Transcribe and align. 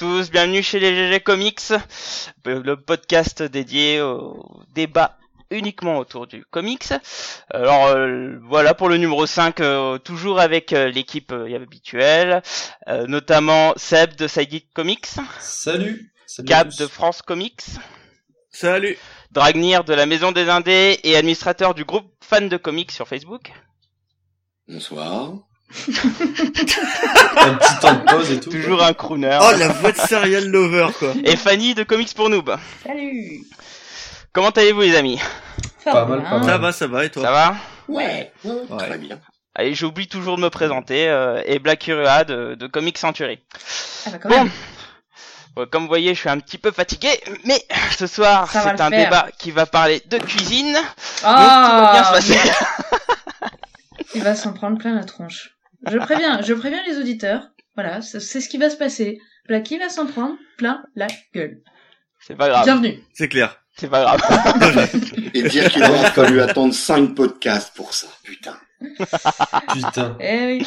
tous, 0.00 0.30
bienvenue 0.30 0.62
chez 0.62 0.80
les 0.80 0.96
GG 0.96 1.20
Comics, 1.20 1.74
le 2.46 2.74
podcast 2.74 3.42
dédié 3.42 4.00
au 4.00 4.62
débat 4.74 5.18
uniquement 5.50 5.98
autour 5.98 6.26
du 6.26 6.42
comics. 6.46 6.88
Alors 7.50 7.88
euh, 7.88 8.38
voilà 8.44 8.72
pour 8.72 8.88
le 8.88 8.96
numéro 8.96 9.26
5, 9.26 9.60
euh, 9.60 9.98
toujours 9.98 10.40
avec 10.40 10.72
euh, 10.72 10.88
l'équipe 10.88 11.32
habituelle, 11.32 12.40
notamment 13.08 13.74
Seb 13.76 14.16
de 14.16 14.26
Sided 14.26 14.62
Comics. 14.72 15.06
Salut. 15.38 16.14
Cap 16.46 16.68
de 16.78 16.86
France 16.86 17.20
Comics. 17.20 17.64
Salut. 18.48 18.96
Dragnir 19.32 19.84
de 19.84 19.92
la 19.92 20.06
Maison 20.06 20.32
des 20.32 20.48
Indés 20.48 20.98
et 21.04 21.14
administrateur 21.14 21.74
du 21.74 21.84
groupe 21.84 22.10
Fan 22.22 22.48
de 22.48 22.56
Comics 22.56 22.90
sur 22.90 23.06
Facebook. 23.06 23.52
Bonsoir. 24.66 25.34
un 25.88 27.54
petit 27.54 27.78
temps 27.80 27.94
de 27.94 28.04
pause 28.10 28.30
et 28.32 28.40
tout. 28.40 28.50
Toujours 28.50 28.82
un 28.82 28.92
crooner. 28.92 29.38
Oh, 29.40 29.52
la 29.56 29.68
voix 29.68 29.92
de 29.92 29.96
serial 29.98 30.46
lover, 30.48 30.88
quoi. 30.98 31.12
Et 31.24 31.36
Fanny 31.36 31.74
de 31.74 31.82
Comics 31.84 32.14
pour 32.14 32.28
Noob. 32.28 32.56
Salut. 32.86 33.40
Comment 34.32 34.50
allez-vous, 34.50 34.80
les 34.82 34.96
amis? 34.96 35.20
Ça 35.84 35.92
Pas 35.92 36.04
va 36.04 36.06
mal, 36.16 36.20
bien. 36.20 36.30
pas 36.30 36.38
mal. 36.38 36.46
Ça 36.48 36.58
va, 36.58 36.72
ça 36.72 36.86
va, 36.86 37.04
et 37.04 37.10
toi? 37.10 37.22
Ça 37.22 37.30
va? 37.32 37.56
Ouais. 37.88 38.32
Très 38.78 38.98
bien. 38.98 39.18
Allez, 39.54 39.74
j'oublie 39.74 40.06
toujours 40.08 40.36
de 40.36 40.42
me 40.42 40.50
présenter. 40.50 41.08
Euh, 41.08 41.42
et 41.46 41.58
Black 41.58 41.86
Urua 41.88 42.24
de, 42.24 42.54
de 42.54 42.66
Comics 42.66 42.98
Century. 42.98 43.38
Ah 44.06 44.10
bah 44.10 44.18
quand 44.22 44.28
Bon. 44.28 44.36
même. 44.44 44.50
Comme 45.70 45.82
vous 45.82 45.88
voyez, 45.88 46.14
je 46.14 46.20
suis 46.20 46.28
un 46.28 46.38
petit 46.38 46.58
peu 46.58 46.70
fatigué, 46.70 47.08
mais 47.44 47.60
ce 47.98 48.06
soir, 48.06 48.48
c'est 48.50 48.58
un 48.58 48.76
faire. 48.76 48.90
débat 48.90 49.26
qui 49.38 49.50
va 49.50 49.66
parler 49.66 50.00
de 50.06 50.16
cuisine. 50.18 50.72
Donc, 50.72 50.84
tout 50.84 51.24
va 51.24 51.30
Ah, 51.34 51.90
bien 51.92 52.04
se 52.04 52.12
passer. 52.12 52.38
il 54.14 54.22
va 54.22 54.34
s'en 54.36 54.52
prendre 54.52 54.78
plein 54.78 54.94
la 54.94 55.04
tronche. 55.04 55.50
Je 55.86 55.98
préviens, 55.98 56.42
je 56.42 56.54
préviens 56.54 56.82
les 56.86 56.98
auditeurs. 56.98 57.50
Voilà, 57.74 58.02
c'est 58.02 58.20
ce 58.20 58.48
qui 58.48 58.58
va 58.58 58.68
se 58.68 58.76
passer. 58.76 59.20
Blacky 59.46 59.78
va 59.78 59.88
s'en 59.88 60.06
prendre 60.06 60.36
plein 60.58 60.82
la 60.94 61.06
gueule. 61.34 61.62
C'est 62.20 62.36
pas 62.36 62.48
grave. 62.48 62.64
Bienvenue. 62.64 63.02
C'est 63.14 63.28
clair. 63.28 63.62
C'est 63.76 63.88
pas 63.88 64.02
grave. 64.02 64.90
Et 65.34 65.42
dire 65.44 65.70
qu'il 65.70 65.82
aura 65.82 66.10
fallu 66.10 66.40
attendre 66.40 66.74
5 66.74 67.14
podcasts 67.14 67.74
pour 67.74 67.94
ça. 67.94 68.08
Putain. 68.22 68.58
Putain. 69.72 70.16
Eh 70.20 70.46
oui. 70.46 70.66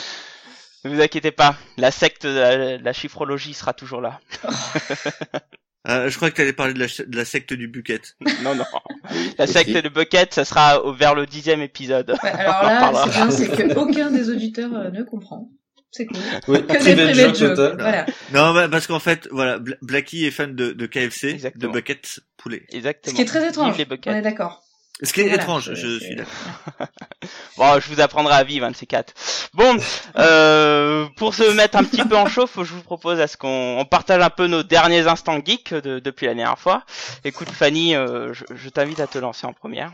ne 0.83 0.89
vous 0.89 1.01
inquiétez 1.01 1.31
pas. 1.31 1.55
La 1.77 1.91
secte 1.91 2.25
de 2.25 2.39
la, 2.39 2.77
de 2.77 2.83
la 2.83 2.93
chiffrologie 2.93 3.53
sera 3.53 3.73
toujours 3.73 4.01
là. 4.01 4.19
Euh, 5.89 6.09
je 6.09 6.15
crois 6.15 6.31
que 6.31 6.37
t'allais 6.37 6.53
parler 6.53 6.73
de 6.73 6.79
la, 6.79 6.87
ch- 6.87 7.07
de 7.07 7.17
la 7.17 7.25
secte 7.25 7.53
du 7.53 7.67
bucket. 7.67 8.15
Non, 8.41 8.55
non. 8.55 8.63
La 9.37 9.43
aussi. 9.43 9.53
secte 9.53 9.71
de 9.71 9.89
Bucket, 9.89 10.33
ça 10.33 10.45
sera 10.45 10.81
au- 10.83 10.93
vers 10.93 11.13
le 11.13 11.25
dixième 11.25 11.61
épisode. 11.61 12.11
Ouais, 12.23 12.29
alors 12.29 12.63
là, 12.63 13.03
c'est 13.05 13.09
bien, 13.11 13.29
c'est 13.31 13.49
que 13.49 13.77
aucun 13.77 14.09
des 14.11 14.29
auditeurs 14.29 14.73
euh, 14.73 14.89
ne 14.91 15.03
comprend. 15.03 15.49
C'est 15.91 16.05
cool. 16.07 16.17
Oui, 16.47 16.65
Que 16.65 16.95
des 16.95 17.13
jokes. 17.13 17.37
total. 17.55 17.75
Voilà. 17.79 18.05
Non, 18.33 18.53
bah, 18.53 18.67
parce 18.69 18.87
qu'en 18.87 18.99
fait, 18.99 19.27
voilà, 19.31 19.59
Bla- 19.59 19.75
Blacky 19.81 20.25
est 20.25 20.31
fan 20.31 20.55
de, 20.55 20.71
de 20.71 20.85
KFC, 20.87 21.29
Exactement. 21.31 21.71
de 21.73 21.77
bucket 21.77 22.19
poulet. 22.37 22.63
Exactement. 22.69 23.11
Ce 23.11 23.15
qui 23.15 23.21
est 23.21 23.25
très 23.25 23.47
étrange. 23.47 23.77
les 23.77 23.85
On 24.07 24.11
est 24.15 24.21
d'accord. 24.21 24.62
Ce 25.03 25.11
qui 25.13 25.21
est 25.21 25.23
Voilà, 25.27 25.43
étrange, 25.43 25.73
je 25.73 25.99
c'est- 25.99 26.05
suis 26.05 26.15
d'accord. 26.15 26.33
Bon, 27.57 27.79
je 27.79 27.87
vous 27.93 28.01
apprendrai 28.01 28.33
à 28.33 28.43
vivre, 28.43 28.65
un 28.65 28.71
de 28.71 28.75
ces 28.75 28.85
quatre. 28.85 29.13
Bon, 29.53 29.77
euh, 30.17 31.05
pour 31.17 31.33
se 31.35 31.43
mettre 31.55 31.77
un 31.77 31.83
petit 31.83 32.03
peu 32.03 32.15
en 32.15 32.25
chauffe, 32.25 32.55
je 32.57 32.73
vous 32.73 32.81
propose 32.81 33.19
à 33.19 33.27
ce 33.27 33.37
qu'on 33.37 33.77
on 33.79 33.85
partage 33.85 34.21
un 34.23 34.29
peu 34.29 34.47
nos 34.47 34.63
derniers 34.63 35.07
instants 35.07 35.39
geeks 35.43 35.73
de- 35.73 35.99
depuis 35.99 36.25
la 36.25 36.33
dernière 36.33 36.57
fois. 36.57 36.83
Écoute, 37.23 37.49
Fanny, 37.49 37.95
euh, 37.95 38.33
je, 38.33 38.43
je 38.55 38.69
t'invite 38.69 38.99
à 38.99 39.07
te 39.07 39.17
lancer 39.17 39.45
en 39.45 39.53
première. 39.53 39.93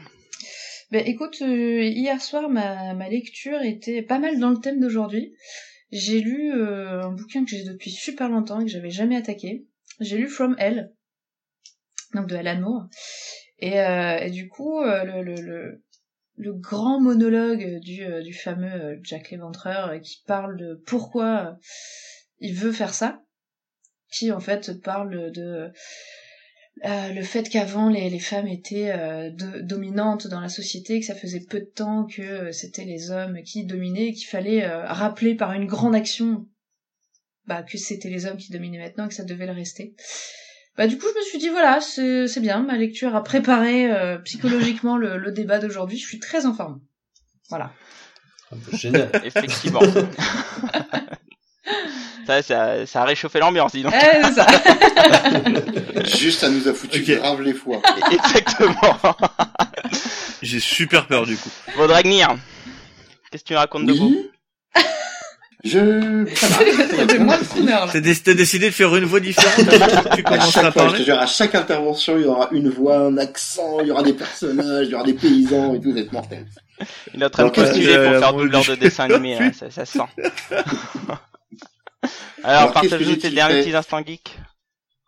Ben 0.91 1.03
écoute, 1.05 1.37
euh, 1.41 1.83
hier 1.83 2.19
soir, 2.21 2.49
ma, 2.49 2.93
ma 2.93 3.09
lecture 3.09 3.61
était 3.61 4.01
pas 4.01 4.17
mal 4.19 4.39
dans 4.39 4.49
le 4.49 4.57
thème 4.59 4.79
d'aujourd'hui. 4.79 5.33
J'ai 5.91 6.19
lu 6.19 6.53
euh, 6.53 7.03
un 7.03 7.11
bouquin 7.11 7.43
que 7.43 7.49
j'ai 7.51 7.63
depuis 7.63 7.91
super 7.91 8.29
longtemps 8.29 8.59
et 8.61 8.65
que 8.65 8.71
j'avais 8.71 8.89
jamais 8.91 9.17
attaqué. 9.17 9.65
J'ai 9.99 10.17
lu 10.17 10.27
From 10.29 10.55
Hell, 10.59 10.91
donc 12.13 12.27
de 12.27 12.35
Alan 12.35 12.59
Moore. 12.61 12.85
Et, 13.59 13.79
euh, 13.79 14.17
et 14.19 14.31
du 14.31 14.47
coup, 14.47 14.81
euh, 14.81 15.03
le, 16.37 16.53
grand 16.53 16.99
monologue 16.99 17.79
du, 17.79 18.03
euh, 18.03 18.21
du 18.21 18.33
fameux 18.33 18.99
Jack 19.03 19.31
l'Éventreur 19.31 19.99
qui 20.01 20.23
parle 20.25 20.57
de 20.57 20.81
pourquoi 20.85 21.57
il 22.39 22.55
veut 22.55 22.71
faire 22.71 22.93
ça, 22.93 23.21
qui 24.11 24.31
en 24.31 24.39
fait 24.39 24.81
parle 24.81 25.31
de 25.31 25.71
le 26.83 27.21
fait 27.23 27.49
qu'avant 27.49 27.89
les, 27.89 28.19
femmes 28.19 28.47
étaient 28.47 28.91
euh, 28.91 29.29
do- 29.31 29.61
dominantes 29.61 30.27
dans 30.27 30.39
la 30.39 30.47
société, 30.47 31.01
que 31.01 31.05
ça 31.05 31.15
faisait 31.15 31.45
peu 31.49 31.59
de 31.59 31.65
temps 31.65 32.05
que 32.05 32.53
c'était 32.53 32.85
les 32.85 33.11
hommes 33.11 33.43
qui 33.43 33.65
dominaient, 33.65 34.13
qu'il 34.13 34.27
fallait 34.27 34.65
rappeler 34.65 35.35
par 35.35 35.51
une 35.51 35.65
grande 35.67 35.95
action 35.95 36.47
bah, 37.45 37.63
que 37.63 37.77
c'était 37.77 38.09
les 38.09 38.25
hommes 38.25 38.37
qui 38.37 38.53
dominaient 38.53 38.79
maintenant 38.79 39.07
et 39.07 39.09
que 39.09 39.15
ça 39.15 39.25
devait 39.25 39.47
le 39.47 39.51
rester. 39.51 39.95
Bah 40.79 40.87
du 40.87 40.97
coup 40.97 41.05
je 41.13 41.19
me 41.19 41.25
suis 41.25 41.37
dit 41.37 41.49
voilà 41.49 41.81
c'est 41.81 42.25
c'est 42.27 42.39
bien 42.39 42.61
ma 42.61 42.77
lecture 42.77 43.13
a 43.13 43.21
préparé 43.21 43.91
euh, 43.91 44.17
psychologiquement 44.19 44.95
le, 44.95 45.17
le 45.17 45.31
débat 45.33 45.59
d'aujourd'hui 45.59 45.97
je 45.97 46.07
suis 46.07 46.19
très 46.19 46.45
en 46.45 46.53
forme 46.53 46.79
voilà 47.49 47.73
Génial. 48.73 49.11
Effectivement. 49.23 49.81
ça, 52.25 52.41
ça, 52.41 52.85
ça 52.85 53.01
a 53.01 53.05
réchauffé 53.05 53.39
l'ambiance, 53.39 53.73
dis 53.73 53.83
donc. 53.83 53.93
Eh, 53.93 54.23
c'est 54.23 54.33
ça 54.33 54.47
Juste, 56.17 56.39
ça 56.39 56.49
nous 56.49 56.67
a 56.67 56.73
foutu 56.73 57.01
grave 57.01 57.41
les 57.41 57.53
foies. 57.53 57.81
Exactement. 58.11 58.99
J'ai 60.41 60.59
super 60.59 61.05
peur, 61.07 61.25
du 61.25 61.37
coup. 61.37 61.49
Bon, 61.77 61.85
Dragnir, 61.87 62.35
qu'est-ce 63.29 63.43
que 63.43 63.49
tu 63.49 63.55
racontes 63.55 63.85
de 63.85 63.93
beau? 63.93 64.11
Dé- 68.01 68.15
t'as 68.23 68.33
décidé 68.33 68.67
de 68.67 68.71
faire 68.73 68.95
une 68.95 69.05
voix 69.05 69.19
différente 69.19 69.67
Tu 70.15 70.21
À 70.21 70.23
commenceras 70.23 70.37
à 70.37 70.49
chaque 70.51 70.53
fois, 70.53 70.61
je 70.63 70.69
te 70.69 70.73
parler 70.73 71.03
jure, 71.03 71.19
à 71.19 71.25
chaque 71.27 71.55
intervention, 71.55 72.17
il 72.17 72.23
y 72.23 72.25
aura 72.25 72.49
une 72.51 72.69
voix, 72.69 72.97
un 72.99 73.17
accent, 73.17 73.79
il 73.81 73.87
y 73.87 73.91
aura 73.91 74.03
des 74.03 74.13
personnages, 74.13 74.87
il 74.87 74.91
y 74.91 74.95
aura 74.95 75.03
des 75.03 75.13
paysans 75.13 75.73
et 75.75 75.81
tout, 75.81 75.93
c'est 75.95 76.11
mortel. 76.11 76.45
Il 77.13 77.21
est 77.21 77.25
en 77.25 77.29
train 77.29 77.43
de 77.43 77.47
Donc, 77.49 77.57
euh, 77.57 77.63
postuler 77.65 77.93
euh, 77.93 78.03
pour 78.05 78.13
la 78.13 78.19
faire 78.19 78.33
doubleur 78.33 78.61
du- 78.61 78.69
de 78.69 78.75
dessin 78.75 79.03
animé, 79.09 79.37
hein, 79.37 79.51
ça, 79.53 79.69
ça 79.69 79.85
se 79.85 79.97
sent. 79.97 80.05
Alors, 82.43 82.61
Alors, 82.61 82.73
qu'est-ce 82.73 82.83
que 82.85 82.89
partage-nous 82.91 83.15
tes 83.17 83.29
derniers 83.31 83.61
petits 83.61 83.75
instants 83.75 84.01
geeks? 84.05 84.37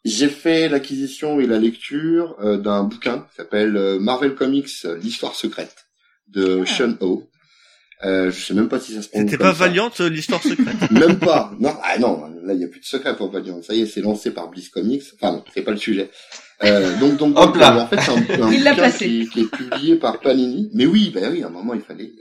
J'ai 0.04 0.28
fait 0.30 0.68
l'acquisition 0.68 1.40
et 1.40 1.46
la 1.46 1.58
lecture 1.60 2.36
euh, 2.44 2.58
d'un 2.58 2.84
bouquin 2.84 3.20
qui 3.20 3.36
s'appelle 3.38 3.78
euh, 3.78 4.00
Marvel 4.00 4.36
Comics, 4.36 4.68
euh, 4.86 4.98
l'histoire 5.02 5.36
secrète 5.36 5.76
de 6.28 6.64
Ah. 6.64 6.66
Sean 6.66 6.96
O. 7.00 7.30
Euh, 8.04 8.32
je 8.32 8.46
sais 8.46 8.54
même 8.56 8.68
pas 8.68 8.80
si 8.80 8.94
ça 8.96 9.02
se 9.04 9.10
prononce 9.10 9.30
C'était 9.30 9.44
pas. 9.44 9.52
Valiant, 9.52 9.92
euh, 10.00 10.10
l'histoire 10.10 10.42
secrète 10.42 10.76
Même 10.92 11.20
pas. 11.20 11.52
Non, 11.60 11.74
ah 11.84 12.00
non, 12.00 12.24
là 12.44 12.54
il 12.54 12.60
y 12.62 12.64
a 12.64 12.68
plus 12.68 12.80
de 12.80 12.86
secret 12.86 13.16
pour 13.16 13.32
Valiant. 13.32 13.62
Ça 13.62 13.74
y 13.76 13.82
est, 13.82 13.86
c'est 13.86 14.02
lancé 14.02 14.32
par 14.32 14.50
Bliss 14.50 14.70
Comics. 14.70 15.04
Enfin 15.16 15.34
non, 15.34 15.44
c'est 15.54 15.62
pas 15.62 15.72
le 15.72 15.78
sujet. 15.78 16.10
Euh, 16.64 16.98
donc 17.00 17.18
donc, 17.18 17.38
Hop 17.38 17.46
donc, 17.54 17.58
là. 17.58 17.78
en 17.78 17.88
fait 17.88 18.00
c'est 18.02 18.12
un, 18.12 18.44
un 18.44 18.52
Il 18.52 18.64
l'a 18.64 18.72
bouquin 18.72 18.84
placé. 18.90 19.06
qui, 19.06 19.30
qui 19.30 19.42
est 19.42 19.52
publié 19.52 19.96
par 19.98 20.20
Panini. 20.20 20.70
Mais 20.74 20.86
oui, 20.86 21.12
ben 21.14 21.32
oui, 21.32 21.44
à 21.44 21.48
un 21.48 21.52
moment 21.52 21.74
il 21.74 21.82
fallait. 21.82 22.12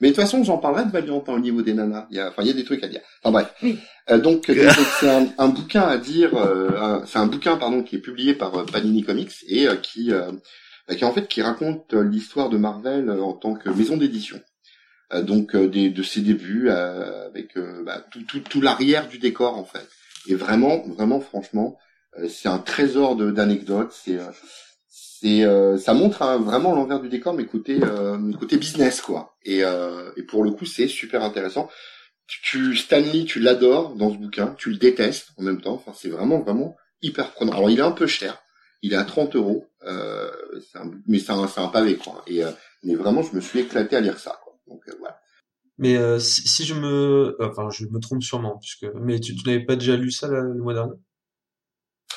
Mais 0.00 0.08
de 0.08 0.14
toute 0.14 0.22
façon, 0.24 0.42
j'en 0.42 0.56
parlerai 0.56 0.86
de 0.86 0.90
Valiant 0.90 1.22
hein, 1.28 1.32
au 1.34 1.38
niveau 1.38 1.60
des 1.62 1.74
nanas. 1.74 2.06
Il 2.10 2.16
y 2.16 2.20
a, 2.20 2.28
enfin, 2.30 2.42
il 2.42 2.48
y 2.48 2.50
a 2.50 2.54
des 2.54 2.64
trucs 2.64 2.82
à 2.82 2.88
dire. 2.88 3.02
Enfin 3.22 3.32
bref. 3.32 3.52
Oui. 3.62 3.78
Euh, 4.10 4.18
donc, 4.18 4.50
c'est 5.00 5.10
un, 5.10 5.26
un 5.38 5.48
bouquin 5.48 5.82
à 5.82 5.98
dire. 5.98 6.34
euh, 6.34 7.00
c'est 7.06 7.18
un 7.18 7.26
bouquin 7.26 7.56
pardon 7.56 7.82
qui 7.82 7.96
est 7.96 8.00
publié 8.00 8.32
par 8.34 8.54
euh, 8.58 8.64
Panini 8.64 9.04
Comics 9.04 9.30
et 9.46 9.68
euh, 9.68 9.76
qui 9.76 10.10
euh, 10.12 10.32
bah, 10.88 10.94
qui 10.94 11.04
en 11.04 11.12
fait 11.12 11.28
qui 11.28 11.42
raconte 11.42 11.92
euh, 11.92 12.02
l'histoire 12.02 12.48
de 12.48 12.56
Marvel 12.56 13.10
euh, 13.10 13.20
en 13.22 13.34
tant 13.34 13.54
que 13.54 13.68
maison 13.68 13.96
d'édition. 13.98 14.40
Euh, 15.12 15.22
donc 15.22 15.54
euh, 15.54 15.68
des, 15.68 15.90
de 15.90 16.02
ses 16.02 16.20
débuts 16.20 16.68
euh, 16.70 17.26
avec 17.26 17.58
bah, 17.84 18.04
tout, 18.10 18.22
tout, 18.22 18.40
tout 18.40 18.60
l'arrière 18.60 19.08
du 19.08 19.18
décor 19.18 19.56
en 19.56 19.64
fait. 19.64 19.86
Et 20.26 20.34
vraiment, 20.34 20.82
vraiment 20.88 21.20
franchement, 21.20 21.78
c'est 22.28 22.48
un 22.48 22.58
trésor 22.58 23.16
d'anecdotes. 23.16 23.92
C'est 23.92 24.18
c'est 24.88 25.44
ça 25.78 25.94
montre 25.94 26.22
hein, 26.22 26.38
vraiment 26.38 26.74
l'envers 26.74 27.00
du 27.00 27.08
décor, 27.08 27.32
mais 27.34 27.46
côté 27.46 27.80
côté 28.38 28.56
business 28.58 29.00
quoi. 29.00 29.34
Et, 29.44 29.60
et 30.16 30.22
pour 30.24 30.44
le 30.44 30.50
coup, 30.50 30.66
c'est 30.66 30.88
super 30.88 31.22
intéressant. 31.22 31.70
Tu, 32.26 32.76
Stanley, 32.76 33.24
tu 33.24 33.40
l'adores 33.40 33.94
dans 33.96 34.12
ce 34.12 34.16
bouquin, 34.18 34.54
tu 34.58 34.70
le 34.70 34.76
détestes 34.76 35.28
en 35.38 35.42
même 35.42 35.60
temps. 35.60 35.74
Enfin, 35.74 35.92
c'est 35.96 36.08
vraiment 36.10 36.38
vraiment 36.40 36.76
hyper 37.02 37.32
prenant. 37.32 37.52
Alors, 37.52 37.70
il 37.70 37.78
est 37.78 37.82
un 37.82 37.90
peu 37.92 38.06
cher. 38.06 38.38
Il 38.82 38.92
est 38.92 38.96
à 38.96 39.04
30 39.04 39.34
euros, 39.36 39.66
euh, 39.86 40.30
un- 40.74 40.90
mais 41.06 41.18
c'est 41.18 41.32
un, 41.32 41.42
un 41.56 41.68
pavé 41.68 41.96
quoi. 41.96 42.22
Et 42.26 42.44
euh, 42.44 42.50
mais 42.84 42.94
vraiment, 42.94 43.22
je 43.22 43.34
me 43.34 43.40
suis 43.40 43.60
éclaté 43.60 43.96
à 43.96 44.00
lire 44.00 44.18
ça. 44.18 44.38
Quoi. 44.44 44.49
Donc 44.70 44.80
euh, 44.88 44.92
voilà. 44.98 45.18
Mais 45.78 45.96
euh, 45.96 46.18
si, 46.18 46.46
si 46.48 46.64
je 46.64 46.74
me, 46.74 47.36
enfin, 47.40 47.68
je 47.70 47.84
me 47.86 47.98
trompe 48.00 48.22
sûrement, 48.22 48.58
puisque. 48.58 48.86
Mais 48.94 49.18
tu, 49.20 49.34
tu 49.34 49.46
n'avais 49.48 49.64
pas 49.64 49.76
déjà 49.76 49.96
lu 49.96 50.10
ça 50.10 50.28
là, 50.28 50.40
le 50.40 50.62
mois 50.62 50.74
dernier 50.74 50.92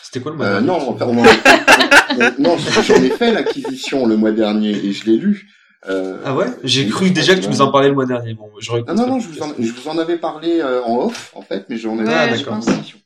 C'était 0.01 0.19
quoi 0.21 0.31
le 0.31 0.37
mois 0.37 0.45
Euh, 0.47 0.61
dernier 0.61 0.67
non, 0.67 0.89
enfin, 0.89 1.05
on 1.07 1.17
en- 1.17 1.23
on- 1.23 2.41
non, 2.41 2.57
j'en 2.57 2.95
ai 2.95 3.09
fait 3.09 3.31
l'acquisition 3.33 4.05
le 4.05 4.17
mois 4.17 4.31
dernier 4.31 4.71
et 4.71 4.91
je 4.93 5.05
l'ai 5.05 5.17
lu. 5.17 5.49
Euh, 5.89 6.17
Ah 6.23 6.35
ouais? 6.35 6.47
J'ai 6.63 6.87
cru 6.87 7.11
déjà 7.11 7.35
que 7.35 7.41
tu 7.41 7.49
nous 7.49 7.61
en 7.61 7.71
parlais 7.71 7.89
le 7.89 7.93
mois 7.93 8.05
dernier. 8.05 8.33
Bon, 8.35 8.49
je 8.59 8.71
Non, 8.71 8.93
non, 8.95 9.07
non, 9.07 9.19
je 9.19 9.27
vous 9.27 9.41
en, 9.41 9.53
je 9.59 9.71
vous 9.71 9.87
en 9.89 9.97
avais 9.97 10.17
parlé 10.17 10.59
euh, 10.61 10.81
en 10.83 11.05
off, 11.07 11.31
en 11.35 11.41
fait, 11.41 11.65
mais 11.69 11.77
j'en 11.77 11.97
ai 11.99 12.03
Ouais, 12.07 12.43
pense. 12.43 12.67
émission. 12.67 12.99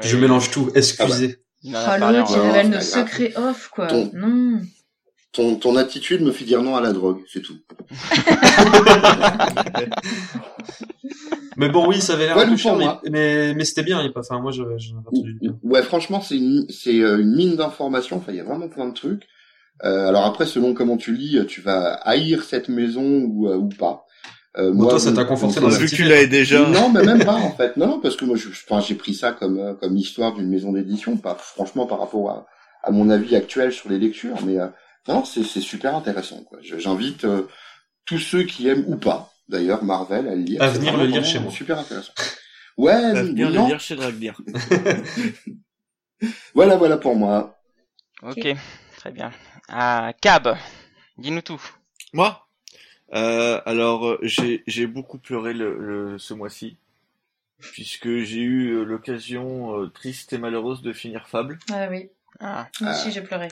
Je 0.00 0.16
mélange 0.16 0.50
tout. 0.50 0.70
Excusez. 0.74 1.38
Il 1.62 1.74
en 1.76 1.80
a 1.80 1.96
Oh 1.98 2.12
l'autre 2.12 2.30
il 2.34 2.38
en- 2.40 2.42
révèle 2.52 2.66
en- 2.66 2.70
nos 2.70 2.80
secrets 2.80 3.32
off 3.36 3.68
quoi 3.68 3.88
Ton- 3.88 4.10
non 4.14 4.60
Ton, 5.32 5.56
ton 5.56 5.76
attitude 5.76 6.22
me 6.22 6.32
fait 6.32 6.44
dire 6.46 6.62
non 6.62 6.74
à 6.76 6.80
la 6.80 6.92
drogue, 6.92 7.20
c'est 7.30 7.42
tout. 7.42 7.58
Mais 11.56 11.68
bon, 11.68 11.88
oui, 11.88 12.00
ça 12.00 12.12
avait 12.14 12.26
l'air 12.26 12.36
Ouais, 12.36 12.56
chiant, 12.56 12.70
pour 12.70 12.78
mais, 12.78 12.84
moi. 12.84 13.00
mais, 13.10 13.52
mais 13.54 13.64
c'était 13.64 13.82
bien. 13.82 14.00
il 14.00 14.06
y 14.06 14.08
a 14.08 14.12
pas- 14.12 14.20
Enfin, 14.20 14.38
moi, 14.40 14.52
je- 14.52 14.62
j'en 14.62 14.94
ai 14.94 14.98
entendu 14.98 15.32
du 15.34 15.38
bien. 15.40 15.56
Ouais, 15.64 15.82
franchement, 15.82 16.20
c'est 16.20 16.36
une, 16.36 16.66
c'est 16.68 17.00
euh, 17.00 17.18
une 17.20 17.34
mine 17.34 17.56
d'informations. 17.56 18.16
Enfin, 18.18 18.30
il 18.32 18.36
y 18.36 18.40
a 18.40 18.44
vraiment 18.44 18.68
plein 18.68 18.86
de 18.88 18.94
trucs. 18.94 19.24
Euh, 19.84 20.08
alors 20.08 20.24
après, 20.24 20.46
selon 20.46 20.72
comment 20.74 20.96
tu 20.96 21.12
lis, 21.14 21.38
tu 21.48 21.60
vas 21.60 21.94
haïr 21.94 22.44
cette 22.44 22.68
maison 22.68 23.02
ou, 23.24 23.48
euh, 23.48 23.56
ou 23.56 23.68
pas. 23.68 24.04
Euh, 24.56 24.72
Bon, 24.72 24.88
toi, 24.88 24.98
ça 25.00 25.12
t'a 25.12 25.24
conforté 25.24 25.60
dans 25.60 25.68
Vu 25.68 25.88
cette 25.88 25.90
que 25.90 25.96
tu 26.02 26.08
l'avais 26.08 26.26
déjà. 26.28 26.66
Non, 26.68 26.90
mais 26.90 27.02
même 27.04 27.24
pas 27.24 27.34
en 27.34 27.50
fait. 27.50 27.76
Non, 27.76 27.86
non, 27.86 28.00
parce 28.00 28.16
que 28.16 28.24
moi, 28.24 28.36
je, 28.36 28.48
enfin, 28.48 28.80
j'ai 28.80 28.94
pris 28.94 29.14
ça 29.14 29.32
comme 29.32 29.58
euh, 29.58 29.74
comme 29.74 29.96
histoire 29.96 30.34
d'une 30.34 30.48
maison 30.48 30.72
d'édition, 30.72 31.16
pas 31.16 31.34
franchement 31.34 31.86
par 31.86 31.98
rapport 32.00 32.30
à, 32.30 32.46
à 32.84 32.90
mon 32.92 33.10
avis 33.10 33.34
actuel 33.36 33.72
sur 33.72 33.88
les 33.90 33.98
lectures, 33.98 34.36
mais 34.46 34.58
euh, 34.58 34.68
non, 35.08 35.24
c'est 35.24 35.42
super 35.44 35.94
intéressant. 35.96 36.44
J'invite 36.60 37.24
euh, 37.24 37.48
tous 38.04 38.18
ceux 38.18 38.44
qui 38.44 38.68
aiment 38.68 38.84
ou 38.86 38.96
pas, 38.96 39.32
d'ailleurs, 39.48 39.82
Marvel 39.84 40.28
à 40.28 40.34
le 40.34 40.42
lire. 40.42 40.62
À 40.62 40.68
venir 40.68 40.96
le 40.96 41.06
lire 41.06 41.24
chez 41.24 41.38
moi. 41.40 41.50
Super 41.50 41.78
intéressant. 41.78 42.12
Ouais, 42.76 43.12
Va 43.12 43.22
venir 43.24 43.50
le 43.50 43.66
lire 43.66 43.80
chez 43.80 43.96
Dragdir. 43.96 44.40
Voilà, 46.54 46.76
voilà 46.76 46.96
pour 46.96 47.14
moi. 47.14 47.56
Ok, 48.22 48.46
très 48.96 49.10
bien. 49.12 49.30
Ah, 49.68 50.12
Cab, 50.20 50.56
dis-nous 51.16 51.42
tout. 51.42 51.62
Moi? 52.12 52.44
Euh, 53.14 53.60
Alors, 53.64 54.06
euh, 54.06 54.18
j'ai 54.22 54.86
beaucoup 54.86 55.18
pleuré 55.18 55.54
le, 55.54 55.78
le- 55.78 56.18
ce 56.18 56.34
mois-ci, 56.34 56.76
puisque 57.60 58.08
j'ai 58.22 58.40
eu 58.40 58.84
l'occasion 58.84 59.80
euh, 59.80 59.86
triste 59.88 60.32
et 60.32 60.38
malheureuse 60.38 60.82
de 60.82 60.92
finir 60.92 61.28
Fable, 61.28 61.58
Ah 61.72 61.86
oui, 61.88 62.10
Ah, 62.40 62.68
moi 62.80 62.90
aussi 62.90 63.12
j'ai 63.12 63.22
pleuré. 63.22 63.48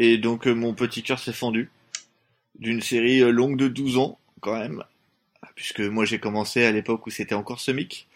Et 0.00 0.18
donc 0.18 0.46
euh, 0.48 0.54
mon 0.54 0.72
petit 0.74 1.02
cœur 1.04 1.18
s'est 1.20 1.32
fendu 1.32 1.70
d'une 2.58 2.80
série 2.80 3.20
euh, 3.22 3.30
longue 3.30 3.56
de 3.56 3.68
12 3.68 3.98
ans, 3.98 4.18
quand 4.40 4.58
même, 4.58 4.82
puisque 5.54 5.80
moi 5.80 6.04
j'ai 6.04 6.18
commencé 6.18 6.64
à 6.64 6.72
l'époque 6.72 7.06
où 7.06 7.10
c'était 7.10 7.34
encore 7.36 7.60
Semic. 7.60 8.08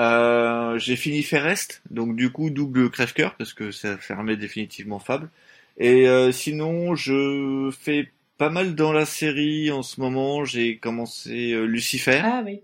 Euh, 0.00 0.78
j'ai 0.78 0.96
fini 0.96 1.22
Ferrest, 1.22 1.82
donc 1.90 2.16
du 2.16 2.30
coup 2.30 2.50
double 2.50 2.90
crève-cœur, 2.90 3.34
parce 3.36 3.52
que 3.52 3.70
ça 3.70 3.96
fermait 3.98 4.36
définitivement 4.36 4.98
Fable. 4.98 5.30
Et 5.78 6.08
euh, 6.08 6.32
sinon, 6.32 6.94
je 6.94 7.70
fais 7.78 8.10
pas 8.38 8.50
mal 8.50 8.74
dans 8.74 8.92
la 8.92 9.06
série 9.06 9.70
en 9.70 9.82
ce 9.82 10.00
moment. 10.00 10.44
J'ai 10.44 10.76
commencé 10.76 11.52
euh, 11.52 11.64
Lucifer. 11.64 12.20
Ah 12.24 12.42
oui, 12.44 12.60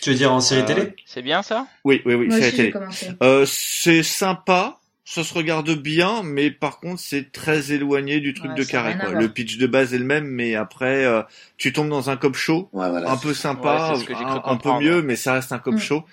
Tu 0.00 0.10
veux 0.10 0.16
dire 0.16 0.32
en 0.32 0.40
série 0.40 0.62
Euh, 0.62 0.66
télé? 0.66 0.94
C'est 1.06 1.22
bien 1.22 1.42
ça? 1.42 1.66
Oui, 1.84 2.02
oui, 2.04 2.14
oui, 2.14 2.26
moi 2.26 2.38
aussi 2.38 2.56
télé. 2.56 2.74
Euh, 3.22 3.44
c'est 3.46 4.02
sympa, 4.02 4.80
ça 5.04 5.24
se 5.24 5.34
regarde 5.34 5.70
bien, 5.70 6.22
mais 6.22 6.50
par 6.50 6.78
contre 6.78 7.00
c'est 7.00 7.32
très 7.32 7.72
éloigné 7.72 8.20
du 8.20 8.34
truc 8.34 8.52
Ouais, 8.52 8.56
de 8.56 8.64
carré. 8.64 8.96
Quoi. 8.98 9.10
Le 9.12 9.28
pitch 9.28 9.58
de 9.58 9.66
base 9.66 9.92
est 9.94 9.98
le 9.98 10.04
même, 10.04 10.26
mais 10.26 10.54
après 10.54 11.04
euh, 11.04 11.22
tu 11.56 11.72
tombes 11.72 11.88
dans 11.88 12.08
un 12.10 12.16
cop 12.16 12.34
show, 12.36 12.68
Ouais, 12.72 12.88
voilà. 12.88 13.10
un 13.10 13.16
peu 13.16 13.34
sympa, 13.34 13.94
Ouais, 13.96 14.14
un, 14.14 14.40
un 14.44 14.56
peu 14.56 14.70
mieux, 14.80 15.02
mais 15.02 15.16
ça 15.16 15.34
reste 15.34 15.50
un 15.52 15.58
cop 15.58 15.74
Mm. 15.74 15.78
show. 15.78 16.04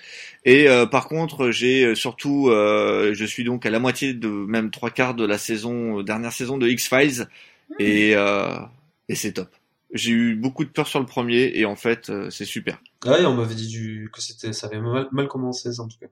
Et 0.46 0.68
euh, 0.70 0.86
par 0.86 1.08
contre, 1.08 1.52
j'ai 1.52 1.84
euh, 1.86 1.96
surtout, 1.96 2.50
euh, 2.50 3.14
je 3.14 3.26
suis 3.26 3.44
donc 3.44 3.66
à 3.66 3.70
la 3.70 3.80
moitié 3.80 4.14
de 4.14 4.28
même 4.28 4.72
trois 4.72 4.90
quarts 4.90 5.14
de 5.14 5.26
la 5.26 5.38
saison, 5.38 6.00
euh, 6.00 6.04
dernière 6.04 6.32
saison 6.32 6.58
de 6.58 6.68
X 6.68 6.88
Files, 6.90 7.28
Hmm. 7.70 7.76
et 7.84 8.16
euh, 8.16 8.58
et 9.08 9.14
c'est 9.16 9.34
top. 9.34 9.50
J'ai 9.94 10.10
eu 10.12 10.36
beaucoup 10.36 10.64
de 10.66 10.70
peur 10.70 10.88
sur 10.88 11.00
le 11.00 11.06
premier, 11.06 11.52
et 11.54 11.66
en 11.66 11.76
fait 11.76 12.10
euh, 12.10 12.30
c'est 12.32 12.46
super. 12.46 12.82
Ah 13.06 13.12
ouais, 13.12 13.26
on 13.26 13.36
m'avait 13.36 13.54
dit 13.54 13.68
du... 13.68 14.10
que 14.12 14.22
c'était, 14.22 14.54
ça 14.54 14.66
avait 14.68 14.80
mal, 14.80 15.08
mal 15.12 15.28
commencé, 15.28 15.72
ça, 15.72 15.84
en 15.84 15.88
tout 15.88 15.98
cas. 16.00 16.08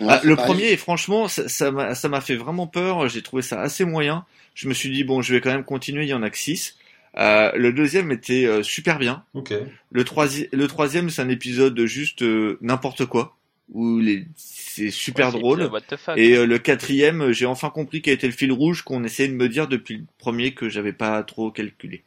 Ouais, 0.00 0.06
Ah, 0.08 0.20
c'est 0.22 0.28
le 0.28 0.36
pareil. 0.36 0.52
premier, 0.54 0.76
franchement, 0.76 1.28
ça 1.28 1.70
m'a 1.70 1.94
ça 1.94 2.08
m'a 2.08 2.20
fait 2.20 2.36
vraiment 2.36 2.66
peur. 2.66 3.08
J'ai 3.08 3.22
trouvé 3.22 3.42
ça 3.42 3.60
assez 3.60 3.84
moyen. 3.84 4.24
Je 4.54 4.68
me 4.68 4.74
suis 4.74 4.90
dit 4.90 5.04
bon, 5.04 5.22
je 5.22 5.34
vais 5.34 5.40
quand 5.40 5.50
même 5.52 5.64
continuer. 5.64 6.04
Il 6.04 6.08
y 6.08 6.14
en 6.14 6.22
a 6.22 6.30
que 6.30 6.38
six. 6.38 6.76
Euh, 7.18 7.52
le 7.56 7.72
deuxième 7.72 8.10
était 8.12 8.46
euh, 8.46 8.62
super 8.62 8.98
bien. 8.98 9.24
Ok. 9.34 9.52
Le 9.90 10.04
troisième, 10.04 10.48
le 10.52 10.66
troisième, 10.68 11.10
c'est 11.10 11.20
un 11.22 11.28
épisode 11.28 11.78
juste 11.84 12.22
euh, 12.22 12.58
n'importe 12.62 13.04
quoi 13.06 13.36
où 13.72 13.98
les 14.00 14.24
c'est 14.36 14.90
super 14.90 15.32
Ouais, 15.34 15.40
drôle. 15.40 15.58
le 15.60 15.66
What 15.68 15.80
the 15.82 15.96
fuck. 15.96 16.16
Et 16.16 16.36
euh, 16.36 16.46
le 16.46 16.58
quatrième, 16.58 17.32
j'ai 17.32 17.46
enfin 17.46 17.70
compris 17.70 18.02
quel 18.02 18.14
était 18.14 18.26
le 18.26 18.32
fil 18.32 18.52
rouge 18.52 18.82
qu'on 18.82 19.04
essayait 19.04 19.28
de 19.28 19.34
me 19.34 19.48
dire 19.48 19.66
depuis 19.68 19.96
le 19.98 20.04
premier 20.18 20.52
que 20.54 20.68
j'avais 20.68 20.92
pas 20.92 21.22
trop 21.22 21.50
calculé. 21.50 22.02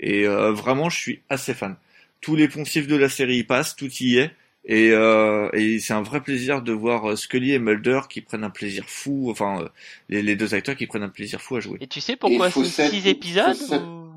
Et 0.00 0.26
euh, 0.26 0.52
vraiment, 0.52 0.88
je 0.90 0.96
suis 0.98 1.20
assez 1.28 1.54
fan. 1.54 1.76
Tous 2.20 2.34
les 2.36 2.48
poncifs 2.48 2.86
de 2.88 2.96
la 2.96 3.08
série 3.08 3.38
y 3.38 3.44
passent, 3.44 3.76
tout 3.76 3.90
y 4.00 4.16
est. 4.18 4.30
Et, 4.70 4.90
euh, 4.92 5.48
et 5.54 5.78
c'est 5.80 5.94
un 5.94 6.02
vrai 6.02 6.20
plaisir 6.20 6.60
de 6.60 6.72
voir 6.72 7.10
euh, 7.10 7.16
Scully 7.16 7.52
et 7.52 7.58
Mulder 7.58 8.00
qui 8.10 8.20
prennent 8.20 8.44
un 8.44 8.50
plaisir 8.50 8.84
fou, 8.86 9.28
enfin 9.30 9.62
euh, 9.62 9.68
les, 10.10 10.22
les 10.22 10.36
deux 10.36 10.54
acteurs 10.54 10.76
qui 10.76 10.86
prennent 10.86 11.02
un 11.02 11.08
plaisir 11.08 11.40
fou 11.40 11.56
à 11.56 11.60
jouer. 11.60 11.78
Et 11.80 11.86
tu 11.86 12.00
sais 12.02 12.16
pourquoi 12.16 12.50
c'est 12.50 12.90
six 12.90 13.08
épisodes 13.08 13.56
ou- 13.72 14.08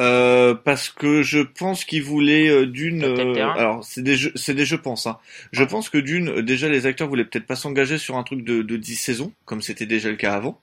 Euh, 0.00 0.54
parce 0.54 0.88
que 0.88 1.22
je 1.22 1.38
pense 1.40 1.84
qu'ils 1.84 2.02
voulaient 2.02 2.48
euh, 2.48 2.66
d'une. 2.66 3.04
Euh, 3.04 3.34
alors 3.52 3.84
c'est 3.84 4.02
des 4.02 4.16
jeux, 4.16 4.32
c'est 4.34 4.54
des 4.54 4.64
je 4.64 4.74
pense. 4.74 5.06
Hein. 5.06 5.18
Je 5.52 5.62
pense 5.64 5.90
que 5.90 5.98
d'une, 5.98 6.40
déjà 6.40 6.68
les 6.68 6.86
acteurs 6.86 7.08
voulaient 7.08 7.26
peut-être 7.26 7.46
pas 7.46 7.56
s'engager 7.56 7.98
sur 7.98 8.16
un 8.16 8.24
truc 8.24 8.42
de, 8.42 8.62
de 8.62 8.76
10 8.76 8.96
saisons, 8.96 9.32
comme 9.44 9.60
c'était 9.62 9.86
déjà 9.86 10.08
le 10.10 10.16
cas 10.16 10.32
avant. 10.34 10.58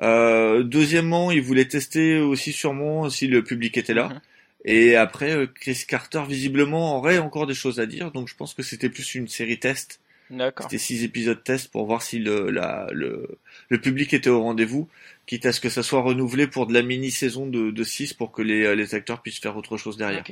Euh, 0.00 0.62
deuxièmement, 0.64 1.30
ils 1.30 1.42
voulaient 1.42 1.66
tester 1.68 2.18
aussi 2.18 2.52
sûrement 2.52 3.08
si 3.10 3.26
le 3.28 3.44
public 3.44 3.76
était 3.76 3.94
là. 3.94 4.08
Mhm. 4.08 4.20
Et 4.64 4.96
après, 4.96 5.32
euh, 5.36 5.46
Chris 5.46 5.84
Carter 5.86 6.22
visiblement 6.28 6.96
aurait 6.98 7.18
encore 7.18 7.46
des 7.46 7.54
choses 7.54 7.80
à 7.80 7.86
dire, 7.86 8.12
donc 8.12 8.28
je 8.28 8.34
pense 8.36 8.54
que 8.54 8.62
c'était 8.62 8.88
plus 8.88 9.14
une 9.14 9.28
série 9.28 9.58
test. 9.58 10.00
D'accord. 10.30 10.66
C'était 10.70 10.82
six 10.82 11.04
épisodes 11.04 11.42
test 11.44 11.70
pour 11.70 11.84
voir 11.86 12.00
si 12.02 12.18
le, 12.18 12.50
la, 12.50 12.86
le, 12.92 13.38
le 13.68 13.80
public 13.80 14.14
était 14.14 14.30
au 14.30 14.42
rendez-vous, 14.42 14.88
quitte 15.26 15.44
à 15.46 15.52
ce 15.52 15.60
que 15.60 15.68
ça 15.68 15.82
soit 15.82 16.00
renouvelé 16.00 16.46
pour 16.46 16.66
de 16.66 16.72
la 16.72 16.82
mini-saison 16.82 17.46
de, 17.46 17.70
de 17.70 17.84
6 17.84 18.14
pour 18.14 18.32
que 18.32 18.40
les, 18.40 18.64
euh, 18.64 18.74
les 18.74 18.94
acteurs 18.94 19.20
puissent 19.22 19.38
faire 19.40 19.56
autre 19.56 19.76
chose 19.76 19.98
derrière. 19.98 20.24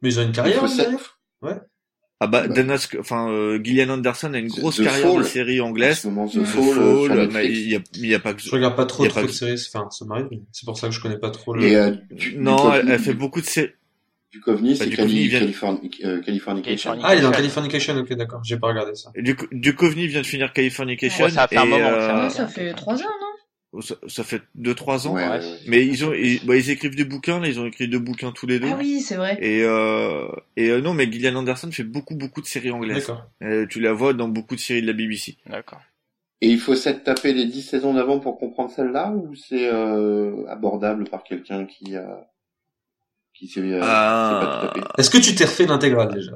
Mais 0.00 0.08
ils 0.10 0.18
ont 0.18 0.22
une 0.22 0.28
Il 0.30 0.34
carrière, 0.34 0.60
faut 0.60 0.64
hein, 0.64 0.68
sept- 0.68 0.88
derrière 0.90 1.16
Ah 2.20 2.26
bah, 2.26 2.46
Bah. 2.48 2.76
Enfin, 3.00 3.28
euh, 3.30 3.60
Gillian 3.62 3.90
Anderson 3.90 4.32
a 4.34 4.38
une 4.38 4.48
grosse 4.48 4.76
The 4.76 4.84
carrière 4.84 5.08
de 5.14 5.22
Fall. 5.22 5.24
série 5.26 5.60
En 5.60 5.66
anglaise. 5.68 6.00
The 6.02 6.44
Fall, 6.44 6.78
euh, 6.78 7.08
Fall, 7.08 7.28
mais 7.32 7.46
il 7.50 7.70
y 7.70 7.76
a, 7.76 7.80
il 7.94 8.06
y 8.06 8.14
a 8.14 8.20
pas 8.20 8.34
que 8.34 8.40
Je 8.40 8.50
regarde 8.50 8.76
pas 8.76 8.86
trop 8.86 9.04
de 9.04 9.10
que- 9.10 9.28
séries, 9.28 9.60
enfin, 9.74 9.88
ça 9.90 10.04
m'arrive. 10.04 10.28
C'est 10.52 10.64
pour 10.64 10.78
ça 10.78 10.88
que 10.88 10.94
je 10.94 11.00
connais 11.00 11.18
pas 11.18 11.30
trop 11.30 11.54
le... 11.54 11.64
Et 11.64 11.76
euh, 11.76 11.90
du, 12.10 12.30
du 12.32 12.38
Non, 12.38 12.72
elle, 12.72 12.98
fait 12.98 13.14
beaucoup 13.14 13.40
de 13.40 13.46
séries. 13.46 13.70
Du 14.30 14.40
Coveney, 14.40 14.72
Bah, 14.72 14.84
c'est 14.84 14.90
euh, 16.04 16.20
Californication. 16.20 16.96
Ah, 17.04 17.14
il 17.14 17.18
est 17.18 17.22
dans 17.22 17.30
Californication, 17.30 17.96
ok, 17.96 18.14
d'accord. 18.14 18.40
J'ai 18.44 18.56
pas 18.56 18.66
regardé 18.68 18.94
ça. 18.96 19.10
Du, 19.16 19.36
du 19.52 19.74
Coveney 19.76 20.08
vient 20.08 20.22
de 20.22 20.26
finir 20.26 20.52
Californication. 20.52 21.26
Ouais, 21.26 21.30
ça 21.30 21.46
fait 21.46 21.56
un 21.56 21.64
moment 21.66 21.86
euh, 21.86 22.28
ça 22.30 22.48
fait 22.48 22.72
trois 22.74 22.94
ans, 22.96 23.04
non? 23.04 23.33
Ça, 23.80 23.94
ça 24.06 24.24
fait 24.24 24.42
2-3 24.58 25.06
ans. 25.08 25.14
Ouais, 25.14 25.22
Ouais. 25.28 25.38
ouais. 25.38 25.58
Mais 25.66 25.86
ils 25.86 26.04
ont, 26.04 26.12
ils, 26.12 26.44
bah, 26.46 26.56
ils 26.56 26.70
écrivent 26.70 26.94
des 26.96 27.04
bouquins, 27.04 27.40
là, 27.40 27.48
ils 27.48 27.58
ont 27.60 27.66
écrit 27.66 27.88
deux 27.88 27.98
bouquins 27.98 28.32
tous 28.32 28.46
les 28.46 28.58
deux. 28.60 28.68
Ah 28.70 28.76
oui, 28.78 29.00
c'est 29.00 29.16
vrai. 29.16 29.38
Et, 29.40 29.62
euh, 29.62 30.26
et 30.56 30.70
euh, 30.70 30.80
non, 30.80 30.94
mais 30.94 31.10
Gillian 31.10 31.34
Anderson 31.36 31.70
fait 31.72 31.82
beaucoup, 31.84 32.14
beaucoup 32.14 32.40
de 32.40 32.46
séries 32.46 32.70
anglaises. 32.70 33.06
D'accord. 33.08 33.26
Euh, 33.42 33.66
tu 33.68 33.80
la 33.80 33.92
vois 33.92 34.12
dans 34.14 34.28
beaucoup 34.28 34.54
de 34.54 34.60
séries 34.60 34.82
de 34.82 34.86
la 34.86 34.92
BBC. 34.92 35.36
D'accord. 35.46 35.80
Et 36.40 36.48
il 36.48 36.58
faut 36.60 36.74
s'être 36.74 37.04
tapé 37.04 37.32
les 37.32 37.46
10 37.46 37.62
saisons 37.62 37.94
d'avant 37.94 38.18
pour 38.20 38.38
comprendre 38.38 38.70
celle-là 38.70 39.12
ou 39.12 39.34
c'est 39.34 39.66
euh, 39.72 40.44
abordable 40.48 41.04
par 41.08 41.24
quelqu'un 41.24 41.64
qui 41.64 41.96
a 41.96 42.28
qui 43.32 43.48
s'est 43.48 43.60
euh, 43.60 43.80
Ah. 43.82 44.40
s'est 44.40 44.46
pas 44.46 44.68
tout 44.74 44.80
tapé 44.80 44.92
Est-ce 44.98 45.10
que 45.10 45.18
tu 45.18 45.34
t'es 45.34 45.44
refait 45.44 45.66
l'intégrale, 45.66 46.12
déjà? 46.14 46.32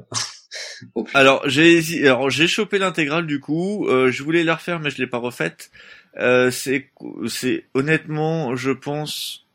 Oh. 0.95 1.05
Alors 1.13 1.47
j'ai 1.47 2.07
alors 2.07 2.29
j'ai 2.29 2.47
chopé 2.47 2.79
l'intégrale 2.79 3.27
du 3.27 3.39
coup. 3.39 3.85
Euh, 3.87 4.09
je 4.11 4.23
voulais 4.23 4.43
la 4.43 4.55
refaire, 4.55 4.79
mais 4.79 4.89
je 4.89 4.97
l'ai 4.97 5.07
pas 5.07 5.17
refaite. 5.19 5.69
Euh, 6.17 6.51
c'est 6.51 6.89
c'est 7.27 7.65
honnêtement, 7.73 8.55
je 8.55 8.71
pense, 8.71 9.45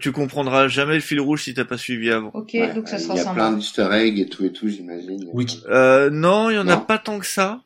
tu 0.00 0.12
comprendras 0.12 0.68
jamais 0.68 0.94
le 0.94 1.00
fil 1.00 1.20
rouge 1.20 1.44
si 1.44 1.54
t'as 1.54 1.64
pas 1.64 1.78
suivi 1.78 2.10
avant. 2.10 2.30
Ok, 2.34 2.50
Ouais, 2.54 2.74
donc 2.74 2.88
ça 2.88 2.98
il 2.98 3.02
sera 3.02 3.16
y 3.16 3.20
a 3.20 3.32
plein 3.32 3.52
d'easter 3.52 3.88
eggs 3.92 4.18
et 4.18 4.28
tout 4.28 4.44
et 4.44 4.52
tout, 4.52 4.68
j'imagine. 4.68 5.28
Wiki. 5.32 5.62
Euh, 5.68 6.10
non, 6.10 6.50
il 6.50 6.54
y 6.54 6.58
en 6.58 6.68
a 6.68 6.76
pas 6.76 6.98
tant 6.98 7.18
que 7.18 7.26
ça, 7.26 7.62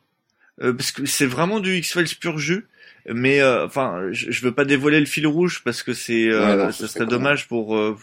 euh, 0.61 0.73
parce 0.73 0.91
que 0.91 1.05
c'est 1.05 1.25
vraiment 1.25 1.59
du 1.59 1.75
X-Files 1.77 2.15
pur 2.19 2.37
jus. 2.37 2.65
Mais 3.13 3.41
euh, 3.41 3.65
enfin, 3.65 3.99
je, 4.11 4.31
je 4.31 4.41
veux 4.45 4.53
pas 4.53 4.63
dévoiler 4.63 5.01
le 5.01 5.05
fil 5.05 5.27
rouge 5.27 5.61
parce 5.65 5.83
que 5.83 5.93
c'est, 5.93 6.29
euh, 6.29 6.45
Ouais, 6.55 6.55
non, 6.65 6.71
ça 6.71 6.87
serait 6.87 7.05
dommage 7.05 7.49
pour. 7.49 7.75
euh, 7.75 7.97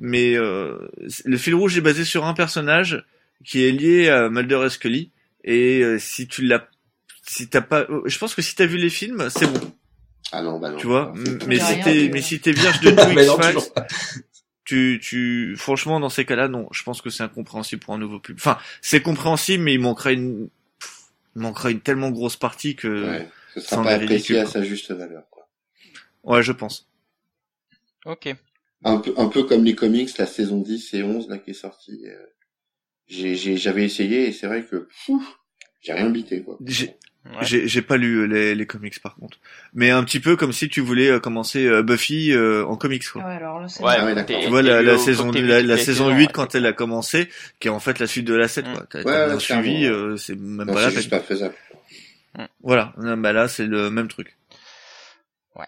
mais 0.00 0.34
euh, 0.36 0.76
le 1.24 1.36
fil 1.36 1.54
rouge 1.54 1.78
est 1.78 1.82
basé 1.82 2.04
sur 2.04 2.24
un 2.26 2.34
personnage 2.34 3.04
qui 3.44 3.64
est 3.64 3.70
lié 3.70 4.08
à 4.08 4.28
Mulder 4.28 4.62
et 4.66 4.70
Scully. 4.70 5.10
Et 5.44 5.82
euh, 5.84 5.98
si 6.00 6.26
tu 6.26 6.42
l'as, 6.42 6.66
si 7.32 7.48
t'as 7.48 7.60
pas, 7.60 7.86
je 8.06 8.18
pense 8.18 8.34
que 8.34 8.42
si 8.42 8.54
t'as 8.56 8.66
vu 8.66 8.76
les 8.76 8.90
films, 8.90 9.28
c'est 9.30 9.46
bon, 9.46 9.72
Ah 10.32 10.42
non, 10.42 10.58
bah 10.58 10.70
non. 10.70 10.76
tu 10.78 10.86
vois. 10.86 11.12
Mais 11.46 11.58
si 11.60 11.80
t'es, 11.80 11.94
mais 12.08 12.12
ouais. 12.14 12.22
si 12.22 12.40
t'es 12.40 12.52
vierge 12.52 12.80
de 12.82 12.90
tout 12.90 12.96
non, 12.96 13.38
X-Files, 13.38 14.24
tu, 14.64 15.00
tu, 15.02 15.54
franchement, 15.56 16.00
dans 16.00 16.08
ces 16.10 16.24
cas-là, 16.24 16.48
non. 16.48 16.68
Je 16.72 16.82
pense 16.82 17.00
que 17.02 17.10
c'est 17.10 17.22
incompréhensible 17.22 17.82
pour 17.82 17.94
un 17.94 17.98
nouveau 17.98 18.18
public. 18.20 18.40
Enfin, 18.44 18.58
c'est 18.82 19.02
compréhensible, 19.02 19.62
mais 19.64 19.74
il 19.74 19.80
manquerait 19.80 20.14
une, 20.14 20.48
il 21.36 21.42
manquerait 21.42 21.72
une 21.72 21.80
tellement 21.80 22.10
grosse 22.10 22.36
partie 22.36 22.76
que, 22.76 22.88
ouais, 22.88 23.08
Ouais, 23.10 23.28
ce 23.54 23.60
sera 23.60 23.82
pas 23.82 23.90
apprécié 23.94 24.38
à 24.38 24.42
quoi. 24.44 24.52
sa 24.52 24.62
juste 24.62 24.90
valeur. 24.92 25.24
Quoi. 25.30 26.42
je 26.42 26.52
pense. 26.52 26.88
Ok. 28.06 28.34
Un 28.84 28.98
peu, 28.98 29.12
un 29.16 29.28
peu 29.28 29.44
comme 29.44 29.64
les 29.64 29.74
comics, 29.74 30.16
la 30.18 30.26
saison 30.26 30.58
10 30.60 30.94
et 30.94 31.02
11 31.02 31.28
là 31.28 31.38
qui 31.38 31.50
est 31.50 31.54
sortie. 31.54 32.02
euh, 32.06 32.16
j'ai, 33.08 33.34
j'ai, 33.34 33.56
j'avais 33.56 33.84
essayé 33.84 34.28
et 34.28 34.32
c'est 34.32 34.46
vrai 34.46 34.64
que 34.64 34.76
pfff, 34.76 35.20
j'ai 35.80 35.92
rien 35.92 36.08
bité 36.10 36.42
quoi. 36.42 36.56
J'ai- 37.42 37.60
Ouais. 37.62 37.68
J'ai 37.68 37.82
pas 37.82 37.96
lu 37.98 38.20
euh, 38.20 38.24
les, 38.26 38.54
les 38.54 38.66
comics 38.66 38.98
par 39.02 39.14
contre. 39.14 39.38
Mais 39.74 39.90
un 39.90 40.02
petit 40.04 40.20
peu 40.20 40.36
comme 40.36 40.52
si 40.52 40.68
tu 40.70 40.80
voulais 40.80 41.10
euh, 41.10 41.20
commencer 41.20 41.66
euh, 41.66 41.82
Buffy 41.82 42.32
euh, 42.32 42.64
en 42.64 42.76
comics 42.76 43.06
quoi. 43.08 43.22
Ouais, 43.22 43.34
alors 43.34 43.60
là, 43.60 43.66
Ouais, 43.80 44.14
ouais. 44.14 44.24
Tu 44.24 44.48
vois 44.48 44.62
la, 44.62 44.96
saison 44.96 45.30
la, 45.30 45.76
saison 45.76 45.76
saison, 45.76 46.08
8 46.10 46.16
ouais. 46.26 46.32
quand 46.32 46.54
elle 46.54 46.64
a 46.66 46.72
commencé, 46.72 47.28
qui 47.60 47.68
est 47.68 47.70
en 47.70 47.78
fait 47.78 47.98
la 47.98 48.06
suite 48.06 48.24
de 48.24 48.34
la 48.34 48.48
7 48.48 48.66
Mm. 48.66 48.72
quoi. 48.74 48.86
T'as 48.90 49.26
bien 49.28 49.38
suivi, 49.38 49.84
euh, 49.86 50.16
c'est 50.16 50.34
même 50.34 50.66
Non, 50.66 50.72
pas 50.74 50.80
la 50.80 50.90
peine. 50.90 51.08
pas 51.10 51.20
faisable. 51.20 51.54
Voilà, 52.62 52.94
Non, 52.96 53.16
bah 53.18 53.32
là 53.32 53.48
c'est 53.48 53.66
le 53.66 53.90
même 53.90 54.08
truc. 54.08 54.36
Ouais. 55.56 55.66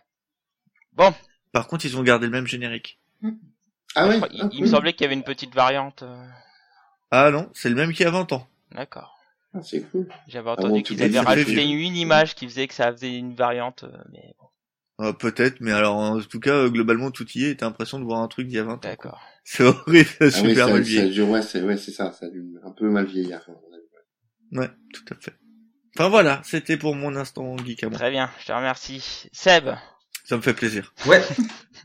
Bon. 0.95 1.13
Par 1.53 1.67
contre, 1.67 1.85
ils 1.85 1.97
ont 1.99 2.03
gardé 2.03 2.27
le 2.27 2.33
même 2.33 2.47
générique. 2.47 2.99
Ah 3.95 4.09
crois- 4.09 4.29
il, 4.33 4.41
ah, 4.43 4.49
il 4.53 4.63
me 4.63 4.67
semblait 4.67 4.95
qu'il 4.95 5.03
y 5.03 5.05
avait 5.05 5.15
une 5.15 5.23
petite 5.23 5.55
variante. 5.55 6.03
Ah 7.11 7.31
non, 7.31 7.51
c'est 7.53 7.69
le 7.69 7.75
même 7.75 7.93
qu'il 7.93 8.05
y 8.05 8.09
a 8.09 8.11
20 8.11 8.33
ans. 8.33 8.49
D'accord. 8.75 9.19
Ah, 9.55 9.61
c'est 9.63 9.83
cool. 9.91 10.09
J'avais 10.29 10.51
entendu 10.51 10.83
qu'ils 10.83 11.03
avaient 11.03 11.19
rajouté 11.21 11.65
une 11.65 11.97
image 11.97 12.35
qui 12.35 12.47
faisait 12.49 12.67
que 12.69 12.75
ça 12.75 12.91
faisait 12.93 13.17
une 13.17 13.35
variante, 13.35 13.85
euh, 13.85 13.97
mais 14.13 14.35
bon, 14.39 15.05
Euh, 15.07 15.13
Peut-être, 15.13 15.61
mais 15.61 15.73
alors 15.73 15.97
en 15.97 16.21
tout 16.21 16.41
cas, 16.41 16.55
euh, 16.55 16.71
globalement, 16.71 17.11
tout 17.11 17.27
y 17.35 17.45
est. 17.45 17.57
T'as 17.57 17.67
l'impression 17.67 17.99
de 17.99 18.05
voir 18.05 18.21
un 18.21 18.29
truc 18.29 18.47
d'il 18.49 18.57
y 18.57 18.61
a 18.61 18.65
20 18.65 18.75
ans. 18.75 18.79
d'accord. 18.83 19.21
C'est 19.45 19.65
horrible, 19.65 20.09
c'est 20.21 20.25
Ah 20.37 20.41
oui, 20.43 20.49
super 20.51 20.67
ça, 20.67 20.73
mal 20.73 20.83
vieilli. 20.83 21.21
ouais, 21.23 21.43
c'est, 21.43 21.63
ouais, 21.63 21.77
ça, 21.77 22.13
ça 22.13 22.27
a 22.27 22.29
dû 22.29 22.45
un 22.65 22.71
peu 22.71 22.89
mal 22.89 23.07
avis. 23.07 23.29
Ouais, 24.53 24.71
tout 24.95 25.05
à 25.11 25.17
fait. 25.21 25.35
Enfin 25.97 26.09
voilà, 26.09 26.41
c'était 26.45 26.77
pour 26.77 26.95
mon 26.95 27.17
instant 27.17 27.57
geek 27.59 27.83
à 27.85 27.89
moi. 27.89 27.99
Très 27.99 28.11
bien, 28.13 28.31
je 28.41 28.47
te 28.47 28.53
remercie. 28.53 29.29
Seb, 29.33 29.69
Ça 30.25 30.37
me 30.37 30.43
fait 30.43 30.55
plaisir. 30.55 30.95
Ouais. 31.07 31.21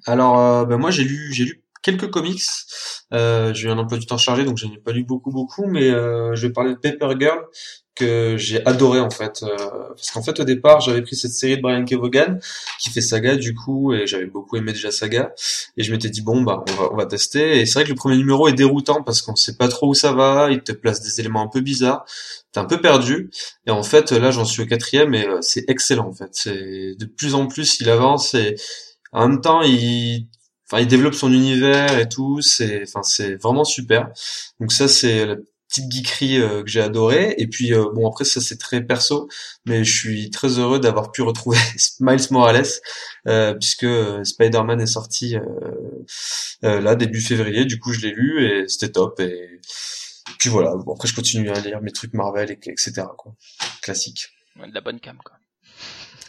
Alors, 0.06 0.40
euh, 0.40 0.66
ben 0.66 0.78
moi 0.78 0.92
j'ai 0.92 1.04
lu, 1.04 1.34
j'ai 1.34 1.46
lu 1.46 1.64
quelques 1.82 2.10
comics. 2.10 2.44
Euh, 3.14 3.54
j'ai 3.54 3.68
eu 3.68 3.72
un 3.72 3.78
emploi 3.78 3.98
du 3.98 4.06
temps 4.06 4.18
chargé, 4.18 4.44
donc 4.44 4.58
je 4.58 4.68
n'ai 4.68 4.78
pas 4.78 4.92
lu 4.92 5.04
beaucoup, 5.04 5.32
beaucoup, 5.32 5.66
mais 5.66 5.90
euh, 5.90 6.36
je 6.36 6.48
vais 6.48 6.54
parler 6.54 6.74
de 6.74 6.80
Paper 6.80 7.16
Girl 7.20 7.40
que 7.96 8.38
j'ai 8.38 8.64
adoré 8.68 9.00
en 9.00 9.10
fait, 9.10 9.42
euh, 9.42 9.56
parce 9.96 10.12
qu'en 10.12 10.22
fait 10.22 10.40
au 10.40 10.44
départ 10.44 10.82
j'avais 10.82 11.02
pris 11.02 11.16
cette 11.16 11.32
série 11.32 11.58
de 11.58 11.64
Brian 11.64 11.84
Kevogan 11.84 12.40
qui 12.80 12.92
fait 12.92 13.02
Saga 13.02 13.36
du 13.36 13.56
coup, 13.56 13.92
et 13.92 14.06
j'avais 14.06 14.28
beaucoup 14.28 14.56
aimé 14.56 14.72
déjà 14.72 14.92
Saga, 14.92 15.32
et 15.78 15.84
je 15.84 15.92
m'étais 15.92 16.10
dit 16.10 16.22
bon 16.22 16.42
bah 16.42 16.64
on 16.70 16.72
va, 16.74 16.90
on 16.94 16.96
va 16.96 17.08
tester. 17.08 17.60
Et 17.60 17.66
c'est 17.66 17.74
vrai 17.74 17.86
que 17.86 17.90
le 17.90 17.96
premier 17.96 18.18
numéro 18.18 18.48
est 18.48 18.54
déroutant 18.54 19.02
parce 19.02 19.24
qu'on 19.24 19.36
sait 19.36 19.58
pas 19.58 19.68
trop 19.68 19.90
où 19.90 19.94
ça 19.96 20.12
va, 20.12 20.50
il 20.52 20.62
te 20.62 20.74
place 20.74 21.02
des 21.02 21.20
éléments 21.20 21.42
un 21.42 21.48
peu 21.48 21.62
bizarres, 21.62 22.06
t'es 22.52 22.60
un 22.60 22.66
peu 22.66 22.80
perdu. 22.80 23.32
Et 23.66 23.72
en 23.72 23.84
fait 23.84 24.12
là 24.12 24.30
j'en 24.30 24.46
suis 24.46 24.62
au 24.62 24.68
quatrième 24.68 25.16
et 25.16 25.28
euh, 25.28 25.40
c'est 25.42 25.66
excellent 25.68 26.08
en 26.08 26.14
fait. 26.14 26.30
C'est 26.34 26.96
de 27.00 27.06
plus 27.06 27.34
en 27.34 27.48
plus 27.48 27.80
il 27.80 27.90
avance 27.90 28.36
et 28.36 28.56
en 29.12 29.28
même 29.28 29.42
temps, 29.42 29.62
il, 29.62 30.28
enfin, 30.70 30.82
il 30.82 30.88
développe 30.88 31.16
son 31.16 31.32
univers 31.32 31.98
et 31.98 32.10
tout. 32.10 32.42
C'est, 32.42 32.84
enfin, 32.84 33.04
c'est 33.04 33.36
vraiment 33.36 33.64
super. 33.64 34.10
Donc 34.60 34.72
ça, 34.72 34.88
c'est 34.88 35.26
la 35.26 35.36
petite 35.68 35.92
geekerie 35.92 36.40
euh, 36.40 36.64
que 36.64 36.70
j'ai 36.70 36.82
adoré. 36.82 37.36
Et 37.38 37.48
puis, 37.48 37.74
euh, 37.74 37.86
bon, 37.94 38.08
après, 38.08 38.26
ça, 38.26 38.42
c'est 38.42 38.58
très 38.58 38.82
perso, 38.82 39.28
mais 39.66 39.84
je 39.84 39.96
suis 39.96 40.30
très 40.30 40.60
heureux 40.60 40.80
d'avoir 40.80 41.12
pu 41.12 41.22
retrouver 41.22 41.58
Miles 42.00 42.28
Morales, 42.32 42.66
euh, 43.28 43.54
puisque 43.54 43.84
euh, 43.84 44.24
Spider-Man 44.24 44.82
est 44.82 44.88
sorti 44.88 45.36
là 46.62 46.96
début 46.96 47.22
février. 47.22 47.66
Du 47.66 47.80
coup, 47.80 47.94
je 47.94 48.02
l'ai 48.02 48.12
lu 48.12 48.46
et 48.46 48.68
c'était 48.68 48.92
top. 48.92 49.20
Et 49.20 49.60
puis 50.40 50.50
voilà. 50.50 50.76
Bon, 50.76 50.94
après, 50.94 51.08
je 51.08 51.16
continue 51.16 51.50
à 51.50 51.60
lire 51.60 51.82
mes 51.82 51.92
trucs 51.92 52.14
Marvel, 52.14 52.52
et, 52.52 52.54
etc. 52.54 53.04
Quoi. 53.18 53.34
Classique. 53.82 54.30
De 54.56 54.74
la 54.74 54.82
bonne 54.82 55.00
cam, 55.00 55.18
quoi. 55.24 55.36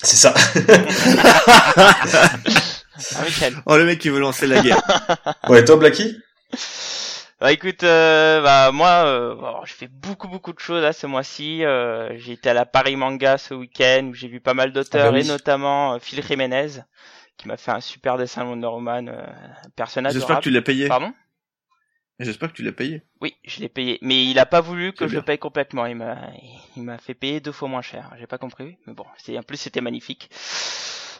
C'est 0.02 0.16
ça. 0.16 0.34
Ah. 3.16 3.24
Oh 3.66 3.76
le 3.76 3.84
mec 3.84 3.98
qui 3.98 4.08
veut 4.08 4.20
lancer 4.20 4.46
la 4.46 4.60
guerre. 4.60 4.80
ouais, 5.48 5.64
toi, 5.64 5.76
Blacky 5.76 6.16
Bah 7.40 7.52
écoute, 7.52 7.84
euh, 7.84 8.40
bah 8.42 8.72
moi, 8.72 9.04
euh, 9.06 9.34
bon, 9.34 9.64
je 9.64 9.72
fais 9.72 9.88
beaucoup 9.88 10.28
beaucoup 10.28 10.52
de 10.52 10.58
choses 10.58 10.82
là 10.82 10.92
ce 10.92 11.06
mois-ci. 11.06 11.64
Euh, 11.64 12.10
j'ai 12.16 12.32
été 12.32 12.50
à 12.50 12.54
la 12.54 12.66
Paris 12.66 12.96
Manga 12.96 13.38
ce 13.38 13.54
week-end 13.54 14.08
où 14.10 14.14
j'ai 14.14 14.28
vu 14.28 14.40
pas 14.40 14.54
mal 14.54 14.72
d'auteurs 14.72 15.06
Ah 15.06 15.10
bah 15.10 15.18
oui. 15.18 15.24
et 15.24 15.28
notamment 15.28 15.94
euh, 15.94 15.98
Phil 16.00 16.22
Jiménez 16.24 16.80
qui 17.36 17.46
m'a 17.46 17.56
fait 17.56 17.70
un 17.70 17.80
super 17.80 18.18
dessin 18.18 18.44
de 18.44 18.48
Wonder 18.50 18.66
Woman, 18.66 19.08
euh, 19.08 19.22
un 19.22 19.70
personnage 19.76 20.12
J'espère 20.12 20.38
que 20.38 20.42
tu 20.42 20.50
l'as 20.50 20.60
payé. 20.62 20.88
Pardon? 20.88 21.12
J'espère 22.20 22.50
que 22.50 22.56
tu 22.56 22.62
l'as 22.62 22.72
payé. 22.72 23.02
Oui, 23.20 23.36
je 23.44 23.60
l'ai 23.60 23.68
payé, 23.68 23.98
mais 24.02 24.24
il 24.24 24.38
a 24.38 24.46
pas 24.46 24.60
voulu 24.60 24.92
que 24.92 25.06
je 25.06 25.14
le 25.14 25.22
paye 25.22 25.38
complètement. 25.38 25.86
Il 25.86 25.96
m'a, 25.96 26.16
il 26.76 26.82
m'a 26.82 26.98
fait 26.98 27.14
payer 27.14 27.40
deux 27.40 27.52
fois 27.52 27.68
moins 27.68 27.82
cher. 27.82 28.12
J'ai 28.18 28.26
pas 28.26 28.38
compris, 28.38 28.76
mais 28.86 28.92
bon, 28.92 29.06
c'est 29.18 29.38
en 29.38 29.42
plus 29.42 29.56
c'était 29.56 29.80
magnifique. 29.80 30.28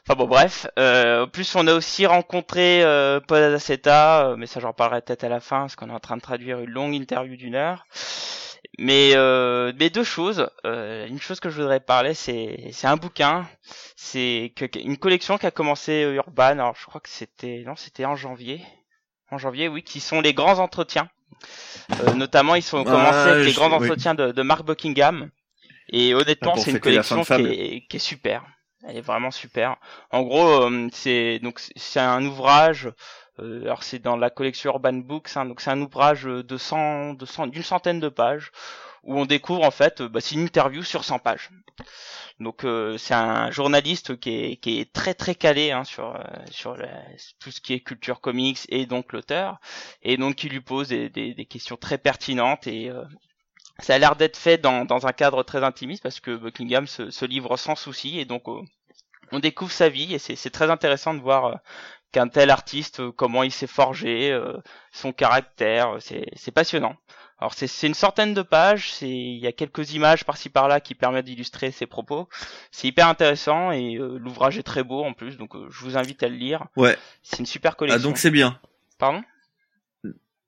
Enfin 0.07 0.17
bon, 0.17 0.27
bref. 0.27 0.67
Euh, 0.79 1.25
en 1.25 1.29
plus, 1.29 1.55
on 1.55 1.67
a 1.67 1.75
aussi 1.75 2.07
rencontré 2.07 2.83
euh, 2.83 3.21
Paul 3.21 3.43
Aceta, 3.43 4.31
euh, 4.31 4.37
mais 4.37 4.47
ça 4.47 4.59
j'en 4.59 4.73
parlerai 4.73 5.03
peut-être 5.03 5.25
à 5.25 5.29
la 5.29 5.41
fin, 5.41 5.61
parce 5.61 5.77
qu'on 5.77 5.91
est 5.91 5.93
en 5.93 6.01
train 6.01 6.17
de 6.17 6.23
traduire 6.23 6.59
une 6.61 6.71
longue 6.71 6.95
interview 6.95 7.37
d'une 7.37 7.55
heure. 7.55 7.87
Mais, 8.79 9.13
euh, 9.15 9.73
mais 9.79 9.91
deux 9.91 10.05
choses. 10.05 10.49
Euh, 10.65 11.07
une 11.07 11.21
chose 11.21 11.41
que 11.41 11.51
je 11.51 11.61
voudrais 11.61 11.81
parler, 11.81 12.15
c'est 12.15 12.71
c'est 12.73 12.87
un 12.87 12.97
bouquin, 12.97 13.49
c'est 13.97 14.53
que, 14.57 14.67
une 14.79 14.99
collection 14.99 15.39
qui 15.39 15.47
a 15.47 15.51
commencé 15.51 16.05
euh, 16.05 16.15
Urban. 16.15 16.45
Alors 16.45 16.77
je 16.77 16.87
crois 16.87 17.01
que 17.01 17.09
c'était 17.09 17.63
non, 17.67 17.77
c'était 17.77 18.05
en 18.05 18.17
janvier. 18.17 18.63
En 19.31 19.39
janvier, 19.39 19.69
oui, 19.69 19.83
qui 19.83 20.01
sont 20.01 20.21
les 20.21 20.33
grands 20.35 20.59
entretiens. 20.59 21.09
Euh, 22.01 22.15
notamment, 22.15 22.55
ils 22.55 22.63
sont 22.63 22.85
Ah, 22.87 22.91
commencés 22.91 23.17
avec 23.31 23.47
les 23.47 23.53
grands 23.53 23.69
oui. 23.79 23.85
entretiens 23.91 24.15
de, 24.15 24.33
de 24.33 24.43
Mark 24.43 24.65
Buckingham. 24.65 25.31
Et 25.91 26.15
honnêtement, 26.15 26.55
Ah, 26.57 26.61
c'est 26.61 26.71
une 26.73 26.81
collection 26.81 27.23
qui 27.25 27.33
est, 27.33 27.87
qui 27.89 27.97
est 27.97 28.01
super. 28.01 28.45
Elle 28.87 28.97
est 28.99 29.01
vraiment 29.03 29.31
super. 29.31 29.77
En 30.11 30.23
gros, 30.23 30.63
euh, 30.71 30.89
c'est 30.93 31.39
donc 31.41 31.61
c'est 31.77 32.01
un 32.01 32.25
ouvrage. 32.25 32.91
euh, 33.41 33.63
alors 33.63 33.83
c'est 33.83 33.99
dans 33.99 34.17
la 34.17 34.31
collection 34.31 34.73
Urban 34.73 34.95
Books. 34.95 35.31
hein, 35.37 35.45
donc 35.47 35.61
c'est 35.61 35.71
un 35.71 35.81
ouvrage 35.81 36.25
de 36.25 36.57
100, 36.59 37.15
de 37.15 37.27
100 37.27 37.47
d'une 37.49 37.63
centaine 37.63 38.01
de 38.01 38.09
pages 38.09 38.51
où 39.05 39.19
on 39.19 39.27
découvre 39.27 39.63
en 39.65 39.71
fait, 39.71 40.01
euh, 40.01 40.09
bah, 40.09 40.21
c'est 40.21 40.35
une 40.35 40.43
interview 40.43 40.83
sur 40.83 41.05
100 41.05 41.19
pages. 41.19 41.51
Donc 42.41 42.65
euh, 42.65 42.99
c'est 42.99 43.15
un 43.15 43.51
journaliste 43.51 44.19
qui 44.19 44.31
est, 44.31 44.57
qui 44.57 44.81
est 44.81 44.93
très 44.93 45.15
très 45.15 45.35
calé 45.35 45.73
hein, 45.73 45.85
sur 45.85 46.17
euh, 46.17 46.23
sur 46.51 46.77
tout 47.41 47.51
ce 47.51 47.61
qui 47.61 47.75
est 47.75 47.81
culture 47.81 48.21
comics 48.21 48.61
et 48.69 48.87
donc 48.87 49.13
l'auteur. 49.13 49.59
Et 50.03 50.17
donc 50.17 50.37
qui 50.37 50.49
lui 50.49 50.61
pose 50.61 50.89
des, 50.89 51.09
des, 51.09 51.35
des 51.35 51.47
questions 51.47 51.77
très 51.77 51.99
pertinentes 51.99 52.67
et 52.67 52.91
ça 53.81 53.95
a 53.95 53.99
l'air 53.99 54.17
d'être 54.17 54.37
fait 54.37 54.59
dans, 54.59 54.85
dans 54.85 55.07
un 55.07 55.13
cadre 55.13 55.43
très 55.43 55.63
intimiste 55.65 56.03
parce 56.03 56.21
que 56.21 56.37
Buckingham 56.37 56.87
se, 56.87 57.11
se 57.11 57.25
livre 57.25 57.57
sans 57.57 57.77
souci 57.77 58.19
et 58.19 58.25
donc 58.25 58.45
on 59.33 59.39
découvre 59.41 59.73
sa 59.73 59.89
vie 59.89 60.15
et 60.15 60.19
c'est 60.19 60.51
très 60.51 60.71
intéressant 60.71 61.15
de 61.15 61.21
voir 61.21 61.61
qu'un 62.13 62.29
tel 62.29 62.51
artiste 62.51 63.11
comment 63.13 63.43
il 63.43 63.53
s'est 63.53 63.67
forgé 63.67 64.37
son 64.93 65.13
caractère. 65.13 65.97
C'est 66.01 66.53
passionnant 66.53 66.97
alors 67.41 67.55
c'est 67.55 67.67
c'est 67.69 67.87
une 67.87 67.95
centaine 67.95 68.35
de 68.35 68.43
pages, 68.43 68.91
c'est 68.93 69.09
il 69.09 69.39
y 69.39 69.47
a 69.47 69.53
quelques 69.53 69.93
images 69.95 70.25
par-ci 70.25 70.49
par-là 70.49 70.81
qui 70.81 70.95
permettent 70.95 71.27
d'illustrer 71.27 71.71
ses 71.71 71.87
propos. 71.87 72.29
C'est 72.73 72.89
hyper 72.89 73.07
intéressant 73.09 73.71
et 73.73 73.97
euh, 73.97 74.19
l'ouvrage 74.19 74.59
est 74.59 74.63
très 74.65 74.83
beau 74.83 75.05
en 75.05 75.13
plus, 75.13 75.37
donc 75.39 75.55
euh, 75.55 75.67
je 75.71 75.85
vous 75.85 75.97
invite 75.97 76.23
à 76.23 76.29
le 76.29 76.35
lire. 76.37 76.67
Ouais. 76.77 76.97
C'est 77.23 77.39
une 77.39 77.47
super 77.47 77.73
Ah 77.73 77.77
collection. 77.77 78.09
donc 78.09 78.19
c'est 78.19 78.31
bien. 78.33 78.59
Pardon? 78.99 79.23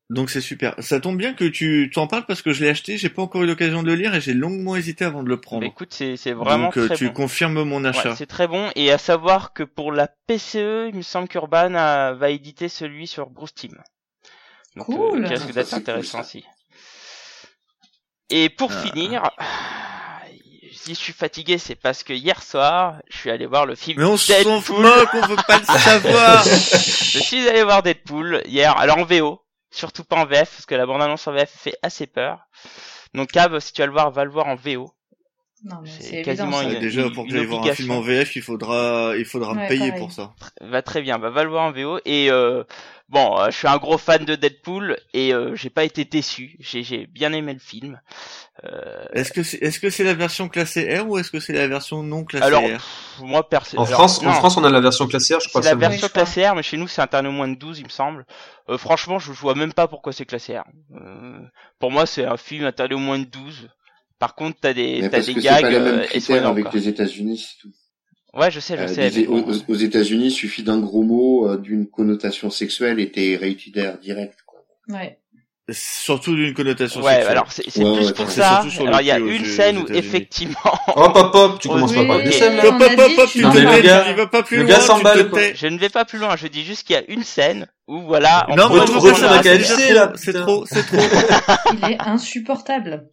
Donc 0.09 0.29
c'est 0.29 0.41
super. 0.41 0.75
Ça 0.81 0.99
tombe 0.99 1.17
bien 1.17 1.35
que 1.35 1.45
tu 1.45 1.89
t'en 1.95 2.09
parles 2.09 2.27
parce 2.27 2.43
que 2.43 2.53
je 2.53 2.65
l'ai 2.65 2.69
acheté, 2.71 2.99
j'ai 2.99 3.09
pas 3.11 3.23
encore 3.23 3.45
eu 3.45 3.47
l'occasion 3.47 3.85
de 3.85 3.87
le 3.87 3.95
lire 3.95 4.13
et 4.13 4.21
j'ai 4.21 4.35
longuement 4.35 4.75
hésité 4.75 5.05
avant 5.05 5.23
de 5.23 5.29
le 5.29 5.41
prendre. 5.41 5.61
Bah, 5.61 5.69
Écoute, 5.69 5.93
c'est 5.93 6.17
c'est 6.17 6.33
vraiment 6.33 6.65
Donc 6.65 6.79
euh, 6.79 6.87
très 6.87 6.97
tu 6.97 7.07
bon. 7.07 7.13
confirmes 7.13 7.63
mon 7.63 7.85
achat. 7.85 8.11
Ouais, 8.11 8.17
c'est 8.17 8.27
très 8.27 8.49
bon 8.49 8.71
et 8.75 8.91
à 8.91 8.99
savoir 8.99 9.53
que 9.53 9.63
pour 9.63 9.93
la 9.93 10.09
PCE, 10.09 10.89
il 10.89 10.97
me 10.97 11.03
semble 11.03 11.29
qu'Urban 11.29 11.75
a- 11.77 12.13
va 12.15 12.31
éditer 12.31 12.69
celui 12.69 13.07
sur 13.07 13.31
Bruce 13.31 13.55
Team. 13.55 13.81
Donc, 14.75 14.87
Cool. 14.87 15.25
euh, 15.25 15.29
qui 15.29 15.35
risque 15.35 15.47
Ça, 15.47 15.53
d'être 15.53 15.71
cool, 15.71 15.79
intéressant 15.79 16.21
aussi? 16.23 16.45
Et 18.31 18.49
pour 18.49 18.71
Ah. 18.73 18.83
finir, 18.83 19.31
si 20.73 20.95
je 20.95 20.99
suis 20.99 21.13
fatigué, 21.13 21.59
c'est 21.59 21.75
parce 21.75 22.03
que 22.03 22.13
hier 22.13 22.43
soir, 22.43 22.97
je 23.11 23.17
suis 23.17 23.31
allé 23.31 23.47
voir 23.47 23.67
le 23.67 23.75
film 23.75 23.99
Mais 23.99 24.05
on 24.05 24.17
s'en 24.17 24.35
moque, 24.81 25.09
on 25.15 25.27
veut 25.27 25.37
pas 25.47 25.59
le 25.59 25.65
savoir. 25.79 26.45
Je 26.45 27.19
suis 27.21 27.49
allé 27.49 27.63
voir 27.65 27.83
Deadpool 27.83 28.43
hier, 28.47 28.77
alors 28.79 28.99
en 28.99 29.05
VO, 29.05 29.41
surtout 29.71 30.05
pas 30.05 30.17
en 30.17 30.27
VF, 30.27 30.51
parce 30.51 30.67
que 30.67 30.75
la 30.75 30.87
bande-annonce 30.87 31.27
en 31.27 31.33
VF 31.33 31.51
fait 31.51 31.75
assez 31.83 32.07
peur. 32.07 32.39
Donc 33.15 33.33
Cab, 33.33 33.59
si 33.59 33.73
tu 33.73 33.83
vas 33.83 33.87
le 33.87 33.93
voir, 33.93 34.11
va 34.11 34.25
le 34.25 34.31
voir 34.31 34.47
en 34.47 34.55
VO. 34.55 34.93
Non, 35.63 35.77
mais 35.83 35.91
C'est 35.91 36.03
c'est 36.03 36.15
évident. 36.15 36.25
quasiment 36.25 36.57
ça. 36.59 36.63
une- 36.65 36.77
Euh, 36.77 36.81
Déjà 36.81 37.11
pour 37.11 37.27
que 37.27 37.33
j'aille 37.33 37.45
voir 37.45 37.67
un 37.67 37.75
film 37.75 37.91
en 37.91 38.01
VF, 38.01 38.35
il 38.37 38.41
faudra 38.41 39.13
il 39.19 39.27
faudra 39.27 39.53
me 39.53 39.61
Ouais, 39.61 39.69
payer 39.69 39.89
pareil. 39.89 39.99
pour 40.01 40.11
ça. 40.11 40.33
Va 40.63 40.81
très 40.81 41.03
bien, 41.03 41.19
bah, 41.19 41.29
va 41.29 41.43
le 41.45 41.51
voir 41.51 41.65
en 41.65 41.71
VO. 41.73 41.99
Et 42.07 42.31
euh, 42.31 42.65
bon, 43.11 43.39
euh, 43.39 43.51
je 43.51 43.57
suis 43.59 43.69
un 43.69 43.77
gros 43.77 43.99
fan 43.99 44.25
de 44.25 44.35
Deadpool 44.35 44.97
et 45.13 45.35
euh, 45.35 45.55
j'ai 45.55 45.69
pas 45.69 45.85
été 45.85 46.05
déçu. 46.07 46.57
J'ai 46.61 46.83
j'ai 46.83 47.07
bien 47.07 47.33
aimé 47.35 47.53
le 47.53 47.59
film. 47.59 48.01
Euh, 48.65 49.05
Est-ce 49.13 49.33
que 49.33 49.43
c'est 49.43 49.59
est-ce 49.59 49.79
que 49.81 49.91
c'est 49.91 50.05
la 50.05 50.15
version 50.15 50.49
classée 50.49 50.99
R 50.99 51.07
ou 51.09 51.19
est-ce 51.19 51.31
que 51.31 51.41
c'est 51.41 51.53
la 51.53 51.67
version 51.69 52.03
non 52.03 52.25
classée 52.25 52.47
alors, 52.47 52.63
R 52.63 52.67
pff, 52.67 53.19
moi 53.21 53.49
perso. 53.49 53.77
En 53.79 53.85
alors, 53.85 53.93
France, 53.99 54.23
en 54.25 54.33
France, 54.33 54.57
on 54.57 54.65
a 54.65 54.71
la 54.71 54.81
version 54.81 55.07
classée 55.07 55.35
R, 55.35 55.41
je 55.41 55.49
crois 55.49 55.63
c'est 55.63 55.69
la 55.69 55.75
version 55.75 56.07
Oui, 56.07 56.13
classée 56.13 56.47
R, 56.49 56.55
mais 56.55 56.63
chez 56.63 56.77
nous 56.77 56.89
c'est 56.89 57.03
interdit 57.03 57.29
au 57.29 57.33
moins 57.33 57.49
de 57.49 57.55
12, 57.55 57.79
il 57.81 57.85
me 57.85 57.91
semble. 57.91 58.27
Euh, 58.69 58.79
franchement, 58.79 59.19
je, 59.19 59.33
je 59.33 59.39
vois 59.41 59.55
même 59.55 59.73
pas 59.73 59.89
pourquoi 59.89 60.13
c'est 60.13 60.27
classé 60.27 60.59
R. 60.59 60.65
Euh, 60.95 61.39
pour 61.79 61.91
moi, 61.91 62.07
c'est 62.07 62.25
un 62.25 62.37
film 62.37 62.65
interdit 62.65 62.95
au 62.95 62.99
moins 62.99 63.19
de 63.19 63.25
12. 63.25 63.69
Par 64.19 64.35
contre, 64.35 64.59
t'as 64.61 64.75
des, 64.75 65.01
Mais 65.01 65.09
t'as 65.09 65.17
parce 65.19 65.27
des 65.27 65.35
que 65.35 65.41
c'est 65.41 65.47
gags 65.47 65.63
pas 65.63 65.71
les 65.71 65.81
mêmes 65.81 66.01
et 66.13 66.21
critères 66.21 66.23
soignants, 66.23 66.51
avec 66.51 66.65
quoi. 66.65 66.73
les 66.75 66.89
États-Unis, 66.89 67.39
c'est 67.39 67.59
tout. 67.63 67.73
Ouais, 68.35 68.51
je 68.51 68.61
sais, 68.61 68.77
je 68.77 68.83
Euh, 68.83 68.87
sais. 69.11 69.25
bon. 69.25 69.41
aux, 69.49 69.73
aux 69.73 69.75
États-Unis, 69.75 70.27
il 70.27 70.31
suffit 70.31 70.63
d'un 70.63 70.79
gros 70.79 71.03
mot, 71.03 71.49
euh, 71.49 71.57
d'une 71.59 71.87
connotation 71.89 72.49
sexuelle 72.51 73.01
et 73.01 73.11
t'es 73.11 73.37
rated 73.41 73.77
R 73.77 73.99
direct. 73.99 74.39
Quoi. 74.47 74.61
Ouais. 74.89 75.19
Surtout 75.73 76.35
d'une 76.35 76.53
connotation 76.53 77.01
Ouais, 77.01 77.13
sexuelle. 77.13 77.31
alors 77.31 77.53
c'est 77.53 77.71
c'est 77.71 77.85
Ouais, 77.85 77.97
plus 77.97 78.07
ouais, 78.09 78.13
pour 78.13 78.29
c'est 78.29 78.41
ça. 78.41 78.65
Alors 78.87 79.01
il 79.03 79.07
y 79.07 79.11
a 79.13 79.19
une 79.19 79.45
scène 79.45 79.79
où 79.79 79.87
effectivement, 79.93 80.57
Hop, 80.97 81.13
hop, 81.17 81.31
hop, 81.35 81.59
tu 81.61 81.69
Oui, 81.69 81.75
commences 81.75 81.93
pas 81.95 82.05
par 82.05 82.19
une 82.19 82.33
scène, 82.33 82.57
là. 82.57 82.65
On 82.67 82.81
a 82.81 82.89
dit, 82.89 82.97
tu 83.31 83.43
te 83.43 83.53
tais, 83.53 83.65
pas. 83.89 84.05
tu 84.05 84.15
vas 84.17 84.27
pas 84.27 84.43
plus 84.43 84.57
Le 84.57 84.63
loin, 84.65 84.71
gars 84.73 84.79
tu 84.81 84.85
s'emballe, 84.85 85.31
te 85.31 85.53
je 85.55 85.67
ne 85.69 85.79
vais 85.79 85.89
pas 85.89 86.05
plus 86.05 86.19
loin. 86.19 86.35
Je 86.37 86.49
dis 86.49 86.65
juste 86.65 86.85
qu'il 86.85 86.95
y 86.95 86.99
a 86.99 87.05
une 87.09 87.23
scène 87.23 87.69
où 87.87 88.01
voilà. 88.01 88.47
on 88.49 88.57
Non, 88.57 88.67
retour 88.69 89.07
la 89.07 89.13
à 89.31 89.43
scène. 89.45 89.59
KFC, 89.59 89.95
c'est 90.17 90.33
trop, 90.33 90.65
c'est 90.67 90.83
trop. 90.87 90.97
Il 91.85 91.93
est 91.93 92.01
insupportable. 92.01 93.07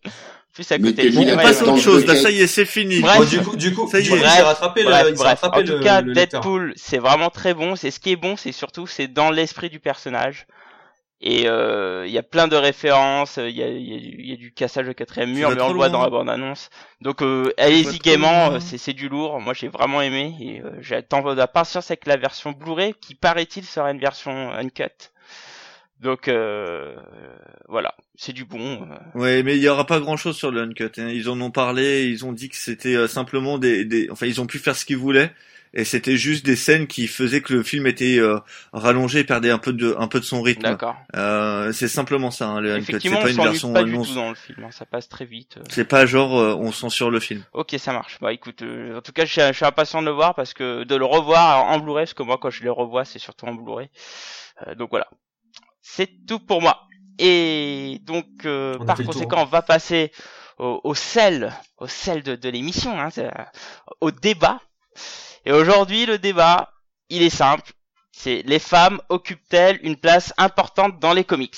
Plus 0.58 0.72
à 0.72 0.80
côté. 0.80 1.10
Ouais, 1.16 1.36
passe 1.36 1.62
autre 1.62 1.76
le 1.76 1.80
chose. 1.80 2.06
Là, 2.08 2.16
ça 2.16 2.32
y 2.32 2.42
est, 2.42 2.48
c'est 2.48 2.66
fini. 2.66 3.00
Bref. 3.00 3.18
Bon, 3.20 3.24
du 3.26 3.40
coup, 3.42 3.56
du 3.56 3.74
coup, 3.76 3.88
Ça 3.92 4.00
y 4.00 4.02
est. 4.02 4.06
il 4.06 4.20
Bref, 4.20 4.42
rattrapé 4.44 4.82
le, 4.82 4.90
Bref, 4.90 5.06
il 5.08 5.10
s'est 5.18 5.24
bref. 5.24 5.40
rattrapé 5.42 5.62
En 5.62 5.66
tout 5.66 5.72
le- 5.78 5.84
cas, 5.84 6.02
le. 6.02 6.14
Deadpool, 6.14 6.74
c'est 6.76 6.98
vraiment 6.98 7.30
très 7.30 7.54
bon. 7.54 7.76
C'est 7.76 7.92
ce 7.92 8.00
qui 8.00 8.12
est 8.12 8.16
bon, 8.16 8.36
c'est 8.38 8.52
surtout 8.52 8.88
c'est 8.88 9.08
dans 9.08 9.30
l'esprit 9.30 9.70
du 9.70 9.80
personnage. 9.80 10.48
Et 11.22 11.48
euh, 11.48 12.06
il 12.08 12.12
y 12.12 12.18
a 12.18 12.24
plein 12.24 12.48
de 12.48 12.56
références, 12.56 13.38
il 13.38 13.56
y 13.56 13.62
a, 13.64 13.68
il 13.68 13.88
y 13.88 13.96
a 13.96 14.00
du- 14.00 14.16
il 14.20 14.30
y 14.30 14.34
a 14.34 14.36
du 14.36 14.52
cassage 14.52 14.88
de 14.88 14.94
quatrième 14.94 15.32
mur, 15.32 15.50
mais 15.52 15.62
on 15.62 15.70
le 15.70 15.76
voit 15.76 15.90
dans 15.90 16.02
la 16.04 16.10
bande-annonce. 16.10 16.70
Donc 17.02 17.22
euh, 17.22 17.52
allez-y 17.58 18.00
gaiement, 18.00 18.52
euh, 18.54 18.60
c'est 18.60 18.78
c'est 18.80 18.94
du 18.94 19.10
lourd. 19.10 19.40
Moi 19.40 19.54
j'ai 19.54 19.68
vraiment 19.68 20.02
aimé 20.02 20.36
et 20.42 20.62
euh, 20.62 20.72
j'attends 20.80 21.22
de 21.22 21.34
la 21.36 21.48
patience 21.48 21.92
avec 21.92 22.08
la 22.08 22.18
version 22.18 22.52
Blu-ray 22.52 22.94
qui 23.00 23.14
paraît-il 23.16 23.64
sera 23.64 23.92
une 23.92 24.00
version 24.00 24.52
uncut? 24.54 24.84
Donc 26.00 26.28
euh, 26.28 26.96
voilà, 27.68 27.94
c'est 28.16 28.34
du 28.34 28.46
bon. 28.46 28.84
euh. 28.84 29.20
Ouais, 29.20 29.44
mais 29.44 29.58
il 29.58 29.64
y 29.64 29.68
aura 29.70 29.86
pas 29.86 30.00
grand 30.00 30.18
chose 30.18 30.38
sur 30.38 30.52
le 30.52 30.62
uncut. 30.62 30.92
hein. 30.98 31.10
Ils 31.10 31.30
en 31.30 31.40
ont 31.42 31.52
parlé, 31.52 32.06
ils 32.06 32.24
ont 32.26 32.34
dit 32.34 32.50
que 32.50 32.56
c'était 32.56 32.96
euh, 32.96 33.08
simplement 33.08 33.58
des, 33.58 33.84
des, 33.84 34.08
enfin, 34.12 34.28
ils 34.28 34.40
ont 34.40 34.46
pu 34.48 34.60
faire 34.60 34.76
ce 34.76 34.86
qu'ils 34.86 34.98
voulaient. 34.98 35.32
Et 35.74 35.84
c'était 35.84 36.16
juste 36.16 36.46
des 36.46 36.56
scènes 36.56 36.88
qui 36.88 37.08
faisaient 37.08 37.42
que 37.42 37.54
le 37.54 37.62
film 37.62 37.88
était 37.88 38.20
euh, 38.20 38.40
rallongé, 38.72 39.20
et 39.20 39.24
perdait 39.26 39.52
un 39.52 39.58
peu 39.58 39.74
de, 39.74 39.96
un 40.00 40.08
peu 40.08 40.20
de 40.22 40.24
son 40.26 40.42
rythme. 40.42 40.62
D'accord. 40.62 40.96
Euh, 41.16 41.74
c'est 41.74 41.90
simplement 41.90 42.32
ça, 42.32 42.48
hein, 42.48 42.62
le 42.62 42.72
uncut. 42.76 42.98
C'est 43.02 43.10
pas 43.10 43.30
une 43.30 43.36
version 43.36 43.74
pas 43.74 43.82
euh, 43.82 43.84
du 43.84 43.92
non. 43.92 44.04
tout 44.04 44.16
dans 44.16 44.30
le 44.30 44.36
film, 44.36 44.64
hein, 44.64 44.72
ça 44.72 44.86
passe 44.86 45.10
très 45.10 45.26
vite. 45.26 45.58
euh. 45.58 45.64
C'est 45.70 45.84
pas 45.86 46.06
genre 46.06 46.40
euh, 46.40 46.56
on 46.56 46.72
censure 46.72 47.12
le 47.12 47.20
film. 47.20 47.44
Ok, 47.54 47.76
ça 47.80 47.92
marche. 47.92 48.18
Bah 48.22 48.32
écoute, 48.32 48.62
euh, 48.62 48.98
en 48.98 49.02
tout 49.02 49.12
cas, 49.12 49.26
je 49.26 49.32
suis, 49.34 49.42
je 49.42 49.52
suis 49.52 49.66
impatient 49.66 50.02
de 50.02 50.08
le 50.08 50.14
voir 50.14 50.36
parce 50.36 50.54
que 50.54 50.84
de 50.86 50.96
le 50.96 51.06
revoir 51.06 51.66
en 51.66 51.80
Blu-ray, 51.80 52.06
parce 52.06 52.14
que 52.14 52.24
moi, 52.24 52.38
quand 52.42 52.50
je 52.50 52.64
les 52.64 52.70
revois, 52.70 53.04
c'est 53.04 53.20
surtout 53.20 53.46
en 53.46 53.54
Blu-ray. 53.54 53.90
Euh, 54.66 54.74
donc 54.74 54.90
voilà, 54.90 55.08
c'est 55.90 56.26
tout 56.28 56.40
pour 56.40 56.62
moi. 56.62 56.88
Et 57.20 58.00
donc, 58.04 58.28
euh, 58.46 58.78
par 58.86 59.02
tour. 59.02 59.06
conséquent, 59.06 59.42
on 59.42 59.46
va 59.46 59.62
passer 59.62 60.12
au, 60.60 60.82
au 60.84 60.94
sel, 60.96 61.54
au 61.78 61.88
sel 61.88 62.24
de, 62.24 62.36
de 62.36 62.50
l'émission, 62.50 63.00
hein, 63.00 63.10
c'est, 63.10 63.26
euh, 63.26 63.44
au 64.02 64.12
débat. 64.12 64.60
Et 65.46 65.52
aujourd'hui, 65.52 66.06
le 66.06 66.18
débat, 66.20 66.74
il 67.10 67.24
est 67.24 67.30
simple. 67.30 67.72
C'est 68.12 68.44
les 68.46 68.60
femmes 68.60 69.00
occupent-elles 69.10 69.80
une 69.84 69.96
place 69.96 70.34
importante 70.38 71.00
dans 71.00 71.14
les 71.14 71.24
comics? 71.24 71.56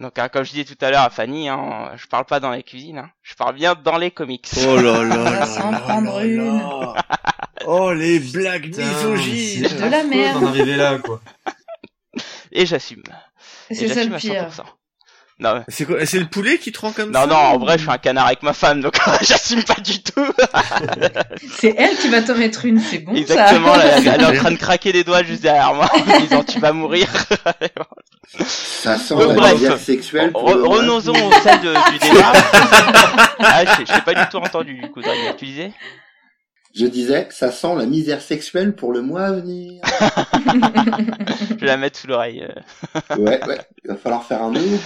Donc, 0.00 0.18
hein, 0.18 0.28
comme 0.28 0.44
je 0.44 0.50
disais 0.50 0.64
tout 0.64 0.82
à 0.84 0.90
l'heure 0.90 1.02
à 1.02 1.10
Fanny, 1.10 1.48
hein, 1.48 1.92
je 1.96 2.06
parle 2.06 2.24
pas 2.24 2.40
dans 2.40 2.50
les 2.50 2.62
cuisines, 2.64 2.98
hein, 2.98 3.10
je 3.22 3.34
parle 3.34 3.54
bien 3.54 3.74
dans 3.74 3.96
les 3.98 4.10
comics. 4.10 4.48
Oh 4.66 4.76
là 4.80 5.04
là 5.04 5.16
On 5.16 5.24
va 5.24 5.30
là 5.30 5.46
s'en 5.46 5.70
là 5.70 5.78
prendre 5.80 6.18
là 6.18 6.24
une. 6.24 6.44
là. 6.46 6.94
Oh 7.66 7.92
les 7.92 8.18
blagues 8.18 8.76
misogynes. 8.76 9.68
c'est 9.68 9.76
De 9.76 9.88
la 9.88 10.02
merde. 10.04 10.40
d'en 10.40 10.46
arriver 10.48 10.76
là, 10.76 10.98
quoi. 10.98 11.20
Et 12.54 12.66
j'assume. 12.66 13.02
C'est 13.70 13.88
ça 13.88 13.94
j'assume 13.94 14.10
le 14.10 14.16
à 14.16 14.18
pire. 14.18 14.48
100%. 14.50 14.62
Non, 15.40 15.54
mais- 15.56 15.64
C'est 15.66 15.84
quoi 15.84 16.06
C'est 16.06 16.20
le 16.20 16.26
poulet 16.26 16.58
qui 16.58 16.70
te 16.70 16.78
rend 16.80 16.92
comme 16.92 17.10
non, 17.10 17.22
ça 17.22 17.26
non, 17.26 17.34
en 17.34 17.56
ou- 17.56 17.58
vrai, 17.58 17.76
je 17.76 17.82
suis 17.82 17.90
un 17.90 17.98
canard 17.98 18.26
avec 18.26 18.44
ma 18.44 18.52
femme, 18.52 18.80
donc 18.80 18.94
j'assume 19.22 19.64
pas 19.64 19.74
du 19.82 20.00
tout. 20.00 20.24
C'est 21.58 21.74
elle 21.76 21.96
qui 21.96 22.08
va 22.08 22.22
t'en 22.22 22.36
mettre 22.36 22.64
une, 22.64 22.78
c'est 22.78 22.98
bon 23.00 23.14
Exactement, 23.16 23.74
ça. 23.74 23.84
elle 23.84 24.06
elle 24.06 24.20
est 24.22 24.24
en 24.26 24.32
train 24.40 24.52
de 24.52 24.56
craquer 24.56 24.92
des 24.92 25.02
doigts 25.02 25.24
juste 25.24 25.42
derrière 25.42 25.74
moi, 25.74 25.90
en 25.92 25.98
me 25.98 26.20
disant 26.20 26.44
tu 26.44 26.60
vas 26.60 26.72
mourir. 26.72 27.08
Ça 28.46 28.96
sent 28.96 29.14
Ouais, 29.14 29.26
la 29.26 29.34
bref. 29.34 29.54
misère 29.54 29.78
sexuelle. 29.78 30.30
Renonçons 30.34 31.10
au 31.10 31.30
de- 31.30 31.90
du 31.92 31.98
débat. 31.98 32.32
ah, 33.40 33.64
je 33.64 33.92
t'ai 33.92 34.00
pas 34.02 34.14
du 34.14 34.28
tout 34.30 34.36
entendu 34.38 34.74
du 34.74 34.88
coup, 34.90 35.02
Daniel. 35.02 35.34
Tu 35.36 35.46
disais? 35.46 35.72
Je 36.74 36.86
disais, 36.86 37.28
ça 37.30 37.52
sent 37.52 37.74
la 37.76 37.86
misère 37.86 38.20
sexuelle 38.20 38.74
pour 38.74 38.92
le 38.92 39.00
mois 39.00 39.22
à 39.26 39.32
venir. 39.32 39.80
Je 41.50 41.54
vais 41.60 41.66
la 41.66 41.76
mettre 41.76 41.98
sous 41.98 42.06
l'oreille. 42.08 42.42
euh. 42.44 43.16
Ouais, 43.16 43.44
ouais. 43.46 43.60
Il 43.84 43.90
va 43.90 43.96
falloir 43.96 44.24
faire 44.24 44.42
un 44.42 44.50
nœud. 44.50 44.78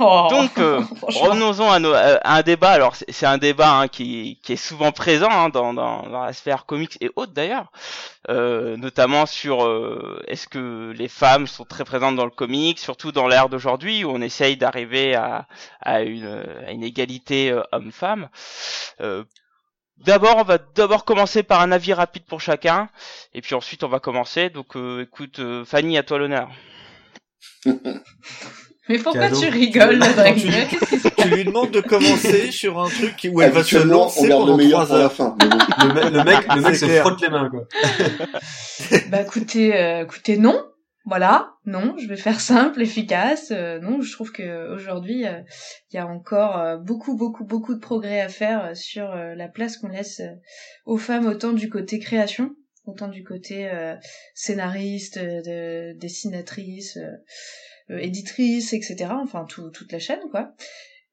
Oh, 0.00 0.26
Donc, 0.30 0.58
euh. 0.58 0.80
Revenons-en 1.02 1.70
à, 1.70 1.78
nos- 1.78 1.92
à 1.94 2.18
un 2.24 2.42
débat. 2.42 2.70
Alors, 2.70 2.96
c'est 3.08 3.26
un 3.26 3.38
débat 3.38 3.78
hein, 3.78 3.86
qui, 3.88 4.40
qui 4.42 4.54
est 4.54 4.56
souvent 4.56 4.90
présent 4.90 5.30
hein, 5.30 5.50
dans, 5.50 5.72
dans, 5.72 6.08
dans 6.08 6.24
la 6.24 6.32
sphère 6.32 6.66
comics 6.66 6.96
et 7.00 7.10
autres 7.14 7.32
d'ailleurs, 7.32 7.70
euh, 8.28 8.76
notamment 8.76 9.26
sur 9.26 9.64
euh, 9.66 10.20
est-ce 10.26 10.48
que 10.48 10.92
les 10.96 11.06
femmes 11.08 11.46
sont 11.46 11.64
très 11.64 11.84
présentes 11.84 12.16
dans 12.16 12.24
le 12.24 12.30
comics, 12.32 12.78
surtout 12.80 13.12
dans 13.12 13.28
l'ère 13.28 13.48
d'aujourd'hui 13.50 14.04
où 14.04 14.10
on 14.10 14.20
essaye 14.20 14.56
d'arriver 14.56 15.14
à, 15.14 15.46
à, 15.80 16.00
une, 16.02 16.42
à 16.66 16.72
une 16.72 16.82
égalité 16.82 17.52
euh, 17.52 17.62
homme-femme. 17.70 18.28
D'abord, 20.04 20.36
on 20.38 20.42
va 20.44 20.58
d'abord 20.58 21.04
commencer 21.04 21.42
par 21.42 21.60
un 21.60 21.72
avis 21.72 21.92
rapide 21.92 22.22
pour 22.24 22.40
chacun, 22.40 22.88
et 23.34 23.40
puis 23.40 23.54
ensuite 23.54 23.82
on 23.84 23.88
va 23.88 23.98
commencer. 24.00 24.48
Donc, 24.48 24.76
euh, 24.76 25.02
écoute, 25.02 25.38
euh, 25.40 25.64
Fanny, 25.64 25.98
à 25.98 26.02
toi 26.02 26.18
l'honneur. 26.18 26.48
Mais 28.88 28.96
pourquoi 28.98 29.28
Cadeau. 29.28 29.40
tu 29.40 29.48
rigoles, 29.48 30.00
tu- 30.00 30.48
Qu'est-ce 30.48 30.86
qui 30.86 30.98
se 30.98 31.08
Tu 31.08 31.28
lui 31.28 31.44
demandes 31.44 31.70
de 31.72 31.80
commencer 31.82 32.50
sur 32.50 32.80
un 32.80 32.88
truc 32.88 33.16
qui- 33.16 33.28
où 33.28 33.42
elle 33.42 33.50
va 33.50 33.62
se 33.62 33.76
Habituellement, 33.76 33.96
on 34.02 34.04
lancer 34.04 34.28
garde 34.28 34.40
le 34.40 34.46
pendant 34.46 34.56
meilleur 34.56 34.86
pour 34.86 34.96
la 34.96 35.10
fin. 35.10 35.36
Le, 35.40 35.92
mec- 35.92 36.04
le 36.12 36.24
mec, 36.24 36.54
le 36.54 36.60
mec 36.62 36.74
C'est 36.74 36.80
se 36.80 36.84
clair. 36.86 37.02
frotte 37.02 37.20
les 37.20 37.28
mains, 37.28 37.50
quoi. 37.50 37.64
Bah 39.10 39.20
écoutez, 39.20 39.76
euh, 39.76 40.04
écoutez, 40.04 40.38
non. 40.38 40.64
Voilà, 41.04 41.54
non, 41.64 41.96
je 41.96 42.06
vais 42.06 42.16
faire 42.16 42.40
simple, 42.40 42.82
efficace. 42.82 43.50
euh, 43.50 43.78
non, 43.78 44.02
je 44.02 44.12
trouve 44.12 44.30
que 44.30 44.74
aujourd'hui, 44.74 45.26
euh, 45.26 45.40
il 45.90 45.96
y 45.96 45.98
a 45.98 46.06
encore 46.06 46.58
euh, 46.58 46.76
beaucoup, 46.76 47.16
beaucoup, 47.16 47.44
beaucoup 47.44 47.74
de 47.74 47.80
progrès 47.80 48.20
à 48.20 48.28
faire 48.28 48.76
sur 48.76 49.14
la 49.14 49.48
place 49.48 49.78
qu'on 49.78 49.88
laisse 49.88 50.20
aux 50.84 50.98
femmes, 50.98 51.26
autant 51.26 51.52
du 51.52 51.70
côté 51.70 51.98
création, 51.98 52.54
autant 52.84 53.08
du 53.08 53.24
côté 53.24 53.70
scénariste, 54.34 55.18
de, 55.18 55.94
dessinatrice, 55.98 56.98
éditrice, 57.88 58.72
etc. 58.72 59.12
Enfin, 59.22 59.46
tout, 59.48 59.70
toute 59.70 59.92
la 59.92 59.98
chaîne, 59.98 60.28
quoi. 60.30 60.52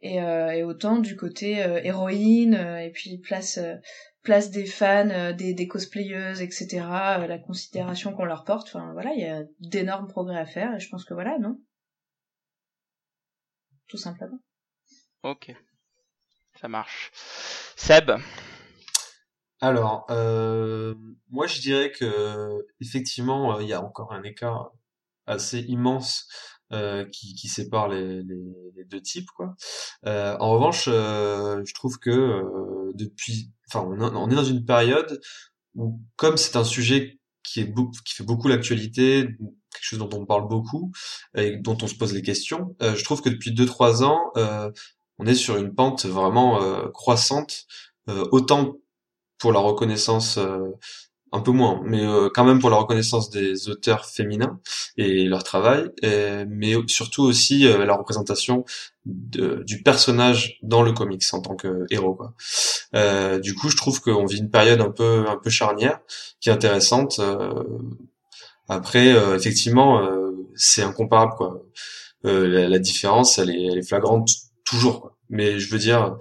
Et, 0.02 0.17
et 0.17 0.63
autant 0.63 1.00
du 1.00 1.15
côté 1.15 1.63
héroïne, 1.84 2.54
et 2.82 2.91
puis 2.91 3.17
place 3.19 3.60
place 4.26 4.52
des 4.52 4.66
fans, 4.66 5.10
euh, 5.10 5.32
des, 5.32 5.54
des 5.54 5.68
cosplayeuses, 5.68 6.42
etc., 6.42 6.68
euh, 6.82 7.28
la 7.28 7.40
considération 7.40 8.14
qu'on 8.14 8.26
leur 8.26 8.44
porte, 8.44 8.68
enfin 8.68 8.92
voilà, 8.92 9.14
il 9.14 9.22
y 9.22 9.26
a 9.26 9.44
d'énormes 9.60 10.10
progrès 10.10 10.38
à 10.38 10.46
faire, 10.46 10.76
et 10.76 10.80
je 10.82 10.90
pense 10.90 11.06
que 11.06 11.14
voilà, 11.14 11.38
non? 11.40 11.58
Tout 13.88 13.98
simplement. 13.98 14.40
Ok, 15.24 15.56
ça 16.60 16.68
marche. 16.68 17.12
Seb? 17.78 18.12
Alors, 19.62 20.06
euh, 20.10 20.96
moi 21.30 21.48
je 21.48 21.62
dirais 21.62 21.92
que 21.92 22.66
effectivement, 22.82 23.56
euh, 23.56 23.64
il 23.64 23.70
y 23.70 23.74
a 23.74 23.82
encore 23.82 24.12
un 24.12 24.24
écart 24.24 24.74
assez 25.28 25.60
immense 25.62 26.28
euh, 26.73 27.06
qui, 27.12 27.36
qui 27.36 27.47
sépare 27.47 27.88
les, 27.89 28.23
les, 28.23 28.43
les 28.75 28.86
deux 28.86 29.01
types, 29.01 29.30
quoi. 29.36 29.56
Euh, 30.06 30.36
en 30.39 30.51
revanche, 30.51 30.86
euh, 30.88 31.62
je 31.65 31.73
trouve 31.73 31.99
que 31.99 32.10
euh, 32.10 32.91
depuis, 32.95 33.51
enfin, 33.69 33.86
on, 33.88 34.30
est- 34.30 34.36
dans 34.36 34.43
une 34.43 34.65
période 34.65 35.21
où, 35.75 35.99
comme 36.15 36.38
c'est 36.38 36.56
un 36.58 36.63
sujet 36.63 37.19
qui 37.43 37.62
est 37.62 37.73
qui 38.06 38.13
fait 38.15 38.23
beaucoup 38.23 38.47
l'actualité, 38.47 39.28
quelque 39.28 39.84
chose 39.84 39.99
dont 39.99 40.10
on 40.13 40.25
parle 40.25 40.47
beaucoup 40.47 40.91
et 41.36 41.58
dont 41.58 41.78
on 41.82 41.88
se 41.88 41.95
pose 41.95 42.13
les 42.13 42.21
questions, 42.21 42.75
euh, 42.82 42.95
je 42.95 43.04
trouve 43.04 43.21
que 43.21 43.30
depuis 43.30 43.51
deux 43.54 43.65
trois 43.65 44.04
ans, 44.04 44.32
euh, 44.38 44.71
on 45.19 45.25
est 45.28 45.36
sur 45.36 45.58
une 45.58 45.73
pente 45.73 46.06
vraiment 46.06 46.60
croissante, 46.91 47.65
autant 48.08 48.75
pour 49.38 49.51
la 49.54 49.60
reconnaissance 49.60 50.39
un 51.32 51.42
peu 51.42 51.52
moins, 51.52 51.82
mais 51.84 52.06
euh, 52.06 52.30
quand 52.34 52.46
même 52.46 52.60
pour 52.60 52.70
la 52.70 52.78
reconnaissance 52.78 53.30
des 53.30 53.68
auteurs 53.70 54.06
féminins 54.06 54.60
et 54.98 55.26
leur 55.26 55.44
travail, 55.44 55.90
mais 56.48 56.76
surtout 56.88 57.24
aussi 57.24 57.68
euh, 57.68 57.86
la 57.86 57.96
représentation 57.96 58.64
de- 59.06 59.64
du 59.66 59.84
personnage 59.84 60.60
dans 60.64 60.82
le 60.82 60.94
comics 60.94 61.24
en 61.34 61.42
tant 61.42 61.56
que 61.56 61.86
héros. 61.90 62.16
Quoi. 62.16 62.34
Euh, 62.96 63.40
du 63.40 63.54
coup, 63.56 63.70
je 63.70 63.76
trouve 63.78 64.00
qu'on 64.02 64.26
vit 64.26 64.38
une 64.40 64.50
période 64.52 64.82
un 64.82 64.92
peu 64.92 65.26
un 65.28 65.38
peu 65.38 65.50
charnière, 65.50 66.00
qui 66.40 66.50
est 66.50 66.54
intéressante. 66.54 67.20
euh, 67.20 67.64
après, 68.68 69.14
euh, 69.14 69.36
effectivement, 69.36 70.02
euh, 70.04 70.32
c'est 70.56 70.82
incomparable. 70.84 71.34
Quoi. 71.38 71.62
La, 72.24 72.68
la 72.70 72.80
différence, 72.80 73.38
elle 73.38 73.52
est, 73.52 73.66
elle 73.66 73.78
est 73.78 73.88
flagrante 73.88 74.30
toujours. 74.64 75.02
Quoi. 75.02 75.18
Mais 75.30 75.60
je 75.60 75.70
veux 75.72 75.78
dire, 75.80 76.18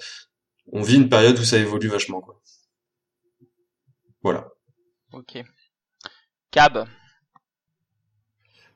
on 0.72 0.82
vit 0.82 0.96
une 0.96 1.08
période 1.08 1.38
où 1.38 1.44
ça 1.44 1.58
évolue 1.58 1.88
vachement. 1.88 2.20
Quoi. 2.20 2.40
Voilà. 4.22 4.53
Ok. 5.14 5.44
Cab. 6.50 6.88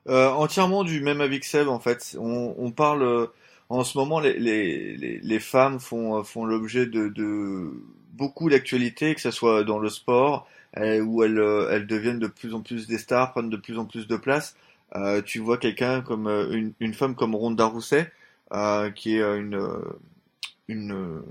Euh, 0.07 0.29
entièrement 0.29 0.85
du 0.85 1.01
même 1.01 1.19
avis 1.19 1.41
que 1.41 1.45
Seb 1.45 1.67
en 1.67 1.79
fait. 1.79 2.15
On, 2.17 2.71
parle 2.71 3.03
euh, 3.03 3.27
en 3.67 3.83
ce 3.83 3.97
moment 3.97 4.21
les, 4.21 4.39
les, 4.39 5.19
les, 5.19 5.39
femmes 5.39 5.81
font 5.81 6.17
euh, 6.19 6.23
font 6.23 6.45
l'objet 6.45 6.85
de, 6.85 7.09
de 7.09 7.73
beaucoup 8.13 8.49
d'actualités, 8.49 9.13
que 9.15 9.21
ce 9.21 9.31
soit 9.31 9.65
dans 9.65 9.79
le 9.79 9.89
sport 9.89 10.47
où 10.77 11.23
elles 11.23 11.43
elles 11.71 11.87
deviennent 11.87 12.19
de 12.19 12.27
plus 12.27 12.53
en 12.53 12.61
plus 12.61 12.87
des 12.87 12.97
stars, 12.97 13.33
prennent 13.33 13.49
de 13.49 13.57
plus 13.57 13.77
en 13.77 13.85
plus 13.85 14.07
de 14.07 14.15
place. 14.15 14.55
Tu 15.25 15.39
vois 15.39 15.57
quelqu'un 15.57 16.01
comme 16.01 16.27
une, 16.27 16.73
une 16.79 16.93
femme 16.93 17.15
comme 17.15 17.35
Ronda 17.35 17.65
Rousset, 17.65 18.11
qui 18.95 19.17
est 19.17 19.21
une 19.21 19.59
une 20.69 21.21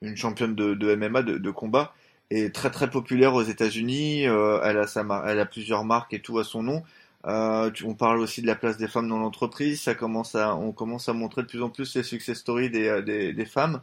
une 0.00 0.16
championne 0.16 0.54
de, 0.54 0.74
de 0.74 0.94
MMA 0.94 1.22
de 1.22 1.50
combat 1.50 1.94
est 2.30 2.54
très 2.54 2.70
très 2.70 2.90
populaire 2.90 3.34
aux 3.34 3.42
États-Unis. 3.42 4.26
Euh, 4.26 4.60
elle 4.62 5.40
a 5.40 5.46
plusieurs 5.46 5.84
marques 5.84 6.14
et 6.14 6.20
tout 6.20 6.38
à 6.38 6.44
son 6.44 6.62
nom. 6.62 6.82
Euh, 7.26 7.70
on 7.84 7.94
parle 7.94 8.20
aussi 8.20 8.42
de 8.42 8.46
la 8.46 8.54
place 8.54 8.76
des 8.76 8.88
femmes 8.88 9.08
dans 9.08 9.18
l'entreprise. 9.18 9.82
Ça 9.82 9.94
commence 9.94 10.34
à 10.34 10.54
on 10.56 10.72
commence 10.72 11.08
à 11.08 11.12
montrer 11.12 11.42
de 11.42 11.48
plus 11.48 11.62
en 11.62 11.70
plus 11.70 11.94
les 11.96 12.02
success 12.02 12.38
stories 12.38 12.70
des 12.70 12.88
euh, 12.88 13.44
femmes. 13.46 13.80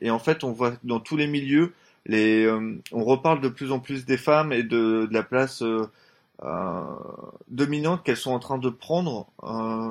Et 0.00 0.10
en 0.10 0.18
fait, 0.18 0.44
on 0.44 0.52
voit 0.52 0.72
dans 0.84 1.00
tous 1.00 1.16
les 1.16 1.26
milieux 1.26 1.72
on 2.08 3.04
reparle 3.04 3.40
de 3.40 3.48
plus 3.48 3.70
en 3.70 3.78
plus 3.78 4.04
des 4.04 4.16
femmes 4.16 4.52
et 4.52 4.64
de, 4.64 5.08
la 5.12 5.22
place 5.22 5.62
dominante 7.48 8.02
qu'elles 8.02 8.16
sont 8.16 8.32
en 8.32 8.40
train 8.40 8.58
de 8.58 8.68
prendre 8.70 9.28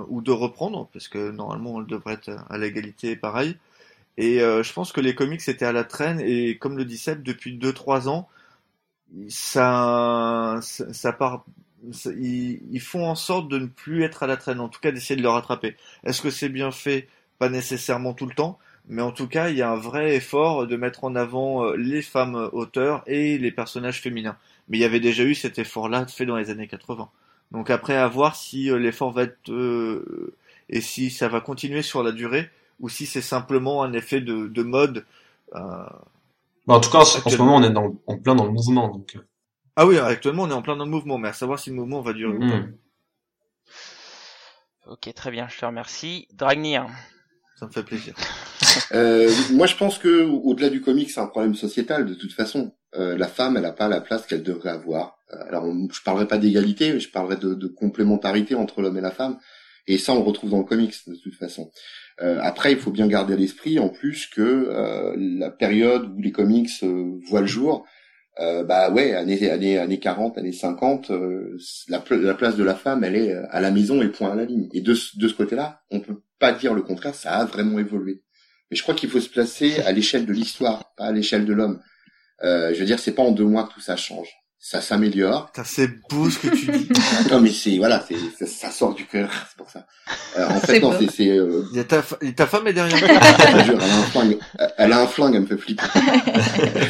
ou 0.10 0.22
de 0.22 0.32
reprendre, 0.32 0.90
parce 0.94 1.08
que 1.08 1.32
normalement 1.32 1.80
elles 1.80 1.88
devraient 1.88 2.16
être 2.16 2.32
à 2.50 2.58
l'égalité 2.58 3.16
pareil. 3.16 3.58
Et 4.22 4.40
euh, 4.40 4.62
je 4.62 4.72
pense 4.72 4.92
que 4.92 5.02
les 5.02 5.16
comics 5.16 5.42
étaient 5.50 5.66
à 5.66 5.72
la 5.72 5.84
traîne 5.84 6.20
et 6.20 6.56
comme 6.60 6.78
le 6.78 6.86
dit 6.86 7.00
Seb, 7.00 7.24
depuis 7.24 7.58
2-3 7.58 8.08
ans, 8.08 8.30
ça, 9.30 10.60
ça, 10.62 11.12
part, 11.12 11.44
ils, 12.06 12.80
font 12.80 13.08
en 13.08 13.16
sorte 13.16 13.48
de 13.50 13.58
ne 13.58 13.66
plus 13.66 14.04
être 14.04 14.22
à 14.22 14.28
la 14.28 14.38
traîne, 14.38 14.60
en 14.60 14.70
tout 14.70 14.80
cas 14.80 14.92
d'essayer 14.92 15.16
de 15.16 15.24
le 15.24 15.30
rattraper. 15.30 15.76
Est-ce 16.04 16.22
que 16.22 16.30
c'est 16.30 16.50
bien 16.50 16.70
fait? 16.70 17.08
Pas 17.40 17.50
nécessairement 17.50 18.14
tout 18.14 18.28
le 18.28 18.36
temps, 18.36 18.60
mais 18.88 19.02
en 19.02 19.12
tout 19.12 19.28
cas 19.28 19.50
il 19.50 19.58
y 19.58 19.64
a 19.64 19.72
un 19.72 19.76
vrai 19.76 20.16
effort 20.16 20.68
de 20.68 20.76
mettre 20.76 21.04
en 21.04 21.16
avant 21.16 21.66
euh, 21.66 21.76
les 21.76 22.04
femmes 22.04 22.50
auteurs 22.54 23.02
et 23.08 23.40
les 23.40 23.52
personnages 23.52 24.02
féminins. 24.02 24.38
Mais 24.70 24.78
il 24.78 24.82
y 24.82 24.86
avait 24.86 25.00
déjà 25.00 25.24
eu 25.24 25.34
cet 25.34 25.58
effort-là 25.58 26.06
fait 26.06 26.28
dans 26.28 26.38
les 26.38 26.52
années 26.52 26.68
80. 26.68 27.10
Donc 27.52 27.72
après 27.72 27.98
à 27.98 28.08
voir 28.08 28.36
si 28.36 28.70
euh, 28.70 28.78
l'effort 28.78 29.12
va 29.12 29.24
être 29.24 29.52
et 30.70 30.82
si 30.82 31.10
ça 31.10 31.28
va 31.28 31.42
continuer 31.42 31.82
sur 31.82 32.04
la 32.04 32.12
durée 32.12 32.52
ou 32.82 32.90
si 32.90 33.06
c'est 33.06 33.22
simplement 33.22 33.84
un 33.84 33.94
effet 33.94 34.22
de, 34.22 34.48
de 34.48 34.64
mode. 34.64 35.06
euh. 35.56 35.86
Bah, 36.68 36.76
en 36.76 36.80
tout 36.80 36.90
cas, 36.92 37.00
en 37.00 37.04
ce 37.06 37.38
moment, 37.38 37.56
on 37.58 37.64
est 37.64 37.72
dans, 37.72 37.96
en 38.08 38.18
plein 38.18 38.36
dans 38.36 38.46
le 38.46 38.52
mouvement, 38.52 38.88
donc. 38.90 39.16
euh, 39.16 39.20
Ah 39.76 39.86
oui, 39.86 39.98
actuellement 39.98 40.44
on 40.44 40.50
est 40.50 40.54
en 40.54 40.62
plein 40.62 40.78
dans 40.78 40.86
le 40.86 40.92
mouvement, 40.92 41.18
mais 41.18 41.28
à 41.28 41.34
savoir 41.34 41.60
si 41.60 41.72
le 41.72 41.76
mouvement 41.76 42.02
va 42.02 42.14
durer 42.14 42.38
ou 42.38 42.46
pas. 42.46 42.64
hmm. 42.68 42.74
Ok, 44.86 45.12
très 45.16 45.32
bien, 45.32 45.48
je 45.48 45.58
te 45.58 45.66
remercie. 45.66 46.28
Dragnir. 46.34 46.88
Ça 47.56 47.68
me 47.68 47.72
fait 47.72 47.84
plaisir. 47.84 48.16
Euh, 48.94 49.32
moi, 49.52 49.68
je 49.68 49.76
pense 49.76 49.98
que 49.98 50.24
au-delà 50.24 50.70
du 50.70 50.82
comics, 50.82 51.10
c'est 51.10 51.20
un 51.20 51.28
problème 51.28 51.56
sociétal 51.56 52.06
de 52.06 52.14
toute 52.14 52.34
façon. 52.34 52.74
Euh, 52.96 53.18
la 53.18 53.28
femme, 53.28 53.56
elle 53.58 53.64
n'a 53.64 53.72
pas 53.72 53.88
la 53.88 54.02
place 54.02 54.26
qu'elle 54.26 54.44
devrait 54.44 54.70
avoir. 54.70 55.18
Alors, 55.48 55.64
on- 55.66 55.88
je 55.92 56.02
parlerai 56.04 56.28
pas 56.28 56.38
d'égalité, 56.38 56.94
mais 56.94 57.00
je 57.00 57.10
parlerai 57.10 57.38
de, 57.38 57.54
de 57.54 57.68
complémentarité 57.68 58.56
entre 58.56 58.82
l'homme 58.82 58.98
et 58.98 59.02
la 59.02 59.12
femme. 59.12 59.40
Et 59.88 59.98
ça, 59.98 60.14
on 60.14 60.18
le 60.18 60.24
retrouve 60.24 60.50
dans 60.52 60.58
le 60.60 60.64
comics 60.64 60.94
de 61.08 61.16
toute 61.16 61.36
façon. 61.36 61.72
Euh, 62.22 62.40
après, 62.42 62.72
il 62.74 62.80
faut 62.80 62.92
bien 62.92 63.08
garder 63.08 63.34
à 63.34 63.38
l'esprit, 63.38 63.80
en 63.80 63.90
plus, 63.90 64.28
que 64.28 64.42
euh, 64.42 65.16
la 65.18 65.50
période 65.50 66.12
où 66.16 66.22
les 66.22 66.32
comics 66.32 66.70
euh, 66.84 67.20
voient 67.30 67.42
le 67.42 67.48
jour, 67.48 67.86
euh, 68.40 68.64
bah 68.64 68.92
ouais, 68.92 69.14
années, 69.16 69.50
années, 69.50 69.78
années 69.78 70.00
40, 70.00 70.38
années 70.38 70.54
50, 70.54 71.12
euh, 71.12 71.58
la, 71.90 72.00
pla- 72.00 72.18
la 72.18 72.34
place 72.34 72.56
de 72.58 72.64
la 72.64 72.76
femme, 72.76 73.04
elle 73.04 73.16
est 73.16 73.34
euh, 73.34 73.46
à 73.52 73.62
la 73.62 73.72
maison 73.72 74.02
et 74.02 74.10
point 74.10 74.32
à 74.32 74.36
la 74.36 74.46
ligne. 74.46 74.70
Et 74.74 74.82
de, 74.82 74.94
de 74.94 75.28
ce 75.28 75.34
côté-là, 75.34 75.82
on 75.92 76.00
peut 76.02 76.22
pas 76.40 76.54
dire 76.54 76.74
le 76.74 76.82
contraire, 76.82 77.16
ça 77.16 77.32
a 77.34 77.46
vraiment 77.46 77.80
évolué. 77.80 78.24
Mais 78.72 78.78
je 78.78 78.84
crois 78.84 78.96
qu'il 78.96 79.10
faut 79.10 79.20
se 79.20 79.30
placer 79.30 79.80
à 79.82 79.92
l'échelle 79.92 80.26
de 80.26 80.34
l'histoire, 80.34 80.94
pas 80.98 81.06
à 81.06 81.12
l'échelle 81.12 81.46
de 81.46 81.54
l'homme. 81.54 81.82
Je 82.44 82.80
veux 82.80 82.86
dire, 82.86 83.00
c'est 83.00 83.14
pas 83.16 83.24
en 83.24 83.32
deux 83.32 83.46
mois 83.46 83.66
que 83.68 83.74
tout 83.76 83.82
ça 83.82 83.96
change. 83.98 84.30
Ça 84.64 84.80
s'améliore. 84.80 85.52
C'est 85.66 85.90
beau 86.08 86.30
ce 86.30 86.38
que 86.38 86.56
tu 86.56 86.68
dis. 86.72 86.88
non, 87.32 87.42
mais 87.42 87.50
c'est 87.52 87.78
voilà, 87.80 88.06
c'est 88.08 88.16
ça, 88.38 88.46
ça 88.46 88.70
sort 88.70 88.94
du 88.94 89.08
cœur, 89.08 89.28
c'est 89.50 89.58
pour 89.58 89.68
ça. 89.72 89.88
Euh, 90.38 90.48
en 90.50 90.60
fait, 90.60 90.80
non, 90.80 90.94
c'est 91.00 91.10
c'est. 91.10 91.30
Euh, 91.30 91.64
Il 91.72 91.78
y 91.78 91.80
a 91.80 91.84
ta, 91.84 92.04
ta 92.04 92.46
femme 92.46 92.68
est 92.68 92.74
derrière 92.74 93.00
toi. 93.00 93.64
jure, 93.64 93.80
elle 93.82 93.90
a 93.90 93.96
un 93.98 94.04
flingue. 94.04 94.38
Elle 94.78 94.94
a 94.94 95.02
un 95.02 95.08
flingue, 95.08 95.34
elle 95.36 95.42
me 95.42 95.48
fait 95.48 95.58
flipper. 95.58 95.84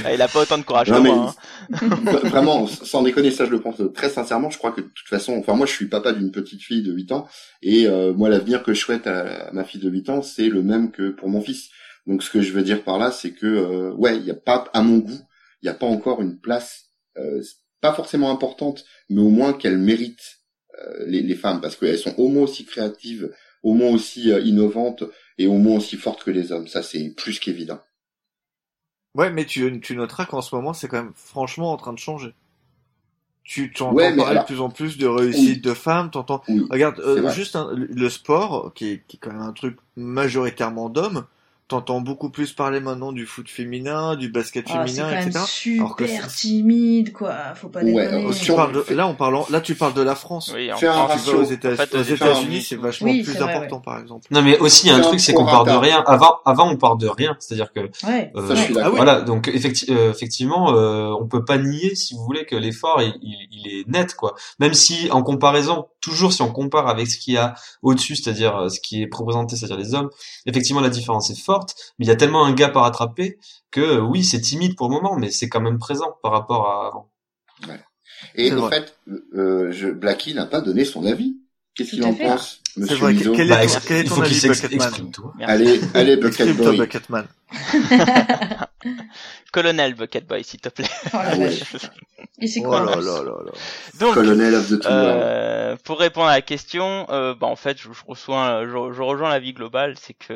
Ah, 0.04 0.14
il 0.14 0.22
a 0.22 0.28
pas 0.28 0.42
autant 0.42 0.58
de 0.58 0.64
courage 0.64 0.90
Non, 0.90 0.98
que 0.98 1.02
mais 1.04 1.14
moi. 1.16 1.34
hein. 1.72 1.88
vraiment, 2.26 2.68
sans 2.68 3.04
déconner, 3.04 3.32
ça 3.32 3.46
je 3.46 3.52
le 3.52 3.62
pense 3.62 3.78
très 3.94 4.10
sincèrement. 4.10 4.50
Je 4.50 4.58
crois 4.58 4.72
que 4.74 4.82
de 4.82 4.88
toute 4.88 5.08
façon, 5.08 5.38
enfin 5.40 5.54
moi 5.54 5.66
je 5.66 5.72
suis 5.72 5.88
papa 5.88 6.12
d'une 6.12 6.32
petite 6.32 6.62
fille 6.64 6.82
de 6.84 6.92
8 6.92 7.12
ans 7.14 7.28
et 7.62 7.88
euh, 7.88 8.12
moi 8.14 8.28
l'avenir 8.30 8.64
que 8.64 8.74
je 8.74 8.80
souhaite 8.82 9.08
à, 9.08 9.48
à 9.48 9.52
ma 9.54 9.64
fille 9.64 9.80
de 9.80 9.90
8 9.90 10.10
ans, 10.10 10.22
c'est 10.22 10.50
le 10.50 10.62
même 10.64 10.92
que 10.92 11.10
pour 11.12 11.30
mon 11.30 11.40
fils. 11.42 11.70
Donc 12.08 12.24
ce 12.24 12.30
que 12.30 12.42
je 12.42 12.52
veux 12.52 12.64
dire 12.64 12.84
par 12.84 12.98
là, 12.98 13.12
c'est 13.12 13.32
que 13.32 13.46
euh, 13.46 13.92
ouais, 13.94 14.18
il 14.18 14.26
y 14.26 14.32
a 14.32 14.36
pas 14.36 14.66
à 14.74 14.82
mon 14.82 14.98
goût, 14.98 15.20
il 15.62 15.66
n'y 15.66 15.70
a 15.70 15.74
pas 15.76 15.86
encore 15.86 16.22
une 16.22 16.38
place 16.40 16.86
pas 17.82 17.94
forcément 17.94 18.32
importante, 18.32 18.86
mais 19.10 19.22
au 19.22 19.30
moins 19.30 19.54
qu'elle 19.54 19.78
mérite 19.78 20.40
euh, 20.84 21.06
les, 21.08 21.22
les 21.22 21.36
femmes 21.36 21.62
parce 21.62 21.76
qu'elles 21.76 21.98
sont 22.00 22.14
au 22.18 22.28
moins 22.30 22.44
aussi 22.44 22.66
créatives, 22.66 23.34
au 23.64 23.74
moins 23.74 23.90
aussi 23.90 24.32
euh, 24.32 24.40
innovantes 24.42 25.04
et 25.38 25.48
au 25.48 25.54
moins 25.58 25.78
aussi 25.78 25.98
fortes 25.98 26.24
que 26.24 26.32
les 26.32 26.52
hommes. 26.52 26.68
Ça 26.68 26.84
c'est 26.84 27.10
plus 27.16 27.40
qu'évident. 27.40 27.80
Ouais, 29.16 29.30
mais 29.30 29.46
tu, 29.46 29.80
tu 29.82 29.96
noteras 29.96 30.26
qu'en 30.26 30.42
ce 30.42 30.56
moment, 30.56 30.74
c'est 30.74 30.88
quand 30.88 31.04
même 31.04 31.12
franchement 31.16 31.74
en 31.74 31.78
train 31.78 31.92
de 31.94 32.00
changer. 32.00 32.34
Tu, 33.44 33.74
tu 33.74 33.82
entends 33.84 33.94
Ouais, 33.96 34.12
mais 34.12 34.18
parler 34.18 34.32
alors- 34.32 34.44
de 34.44 34.48
plus 34.48 34.62
en 34.62 34.70
plus 34.70 34.98
de 34.98 35.08
réussite 35.08 35.64
de 35.64 35.74
femmes, 35.74 36.12
t'entends, 36.12 36.42
Oui. 36.48 36.66
regarde, 36.70 37.00
euh, 37.02 37.30
juste 37.32 37.56
un- 37.58 37.72
le 37.74 38.10
sport, 38.10 38.72
qui 38.74 38.88
est, 38.92 39.04
qui 39.08 39.18
est 39.18 39.20
quand 39.20 39.32
même 39.34 39.42
un 39.42 39.52
truc 39.52 39.78
majoritairement 39.98 40.88
d'hommes, 40.90 41.26
t'entends 41.72 42.02
beaucoup 42.02 42.30
plus 42.30 42.52
parler 42.54 42.80
maintenant 42.80 43.12
du 43.12 43.26
foot 43.26 43.50
féminin, 43.50 44.16
du 44.16 44.30
basket 44.30 44.66
Ah, 44.70 44.86
féminin, 44.86 45.04
quand 45.04 45.16
même 45.16 45.28
etc. 45.30 45.76
Alors 45.80 45.96
que 45.96 46.04
timide, 46.42 47.14
quoi. 47.14 47.34
Faut 47.56 47.70
pas 47.70 47.82
Ouais, 47.84 48.26
Tu 48.42 48.54
parles 48.54 48.74
de- 48.88 48.94
là, 48.94 49.08
on 49.08 49.16
parle, 49.16 49.36
en- 49.38 49.46
là, 49.50 49.62
tu 49.62 49.76
parles 49.76 49.94
de 49.94 50.02
la 50.02 50.16
France. 50.16 50.52
Oui, 50.54 50.72
en 50.72 50.78
Fais 50.78 50.88
un 50.88 50.94
France, 50.94 51.12
ratio. 51.12 51.40
aux 51.42 51.44
États-Unis, 52.04 52.62
c'est 52.62 52.76
vachement 52.76 53.10
Oui, 53.10 53.24
plus 53.24 53.42
important, 53.42 53.80
par 53.80 54.00
exemple. 54.00 54.28
Non, 54.32 54.42
mais 54.42 54.58
aussi, 54.60 54.88
il 54.88 54.90
y 54.90 54.94
a 54.94 54.98
un 54.98 55.02
truc, 55.02 55.20
c'est 55.20 55.34
qu'on 55.34 55.46
part 55.46 55.64
de 55.66 55.72
rien. 55.72 56.04
Avant, 56.06 56.38
avant, 56.46 56.70
on 56.70 56.78
part 56.78 56.98
de 56.98 57.08
rien. 57.08 57.36
C'est-à-dire 57.40 57.72
que, 57.72 57.80
Ouais. 58.06 58.32
euh, 58.36 58.48
Ça, 58.48 58.56
je 58.56 58.62
suis 58.64 58.74
d'accord. 58.74 58.88
Ah 58.88 58.90
oui. 58.92 58.96
voilà. 58.98 59.22
Donc, 59.22 59.48
effecti- 59.48 59.92
euh, 59.92 60.12
effectivement, 60.12 60.74
euh, 60.76 61.12
on 61.20 61.28
peut 61.28 61.46
pas 61.46 61.58
nier, 61.58 61.96
si 61.96 62.14
vous 62.16 62.24
voulez, 62.24 62.46
que 62.46 62.56
l'effort, 62.56 63.02
il, 63.02 63.14
il, 63.22 63.48
il 63.52 63.80
est 63.80 63.88
net, 63.88 64.16
quoi. 64.16 64.36
Même 64.60 64.74
si, 64.74 65.10
en 65.12 65.24
comparaison, 65.24 65.86
toujours 66.02 66.34
si 66.34 66.42
on 66.42 66.52
compare 66.52 66.88
avec 66.88 67.08
ce 67.08 67.18
qu'il 67.18 67.36
y 67.36 67.38
a 67.38 67.54
au-dessus, 67.84 68.16
c'est-à-dire 68.16 68.58
euh, 68.58 68.70
ce 68.70 68.80
qui 68.80 69.04
est 69.04 69.10
représenté, 69.14 69.56
c'est-à-dire 69.56 69.78
les 69.78 69.94
hommes, 69.94 70.10
effectivement, 70.46 70.82
la 70.82 70.90
différence 70.90 71.30
est 71.30 71.40
forte. 71.40 71.61
Mais 72.00 72.06
il 72.06 72.08
y 72.08 72.12
a 72.12 72.16
tellement 72.16 72.46
un 72.46 72.54
gap 72.54 72.76
à 72.76 72.82
rattraper 72.82 73.38
que, 73.72 73.82
euh, 73.82 74.00
oui, 74.02 74.24
c'est 74.24 74.42
timide 74.42 74.76
pour 74.76 74.90
le 74.90 74.96
moment, 74.96 75.18
mais 75.18 75.32
c'est 75.32 75.50
quand 75.50 75.62
même 75.62 75.80
présent 75.80 76.18
par 76.22 76.32
rapport 76.32 76.68
à 76.68 76.88
avant. 76.88 77.12
Et 78.36 78.52
en 78.52 78.58
vrai. 78.58 78.82
fait, 78.82 78.98
euh, 79.34 79.72
je, 79.72 79.90
Blacky 79.90 80.34
n'a 80.34 80.46
pas 80.46 80.62
donné 80.62 80.86
son 80.86 81.06
avis. 81.06 81.41
Qu'est-ce 81.76 81.92
qu'il 81.92 82.04
en 82.04 82.14
fait. 82.14 82.26
pense, 82.26 82.60
C'est 82.66 82.80
Monsieur 82.82 82.96
vrai. 82.98 83.14
Quel 83.16 83.28
est 83.30 83.50
Bah, 83.50 83.60
quel 83.88 83.98
est 83.98 84.02
il 84.04 84.10
ton 84.10 84.22
avis, 84.22 84.42
Bucketman. 84.48 84.92
Allez, 85.42 85.82
allez, 85.94 86.16
Bucket 86.18 86.48
Exprime-toi, 86.48 86.66
Boy. 86.68 86.78
Bucketman. 86.78 87.28
Colonel 89.52 89.94
Bucket 89.94 90.26
Boy, 90.28 90.44
s'il 90.44 90.60
te 90.62 90.70
plaît. 90.70 90.86
Oh 91.06 91.10
la 91.18 91.20
Ah 91.32 91.38
ouais. 91.38 91.50
vache. 91.50 91.64
Il 92.40 92.50
s'y 92.50 92.62
Oh 92.66 92.72
là 92.72 92.82
en 92.82 92.94
plus. 92.98 93.06
là 93.06 93.24
là 93.24 93.32
là. 93.46 93.52
Donc, 94.00 94.14
Colonel 94.16 94.56
of 94.56 94.70
the. 94.70 94.86
Euh, 94.86 95.76
pour 95.84 96.00
répondre 96.00 96.28
à 96.28 96.34
la 96.36 96.42
question, 96.42 97.06
euh, 97.10 97.36
bah 97.36 97.48
en 97.48 97.56
fait, 97.56 97.78
je, 97.78 97.84
je 97.92 98.02
reçois, 98.08 98.64
je, 98.66 98.72
je 98.94 99.02
rejoins 99.02 99.30
l'avis 99.30 99.54
global, 99.54 99.96
c'est 100.00 100.14
que 100.14 100.34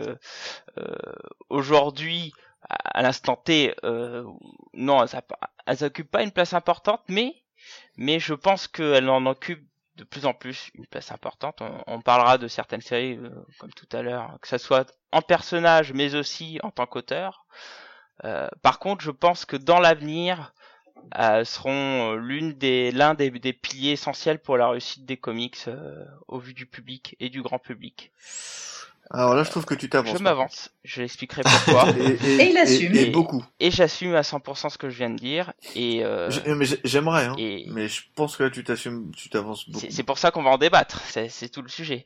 euh, 0.78 0.96
aujourd'hui, 1.50 2.34
à, 2.70 3.00
à 3.00 3.02
l'instant 3.02 3.36
T, 3.36 3.74
euh, 3.84 4.24
non, 4.74 5.04
elles, 5.04 5.16
a- 5.18 5.50
elles 5.66 5.84
occupent 5.84 6.12
pas 6.12 6.24
une 6.24 6.32
place 6.32 6.54
importante, 6.54 7.02
mais 7.08 7.34
mais 7.98 8.20
je 8.20 8.34
pense 8.34 8.68
qu'elles 8.68 9.10
en 9.10 9.26
occupent 9.26 9.68
de 9.96 10.04
plus 10.04 10.26
en 10.26 10.34
plus 10.34 10.72
une 10.76 10.86
place 10.86 11.12
importante. 11.12 11.62
On, 11.88 12.02
parlera 12.02 12.38
de 12.38 12.48
certaines 12.48 12.82
séries, 12.82 13.18
euh, 13.18 13.30
comme 13.60 13.72
tout 13.74 13.88
à 13.92 14.02
l'heure, 14.02 14.38
que 14.42 14.48
ça 14.48 14.58
soit 14.58 14.94
en 15.12 15.22
personnage, 15.22 15.94
mais 15.94 16.16
aussi 16.16 16.60
en 16.64 16.72
tant 16.72 16.86
qu'auteur. 16.86 17.46
Euh, 18.24 18.48
par 18.62 18.80
contre, 18.80 19.04
je 19.04 19.12
pense 19.12 19.46
que 19.46 19.58
dans 19.58 19.80
l'avenir, 19.80 20.54
euh, 21.20 21.44
seront 21.44 22.14
euh, 22.14 22.16
l'une 22.16 22.54
des 22.54 22.92
l'un 22.92 23.14
des, 23.14 23.32
piliers 23.54 23.92
essentiels 23.92 24.40
pour 24.40 24.58
la 24.58 24.70
réussite 24.70 25.06
des 25.06 25.18
comics 25.18 25.70
au 26.28 26.40
vu 26.40 26.54
du 26.54 26.66
public 26.66 27.16
et 27.20 27.30
du 27.30 27.42
grand 27.42 27.60
public. 27.60 28.12
Alors 29.12 29.36
là, 29.36 29.44
je 29.44 29.52
trouve 29.52 29.66
que 29.66 29.76
tu 29.76 29.88
t'avances. 29.90 30.18
Je 30.18 30.24
m'avance, 30.24 30.72
je 30.84 31.02
l'expliquerai 31.02 31.44
pourquoi 31.44 31.90
Et, 32.00 32.42
Et 32.42 32.50
il 32.50 32.58
assume. 32.58 32.96
Et, 32.96 33.02
Et- 33.04 33.06
beaucoup. 33.12 33.46
et 33.60 33.70
j'assume 33.72 34.16
à 34.16 34.22
100% 34.22 34.70
ce 34.70 34.78
que 34.78 34.90
je 34.90 34.98
viens 34.98 35.10
de 35.12 35.16
dire 35.18 35.54
et 35.76 36.04
euh, 36.04 36.30
J'aimerais, 36.84 37.26
hein. 37.26 37.36
et 37.38 37.66
Mais 37.70 37.88
je 37.88 38.02
pense 38.16 38.36
que 38.36 38.44
là, 38.44 38.50
tu 38.50 38.64
t'assumes, 38.64 39.12
tu 39.16 39.30
t'avances 39.30 39.70
beaucoup. 39.70 39.86
c'est 39.90 40.04
pour 40.04 40.18
ça 40.18 40.32
qu'on 40.32 40.44
va 40.44 40.50
en 40.52 40.58
débattre, 40.58 41.02
c'est 41.30 41.50
tout 41.50 41.62
le 41.62 41.70
sujet. 41.70 42.04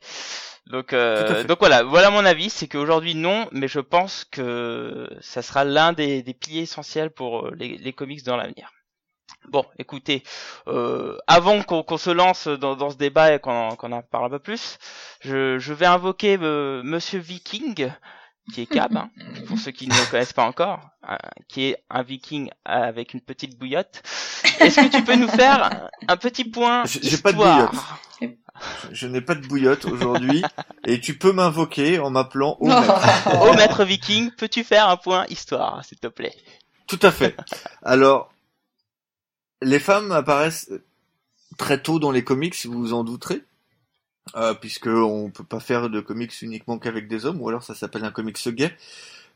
Donc 0.66 0.92
euh, 0.92 1.42
donc 1.44 1.58
voilà, 1.60 1.82
voilà 1.82 2.10
mon 2.10 2.24
avis, 2.24 2.50
c'est 2.50 2.68
qu'aujourd'hui 2.68 3.14
non, 3.14 3.48
mais 3.50 3.66
je 3.66 3.80
pense 3.80 4.24
que 4.30 5.08
ça 5.22 5.40
sera 5.42 5.64
l'un 5.64 5.94
des, 5.94 6.22
des 6.22 6.34
piliers 6.34 6.62
essentiels 6.62 7.10
pour 7.10 7.46
euh, 7.46 7.54
les, 7.56 7.78
les 7.78 7.92
comics 7.94 8.22
dans 8.24 8.36
l'avenir. 8.36 8.70
Bon, 9.48 9.64
écoutez, 9.78 10.22
euh, 10.68 11.16
avant 11.26 11.62
qu'on 11.62 11.82
qu'on 11.82 11.98
se 11.98 12.10
lance 12.10 12.46
dans, 12.46 12.76
dans 12.76 12.90
ce 12.90 12.96
débat 12.96 13.34
et 13.34 13.38
qu'on 13.40 13.50
en- 13.70 13.76
qu'on 13.76 13.90
en 13.92 14.02
parle 14.02 14.26
un 14.26 14.30
peu 14.30 14.38
plus, 14.38 14.78
je, 15.20 15.58
je 15.58 15.72
vais 15.72 15.86
invoquer 15.86 16.38
euh, 16.40 16.82
Monsieur 16.84 17.18
Viking 17.18 17.90
qui 18.52 18.62
est 18.62 18.66
Cab, 18.66 18.96
hein, 18.96 19.10
pour 19.48 19.58
ceux 19.58 19.70
qui 19.70 19.86
ne 19.88 19.94
le 19.94 20.10
connaissent 20.10 20.32
pas 20.32 20.44
encore, 20.44 20.80
euh, 21.08 21.16
qui 21.48 21.66
est 21.68 21.76
un 21.88 22.02
viking 22.02 22.50
avec 22.64 23.14
une 23.14 23.20
petite 23.20 23.58
bouillotte. 23.58 24.02
Est-ce 24.60 24.80
que 24.80 24.96
tu 24.96 25.02
peux 25.04 25.14
nous 25.14 25.28
faire 25.28 25.88
un 26.08 26.16
petit 26.16 26.44
point 26.44 26.84
J'ai 26.84 27.00
histoire 27.00 27.22
pas 27.22 27.32
de 27.32 27.36
bouillotte. 27.38 28.30
Je 28.92 29.06
n'ai 29.06 29.20
pas 29.20 29.34
de 29.36 29.46
bouillotte 29.46 29.84
aujourd'hui 29.86 30.42
et 30.84 31.00
tu 31.00 31.16
peux 31.16 31.32
m'invoquer 31.32 31.98
en 31.98 32.10
m'appelant 32.10 32.56
au 32.60 32.66
maître. 32.66 33.42
Au 33.42 33.52
maître 33.54 33.84
viking, 33.84 34.30
peux-tu 34.32 34.64
faire 34.64 34.88
un 34.88 34.96
point 34.96 35.24
histoire, 35.28 35.84
s'il 35.84 35.98
te 35.98 36.08
plaît? 36.08 36.34
Tout 36.86 36.98
à 37.02 37.10
fait. 37.10 37.36
Alors, 37.82 38.32
les 39.62 39.78
femmes 39.78 40.12
apparaissent 40.12 40.70
très 41.58 41.82
tôt 41.82 41.98
dans 41.98 42.10
les 42.10 42.24
comics, 42.24 42.54
vous 42.66 42.80
vous 42.80 42.92
en 42.92 43.04
douterez. 43.04 43.42
Euh, 44.36 44.54
puisque 44.54 44.86
on 44.86 45.30
peut 45.30 45.44
pas 45.44 45.58
faire 45.58 45.90
de 45.90 46.00
comics 46.00 46.42
uniquement 46.42 46.78
qu'avec 46.78 47.08
des 47.08 47.26
hommes, 47.26 47.40
ou 47.40 47.48
alors 47.48 47.64
ça 47.64 47.74
s'appelle 47.74 48.04
un 48.04 48.12
comics 48.12 48.48
gay. 48.50 48.72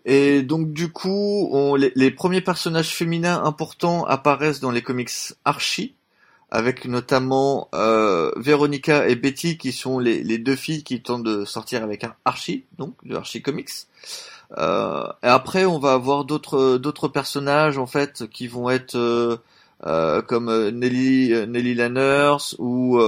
Et 0.04 0.42
donc 0.42 0.72
du 0.72 0.92
coup, 0.92 1.76
les, 1.76 2.10
premiers 2.10 2.42
personnages 2.42 2.94
féminins 2.94 3.42
importants 3.42 4.04
apparaissent 4.04 4.60
dans 4.60 4.70
les 4.70 4.82
comics 4.82 5.10
Archie, 5.44 5.94
avec 6.50 6.84
notamment 6.84 7.68
euh, 7.74 8.30
Veronica 8.37 9.08
et 9.08 9.16
Betty 9.16 9.58
qui 9.58 9.72
sont 9.72 9.98
les, 9.98 10.38
deux 10.38 10.54
filles 10.54 10.84
qui 10.84 11.02
tentent 11.02 11.24
de 11.24 11.44
sortir 11.44 11.82
avec 11.82 12.04
un 12.04 12.14
Archie, 12.24 12.64
donc 12.78 12.94
de 13.04 13.16
Archie 13.16 13.42
Comics. 13.42 13.70
Euh, 14.58 15.08
et 15.22 15.26
après, 15.26 15.64
on 15.64 15.78
va 15.80 15.94
avoir 15.94 16.24
d'autres 16.24 17.08
personnages 17.08 17.78
en 17.78 17.87
fait 17.87 18.28
qui 18.28 18.46
vont 18.46 18.70
être 18.70 18.94
euh 18.94 19.38
comme 19.85 20.49
euh, 20.49 20.70
Nelly 20.70 21.33
Nelly 21.47 21.75
la 21.75 21.88
nurse 21.88 22.57
ou 22.59 22.99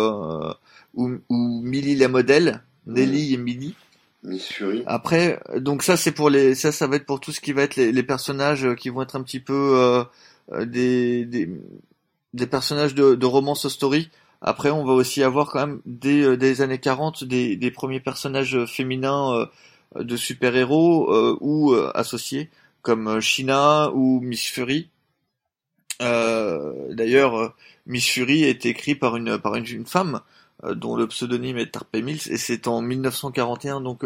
ou, 0.95 1.11
ou 1.29 1.61
Millie 1.63 1.97
la 1.97 2.09
modèle, 2.09 2.63
Nelly 2.87 3.35
et 3.35 3.37
Millie. 3.37 3.75
Miss 4.23 4.49
Fury. 4.49 4.83
Après, 4.87 5.41
donc 5.57 5.83
ça 5.83 5.97
c'est 5.97 6.11
pour 6.13 6.31
les, 6.31 6.55
ça 6.55 6.73
ça 6.73 6.87
va 6.87 6.97
être 6.97 7.07
pour 7.07 7.21
tout 7.21 7.33
ce 7.33 7.41
qui 7.41 7.53
va 7.53 7.63
être 7.63 7.77
les, 7.77 7.93
les 7.93 8.03
personnages 8.03 8.75
qui 8.75 8.89
vont 8.89 9.03
être 9.03 9.15
un 9.15 9.23
petit 9.23 9.41
peu 9.41 10.05
euh, 10.53 10.65
des, 10.65 11.25
des 11.27 11.49
des 12.37 12.47
personnages 12.47 12.95
de, 12.95 13.15
de 13.15 13.27
romance 13.27 13.67
story. 13.69 14.11
Après, 14.41 14.71
on 14.71 14.85
va 14.85 14.93
aussi 14.93 15.23
avoir 15.23 15.49
quand 15.51 15.67
même 15.67 15.81
des, 15.87 16.23
euh, 16.23 16.37
des 16.37 16.61
années 16.63 16.79
40 16.79 17.25
des, 17.25 17.57
des 17.57 17.71
premiers 17.71 18.01
personnages 18.01 18.65
féminins 18.67 19.49
euh, 19.97 20.05
de 20.05 20.17
super-héros 20.17 21.13
euh, 21.13 21.37
ou 21.41 21.75
associés 21.95 22.51
comme 22.83 23.21
Shina 23.21 23.91
ou 23.95 24.21
Miss 24.21 24.47
Fury. 24.47 24.91
D'ailleurs, 26.01 27.55
Miss 27.87 28.07
Fury 28.07 28.45
est 28.45 28.67
écrit 28.67 28.95
par 28.95 29.17
une 29.17 29.39
par 29.39 29.55
une, 29.55 29.67
une 29.67 29.87
femme 29.87 30.21
dont 30.63 30.97
le 30.97 31.07
pseudonyme 31.07 31.59
est 31.59 31.73
Tarpe 31.73 31.97
Mills 31.97 32.29
et 32.31 32.37
c'est 32.37 32.67
en 32.67 32.81
1941. 32.81 33.81
Donc, 33.81 34.05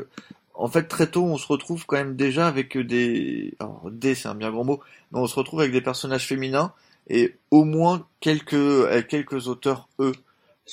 en 0.54 0.68
fait, 0.68 0.84
très 0.84 1.10
tôt, 1.10 1.24
on 1.24 1.38
se 1.38 1.46
retrouve 1.46 1.86
quand 1.86 1.96
même 1.96 2.16
déjà 2.16 2.46
avec 2.46 2.76
des, 2.76 3.54
alors 3.60 3.88
des, 3.90 4.14
c'est 4.14 4.28
un 4.28 4.34
bien 4.34 4.50
grand 4.50 4.64
mot, 4.64 4.80
mais 5.10 5.18
on 5.18 5.26
se 5.26 5.34
retrouve 5.34 5.60
avec 5.60 5.72
des 5.72 5.80
personnages 5.80 6.26
féminins 6.26 6.72
et 7.08 7.34
au 7.50 7.64
moins 7.64 8.06
quelques 8.20 8.54
euh, 8.54 9.02
quelques 9.02 9.48
auteurs 9.48 9.88
eux. 9.98 10.12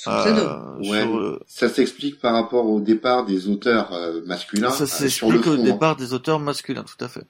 Euh, 0.06 0.78
ouais, 0.78 1.02
sur, 1.02 1.40
ça 1.48 1.68
s'explique 1.68 2.20
par 2.20 2.34
rapport 2.34 2.66
au 2.66 2.80
départ 2.80 3.24
des 3.24 3.48
auteurs 3.48 3.92
euh, 3.92 4.20
masculins. 4.26 4.70
Ça 4.70 4.86
s'explique 4.86 5.46
au 5.46 5.54
hein. 5.54 5.64
départ 5.64 5.96
des 5.96 6.12
auteurs 6.12 6.38
masculins, 6.38 6.84
tout 6.84 7.02
à 7.04 7.08
fait. 7.08 7.24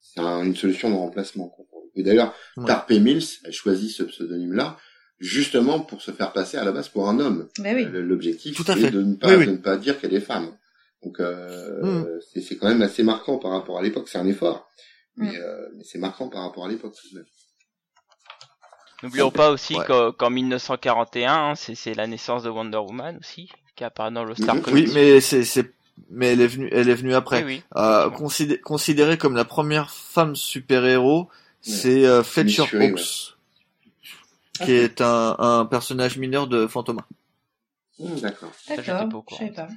C'est 0.00 0.20
un, 0.20 0.42
une 0.44 0.56
solution 0.56 0.90
de 0.90 0.96
remplacement. 0.96 1.56
Et 1.96 2.02
d'ailleurs, 2.02 2.34
ouais. 2.56 2.66
Tarpe 2.66 2.90
Mills 2.90 3.24
a 3.44 3.50
choisi 3.50 3.90
ce 3.90 4.02
pseudonyme-là 4.02 4.76
justement 5.18 5.80
pour 5.80 6.02
se 6.02 6.10
faire 6.10 6.32
passer 6.32 6.58
à 6.58 6.64
la 6.64 6.72
base 6.72 6.88
pour 6.88 7.08
un 7.08 7.18
homme. 7.20 7.48
Oui. 7.58 7.86
L'objectif, 7.90 8.60
c'est 8.64 8.90
de 8.90 9.02
ne 9.02 9.14
pas 9.14 9.28
oui, 9.28 9.36
oui. 9.36 9.46
de 9.46 9.52
ne 9.52 9.56
pas 9.56 9.76
dire 9.76 9.98
qu'elle 9.98 10.14
est 10.14 10.20
femme. 10.20 10.50
Donc 11.02 11.20
euh, 11.20 12.02
mm. 12.04 12.20
c'est 12.44 12.56
quand 12.56 12.68
même 12.68 12.82
assez 12.82 13.02
marquant 13.02 13.38
par 13.38 13.52
rapport 13.52 13.78
à 13.78 13.82
l'époque. 13.82 14.08
C'est 14.08 14.18
un 14.18 14.26
effort, 14.26 14.68
mm. 15.16 15.24
mais, 15.24 15.38
euh, 15.38 15.68
mais 15.76 15.84
c'est 15.84 15.98
marquant 15.98 16.28
par 16.28 16.42
rapport 16.42 16.66
à 16.66 16.68
l'époque 16.68 16.94
tout 17.00 17.08
de 17.10 17.18
même. 17.18 17.26
N'oublions 19.02 19.30
pas 19.30 19.50
aussi 19.50 19.76
ouais. 19.76 19.84
qu'en 20.18 20.30
1941, 20.30 21.32
hein, 21.32 21.54
c'est 21.54 21.94
la 21.94 22.06
naissance 22.06 22.42
de 22.44 22.48
Wonder 22.48 22.78
Woman 22.78 23.18
aussi, 23.18 23.50
qui 23.76 23.84
apparaît 23.84 24.10
dans 24.10 24.24
le 24.24 24.34
Star 24.34 24.56
Oui, 24.72 24.90
mais 24.94 25.20
c'est 25.20 25.44
mais 26.10 26.32
elle 26.32 26.40
est 26.40 26.46
venue 26.46 26.68
elle 26.72 26.88
est 26.88 26.94
venue 26.94 27.14
après. 27.14 27.44
Oui, 27.44 27.56
oui. 27.56 27.62
Euh, 27.76 28.10
considé 28.10 28.58
considérée 28.58 29.18
comme 29.18 29.34
la 29.34 29.44
première 29.44 29.90
femme 29.90 30.34
super-héros, 30.34 31.28
c'est 31.66 32.06
euh, 32.06 32.22
Fletcher 32.22 32.62
Hawks, 32.62 32.74
ouais. 32.74 32.94
qui 34.64 34.72
est 34.72 35.00
un, 35.00 35.36
un 35.38 35.66
personnage 35.66 36.16
mineur 36.16 36.46
de 36.46 36.66
Fantoma. 36.66 37.06
Mmh, 37.98 38.20
D'accord. 38.20 38.50
D'accord. 38.68 39.24
Je 39.30 39.36
sais 39.36 39.50
pas. 39.50 39.68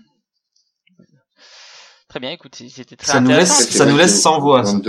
Très 2.08 2.19
bien, 2.19 2.32
écoute, 2.32 2.56
c'était 2.56 2.95
très 2.95 3.12
ça 3.12 3.19
nous 3.19 3.30
laisse, 3.30 3.69
ça 3.69 3.86
nous 3.86 3.95
laisse 3.95 4.19
sans 4.19 4.39
voix. 4.39 4.65
Ça, 4.65 4.80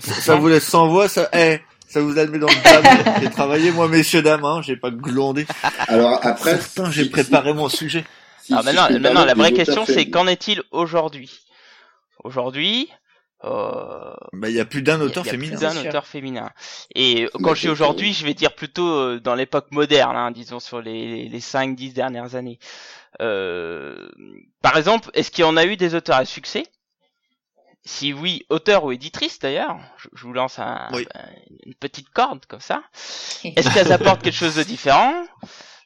ça 0.00 0.36
vous 0.36 0.46
laisse 0.46 0.64
sans 0.64 0.88
voix, 0.88 1.08
ça. 1.08 1.28
Eh, 1.32 1.58
ça 1.88 2.00
vous 2.00 2.16
a 2.18 2.26
mis 2.26 2.38
dans 2.38 2.46
le 2.46 2.62
bas. 2.62 3.14
j'ai 3.20 3.30
travaillé 3.30 3.72
moi, 3.72 3.88
messieurs 3.88 4.22
dames, 4.22 4.44
hein, 4.44 4.60
j'ai 4.62 4.76
pas 4.76 4.90
glandé. 4.90 5.46
Alors 5.88 6.20
après, 6.22 6.58
j'ai 6.90 7.04
si, 7.04 7.10
préparé 7.10 7.52
mon 7.52 7.68
sujet. 7.68 8.04
Si, 8.42 8.52
Alors 8.52 8.64
maintenant, 8.64 8.88
maintenant 9.00 9.24
la 9.24 9.34
vraie 9.34 9.52
question, 9.52 9.86
c'est 9.86 10.08
qu'en 10.08 10.26
est-il 10.28 10.62
aujourd'hui? 10.70 11.40
Aujourd'hui, 12.22 12.88
euh... 13.44 14.14
bah 14.32 14.48
il 14.48 14.56
y 14.56 14.60
a 14.60 14.64
plus 14.64 14.82
d'un 14.82 15.00
auteur 15.00 15.24
féminin. 15.24 15.56
Plus 15.56 15.60
d'un 15.60 15.76
auteur 15.76 16.06
féminin. 16.06 16.50
Et 16.94 17.28
quand 17.42 17.54
je 17.54 17.62
dis 17.62 17.68
aujourd'hui, 17.68 18.12
je 18.12 18.24
vais 18.24 18.34
dire 18.34 18.54
plutôt 18.54 18.88
euh, 18.88 19.20
dans 19.20 19.34
l'époque 19.34 19.70
moderne, 19.70 20.16
hein, 20.16 20.30
disons 20.30 20.60
sur 20.60 20.80
les 20.80 21.28
les 21.28 21.40
cinq 21.40 21.76
dix 21.76 21.92
dernières 21.92 22.34
années. 22.34 22.58
Euh... 23.20 24.08
Par 24.60 24.76
exemple, 24.76 25.10
est-ce 25.14 25.30
qu'il 25.30 25.42
y 25.42 25.48
en 25.48 25.56
a 25.56 25.64
eu 25.64 25.76
des 25.76 25.94
auteurs 25.94 26.16
à 26.16 26.24
succès? 26.24 26.64
Si 27.84 28.12
oui, 28.12 28.44
auteur 28.50 28.84
ou 28.84 28.92
éditrice 28.92 29.38
d'ailleurs, 29.38 29.78
je, 29.96 30.08
je, 30.12 30.24
vous 30.24 30.32
lance 30.32 30.58
un, 30.58 30.88
oui. 30.92 31.06
une 31.64 31.74
petite 31.74 32.10
corde 32.10 32.44
comme 32.46 32.60
ça. 32.60 32.82
Est-ce 33.44 33.72
qu'elles 33.72 33.92
apportent 33.92 34.22
quelque 34.22 34.34
chose 34.34 34.56
de 34.56 34.62
différent? 34.62 35.14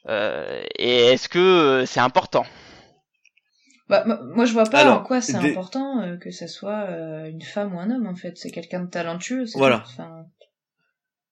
Euh, 0.09 0.63
Et 0.79 1.13
est-ce 1.13 1.29
que 1.29 1.85
c'est 1.87 2.01
important? 2.01 2.45
Bah, 4.05 4.21
moi 4.35 4.45
je 4.45 4.53
vois 4.53 4.65
pas 4.65 4.81
Alors, 4.81 5.01
en 5.01 5.03
quoi 5.05 5.21
c'est 5.21 5.39
des... 5.39 5.51
important 5.51 6.01
euh, 6.03 6.17
que 6.17 6.31
ça 6.31 6.49
soit 6.49 6.87
euh, 6.89 7.29
une 7.29 7.43
femme 7.43 7.75
ou 7.75 7.79
un 7.81 7.91
homme 7.91 8.07
en 8.07 8.15
fait. 8.15 8.39
C'est 8.39 8.51
quelqu'un 8.51 8.81
de 8.81 8.91
talentueux. 8.91 9.45
Voilà. 9.55 9.85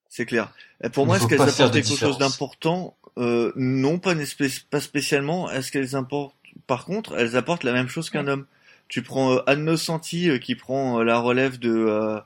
C'est 0.09 0.27
clair. 0.27 0.53
Et 0.83 0.89
pour 0.89 1.07
moi, 1.07 1.17
est-ce 1.17 1.27
qu'elles 1.27 1.41
apportent 1.41 1.73
quelque 1.73 1.97
chose 1.97 2.19
d'important? 2.19 2.97
Euh, 3.17 3.53
Non, 3.57 3.99
pas, 3.99 4.15
pas 4.71 4.81
spécialement. 4.81 5.51
Est-ce 5.51 5.71
qu'elles 5.73 5.95
apportent 5.97 6.35
Par 6.67 6.85
contre, 6.85 7.17
elles 7.17 7.37
apportent 7.37 7.65
la 7.65 7.73
même 7.73 7.89
chose 7.89 8.11
qu'un 8.11 8.27
ouais. 8.27 8.33
homme. 8.33 8.47
Tu 8.89 9.03
prends 9.03 9.35
euh, 9.35 9.39
Anne 9.47 9.77
Santi 9.77 10.29
euh, 10.29 10.39
qui 10.39 10.57
prend 10.57 10.99
euh, 10.99 11.05
la 11.05 11.19
relève 11.19 11.59
de 11.59 11.71
euh, 11.73 12.19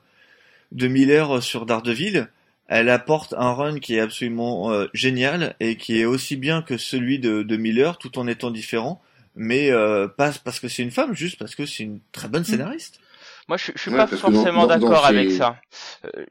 de 0.71 0.87
Miller 0.87 1.41
sur 1.43 1.65
Daredevil. 1.65 2.27
Elle 2.67 2.89
apporte 2.89 3.35
un 3.37 3.53
run 3.53 3.79
qui 3.79 3.95
est 3.95 3.99
absolument 3.99 4.71
euh, 4.71 4.87
génial 4.93 5.55
et 5.59 5.77
qui 5.77 5.99
est 5.99 6.05
aussi 6.05 6.35
bien 6.35 6.63
que 6.63 6.77
celui 6.77 7.19
de, 7.19 7.43
de 7.43 7.57
Miller, 7.57 7.99
tout 7.99 8.17
en 8.17 8.25
étant 8.25 8.49
différent, 8.49 8.99
mais 9.35 9.71
pas 10.17 10.31
parce 10.43 10.59
que 10.59 10.67
c'est 10.67 10.83
une 10.83 10.91
femme, 10.91 11.13
juste 11.13 11.37
parce 11.37 11.55
que 11.55 11.65
c'est 11.65 11.83
une 11.83 12.01
très 12.11 12.27
bonne 12.27 12.43
scénariste. 12.43 12.99
Moi, 13.47 13.57
je, 13.57 13.71
je 13.75 13.79
suis 13.79 13.91
ouais, 13.91 13.97
pas 13.97 14.07
forcément 14.07 14.65
d'accord 14.65 15.05
avec 15.05 15.31
ça. 15.31 15.57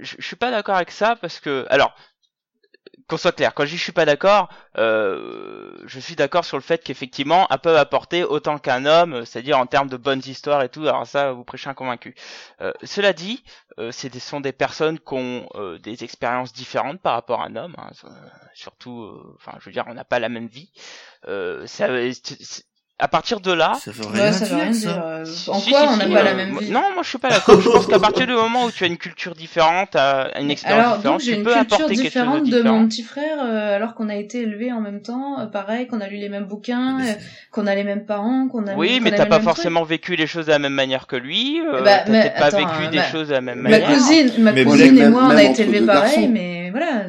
je, 0.00 0.16
je 0.18 0.26
suis 0.26 0.36
pas 0.36 0.50
d'accord 0.50 0.74
avec 0.74 0.90
ça 0.90 1.14
parce 1.14 1.38
que, 1.38 1.64
alors, 1.70 1.94
qu'on 3.06 3.16
soit 3.16 3.32
clair, 3.32 3.52
quand 3.54 3.64
je 3.64 3.70
dis 3.70 3.76
je 3.76 3.82
suis 3.82 3.92
pas 3.92 4.06
d'accord, 4.06 4.48
euh, 4.78 5.76
je 5.84 6.00
suis 6.00 6.16
d'accord 6.16 6.44
sur 6.44 6.56
le 6.56 6.62
fait 6.62 6.82
qu'effectivement, 6.82 7.46
elles 7.50 7.58
peuvent 7.58 7.76
apporter 7.76 8.24
autant 8.24 8.58
qu'un 8.58 8.86
homme, 8.86 9.24
c'est-à-dire 9.26 9.58
en 9.58 9.66
termes 9.66 9.88
de 9.88 9.96
bonnes 9.96 10.22
histoires 10.24 10.62
et 10.62 10.68
tout. 10.68 10.82
Alors 10.82 11.06
ça, 11.06 11.32
vous 11.32 11.44
prêchez 11.44 11.68
un 11.68 11.74
convaincu. 11.74 12.14
Euh, 12.60 12.72
cela 12.82 13.12
dit, 13.12 13.44
euh, 13.78 13.92
ce 13.92 14.08
sont 14.18 14.40
des 14.40 14.52
personnes 14.52 14.98
qui 14.98 15.14
ont 15.14 15.48
euh, 15.54 15.78
des 15.78 16.02
expériences 16.04 16.52
différentes 16.52 17.00
par 17.00 17.14
rapport 17.14 17.42
à 17.42 17.46
un 17.46 17.56
homme. 17.56 17.74
Hein, 17.78 17.90
surtout, 18.54 19.02
euh, 19.02 19.36
enfin, 19.36 19.56
je 19.60 19.66
veux 19.66 19.72
dire, 19.72 19.84
on 19.86 19.94
n'a 19.94 20.04
pas 20.04 20.18
la 20.18 20.28
même 20.28 20.46
vie. 20.46 20.72
ça, 21.26 21.88
à 23.00 23.08
partir 23.08 23.40
de 23.40 23.52
là, 23.52 23.72
ça 23.80 23.90
veut 23.90 24.06
rien, 24.06 24.26
ouais, 24.26 24.32
ça 24.32 24.44
dire, 24.46 24.54
veut 24.56 24.62
rien 24.62 24.70
dire. 24.70 25.02
Euh, 25.04 25.24
en 25.48 25.58
si, 25.58 25.70
quoi 25.70 25.80
si, 25.80 25.86
on 25.90 25.96
n'a 25.96 26.06
pas 26.06 26.22
la 26.22 26.34
même 26.34 26.56
vie 26.56 26.70
Non, 26.70 26.80
moi 26.94 27.02
je 27.02 27.08
suis 27.08 27.18
pas 27.18 27.28
d'accord. 27.28 27.60
je 27.60 27.68
pense 27.68 27.86
qu'à 27.88 27.98
partir 28.08 28.24
du 28.28 28.32
moment 28.34 28.64
où 28.66 28.70
tu 28.70 28.84
as 28.84 28.86
une 28.86 28.98
culture 28.98 29.34
différente, 29.34 29.96
une 29.96 30.48
expérience 30.50 30.80
alors, 30.80 30.96
différente, 30.98 31.02
donc, 31.02 31.20
j'ai 31.20 31.32
tu 31.32 31.38
une 31.38 31.44
peux 31.44 31.54
culture 31.54 31.76
apporter 31.76 31.94
différente 31.96 32.34
quelque 32.34 32.44
chose 32.44 32.50
de, 32.50 32.56
de 32.56 32.62
différent. 32.62 32.78
mon 32.78 32.86
petit 32.88 33.02
frère, 33.02 33.38
euh, 33.42 33.74
alors 33.76 33.94
qu'on 33.94 34.08
a 34.08 34.14
été 34.14 34.42
élevés 34.42 34.70
en 34.72 34.80
même 34.80 35.02
temps, 35.02 35.40
euh, 35.40 35.46
pareil, 35.46 35.88
qu'on 35.88 36.00
a 36.00 36.06
lu 36.06 36.18
les 36.18 36.28
mêmes 36.28 36.44
bouquins, 36.46 37.00
euh, 37.00 37.12
qu'on 37.50 37.66
a 37.66 37.74
les 37.74 37.82
mêmes 37.84 38.06
parents, 38.06 38.46
qu'on 38.46 38.64
a. 38.68 38.74
Oui, 38.76 38.98
qu 38.98 39.00
mais 39.02 39.10
t'as 39.10 39.26
pas 39.26 39.40
forcément 39.40 39.80
trucs. 39.80 39.90
vécu 39.90 40.14
les 40.16 40.28
choses 40.28 40.46
de 40.46 40.52
la 40.52 40.60
même 40.60 40.72
manière 40.74 41.08
que 41.08 41.16
lui. 41.16 41.60
Euh, 41.60 41.82
Bah, 41.82 41.98
t'as 41.98 42.04
peut-être 42.04 42.36
pas 42.36 42.44
attends, 42.46 42.58
vécu 42.58 42.90
des 42.92 42.98
ma- 42.98 43.10
choses 43.10 43.28
de 43.28 43.32
la 43.32 43.40
même 43.40 43.58
Ma 43.58 43.70
manière. 43.70 43.88
cousine, 43.92 44.30
ma 44.38 44.52
cousine 44.64 44.98
et 44.98 45.08
moi, 45.08 45.22
on 45.24 45.30
a 45.30 45.42
été 45.42 45.62
élevés 45.62 45.84
pareil, 45.84 46.28
mais 46.28 46.70
voilà. 46.70 47.06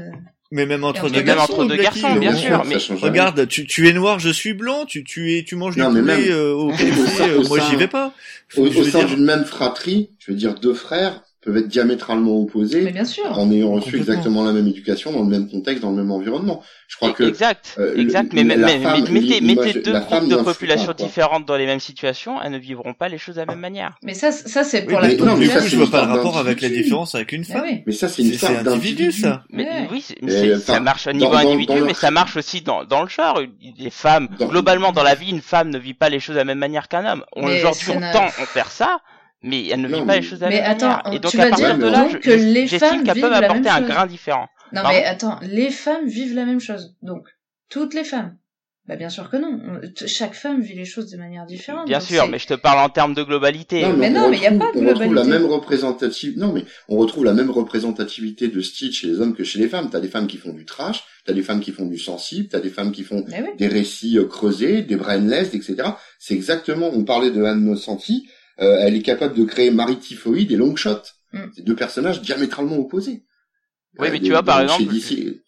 Mais 0.52 0.66
même 0.68 0.84
entre 0.84 1.10
deux 1.10 1.18
même 1.18 1.26
garçons, 1.26 1.54
entre 1.54 1.66
deux 1.66 1.76
Blacky, 1.76 2.02
garçons, 2.02 2.20
bien 2.20 2.36
sûr, 2.36 2.64
mais. 2.66 2.78
Regarde, 3.02 3.48
tu, 3.48 3.66
tu 3.66 3.90
es 3.90 3.94
noir, 3.94 4.20
je 4.20 4.30
suis 4.30 4.54
blanc, 4.54 4.86
tu, 4.86 5.04
tu 5.04 5.36
es, 5.38 5.44
tu 5.44 5.56
manges 5.56 5.76
Non, 5.76 5.90
du 5.90 5.96
mais 5.96 6.02
poulet 6.02 6.18
même- 6.30 6.32
euh, 6.32 6.54
au 6.54 6.72
euh, 7.20 7.40
au 7.44 7.48
moi 7.48 7.60
j'y 7.70 7.76
vais 7.76 7.88
pas. 7.88 8.14
Au, 8.56 8.66
Je 8.72 8.78
au 8.80 8.84
veux 8.84 8.92
sein 8.92 9.00
dire- 9.00 9.08
d'une 9.10 9.26
même 9.26 9.44
fratrie, 9.46 10.12
je 10.20 10.32
veux 10.32 10.38
dire 10.38 10.54
deux 10.56 10.76
frères, 10.76 11.24
peuvent 11.46 11.58
être 11.58 11.68
diamétralement 11.68 12.38
opposées 12.42 12.82
Mais 12.82 12.92
bien 12.92 13.06
sûr. 13.06 13.26
en 13.40 13.50
ayant 13.52 13.72
reçu 13.72 13.96
exactement 13.98 14.44
la 14.44 14.52
même 14.52 14.68
éducation 14.68 15.12
dans 15.14 15.22
le 15.24 15.30
même 15.30 15.48
contexte, 15.50 15.82
dans 15.84 15.92
le 15.92 15.96
même 15.98 16.12
environnement. 16.12 16.62
Je 16.88 16.98
crois 16.98 17.12
que 17.12 17.24
exact, 17.24 17.76
euh, 17.80 17.96
exact. 17.96 18.34
le- 18.34 18.36
Mais, 18.36 18.44
mais, 18.44 18.56
la 18.58 18.68
mais- 18.68 18.80
femme, 18.80 19.04
mais 19.12 19.22
mettez, 19.22 19.42
mettez 19.42 19.80
deux 19.82 20.00
groupes 20.00 20.28
de 20.28 20.36
populations 20.38 20.94
différentes 20.98 21.46
dans 21.46 21.56
les 21.56 21.66
mêmes 21.66 21.80
situations, 21.80 22.42
elles 22.42 22.52
ne 22.52 22.58
vivront 22.58 22.94
pas 22.94 23.08
les 23.10 23.18
choses 23.18 23.36
de 23.36 23.42
la 23.42 23.46
même 23.46 23.60
manière. 23.60 23.98
Mais 24.04 24.14
ça, 24.14 24.32
ça 24.32 24.64
c'est 24.64 24.82
Oui, 24.82 24.94
pour 24.94 25.02
mais 25.02 25.16
la 25.16 25.26
non, 25.26 25.38
mais 25.38 25.46
ça, 25.48 25.54
du 25.54 25.58
coup, 25.60 25.64
c'est 25.64 25.70
je 25.70 25.76
vois 25.78 25.92
pas 25.92 26.06
le 26.06 26.12
rapport 26.12 26.38
avec 26.38 26.62
la 26.62 26.70
différence 26.70 27.16
avec 27.16 27.32
une 27.32 27.44
Ah 27.50 27.54
femme. 27.54 27.64
oui. 27.68 27.84
mais 27.86 27.94
ça 27.94 28.10
c'est 28.10 28.22
une 28.24 28.28
individu, 28.30 28.64
d'individu. 28.64 29.12
ça. 29.12 29.44
Mais 29.50 29.64
Ouais. 29.66 29.88
oui, 29.92 30.06
enfin, 30.24 30.58
ça 30.60 30.80
marche 30.80 31.08
au 31.08 31.12
niveau 31.14 31.32
dans- 31.32 31.38
individu, 31.38 31.80
dans 31.80 31.86
mais 31.86 31.94
ça 31.94 32.12
marche 32.12 32.36
aussi 32.38 32.62
dans, 32.62 32.84
dans 32.86 33.04
le 33.04 33.10
genre. 33.10 33.40
Les 33.80 33.90
femmes, 33.90 34.28
globalement, 34.40 34.92
dans 34.92 35.04
la 35.04 35.16
vie, 35.16 35.30
une 35.32 35.42
femme 35.42 35.70
ne 35.70 35.78
vit 35.78 35.94
pas 35.94 36.10
les 36.10 36.20
choses 36.20 36.36
de 36.36 36.40
la 36.40 36.46
même 36.46 36.60
manière 36.60 36.88
qu'un 36.88 37.06
homme. 37.06 37.24
On- 37.36 37.46
Mais 37.48 37.58
Aujourd'hui, 37.60 37.88
on 37.92 38.00
tend 38.14 38.26
à 38.26 38.30
faire 38.46 38.72
ça, 38.72 39.00
mais 39.46 39.68
elle 39.68 39.82
ne 39.82 39.88
Non, 39.88 40.02
vit 40.02 40.06
pas 40.06 40.16
les 40.18 40.22
choses 40.22 40.40
de 40.40 40.44
la 40.46 40.50
Mais 40.50 40.62
même 40.62 40.72
attends, 40.72 40.88
manière. 40.88 41.08
Et 41.14 41.16
tu 41.16 41.20
donc, 41.22 41.36
vas 41.36 41.44
à 41.44 41.50
partir 41.50 41.68
dire 41.68 41.78
de 41.86 41.92
là, 41.92 42.08
je- 42.12 42.18
que 42.18 42.30
les 42.32 42.68
j'estime 42.68 42.80
femmes 42.80 43.04
qu'elles 43.04 43.14
vivent 43.16 43.24
peuvent 43.24 43.34
apporter 43.34 43.70
un 43.70 43.82
grain 43.82 44.06
différent. 44.06 44.48
Non 44.74 44.82
Pardon 44.82 44.90
mais 44.98 45.06
attends, 45.06 45.40
les 45.44 45.70
femmes 45.70 46.08
vivent 46.08 46.34
la 46.36 46.46
même 46.46 46.60
chose. 46.60 46.96
Donc, 47.02 47.26
toutes 47.70 47.94
les 47.94 48.04
femmes. 48.04 48.38
Bah 48.88 48.96
bien 48.98 49.10
sûr 49.10 49.32
que 49.32 49.38
non. 49.38 49.60
On- 49.68 49.82
Chaque 50.06 50.36
femme 50.36 50.62
vit 50.62 50.76
les 50.76 50.86
choses 50.86 51.10
de 51.10 51.18
manière 51.18 51.48
différente. 51.48 51.88
Bien 51.88 52.00
sûr, 52.00 52.28
mais 52.28 52.38
je 52.38 52.46
te 52.46 52.54
parle 52.54 52.78
en 52.86 52.90
termes 52.90 53.16
de 53.16 53.24
globalité. 53.24 53.82
Non, 53.82 53.94
Mais 53.98 54.10
on 54.10 54.14
non, 54.14 54.30
mais 54.30 54.38
y 54.38 54.46
a 54.46 54.52
retrouve- 54.52 54.60
pas 54.60 54.80
de 54.80 54.86
on 54.86 54.88
retrouve 54.90 55.02
la 55.02 55.08
globalité. 55.24 55.32
même 55.40 55.46
représentative. 55.52 56.38
Non, 56.38 56.54
mais 56.54 56.66
on 56.88 56.98
retrouve 56.98 57.26
la 57.26 57.34
même 57.34 57.50
représentativité 57.50 58.48
de 58.48 58.62
style 58.62 58.92
chez 58.94 59.08
les 59.08 59.20
hommes 59.22 59.34
que 59.36 59.44
chez 59.44 59.58
les 59.58 59.68
femmes. 59.68 59.90
T'as 59.92 60.00
des 60.00 60.08
femmes 60.08 60.28
qui 60.28 60.38
font 60.38 60.54
du 60.54 60.66
trash, 60.66 61.04
t'as 61.26 61.34
des 61.34 61.42
femmes 61.42 61.62
qui 61.62 61.72
font 61.72 61.88
du 61.88 61.98
sensible, 61.98 62.48
t'as 62.50 62.60
des 62.60 62.70
femmes 62.70 62.92
qui 62.92 63.04
font 63.04 63.26
oui. 63.28 63.34
des 63.58 63.68
récits 63.68 64.20
euh, 64.20 64.26
creusés, 64.26 64.84
des 64.84 64.96
brainless, 64.98 65.56
etc. 65.56 65.78
C'est 66.20 66.36
exactement. 66.36 66.92
On 66.94 67.04
parlait 67.04 67.32
de 67.32 67.44
Anne 67.44 67.66
Nocenti. 67.66 68.28
Euh, 68.62 68.78
elle 68.82 68.96
est 68.96 69.02
capable 69.02 69.36
de 69.36 69.44
créer 69.46 69.72
Marie 69.72 70.00
Typhoïde 70.00 70.52
et 70.52 70.58
Longshot. 70.58 71.02
Mm. 71.34 71.46
C'est 71.56 71.64
deux 71.64 71.76
personnages 71.76 72.22
diamétralement 72.22 72.78
opposés. 72.78 73.26
Oui, 74.00 74.08
Euh, 74.08 74.12
mais 74.12 74.20
de- 74.20 74.26
tu 74.26 74.32
vois, 74.32 74.44
par 74.44 74.62
exemple, 74.62 74.84
DC. 74.86 75.42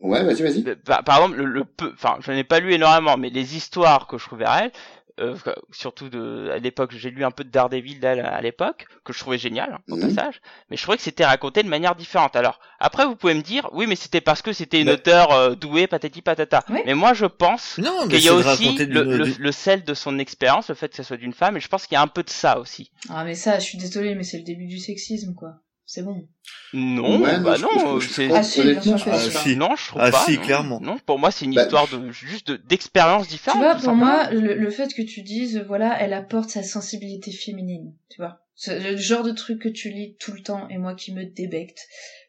Ouais, 0.00 0.24
vas-y, 0.24 0.42
vas-y. 0.42 0.70
Par, 0.84 1.02
par 1.04 1.16
exemple, 1.18 1.38
le, 1.38 1.44
le 1.46 1.64
peu, 1.64 1.90
enfin, 1.94 2.18
je 2.20 2.32
n'ai 2.32 2.44
pas 2.44 2.60
lu 2.60 2.72
énormément, 2.74 3.16
mais 3.16 3.30
les 3.30 3.56
histoires 3.56 4.06
que 4.06 4.18
je 4.18 4.24
trouvais 4.26 4.46
réelles, 4.48 4.72
euh, 5.20 5.36
surtout 5.70 6.08
de, 6.08 6.50
à 6.52 6.58
l'époque, 6.58 6.92
j'ai 6.96 7.10
lu 7.10 7.24
un 7.24 7.30
peu 7.30 7.44
de 7.44 7.50
Daredevil 7.50 8.04
à 8.06 8.40
l'époque, 8.40 8.86
que 9.04 9.12
je 9.12 9.18
trouvais 9.18 9.38
génial, 9.38 9.72
hein, 9.74 9.78
au 9.90 9.96
Mhm. 9.96 10.08
passage, 10.14 10.40
mais 10.70 10.76
je 10.76 10.82
trouvais 10.82 10.96
que 10.96 11.02
c'était 11.02 11.24
raconté 11.24 11.62
de 11.62 11.68
manière 11.68 11.94
différente. 11.94 12.34
Alors, 12.36 12.58
après, 12.80 13.06
vous 13.06 13.16
pouvez 13.16 13.34
me 13.34 13.42
dire, 13.42 13.68
oui, 13.72 13.86
mais 13.86 13.96
c'était 13.96 14.20
parce 14.20 14.42
que 14.42 14.52
c'était 14.52 14.80
une 14.80 14.86
Mais- 14.86 14.92
auteure 14.94 15.30
euh, 15.32 15.54
douée, 15.54 15.86
patati 15.86 16.20
patata. 16.22 16.64
Oui. 16.68 16.80
Mais 16.86 16.94
moi, 16.94 17.14
je 17.14 17.26
pense 17.26 17.74
qu'il 18.10 18.20
y 18.20 18.28
a 18.28 18.34
aussi 18.34 18.76
le, 18.78 19.02
le, 19.04 19.24
le 19.38 19.52
sel 19.52 19.84
de 19.84 19.94
son 19.94 20.18
expérience, 20.18 20.68
le 20.68 20.74
fait 20.74 20.88
que 20.88 20.96
ça 20.96 21.04
soit 21.04 21.16
d'une 21.16 21.32
femme, 21.32 21.56
et 21.56 21.60
je 21.60 21.68
pense 21.68 21.86
qu'il 21.86 21.94
y 21.94 21.98
a 21.98 22.02
un 22.02 22.06
peu 22.08 22.22
de 22.22 22.30
ça 22.30 22.58
aussi. 22.58 22.90
Ah 23.08 23.24
mais 23.24 23.34
ça, 23.34 23.58
je 23.58 23.64
suis 23.64 23.78
désolée, 23.78 24.14
mais 24.14 24.24
c'est 24.24 24.38
le 24.38 24.44
début 24.44 24.66
du 24.66 24.78
sexisme 24.78 25.34
quoi. 25.34 25.54
C'est 25.86 26.02
bon. 26.02 26.26
Non, 26.72 27.20
Ouais, 27.20 27.38
bah 27.40 27.58
non, 27.58 28.00
c'est, 28.00 28.28
Ah 28.32 28.42
si, 28.42 28.60
honnêtement, 28.60 28.96
je 28.96 29.10
Ah, 29.10 29.18
si. 29.18 29.30
si. 29.30 29.56
non, 29.56 29.76
je 29.76 29.86
trouve 29.88 30.02
Ah, 30.02 30.10
pas. 30.10 30.24
si, 30.24 30.34
non. 30.36 30.42
clairement. 30.42 30.80
Non, 30.80 30.98
pour 31.06 31.18
moi, 31.18 31.30
c'est 31.30 31.44
une 31.44 31.54
Bah, 31.54 31.62
histoire 31.62 31.86
de, 31.88 32.10
juste 32.10 32.48
de- 32.48 32.56
d'expérience 32.56 33.26
Tu 33.26 33.34
différente. 33.34 33.60
vois, 33.62 33.74
tout 33.74 33.82
pour 33.82 33.94
moi, 33.94 34.30
le, 34.30 34.54
le 34.54 34.70
fait 34.70 34.92
que 34.94 35.02
tu 35.02 35.22
dises, 35.22 35.62
voilà, 35.68 35.96
elle 36.00 36.12
apporte 36.12 36.50
sa 36.50 36.62
sensibilité 36.62 37.30
féminine, 37.32 37.92
tu 38.10 38.16
vois. 38.20 38.40
C'est 38.56 38.78
le 38.92 38.96
genre 38.96 39.24
de 39.24 39.32
truc 39.32 39.60
que 39.60 39.68
tu 39.68 39.90
lis 39.90 40.16
tout 40.20 40.32
le 40.32 40.40
temps 40.40 40.68
et 40.68 40.78
moi 40.78 40.94
qui 40.94 41.12
me 41.12 41.24
débecte. 41.24 41.80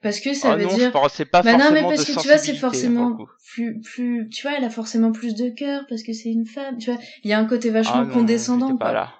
Parce 0.02 0.20
que 0.20 0.34
ça 0.34 0.54
Ah 0.54 0.56
veut 0.56 0.64
non, 0.64 0.74
dire... 0.76 0.92
pas 0.92 1.44
Bah 1.44 1.54
non, 1.58 1.72
mais 1.72 1.82
parce 1.82 2.00
de 2.00 2.14
que 2.14 2.20
tu 2.20 2.28
vois, 2.28 2.38
c'est 2.40 2.54
pour 2.54 2.62
forcément 2.62 3.18
plus, 3.54 3.80
plus, 3.82 4.28
tu 4.30 4.42
vois, 4.42 4.58
elle 4.58 4.64
a 4.64 4.72
forcément 4.72 5.12
plus 5.12 5.36
de 5.36 5.50
cœur 5.50 5.86
parce 5.88 6.02
que 6.02 6.14
c'est 6.14 6.30
une 6.30 6.48
femme, 6.48 6.78
tu 6.80 6.92
vois. 6.92 7.00
Il 7.24 7.30
y 7.30 7.34
a 7.34 7.40
un 7.40 7.46
côté 7.46 7.70
vachement 7.70 8.02
Ah 8.02 8.06
non, 8.06 8.14
condescendant, 8.14 8.76
pas 8.76 8.86
quoi. 8.86 8.94
là. 8.94 9.14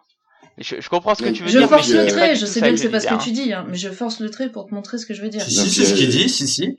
Je, 0.58 0.76
je 0.80 0.90
comprends 0.90 1.16
ce 1.16 1.24
que 1.24 1.30
tu 1.30 1.44
veux 1.44 1.50
Je 1.50 1.58
dire. 1.60 1.68
force 1.68 1.90
mais 1.90 2.06
le 2.06 2.08
trait, 2.08 2.36
je 2.36 2.46
sais 2.46 2.62
bien 2.62 2.72
que 2.72 2.78
c'est 2.78 2.86
je 2.86 2.90
pas 2.92 3.02
ce 3.02 3.08
que 3.08 3.22
tu 3.22 3.32
dis, 3.32 3.52
hein, 3.52 3.66
mais 3.70 3.76
je 3.78 3.90
force 3.90 4.22
le 4.22 4.30
trait 4.30 4.50
pour 4.50 4.68
te 4.68 4.74
montrer 4.74 4.98
ce 4.98 5.06
que 5.06 5.14
je 5.14 5.22
veux 5.22 5.28
dire. 5.28 5.42
Si, 5.42 5.52
si, 5.54 5.70
c'est 5.70 5.86
ce 5.86 5.94
qu'il 5.94 6.08
dit, 6.08 6.30
si, 6.30 6.48
si. 6.48 6.78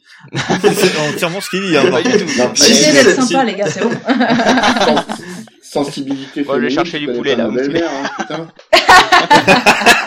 C'est 0.63 0.99
entièrement 0.99 1.41
ce 1.43 1.51
qu'il 1.51 1.61
dit. 1.63 1.77
Hein, 1.77 1.83
hein. 1.87 1.91
Pas 1.91 2.03
du 2.03 2.11
tout. 2.13 2.27
Si, 2.55 2.93
d'être 2.93 3.23
sympa, 3.23 3.45
les 3.45 3.55
gars, 3.55 3.69
c'est 3.69 3.83
bon. 3.83 3.91
Sens- 3.91 5.05
sensibilité 5.63 6.43
Bon, 6.43 6.55
je 6.55 6.61
vais 6.61 6.71
chercher 6.71 6.99
du 7.01 7.07
poulet, 7.13 7.37
là, 7.37 7.51
hein, 7.53 8.09
putain. 8.19 8.49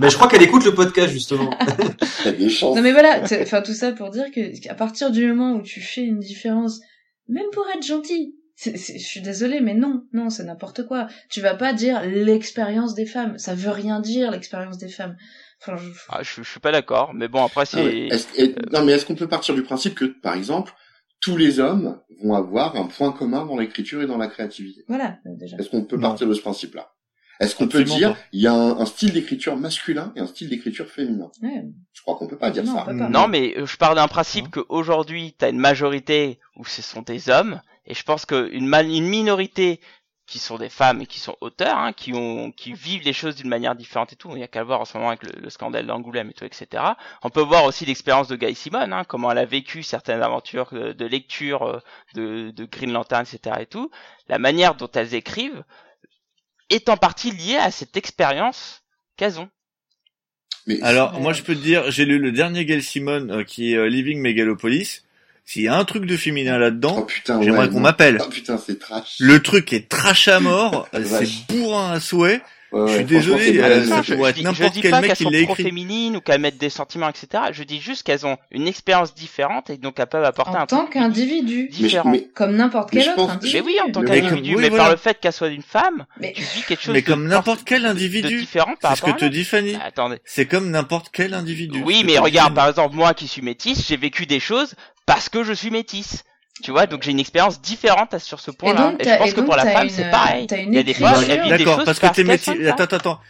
Mais 0.00 0.08
je 0.08 0.14
crois 0.16 0.28
qu'elle 0.28 0.42
écoute 0.42 0.64
le 0.64 0.74
podcast, 0.74 1.12
justement. 1.12 1.50
T'as 2.24 2.32
des 2.32 2.48
chances. 2.48 2.76
Non 2.76 2.82
mais 2.82 2.92
voilà, 2.92 3.20
enfin 3.42 3.60
tout 3.62 3.74
ça 3.74 3.92
pour 3.92 4.10
dire 4.10 4.26
que 4.34 4.40
à 4.70 4.74
partir 4.74 5.10
du 5.10 5.26
moment 5.26 5.56
où 5.56 5.62
tu 5.62 5.80
fais 5.80 6.02
une 6.02 6.20
différence, 6.20 6.80
même 7.28 7.46
pour 7.52 7.64
être 7.74 7.84
gentil, 7.86 8.34
je 8.62 8.98
suis 8.98 9.20
désolée, 9.22 9.60
mais 9.60 9.74
non, 9.74 10.04
non, 10.12 10.28
c'est 10.30 10.44
n'importe 10.44 10.86
quoi. 10.86 11.06
Tu 11.30 11.40
vas 11.40 11.54
pas 11.54 11.72
dire 11.72 12.02
l'expérience 12.04 12.94
des 12.94 13.06
femmes, 13.06 13.38
ça 13.38 13.54
veut 13.54 13.70
rien 13.70 14.00
dire 14.00 14.30
l'expérience 14.30 14.78
des 14.78 14.88
femmes. 14.88 15.16
Enfin, 15.62 15.76
je- 15.76 15.90
Ah, 16.08 16.22
je, 16.22 16.42
je 16.42 16.48
suis 16.50 16.60
pas 16.60 16.72
d'accord, 16.72 17.12
mais 17.14 17.28
bon 17.28 17.44
après 17.44 17.66
c'est. 17.66 17.82
ouais. 17.82 18.08
Est-ce- 18.10 18.40
est- 18.40 18.72
non, 18.72 18.84
mais 18.84 18.92
est-ce 18.92 19.04
qu'on 19.06 19.14
peut 19.14 19.28
partir 19.28 19.54
du 19.54 19.62
principe 19.62 19.94
que, 19.94 20.04
par 20.06 20.34
exemple, 20.34 20.72
tous 21.20 21.36
les 21.36 21.60
hommes 21.60 22.00
vont 22.22 22.34
avoir 22.34 22.76
un 22.76 22.86
point 22.86 23.12
commun 23.12 23.44
dans 23.44 23.58
l'écriture 23.58 24.00
et 24.02 24.06
dans 24.06 24.16
la 24.18 24.26
créativité? 24.28 24.84
Voilà 24.88 25.18
déjà. 25.24 25.56
Est-ce 25.58 25.68
qu'on 25.68 25.84
peut 25.84 25.96
Non. 25.96 26.08
partir 26.08 26.26
de 26.28 26.34
ce 26.34 26.40
principe-là? 26.40 26.92
Est-ce 27.40 27.54
qu'on 27.56 27.68
peut 27.68 27.84
dire 27.84 28.16
il 28.32 28.42
y 28.42 28.46
a 28.46 28.52
un, 28.52 28.78
un 28.78 28.84
style 28.84 29.12
d'écriture 29.14 29.56
masculin 29.56 30.12
et 30.14 30.20
un 30.20 30.26
style 30.26 30.50
d'écriture 30.50 30.86
féminin? 30.86 31.30
Ouais. 31.42 31.62
Je 31.92 32.02
crois 32.02 32.16
qu'on 32.16 32.26
peut 32.26 32.36
pas 32.36 32.50
dire 32.50 32.64
Non, 32.64 32.74
ça. 32.76 32.84
pas. 32.84 32.92
Non, 32.92 33.28
mais 33.28 33.54
euh, 33.56 33.64
je 33.64 33.76
pars 33.78 33.94
d'un 33.94 34.08
principe 34.08 34.50
qu'aujourd'hui, 34.50 35.34
tu 35.38 35.44
as 35.46 35.48
une 35.48 35.58
majorité 35.58 36.38
où 36.56 36.64
ce 36.66 36.82
sont 36.82 37.00
des 37.00 37.30
hommes, 37.30 37.60
et 37.86 37.94
je 37.94 38.02
pense 38.02 38.26
qu'une 38.26 38.72
une 38.74 39.06
minorité 39.06 39.80
qui 40.30 40.38
sont 40.38 40.58
des 40.58 40.68
femmes 40.68 41.00
et 41.00 41.06
qui 41.06 41.18
sont 41.18 41.36
auteurs, 41.40 41.76
hein, 41.76 41.92
qui 41.92 42.14
ont, 42.14 42.52
qui 42.52 42.72
vivent 42.72 43.02
les 43.02 43.12
choses 43.12 43.34
d'une 43.34 43.48
manière 43.48 43.74
différente 43.74 44.12
et 44.12 44.16
tout. 44.16 44.30
Il 44.34 44.38
y 44.38 44.44
a 44.44 44.48
qu'à 44.48 44.60
le 44.60 44.66
voir 44.66 44.80
en 44.80 44.84
ce 44.84 44.96
moment 44.96 45.08
avec 45.08 45.24
le, 45.24 45.32
le 45.40 45.50
scandale 45.50 45.86
d'Angoulême 45.86 46.30
et 46.30 46.34
tout, 46.34 46.44
etc. 46.44 46.84
On 47.22 47.30
peut 47.30 47.40
voir 47.40 47.64
aussi 47.64 47.84
l'expérience 47.84 48.28
de 48.28 48.36
Guy 48.36 48.54
Simone, 48.54 48.92
hein, 48.92 49.02
comment 49.04 49.32
elle 49.32 49.38
a 49.38 49.44
vécu 49.44 49.82
certaines 49.82 50.22
aventures 50.22 50.68
de, 50.70 50.92
de 50.92 51.04
lecture 51.04 51.62
euh, 51.64 51.80
de, 52.14 52.52
de 52.52 52.64
Green 52.64 52.92
Lantern, 52.92 53.22
etc. 53.22 53.56
et 53.58 53.66
tout. 53.66 53.90
La 54.28 54.38
manière 54.38 54.76
dont 54.76 54.90
elles 54.94 55.14
écrivent 55.14 55.64
est 56.70 56.88
en 56.88 56.96
partie 56.96 57.32
liée 57.32 57.56
à 57.56 57.72
cette 57.72 57.96
expérience 57.96 58.84
qu'elles 59.16 59.40
ont. 59.40 59.50
Mais 60.68 60.80
Alors, 60.82 61.18
moi, 61.18 61.32
je 61.32 61.42
peux 61.42 61.56
te 61.56 61.60
dire, 61.60 61.90
j'ai 61.90 62.04
lu 62.04 62.20
le 62.20 62.30
dernier 62.30 62.64
Gail 62.64 62.82
Simon, 62.82 63.28
euh, 63.30 63.42
qui 63.42 63.72
est 63.72 63.76
euh, 63.76 63.88
Living 63.88 64.20
Megalopolis. 64.20 65.02
S'il 65.52 65.62
y 65.62 65.68
a 65.68 65.74
un 65.76 65.84
truc 65.84 66.04
de 66.06 66.16
féminin 66.16 66.54
oh 66.58 66.60
là-dedans, 66.60 67.02
putain, 67.02 67.42
j'aimerais 67.42 67.66
ouais, 67.66 67.72
qu'on 67.72 67.80
m'appelle. 67.80 68.18
Oh 68.24 68.28
putain, 68.28 68.56
c'est 68.56 68.78
trash. 68.78 69.16
Le 69.18 69.42
truc 69.42 69.72
est 69.72 69.88
trash 69.88 70.28
à 70.28 70.38
mort, 70.38 70.86
c'est 70.94 71.26
bourrin 71.48 71.90
à 71.94 71.98
souhait. 71.98 72.40
Ouais, 72.70 72.86
je 72.86 72.94
suis 72.98 73.04
désolé, 73.04 73.58
ça 73.58 74.00
pourrait 74.00 74.04
je 74.04 74.12
être 74.28 74.34
dis, 74.36 74.44
n'importe 74.44 74.62
je 74.68 74.72
dis 74.74 74.80
quel 74.80 74.90
pas 74.92 75.00
mec 75.00 75.08
qu'elles 75.08 75.16
qui 75.16 75.24
sont 75.24 75.30
l'a 75.30 75.42
trop 75.42 75.52
écrit. 75.54 75.64
féminines 75.64 76.16
ou 76.16 76.20
qu'elles 76.20 76.40
mettent 76.40 76.56
des 76.56 76.70
sentiments, 76.70 77.08
etc. 77.08 77.42
Je 77.50 77.64
dis 77.64 77.80
juste 77.80 78.04
qu'elles 78.04 78.24
ont 78.26 78.36
une 78.52 78.68
expérience 78.68 79.12
différente 79.12 79.70
et 79.70 79.76
donc 79.76 79.98
elles 79.98 80.06
peuvent 80.06 80.22
apporter 80.22 80.52
En 80.56 80.60
un 80.60 80.66
tant 80.66 80.82
truc 80.82 80.90
qu'individu, 80.92 81.68
différent. 81.68 82.08
mais, 82.12 82.28
comme 82.32 82.54
n'importe 82.54 82.90
quel 82.92 83.08
autre 83.08 83.16
pense- 83.16 83.26
Mais 83.30 83.34
individu. 83.38 83.62
oui, 83.66 83.76
en 83.84 83.90
tant 83.90 84.02
Mais 84.02 84.20
qu'individu, 84.20 84.54
mais 84.56 84.70
par 84.70 84.88
le 84.88 84.96
fait 84.96 85.18
qu'elle 85.18 85.32
soit 85.32 85.48
une 85.48 85.62
femme, 85.64 86.06
Mais 86.20 86.32
tu 86.32 86.42
vis 86.42 86.62
quelque 86.62 86.80
chose 86.84 86.94
Mais 86.94 87.02
comme 87.02 87.26
n'importe 87.26 87.62
quel 87.66 87.84
individu. 87.86 88.38
différent 88.38 88.74
par 88.80 88.92
C'est 88.96 89.04
ce 89.04 89.10
que 89.10 89.18
te 89.18 89.24
dit 89.24 89.44
Fanny. 89.44 89.72
l'autre. 89.72 89.84
Attendez. 89.84 90.18
C'est 90.24 90.46
comme 90.46 90.70
n'importe 90.70 91.08
quel 91.12 91.34
individu. 91.34 91.82
Oui, 91.84 92.04
mais 92.06 92.18
regarde, 92.18 92.54
par 92.54 92.68
exemple, 92.68 92.94
moi 92.94 93.14
qui 93.14 93.26
suis 93.26 93.42
métisse, 93.42 93.84
j'ai 93.88 93.96
vécu 93.96 94.26
des 94.26 94.38
choses 94.38 94.76
parce 95.12 95.28
que 95.28 95.42
je 95.44 95.52
suis 95.52 95.70
métisse. 95.70 96.24
Tu 96.62 96.70
vois, 96.72 96.86
donc 96.86 97.02
j'ai 97.02 97.10
une 97.10 97.20
expérience 97.20 97.60
différente 97.62 98.18
sur 98.18 98.38
ce 98.38 98.50
point-là. 98.50 98.92
Et, 98.98 99.02
t'as- 99.04 99.14
je 99.14 99.18
pense 99.18 99.28
et 99.28 99.32
que 99.32 99.36
donc, 99.38 99.46
pour 99.46 99.56
la 99.56 99.64
femme, 99.66 99.84
une- 99.84 99.90
c'est 99.90 100.10
pareil. 100.10 100.46
Il 100.52 100.74
y 100.74 100.78
a 100.78 100.82
des 100.82 100.92
fois, 100.94 101.12
D'accord, 101.48 101.76
choses 101.76 101.84
parce 101.86 101.98
que 101.98 102.06
t'es 102.08 102.12
qu'elles 102.12 102.26
métis. 102.26 102.44
sont 102.44 102.54
pas. 102.62 102.68
Attends, 102.68 102.84
attends, 102.84 102.96
attends. 102.96 103.20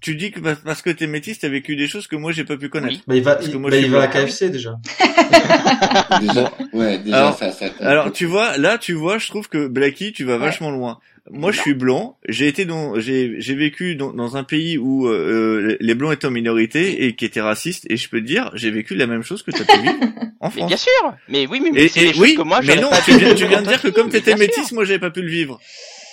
Tu 0.00 0.14
dis 0.14 0.30
que 0.30 0.40
parce- 0.40 0.80
que 0.80 0.90
t'es 0.90 1.06
métis, 1.06 1.38
t'as 1.40 1.48
vécu 1.48 1.74
des 1.76 1.86
choses 1.88 2.06
que 2.06 2.16
moi 2.16 2.32
j'ai 2.32 2.44
pas 2.44 2.56
pu 2.56 2.68
connaître. 2.68 2.94
Oui. 2.94 3.02
Bah, 3.06 3.14
il 3.16 3.22
va, 3.22 3.34
Parce 3.34 3.46
que 3.48 3.52
il, 3.52 3.58
moi, 3.58 3.70
bah, 3.70 3.76
il 3.78 3.90
va 3.90 4.02
à. 4.02 4.06
KFC, 4.06 4.48
déjà. 4.48 4.76
déjà, 6.20 6.52
ouais, 6.72 6.98
déjà, 6.98 7.16
Alors- 7.18 7.38
ça, 7.38 7.52
ça, 7.52 7.66
Alors 7.80 8.12
tu 8.12 8.26
vois, 8.26 8.56
là 8.58 8.78
tu 8.78 8.92
vois, 8.94 9.18
je 9.18 9.28
trouve 9.28 9.48
que 9.48 9.66
Blacky, 9.66 10.12
tu 10.12 10.24
vas 10.24 10.34
Ouais. 10.34 10.38
vachement 10.46 10.70
loin. 10.70 10.98
Moi, 11.30 11.52
je 11.52 11.60
suis 11.60 11.74
blanc. 11.74 12.18
J'ai 12.28 12.48
été 12.48 12.64
dans, 12.64 12.98
j'ai, 12.98 13.40
j'ai 13.40 13.54
vécu 13.54 13.96
dans, 13.96 14.12
dans 14.12 14.36
un 14.36 14.44
pays 14.44 14.78
où 14.78 15.06
euh, 15.08 15.76
les 15.80 15.94
blancs 15.94 16.12
étaient 16.12 16.26
en 16.26 16.30
minorité 16.30 17.04
et 17.06 17.14
qui 17.16 17.24
était 17.24 17.40
raciste. 17.40 17.86
Et 17.90 17.96
je 17.96 18.08
peux 18.08 18.20
te 18.20 18.26
dire, 18.26 18.50
j'ai 18.54 18.70
vécu 18.70 18.94
la 18.94 19.06
même 19.06 19.22
chose 19.22 19.42
que 19.42 19.50
t'as 19.50 19.64
pu 19.64 19.80
vivre 19.82 19.98
en 20.40 20.48
Mais 20.48 20.50
France. 20.56 20.68
bien 20.68 20.76
sûr. 20.76 21.16
Mais 21.28 21.46
oui, 21.46 21.60
mais, 21.60 21.70
mais 21.70 21.84
Et, 21.84 21.88
c'est 21.88 22.06
et 22.06 22.18
oui, 22.18 22.34
que 22.34 22.42
moi, 22.42 22.60
mais 22.62 22.76
non, 22.76 22.90
pas 22.90 23.00
tu 23.02 23.16
viens, 23.18 23.34
tu 23.34 23.46
viens 23.46 23.62
de 23.62 23.68
dire 23.68 23.82
que 23.82 23.88
comme 23.88 24.06
que- 24.08 24.12
t'étais 24.12 24.32
mais 24.34 24.46
métisse, 24.46 24.72
moi 24.72 24.84
j'avais 24.84 24.98
pas 24.98 25.10
pu 25.10 25.22
le 25.22 25.28
vivre. 25.28 25.60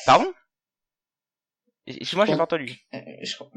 Pardon? 0.06 0.32
Moi, 2.14 2.26
j'ai 2.26 2.36
pas 2.36 2.44
entendu. 2.44 2.74
Euh, 2.94 3.00
je 3.24 3.36
crois- 3.36 3.52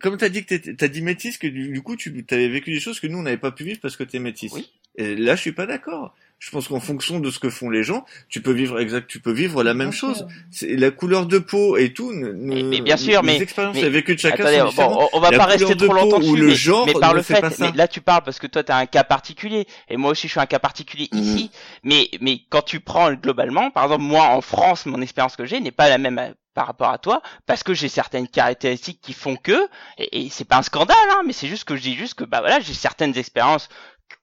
Comme 0.00 0.16
t'as 0.16 0.28
dit 0.28 0.42
que 0.42 0.48
t'étais- 0.48 0.74
t'as 0.76 0.88
dit 0.88 1.02
métisse, 1.02 1.38
que 1.38 1.46
du, 1.46 1.72
du 1.72 1.82
coup 1.82 1.96
tu 1.96 2.14
avais 2.30 2.48
vécu 2.48 2.70
des 2.70 2.80
choses 2.80 3.00
que 3.00 3.06
nous 3.06 3.18
on 3.18 3.22
n'avait 3.22 3.36
pas 3.38 3.50
pu 3.50 3.64
vivre 3.64 3.80
parce 3.80 3.96
que 3.96 4.04
t'es 4.04 4.18
métisse. 4.18 4.52
Oui. 4.52 4.70
Et 4.96 5.14
là, 5.16 5.36
je 5.36 5.40
suis 5.40 5.52
pas 5.52 5.66
d'accord. 5.66 6.14
Je 6.38 6.50
pense 6.50 6.66
qu'en 6.66 6.80
fonction 6.80 7.20
de 7.20 7.30
ce 7.30 7.38
que 7.38 7.48
font 7.50 7.70
les 7.70 7.84
gens, 7.84 8.04
tu 8.28 8.42
peux 8.42 8.50
vivre 8.50 8.80
exact, 8.80 9.06
tu 9.06 9.20
peux 9.20 9.30
vivre 9.30 9.62
la 9.62 9.74
même 9.74 9.90
Bien 9.90 9.96
chose. 9.96 10.26
C'est 10.50 10.74
la 10.74 10.90
couleur 10.90 11.26
de 11.26 11.38
peau 11.38 11.76
et 11.76 11.92
tout. 11.92 12.12
Ne, 12.12 12.32
Mais- 12.32 12.80
bien 12.80 12.96
sûr, 12.96 13.22
les 13.22 13.26
mais- 13.38 13.40
expériences 13.40 13.76
mais- 13.76 13.82
et 13.82 13.88
vécus 13.90 14.16
de 14.16 14.20
chacun 14.20 14.42
Attendez, 14.44 14.56
sont 14.58 14.64
bon, 14.64 14.70
différents. 14.70 15.08
on, 15.12 15.18
on 15.18 15.20
va 15.20 15.30
La 15.30 15.38
pas 15.38 15.44
rester 15.44 15.76
trop 15.76 15.92
longtemps 15.94 16.18
dessus, 16.18 16.36
le 16.36 16.46
mais, 16.48 16.54
genre 16.56 16.86
mais 16.86 16.94
par 16.94 17.14
le 17.14 17.22
fait 17.22 17.40
mais 17.60 17.70
là 17.76 17.86
tu 17.86 18.00
parles 18.00 18.24
parce 18.24 18.40
que 18.40 18.48
toi 18.48 18.64
t'as 18.64 18.76
un 18.76 18.86
cas 18.86 19.04
particulier 19.04 19.66
et 19.88 19.96
moi 19.96 20.10
aussi 20.10 20.26
je 20.26 20.32
suis 20.32 20.40
un 20.40 20.46
cas 20.46 20.58
particulier 20.58 21.08
Mhm. 21.12 21.20
ici. 21.22 21.50
Mais 21.84 22.08
mais 22.20 22.40
quand 22.50 22.62
tu 22.62 22.80
prends 22.80 23.12
globalement, 23.12 23.70
par 23.70 23.84
exemple 23.84 24.02
moi 24.02 24.24
en 24.24 24.40
France, 24.40 24.84
mon 24.86 25.00
expérience 25.00 25.36
que 25.36 25.44
j'ai 25.46 25.60
n'est 25.60 25.70
pas 25.70 25.88
la 25.88 25.98
même 25.98 26.34
par 26.54 26.66
rapport 26.66 26.90
à 26.90 26.98
toi 26.98 27.22
parce 27.46 27.62
que 27.62 27.72
j'ai 27.72 27.88
certaines 27.88 28.26
caractéristiques 28.26 28.98
qui 29.00 29.12
font 29.12 29.36
que 29.36 29.68
et, 29.96 30.24
et 30.24 30.28
c'est 30.28 30.44
pas 30.44 30.56
un 30.56 30.62
scandale 30.62 30.96
hein, 31.12 31.22
mais 31.24 31.32
c'est 31.32 31.46
juste 31.46 31.62
que 31.64 31.76
je 31.76 31.82
dis 31.82 31.94
juste 31.94 32.14
que 32.14 32.24
bah 32.24 32.40
voilà 32.40 32.58
j'ai 32.58 32.74
certaines 32.74 33.16
expériences 33.16 33.68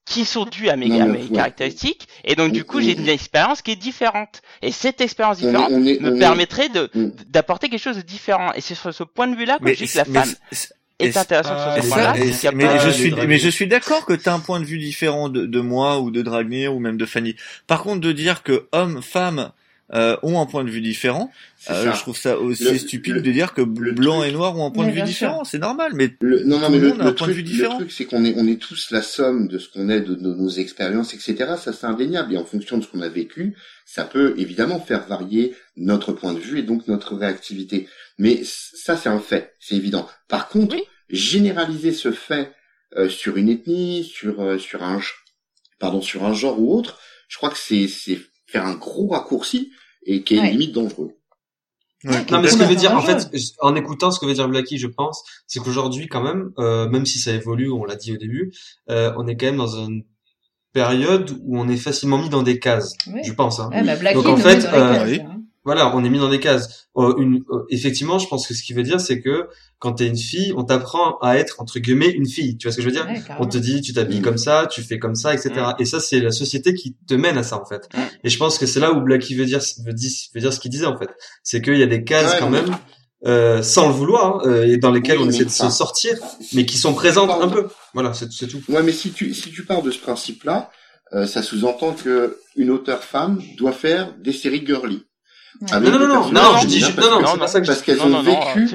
qui 0.05 0.25
sont 0.25 0.45
dues 0.45 0.69
à 0.69 0.75
mes, 0.75 0.87
Non, 0.87 1.01
à 1.01 1.05
mais 1.05 1.19
mes 1.19 1.23
ouais. 1.25 1.35
caractéristiques 1.35 2.07
et 2.23 2.35
donc 2.35 2.51
du 2.51 2.63
coup 2.63 2.81
j'ai 2.81 2.97
une 2.97 3.07
expérience 3.09 3.61
qui 3.61 3.71
est 3.71 3.75
différente 3.75 4.41
et 4.61 4.71
cette 4.71 5.01
expérience 5.01 5.39
est- 5.41 5.45
différente 5.45 5.69
on 5.71 5.85
est- 5.85 5.99
me 6.01 6.15
est- 6.15 6.19
permettrait 6.19 6.69
de 6.69 6.89
Mm. 6.95 7.09
d'apporter 7.27 7.69
quelque 7.69 7.81
chose 7.83 7.97
de 7.97 8.01
différent 8.01 8.51
et 8.53 8.61
c'est 8.61 8.75
sur 8.75 8.93
ce 8.93 9.03
point 9.03 9.27
de 9.27 9.35
vue 9.35 9.45
là 9.45 9.57
que 9.63 9.71
je 9.73 9.83
dis 9.85 9.87
que 9.91 9.97
la 9.97 10.05
femme 10.05 10.33
est 10.51 11.15
et- 11.15 11.17
intéressante 11.17 11.59
sur 11.59 11.73
ce 11.73 11.85
Et 11.85 11.89
point 11.89 11.97
là 11.97 12.13
ça, 12.15 12.19
et- 12.19 12.31
qu'il 12.31 12.43
y 12.43 12.47
a 12.47 12.51
mais, 12.51 12.65
pas 12.65 12.77
je 12.79 12.89
suis, 12.89 13.13
mais 13.13 13.37
je 13.37 13.49
suis 13.49 13.67
d'accord 13.67 14.05
que 14.05 14.13
tu 14.13 14.27
as 14.27 14.33
un 14.33 14.39
point 14.39 14.59
de 14.59 14.65
vue 14.65 14.79
différent 14.79 15.29
de, 15.29 15.45
de 15.45 15.59
moi 15.61 15.99
ou 15.99 16.09
de 16.11 16.21
Dragnir 16.21 16.73
ou 16.75 16.79
même 16.79 16.97
de 16.97 17.05
Fanny. 17.05 17.35
Par 17.67 17.83
contre, 17.83 18.01
de 18.01 18.11
dire 18.11 18.41
que 18.43 18.67
hommes, 18.71 19.01
femmes 19.01 19.51
euh, 19.93 20.15
ont 20.23 20.39
un 20.39 20.45
point 20.45 20.63
de 20.63 20.69
vue 20.69 20.81
différent, 20.81 21.31
euh, 21.69 21.91
je 21.93 21.99
trouve 21.99 22.15
ça 22.17 22.37
aussi 22.37 22.63
Le- 22.63 22.77
stupide 22.77 23.15
le- 23.15 23.21
de 23.21 23.31
dire 23.31 23.53
que 23.53 23.61
le 23.61 23.91
blanc 23.91 24.19
truc- 24.19 24.29
et 24.29 24.31
noir 24.33 24.55
ont 24.57 24.67
un 24.67 24.71
point 24.71 24.85
de 24.85 24.91
vue 24.91 25.01
différent. 25.01 25.43
C'est 25.43 25.57
normal, 25.57 25.93
mais 25.95 26.15
Le, 26.21 26.43
non, 26.43 26.59
non, 26.59 26.67
Tout 26.67 26.71
mais 26.73 26.77
le 26.79 26.83
le, 26.83 26.89
monde 26.89 27.01
a 27.01 27.03
le 27.05 27.09
un 27.09 27.13
point 27.13 27.27
de 27.27 27.33
truc, 27.33 27.35
vue 27.37 27.41
le 27.41 27.47
différent. 27.49 27.75
truc, 27.77 27.91
c'est 27.91 28.05
qu'on 28.05 28.23
est, 28.25 28.33
on 28.37 28.47
est 28.47 28.61
tous 28.61 28.91
la 28.91 29.01
somme 29.01 29.47
de 29.47 29.57
ce 29.57 29.67
qu'on 29.69 29.89
est, 29.89 30.01
de, 30.01 30.13
de 30.15 30.33
nos 30.33 30.49
expériences, 30.49 31.13
etc. 31.13 31.55
Ça, 31.59 31.73
c'est 31.73 31.85
indéniable. 31.87 32.33
Et 32.33 32.37
en 32.37 32.45
fonction 32.45 32.77
de 32.77 32.83
ce 32.83 32.87
qu'on 32.89 33.01
a 33.01 33.09
vécu, 33.09 33.55
ça 33.85 34.03
peut 34.03 34.35
évidemment 34.37 34.79
faire 34.79 35.07
varier 35.07 35.55
notre 35.75 36.13
point 36.13 36.33
de 36.33 36.39
vue 36.39 36.59
et 36.59 36.63
donc 36.63 36.87
notre 36.87 37.15
réactivité. 37.15 37.87
Mais 38.19 38.41
ça, 38.43 38.95
c'est 38.95 39.09
un 39.09 39.19
fait, 39.19 39.53
c'est 39.59 39.75
évident. 39.75 40.07
Par 40.27 40.49
contre, 40.49 40.75
Oui. 40.75 40.83
généraliser 41.09 41.93
ce 41.93 42.11
fait 42.11 42.51
euh, 42.97 43.07
sur 43.09 43.37
une 43.37 43.49
ethnie, 43.49 44.03
sur 44.03 44.41
euh, 44.41 44.57
sur 44.57 44.83
un, 44.83 44.99
pardon, 45.79 46.01
sur 46.01 46.25
un 46.25 46.33
genre 46.33 46.59
ou 46.59 46.75
autre, 46.75 46.99
je 47.27 47.37
crois 47.37 47.49
que 47.49 47.57
c'est 47.57 47.87
c'est 47.87 48.19
faire 48.47 48.65
un 48.65 48.73
gros 48.73 49.09
raccourci 49.09 49.71
et 50.11 50.23
qui 50.23 50.35
est 50.35 50.39
Ouais. 50.41 50.51
limite 50.51 50.73
dangereux. 50.73 51.11
Ouais, 52.05 52.25
Non, 52.31 52.41
mais 52.41 52.47
ce 52.47 52.55
que 52.57 52.63
veut 52.63 52.75
dire, 52.75 52.95
en 52.95 53.01
fait, 53.01 53.29
en 53.59 53.75
écoutant 53.75 54.09
ce 54.09 54.19
que 54.19 54.25
veut 54.25 54.33
dire 54.33 54.47
Blacky, 54.47 54.77
je 54.77 54.87
pense, 54.87 55.21
c'est 55.47 55.59
qu'aujourd'hui, 55.59 56.07
quand 56.07 56.23
même, 56.23 56.51
euh, 56.57 56.87
même 56.87 57.05
si 57.05 57.19
ça 57.19 57.33
évolue, 57.33 57.69
on 57.71 57.83
l'a 57.83 57.97
dit 57.97 58.13
au 58.13 58.17
début, 58.17 58.53
euh, 58.89 59.11
on 59.17 59.27
est 59.27 59.35
quand 59.35 59.47
même 59.47 59.57
dans 59.57 59.77
une 59.85 60.03
période 60.71 61.31
où 61.43 61.59
on 61.59 61.67
est 61.67 61.77
facilement 61.77 62.17
mis 62.17 62.29
dans 62.29 62.41
des 62.43 62.57
cases. 62.59 62.93
Ouais. 63.07 63.21
Je 63.23 63.33
pense. 63.33 63.59
Hein. 63.59 63.69
Ouais, 63.73 63.83
bah, 63.83 63.97
Blackie 63.97 64.15
Donc, 64.15 64.27
en 64.27 64.37
fait, 64.37 64.65
euh, 64.65 64.93
cases, 64.95 65.19
hein. 65.25 65.41
Voilà, 65.65 65.95
on 65.95 66.03
est 66.03 66.09
mis 66.09 66.19
dans 66.19 66.29
des 66.29 66.39
cases. 66.39 66.87
Euh, 66.97 67.13
une, 67.17 67.43
euh, 67.51 67.63
effectivement, 67.69 68.17
je 68.17 68.27
pense 68.27 68.47
que 68.47 68.53
ce 68.53 68.63
qu'il 68.63 68.75
veut 68.75 68.83
dire, 68.83 68.99
c'est 69.01 69.19
que 69.21 69.47
quand 69.77 69.93
t'es 69.93 70.07
une 70.07 70.17
fille, 70.17 70.53
on 70.55 70.63
t'apprend 70.63 71.17
à 71.19 71.35
être 71.37 71.59
entre 71.61 71.79
guillemets 71.79 72.09
une 72.09 72.27
fille. 72.27 72.57
Tu 72.57 72.67
vois 72.67 72.71
ce 72.71 72.77
que 72.77 72.81
je 72.83 72.87
veux 72.87 72.93
dire? 72.93 73.05
Ouais, 73.07 73.21
On 73.39 73.45
te 73.45 73.57
dit, 73.57 73.81
tu 73.81 73.93
t'habilles 73.93 74.19
Mm. 74.19 74.23
comme 74.23 74.37
ça, 74.37 74.67
tu 74.71 74.81
fais 74.81 74.99
comme 74.99 75.15
ça, 75.15 75.33
etc. 75.33 75.51
Mm. 75.57 75.73
Et 75.79 75.85
ça, 75.85 75.99
c'est 75.99 76.19
la 76.21 76.31
société 76.31 76.73
qui 76.73 76.95
te 77.07 77.13
mène 77.13 77.37
à 77.37 77.43
ça, 77.43 77.61
en 77.61 77.65
fait. 77.65 77.87
Mm. 77.93 77.99
Et 78.23 78.29
je 78.29 78.37
pense 78.37 78.57
que 78.57 78.65
c'est 78.65 78.79
là 78.79 78.93
où 78.93 79.01
Blacky 79.01 79.35
veut 79.35 79.45
dire, 79.45 79.59
veut 79.85 79.93
dire, 79.93 80.11
veut 80.33 80.41
dire 80.41 80.53
ce 80.53 80.59
qu'il 80.59 80.71
disait, 80.71 80.85
en 80.85 80.97
fait. 80.97 81.09
C'est 81.43 81.61
qu'il 81.61 81.77
y 81.77 81.83
a 81.83 81.87
des 81.87 82.03
cases 82.03 82.33
Ouais, 82.33 82.39
quand 82.39 82.49
même, 82.49 82.75
euh, 83.27 83.61
sans 83.61 83.87
le 83.89 83.93
vouloir, 83.93 84.37
hein, 84.37 84.41
euh, 84.49 84.65
et 84.65 84.77
dans 84.77 84.91
lesquelles 84.91 85.17
Oui, 85.17 85.25
on 85.25 85.29
essaie 85.29 85.45
de 85.45 85.49
se 85.49 85.69
sortir, 85.69 86.17
mais 86.53 86.65
qui 86.65 86.77
sont 86.77 86.93
présentes 86.93 87.29
un 87.31 87.47
de- 87.47 87.53
peu. 87.53 87.67
Voilà, 87.93 88.13
c'est 88.13 88.31
c'est 88.31 88.47
tout. 88.47 88.61
Ouais, 88.69 88.81
mais 88.81 88.93
si 88.93 89.11
tu 89.11 89.33
si 89.33 89.51
tu 89.51 89.65
pars 89.65 89.81
de 89.81 89.91
ce 89.91 89.99
principe-là, 89.99 90.71
euh, 91.13 91.25
ça 91.25 91.41
sous-entend 91.43 91.93
que 91.93 92.37
une 92.55 92.69
auteure 92.69 93.03
femme 93.03 93.41
doit 93.57 93.71
faire 93.71 94.13
des 94.19 94.31
séries 94.31 94.65
girly. 94.65 95.03
Non, 95.61 95.79
non, 95.81 95.91
non, 95.99 96.07
non, 96.07 96.31
non, 96.31 96.57
je 96.59 96.67
dis, 96.67 96.81
non, 96.81 97.19
non, 97.21 97.27
c'est 97.33 97.39
pas 97.39 97.47
ça 97.47 97.59
que 97.61 97.67
parce 97.67 97.81
qu'elles 97.81 98.01
ont 98.01 98.21
vécu. 98.21 98.69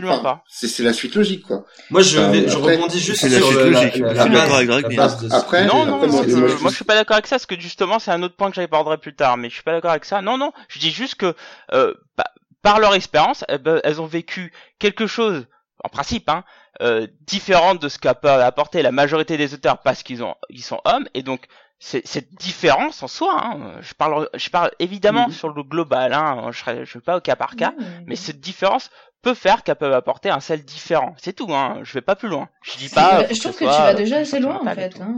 C'est 0.49 0.68
c'est 0.68 0.83
la 0.83 0.93
suite 0.93 1.14
logique, 1.14 1.43
quoi. 1.47 1.64
Moi, 1.91 2.03
je, 2.03 2.18
Euh, 2.18 2.49
je 2.49 2.57
après- 2.57 2.77
rebondis 2.77 3.01
juste 3.01 3.20
C'est 3.22 3.29
la 3.31 3.39
sur 3.39 3.47
suite 3.49 3.61
la, 4.03 4.25
d'accord 4.29 4.57
avec 4.57 4.99
Après- 5.33 5.64
Non, 5.66 5.87
non, 5.87 6.07
moi, 6.07 6.25
je- 6.27 6.75
suis 6.75 6.85
pas 6.85 6.95
d'accord 6.95 7.14
avec 7.14 7.27
ça, 7.27 7.37
parce 7.37 7.47
que 7.47 7.59
justement, 7.59 7.99
c'est 7.99 8.11
un 8.11 8.22
autre 8.22 8.37
point 8.37 8.51
que 8.51 8.57
j'aborderai 8.57 8.99
plus 8.99 9.14
tard, 9.14 9.37
mais 9.37 9.49
je 9.49 9.55
suis 9.55 9.62
pas 9.62 9.72
d'accord 9.72 9.93
avec 9.93 10.05
ça. 10.05 10.20
Non, 10.20 10.37
non, 10.37 10.53
je 10.68 10.79
dis 10.79 10.91
juste 10.91 11.14
que 11.14 11.35
euh, 11.72 11.95
bah, 12.18 12.25
par 12.62 12.81
leur 12.81 12.95
expérience, 12.95 13.45
eh 13.49 13.59
ben, 13.59 13.81
elles 13.85 14.01
ont 14.01 14.07
vécu 14.07 14.53
quelque 14.79 15.07
chose, 15.07 15.47
en 15.85 15.89
principe, 15.89 16.29
hein, 16.29 16.45
euh, 16.83 17.07
différent 17.27 17.75
de 17.77 17.89
ce 17.89 17.99
qu'a 17.99 18.14
peut 18.14 18.29
apporter 18.29 18.83
la 18.83 18.91
majorité 18.91 19.37
des 19.37 19.55
auteurs 19.55 19.79
parce 19.79 20.03
qu'ils 20.03 20.22
ont, 20.22 20.35
ils 20.51 20.62
sont 20.64 20.81
hommes, 20.85 21.07
et 21.14 21.22
donc 21.22 21.45
cette 21.85 22.35
différence 22.35 23.03
en 23.03 23.09
soi, 23.09 23.41
hein, 23.45 23.72
je 23.82 23.93
parle, 23.95 24.28
je 24.35 24.49
parle 24.49 24.70
évidemment 24.78 25.26
Mhm. 25.28 25.32
sur 25.35 25.49
le 25.51 25.62
global, 25.62 26.12
hein, 26.14 26.51
je 26.51 26.85
je 26.85 26.91
suis 26.91 27.01
pas 27.01 27.16
au 27.18 27.20
cas 27.20 27.37
par 27.37 27.57
cas, 27.57 27.74
mais 28.07 28.16
cette 28.16 28.41
différence 28.41 28.91
peut 29.22 29.35
faire 29.35 29.62
qu'elles 29.62 29.76
peuvent 29.76 29.93
apporter 29.93 30.30
un 30.30 30.41
sel 30.41 30.64
différent. 30.64 31.14
C'est 31.18 31.32
tout, 31.35 31.53
hein. 31.55 31.80
Je 31.82 31.93
vais 31.95 32.01
pas 32.03 32.14
plus 32.16 32.28
loin. 32.28 32.49
Je 32.62 32.76
dis 32.78 32.89
pas. 32.89 33.24
Je 33.30 33.39
trouve 33.41 33.53
que 33.55 33.59
tu 33.64 33.64
vas 33.64 33.95
déjà 33.95 34.18
assez 34.18 34.39
loin 34.41 34.61
en 34.62 34.74
fait. 34.74 35.01
Hein. 35.01 35.14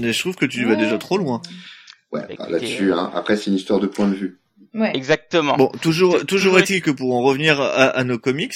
mais 0.00 0.12
je 0.12 0.18
trouve 0.20 0.34
que 0.36 0.46
tu 0.46 0.64
vas 0.64 0.70
Ouais. 0.70 0.76
déjà 0.76 0.98
trop 0.98 1.16
loin. 1.18 1.40
Ouais, 2.12 2.20
Bah, 2.28 2.34
bah, 2.38 2.46
là-dessus, 2.50 2.92
euh, 2.92 2.96
hein. 2.98 3.10
Après, 3.14 3.36
c'est 3.36 3.50
une 3.50 3.56
histoire 3.56 3.78
de 3.80 3.86
point 3.86 4.06
de 4.08 4.14
vue. 4.14 4.40
Ouais. 4.72 4.90
Exactement. 4.96 5.56
Bon, 5.56 5.68
toujours, 5.80 6.12
Toujours 6.14 6.26
toujours 6.26 6.58
est-il 6.58 6.82
que 6.82 6.90
pour 6.90 7.14
en 7.14 7.22
revenir 7.22 7.60
à, 7.60 7.66
à 7.90 8.04
nos 8.04 8.18
comics, 8.18 8.54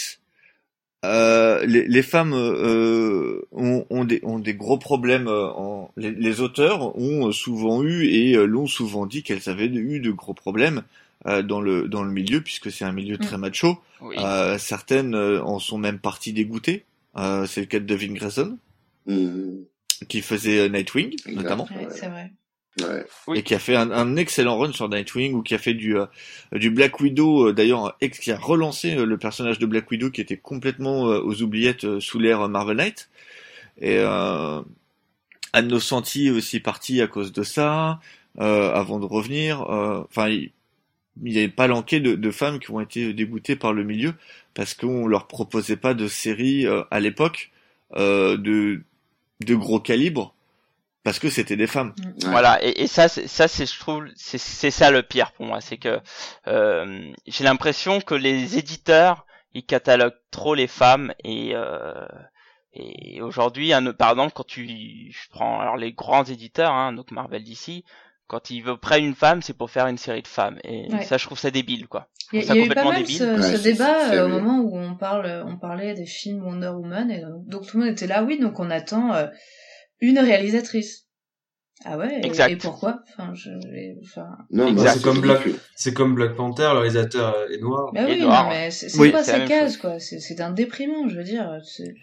euh, 1.05 1.65
les, 1.67 1.87
les 1.87 2.03
femmes 2.03 2.33
euh, 2.35 3.43
ont, 3.53 3.87
ont, 3.91 4.05
des, 4.05 4.21
ont 4.25 4.39
des 4.39 4.55
gros 4.55 4.79
problèmes. 4.79 5.29
euh, 5.29 5.47
En, 5.47 5.91
les, 5.97 6.11
les 6.11 6.41
auteurs 6.41 6.97
ont 6.99 7.31
souvent 7.33 7.83
eu 7.83 8.07
et 8.07 8.35
euh, 8.37 8.45
l'ont 8.47 8.67
souvent 8.67 9.07
dit 9.07 9.23
qu'elles 9.23 9.49
avaient 9.49 9.67
eu 9.67 10.01
de 10.01 10.11
gros 10.11 10.35
problèmes 10.35 10.83
euh, 11.27 11.43
dans 11.43 11.61
le 11.61 11.89
dans 11.89 12.03
le 12.05 12.11
milieu 12.11 12.41
puisque 12.41 12.71
c'est 12.71 12.85
un 12.85 12.93
milieu 12.93 13.19
très 13.19 13.39
macho. 13.39 13.79
Oui. 14.01 14.17
Euh, 14.19 14.59
certaines 14.59 15.15
euh, 15.15 15.43
en 15.43 15.59
sont 15.59 15.79
même 15.79 15.99
parties 15.99 16.33
dégoûtées. 16.33 16.85
Euh, 17.17 17.47
c'est 17.47 17.61
le 17.61 17.67
cas 17.67 17.79
de 17.81 17.85
Devin 17.87 18.13
Grayson 18.15 18.59
Mmh. 19.07 19.63
qui 20.09 20.21
faisait 20.21 20.59
euh, 20.59 20.69
Nightwing 20.69 21.17
notamment 21.29 21.67
Ouais, 21.75 21.89
c'est 21.91 22.09
vrai. 22.09 22.31
Ouais. 22.81 23.05
Oui. 23.27 23.39
et 23.39 23.43
qui 23.43 23.55
a 23.55 23.59
fait 23.59 23.77
un, 23.77 23.91
un 23.91 24.17
excellent 24.17 24.59
run 24.59 24.73
sur 24.73 24.89
Nightwing 24.89 25.35
ou 25.35 25.43
qui 25.43 25.55
a 25.55 25.59
fait 25.59 25.75
du 25.75 25.97
euh, 25.97 26.07
du 26.53 26.71
Black 26.71 27.01
Widow 27.01 27.49
euh, 27.49 27.53
d'ailleurs 27.53 27.97
ex 28.01 28.19
qui 28.19 28.31
a 28.31 28.39
relancé 28.39 28.95
euh, 28.97 29.05
le 29.05 29.19
personnage 29.19 29.59
de 29.59 29.67
Black 29.67 29.91
Widow 29.91 30.11
qui 30.11 30.21
était 30.21 30.37
complètement 30.37 31.09
euh, 31.09 31.21
aux 31.21 31.43
oubliettes 31.43 31.85
euh, 31.85 32.01
sous 32.01 32.19
l'ère 32.19 32.49
Marvel 32.49 32.77
Knight 32.77 33.11
et 33.81 33.97
euh, 33.99 34.61
Anne 35.53 35.69
Nocenti 35.69 36.29
est 36.29 36.31
aussi 36.31 36.61
partie 36.61 37.01
à 37.01 37.07
cause 37.07 37.33
de 37.33 37.43
ça 37.43 38.01
euh, 38.39 38.73
avant 38.73 39.01
de 39.01 39.07
revenir 39.07 39.63
enfin 39.63 40.29
il 40.29 40.53
il 41.25 41.33
n'y 41.33 41.39
avait 41.39 41.49
pas 41.49 41.67
manqué 41.69 42.01
de, 42.01 42.15
de 42.15 42.31
femmes 42.31 42.61
qui 42.61 42.71
ont 42.71 42.81
été 42.81 43.13
dégoûtées 43.13 43.57
par 43.57 43.73
le 43.73 43.83
milieu 43.83 44.15
parce 44.55 44.75
qu'on 44.75 45.07
leur 45.07 45.27
proposait 45.27 45.77
pas 45.77 45.95
de 45.95 46.07
séries 46.07 46.67
euh, 46.67 46.83
à 46.91 47.01
l'époque 47.01 47.51
euh, 47.97 48.37
de 48.37 48.83
de 49.45 49.55
gros 49.55 49.81
calibre 49.81 50.35
parce 51.09 51.19
que 51.19 51.31
c'était 51.31 51.57
des 51.57 51.67
femmes 51.67 51.95
Ouais. 51.99 52.13
Voilà. 52.27 52.59
Et, 52.65 52.83
et 52.83 52.87
ça, 52.87 53.09
c'est- 53.09 53.27
ça, 53.29 53.49
c'est, 53.49 53.67
je 53.71 53.79
trouve, 53.79 54.05
c'est, 54.17 54.71
ça 54.71 54.91
le 54.91 55.03
pire 55.03 55.33
pour 55.33 55.47
moi, 55.47 55.61
c'est 55.61 55.79
que 55.79 56.01
euh, 56.47 57.13
j'ai 57.27 57.45
l'impression 57.45 58.01
que 58.01 58.15
les 58.15 58.59
éditeurs 58.59 59.25
ils 59.55 59.65
cataloguent 59.65 60.21
trop 60.31 60.55
les 60.55 60.67
femmes 60.67 61.13
et 61.25 61.53
euh, 61.55 62.07
et 62.75 63.21
aujourd'hui, 63.23 63.73
un- 63.73 63.93
par 63.93 64.11
exemple, 64.11 64.33
quand 64.35 64.47
tu, 64.47 64.67
je 65.11 65.29
prends 65.31 65.61
alors 65.61 65.77
les 65.77 65.93
grands 65.93 66.25
éditeurs, 66.25 66.73
hein, 66.73 66.93
donc 66.93 67.11
Marvel 67.11 67.43
DC, 67.43 67.83
quand 68.27 68.51
ils 68.51 68.61
veulent 68.63 68.77
prennent 68.79 69.05
une 69.07 69.15
femme, 69.15 69.41
c'est 69.41 69.57
pour 69.57 69.71
faire 69.71 69.87
une 69.87 69.97
série 69.97 70.21
de 70.23 70.29
femmes. 70.29 70.59
Et 70.65 70.87
Ouais. 70.93 71.03
ça, 71.03 71.17
je 71.17 71.25
trouve 71.25 71.39
ça 71.39 71.51
débile, 71.51 71.89
quoi. 71.89 72.09
Il 72.35 72.45
y, 72.45 72.51
a- 72.51 72.55
y 72.55 72.59
eu 72.67 72.69
pas 72.69 72.85
mal 72.85 72.97
débile. 72.97 73.17
ce, 73.17 73.25
Ouais, 73.25 73.43
ce 73.43 73.57
c'est- 73.57 73.73
débat 73.73 74.13
euh, 74.13 74.27
au 74.27 74.29
moment 74.29 74.59
où 74.61 74.77
on 74.77 74.95
parle, 74.97 75.45
on 75.47 75.57
parlait 75.57 75.95
des 75.95 76.05
films 76.05 76.45
Wonder 76.45 76.69
Woman 76.69 77.11
et 77.11 77.23
donc, 77.23 77.47
donc 77.47 77.67
tout 77.67 77.79
le 77.79 77.85
monde 77.85 77.93
était 77.93 78.07
là, 78.07 78.23
oui, 78.23 78.39
donc 78.39 78.61
on 78.61 78.71
attend 78.71 79.15
euh, 79.15 79.27
une 80.01 80.19
réalisatrice. 80.19 81.05
Ah 81.85 81.97
ouais. 81.97 82.21
Exact. 82.25 82.51
Et, 82.51 82.57
pourquoi? 82.57 83.01
Enfin, 83.13 83.33
je, 83.35 83.51
enfin. 84.03 84.27
Non, 84.51 84.67
Exact. 84.69 84.85
bah, 84.85 84.93
C'est 84.95 85.03
comme 85.03 85.21
Black- 85.21 85.95
comme 85.95 86.15
Black 86.17 86.35
Panther, 86.35 86.71
le 86.73 86.79
réalisateur 86.81 87.37
euh, 87.37 87.49
est 87.55 87.61
noir. 87.61 87.93
Bah 87.95 88.01
oui, 88.09 88.21
non, 88.21 88.49
mais 88.49 88.71
c'est 88.73 88.93
Oui, 88.99 89.13
quoi 89.13 89.23
ces 89.23 89.45
cases 89.45 89.77
quoi 89.77 90.01
C'est 90.01 90.19
c'est 90.19 90.41
un 90.41 90.51
déprimant, 90.51 91.09
je 91.09 91.17
veux 91.17 91.23
dire. 91.25 91.49
c'est- 91.65 91.95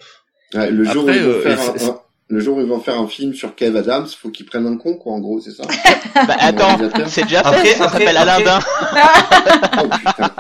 Ouais, 0.58 0.72
le 0.72 0.84
jour 0.86 1.04
Après, 1.04 1.20
où 1.20 1.22
ils 1.22 1.24
vont 1.26 1.30
euh, 1.32 1.42
faire 1.42 1.60
c'est- 1.60 1.86
un, 1.86 1.90
un- 1.90 2.00
le 2.28 2.40
jour 2.40 2.58
où 2.58 2.62
ils 2.62 2.68
vont 2.68 2.80
faire 2.80 3.00
un 3.00 3.08
film 3.08 3.34
sur 3.34 3.54
Kev 3.54 3.78
Adams, 3.78 4.08
faut 4.08 4.30
qu'ils 4.30 4.46
prennent 4.46 4.66
un 4.66 4.78
con, 4.78 4.96
quoi, 4.98 5.14
en 5.14 5.20
gros, 5.20 5.42
c'est 5.42 5.52
ça? 5.52 5.64
Bah 6.16 6.38
attends, 6.40 6.78
c'est 7.08 7.24
déjà 7.24 7.44
fait. 7.44 7.50
Après- 7.50 7.74
ça 7.74 7.90
s'appelle 7.90 8.16
après- 8.18 8.32
Aladdin. 8.46 8.60
oh 9.84 9.88
putain. 9.98 10.32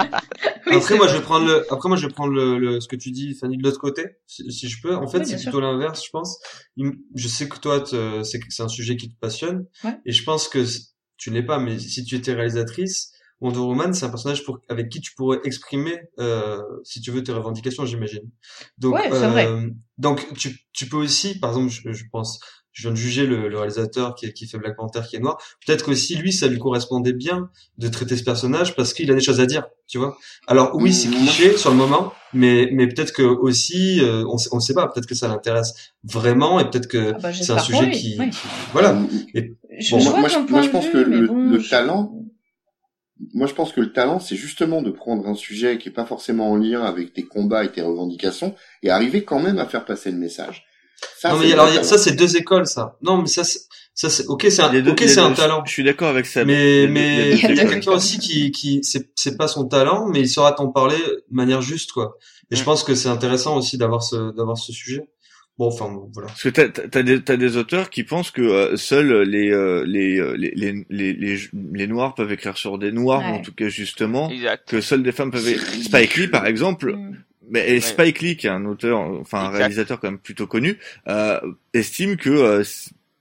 Oui, 0.68 0.76
après 0.78 0.95
moi 0.97 1.07
je 1.07 1.13
vais 1.18 1.22
prendre 1.22 1.45
le 1.45 1.72
après 1.72 1.89
moi 1.89 1.97
je 1.97 2.07
vais 2.07 2.13
prendre 2.13 2.34
le, 2.34 2.57
le- 2.57 2.80
ce 2.82 2.88
que 2.88 2.95
tu 2.95 3.11
dis 3.11 3.34
Fanny 3.36 3.57
de 3.57 3.63
l'autre 3.63 3.80
côté 3.80 4.03
si, 4.28 4.51
si 4.51 4.68
je 4.70 4.82
peux. 4.82 4.95
En 4.95 5.07
fait 5.07 5.20
Oui, 5.20 5.26
c'est 5.28 5.38
plutôt 5.41 5.59
l'inverse 5.59 6.03
je 6.05 6.09
pense. 6.11 6.39
Je 7.16 7.28
sais 7.28 7.47
que 7.47 7.57
toi 7.59 7.82
te- 7.82 8.24
c'est 8.24 8.63
un 8.63 8.68
sujet 8.68 8.97
qui 8.97 9.09
te 9.13 9.20
passionne. 9.20 9.66
Ouais. 9.84 9.97
et 10.05 10.11
je 10.11 10.24
pense 10.24 10.47
que 10.47 10.63
tu 11.18 11.30
l'es 11.32 11.43
pas 11.43 11.59
mais 11.59 11.78
si 11.80 12.03
tu 12.03 12.16
étais 12.16 12.34
réalisatrice 12.34 13.11
Wonder 13.41 13.59
Woman 13.59 13.93
c'est 13.93 14.05
un 14.05 14.09
personnage 14.09 14.43
pour 14.43 14.59
avec 14.70 14.89
qui 14.89 15.01
tu 15.01 15.13
pourrais 15.13 15.39
exprimer 15.43 15.97
euh, 16.20 16.61
si 16.84 17.01
tu 17.01 17.11
veux 17.11 17.22
tes 17.24 17.32
revendications 17.34 17.86
j'imagine. 17.86 18.30
Donc 18.78 18.95
Ouais, 18.95 19.09
c'est 19.11 19.28
vrai. 19.28 19.47
euh, 19.47 19.70
donc 19.97 20.26
tu 20.36 20.57
tu 20.74 20.88
peux 20.88 20.97
aussi 20.97 21.38
par 21.39 21.51
exemple 21.51 21.70
je, 21.70 21.91
je 21.91 22.03
pense 22.11 22.39
je 22.76 22.82
viens 22.84 22.91
de 22.91 22.97
juger 22.97 23.26
le, 23.26 23.47
le 23.47 23.57
réalisateur 23.57 24.13
qui, 24.15 24.32
qui 24.34 24.45
fait 24.47 24.57
Black 24.57 24.76
Panther 24.76 24.99
qui 25.09 25.15
est 25.15 25.19
noir 25.19 25.38
peut-être 25.65 25.84
qu'aussi 25.86 26.15
lui 26.15 26.32
ça 26.34 26.47
lui 26.47 26.59
correspondait 26.59 27.13
bien 27.13 27.49
de 27.78 27.88
traiter 27.88 28.17
ce 28.17 28.23
personnage 28.23 28.76
parce 28.76 28.93
qu'il 28.93 29.09
a 29.09 29.13
des 29.15 29.21
choses 29.21 29.39
à 29.39 29.45
dire 29.45 29.63
tu 29.88 29.97
vois 29.97 30.17
alors 30.47 30.76
oui, 30.76 30.91
c'est 30.93 31.07
Moi, 31.07 31.17
cliché 31.19 31.57
sur 31.57 31.69
le 31.71 31.78
moment, 31.78 32.13
mais 32.34 32.69
mais 32.73 32.88
peut-être 32.88 33.13
que 33.13 33.21
aussi, 33.23 34.01
euh, 34.01 34.23
on 34.28 34.38
sait, 34.38 34.49
on 34.51 34.59
sait 34.59 34.73
pas, 34.73 34.88
peut-être 34.88 35.05
que 35.07 35.15
ça 35.15 35.28
l'intéresse 35.28 35.73
vraiment 36.03 36.59
et 36.59 36.69
peut-être 36.69 36.88
que 36.88 37.13
Ah 37.15 37.19
bah, 37.19 37.34
c'est 37.34 37.51
un 37.51 37.59
sujet 37.59 37.89
qui, 37.91 38.15
oui. 38.19 38.30
qui- 38.32 38.38
voilà. 38.73 38.97
Je, 39.80 39.91
Bon, 39.91 39.99
je 39.99 40.09
moi, 40.09 40.28
je- 40.30 40.51
moi, 40.51 40.61
pense 40.71 40.86
vue, 40.86 40.91
que 40.91 40.97
le- 40.97 41.28
bon, 41.28 41.49
le 41.49 41.61
talent- 41.61 42.11
moi 43.34 43.47
je 43.47 43.53
pense 43.53 43.71
que 43.71 43.80
le 43.82 43.93
talent, 43.93 44.19
c'est 44.19 44.36
justement 44.36 44.82
de 44.82 44.91
prendre 44.91 45.28
un 45.28 45.36
sujet 45.36 45.78
qui 45.78 45.89
est 45.89 45.93
pas 45.93 46.05
forcément 46.05 46.51
en 46.51 46.55
lien 46.57 46.82
avec 46.84 47.13
tes 47.13 47.23
combats 47.23 47.63
et 47.63 47.71
tes 47.71 47.82
revendications 47.82 48.55
et 48.84 48.89
arriver 48.89 49.23
quand 49.23 49.39
même 49.39 49.59
à 49.59 49.65
faire 49.65 49.86
passer 49.86 50.11
le 50.11 50.17
message. 50.17 50.65
Ça, 51.17 51.31
non 51.31 51.39
mais 51.39 51.53
alors 51.53 51.69
ça 51.83 51.97
c'est 51.97 52.13
deux 52.13 52.37
écoles 52.37 52.65
ça. 52.67 52.97
Non 53.01 53.21
mais 53.21 53.27
ça 53.27 53.43
c'est 53.43 53.59
ça 53.93 54.09
c'est 54.09 54.25
ok 54.27 54.47
c'est 54.49 54.61
un 54.61 54.87
ok 54.87 55.03
c'est 55.07 55.19
un 55.19 55.31
talent. 55.31 55.63
Je 55.65 55.71
suis 55.71 55.83
d'accord 55.83 56.09
avec 56.09 56.25
ça. 56.25 56.45
Mais 56.45 56.87
mais 56.87 57.31
il 57.31 57.55
y 57.55 57.59
a 57.59 57.65
quelqu'un 57.65 57.91
aussi 57.91 58.19
qui 58.19 58.51
qui 58.51 58.83
c'est 58.83 59.09
c'est 59.15 59.37
pas 59.37 59.47
son 59.47 59.67
talent 59.67 60.07
mais 60.07 60.21
il 60.21 60.29
saura 60.29 60.51
t'en 60.53 60.69
parler 60.69 60.97
de 60.97 61.23
manière 61.31 61.61
juste 61.61 61.91
quoi. 61.91 62.17
Et 62.51 62.55
je 62.55 62.63
pense 62.63 62.83
que 62.83 62.93
c'est 62.95 63.09
intéressant 63.09 63.57
aussi 63.57 63.77
d'avoir 63.77 64.03
ce 64.03 64.35
d'avoir 64.35 64.57
ce 64.57 64.71
sujet. 64.71 65.07
Bon, 65.57 65.67
enfin, 65.67 65.89
voilà. 66.13 66.27
Parce 66.27 66.43
que 66.43 66.49
t'as, 66.49 66.67
t'as, 66.67 67.01
des, 67.01 67.23
t'as 67.23 67.37
des 67.37 67.55
auteurs 67.55 67.89
qui 67.89 68.03
pensent 68.03 68.29
que 68.29 68.41
euh, 68.41 68.75
seuls 68.75 69.21
les, 69.21 69.51
euh, 69.51 69.85
les, 69.87 70.19
les, 70.35 70.57
les, 70.61 70.85
les, 70.89 71.13
les, 71.13 71.39
les, 71.53 71.87
noirs 71.87 72.13
peuvent 72.13 72.31
écrire 72.33 72.57
sur 72.57 72.77
des 72.77 72.91
noirs, 72.91 73.21
ou 73.21 73.35
en 73.35 73.41
tout 73.41 73.53
cas 73.53 73.69
justement, 73.69 74.29
que 74.67 74.81
seules 74.81 75.01
des 75.01 75.13
femmes 75.13 75.31
peuvent. 75.31 75.47
écrire. 75.47 75.83
Spike 75.83 76.17
Lee, 76.17 76.27
par 76.27 76.45
exemple, 76.45 76.93
mm. 76.93 77.23
Mais 77.49 77.79
Spike 77.79 78.21
Lee, 78.21 78.37
qui 78.37 78.47
est 78.47 78.51
un 78.51 78.65
auteur, 78.65 78.99
enfin 78.99 79.45
un 79.45 79.49
réalisateur 79.49 79.99
quand 79.99 80.09
même 80.09 80.19
plutôt 80.19 80.47
connu, 80.47 80.77
euh, 81.07 81.39
estime 81.73 82.17
que 82.17 82.63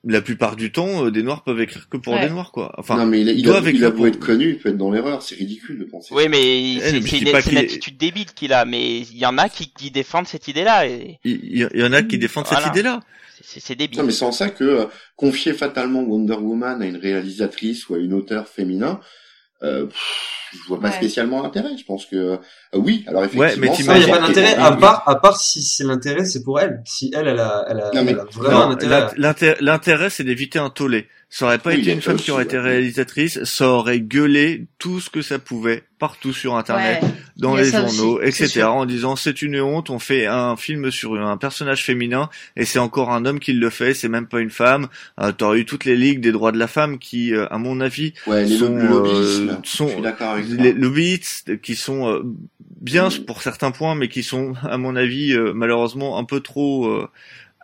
la 0.06 0.20
plupart 0.20 0.56
du 0.56 0.70
temps, 0.70 1.06
euh, 1.06 1.10
des 1.10 1.22
noirs 1.22 1.42
peuvent 1.42 1.60
écrire 1.60 1.88
que 1.88 1.96
pour 1.96 2.18
des 2.18 2.28
noirs, 2.28 2.52
quoi. 2.52 2.74
Enfin, 2.78 2.96
non, 2.98 3.06
mais 3.06 3.20
il, 3.20 3.28
il, 3.30 3.50
a, 3.50 3.60
il 3.60 3.84
a 3.84 3.90
beau 3.90 4.06
être 4.06 4.18
connu, 4.18 4.50
il 4.50 4.58
peut 4.58 4.68
être 4.68 4.76
dans 4.76 4.90
l'erreur. 4.90 5.22
C'est 5.22 5.34
ridicule 5.34 5.78
de 5.78 5.84
penser. 5.84 6.14
Oui, 6.14 6.28
mais 6.28 6.78
c'est 6.80 6.98
une, 6.98 7.28
une, 7.28 7.58
attitude 7.58 7.96
débile 7.96 8.26
qu'il 8.34 8.52
a. 8.52 8.64
Mais 8.64 9.00
il 9.00 9.16
y 9.16 9.26
en 9.26 9.38
a 9.38 9.48
qui, 9.48 9.72
qui 9.72 9.90
défendent 9.90 10.26
cette 10.26 10.48
idée-là. 10.48 10.86
Et... 10.86 11.18
Il, 11.24 11.68
y 11.74 11.84
en 11.84 11.92
a 11.92 12.02
qui 12.02 12.18
défendent 12.18 12.46
cette 12.46 12.66
idée-là. 12.66 13.00
C'est 13.42 13.74
débile. 13.74 13.98
Non, 13.98 14.04
mais 14.04 14.12
c'est 14.12 14.24
en 14.24 14.32
ça 14.32 14.48
que 14.48 14.64
euh, 14.64 14.84
confier 15.16 15.54
fatalement 15.54 16.02
Wonder 16.02 16.34
Woman 16.34 16.82
à 16.82 16.86
une 16.86 16.96
réalisatrice 16.96 17.88
ou 17.88 17.94
à 17.94 17.98
une 17.98 18.14
auteure 18.14 18.48
féminin, 18.48 19.00
euh, 19.64 19.86
je 20.52 20.68
vois 20.68 20.80
pas 20.80 20.92
spécialement 20.92 21.42
l'intérêt. 21.42 21.76
Je 21.78 21.84
pense 21.84 22.06
que 22.06 22.16
euh, 22.16 22.36
oui. 22.74 23.04
Alors 23.06 23.24
effectivement, 23.24 23.46
ouais, 23.46 23.56
mais 23.56 23.68
il 23.76 24.04
n'y 24.04 24.10
a 24.10 24.18
pas 24.18 24.26
d'intérêt 24.26 24.54
à 24.56 24.72
part 24.72 25.02
à 25.06 25.16
part 25.16 25.36
si 25.36 25.62
c'est 25.62 25.84
l'intérêt, 25.84 26.24
c'est 26.24 26.42
pour 26.42 26.60
elle. 26.60 26.82
Si 26.84 27.10
elle, 27.14 27.28
elle 27.28 27.40
a, 27.40 27.64
elle 27.68 27.80
a, 27.80 27.90
elle 27.92 28.08
a 28.20 28.24
vraiment 28.32 28.68
un 28.68 28.70
intérêt. 28.72 29.08
L'intérêt, 29.60 30.10
c'est 30.10 30.24
d'éviter 30.24 30.58
un 30.58 30.70
tollé. 30.70 31.08
Ça 31.36 31.46
aurait 31.46 31.58
pas 31.58 31.74
été 31.74 31.90
une 31.90 32.00
femme 32.00 32.16
qui 32.16 32.30
aurait 32.30 32.44
été 32.44 32.58
réalisatrice, 32.58 33.42
ça 33.42 33.68
aurait 33.68 33.98
gueulé 33.98 34.68
tout 34.78 35.00
ce 35.00 35.10
que 35.10 35.20
ça 35.20 35.40
pouvait 35.40 35.82
partout 35.98 36.32
sur 36.32 36.54
internet, 36.54 37.02
dans 37.36 37.56
les 37.56 37.72
journaux, 37.72 38.20
etc. 38.20 38.62
En 38.62 38.86
disant 38.86 39.16
c'est 39.16 39.42
une 39.42 39.60
honte, 39.60 39.90
on 39.90 39.98
fait 39.98 40.26
un 40.26 40.54
film 40.54 40.92
sur 40.92 41.14
un 41.14 41.36
personnage 41.36 41.84
féminin 41.84 42.30
et 42.54 42.64
c'est 42.64 42.78
encore 42.78 43.10
un 43.10 43.24
homme 43.24 43.40
qui 43.40 43.52
le 43.52 43.68
fait, 43.68 43.94
c'est 43.94 44.08
même 44.08 44.28
pas 44.28 44.38
une 44.38 44.50
femme. 44.50 44.86
Euh, 45.20 45.32
T'aurais 45.32 45.58
eu 45.58 45.64
toutes 45.64 45.84
les 45.84 45.96
ligues 45.96 46.20
des 46.20 46.30
droits 46.30 46.52
de 46.52 46.58
la 46.58 46.68
femme 46.68 47.00
qui, 47.00 47.34
euh, 47.34 47.48
à 47.50 47.58
mon 47.58 47.80
avis, 47.80 48.14
ouais, 48.28 48.44
les 48.44 48.56
sont, 48.56 48.76
euh, 48.76 49.56
sont 49.64 49.90
les 50.56 50.72
lobbyistes 50.72 51.60
qui 51.60 51.74
sont 51.74 52.12
euh, 52.12 52.22
bien 52.80 53.08
pour 53.26 53.42
certains 53.42 53.72
points, 53.72 53.96
mais 53.96 54.08
qui 54.08 54.22
sont, 54.22 54.52
à 54.62 54.78
mon 54.78 54.94
avis, 54.94 55.32
euh, 55.32 55.52
malheureusement 55.52 56.16
un 56.16 56.24
peu 56.24 56.38
trop 56.38 57.08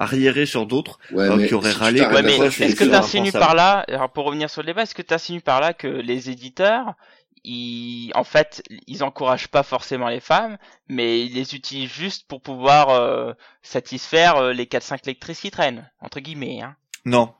arriéré 0.00 0.46
sur 0.46 0.66
d'autres 0.66 0.98
euh, 1.12 1.46
qui 1.46 1.54
auraient 1.54 1.72
râlé. 1.72 2.00
Ouais, 2.00 2.22
mais 2.22 2.36
est-ce 2.38 2.74
que 2.74 2.84
tu 2.84 2.94
insinues 2.94 3.30
par 3.30 3.54
là, 3.54 3.84
alors 3.86 4.10
pour 4.10 4.24
revenir 4.24 4.50
sur 4.50 4.62
le 4.62 4.66
débat, 4.66 4.82
est-ce 4.82 4.94
que 4.94 5.02
tu 5.02 5.14
insinues 5.14 5.42
par 5.42 5.60
là 5.60 5.74
que 5.74 5.86
les 5.86 6.30
éditeurs, 6.30 6.94
ils, 7.44 8.10
en 8.14 8.24
fait, 8.24 8.62
ils 8.86 9.04
encouragent 9.04 9.48
pas 9.48 9.62
forcément 9.62 10.08
les 10.08 10.20
femmes, 10.20 10.56
mais 10.88 11.24
ils 11.24 11.34
les 11.34 11.54
utilisent 11.54 11.92
juste 11.92 12.26
pour 12.26 12.40
pouvoir 12.40 12.88
euh, 12.88 13.34
satisfaire 13.62 14.36
euh, 14.38 14.52
les 14.52 14.64
4-5 14.64 15.06
lectrices 15.06 15.40
qui 15.40 15.50
traînent, 15.50 15.88
entre 16.00 16.20
guillemets. 16.20 16.62
Hein. 16.62 16.76
Non, 17.04 17.32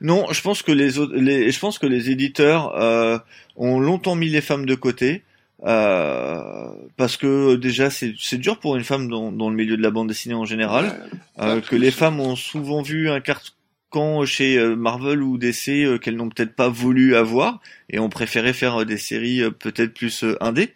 non, 0.00 0.32
je 0.32 0.40
pense 0.40 0.62
que 0.62 0.72
les, 0.72 0.92
les, 1.14 1.50
je 1.50 1.58
pense 1.58 1.78
que 1.78 1.86
les 1.86 2.10
éditeurs 2.10 2.76
euh, 2.80 3.18
ont 3.56 3.80
longtemps 3.80 4.14
mis 4.14 4.28
les 4.28 4.40
femmes 4.40 4.66
de 4.66 4.74
côté 4.74 5.24
euh, 5.64 6.68
parce 6.96 7.16
que 7.16 7.56
déjà 7.56 7.88
c'est 7.90 8.36
dur 8.36 8.58
pour 8.58 8.76
une 8.76 8.84
femme 8.84 9.08
dans, 9.08 9.32
dans, 9.32 9.48
le 9.48 9.56
milieu 9.56 9.76
de 9.76 9.82
la 9.82 9.90
bande 9.90 10.08
dessinée 10.08 10.34
en 10.34 10.44
général, 10.44 11.08
euh, 11.38 11.60
que 11.60 11.76
les 11.76 11.90
femmes 11.90 12.20
ont 12.20 12.36
souvent 12.36 12.82
vu 12.82 13.08
un 13.10 13.20
carcan 13.20 14.24
chez 14.26 14.58
euh, 14.58 14.76
Marvel 14.76 15.22
ou 15.22 15.38
DC 15.38 15.68
euh, 15.68 15.98
qu'elles 15.98 16.16
n'ont 16.16 16.28
peut-être 16.28 16.54
pas 16.54 16.68
voulu 16.68 17.16
avoir 17.16 17.60
et 17.88 17.98
ont 17.98 18.10
préféré 18.10 18.52
faire 18.52 18.84
des 18.84 18.98
séries 18.98 19.42
peut-être 19.58 19.94
plus 19.94 20.24
indé. 20.40 20.74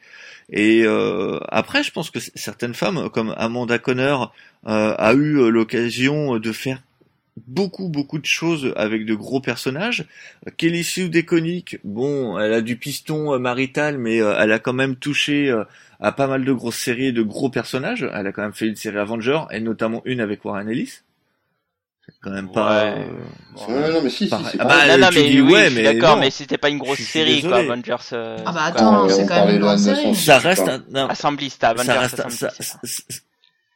Et 0.51 0.87
après, 1.51 1.83
je 1.83 1.91
pense 1.91 2.11
que 2.11 2.21
certaines 2.35 2.73
femmes, 2.73 3.11
comme 3.11 3.35
Amanda 3.37 3.79
Conner, 3.79 4.17
a 4.65 5.13
eu 5.13 5.51
l'occasion 5.51 6.39
de 6.39 6.53
faire 6.53 6.81
beaucoup 7.47 7.89
beaucoup 7.89 8.19
de 8.19 8.27
choses 8.27 8.73
avec 8.77 9.05
de 9.05 9.15
gros 9.15 9.41
personnages. 9.41 10.07
Kelly 10.57 10.85
Sue 10.85 11.09
Déconique, 11.09 11.79
bon, 11.85 12.39
elle 12.39 12.53
a 12.53 12.61
du 12.61 12.77
piston 12.77 13.35
euh, 13.35 13.39
marital, 13.39 13.99
mais 13.99 14.21
euh, 14.21 14.37
elle 14.39 14.53
a 14.53 14.59
quand 14.59 14.73
même 14.73 14.97
touché 14.97 15.51
euh, 15.51 15.65
à 16.01 16.13
pas 16.13 16.27
mal 16.27 16.45
de 16.45 16.53
grosses 16.53 16.79
séries 16.79 17.07
et 17.07 17.13
de 17.13 17.23
gros 17.23 17.51
personnages. 17.51 18.09
Elle 18.13 18.27
a 18.27 18.33
quand 18.33 18.43
même 18.43 18.53
fait 18.53 18.67
une 18.67 18.77
série 18.77 18.99
Avenger, 18.99 19.41
et 19.51 19.61
notamment 19.61 20.03
une 20.05 20.21
avec 20.21 20.45
Warren 20.45 20.69
Ellis. 20.69 21.01
C'est 22.07 22.15
quand 22.23 22.31
même 22.31 22.51
pas. 22.51 22.95
Ouais. 22.95 23.93
non 23.93 24.01
mais 24.03 24.09
si. 24.09 24.29
si 24.29 24.35
ah 24.35 24.65
bah, 24.65 24.89
non, 24.89 24.99
non, 24.99 25.09
mais 25.13 25.21
oui, 25.21 25.41
ouais, 25.43 25.71
mais 25.71 25.83
d'accord, 25.83 26.17
mais 26.17 26.31
c'était 26.31 26.57
pas 26.57 26.71
une 26.71 26.79
grosse 26.79 27.01
série 27.01 27.43
quoi, 27.43 27.59
Avengers. 27.59 27.97
Ah 28.13 28.53
bah 28.53 28.63
attends, 28.65 29.09
c'est 29.09 29.27
quand 29.27 29.45
même 29.45 29.57
une 29.57 29.61
grosse 29.61 29.83
série. 29.83 30.15
Ça 30.15 30.39
reste 30.39 30.69
un. 30.69 30.83
Non. 30.91 31.07
Assembliste, 31.07 31.63
Avengers. 31.65 31.85
Ça 31.87 32.01
reste, 32.01 32.31
ça, 32.31 32.51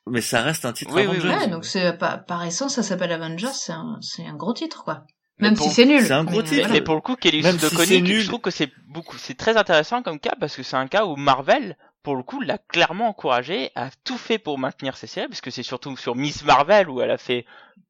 mais 0.07 0.20
ça 0.20 0.42
reste 0.42 0.64
un 0.64 0.72
titre 0.72 0.92
oui, 0.94 1.03
Avengers. 1.03 1.28
Oui, 1.28 1.34
ouais, 1.34 1.48
donc 1.48 1.64
c'est 1.64 1.92
par, 1.96 2.24
par 2.24 2.44
essence, 2.44 2.74
ça 2.74 2.82
s'appelle 2.82 3.12
Avengers, 3.12 3.53
c'est 3.53 3.72
un, 3.72 3.98
c'est 4.00 4.26
un 4.26 4.34
gros 4.34 4.53
titre, 4.53 4.84
quoi. 4.84 5.05
Même 5.38 5.57
si 5.57 5.70
c'est 5.70 5.86
nul. 5.86 6.05
C'est 6.05 6.12
un 6.12 6.24
gros 6.24 6.42
titre. 6.42 6.68
Mais 6.70 6.80
pour 6.80 6.94
le 6.94 7.00
coup, 7.00 7.16
Kelly 7.16 7.42
Sue 7.42 7.53
de 7.53 7.59
je 7.59 8.26
trouve 8.28 8.40
que 8.40 8.50
c'est 8.50 8.70
beaucoup, 8.86 9.16
c'est 9.18 9.36
très 9.36 9.57
intéressant 9.57 10.03
comme 10.03 10.20
cas 10.20 10.34
parce 10.38 10.55
que 10.57 10.62
c'est 10.62 10.76
un 10.76 10.86
cas 10.86 11.05
où 11.05 11.16
Marvel, 11.16 11.76
pour 12.03 12.16
le 12.16 12.22
coup, 12.22 12.40
l'a 12.40 12.59
clairement 12.59 13.09
encouragé, 13.09 13.70
a 13.74 13.90
tout 14.05 14.18
fait 14.18 14.38
pour 14.38 14.59
maintenir 14.59 14.96
ses 14.96 15.07
séries, 15.07 15.28
parce 15.28 15.40
que 15.40 15.50
c'est 15.50 15.62
surtout 15.62 15.96
sur 15.96 16.14
Miss 16.14 16.44
Marvel 16.44 16.88
où 16.88 17.00
elle 17.00 17.11
a 17.11 17.18
fait 17.18 17.44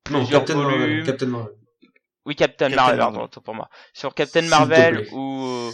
plusieurs 0.04 0.40
non, 0.42 0.46
Captain 0.46 0.54
volumes. 0.54 0.78
Marvel, 0.78 1.04
Captain 1.04 1.26
Marvel. 1.26 1.52
Oui, 2.24 2.36
Captain, 2.36 2.68
Captain 2.68 2.76
Marvel, 2.76 2.98
Marvel. 2.98 3.18
Pardon, 3.18 3.40
pour 3.42 3.54
moi. 3.54 3.68
Sur 3.92 4.14
Captain 4.14 4.42
Marvel 4.42 5.06
ou 5.12 5.70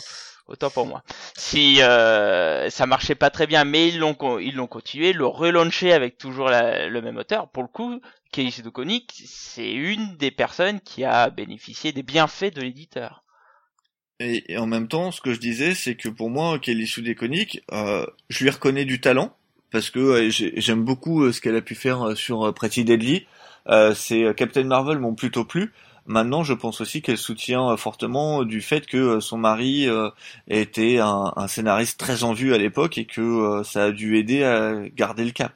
autant 0.48 0.70
pour 0.70 0.86
moi. 0.86 1.02
Si 1.36 1.82
euh, 1.82 2.70
ça 2.70 2.86
marchait 2.86 3.14
pas 3.14 3.30
très 3.30 3.46
bien, 3.46 3.64
mais 3.64 3.88
ils 3.88 3.98
l'ont 3.98 4.16
ils 4.40 4.54
l'ont 4.54 4.66
continué, 4.66 5.12
le 5.12 5.26
relaunché 5.26 5.92
avec 5.92 6.18
toujours 6.18 6.50
le 6.50 7.00
même 7.00 7.16
auteur. 7.16 7.48
Pour 7.48 7.62
le 7.62 7.68
coup, 7.68 8.00
Kelly 8.32 8.50
Sue 8.50 8.62
c'est 9.08 9.72
une 9.72 10.16
des 10.16 10.30
personnes 10.30 10.80
qui 10.80 11.04
a 11.04 11.30
bénéficié 11.30 11.92
des 11.92 12.02
bienfaits 12.02 12.54
de 12.54 12.60
l'éditeur. 12.60 13.24
Et, 14.20 14.56
en 14.58 14.66
même 14.66 14.88
temps, 14.88 15.12
ce 15.12 15.20
que 15.20 15.32
je 15.32 15.38
disais, 15.38 15.74
c'est 15.74 15.94
que 15.94 16.08
pour 16.08 16.28
moi, 16.28 16.58
Kelly 16.58 16.86
Sue 16.86 17.04
euh, 17.72 18.06
je 18.28 18.44
lui 18.44 18.50
reconnais 18.50 18.84
du 18.84 19.00
talent 19.00 19.34
parce 19.70 19.90
que 19.90 19.98
euh, 19.98 20.30
j'aime 20.30 20.82
beaucoup 20.82 21.22
euh, 21.22 21.32
ce 21.32 21.40
qu'elle 21.40 21.56
a 21.56 21.62
pu 21.62 21.74
faire 21.74 22.16
sur 22.16 22.52
Pretty 22.52 22.84
Deadly. 22.84 23.26
c'est 23.94 24.34
Captain 24.36 24.64
Marvel 24.64 24.98
m'ont 24.98 25.14
plutôt 25.14 25.44
plu. 25.44 25.72
Maintenant, 26.08 26.42
je 26.42 26.54
pense 26.54 26.80
aussi 26.80 27.02
qu'elle 27.02 27.18
soutient 27.18 27.72
euh, 27.72 27.76
fortement 27.76 28.42
du 28.42 28.62
fait 28.62 28.86
que 28.86 28.96
euh, 28.96 29.20
son 29.20 29.36
mari 29.36 29.86
euh, 29.86 30.08
était 30.48 30.98
un, 31.00 31.46
scénariste 31.48 32.00
très 32.00 32.24
en 32.24 32.32
vue 32.32 32.54
à 32.54 32.58
l'époque 32.58 32.96
et 32.96 33.04
que 33.04 33.62
ça 33.62 33.84
a 33.84 33.90
dû 33.90 34.16
aider 34.16 34.42
à 34.42 34.88
garder 34.88 35.24
le 35.26 35.32
cap. 35.32 35.52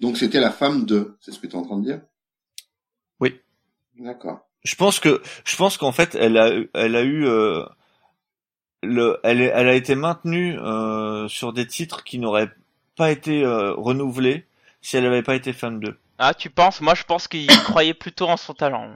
Donc 0.00 0.16
c'était 0.16 0.40
la 0.40 0.50
femme 0.50 0.86
de, 0.86 1.16
c'est 1.20 1.30
ce 1.30 1.38
que 1.38 1.46
tu 1.46 1.52
es 1.52 1.56
en 1.56 1.62
train 1.62 1.76
de 1.76 1.84
dire? 1.84 2.00
Oui. 3.20 3.38
D'accord. 3.98 4.40
Je 4.64 4.74
pense 4.76 4.98
que 4.98 5.20
je 5.44 5.56
pense 5.56 5.76
qu'en 5.76 5.92
fait 5.92 6.14
elle 6.14 6.38
a 6.38 6.50
elle 6.74 6.96
a 6.96 7.02
eu 7.02 7.26
le 8.82 9.18
elle 9.22 9.40
elle 9.40 9.68
a 9.68 9.74
été 9.74 9.94
maintenue 9.94 10.56
sur 11.28 11.52
des 11.52 11.66
titres 11.66 12.02
qui 12.04 12.18
n'auraient 12.18 12.50
pas 12.96 13.10
été 13.10 13.44
renouvelés 13.44 14.46
si 14.80 14.96
elle 14.96 15.04
n'avait 15.04 15.22
pas 15.22 15.34
été 15.34 15.52
femme 15.52 15.80
d'eux. 15.80 15.98
Ah, 16.18 16.34
tu 16.34 16.50
penses? 16.50 16.80
Moi, 16.80 16.94
je 16.94 17.02
pense 17.02 17.26
qu'il 17.26 17.46
croyait 17.64 17.94
plutôt 17.94 18.28
en 18.28 18.36
son 18.36 18.54
talent. 18.54 18.90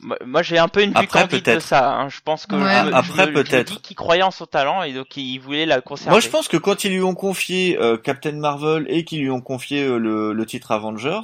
Moi, 0.00 0.42
j'ai 0.42 0.58
un 0.58 0.68
peu 0.68 0.82
une 0.82 0.92
vue 0.92 1.06
candide 1.06 1.44
de 1.44 1.58
ça. 1.58 1.94
Hein. 1.94 2.08
Je 2.08 2.20
pense 2.24 2.46
que 2.46 2.54
après 2.94 3.32
peut-être 3.32 3.80
qu'il 3.80 3.96
croyait 3.96 4.22
en 4.22 4.30
son 4.30 4.46
talent 4.46 4.82
et 4.82 4.92
donc 4.92 5.16
il 5.16 5.38
voulait 5.38 5.66
la 5.66 5.80
conserver. 5.80 6.10
Moi, 6.10 6.20
je 6.20 6.28
pense 6.28 6.48
que 6.48 6.56
quand 6.56 6.84
ils 6.84 6.92
lui 6.92 7.02
ont 7.02 7.14
confié 7.14 7.78
euh, 7.78 7.96
Captain 7.96 8.32
Marvel 8.32 8.86
et 8.88 9.04
qu'ils 9.04 9.20
lui 9.20 9.30
ont 9.30 9.40
confié 9.40 9.84
euh, 9.84 9.98
le, 9.98 10.46
titre 10.46 10.72
Avengers 10.72 11.20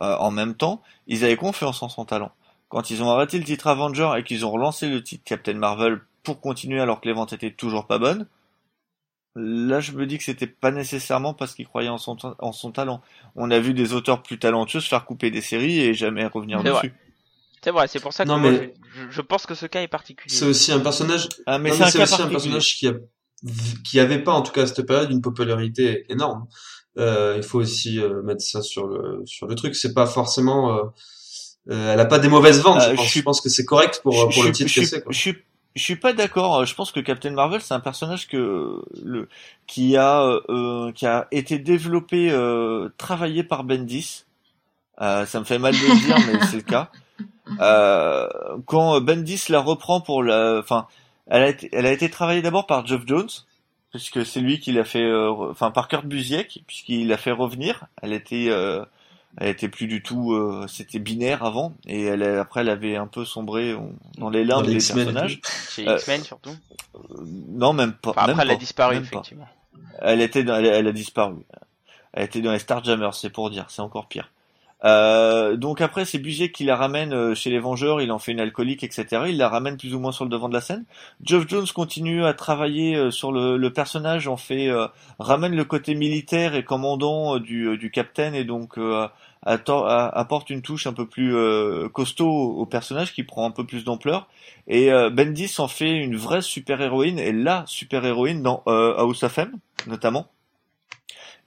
euh, 0.00 0.16
en 0.16 0.30
même 0.30 0.54
temps, 0.54 0.82
ils 1.06 1.24
avaient 1.24 1.36
confiance 1.36 1.82
en 1.82 1.88
son 1.88 2.04
talent. 2.04 2.30
Quand 2.68 2.90
ils 2.90 3.02
ont 3.02 3.10
arrêté 3.10 3.38
le 3.38 3.44
titre 3.44 3.68
Avengers 3.68 4.12
et 4.18 4.24
qu'ils 4.24 4.44
ont 4.44 4.50
relancé 4.50 4.88
le 4.88 5.02
titre 5.02 5.22
Captain 5.24 5.54
Marvel 5.54 6.00
pour 6.22 6.40
continuer 6.40 6.80
alors 6.80 7.00
que 7.00 7.08
les 7.08 7.14
ventes 7.14 7.32
étaient 7.32 7.52
toujours 7.52 7.86
pas 7.86 7.98
bonnes, 7.98 8.26
là 9.36 9.80
je 9.80 9.92
me 9.92 10.06
dis 10.06 10.18
que 10.18 10.24
c'était 10.24 10.46
pas 10.46 10.72
nécessairement 10.72 11.32
parce 11.32 11.54
qu'ils 11.54 11.66
croyaient 11.66 11.88
en 11.88 11.98
son, 11.98 12.16
en 12.38 12.52
son 12.52 12.72
talent. 12.72 13.00
On 13.36 13.50
a 13.50 13.58
vu 13.58 13.72
des 13.72 13.92
auteurs 13.92 14.22
plus 14.22 14.38
talentueux 14.38 14.80
se 14.80 14.88
faire 14.88 15.04
couper 15.04 15.30
des 15.30 15.40
séries 15.40 15.80
et 15.80 15.94
jamais 15.94 16.26
revenir 16.26 16.62
dessus. 16.62 16.92
C'est 17.66 17.72
vrai, 17.72 17.88
c'est 17.88 17.98
pour 17.98 18.12
ça 18.12 18.24
que 18.24 18.30
mais... 18.30 18.74
je, 19.10 19.20
pense 19.20 19.44
que 19.44 19.56
ce 19.56 19.66
cas 19.66 19.82
est 19.82 19.88
particulier. 19.88 20.32
C'est 20.32 20.44
aussi 20.44 20.70
un 20.70 20.78
personnage. 20.78 21.28
Ah, 21.46 21.58
mais 21.58 21.72
c'est 21.72 22.00
aussi 22.00 22.22
un 22.22 22.28
personnage 22.28 22.76
qui 22.76 22.86
a 22.86 22.92
qui 23.84 23.98
avait 23.98 24.22
pas 24.22 24.32
en 24.32 24.42
tout 24.42 24.52
cas 24.52 24.62
à 24.62 24.66
cette 24.68 24.86
période 24.86 25.10
une 25.10 25.20
popularité 25.20 26.06
énorme. 26.08 26.46
Euh, 26.96 27.34
il 27.36 27.42
faut 27.42 27.58
aussi 27.58 27.98
euh, 28.00 28.22
mettre 28.22 28.40
ça 28.40 28.62
sur 28.62 28.86
le 28.86 29.26
sur 29.26 29.48
le 29.48 29.56
truc. 29.56 29.74
C'est 29.74 29.94
pas 29.94 30.06
forcément. 30.06 30.76
Euh, 30.76 30.82
euh 31.70 31.92
elle 31.92 31.98
a 31.98 32.04
pas 32.04 32.20
des 32.20 32.28
mauvaises 32.28 32.60
ventes. 32.60 32.80
je, 32.80 32.94
pense. 32.94 33.12
je, 33.12 33.22
pense. 33.22 33.40
que 33.40 33.48
c'est 33.48 33.64
correct 33.64 33.98
pour 34.04 34.28
pour 34.28 34.44
le 34.44 34.52
titre 34.52 34.72
que 34.72 34.84
c'est. 34.84 35.02
Je 35.10 35.18
suis 35.18 35.34
je 35.74 35.82
suis 35.82 35.96
pas 35.96 36.12
d'accord. 36.12 36.64
Je 36.64 36.72
pense 36.72 36.92
que 36.92 37.00
Captain 37.00 37.32
Marvel, 37.32 37.60
c'est 37.60 37.74
un 37.74 37.80
personnage 37.80 38.28
que 38.28 38.80
le 39.04 39.28
qui 39.66 39.96
a 39.96 40.22
euh, 40.48 40.92
qui 40.92 41.04
a 41.04 41.26
été 41.32 41.58
développé, 41.58 42.30
euh, 42.30 42.90
travaillé 42.96 43.42
par 43.42 43.64
Bendis. 43.64 44.24
Euh, 45.00 45.26
ça 45.26 45.40
me 45.40 45.44
fait 45.44 45.58
mal 45.58 45.74
de 45.74 45.78
le 45.78 46.06
dire, 46.06 46.16
mais 46.32 46.46
c'est 46.46 46.56
le 46.56 46.62
cas. 46.62 46.92
Euh, 47.60 48.28
quand 48.66 49.00
Bendis 49.00 49.44
la 49.48 49.60
reprend 49.60 50.00
pour 50.00 50.22
la, 50.22 50.58
enfin, 50.58 50.86
elle 51.28 51.42
a 51.42 51.48
été, 51.48 51.68
elle 51.72 51.86
a 51.86 51.92
été 51.92 52.10
travaillée 52.10 52.42
d'abord 52.42 52.66
par 52.66 52.86
Geoff 52.86 53.02
Jones, 53.06 53.28
puisque 53.90 54.26
c'est 54.26 54.40
lui 54.40 54.58
qui 54.60 54.72
l'a 54.72 54.84
fait, 54.84 55.04
euh, 55.04 55.30
enfin 55.50 55.70
par 55.70 55.88
Kurt 55.88 56.04
Busiek, 56.06 56.62
puisqu'il 56.66 57.08
l'a 57.08 57.16
fait 57.16 57.30
revenir. 57.30 57.86
Elle 58.02 58.12
était, 58.12 58.46
euh, 58.48 58.84
elle 59.38 59.48
était 59.48 59.68
plus 59.68 59.86
du 59.86 60.02
tout, 60.02 60.32
euh, 60.34 60.66
c'était 60.68 60.98
binaire 60.98 61.44
avant, 61.44 61.72
et 61.86 62.04
elle, 62.04 62.22
après 62.22 62.60
elle 62.62 62.68
avait 62.68 62.96
un 62.96 63.06
peu 63.06 63.24
sombré 63.24 63.76
dans 64.18 64.28
les 64.30 64.44
Dans 64.44 64.62
des 64.62 64.74
personnages. 64.74 65.40
Chez 65.70 65.88
Euh, 65.88 65.96
X-Men 65.96 66.22
surtout. 66.24 66.50
Euh, 66.96 66.98
non, 67.48 67.72
même 67.72 67.92
pas. 67.92 68.10
Enfin, 68.10 68.22
même 68.22 68.30
après, 68.30 68.42
elle 68.42 68.50
a 68.50 68.56
disparu, 68.56 68.94
même 68.96 69.04
pas. 69.04 69.08
effectivement. 69.10 69.48
Elle 70.00 70.20
était 70.20 70.42
dans, 70.44 70.56
elle, 70.56 70.66
elle 70.66 70.88
a 70.88 70.92
disparu. 70.92 71.36
Elle 72.12 72.24
était 72.24 72.40
dans 72.40 72.52
les 72.52 72.58
Starjammers, 72.58 73.14
c'est 73.14 73.30
pour 73.30 73.50
dire, 73.50 73.66
c'est 73.68 73.82
encore 73.82 74.08
pire. 74.08 74.30
Euh, 74.84 75.56
donc 75.56 75.80
après, 75.80 76.04
c'est 76.04 76.18
Busiek 76.18 76.52
qui 76.52 76.64
la 76.64 76.76
ramène 76.76 77.12
euh, 77.14 77.34
chez 77.34 77.50
les 77.50 77.58
Vengeurs, 77.58 78.00
il 78.00 78.12
en 78.12 78.18
fait 78.18 78.32
une 78.32 78.40
alcoolique, 78.40 78.84
etc. 78.84 79.22
Il 79.28 79.38
la 79.38 79.48
ramène 79.48 79.76
plus 79.76 79.94
ou 79.94 80.00
moins 80.00 80.12
sur 80.12 80.24
le 80.24 80.30
devant 80.30 80.48
de 80.48 80.54
la 80.54 80.60
scène. 80.60 80.84
Geoff 81.22 81.48
Jones 81.48 81.66
continue 81.74 82.24
à 82.24 82.34
travailler 82.34 82.96
euh, 82.96 83.10
sur 83.10 83.32
le, 83.32 83.56
le 83.56 83.72
personnage, 83.72 84.28
en 84.28 84.36
fait, 84.36 84.70
ramène 85.18 85.54
le 85.56 85.64
côté 85.64 85.94
militaire 85.94 86.54
et 86.54 86.64
commandant 86.64 87.38
du, 87.38 87.76
du 87.78 87.90
Captain 87.90 88.32
et 88.34 88.44
donc 88.44 88.78
euh, 88.78 89.08
apporte 89.42 90.50
une 90.50 90.62
touche 90.62 90.86
un 90.86 90.92
peu 90.92 91.06
plus 91.06 91.34
costaud 91.92 92.28
au 92.28 92.66
personnage 92.66 93.12
qui 93.12 93.22
prend 93.22 93.46
un 93.46 93.50
peu 93.50 93.64
plus 93.64 93.84
d'ampleur. 93.84 94.28
Et 94.66 94.90
Bendis 95.12 95.54
en 95.58 95.68
fait 95.68 95.90
une 95.90 96.16
vraie 96.16 96.42
super-héroïne 96.42 97.18
et 97.18 97.32
la 97.32 97.64
super-héroïne 97.66 98.42
dans 98.42 98.62
House 98.66 99.22
of 99.22 99.38
M, 99.38 99.52
notamment. 99.86 100.28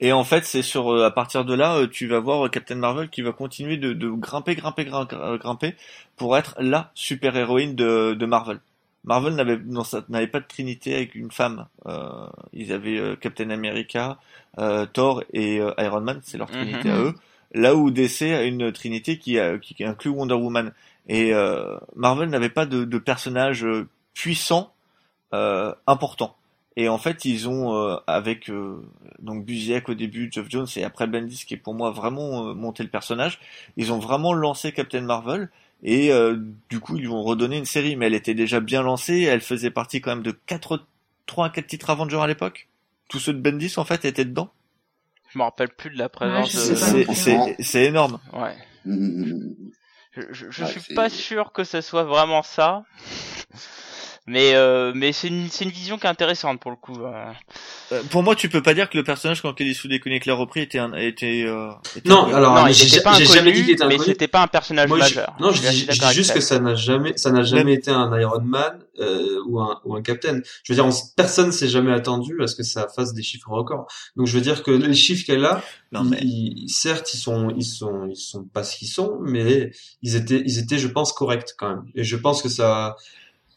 Et 0.01 0.13
en 0.13 0.23
fait, 0.23 0.45
c'est 0.45 0.61
sur 0.61 0.91
euh, 0.93 1.05
à 1.05 1.11
partir 1.11 1.43
de 1.45 1.53
là, 1.53 1.75
euh, 1.75 1.87
tu 1.87 2.07
vas 2.07 2.19
voir 2.19 2.45
euh, 2.45 2.49
Captain 2.49 2.75
Marvel 2.75 3.09
qui 3.09 3.21
va 3.21 3.31
continuer 3.33 3.77
de, 3.77 3.93
de 3.93 4.09
grimper, 4.09 4.55
grimper, 4.55 4.85
grim- 4.85 5.03
gr- 5.05 5.37
grimper 5.37 5.75
pour 6.15 6.37
être 6.37 6.55
la 6.59 6.91
super 6.95 7.35
héroïne 7.35 7.75
de, 7.75 8.13
de 8.13 8.25
Marvel. 8.25 8.59
Marvel 9.05 9.33
n'avait 9.35 10.27
pas 10.27 10.39
de 10.39 10.45
trinité 10.47 10.95
avec 10.95 11.15
une 11.15 11.31
femme. 11.31 11.67
Euh, 11.85 12.27
ils 12.53 12.71
avaient 12.73 13.17
Captain 13.19 13.49
America, 13.49 14.19
euh, 14.59 14.85
Thor 14.85 15.23
et 15.33 15.59
euh, 15.61 15.71
Iron 15.79 16.01
Man, 16.01 16.19
c'est 16.23 16.37
leur 16.37 16.49
trinité 16.51 16.89
Mhm. 16.89 16.95
à 16.95 16.99
eux. 16.99 17.13
Là 17.53 17.75
où 17.75 17.91
DC 17.91 18.33
a 18.33 18.43
une 18.43 18.71
trinité 18.71 19.17
qui, 19.17 19.39
a, 19.39 19.57
qui 19.57 19.83
inclut 19.83 20.11
Wonder 20.11 20.35
Woman. 20.35 20.73
Et 21.07 21.33
euh, 21.33 21.77
Marvel 21.95 22.29
n'avait 22.29 22.49
pas 22.49 22.65
de, 22.65 22.83
de 22.83 22.97
personnage 22.99 23.65
puissant, 24.13 24.73
euh, 25.33 25.73
important. 25.87 26.35
Et 26.75 26.87
en 26.87 26.97
fait, 26.97 27.25
ils 27.25 27.49
ont 27.49 27.75
euh, 27.75 27.97
avec 28.07 28.49
euh, 28.49 28.81
donc 29.19 29.43
Busiek 29.45 29.89
au 29.89 29.95
début, 29.95 30.29
Geoff 30.31 30.49
Jones 30.49 30.67
et 30.77 30.83
après 30.83 31.07
Bendis 31.07 31.43
qui 31.45 31.55
est 31.55 31.57
pour 31.57 31.73
moi 31.73 31.91
vraiment 31.91 32.47
euh, 32.47 32.53
monté 32.53 32.83
le 32.83 32.89
personnage. 32.89 33.39
Ils 33.75 33.91
ont 33.91 33.99
vraiment 33.99 34.33
lancé 34.33 34.71
Captain 34.71 35.01
Marvel 35.01 35.49
et 35.83 36.11
euh, 36.11 36.37
du 36.69 36.79
coup 36.79 36.95
ils 36.97 37.01
lui 37.01 37.07
ont 37.09 37.23
redonné 37.23 37.57
une 37.57 37.65
série, 37.65 37.95
mais 37.95 38.05
elle 38.07 38.13
était 38.13 38.33
déjà 38.35 38.59
bien 38.61 38.81
lancée. 38.81 39.21
Elle 39.23 39.41
faisait 39.41 39.71
partie 39.71 39.99
quand 39.99 40.11
même 40.11 40.23
de 40.23 40.31
quatre, 40.31 40.85
trois 41.25 41.47
à 41.47 41.49
quatre 41.49 41.67
titres 41.67 41.89
Avengers 41.89 42.21
à 42.21 42.27
l'époque. 42.27 42.67
Tous 43.09 43.19
ceux 43.19 43.33
de 43.33 43.39
Bendis 43.41 43.73
en 43.77 43.83
fait 43.83 44.05
étaient 44.05 44.23
dedans. 44.25 44.49
Je 45.33 45.37
me 45.39 45.43
rappelle 45.43 45.69
plus 45.69 45.89
de 45.89 45.97
la 45.97 46.07
présence 46.09 46.51
je 46.53 47.03
de... 47.09 47.53
C'est 47.63 47.85
énorme. 47.85 48.19
Ouais. 48.33 48.55
Mm, 48.85 49.53
Je, 50.13 50.21
je, 50.31 50.45
je 50.49 50.63
Ouais, 50.63 50.69
suis 50.79 50.93
pas 50.95 51.09
sûr 51.09 51.51
que 51.51 51.63
ce 51.63 51.81
soit 51.81 52.03
vraiment 52.03 52.41
ça. 52.41 52.83
Mais 54.31 54.53
euh, 54.53 54.91
mais 54.95 55.11
c'est 55.11 55.27
une 55.27 55.49
c'est 55.49 55.65
une 55.65 55.71
vision 55.71 55.97
qui 55.97 56.05
est 56.05 56.09
intéressante 56.09 56.59
pour 56.59 56.69
le 56.69 56.77
coup. 56.77 56.97
euh. 57.03 57.25
Euh, 57.91 58.03
Pour 58.11 58.21
moi, 58.21 58.35
tu 58.35 58.47
peux 58.47 58.61
pas 58.61 58.75
dire 58.75 58.87
que 58.87 58.95
le 58.95 59.03
personnage 59.03 59.41
quand 59.41 59.53
Kelly 59.53 59.73
Sue 59.73 59.87
Déconné 59.87 60.21
l'a 60.23 60.35
repris 60.35 60.61
était 60.61 60.77
un 60.77 60.93
était, 60.93 61.43
euh, 61.47 61.71
était 61.95 62.07
Non, 62.09 62.27
un- 62.27 62.33
alors 62.35 62.53
non, 62.55 62.63
mais 62.65 62.71
il 62.71 62.75
j'ai 62.75 62.87
était 62.87 63.01
pas 63.01 63.13
j'ai 63.13 63.23
inconnu, 63.23 63.37
jamais 63.39 63.51
dit 63.53 63.61
qu'il 63.63 63.71
était 63.71 63.87
mais 63.87 63.95
inconnu. 63.95 64.09
c'était 64.11 64.27
pas 64.27 64.43
un 64.43 64.47
personnage 64.47 64.87
Moi, 64.87 64.97
je- 64.99 65.03
majeur. 65.03 65.35
non, 65.39 65.51
je 65.51 65.65
assez 65.67 65.71
dis, 65.71 65.87
je 65.89 65.99
dis 65.99 66.13
juste 66.13 66.27
ça. 66.29 66.33
que 66.35 66.41
ça 66.41 66.59
n'a 66.59 66.75
jamais, 66.75 67.17
ça 67.17 67.31
n'a 67.31 67.41
jamais 67.41 67.73
été 67.73 67.89
un 67.89 68.15
Iron 68.19 68.41
Man 68.41 68.79
euh, 68.99 69.39
ou 69.47 69.59
un 69.59 69.81
ou 69.83 69.95
un 69.95 70.01
Captain. 70.03 70.41
Je 70.63 70.73
veux 70.73 70.75
dire, 70.75 70.85
on, 70.85 70.91
personne 71.15 71.51
s'est 71.51 71.67
jamais 71.67 71.91
attendu 71.93 72.37
à 72.43 72.45
ce 72.47 72.55
que 72.55 72.63
ça 72.63 72.87
fasse 72.95 73.13
des 73.15 73.23
chiffres 73.23 73.49
records. 73.49 73.87
Donc 74.15 74.27
je 74.27 74.33
veux 74.33 74.41
dire 74.41 74.61
que 74.61 74.69
les 74.69 74.93
chiffres 74.93 75.25
qu'elle 75.25 75.43
a, 75.45 75.63
Non, 75.91 76.03
ils- 76.03 76.09
mais 76.11 76.19
ils- 76.21 76.69
certes, 76.69 77.11
ils 77.15 77.17
sont, 77.17 77.49
ils 77.57 77.65
sont, 77.65 78.05
ils 78.07 78.15
sont 78.15 78.43
pas 78.43 78.63
ce 78.63 78.77
qu'ils 78.77 78.89
sont, 78.89 79.17
mais 79.21 79.71
ils 80.03 80.15
étaient, 80.15 80.43
ils 80.45 80.59
étaient, 80.59 80.77
je 80.77 80.87
pense, 80.87 81.13
corrects 81.13 81.55
quand 81.57 81.69
même. 81.69 81.83
Et 81.95 82.03
je 82.03 82.15
pense 82.15 82.43
que 82.43 82.49
ça, 82.49 82.95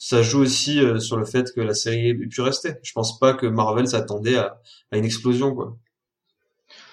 ça 0.05 0.21
joue 0.23 0.41
aussi 0.41 0.81
euh, 0.81 0.99
sur 0.99 1.17
le 1.17 1.25
fait 1.25 1.53
que 1.55 1.61
la 1.61 1.75
série 1.75 2.09
ait 2.09 2.15
pu 2.15 2.41
rester. 2.41 2.75
Je 2.83 2.93
pense 2.93 3.19
pas 3.21 3.35
que 3.35 3.47
Marvel 3.47 3.87
s'attendait 3.87 4.37
à, 4.37 4.59
à 4.91 4.97
une 4.99 5.05
explosion, 5.05 5.55
quoi. 5.55 5.77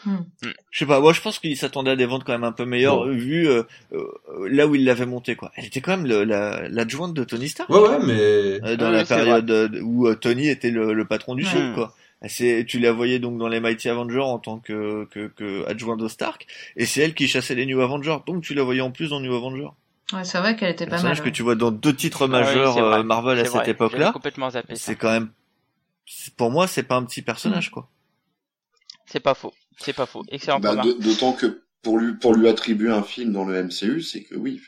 Je 0.06 0.80
sais 0.80 0.86
pas, 0.86 1.00
moi 1.02 1.12
je 1.14 1.22
pense 1.22 1.40
qu'il 1.40 1.58
s'attendait 1.58 1.92
à 1.92 1.96
des 1.96 2.06
ventes 2.06 2.24
quand 2.24 2.32
même 2.32 2.44
un 2.46 2.52
peu 2.54 2.66
meilleures 2.66 3.06
Bon. 3.06 3.12
vu 3.12 3.48
euh, 3.50 3.64
euh, 3.94 4.08
là 4.50 4.66
où 4.68 4.76
il 4.76 4.86
l'avait 4.86 5.06
monté 5.06 5.36
quoi. 5.36 5.52
Elle 5.56 5.66
était 5.66 5.82
quand 5.82 5.98
même 5.98 6.06
la 6.06 6.70
l'adjointe 6.70 7.14
de 7.14 7.24
Tony 7.24 7.50
Stark. 7.50 7.70
Ouais, 7.70 7.80
ouais, 7.80 8.00
mais 8.06 8.20
euh, 8.66 8.78
dans 8.78 8.88
Ah 8.88 8.92
la 8.92 9.04
période 9.06 9.80
où 9.84 10.08
euh, 10.08 10.16
Tony 10.16 10.48
était 10.48 10.72
le, 10.72 10.94
le 10.94 11.06
patron 11.06 11.36
du 11.36 11.44
Ouais. 11.44 11.50
Shield 11.50 11.74
quoi. 11.76 11.96
Tu 12.68 12.80
la 12.80 12.92
voyais 12.94 13.20
donc 13.20 13.38
dans 13.38 13.48
les 13.50 13.60
Mighty 13.60 13.90
Avengers 13.90 14.20
en 14.22 14.40
tant 14.40 14.60
que 14.60 15.06
que, 15.12 15.28
que 15.28 15.66
adjointe 15.68 16.00
de 16.00 16.08
Stark 16.08 16.48
et 16.78 16.86
c'est 16.86 17.02
elle 17.02 17.14
qui 17.14 17.28
chassait 17.28 17.56
les 17.56 17.66
New 17.66 17.82
Avengers 17.82 18.20
donc 18.26 18.44
tu 18.44 18.54
la 18.54 18.64
voyais 18.64 18.82
en 18.82 18.92
plus 18.92 19.10
dans 19.10 19.20
New 19.20 19.34
Avengers. 19.36 19.70
Ouais, 20.14 20.24
c'est 20.24 20.40
vrai 20.40 20.56
qu'elle 20.56 20.72
était 20.72 20.86
pas 20.86 20.92
mal. 20.92 21.02
Personnage 21.02 21.24
que 21.24 21.30
tu 21.30 21.44
vois 21.44 21.56
dans 21.56 21.72
deux 21.72 21.96
titres 21.96 22.26
oui, 22.26 22.32
majeurs 22.32 22.74
vrai. 22.74 23.00
euh, 23.00 23.04
Marvel 23.04 23.40
à 23.40 23.46
cette 23.46 23.54
vrai, 23.54 23.70
époque 23.70 23.92
j'avais 23.92 24.06
là. 24.06 24.12
complètement 24.12 24.50
zappé. 24.50 24.76
C'est 24.76 24.96
quand 24.96 25.12
même 25.12 25.30
pour 26.38 26.50
moi 26.50 26.66
c'est 26.68 26.84
pas 26.84 26.96
un 26.96 27.04
petit 27.04 27.22
personnage 27.22 27.70
quoi. 27.70 27.88
C'est 29.06 29.20
pas 29.20 29.34
faux. 29.36 29.54
C'est 29.78 29.94
pas 29.94 30.06
faux. 30.06 30.24
Excellent 30.30 30.60
Bah, 30.60 30.76
D'autant 31.00 31.34
que 31.34 31.62
pour 31.82 31.98
lui, 31.98 32.14
pour 32.16 32.34
lui 32.36 32.48
attribuer 32.50 32.92
un 32.92 33.04
film 33.04 33.32
dans 33.32 33.46
le 33.46 33.64
MCU, 33.64 34.02
c'est 34.02 34.24
que 34.24 34.36
oui. 34.36 34.62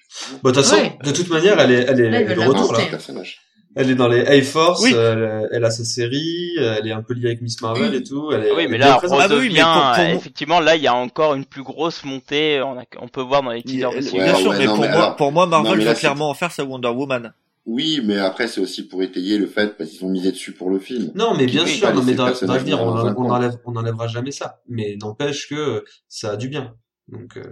Bon, 0.43 0.49
de 0.49 0.55
toute 0.55 0.63
façon, 0.63 0.75
Ouais. 0.81 0.97
de 1.03 1.11
toute 1.11 1.27
manière, 1.29 1.59
elle 1.59 1.71
est, 1.71 1.81
elle 1.87 1.99
est, 1.99 2.03
elle 2.05 2.31
est 2.31 2.35
de 2.35 2.39
retour, 2.39 2.71
là. 2.73 2.85
personnage. 2.85 3.41
Elle 3.76 3.89
est 3.91 3.95
dans 3.95 4.07
les 4.09 4.22
A-Force, 4.26 4.82
Oui. 4.84 4.93
elle, 4.93 5.47
elle 5.51 5.63
a 5.63 5.72
sa 5.72 5.86
série, 5.86 6.55
elle 6.57 6.86
est 6.88 6.91
un 6.91 7.01
peu 7.01 7.13
liée 7.13 7.28
avec 7.28 7.41
Miss 7.41 7.61
Marvel 7.61 7.95
et 7.95 8.03
tout. 8.03 8.32
Elle 8.34 8.43
est, 8.45 8.51
Oui, 8.51 8.55
elle 8.59 8.65
est 8.65 8.67
mais 8.67 8.78
là, 8.78 8.99
on. 9.01 9.17
Ah 9.17 9.28
oui, 9.30 9.49
mais 9.53 9.61
pour- 9.61 9.72
pour 9.72 9.82
euh, 9.82 9.95
moi- 9.95 10.09
effectivement, 10.13 10.59
là, 10.59 10.76
il 10.76 10.82
y 10.82 10.88
a 10.88 10.93
encore 10.95 11.36
une 11.36 11.45
plus 11.45 11.63
grosse 11.63 12.03
montée. 12.03 12.61
On, 12.61 12.78
a- 12.78 12.84
on 12.99 13.07
peut 13.07 13.22
voir 13.22 13.43
dans 13.43 13.51
les 13.51 13.59
Il- 13.59 13.63
teasers 13.63 13.91
de 13.91 13.99
bien 14.11 14.36
sûr, 14.36 14.49
ouais, 14.51 14.57
mais 14.57 14.65
non, 14.65 14.74
pour 14.76 14.82
mais 14.84 14.89
moi 14.91 14.97
alors- 14.97 15.15
pour 15.15 15.32
moi 15.32 15.45
Marvel 15.45 15.80
va 15.80 15.86
là, 15.86 15.93
clairement 15.95 16.30
en 16.30 16.34
faire 16.34 16.51
sa 16.51 16.65
Wonder 16.65 16.89
Woman. 16.89 17.34
Oui, 17.65 18.01
mais 18.03 18.17
après, 18.17 18.47
c'est 18.47 18.59
aussi 18.59 18.88
pour 18.88 19.03
étayer 19.03 19.38
le 19.38 19.45
fait, 19.47 19.78
parce 19.78 19.91
qu'ils 19.91 20.03
ont 20.03 20.09
misé 20.09 20.32
dessus 20.32 20.51
pour 20.51 20.69
le 20.69 20.80
film. 20.80 21.11
Non, 21.15 21.34
mais 21.38 21.45
bien 21.45 21.63
Oui, 21.63 21.69
sûr, 21.69 21.88
pas 21.88 21.93
non, 21.93 22.01
mais 22.03 22.13
dans, 22.15 22.26
l'avenir, 22.26 22.82
on, 22.82 23.07
on 23.07 23.13
coin. 23.13 23.36
enlève, 23.38 23.53
on 23.65 23.76
enlèvera 23.76 24.07
jamais 24.07 24.32
ça. 24.32 24.59
Mais 24.67 24.97
n'empêche 24.99 25.47
que 25.47 25.86
ça 26.09 26.32
a 26.32 26.36
du 26.36 26.49
bien. 26.49 26.74
Donc, 27.07 27.38
euh, 27.38 27.43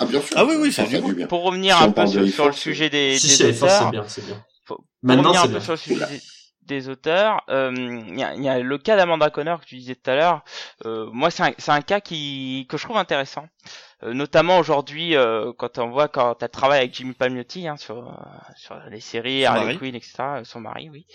Ah, 0.00 0.04
bien 0.06 0.20
sûr. 0.20 0.30
Ah 0.36 0.44
oui, 0.44 0.54
oui, 0.60 0.72
ça 0.72 0.84
ça 0.84 0.96
a 0.96 1.00
du 1.00 1.06
du 1.06 1.14
bien. 1.14 1.26
Pour 1.28 1.44
revenir 1.44 1.76
Si 1.78 1.82
un 1.84 1.90
peu 1.92 2.06
sur, 2.06 2.28
sur 2.28 2.46
le 2.46 2.52
sujet 2.52 2.90
des, 2.90 3.16
si, 3.16 3.28
des 3.28 3.52
si, 3.52 3.62
auteurs, 3.64 3.90
bien, 3.90 4.04
c'est 4.08 4.26
bien. 4.26 4.36
Maintenant, 5.02 5.32
revenir 5.32 5.42
un 5.42 5.46
c'est 5.46 5.52
peu 5.52 5.60
sur 5.60 5.72
le 5.72 5.76
sujet 5.78 6.20
des, 6.62 6.88
auteurs, 6.88 7.42
euh, 7.50 7.72
il 7.74 8.18
y, 8.18 8.22
a, 8.22 8.34
il 8.34 8.42
y 8.42 8.48
a 8.48 8.60
le 8.60 8.78
cas 8.78 8.96
d'Amanda 8.96 9.30
Connor 9.30 9.60
que 9.60 9.66
tu 9.66 9.76
disais 9.76 9.96
tout 9.96 10.10
à 10.10 10.14
l'heure. 10.14 10.44
Euh, 10.86 11.08
moi, 11.12 11.30
c'est 11.30 11.42
un, 11.42 11.52
c'est 11.58 11.72
un 11.72 11.82
cas 11.82 12.00
qui 12.00 12.66
que 12.68 12.76
je 12.76 12.84
trouve 12.84 12.96
intéressant, 12.96 13.48
Euh, 14.04 14.14
notamment 14.14 14.58
aujourd'hui 14.58 15.14
euh, 15.16 15.52
quand 15.56 15.78
on 15.78 15.90
voit 15.90 16.08
quand 16.08 16.42
elle 16.42 16.48
travaille 16.48 16.78
avec 16.80 16.94
Jimmy 16.94 17.12
Palmiotti 17.14 17.68
hein, 17.68 17.76
sur 17.76 17.98
euh, 17.98 18.12
sur 18.56 18.76
les 18.90 19.00
séries 19.00 19.42
Son 19.42 19.48
Harley 19.48 19.64
mari. 19.66 19.78
Quinn, 19.78 19.94
etc. 19.94 20.14
euh, 20.20 20.44
Son 20.44 20.60
mari, 20.60 20.88
oui. 20.90 21.06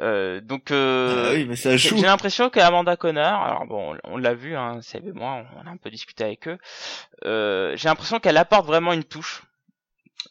Euh, 0.00 0.40
donc 0.42 0.70
euh, 0.72 1.30
Ah 1.30 1.34
oui, 1.34 1.76
j'ai 1.76 2.02
l'impression 2.02 2.50
qu'Amanda 2.50 2.96
Connor, 2.96 3.42
alors 3.42 3.66
bon, 3.66 3.96
on 4.04 4.18
l'a 4.18 4.34
vu, 4.34 4.54
hein, 4.54 4.80
Seb 4.82 5.08
et 5.08 5.12
moi, 5.12 5.42
on 5.56 5.66
a 5.66 5.70
un 5.70 5.78
peu 5.78 5.90
discuté 5.90 6.22
avec 6.24 6.48
eux. 6.48 6.58
Euh, 7.24 7.74
j'ai 7.76 7.88
l'impression 7.88 8.20
qu'elle 8.20 8.36
apporte 8.36 8.66
vraiment 8.66 8.92
une 8.92 9.04
touche. 9.04 9.42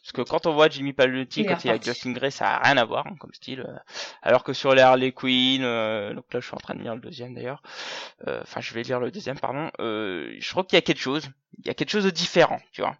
Parce 0.02 0.12
que 0.12 0.22
quand 0.22 0.46
on 0.46 0.54
voit 0.54 0.68
Jimmy 0.68 0.92
Palmiotti, 0.92 1.44
quand 1.44 1.64
il 1.64 1.68
est 1.68 1.70
avec 1.70 1.82
reparti. 1.82 1.90
Justin 1.90 2.12
Grey, 2.12 2.30
ça 2.30 2.56
a 2.56 2.62
rien 2.64 2.76
à 2.76 2.84
voir 2.84 3.06
hein, 3.06 3.16
comme 3.18 3.32
style. 3.34 3.60
euh, 3.60 3.76
alors 4.22 4.44
que 4.44 4.52
sur 4.52 4.74
les 4.74 4.82
Harley 4.82 5.12
Quinn, 5.12 5.62
euh, 5.64 6.14
donc 6.14 6.32
là 6.32 6.40
je 6.40 6.46
suis 6.46 6.54
en 6.54 6.58
train 6.58 6.74
de 6.74 6.82
lire 6.82 6.94
le 6.94 7.00
deuxième 7.00 7.34
d'ailleurs. 7.34 7.62
euh, 8.26 8.40
Enfin, 8.42 8.60
je 8.60 8.74
vais 8.74 8.82
lire 8.82 9.00
le 9.00 9.10
deuxième, 9.10 9.38
pardon. 9.38 9.70
Euh, 9.80 10.36
je 10.38 10.48
trouve 10.50 10.64
qu'il 10.66 10.76
y 10.76 10.78
a 10.78 10.82
quelque 10.82 11.00
chose. 11.00 11.28
Il 11.58 11.66
y 11.66 11.70
a 11.70 11.74
quelque 11.74 11.90
chose 11.90 12.04
de 12.04 12.10
différent, 12.10 12.60
tu 12.72 12.82
vois. 12.82 12.96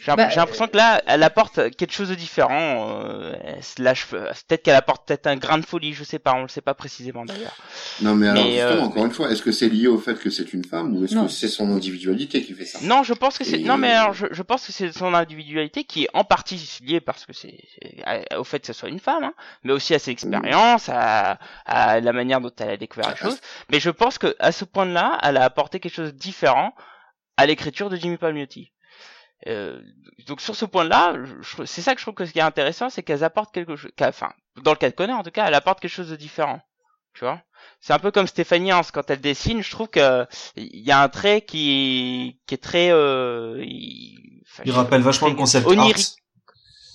J'ai 0.00 0.14
Bah, 0.16 0.28
j'ai 0.28 0.36
l'impression 0.36 0.66
que 0.68 0.76
là, 0.76 1.02
elle 1.06 1.22
apporte 1.22 1.74
quelque 1.76 1.92
chose 1.92 2.10
de 2.10 2.14
différent. 2.14 3.00
Euh, 3.04 3.34
elle 3.42 3.62
se 3.62 3.80
lâche, 3.82 4.06
peut-être 4.06 4.62
qu'elle 4.62 4.74
apporte 4.74 5.08
peut-être 5.08 5.26
un 5.26 5.36
grain 5.36 5.56
de 5.58 5.64
folie, 5.64 5.94
je 5.94 6.04
sais 6.04 6.18
pas, 6.18 6.34
on 6.34 6.42
le 6.42 6.48
sait 6.48 6.60
pas 6.60 6.74
précisément 6.74 7.24
d'ailleurs. 7.24 7.56
Non, 8.02 8.14
mais 8.14 8.28
alors, 8.28 8.44
Mais, 8.44 8.50
justement, 8.52 8.82
euh, 8.82 8.86
encore 8.86 9.04
une 9.06 9.12
fois, 9.12 9.30
est-ce 9.30 9.42
que 9.42 9.50
c'est 9.52 9.68
lié 9.70 9.86
au 9.86 9.98
fait 9.98 10.18
que 10.18 10.28
c'est 10.28 10.52
une 10.52 10.64
femme 10.64 10.94
ou 10.94 11.04
est-ce 11.04 11.14
que 11.14 11.28
c'est 11.28 11.48
son 11.48 11.70
individualité 11.74 12.42
qui 12.42 12.52
fait 12.52 12.66
ça 12.66 12.80
Non, 12.82 13.02
je 13.02 13.14
pense 13.14 13.38
que 13.38 13.44
c'est. 13.44 13.60
Et- 13.60 13.64
Non, 13.64 13.78
mais 13.78 13.92
alors, 13.92 14.12
je, 14.12 14.26
je 14.30 14.42
pense 14.42 14.66
que 14.66 14.72
c'est 14.72 14.92
son 14.92 15.14
individualité 15.14 15.84
qui 15.84 16.04
est 16.04 16.08
en 16.12 16.24
partie 16.24 16.60
liée 16.84 17.00
parce 17.00 17.24
que 17.24 17.32
c'est 17.32 17.58
au 18.36 18.44
fait 18.44 18.60
que 18.60 18.66
ce 18.66 18.72
soit 18.74 18.90
une 18.90 19.00
femme, 19.00 19.24
hein, 19.24 19.34
mais 19.62 19.72
aussi 19.72 19.94
à 19.94 19.98
ses 19.98 20.10
expériences, 20.10 20.88
à, 20.90 21.38
à 21.64 22.00
la 22.00 22.12
manière 22.12 22.40
dont 22.42 22.52
elle 22.58 22.70
a 22.70 22.76
découvert 22.76 23.08
les 23.10 23.16
choses. 23.16 23.40
Mais 23.70 23.80
je 23.80 23.88
pense 23.90 24.18
que 24.18 24.36
à 24.38 24.52
ce 24.52 24.66
point-là, 24.66 25.18
elle 25.22 25.38
a 25.38 25.44
apporté 25.44 25.80
quelque 25.80 25.94
chose 25.94 26.12
de 26.12 26.18
différent 26.18 26.74
à 27.38 27.46
l'écriture 27.46 27.88
de 27.88 27.96
Jimmy 27.96 28.16
Palmiotti. 28.18 28.70
Euh, 29.46 29.80
donc 30.26 30.40
sur 30.40 30.56
ce 30.56 30.64
point-là, 30.64 31.14
c'est 31.66 31.82
ça 31.82 31.94
que 31.94 32.00
je 32.00 32.04
trouve 32.04 32.14
que 32.14 32.24
ce 32.24 32.32
qui 32.32 32.38
est 32.38 32.42
intéressant, 32.42 32.88
c'est 32.88 33.02
qu'elles 33.02 33.24
apportent 33.24 33.52
quelque 33.52 33.76
chose, 33.76 33.90
enfin, 34.00 34.32
dans 34.62 34.72
le 34.72 34.76
cas 34.78 34.90
de 34.90 34.94
Connor 34.94 35.18
en 35.18 35.22
tout 35.22 35.30
cas, 35.30 35.46
elle 35.46 35.54
apporte 35.54 35.80
quelque 35.80 35.90
chose 35.90 36.10
de 36.10 36.16
différent. 36.16 36.60
Tu 37.12 37.20
vois 37.20 37.40
C'est 37.80 37.92
un 37.92 37.98
peu 37.98 38.10
comme 38.10 38.26
Stéphanie 38.26 38.72
Hans 38.72 38.82
quand 38.92 39.08
elle 39.10 39.20
dessine, 39.20 39.62
je 39.62 39.70
trouve 39.70 39.88
que 39.88 40.26
il 40.56 40.80
y 40.80 40.90
a 40.90 41.00
un 41.00 41.08
trait 41.08 41.42
qui 41.42 42.40
qui 42.46 42.54
est 42.54 42.62
très 42.62 42.90
euh, 42.90 43.62
il, 43.62 44.42
enfin, 44.46 44.62
Il 44.66 44.72
rappelle 44.72 45.02
vachement 45.02 45.28
le 45.28 45.34
concept 45.34 45.66
onirique. 45.66 46.16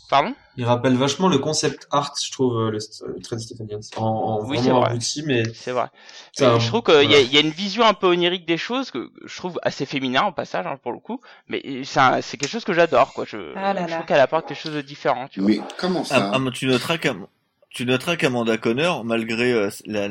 Pardon? 0.10 0.34
Il 0.58 0.66
rappelle 0.66 0.96
vachement 0.96 1.28
le 1.30 1.38
concept 1.38 1.88
art, 1.92 2.16
je 2.22 2.32
trouve, 2.32 2.58
euh, 2.58 2.72
le, 2.72 2.80
le 3.14 3.22
trait 3.22 3.36
de 3.36 3.42
Stéphanie 3.42 3.76
Hans. 3.76 4.02
En, 4.02 4.06
en 4.06 4.46
Oui, 4.46 4.58
c'est 4.58 4.64
vraiment 4.64 4.80
vrai. 4.82 4.90
abouti, 4.90 5.24
mais 5.24 5.44
C'est 5.54 5.72
vrai. 5.72 5.88
c'est 6.34 6.46
Mais 6.48 6.52
un- 6.54 6.60
je 6.60 6.68
trouve 6.68 6.82
qu'il 6.82 7.10
y, 7.12 7.16
a, 7.16 7.22
y 7.22 7.40
une 7.40 7.52
vision 7.52 7.86
un 7.86 7.94
peu 7.94 8.08
onirique 8.08 8.46
des 8.48 8.58
choses 8.58 8.90
que 8.90 9.12
je 9.24 9.38
trouve 9.38 9.60
assez 9.62 9.86
féminin 9.86 10.26
au 10.26 10.32
passage 10.32 10.66
hein, 10.66 10.78
pour 10.82 10.92
le 10.94 11.00
coup, 11.00 11.22
mais 11.48 11.62
c'est 11.84 12.00
un- 12.00 12.22
c'est 12.22 12.38
quelque 12.38 12.50
chose 12.50 12.66
que 12.66 12.74
j'adore 12.74 13.14
quoi. 13.14 13.26
Je, 13.26 13.54
Ah 13.56 13.74
là 13.74 13.84
je 13.86 13.90
là. 13.92 13.96
trouve 13.98 14.06
qu'elle 14.08 14.20
apporte 14.20 14.48
quelque 14.48 14.60
chose 14.60 14.74
de 14.74 14.82
différent. 14.82 15.28
Tu 15.28 15.42
vois. 15.42 15.50
Mais 15.50 15.62
comment 15.78 16.04
ça 16.04 16.32
Ah, 16.34 16.40
ah, 16.44 16.52
tu 16.52 16.66
noteras 16.66 16.98
qu'Am- 16.98 17.28
tu 17.70 17.86
noteras 17.86 18.16
qu'Amanda 18.16 18.58
Connor, 18.58 19.06
malgré 19.06 19.54
euh, 19.54 19.70
la, 19.86 20.08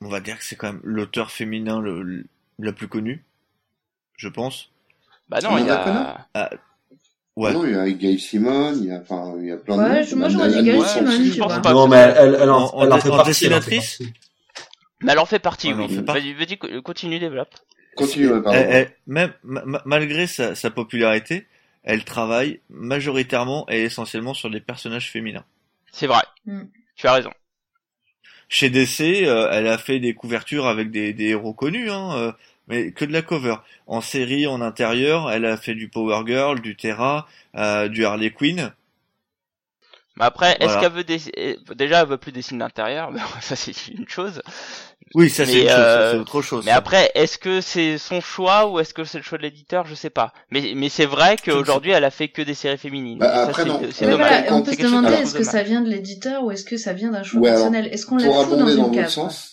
on 0.00 0.08
va 0.08 0.20
dire 0.20 0.38
que 0.38 0.44
c'est 0.44 0.56
quand 0.56 0.72
même 0.72 0.80
l'auteur 0.82 1.30
féminin 1.30 1.78
le, 1.78 2.02
le- 2.02 2.24
la 2.58 2.72
plus 2.72 2.88
connue, 2.88 3.22
je 4.16 4.28
pense. 4.28 4.70
Bah 5.28 5.40
non, 5.42 5.58
il 5.58 5.66
y 5.66 5.70
Amanda 5.70 6.26
a. 6.34 6.50
Ouais. 7.34 7.52
Non, 7.52 7.64
il 7.64 7.72
y 7.72 7.76
a 7.76 7.90
Gail 7.90 8.18
Simon, 8.18 8.74
il 8.76 8.84
y 8.86 8.92
a, 8.92 8.98
enfin, 9.00 9.34
il 9.40 9.46
y 9.46 9.50
a 9.52 9.56
plein 9.56 9.76
de 9.76 9.82
Ouais, 9.82 10.04
je- 10.04 10.14
moi, 10.14 10.28
j'aurais 10.28 10.50
dit 10.50 10.62
Gail 10.64 10.82
Simon, 10.86 11.10
si. 11.12 11.30
tu 11.32 11.38
pense 11.38 11.62
pas. 11.62 11.72
Non, 11.72 11.88
mais 11.88 11.96
elle, 11.96 12.14
elle, 12.18 12.38
elle 12.42 12.50
en, 12.50 12.64
En- 12.74 12.84
elle 12.84 12.92
en 12.92 12.98
fait 12.98 13.08
en 13.10 13.16
partie. 13.16 13.46
elle 13.46 13.54
en 13.54 13.60
fait 13.60 13.70
dessinatrice 13.70 13.98
partie. 13.98 14.12
Mais 15.02 15.12
elle 15.12 15.18
en 15.18 15.24
fait 15.26 15.38
partie, 15.38 15.68
elle 15.68 15.80
en 15.80 15.86
oui. 15.86 15.96
Vas-y, 16.06 16.32
vas-y, 16.34 16.58
co- 16.58 16.82
continue, 16.82 17.18
développe. 17.18 17.54
Continue, 17.96 18.28
pardon. 18.28 18.52
Elle- 18.52 18.68
elle- 18.70 18.90
même 19.06 19.32
ma- 19.44 19.64
ma- 19.64 19.82
malgré 19.86 20.26
sa, 20.26 20.54
sa 20.54 20.70
popularité, 20.70 21.46
elle 21.84 22.04
travaille 22.04 22.60
majoritairement 22.68 23.66
et 23.70 23.82
essentiellement 23.82 24.34
sur 24.34 24.50
des 24.50 24.60
personnages 24.60 25.10
féminins. 25.10 25.44
C'est 25.90 26.06
vrai. 26.06 26.22
Mm. 26.46 26.62
Tu 26.96 27.06
as 27.06 27.12
raison. 27.14 27.30
Chez 28.48 28.68
DC, 28.68 29.24
euh, 29.26 29.48
elle 29.50 29.66
a 29.66 29.78
fait 29.78 29.98
des 29.98 30.12
couvertures 30.14 30.66
avec 30.66 30.90
des, 30.90 31.14
des 31.14 31.28
héros 31.28 31.54
connus, 31.54 31.90
hein, 31.90 32.14
euh, 32.16 32.32
mais 32.72 32.92
que 32.92 33.04
de 33.04 33.12
la 33.12 33.22
cover. 33.22 33.56
En 33.86 34.00
série, 34.00 34.46
en 34.46 34.60
intérieur, 34.62 35.30
elle 35.30 35.44
a 35.44 35.56
fait 35.56 35.74
du 35.74 35.88
Power 35.88 36.22
Girl, 36.26 36.60
du 36.60 36.74
Terra, 36.76 37.26
euh, 37.56 37.88
du 37.88 38.04
Harley 38.06 38.30
Quinn. 38.30 38.72
Mais 40.16 40.24
après, 40.26 40.56
est-ce 40.60 40.72
Voilà. 40.74 40.80
qu'elle 40.80 40.92
veut 40.92 41.04
euh, 41.38 41.74
Déjà, 41.74 42.02
elle 42.02 42.08
veut 42.08 42.18
plus 42.18 42.32
dessiner 42.32 42.60
l'intérieur. 42.60 43.10
mais 43.10 43.20
ça, 43.40 43.56
c'est 43.56 43.88
une 43.88 44.08
chose. 44.08 44.42
Oui, 45.14 45.28
ça 45.28 45.44
c'est 45.44 45.70
euh, 45.70 46.20
autre 46.20 46.40
chose. 46.40 46.64
Mais 46.64 46.70
ça. 46.70 46.76
après, 46.78 47.10
est-ce 47.14 47.36
que 47.38 47.60
c'est 47.60 47.98
son 47.98 48.20
choix 48.22 48.70
ou 48.70 48.78
est-ce 48.80 48.94
que 48.94 49.04
c'est 49.04 49.18
le 49.18 49.24
choix 49.24 49.36
de 49.36 49.42
l'éditeur 49.42 49.86
Je 49.86 49.94
sais 49.94 50.08
pas. 50.10 50.32
Mais 50.50 50.72
mais 50.74 50.88
c'est 50.88 51.04
vrai 51.06 51.36
qu'aujourd'hui, 51.42 51.90
elle 51.90 52.04
a 52.04 52.10
fait 52.10 52.28
que 52.28 52.40
des 52.40 52.54
séries 52.54 52.78
féminines. 52.78 53.18
Bah, 53.18 53.30
ça, 53.34 53.42
après, 53.44 53.64
non. 53.66 53.80
C'est 53.90 54.06
Ouais, 54.06 54.12
dommage. 54.12 54.28
voilà, 54.28 54.42
Quand- 54.44 54.56
on 54.58 54.62
peut 54.62 54.72
se 54.72 54.80
demander 54.82 55.12
est-ce 55.14 55.34
que 55.34 55.44
ça 55.44 55.62
vient 55.62 55.82
de 55.82 55.88
l'éditeur 55.90 56.44
ou 56.44 56.50
est-ce 56.50 56.64
que 56.64 56.76
ça 56.78 56.92
vient 56.94 57.10
d'un 57.10 57.22
choix 57.24 57.40
Ouais, 57.42 57.50
personnel? 57.50 57.88
Est-ce 57.92 58.06
qu'on 58.06 58.16
la 58.16 58.30
fout 58.30 58.58
dans 58.58 58.68
une 58.68 58.90
cave 58.94 59.08
sens. 59.10 59.51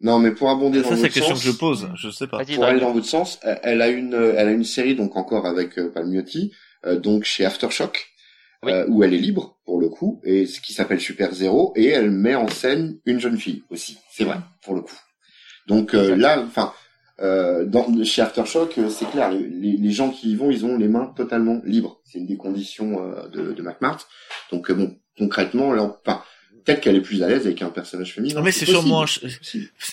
Non, 0.00 0.18
mais 0.18 0.32
pour 0.32 0.50
abonder 0.50 0.82
dans 0.82 0.90
ça, 0.90 0.96
c'est 0.96 1.02
la 1.02 1.08
question 1.08 1.34
sens. 1.34 1.44
que 1.44 1.50
je 1.50 1.56
pose. 1.56 1.88
Je 1.96 2.10
sais 2.10 2.26
pas. 2.26 2.44
Pour 2.44 2.64
aller 2.64 2.80
dans 2.80 2.92
votre 2.92 3.06
sens, 3.06 3.38
elle- 3.42 3.80
a 3.80 3.88
une, 3.88 4.14
elle 4.14 4.48
a 4.48 4.50
une 4.50 4.64
série 4.64 4.94
donc 4.94 5.16
encore 5.16 5.46
avec 5.46 5.78
euh, 5.78 5.90
Palmiotti, 5.92 6.52
euh, 6.84 6.98
donc 6.98 7.24
chez 7.24 7.44
Aftershock, 7.44 8.06
Oui. 8.64 8.72
euh, 8.72 8.84
où 8.88 9.02
elle 9.04 9.14
est 9.14 9.18
libre 9.18 9.58
pour 9.64 9.80
le 9.80 9.88
coup, 9.88 10.20
et 10.24 10.46
ce 10.46 10.60
qui 10.60 10.72
s'appelle 10.74 11.00
Super 11.00 11.32
Zero, 11.32 11.72
et 11.76 11.86
elle 11.86 12.10
met 12.10 12.34
en 12.34 12.48
scène 12.48 12.98
une 13.06 13.18
jeune 13.20 13.38
fille 13.38 13.62
aussi. 13.70 13.98
C'est 14.10 14.24
vrai 14.24 14.36
pour 14.62 14.74
le 14.74 14.82
coup. 14.82 14.96
Donc 15.68 15.94
euh, 15.94 16.14
là, 16.16 16.42
enfin, 16.46 16.72
euh, 17.20 17.64
dans, 17.64 17.86
chez 18.04 18.20
Aftershock, 18.20 18.78
c'est 18.90 19.08
clair, 19.10 19.30
les, 19.30 19.76
les 19.78 19.90
gens 19.90 20.10
qui 20.10 20.32
y 20.32 20.34
vont, 20.36 20.50
ils 20.50 20.66
ont 20.66 20.76
les 20.76 20.88
mains 20.88 21.12
totalement 21.16 21.62
libres. 21.64 22.00
C'est 22.04 22.18
une 22.18 22.26
des 22.26 22.36
conditions 22.36 23.00
euh, 23.02 23.28
de, 23.28 23.52
de 23.52 23.62
McMart. 23.62 23.98
Donc 24.50 24.70
euh, 24.70 24.74
bon, 24.74 24.96
concrètement, 25.16 25.72
là, 25.72 25.82
enfin, 26.04 26.22
peut-être 26.64 26.80
qu'elle 26.80 26.96
est 26.96 27.00
plus 27.00 27.22
à 27.22 27.28
l'aise 27.28 27.46
avec 27.46 27.62
un 27.62 27.70
personnage 27.70 28.12
féminin. 28.14 28.34
Non, 28.36 28.42
mais 28.42 28.52
c'est 28.52 28.66
sûrement 28.66 29.02
un 29.02 29.06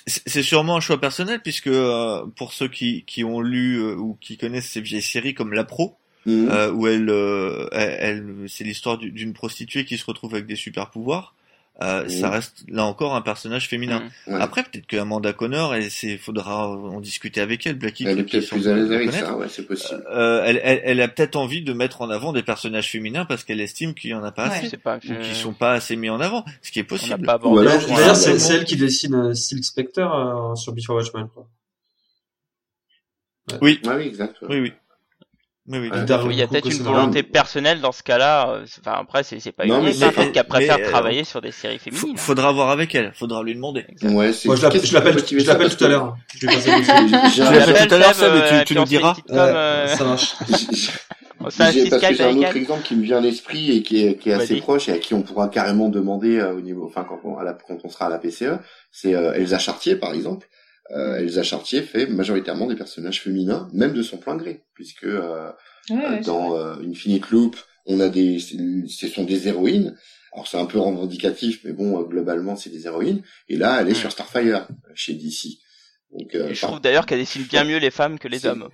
C'est 0.07 0.43
sûrement 0.43 0.77
un 0.77 0.79
choix 0.81 0.99
personnel 0.99 1.39
puisque 1.41 1.67
euh, 1.67 2.25
pour 2.35 2.53
ceux 2.53 2.67
qui, 2.67 3.03
qui 3.05 3.23
ont 3.23 3.41
lu 3.41 3.77
euh, 3.77 3.95
ou 3.95 4.17
qui 4.21 4.37
connaissent 4.37 4.69
ces 4.69 4.81
vieilles 4.81 5.01
séries 5.01 5.33
comme 5.33 5.53
La 5.53 5.63
Pro, 5.63 5.97
Mhm. 6.25 6.49
euh, 6.51 6.71
où 6.71 6.87
elle, 6.87 7.09
euh, 7.09 7.67
elle, 7.71 7.97
elle- 7.99 8.45
c'est 8.47 8.63
l'histoire 8.63 8.97
du- 8.99 9.11
d'une 9.11 9.33
prostituée 9.33 9.85
qui 9.85 9.97
se 9.97 10.05
retrouve 10.05 10.33
avec 10.35 10.45
des 10.45 10.55
super 10.55 10.91
pouvoirs. 10.91 11.33
Euh, 11.81 12.03
Mhm. 12.03 12.09
Ça 12.09 12.29
reste 12.29 12.63
là 12.67 12.85
encore 12.85 13.15
un 13.15 13.21
personnage 13.21 13.67
féminin. 13.67 14.03
Mm. 14.27 14.33
Ouais. 14.33 14.41
Après, 14.41 14.61
peut-être 14.63 14.85
que 14.85 14.97
Amanda 14.97 15.33
Connor, 15.33 15.73
elle, 15.73 15.89
c'est, 15.89 16.17
faudra 16.17 16.67
en 16.69 16.99
discuter 17.01 17.41
avec 17.41 17.65
elle. 17.65 17.75
Blacky, 17.75 18.05
elle 18.05 18.19
est 18.19 18.23
peut-être 18.23 18.49
plus 18.49 18.67
à 18.67 18.75
l'aise 18.75 18.89
la 18.89 18.95
avec 18.97 19.11
ça, 19.11 19.35
ouais, 19.35 19.47
c'est 19.49 19.65
possible. 19.65 20.03
Euh, 20.11 20.43
elle, 20.45 20.59
elle, 20.63 20.81
elle 20.83 21.01
a 21.01 21.07
peut-être 21.07 21.35
envie 21.35 21.63
de 21.63 21.73
mettre 21.73 22.01
en 22.01 22.09
avant 22.11 22.33
des 22.33 22.43
personnages 22.43 22.89
féminins 22.91 23.25
parce 23.25 23.43
qu'elle 23.43 23.61
estime 23.61 23.93
qu'il 23.95 24.11
y 24.11 24.13
en 24.13 24.23
a 24.23 24.31
pas 24.31 24.49
Ouais. 24.49 24.57
assez 24.57 24.69
Je 24.69 24.75
pas. 24.75 24.97
ou 24.97 24.99
je- 25.03 25.13
qui 25.29 25.35
sont 25.35 25.53
pas 25.53 25.73
assez 25.73 25.95
mis 25.95 26.09
en 26.09 26.19
avant, 26.21 26.45
ce 26.61 26.71
qui 26.71 26.79
est 26.79 26.83
On 26.83 26.93
n'a 26.95 26.99
possible. 26.99 27.37
Ou 27.45 27.55
D'ailleurs, 27.63 28.15
c'est 28.15 28.31
bon. 28.33 28.39
c'est 28.39 28.53
elle 28.55 28.65
qui 28.65 28.75
dessine 28.75 29.15
euh, 29.15 29.33
Silk 29.33 29.63
Spectre 29.63 29.99
euh, 30.01 30.55
sur 30.55 30.73
Before 30.73 30.97
Watchmen. 30.97 31.27
Quoi. 31.33 31.47
Oui, 33.61 33.79
Ah 33.87 33.95
oui, 33.97 34.03
exact. 34.07 34.35
oui, 34.47 34.59
oui. 34.59 34.73
Oui, 35.67 35.77
oui. 35.77 35.89
Oui, 36.27 36.33
il 36.35 36.39
y 36.39 36.41
a 36.41 36.47
peut-être 36.47 36.65
une 36.65 36.83
volonté 36.95 37.21
personnelle 37.23 37.81
dans 37.81 37.91
ce 37.91 38.01
cas-là. 38.03 38.49
euh, 38.49 38.65
Enfin, 38.79 38.97
après, 38.99 39.23
c'est 39.23 39.51
pas 39.51 39.65
c'est- 39.93 39.99
peut-être 40.11 40.31
qu'elle 40.31 40.43
préfère 40.47 40.77
euh, 40.87 40.89
travailler 40.89 41.23
sur 41.23 41.39
des 41.41 41.51
séries 41.51 41.77
féminines. 41.77 42.09
hein. 42.13 42.17
faudra 42.17 42.51
voir 42.51 42.69
avec 42.71 42.95
elle, 42.95 43.11
faudra 43.13 43.43
lui 43.43 43.53
demander. 43.53 43.85
Ouais, 44.01 44.33
c'est. 44.33 44.47
Moi, 44.47 44.55
je 44.55 44.63
l'appelle, 44.63 44.83
je 44.85 44.93
l'appelle, 44.93 45.23
qui 45.23 45.35
l'appelle 45.45 45.75
tout 45.75 45.83
à 45.85 45.87
parce 45.87 45.89
l'heure. 45.89 46.17
Je 46.35 46.47
vais 46.47 46.53
passer 46.53 46.71
dessus. 46.71 46.87
que 46.91 47.07
j'ai- 47.07 47.29
Tu 47.29 47.35
j'ai- 47.35 47.43
l'as 47.43 47.51
fait 47.51 47.71
Appelle 47.71 47.87
tout 47.87 47.93
à 47.93 47.97
l'heure, 47.99 48.15
ça, 48.15 48.29
mais 48.33 48.47
tu- 48.47 48.53
euh, 48.55 48.63
nous 48.73 48.81
une 48.81 48.85
diras. 48.85 49.15
euh, 49.31 49.87
Ça 49.87 50.03
marche. 50.03 50.33
J'ai- 51.73 51.89
parce 51.89 52.01
que 52.03 52.13
j'ai 52.13 52.23
un 52.23 52.27
autre 52.37 52.55
exemple 52.57 52.83
qui 52.83 52.95
me 52.95 53.03
vient 53.03 53.17
à 53.17 53.21
l'esprit 53.21 53.71
et 53.75 53.81
qui 53.81 54.05
est, 54.05 54.15
qui 54.15 54.29
est 54.29 54.33
assez 54.33 54.55
proche 54.61 54.89
et 54.89 54.91
à 54.91 54.99
qui 54.99 55.15
on 55.15 55.23
pourra 55.23 55.47
carrément 55.49 55.89
demander 55.89 56.37
euh, 56.37 56.53
au 56.53 56.61
niveau, 56.61 56.85
enfin 56.85 57.03
quand 57.07 57.19
on, 57.23 57.35
à 57.37 57.43
la- 57.43 57.53
quand 57.53 57.77
on 57.83 57.89
sera 57.89 58.05
à 58.05 58.09
la 58.09 58.19
PCE, 58.19 58.59
c'est 58.91 59.15
euh, 59.15 59.33
Elsa 59.33 59.57
Chartier 59.57 59.95
par 59.95 60.13
exemple. 60.13 60.47
Euh, 60.93 61.17
Elsa 61.19 61.43
Chartier 61.43 61.81
fait 61.81 62.05
majoritairement 62.07 62.67
des 62.67 62.75
personnages 62.75 63.21
féminins, 63.21 63.69
même 63.73 63.93
de 63.93 64.01
son 64.03 64.17
plein 64.17 64.35
gré, 64.35 64.63
puisque 64.73 65.05
euh, 65.05 65.49
Ouais, 65.89 65.95
ouais, 65.97 66.03
c'est 66.17 66.25
dans 66.27 66.55
euh, 66.57 66.75
Infinite 66.87 67.29
Loop, 67.31 67.55
on 67.85 67.99
a 67.99 68.09
des, 68.09 68.39
ce 68.39 69.07
sont 69.07 69.23
des 69.23 69.47
héroïnes. 69.47 69.95
Alors 70.33 70.47
c'est 70.47 70.57
un 70.57 70.65
peu 70.65 70.79
revendicatif, 70.79 71.61
mais 71.63 71.73
bon, 71.73 71.99
euh, 71.99 72.03
globalement 72.03 72.55
c'est 72.55 72.69
des 72.69 72.85
héroïnes. 72.85 73.21
Et 73.49 73.57
là, 73.57 73.79
elle 73.81 73.87
est 73.89 73.91
Mm. 73.91 73.95
sur 73.95 74.11
Starfire 74.11 74.67
euh, 74.69 74.91
chez 74.93 75.13
DC. 75.13 75.59
Donc, 76.11 76.35
euh, 76.35 76.49
Et 76.49 76.53
je 76.55 76.61
trouve 76.65 76.81
d'ailleurs 76.81 77.05
qu'elle 77.05 77.19
dessine 77.19 77.43
bien 77.43 77.63
mieux 77.63 77.77
les 77.77 77.89
femmes 77.91 78.19
que 78.19 78.27
les 78.27 78.45
hommes. 78.45 78.67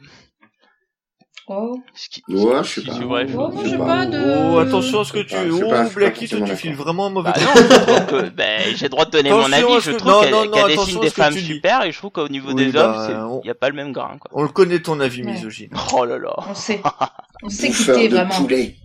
Oh. 1.49 1.79
Ce 1.93 2.09
qui- 2.09 2.21
Ouais, 2.27 2.61
je 2.63 2.67
sais 2.69 2.81
qui- 2.81 2.87
pas. 2.87 3.25
je- 3.25 3.37
Oh, 3.37 3.53
je- 3.63 3.69
j'ai 3.69 3.77
pas. 3.77 4.05
de. 4.05 4.51
Oh, 4.53 4.57
attention 4.59 4.99
à 4.99 5.05
ce 5.05 5.13
que 5.13 5.19
tu... 5.19 5.29
Sais 5.29 5.49
sais 5.49 5.63
Oh, 5.63 5.89
Blacky, 5.95 6.27
tu 6.27 6.45
files 6.57 6.75
vraiment 6.75 7.05
un 7.05 7.09
mauvais 7.09 7.31
Bah 7.33 7.39
non, 7.39 8.05
que 8.05 8.27
ben, 8.29 8.61
j'ai 8.75 8.85
le 8.85 8.89
droit 8.89 9.05
de 9.05 9.11
donner 9.11 9.29
mon 9.29 9.49
avis. 9.53 9.63
Je 9.81 9.91
trouve 9.91 10.11
non, 10.11 10.21
qu'elle 10.21 10.31
non, 10.31 10.43
non, 10.45 10.51
qu'elle 10.51 10.63
attention 10.73 10.83
dessine 10.85 10.99
des 10.99 11.09
ce 11.09 11.15
que 11.15 11.21
femmes 11.21 11.33
super 11.37 11.83
et 11.85 11.91
je 11.93 11.97
trouve 11.97 12.11
qu'au 12.11 12.27
niveau 12.27 12.49
Oui, 12.49 12.65
des 12.65 12.71
bah, 12.73 13.07
hommes, 13.07 13.39
il 13.45 13.47
y 13.47 13.49
a 13.49 13.55
pas 13.55 13.69
le 13.69 13.75
même 13.75 13.93
grain. 13.93 14.17
Quoi. 14.19 14.29
On 14.33 14.41
le 14.43 14.49
connaît 14.49 14.79
ton 14.81 14.99
avis 14.99 15.23
Ouais. 15.23 15.31
misogyne. 15.31 15.69
Oh 15.93 16.03
là 16.03 16.17
là. 16.17 16.35
On 16.49 16.53
sait. 16.53 16.81
On 17.43 17.49
sait 17.49 17.69
quitter 17.69 18.09
de 18.09 18.15
vraiment. 18.15 18.35
poulet. 18.35 18.75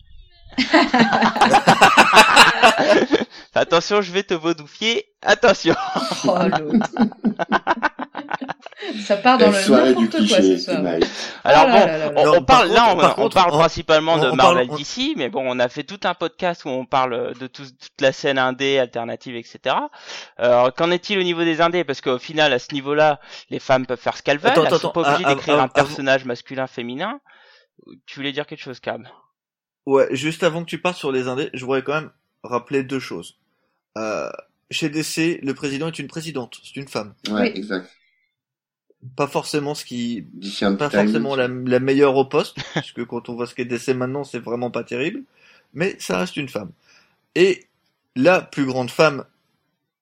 Attention, 3.54 4.02
je 4.02 4.12
vais 4.12 4.22
te 4.22 4.34
vaudoufier. 4.34 5.06
Attention. 5.22 5.74
Oh. 6.26 6.34
Ça 9.04 9.16
part 9.16 9.38
dans 9.38 9.50
La 9.50 9.58
le 9.58 9.62
soirée 9.64 9.94
du 9.94 10.02
n'importe 10.04 10.26
quoi 10.28 10.36
cliché, 10.38 10.56
ce 10.58 10.64
soir. 10.64 10.76
Tonight. 10.78 11.06
Alors 11.44 11.64
Oh 11.64 11.68
là 11.68 11.72
bon, 11.80 11.86
là 11.86 11.98
là 11.98 12.12
là. 12.12 12.32
on, 12.38 12.42
parle 12.44 12.68
là, 12.72 12.94
on, 13.18 13.28
parle 13.28 13.50
on- 13.52 13.58
principalement 13.58 14.16
de 14.18 14.30
Marvel 14.30 14.36
parle- 14.36 14.66
on- 14.70 14.76
d'ici, 14.76 15.14
mais 15.16 15.28
bon, 15.28 15.42
on 15.46 15.58
a 15.58 15.68
fait 15.68 15.84
tout 15.84 16.00
un 16.04 16.14
podcast 16.14 16.64
où 16.64 16.68
on 16.68 16.84
parle 16.84 17.34
de 17.38 17.46
tout- 17.46 17.64
toute 17.64 18.00
la 18.00 18.12
scène 18.12 18.38
indé, 18.38 18.78
alternative, 18.78 19.36
etc. 19.36 19.76
Alors, 20.36 20.74
qu'en 20.74 20.90
est-il 20.90 21.18
au 21.18 21.22
niveau 21.22 21.44
des 21.44 21.60
indés? 21.60 21.84
Parce 21.84 22.00
qu'au 22.00 22.18
final, 22.18 22.52
à 22.52 22.58
ce 22.58 22.72
niveau-là, 22.74 23.20
les 23.50 23.58
femmes 23.58 23.86
peuvent 23.86 24.00
faire 24.00 24.16
ce 24.16 24.22
qu'elles 24.22 24.38
veulent. 24.38 24.50
Attends, 24.52 24.64
elles 24.64 24.70
sont 24.70 24.76
attends, 24.76 24.90
pas 25.02 25.12
obligées 25.12 25.24
ah, 25.26 25.34
d'écrire 25.34 25.58
ah, 25.60 25.64
un 25.64 25.68
personnage 25.68 26.24
masculin, 26.24 26.66
féminin. 26.66 27.20
Tu 28.06 28.16
voulais 28.16 28.32
dire 28.32 28.46
quelque 28.46 28.62
chose, 28.62 28.80
Cam? 28.80 29.08
Ouais, 29.86 30.06
juste 30.12 30.42
avant 30.44 30.62
que 30.62 30.68
tu 30.70 30.78
partes 30.80 30.96
sur 30.98 31.10
les 31.10 31.26
indés, 31.28 31.50
je 31.54 31.64
voudrais 31.64 31.82
quand 31.82 31.94
même 31.94 32.10
rappeler 32.44 32.82
deux 32.84 33.00
choses. 33.00 33.38
Euh, 33.98 34.30
chez 34.70 34.88
DC, 34.88 35.40
le 35.42 35.52
président 35.54 35.88
est 35.88 35.98
une 35.98 36.06
présidente, 36.08 36.58
c'est 36.62 36.76
une 36.80 36.88
femme. 36.88 37.14
Ouais, 37.28 37.40
Oui. 37.42 37.52
exact. 37.54 37.90
Pas 39.16 39.26
forcément 39.26 39.74
ce 39.74 39.84
qui, 39.84 40.26
D'ici 40.32 40.64
un 40.64 40.76
pas 40.76 40.88
forcément 40.88 41.34
la, 41.34 41.48
la 41.48 41.80
meilleure 41.80 42.16
au 42.16 42.24
poste, 42.24 42.56
puisque 42.74 43.04
quand 43.04 43.28
on 43.28 43.34
voit 43.34 43.46
ce 43.46 43.54
qu'est 43.54 43.64
DC 43.64 43.88
maintenant, 43.88 44.22
c'est 44.24 44.38
vraiment 44.38 44.70
pas 44.70 44.84
terrible. 44.84 45.22
Mais 45.74 45.96
ça 45.98 46.18
reste 46.18 46.36
une 46.36 46.48
femme. 46.48 46.70
Et 47.34 47.66
la 48.14 48.40
plus 48.42 48.64
grande 48.64 48.90
femme 48.90 49.24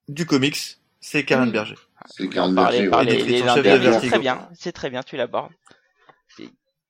du 0.09 0.27
comics, 0.27 0.59
c'est 1.01 1.25
Karen 1.25 1.47
Oui. 1.49 1.53
Berger. 1.53 1.77
C'est 2.07 2.29
Karen 2.29 2.55
Parler 2.55 2.89
Berger, 2.89 3.13
ouais. 3.23 3.25
c'est 3.25 3.79
Vertigo. 3.79 4.09
très 4.11 4.19
bien, 4.19 4.49
c'est 4.55 4.73
très 4.73 4.91
bien, 4.91 5.03
tu 5.03 5.17
l'abordes. 5.17 5.53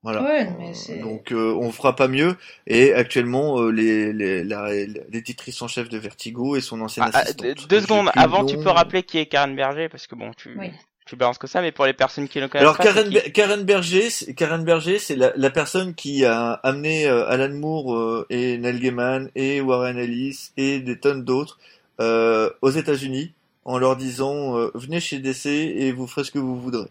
Voilà. 0.02 0.22
Ouais, 0.22 0.50
mais 0.58 0.72
c'est- 0.72 0.98
Donc 1.00 1.30
euh, 1.30 1.52
on 1.60 1.70
fera 1.72 1.94
pas 1.94 2.08
mieux. 2.08 2.34
Et 2.66 2.94
actuellement, 2.94 3.60
euh, 3.60 3.70
les, 3.70 4.14
les, 4.14 4.42
la- 4.44 4.72
l'éditrice 4.72 5.60
en 5.60 5.68
chef 5.68 5.90
de 5.90 5.98
Vertigo 5.98 6.56
et 6.56 6.62
son 6.62 6.80
ancienne 6.80 7.04
Ah, 7.08 7.10
ah, 7.12 7.18
assistante. 7.18 7.68
deux- 7.68 7.80
secondes, 7.82 8.10
avant, 8.14 8.46
tu 8.46 8.56
peux 8.56 8.70
rappeler 8.70 9.02
qui 9.02 9.18
est 9.18 9.26
Karen 9.26 9.54
Berger, 9.54 9.90
parce 9.90 10.06
que 10.06 10.14
bon, 10.14 10.30
tu, 10.34 10.56
Oui. 10.58 10.70
Plus 11.10 11.16
balance 11.16 11.38
que 11.38 11.46
ça, 11.48 11.60
mais 11.60 11.72
pour 11.72 11.86
les 11.86 11.92
personnes 11.92 12.28
qui 12.28 12.40
ne 12.40 12.46
connaissent 12.46 12.62
Alors 12.62 12.76
pas. 12.76 12.84
Karen, 13.32 13.58
qui 13.58 13.64
Berger, 13.64 14.10
c'est- 14.10 14.32
Karen 14.34 14.64
Berger, 14.64 14.98
c'est 15.00 15.16
la, 15.16 15.32
la 15.36 15.50
personne 15.50 15.94
qui 15.94 16.24
a 16.24 16.52
amené 16.62 17.06
euh, 17.08 17.28
Alan 17.28 17.52
Moore 17.52 17.94
euh, 17.96 18.26
et 18.30 18.56
Neil 18.58 18.78
Gaiman 18.78 19.28
et 19.34 19.60
Warren 19.60 19.98
Ellis 19.98 20.52
et 20.56 20.78
des 20.78 20.98
tonnes 21.00 21.24
d'autres 21.24 21.58
euh, 22.00 22.48
aux 22.62 22.70
États-Unis 22.70 23.32
en 23.64 23.78
leur 23.78 23.96
disant 23.96 24.56
euh, 24.56 24.70
venez 24.74 25.00
chez 25.00 25.18
DC 25.18 25.46
et 25.46 25.92
vous 25.92 26.06
ferez 26.06 26.24
ce 26.24 26.30
que 26.30 26.38
vous 26.38 26.58
voudrez. 26.58 26.88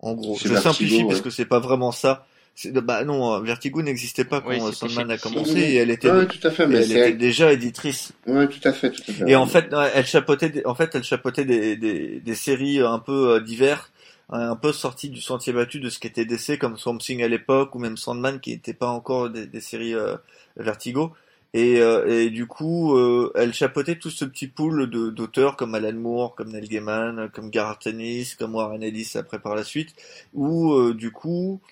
En 0.00 0.14
gros, 0.14 0.36
je 0.42 0.54
simplifie 0.56 1.04
parce 1.04 1.16
ouais. 1.18 1.22
que 1.22 1.30
c'est 1.30 1.44
pas 1.44 1.60
vraiment 1.60 1.92
ça. 1.92 2.26
C'est- 2.54 2.70
Bah 2.72 3.04
non, 3.04 3.34
euh, 3.34 3.40
Vertigo 3.40 3.80
n'existait 3.82 4.24
pas 4.24 4.40
quand 4.40 4.50
Oui, 4.50 4.60
euh, 4.60 4.72
Sandman 4.72 5.10
a 5.10 5.18
commencé 5.18 5.58
et 5.58 5.76
elle 5.76 5.90
était, 5.90 6.10
Ouais, 6.10 6.26
tout 6.26 6.46
à 6.46 6.50
fait, 6.50 6.64
et 6.64 6.66
mais 6.66 6.76
elle 6.76 6.92
était 6.92 7.12
déjà 7.14 7.52
éditrice. 7.52 8.12
ouais, 8.26 8.46
tout 8.48 8.60
à 8.64 8.72
fait, 8.72 8.90
tout 8.90 9.02
à 9.08 9.12
fait. 9.12 9.30
Et 9.30 9.36
en 9.36 9.46
fait, 9.46 9.66
elle 9.94 10.06
chapeautait, 10.06 10.50
des, 10.50 10.64
en 10.66 10.74
fait, 10.74 10.94
elle 10.94 11.04
chapeautait 11.04 11.44
des, 11.44 11.76
des, 11.76 12.20
des 12.20 12.34
séries 12.34 12.80
un 12.80 12.98
peu 12.98 13.30
euh, 13.36 13.40
divers, 13.40 13.90
un 14.30 14.56
peu 14.56 14.72
sorties 14.72 15.08
du 15.10 15.20
sentier 15.20 15.52
battu 15.52 15.80
de 15.80 15.88
ce 15.90 15.98
qu'était 15.98 16.24
DC, 16.24 16.58
comme 16.58 16.76
Swamp 16.78 16.98
Thing 16.98 17.22
à 17.22 17.28
l'époque, 17.28 17.74
ou 17.74 17.78
même 17.78 17.96
Sandman, 17.96 18.38
qui 18.40 18.50
n'était 18.50 18.72
pas 18.74 18.88
encore 18.88 19.28
des, 19.30 19.46
des 19.46 19.60
séries 19.60 19.94
euh, 19.94 20.16
Vertigo. 20.56 21.12
Et, 21.54 21.80
euh, 21.80 22.06
et 22.08 22.30
du 22.30 22.46
coup, 22.46 22.96
euh, 22.96 23.30
elle 23.34 23.52
chapeautait 23.52 23.96
tout 23.96 24.08
ce 24.08 24.24
petit 24.24 24.46
pool 24.46 24.88
de 24.88 25.10
d'auteurs 25.10 25.56
comme 25.56 25.74
Alan 25.74 25.92
Moore, 25.92 26.34
comme 26.34 26.50
Neil 26.50 26.66
Gaiman, 26.66 27.28
comme 27.34 27.50
Garth 27.50 27.86
Ennis, 27.86 28.36
comme 28.38 28.54
Warren 28.54 28.82
Ellis 28.82 29.12
après 29.16 29.38
par 29.38 29.54
la 29.54 29.62
suite, 29.64 29.90
où 30.32 30.72
euh, 30.72 30.94
du 30.94 31.10
coup, 31.10 31.60
euh, 31.62 31.68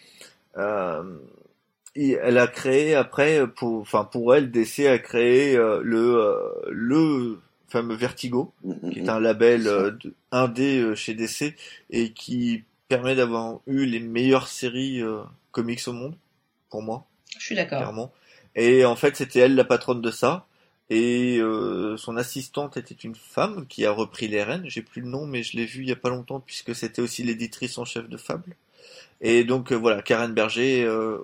et 1.97 2.13
elle 2.23 2.39
a 2.39 2.47
créé 2.47 2.95
après, 2.95 3.47
pour, 3.49 3.81
enfin 3.81 4.05
pour 4.05 4.35
elle, 4.35 4.51
DC 4.51 4.87
a 4.87 4.99
créé 4.99 5.57
euh, 5.57 5.81
le 5.83 6.17
euh, 6.17 6.37
le 6.71 7.41
fameux 7.69 7.95
Vertigo, 7.95 8.53
Mm, 8.65 8.91
qui 8.91 8.99
est 9.01 9.09
un 9.09 9.21
label 9.21 9.67
euh, 9.67 9.91
de- 9.93 10.15
indé 10.33 10.81
euh, 10.81 10.95
chez 10.95 11.15
DC 11.15 11.55
et 11.91 12.13
qui 12.13 12.65
permet 12.89 13.15
d'avoir 13.15 13.61
eu 13.67 13.87
les 13.87 14.01
meilleures 14.01 14.49
séries 14.49 15.01
euh, 15.03 15.21
comics 15.53 15.87
au 15.87 15.93
monde, 15.93 16.17
pour 16.71 16.83
moi, 16.83 17.07
Je 17.39 17.45
suis 17.45 17.55
d'accord. 17.55 17.79
clairement. 17.79 18.13
Et 18.57 18.85
en 18.85 18.97
fait, 18.97 19.17
c'était 19.17 19.41
elle 19.41 19.55
la 19.55 19.65
patronne 19.65 20.01
de 20.03 20.11
ça. 20.11 20.47
Et 20.93 21.39
euh, 21.39 21.97
son 21.97 22.17
assistante 22.17 22.77
était 22.77 22.95
une 22.97 23.15
femme 23.15 23.67
qui 23.69 23.87
a 23.87 23.93
repris 23.93 24.27
les 24.27 24.43
rênes. 24.43 24.65
J'ai 24.67 24.83
plus 24.83 25.03
le 25.03 25.07
nom, 25.09 25.25
mais 25.25 25.45
je 25.45 25.57
l'ai 25.57 25.65
vu 25.65 25.83
il 25.83 25.89
y 25.89 25.93
a 25.93 25.97
pas 25.97 26.09
longtemps 26.09 26.41
puisque 26.41 26.75
c'était 26.75 27.01
aussi 27.01 27.23
l'éditrice 27.23 27.79
en 27.79 27.85
chef 27.85 28.09
de 28.09 28.17
Fable. 28.17 28.57
Et 29.21 29.45
donc 29.45 29.73
euh, 29.73 29.77
voilà, 29.77 30.03
Karen 30.03 30.33
Berger. 30.33 30.83
euh, 30.85 31.19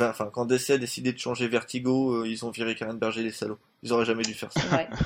Enfin, 0.00 0.30
quand 0.32 0.46
DC 0.46 0.70
a 0.70 0.78
décidé 0.78 1.12
de 1.12 1.18
changer 1.18 1.48
Vertigo, 1.48 2.22
euh, 2.22 2.28
ils 2.28 2.44
ont 2.46 2.50
viré 2.50 2.74
Karen 2.74 2.98
Berger 2.98 3.22
les 3.22 3.30
salauds. 3.30 3.58
Ils 3.82 3.92
auraient 3.92 4.06
jamais 4.06 4.22
dû 4.22 4.32
faire 4.34 4.52
ça. 4.52 4.60
Vrai. 4.60 4.88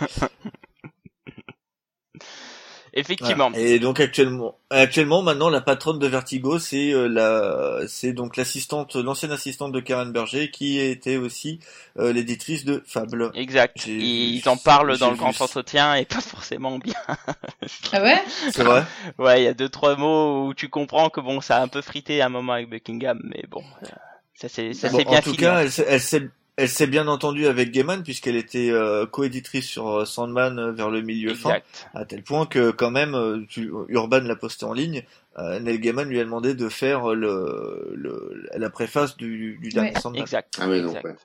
Effectivement. 2.98 3.50
Voilà. 3.50 3.64
Et 3.64 3.78
donc 3.78 4.00
actuellement, 4.00 4.56
actuellement 4.70 5.22
maintenant 5.22 5.50
la 5.50 5.60
patronne 5.60 5.98
de 5.98 6.06
Vertigo, 6.06 6.58
c'est 6.58 6.92
euh, 6.92 7.06
la, 7.08 7.86
c'est 7.88 8.12
donc 8.12 8.36
l'assistante, 8.36 8.96
l'ancienne 8.96 9.32
assistante 9.32 9.70
de 9.72 9.80
Karen 9.80 10.10
Berger, 10.12 10.50
qui 10.50 10.80
était 10.80 11.18
aussi 11.18 11.60
euh, 11.98 12.12
l'éditrice 12.12 12.64
de 12.64 12.82
Fable. 12.86 13.30
Exact. 13.34 13.86
Ils 13.86 14.42
en 14.48 14.56
parlent 14.56 14.96
dans 14.98 15.10
le 15.10 15.16
grand 15.16 15.38
entretien 15.40 15.94
et 15.94 16.06
pas 16.06 16.20
forcément 16.22 16.78
bien. 16.78 16.94
Ah 17.92 18.02
ouais? 18.02 18.22
C'est 18.50 18.62
vrai? 18.64 18.84
Ouais, 19.18 19.40
il 19.42 19.44
y 19.44 19.48
a 19.48 19.54
deux 19.54 19.68
trois 19.68 19.96
mots 19.96 20.46
où 20.46 20.54
tu 20.54 20.68
comprends 20.68 21.08
que 21.10 21.20
bon, 21.20 21.40
ça 21.40 21.58
a 21.58 21.62
un 21.62 21.68
peu 21.68 21.82
frité 21.82 22.20
à 22.20 22.26
un 22.26 22.28
moment 22.28 22.52
avec 22.54 22.68
Buckingham, 22.68 23.20
mais 23.24 23.44
bon, 23.48 23.62
euh, 23.82 23.86
ça 24.34 24.48
c'est 24.48 24.72
ça 24.74 24.88
Bon, 24.88 24.98
c'est 24.98 25.04
bien 25.04 25.18
en 25.18 25.22
tout 25.22 25.30
fini. 25.30 25.38
cas, 25.38 25.60
elle, 25.62 25.70
s'est- 25.72 25.86
elle 25.88 26.00
s'est, 26.00 26.28
elle 26.56 26.68
s'est 26.68 26.86
bien 26.86 27.06
entendue 27.08 27.46
avec 27.46 27.70
Gaiman 27.70 28.02
puisqu'elle 28.02 28.36
était 28.36 28.70
euh, 28.70 29.04
coéditrice 29.06 29.66
sur 29.66 29.88
euh, 29.88 30.04
Sandman 30.06 30.58
euh, 30.58 30.72
vers 30.72 30.88
le 30.90 31.02
milieu 31.02 31.34
fin, 31.34 31.50
exact. 31.50 31.88
à 31.94 32.04
tel 32.04 32.22
point 32.22 32.46
que 32.46 32.70
quand 32.70 32.90
même, 32.90 33.14
euh, 33.14 33.44
tu- 33.48 33.70
Urban 33.88 34.20
l'a 34.20 34.36
posté 34.36 34.64
en 34.64 34.72
ligne. 34.72 35.02
Euh, 35.38 35.60
Neil 35.60 35.78
Gaiman 35.78 36.08
lui 36.08 36.18
a 36.18 36.24
demandé 36.24 36.54
de 36.54 36.68
faire 36.70 37.14
le, 37.14 37.92
le 37.94 38.48
la 38.56 38.70
préface 38.70 39.16
du, 39.18 39.58
du 39.60 39.68
dernier 39.68 39.92
Ouais. 39.92 40.00
Sandman. 40.00 40.22
Exact. 40.22 40.56
Ah 40.58 40.68
ouais, 40.68 40.80
donc, 40.80 40.96
exact. 40.96 41.04
ouais. 41.04 41.16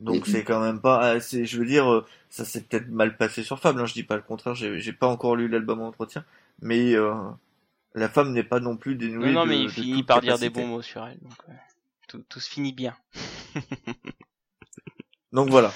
Donc 0.00 0.26
c'est 0.26 0.44
quand 0.44 0.60
même 0.60 0.80
pas, 0.80 1.00
ah, 1.02 1.20
c'est, 1.20 1.44
je 1.44 1.58
veux 1.58 1.66
dire, 1.66 1.92
euh, 1.92 2.06
ça 2.30 2.44
s'est 2.44 2.60
peut-être 2.62 2.88
mal 2.88 3.16
passé 3.16 3.42
sur 3.42 3.58
Fable. 3.58 3.80
Hein, 3.80 3.86
je 3.86 3.94
dis 3.94 4.04
pas 4.04 4.14
le 4.16 4.22
contraire. 4.22 4.54
J'ai, 4.54 4.78
j'ai 4.78 4.92
pas 4.92 5.08
encore 5.08 5.34
lu 5.34 5.48
l'album 5.48 5.80
en 5.82 5.88
entretien, 5.88 6.24
mais 6.62 6.94
euh, 6.94 7.12
la 7.94 8.08
femme 8.08 8.32
n'est 8.32 8.44
pas 8.44 8.60
non 8.60 8.76
plus 8.76 8.94
dénouée. 8.94 9.26
Non, 9.32 9.40
non, 9.40 9.44
de- 9.44 9.48
mais 9.50 9.58
il 9.60 9.66
de 9.66 9.72
finit 9.72 10.02
par 10.04 10.20
dire 10.20 10.38
des 10.38 10.50
bons 10.50 10.66
mots 10.68 10.82
sur 10.82 11.04
elle, 11.04 11.18
donc 11.18 11.32
ouais. 11.48 11.54
Tout, 12.08 12.24
tout 12.28 12.40
se 12.40 12.50
finit 12.50 12.72
bien. 12.72 12.96
Donc 15.32 15.50
voilà. 15.50 15.72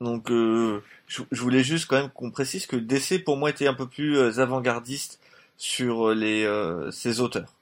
Donc 0.00 0.30
euh, 0.30 0.82
je, 1.06 1.22
je 1.30 1.40
voulais 1.40 1.62
juste 1.62 1.86
quand 1.86 1.96
même 1.96 2.10
qu'on 2.10 2.30
précise 2.30 2.66
que 2.66 2.76
DC 2.76 3.22
pour 3.24 3.36
moi 3.36 3.50
était 3.50 3.66
un 3.66 3.74
peu 3.74 3.86
plus 3.88 4.16
euh, 4.18 4.38
avant-gardiste 4.40 5.20
sur 5.56 6.08
euh, 6.10 6.14
les 6.14 6.44
euh, 6.44 6.90
ses 6.90 7.20
auteurs 7.20 7.54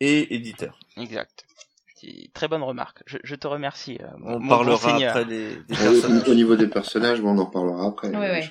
et 0.00 0.34
éditeurs. 0.34 0.78
Exact. 0.96 1.44
Très 2.32 2.46
bonne 2.46 2.62
remarque. 2.62 3.02
Je, 3.06 3.18
je 3.24 3.34
te 3.34 3.48
remercie. 3.48 3.98
euh, 4.00 4.06
mon- 4.18 4.36
On 4.36 4.40
mon 4.40 4.48
parlera 4.48 4.94
après 4.96 5.24
des, 5.24 5.56
des 5.56 5.74
Au, 5.74 5.90
personnages. 5.92 6.28
au 6.28 6.34
niveau 6.34 6.54
des 6.54 6.68
personnages, 6.68 7.20
bon, 7.20 7.30
on 7.36 7.38
en 7.38 7.46
parlera 7.46 7.88
après. 7.88 8.10
Voilà. 8.10 8.38
Oui, 8.38 8.46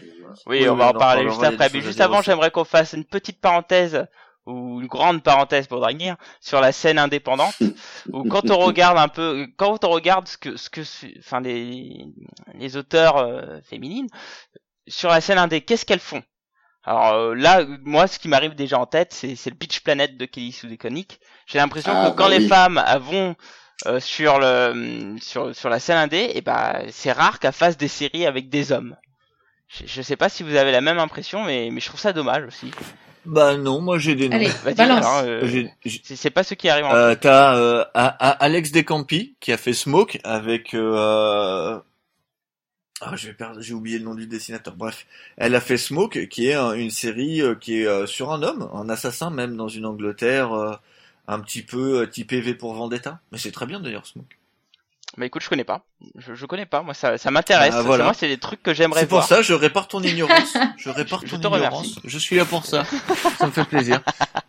Oui, 0.45 0.67
on 0.67 0.73
oui, 0.73 0.77
va 0.77 0.87
on 0.87 0.87
en 0.87 0.89
en 0.89 0.93
parler 0.99 1.23
parlera, 1.23 1.29
juste 1.29 1.43
après. 1.53 1.69
Mais 1.73 1.81
juste 1.81 2.01
avant, 2.01 2.21
j'aimerais 2.21 2.51
qu'on 2.51 2.65
fasse 2.65 2.91
une 2.91 3.05
petite 3.05 3.39
parenthèse 3.39 4.05
ou 4.47 4.81
une 4.81 4.87
grande 4.87 5.23
parenthèse 5.23 5.67
pour 5.67 5.79
Dragnir 5.81 6.17
sur 6.41 6.61
la 6.61 6.71
scène 6.71 6.99
indépendante. 6.99 7.55
où 8.13 8.25
quand 8.25 8.49
on 8.51 8.57
regarde 8.59 8.97
un 8.97 9.09
peu, 9.09 9.47
quand 9.57 9.83
on 9.85 9.89
regarde 9.89 10.27
ce 10.27 10.37
que, 10.37 10.57
ce 10.57 10.69
que, 10.69 10.81
enfin 11.19 11.41
les, 11.41 12.05
les 12.55 12.77
auteurs 12.77 13.17
euh, 13.17 13.59
féminines 13.63 14.07
sur 14.87 15.09
la 15.09 15.21
scène 15.21 15.37
indé, 15.37 15.61
qu'est-ce 15.61 15.85
qu'elles 15.85 15.99
font? 15.99 16.23
Alors 16.83 17.13
euh, 17.13 17.35
là, 17.35 17.65
moi, 17.83 18.07
ce 18.07 18.19
qui 18.19 18.27
m'arrive 18.29 18.55
déjà 18.55 18.79
en 18.79 18.85
tête, 18.85 19.13
c'est 19.13 19.35
c'est 19.35 19.49
le 19.49 19.55
Beach 19.57 19.81
Planet 19.81 20.17
de 20.17 20.25
Kelly 20.25 20.51
Sue 20.53 20.67
DeConnick. 20.67 21.19
J'ai 21.47 21.59
l'impression 21.59 21.93
Ah, 21.93 22.01
que 22.01 22.09
quand 22.09 22.29
bah 22.29 22.29
les 22.29 22.39
oui. 22.39 22.47
femmes 22.47 22.83
vont 23.01 23.35
euh, 23.87 23.99
sur 23.99 24.39
le 24.39 25.17
sur 25.21 25.55
sur 25.55 25.69
la 25.69 25.79
scène 25.79 25.97
indé, 25.97 26.31
et 26.35 26.41
ben 26.41 26.87
c'est 26.91 27.11
rare 27.11 27.39
qu'elles 27.39 27.53
fassent 27.53 27.77
des 27.77 27.87
séries 27.89 28.25
avec 28.25 28.49
des 28.49 28.71
hommes. 28.71 28.95
Je, 29.67 29.85
je 29.87 30.01
sais 30.01 30.17
pas 30.17 30.29
si 30.29 30.43
vous 30.43 30.55
avez 30.55 30.71
la 30.71 30.81
même 30.81 30.99
impression, 30.99 31.43
mais 31.43 31.69
mais 31.71 31.81
je 31.81 31.87
trouve 31.87 31.99
ça 31.99 32.13
dommage 32.13 32.45
aussi. 32.45 32.71
Bah 33.27 33.57
non, 33.57 33.81
moi 33.81 33.99
j'ai 33.99 34.15
des 34.15 34.29
noms. 34.29 34.35
Allez, 34.35 34.49
balance. 34.73 35.05
euh, 35.25 35.45
J'ai- 35.45 35.71
j'ai- 35.85 36.01
c'est 36.15 36.29
pas 36.31 36.43
ce 36.43 36.53
qui 36.53 36.69
arrive 36.69 36.85
en 36.85 36.93
Euh, 36.95 37.13
t'as 37.15 37.55
euh, 37.57 37.83
Alex 37.93 38.71
Descampi 38.71 39.35
qui 39.39 39.51
a 39.51 39.57
fait 39.57 39.73
Smoke 39.73 40.17
avec 40.23 40.73
euh, 40.73 41.77
ah 43.01 43.15
je 43.15 43.27
vais 43.27 43.33
perdre 43.33 43.61
j'ai 43.61 43.73
oublié 43.73 43.99
le 43.99 44.05
nom 44.05 44.15
du 44.15 44.25
dessinateur 44.27 44.75
bref 44.75 45.05
elle 45.37 45.53
a 45.55 45.61
fait 45.61 45.77
Smoke 45.77 46.27
qui 46.29 46.47
est 46.47 46.53
un- 46.55 46.73
une 46.73 46.89
série 46.89 47.41
euh, 47.41 47.53
qui 47.53 47.81
est 47.81 47.85
euh, 47.87 48.05
sur 48.07 48.31
un 48.31 48.41
homme 48.41 48.69
un 48.73 48.89
assassin 48.89 49.29
même 49.29 49.55
dans 49.55 49.67
une 49.67 49.85
Angleterre 49.85 50.53
euh, 50.53 50.73
un 51.27 51.39
petit 51.39 51.61
peu 51.61 51.99
euh, 52.01 52.07
typé 52.07 52.41
V 52.41 52.55
pour 52.55 52.73
Vendetta 52.73 53.19
mais 53.31 53.37
c'est 53.37 53.51
très 53.51 53.65
bien 53.67 53.79
d'ailleurs 53.79 54.07
Smoke 54.07 54.36
Bah 55.17 55.25
écoute, 55.25 55.41
je 55.41 55.49
connais 55.49 55.63
pas. 55.63 55.83
Je, 56.15 56.35
je 56.35 56.45
connais 56.45 56.67
pas. 56.67 56.83
Moi, 56.83 56.93
ça, 56.93 57.17
ça 57.17 57.31
m'intéresse. 57.31 57.73
Ah, 57.75 57.81
voilà. 57.81 58.03
Moi, 58.03 58.13
c'est 58.13 58.27
des 58.27 58.37
trucs 58.37 58.61
que 58.61 58.73
j'aimerais 58.73 58.99
c'est 59.01 59.07
pour 59.07 59.17
voir. 59.17 59.27
ça 59.27 59.41
je 59.41 59.53
répare 59.53 59.87
ton 59.87 60.01
ignorance 60.03 60.55
je 60.77 60.89
répare 60.91 61.21
Je 61.25 61.31
ton 61.35 61.39
te 61.41 61.47
ignorance 61.47 61.73
remercie. 61.87 61.99
je 62.03 62.17
suis 62.19 62.35
là 62.35 62.45
pour 62.45 62.65
ça 62.65 62.83
ça 63.39 63.47
me 63.47 63.51
fait 63.51 63.65
plaisir 63.65 63.99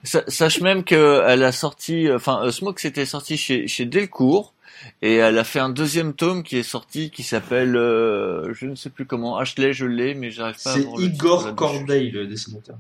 Sa- 0.04 0.28
sache 0.28 0.60
même 0.60 0.84
que 0.84 1.22
elle 1.26 1.42
a 1.42 1.52
sorti 1.52 2.08
enfin 2.12 2.44
euh, 2.44 2.50
Smoke 2.50 2.80
c'était 2.80 3.06
sorti 3.06 3.38
chez 3.38 3.66
chez 3.66 3.86
Delcourt 3.86 4.52
et 5.00 5.16
elle 5.16 5.38
a 5.38 5.44
fait 5.44 5.58
un 5.58 5.70
deuxième 5.70 6.12
tome 6.12 6.42
qui 6.42 6.58
est 6.58 6.62
sorti 6.62 7.10
qui 7.10 7.22
s'appelle 7.22 7.74
euh, 7.74 8.52
je 8.52 8.66
ne 8.66 8.74
sais 8.74 8.90
plus 8.90 9.06
comment 9.06 9.38
Ashley 9.38 9.72
je 9.72 9.86
l'ai 9.86 10.14
mais 10.14 10.30
j'arrive 10.30 10.62
pas 10.62 10.70
à 10.70 10.74
C'est 10.74 10.80
voir 10.80 11.00
Igor. 11.00 11.54
Corday, 11.54 12.10
le 12.10 12.26
dessinateur. 12.26 12.76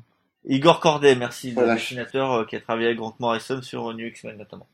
Igor 0.46 0.78
Corday 0.80 1.16
merci 1.16 1.52
le 1.52 1.74
dessinateur 1.74 2.32
euh, 2.32 2.44
qui 2.44 2.54
a 2.56 2.60
travaillé 2.60 2.88
avec 2.88 2.98
Grant 2.98 3.14
Morrison 3.18 3.62
sur 3.62 3.90
euh, 3.90 3.94
New 3.94 4.06
X-Men 4.08 4.36
notamment 4.36 4.66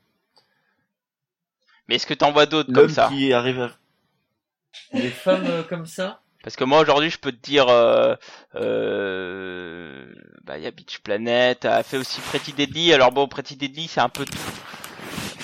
Mais 1.89 1.97
est-ce 1.97 2.07
que 2.07 2.15
t'en 2.15 2.33
vois 2.33 2.47
d'autres 2.47 2.73
comme 2.73 2.85
l'homme 2.85 2.91
ça 2.91 3.09
qui 3.09 3.33
arrive 3.33 3.61
à 3.61 4.99
des 4.99 5.11
femmes 5.11 5.45
euh, 5.47 5.63
comme 5.63 5.87
ça 5.87 6.21
Parce 6.43 6.57
que 6.57 6.65
moi, 6.65 6.81
aujourd'hui, 6.81 7.11
je 7.11 7.19
peux 7.19 7.33
te 7.33 7.43
dire, 7.43 7.69
euh, 7.69 8.15
euh, 8.55 10.05
bah, 10.45 10.59
il 10.59 10.65
y 10.65 10.67
a 10.67 10.71
Beach 10.71 10.99
Planet, 11.01 11.65
a 11.65 11.83
fait 11.83 11.97
aussi 11.99 12.21
Pretty 12.23 12.53
Deadly. 12.53 12.93
Alors 12.93 13.13
bon, 13.13 13.29
Pretty 13.29 13.57
Deadly, 13.57 13.87
c'est 13.89 14.01
un 14.01 14.09
peu 14.09 14.25
tout. 14.25 14.39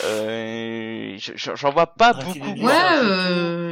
Euh, 0.04 1.16
je- 1.18 1.32
je- 1.36 1.54
j'en 1.56 1.70
vois 1.70 1.88
pas 1.94 2.14
Pretty 2.14 2.38
beaucoup. 2.38 2.52
Deadly, 2.52 2.64
Ouais, 2.64 2.72
euh... 3.02 3.69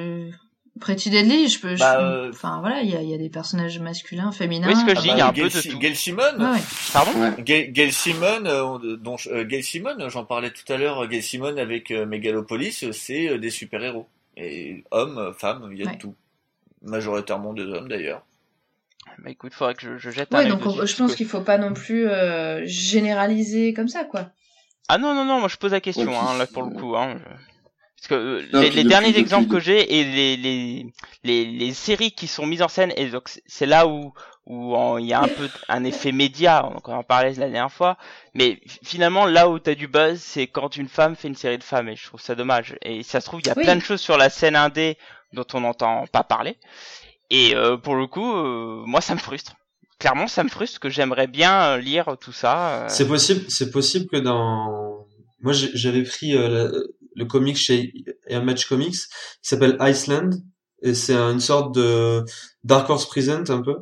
Pretty 0.80 1.10
Deadly, 1.10 1.48
je 1.48 1.60
peux. 1.60 1.74
je- 1.74 1.80
Bah, 1.80 2.00
euh, 2.00 2.30
Enfin 2.30 2.60
voilà, 2.60 2.80
il 2.82 2.90
y 2.90 2.96
a, 2.96 3.02
il 3.02 3.08
y 3.08 3.14
a 3.14 3.18
des 3.18 3.28
personnages 3.28 3.78
masculins, 3.78 4.32
féminins. 4.32 4.68
Oui, 4.68 4.76
ce 4.76 4.84
que 4.84 4.94
je 4.94 4.98
Ah 4.98 5.02
dis, 5.02 5.08
bah, 5.08 5.14
il 5.14 5.18
y 5.18 5.20
a 5.22 5.28
un 5.28 5.32
Gail 5.32 5.44
peu 5.44 5.50
de 5.56 5.62
Si- 5.62 5.68
tout. 5.70 5.78
Gail 5.78 5.96
Simon 5.96 6.22
ouais. 6.38 6.60
Pardon 6.92 7.12
Ouais. 7.20 7.42
Gail, 7.42 7.72
Gail 7.72 7.92
Simon, 7.92 8.44
euh, 8.46 8.96
dont 8.96 9.16
euh, 9.28 9.44
Gail 9.44 9.62
Simon, 9.62 10.08
j'en 10.08 10.24
parlais 10.24 10.50
tout 10.50 10.70
à 10.72 10.76
l'heure, 10.76 11.06
Gail 11.08 11.22
Simon 11.22 11.56
avec 11.56 11.90
euh, 11.90 12.06
Megalopolis, 12.06 12.90
c'est 12.92 13.28
euh, 13.28 13.38
des 13.38 13.50
super-héros. 13.50 14.06
Et 14.36 14.84
hommes, 14.90 15.34
femmes, 15.36 15.68
il 15.72 15.78
y 15.78 15.82
a 15.82 15.86
Ouais. 15.86 15.94
de 15.94 15.98
tout. 15.98 16.14
Majoritairement 16.82 17.52
des 17.54 17.64
hommes 17.64 17.88
d'ailleurs. 17.88 18.22
Bah 19.18 19.30
écoute, 19.30 19.52
faudrait 19.52 19.74
que 19.74 19.82
je, 19.82 19.98
je 19.98 20.10
jette 20.10 20.32
un 20.32 20.38
Ouais, 20.38 20.46
donc 20.48 20.64
on- 20.64 20.86
je 20.86 20.96
pense 20.96 21.16
qu'il 21.16 21.26
faut 21.26 21.40
pas 21.40 21.58
non 21.58 21.72
plus 21.72 22.06
euh, 22.08 22.62
généraliser 22.66 23.74
comme 23.74 23.88
ça, 23.88 24.04
quoi. 24.04 24.30
Ah 24.88 24.96
non, 24.98 25.12
non, 25.14 25.24
non, 25.24 25.40
moi 25.40 25.48
je 25.48 25.56
pose 25.56 25.72
la 25.72 25.80
question, 25.80 26.04
Ouais, 26.06 26.14
hein, 26.16 26.38
là 26.38 26.46
pour 26.46 26.62
le 26.62 26.70
coup. 26.70 26.96
Hein, 26.96 27.16
je- 27.18 27.24
Parce 28.00 28.08
que 28.08 28.14
euh, 28.14 28.42
Non, 28.52 28.60
les, 28.60 28.70
les 28.70 28.84
derniers 28.84 29.08
depuis- 29.08 29.20
exemples 29.20 29.48
que 29.48 29.58
j'ai 29.60 29.98
et 29.98 30.04
les, 30.04 30.36
les, 30.36 30.86
les, 31.24 31.44
les 31.46 31.72
séries 31.74 32.12
qui 32.12 32.26
sont 32.28 32.46
mises 32.46 32.62
en 32.62 32.68
scène, 32.68 32.92
et 32.96 33.06
donc 33.06 33.28
c'est- 33.46 33.66
là 33.66 33.88
où, 33.88 34.12
où 34.46 34.98
il 34.98 35.06
y 35.06 35.12
a 35.12 35.20
un 35.20 35.26
peu 35.28 35.48
un 35.68 35.82
effet 35.84 36.12
média, 36.12 36.64
on 36.86 36.92
en 36.92 37.02
parlait 37.02 37.30
la 37.34 37.48
dernière 37.50 37.72
fois, 37.72 37.98
mais 38.34 38.60
finalement 38.84 39.26
là 39.26 39.48
où 39.48 39.58
t'as 39.58 39.74
du 39.74 39.88
buzz, 39.88 40.20
c'est 40.20 40.46
quand 40.46 40.76
une 40.76 40.88
femme 40.88 41.16
fait 41.16 41.28
une 41.28 41.34
série 41.34 41.58
de 41.58 41.64
femmes, 41.64 41.88
et 41.88 41.96
je 41.96 42.06
trouve 42.06 42.20
ça 42.20 42.34
dommage. 42.36 42.76
Et 42.82 43.02
ça 43.02 43.20
se 43.20 43.26
trouve, 43.26 43.40
il 43.40 43.46
y 43.48 43.50
a 43.50 43.54
plein 43.56 43.74
de 43.76 43.82
choses 43.82 44.00
sur 44.00 44.16
la 44.16 44.30
scène 44.30 44.54
indé 44.56 44.96
dont 45.32 45.44
on 45.54 45.60
n'entend 45.60 46.06
pas 46.06 46.22
parler, 46.22 46.56
et 47.30 47.54
euh, 47.56 47.76
pour 47.76 47.96
le 47.96 48.06
coup, 48.06 48.32
euh, 48.32 48.84
moi 48.86 49.00
ça 49.00 49.14
me 49.14 49.20
frustre. 49.20 49.54
Clairement, 49.98 50.28
ça 50.28 50.44
me 50.44 50.48
frustre 50.48 50.78
que 50.78 50.88
j'aimerais 50.88 51.26
bien 51.26 51.62
euh, 51.72 51.78
lire 51.78 52.16
tout 52.20 52.32
ça. 52.32 52.86
C'est 52.88 53.08
possible, 53.08 53.44
c'est 53.48 53.72
possible 53.72 54.06
que 54.06 54.16
dans 54.16 55.04
moi 55.40 55.52
j'avais 55.52 56.04
pris 56.04 56.32
le, 56.32 56.94
le 57.18 57.24
comic 57.24 57.56
chez 57.56 57.92
Image 58.30 58.68
Comics 58.68 58.96
qui 59.42 59.48
s'appelle 59.48 59.76
Iceland 59.80 60.30
et 60.80 60.94
c'est 60.94 61.14
une 61.14 61.40
sorte 61.40 61.74
de 61.74 62.24
Dark 62.62 62.88
Horse 62.88 63.06
Present 63.06 63.50
un 63.50 63.62
peu. 63.62 63.76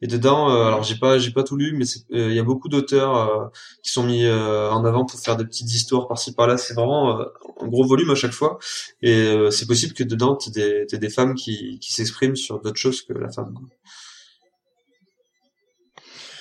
Et 0.00 0.06
dedans 0.06 0.50
euh, 0.50 0.66
alors 0.66 0.84
j'ai 0.84 0.94
pas 0.94 1.18
j'ai 1.18 1.32
pas 1.32 1.42
tout 1.42 1.56
lu 1.56 1.74
mais 1.76 1.84
euh, 2.16 2.30
il 2.30 2.36
y 2.36 2.38
a 2.38 2.44
beaucoup 2.44 2.68
d'auteurs 2.68 3.16
euh, 3.16 3.46
qui 3.82 3.90
sont 3.90 4.04
mis 4.04 4.28
en 4.28 4.84
avant 4.84 5.04
pour 5.04 5.18
faire 5.18 5.36
des 5.36 5.44
petites 5.44 5.72
histoires 5.74 6.06
par-ci 6.06 6.34
par-là. 6.34 6.56
C'est 6.56 6.74
vraiment 6.74 7.18
un 7.20 7.66
gros 7.66 7.84
volume 7.84 8.10
à 8.10 8.14
chaque 8.14 8.32
fois. 8.32 8.58
Et 9.02 9.28
c'est 9.50 9.66
possible 9.66 9.92
que 9.94 10.04
dedans 10.04 10.36
tu 10.36 10.50
des 10.50 10.86
des 10.86 11.10
femmes 11.10 11.34
qui 11.34 11.78
qui 11.80 11.92
s'expriment 11.92 12.36
sur 12.36 12.60
d'autres 12.60 12.78
choses 12.78 13.02
que 13.02 13.12
la 13.12 13.30
femme. 13.30 13.54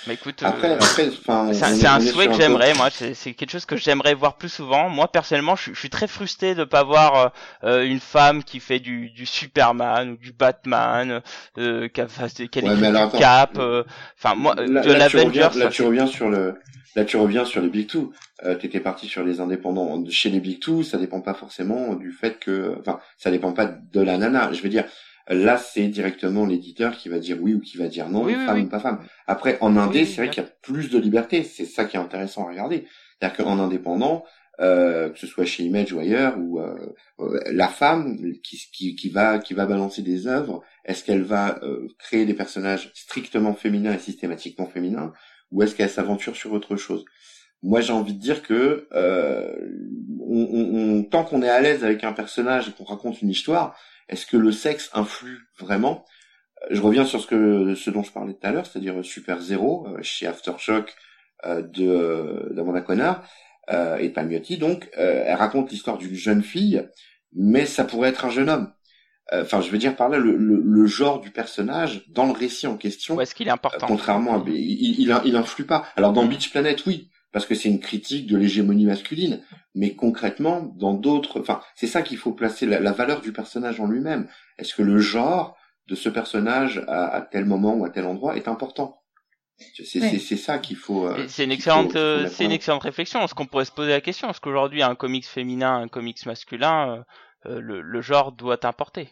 Mais 0.07 0.13
écoute, 0.13 0.41
après, 0.43 0.71
euh, 0.71 0.79
c'est 1.53 1.87
un 1.87 1.99
souhait 1.99 2.27
que 2.27 2.33
j'aimerais, 2.33 2.73
moi. 2.73 2.89
C'est 2.91 3.33
quelque 3.33 3.51
chose 3.51 3.65
que 3.65 3.75
j'aimerais 3.77 4.13
voir 4.13 4.37
plus 4.37 4.49
souvent. 4.49 4.89
Moi, 4.89 5.11
personnellement, 5.11 5.55
je, 5.55 5.73
suis 5.73 5.89
très 5.89 6.07
frustré 6.07 6.55
de 6.55 6.63
pas 6.63 6.83
voir 6.83 7.15
euh, 7.15 7.29
euh, 7.63 7.83
une 7.85 7.99
femme 7.99 8.43
qui 8.43 8.59
fait 8.59 8.79
du, 8.79 9.09
du 9.09 9.25
Superman 9.25 10.11
ou 10.11 10.17
du 10.17 10.31
Batman, 10.31 11.21
euh, 11.57 11.87
qui 11.87 12.01
a, 12.01 12.05
qui 12.05 12.59
a 12.59 12.63
ouais, 12.63 13.19
Cap. 13.19 13.57
Enfin, 13.57 14.35
moi, 14.35 14.55
là, 14.55 14.81
de 14.81 14.93
l'Avengers. 14.93 15.49
Là, 15.55 15.67
tu 15.69 15.83
reviens 15.83 16.07
sur 16.07 16.29
le. 16.29 16.55
Là, 16.95 17.03
tu 17.03 17.17
reviens 17.17 17.43
sur 17.43 17.61
les 17.61 17.67
Big 17.69 17.87
Two. 17.87 18.13
Euh, 18.43 18.55
T'étais 18.55 18.79
parti 18.79 19.07
sur 19.07 19.23
les 19.23 19.41
indépendants. 19.41 20.03
Chez 20.09 20.29
les 20.29 20.39
Big 20.39 20.59
Two, 20.59 20.83
ça 20.83 20.97
dépend 20.97 21.19
pas 21.19 21.33
forcément 21.33 21.93
du 21.93 22.11
fait 22.11 22.39
que, 22.39 22.75
enfin, 22.79 22.99
ça 23.17 23.31
dépend 23.31 23.51
pas 23.51 23.65
de 23.65 24.01
la 24.01 24.17
nana. 24.17 24.51
Je 24.53 24.61
veux 24.61 24.69
dire, 24.69 24.85
Là, 25.27 25.57
c'est 25.57 25.87
directement 25.87 26.45
l'éditeur 26.45 26.95
qui 26.97 27.09
va 27.09 27.17
dire 27.17 27.37
oui 27.41 27.55
ou 27.55 27.59
qui 27.59 27.77
va 27.77 27.87
dire 27.87 28.09
non, 28.09 28.27
femme 28.27 28.61
ou 28.61 28.69
pas 28.69 28.79
femme. 28.79 28.99
Après, 29.25 29.57
en 29.59 29.75
indé, 29.75 30.05
c'est 30.05 30.17
vrai 30.21 30.29
qu'il 30.29 30.43
y 30.43 30.45
a 30.45 30.49
plus 30.61 30.91
de 30.91 30.99
liberté. 30.99 31.43
C'est 31.43 31.65
ça 31.65 31.85
qui 31.85 31.97
est 31.97 31.99
intéressant 31.99 32.45
à 32.45 32.49
regarder. 32.49 32.85
C'est-à-dire 33.19 33.37
qu'en 33.43 33.59
indépendant, 33.59 34.23
euh, 34.61 35.09
que 35.09 35.19
ce 35.19 35.27
soit 35.27 35.43
chez 35.45 35.63
Image 35.63 35.91
ou 35.91 35.99
ailleurs, 35.99 36.37
ou 36.37 36.59
euh, 36.59 36.75
euh, 37.19 37.39
la 37.51 37.67
femme 37.67 38.17
qui, 38.41 38.57
qui, 38.71 38.95
qui, 38.95 39.09
va 39.09 39.39
qui 39.39 39.53
va 39.53 39.65
balancer 39.65 40.01
des 40.01 40.27
œuvres, 40.27 40.63
est-ce 40.85 41.03
qu'elle 41.03 41.23
va 41.23 41.59
créer 41.99 42.25
des 42.25 42.33
personnages 42.33 42.91
strictement 42.93 43.53
féminins 43.53 43.93
et 43.93 43.99
systématiquement 43.99 44.67
féminins, 44.67 45.11
ou 45.51 45.61
est-ce 45.63 45.75
qu'elle 45.75 45.89
s'aventure 45.89 46.35
sur 46.35 46.53
autre 46.53 46.77
chose? 46.77 47.03
Moi, 47.63 47.81
j'ai 47.81 47.93
envie 47.93 48.13
de 48.13 48.19
dire 48.19 48.43
que 48.43 48.87
on, 48.93 50.47
on, 50.51 51.03
tant 51.03 51.23
qu'on 51.23 51.41
est 51.41 51.49
à 51.49 51.59
l'aise 51.59 51.83
avec 51.83 52.03
un 52.03 52.13
personnage 52.13 52.69
et 52.69 52.71
qu'on 52.71 52.83
raconte 52.83 53.21
une 53.21 53.29
histoire, 53.29 53.75
est-ce 54.09 54.25
que 54.25 54.37
le 54.37 54.51
sexe 54.51 54.89
influe 54.93 55.47
vraiment? 55.59 56.05
Je 56.71 56.81
reviens 56.81 57.05
sur 57.05 57.21
ce 57.21 57.27
que 57.27 57.75
ce 57.75 57.89
dont 57.89 58.03
je 58.03 58.11
parlais 58.11 58.33
tout 58.33 58.47
à 58.47 58.51
l'heure, 58.51 58.65
c'est-à-dire 58.65 59.03
Super 59.03 59.39
Zero 59.41 59.87
euh, 59.87 59.99
chez 60.01 60.25
Aftershock 60.25 60.95
euh, 61.45 61.61
de 61.61 61.85
euh, 61.85 62.53
d'Amanda 62.53 62.81
Connor 62.81 63.21
euh, 63.69 63.97
et 63.97 64.09
Palmiotti. 64.09 64.57
Donc, 64.57 64.89
elle 64.93 65.35
raconte 65.35 65.69
l'histoire 65.69 65.97
d'une 65.97 66.15
jeune 66.15 66.41
fille, 66.41 66.87
mais 67.33 67.65
ça 67.65 67.83
pourrait 67.83 68.09
être 68.09 68.25
un 68.25 68.29
jeune 68.29 68.49
homme. 68.49 68.71
Enfin, 69.31 69.59
je 69.59 69.69
veux 69.71 69.79
dire 69.79 69.95
par 69.95 70.07
là 70.09 70.19
le, 70.19 70.35
le, 70.37 70.85
genre 70.85 71.19
du 71.19 71.31
personnage 71.31 72.07
dans 72.09 72.27
le 72.27 72.31
récit 72.31 72.67
en 72.67 72.77
question. 72.77 73.19
est-ce 73.19 73.33
qu'il 73.33 73.47
est 73.47 73.51
important 73.51 73.87
Contrairement 73.87 74.35
à, 74.35 74.43
il, 74.47 74.99
il, 74.99 75.21
il, 75.25 75.35
influe 75.35 75.65
pas. 75.65 75.85
Alors 75.97 76.13
dans 76.13 76.25
Beach 76.25 76.51
Planet, 76.51 76.85
oui, 76.85 77.09
parce 77.35 77.45
que 77.45 77.53
c'est 77.53 77.67
une 77.67 77.81
critique 77.81 78.27
de 78.27 78.37
l'hégémonie 78.37 78.85
masculine. 78.85 79.41
Mais 79.73 79.93
concrètement, 79.93 80.73
dans 80.77 80.93
d'autres, 80.93 81.41
enfin, 81.41 81.59
c'est 81.75 81.85
ça 81.85 82.01
qu'il 82.01 82.15
faut 82.15 82.31
placer 82.31 82.65
la, 82.65 82.93
valeur 82.93 83.19
du 83.19 83.33
personnage 83.33 83.81
en 83.81 83.87
lui-même. 83.87 84.29
Est-ce 84.57 84.73
que 84.73 84.81
le 84.81 84.99
genre 84.99 85.57
de 85.87 85.95
ce 85.95 86.07
personnage 86.07 86.85
à, 86.87 87.27
tel 87.29 87.43
moment 87.43 87.73
ou 87.73 87.83
à 87.83 87.89
tel 87.89 88.05
endroit 88.05 88.37
est 88.37 88.47
important? 88.47 89.01
C'est 89.83 90.37
ça 90.37 90.59
qu'il 90.59 90.77
faut. 90.77 91.07
Euh, 91.07 91.25
c'est 91.27 91.43
une 91.43 91.51
excellente, 91.51 91.97
euh, 91.97 92.29
c'est 92.29 92.45
une 92.45 92.53
excellente 92.53 92.83
réflexion. 92.83 93.21
Est-ce 93.21 93.35
qu'on 93.35 93.47
pourrait 93.47 93.65
se 93.65 93.73
poser 93.73 93.91
la 93.91 93.99
question? 93.99 94.29
Est-ce 94.29 94.39
qu'aujourd'hui 94.39 94.81
un 94.81 94.95
comics 94.95 95.25
féminin, 95.25 95.75
un 95.75 95.89
comics 95.89 96.25
masculin, 96.25 97.03
euh, 97.47 97.59
le, 97.59 97.81
le, 97.81 98.01
genre 98.01 98.31
doit 98.31 98.65
importer? 98.65 99.09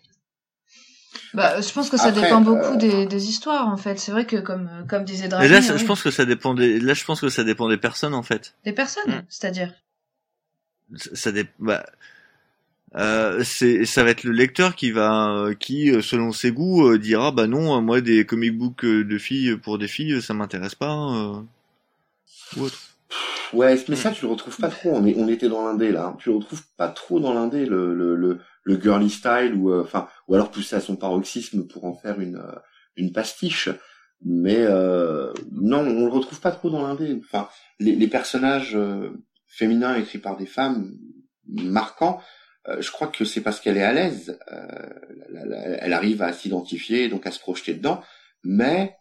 Bah, 1.34 1.62
je 1.62 1.72
pense 1.72 1.90
que 1.90 1.98
ça 1.98 2.12
dépend 2.12 2.42
beaucoup 2.42 2.76
des, 2.76 3.06
des, 3.06 3.30
histoires 3.30 3.68
en 3.68 3.78
fait. 3.78 4.00
C'est 4.00 4.12
vrai 4.12 4.26
que 4.26 4.38
comme 4.38 4.70
comme 4.88 5.04
disait 5.04 5.28
Dragon. 5.28 5.50
Là, 5.50 5.62
je 5.62 5.86
pense 5.86 6.04
que 6.04 6.12
ça 6.12 6.26
dépend 6.26 6.54
des. 6.54 6.80
Là, 6.80 6.94
je 6.94 7.04
pense 7.06 7.22
que 7.22 7.30
ça 7.30 7.44
dépend 7.44 7.70
des 7.70 7.78
personnes 7.78 8.14
en 8.14 8.24
fait. 8.24 8.56
Des 8.66 8.74
personnes, 8.74 9.10
mm. 9.10 9.26
c'est-à-dire. 9.30 9.74
Ça 11.14 11.32
dépend. 11.32 11.52
Bah, 11.60 11.86
euh, 12.96 13.44
c'est 13.44 13.86
ça 13.86 14.04
va 14.04 14.12
être 14.12 14.24
le 14.24 14.32
lecteur 14.32 14.76
qui 14.76 14.92
va 14.92 15.48
qui 15.60 15.92
selon 16.04 16.32
ses 16.32 16.52
goûts 16.52 16.88
euh, 16.88 17.00
dira 17.00 17.32
bah 17.32 17.48
non 17.48 17.82
moi 17.82 18.02
des 18.02 18.24
comic 18.24 18.56
books 18.56 18.86
de 18.86 19.18
filles 19.18 19.58
pour 19.58 19.80
des 19.80 19.88
filles 19.88 20.22
ça 20.22 20.36
m'intéresse 20.36 20.76
pas 20.76 20.94
euh, 20.94 21.42
ou 22.58 22.66
autre. 22.66 22.80
Ouais, 23.52 23.84
mais 23.88 23.96
ça 23.96 24.12
tu 24.12 24.26
le 24.26 24.32
retrouves 24.32 24.58
pas 24.58 24.70
trop. 24.70 24.92
On, 24.96 25.06
est, 25.06 25.16
on 25.18 25.28
était 25.28 25.50
dans 25.50 25.66
l'indé 25.66 25.92
là. 25.92 26.16
Tu 26.20 26.30
le 26.30 26.36
retrouves 26.36 26.64
pas 26.78 26.88
trop 26.88 27.20
dans 27.20 27.34
l'indé 27.34 27.66
le, 27.66 27.94
le, 27.94 28.16
le 28.16 28.40
le 28.64 28.80
girly 28.80 29.10
style 29.10 29.54
ou 29.56 29.72
euh, 29.72 29.84
enfin 29.84 30.08
ou 30.28 30.36
alors 30.36 30.52
pousser 30.52 30.76
à 30.76 30.82
son 30.82 30.96
paroxysme 30.96 31.68
pour 31.68 31.86
en 31.86 31.94
faire 31.94 32.20
une 32.20 32.38
euh, 32.38 32.60
une 32.96 33.12
pastiche. 33.12 33.70
Mais 34.26 34.60
euh, 34.60 35.34
non 35.52 35.80
on 35.80 36.06
le 36.06 36.12
retrouve 36.12 36.40
pas 36.40 36.52
trop 36.52 36.70
dans 36.70 36.82
l'indé. 36.82 37.20
Enfin 37.20 37.50
les, 37.80 37.96
les 37.96 38.08
personnages 38.08 38.78
féminins 39.48 39.96
écrits 39.96 40.20
par 40.20 40.38
des 40.38 40.46
femmes 40.46 40.98
marquants 41.48 42.22
je 42.80 42.90
crois 42.92 43.08
que 43.08 43.26
c'est 43.26 43.42
parce 43.42 43.60
qu'elle 43.60 43.76
est 43.76 43.84
à 43.84 43.92
l'aise 43.92 44.40
elle 45.82 45.92
arrive 45.92 46.22
à 46.22 46.32
s'identifier 46.32 47.10
donc 47.10 47.28
à 47.28 47.32
se 47.32 47.40
projeter 47.40 47.74
dedans. 47.74 48.02
Mais 48.46 48.96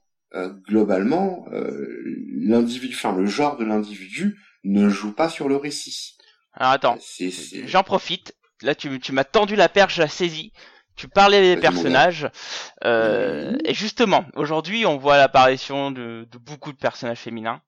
globalement 0.66 1.46
l'individu 1.52 2.96
enfin 2.96 3.16
le 3.16 3.26
genre 3.26 3.56
de 3.56 3.64
l'individu 3.64 4.40
ne 4.64 4.88
joue 4.88 5.12
pas 5.12 5.28
sur 5.28 5.48
le 5.48 5.54
récit. 5.54 6.16
Alors 6.54 6.72
attends, 6.72 6.98
j'en 7.66 7.84
profite 7.84 8.34
là 8.62 8.74
tu, 8.74 9.00
tu 9.00 9.12
m'as 9.12 9.24
tendu 9.24 9.56
la 9.56 9.68
perche, 9.68 9.98
la 9.98 10.08
saisie. 10.08 10.52
Tu 10.94 11.08
parlais 11.08 11.54
des 11.54 11.60
personnages. 11.60 12.28
Euh, 12.84 13.56
et 13.64 13.72
justement, 13.72 14.26
aujourd'hui, 14.34 14.84
on 14.84 14.98
voit 14.98 15.16
l'apparition 15.16 15.90
de, 15.90 16.28
de, 16.30 16.38
beaucoup 16.38 16.70
de 16.72 16.76
personnages 16.76 17.18
féminins. 17.18 17.62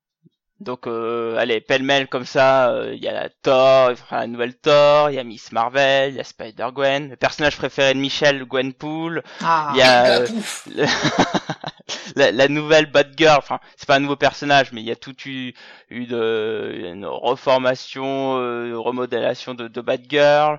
Donc, 0.60 0.86
euh, 0.86 1.36
allez, 1.36 1.60
pêle-mêle 1.60 2.06
comme 2.06 2.24
ça, 2.24 2.70
euh, 2.70 2.94
il 2.94 3.02
y 3.02 3.08
a 3.08 3.12
la 3.12 3.28
Thor, 3.28 3.92
la 4.10 4.26
nouvelle 4.26 4.54
Thor, 4.54 5.10
il 5.10 5.16
y 5.16 5.18
a 5.18 5.24
Miss 5.24 5.50
Marvel, 5.52 6.12
il 6.12 6.16
y 6.16 6.20
a 6.20 6.24
Spider-Gwen, 6.24 7.10
le 7.10 7.16
personnage 7.16 7.56
préféré 7.56 7.92
de 7.92 7.98
Michel, 7.98 8.44
Gwenpool, 8.44 9.22
ah, 9.42 9.72
il 9.74 9.78
y 9.78 9.82
a 9.82 10.20
la, 12.16 12.32
la, 12.32 12.48
nouvelle 12.48 12.86
Batgirl, 12.86 13.38
enfin, 13.38 13.60
c'est 13.76 13.86
pas 13.86 13.96
un 13.96 14.00
nouveau 14.00 14.16
personnage, 14.16 14.72
mais 14.72 14.80
il 14.80 14.86
y 14.86 14.90
a 14.90 14.96
toute 14.96 15.26
une, 15.26 15.52
une, 15.90 16.14
une 16.14 17.06
reformation, 17.06 18.38
euh, 18.38 18.78
remodélation 18.78 19.54
de, 19.54 19.68
de 19.68 19.80
Batgirl. 19.80 20.58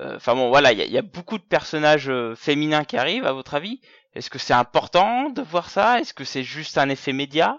Euh, 0.00 0.16
enfin 0.16 0.34
bon, 0.34 0.48
voilà, 0.48 0.72
il 0.72 0.78
y 0.78 0.82
a, 0.82 0.86
y 0.86 0.98
a, 0.98 1.02
beaucoup 1.02 1.36
de 1.36 1.42
personnages 1.42 2.08
euh, 2.08 2.34
féminins 2.34 2.84
qui 2.84 2.96
arrivent, 2.96 3.26
à 3.26 3.32
votre 3.32 3.54
avis? 3.54 3.80
Est-ce 4.14 4.30
que 4.30 4.38
c'est 4.38 4.54
important 4.54 5.30
de 5.30 5.42
voir 5.42 5.70
ça? 5.70 6.00
Est-ce 6.00 6.14
que 6.14 6.24
c'est 6.24 6.42
juste 6.42 6.78
un 6.78 6.88
effet 6.88 7.12
média? 7.12 7.58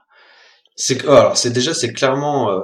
C'est 0.76 1.03
alors 1.07 1.38
c'est 1.38 1.51
déjà 1.51 1.74
c'est 1.76 1.93
clairement, 1.93 2.49
euh, 2.49 2.61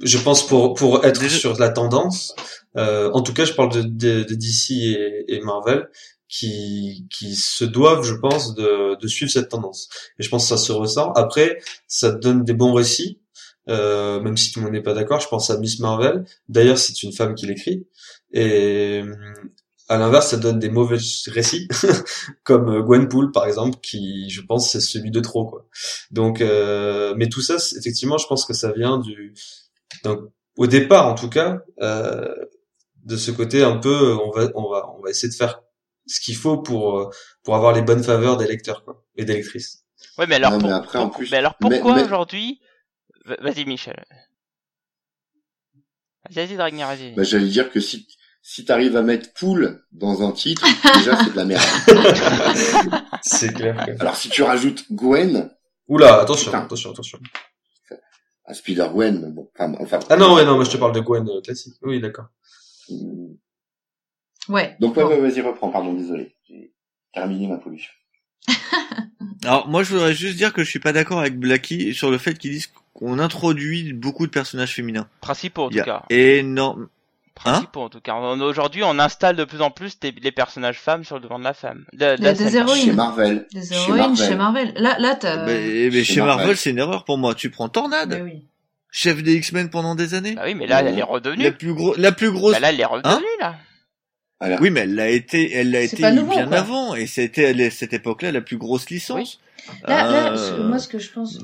je 0.00 0.18
pense 0.18 0.46
pour 0.46 0.74
pour 0.74 1.04
être 1.04 1.28
sur 1.28 1.58
la 1.58 1.70
tendance. 1.70 2.34
en 2.76 3.22
tout 3.22 3.32
cas, 3.32 3.44
je 3.44 3.52
parle 3.52 3.72
de, 3.72 3.82
de, 3.82 4.22
de 4.22 4.34
DC 4.34 4.70
et, 4.70 5.24
et 5.28 5.40
Marvel 5.40 5.88
qui, 6.36 7.06
qui 7.10 7.34
se 7.34 7.64
doivent, 7.64 8.02
je 8.02 8.14
pense, 8.14 8.54
de, 8.54 8.98
de 9.00 9.08
suivre 9.08 9.30
cette 9.30 9.48
tendance. 9.48 9.88
Et 10.18 10.22
je 10.22 10.28
pense 10.28 10.44
que 10.44 10.48
ça 10.48 10.56
se 10.56 10.72
ressent. 10.72 11.12
Après, 11.12 11.58
ça 11.86 12.10
donne 12.10 12.44
des 12.44 12.54
bons 12.54 12.72
récits, 12.72 13.20
euh, 13.68 14.20
même 14.20 14.36
si 14.36 14.52
tout 14.52 14.60
le 14.60 14.66
monde 14.66 14.74
n'est 14.74 14.82
pas 14.82 14.94
d'accord. 14.94 15.20
Je 15.20 15.28
pense 15.28 15.50
à 15.50 15.58
Miss 15.58 15.80
Marvel. 15.80 16.24
D'ailleurs, 16.48 16.78
c'est 16.78 17.02
une 17.02 17.12
femme 17.12 17.34
qui 17.34 17.46
l'écrit. 17.46 17.86
Et 18.32 19.02
à 19.88 19.98
l'inverse, 19.98 20.30
ça 20.30 20.36
donne 20.36 20.58
des 20.58 20.68
mauvais 20.68 20.98
récits, 21.28 21.68
comme 22.44 22.82
Gwenpool 22.82 23.30
par 23.30 23.46
exemple, 23.46 23.78
qui, 23.80 24.28
je 24.30 24.40
pense, 24.42 24.70
c'est 24.70 24.80
celui 24.80 25.10
de 25.10 25.20
trop. 25.20 25.46
Quoi. 25.46 25.66
Donc, 26.10 26.40
euh, 26.40 27.14
mais 27.16 27.28
tout 27.28 27.40
ça, 27.40 27.56
effectivement, 27.78 28.18
je 28.18 28.26
pense 28.26 28.44
que 28.44 28.52
ça 28.52 28.72
vient 28.72 28.98
du, 28.98 29.32
donc, 30.02 30.20
au 30.56 30.66
départ 30.66 31.06
en 31.06 31.14
tout 31.14 31.28
cas, 31.28 31.60
euh, 31.80 32.34
de 33.04 33.16
ce 33.16 33.30
côté 33.30 33.62
un 33.62 33.76
peu, 33.76 34.14
on 34.14 34.30
va, 34.30 34.50
on 34.54 34.68
va, 34.68 34.90
on 34.98 35.02
va 35.02 35.10
essayer 35.10 35.28
de 35.28 35.34
faire 35.34 35.62
ce 36.06 36.20
qu'il 36.20 36.36
faut 36.36 36.58
pour 36.58 36.98
euh, 36.98 37.10
pour 37.42 37.56
avoir 37.56 37.72
les 37.72 37.82
bonnes 37.82 38.02
faveurs 38.02 38.36
des 38.36 38.46
lecteurs 38.46 38.84
quoi 38.84 39.04
et 39.16 39.24
des 39.24 39.34
lectrices. 39.34 39.84
Ouais, 40.18 40.26
mais 40.26 40.36
alors, 40.36 40.52
après, 40.72 40.98
en 40.98 41.10
plus, 41.10 41.30
mais 41.30 41.38
alors 41.38 41.56
pourquoi 41.56 42.02
aujourd'hui 42.02 42.60
Vas-y, 43.40 43.64
Michel. 43.64 44.04
Vas-y, 46.30 46.56
Dragner, 46.56 46.84
vas-y. 46.84 47.12
Bah, 47.14 47.24
j'allais 47.24 47.48
dire 47.48 47.70
que 47.70 47.80
si 47.80 48.06
si 48.40 48.64
t'arrives 48.64 48.96
à 48.96 49.02
mettre 49.02 49.32
pool 49.32 49.84
dans 49.90 50.26
un 50.26 50.30
titre, 50.30 50.64
déjà 50.98 51.16
c'est 51.24 51.32
de 51.32 51.36
la 51.36 51.44
merde. 51.44 51.64
c'est 53.22 53.52
clair. 53.52 53.84
Alors 53.98 54.16
si 54.16 54.28
tu 54.28 54.42
rajoutes 54.42 54.84
Gwen, 54.92 55.50
Oula, 55.88 56.20
attention, 56.20 56.50
Putain. 56.52 56.64
attention, 56.64 56.90
attention. 56.92 57.18
À 58.44 58.54
Spider 58.54 58.88
Gwen, 58.92 59.32
bon, 59.32 59.50
enfin, 59.58 59.74
enfin. 59.80 59.98
Ah 60.08 60.16
non, 60.16 60.34
ouais, 60.34 60.44
non, 60.44 60.54
moi 60.54 60.64
je 60.64 60.70
te 60.70 60.76
parle 60.76 60.92
de 60.92 61.00
Gwen 61.00 61.28
euh, 61.28 61.40
classique. 61.40 61.74
Oui, 61.82 62.00
d'accord. 62.00 62.26
Ouais. 64.48 64.76
Donc 64.80 64.96
ouais, 64.96 65.02
Bon. 65.04 65.10
ouais, 65.10 65.18
vas-y 65.20 65.40
reprends, 65.40 65.70
pardon, 65.70 65.92
désolé, 65.94 66.34
j'ai 66.48 66.72
terminé 67.12 67.46
ma 67.48 67.56
pollution. 67.58 67.92
Alors 69.44 69.68
moi 69.68 69.82
je 69.82 69.90
voudrais 69.92 70.14
juste 70.14 70.36
dire 70.36 70.52
que 70.52 70.64
je 70.64 70.70
suis 70.70 70.78
pas 70.78 70.92
d'accord 70.92 71.20
avec 71.20 71.38
Blacky 71.38 71.94
sur 71.94 72.10
le 72.10 72.18
fait 72.18 72.34
qu'ils 72.38 72.52
disent 72.52 72.70
qu'on 72.94 73.18
introduit 73.18 73.92
beaucoup 73.92 74.26
de 74.26 74.30
personnages 74.32 74.72
féminins. 74.74 75.08
Principaux 75.20 75.64
en 75.64 75.70
tout 75.70 75.82
cas. 75.82 76.02
énorme. 76.10 76.88
Principaux 77.34 77.82
en 77.82 77.88
tout 77.90 78.00
cas. 78.00 78.14
Aujourd'hui, 78.14 78.82
on 78.82 78.98
installe 78.98 79.36
de 79.36 79.44
plus 79.44 79.60
en 79.60 79.70
plus 79.70 80.00
des- 80.00 80.10
les 80.22 80.32
personnages 80.32 80.78
femmes 80.78 81.04
sur 81.04 81.16
le 81.16 81.20
devant 81.22 81.38
de 81.38 81.44
la 81.44 81.52
femme. 81.52 81.84
De, 81.92 82.16
de 82.16 82.32
Des- 82.32 82.44
la 82.44 82.50
héroïnes. 82.60 82.82
Chez 82.86 82.92
Marvel. 82.92 83.46
Des 83.52 83.62
Chez 83.66 83.74
héroïnes 83.74 83.96
Marvel. 83.98 84.16
chez 84.28 84.34
Marvel. 84.36 84.72
Là, 84.78 84.96
là, 84.98 85.14
t'as. 85.16 85.44
Mais, 85.44 85.90
mais 85.92 86.02
chez 86.02 86.14
chez 86.14 86.20
Marvel, 86.20 86.36
Marvel. 86.38 86.56
c'est 86.56 86.70
une 86.70 86.78
erreur 86.78 87.04
pour 87.04 87.18
moi. 87.18 87.34
Tu 87.34 87.50
prends 87.50 87.68
Tornade, 87.68 88.08
Mais 88.08 88.22
oui. 88.22 88.46
chef 88.90 89.22
des 89.22 89.34
X-Men 89.36 89.68
pendant 89.68 89.94
des 89.94 90.14
années. 90.14 90.34
Bah 90.34 90.42
oui, 90.46 90.54
mais 90.54 90.66
là, 90.66 90.80
elle 90.80 90.94
est 90.94 90.96
La 91.00 91.04
redevenue. 91.04 91.52
plus 91.52 91.74
gros, 91.74 91.94
la 91.98 92.10
plus 92.12 92.30
grosse. 92.32 92.54
Bah 92.54 92.60
là, 92.60 92.70
elle 92.70 92.80
est 92.80 92.84
redevenue 92.86 93.22
là. 93.38 93.56
Oui, 94.60 94.70
mais 94.70 94.80
elle 94.80 94.94
l'a 94.94 95.08
été, 95.08 95.52
elle 95.52 95.70
l'a 95.70 95.82
été 95.82 96.10
nouveau, 96.12 96.32
bien 96.32 96.46
quoi. 96.46 96.58
avant, 96.58 96.94
et 96.94 97.06
c'était 97.06 97.46
à 97.46 97.70
cette 97.70 97.92
époque-là 97.94 98.32
la 98.32 98.40
plus 98.42 98.58
grosse 98.58 98.90
licence. 98.90 99.40
Là, 99.88 100.06
là, 100.08 100.32
Euh, 100.32 100.36
ce- 100.36 100.62
moi, 100.62 100.78
ce 100.78 100.86
que 100.86 100.98
je 100.98 101.10
pense, 101.10 101.38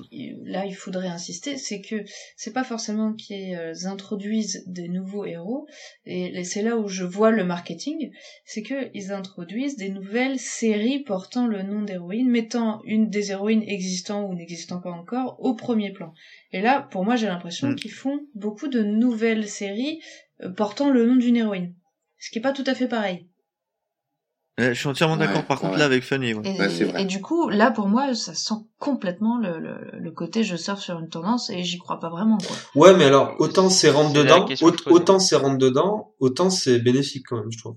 là, 0.45 0.65
il 0.67 0.75
faudrait 0.77 1.09
insister, 1.09 1.57
c'est 1.57 1.81
que 1.81 2.05
c'est 2.37 2.53
pas 2.53 2.63
forcément 2.63 3.15
qu'ils 3.15 3.57
euh, 3.57 3.73
introduisent 3.87 4.63
des 4.67 4.89
nouveaux 4.89 5.25
héros, 5.25 5.67
et 6.07 6.45
c'est 6.45 6.63
là 6.63 6.77
où 6.77 6.87
je 6.87 7.03
vois 7.05 7.31
le 7.33 7.45
marketing, 7.45 8.13
c'est 8.45 8.63
que 8.63 8.91
ils 8.95 9.11
introduisent 9.11 9.77
des 9.77 9.89
nouvelles 9.89 10.39
séries 10.39 11.01
portant 11.01 11.47
le 11.49 11.63
nom 11.63 11.83
d'héroïne, 11.83 12.31
mettant 12.31 12.81
une 12.85 13.09
des 13.11 13.33
héroïnes 13.33 13.65
existant 13.67 14.25
ou 14.29 14.35
n'existant 14.35 14.81
pas 14.81 14.91
encore 14.93 15.37
au 15.41 15.55
premier 15.55 15.91
plan. 15.93 16.13
Et 16.53 16.61
là, 16.61 16.87
pour 16.93 17.05
moi, 17.05 17.17
j'ai 17.17 17.27
l'impression 17.27 17.71
Mm. 17.71 17.77
qu'ils 17.77 17.91
font 17.93 18.21
beaucoup 18.35 18.69
de 18.69 18.83
nouvelles 18.83 19.49
séries 19.49 20.01
euh, 20.43 20.51
portant 20.51 20.91
le 20.91 21.07
nom 21.07 21.17
d'une 21.17 21.37
héroïne. 21.39 21.75
Ce 22.23 22.31
qui 22.31 22.39
est 22.39 22.43
pas 22.43 22.53
tout 22.53 22.63
à 22.67 22.75
fait 22.77 22.87
pareil. 22.87 23.27
euh, 24.61 24.75
je 24.75 24.79
suis 24.79 24.87
entièrement 24.89 25.15
Ouais, 25.17 25.27
d'accord 25.27 25.45
par 25.45 25.59
contre 25.59 25.73
ouais. 25.73 25.79
là 25.81 25.87
avec 25.87 26.05
Fanny. 26.05 26.35
ouais. 26.35 26.43
Et, 26.49 26.61
Ouais, 26.61 26.69
c'est 26.69 26.85
vrai. 26.85 27.03
et 27.03 27.05
du 27.05 27.21
coup, 27.21 27.49
là, 27.49 27.73
pour 27.73 27.89
moi, 27.89 28.15
ça 28.15 28.33
sent 28.33 28.55
complètement 28.79 29.39
le, 29.39 29.59
le, 29.59 29.91
le 29.99 30.11
côté 30.13 30.45
je 30.45 30.55
surfe 30.55 30.81
sur 30.81 30.99
une 31.01 31.09
tendance 31.09 31.51
et 31.51 31.65
j'y 31.65 31.79
crois 31.79 31.99
pas 31.99 32.11
vraiment, 32.11 32.39
quoi. 32.39 32.57
Ouais, 32.77 32.95
mais 32.97 33.07
alors, 33.07 33.35
autant 33.41 33.69
c'est 33.71 33.91
rentre 33.91 34.13
dedans, 34.13 34.47
autant 34.89 35.19
c'est 35.19 35.37
rentre 35.37 35.59
dedans, 35.59 36.15
autant 36.21 36.49
c'est 36.49 36.79
bénéfique 36.79 37.27
quand 37.29 37.39
même, 37.39 37.51
je 37.51 37.59
trouve. 37.59 37.77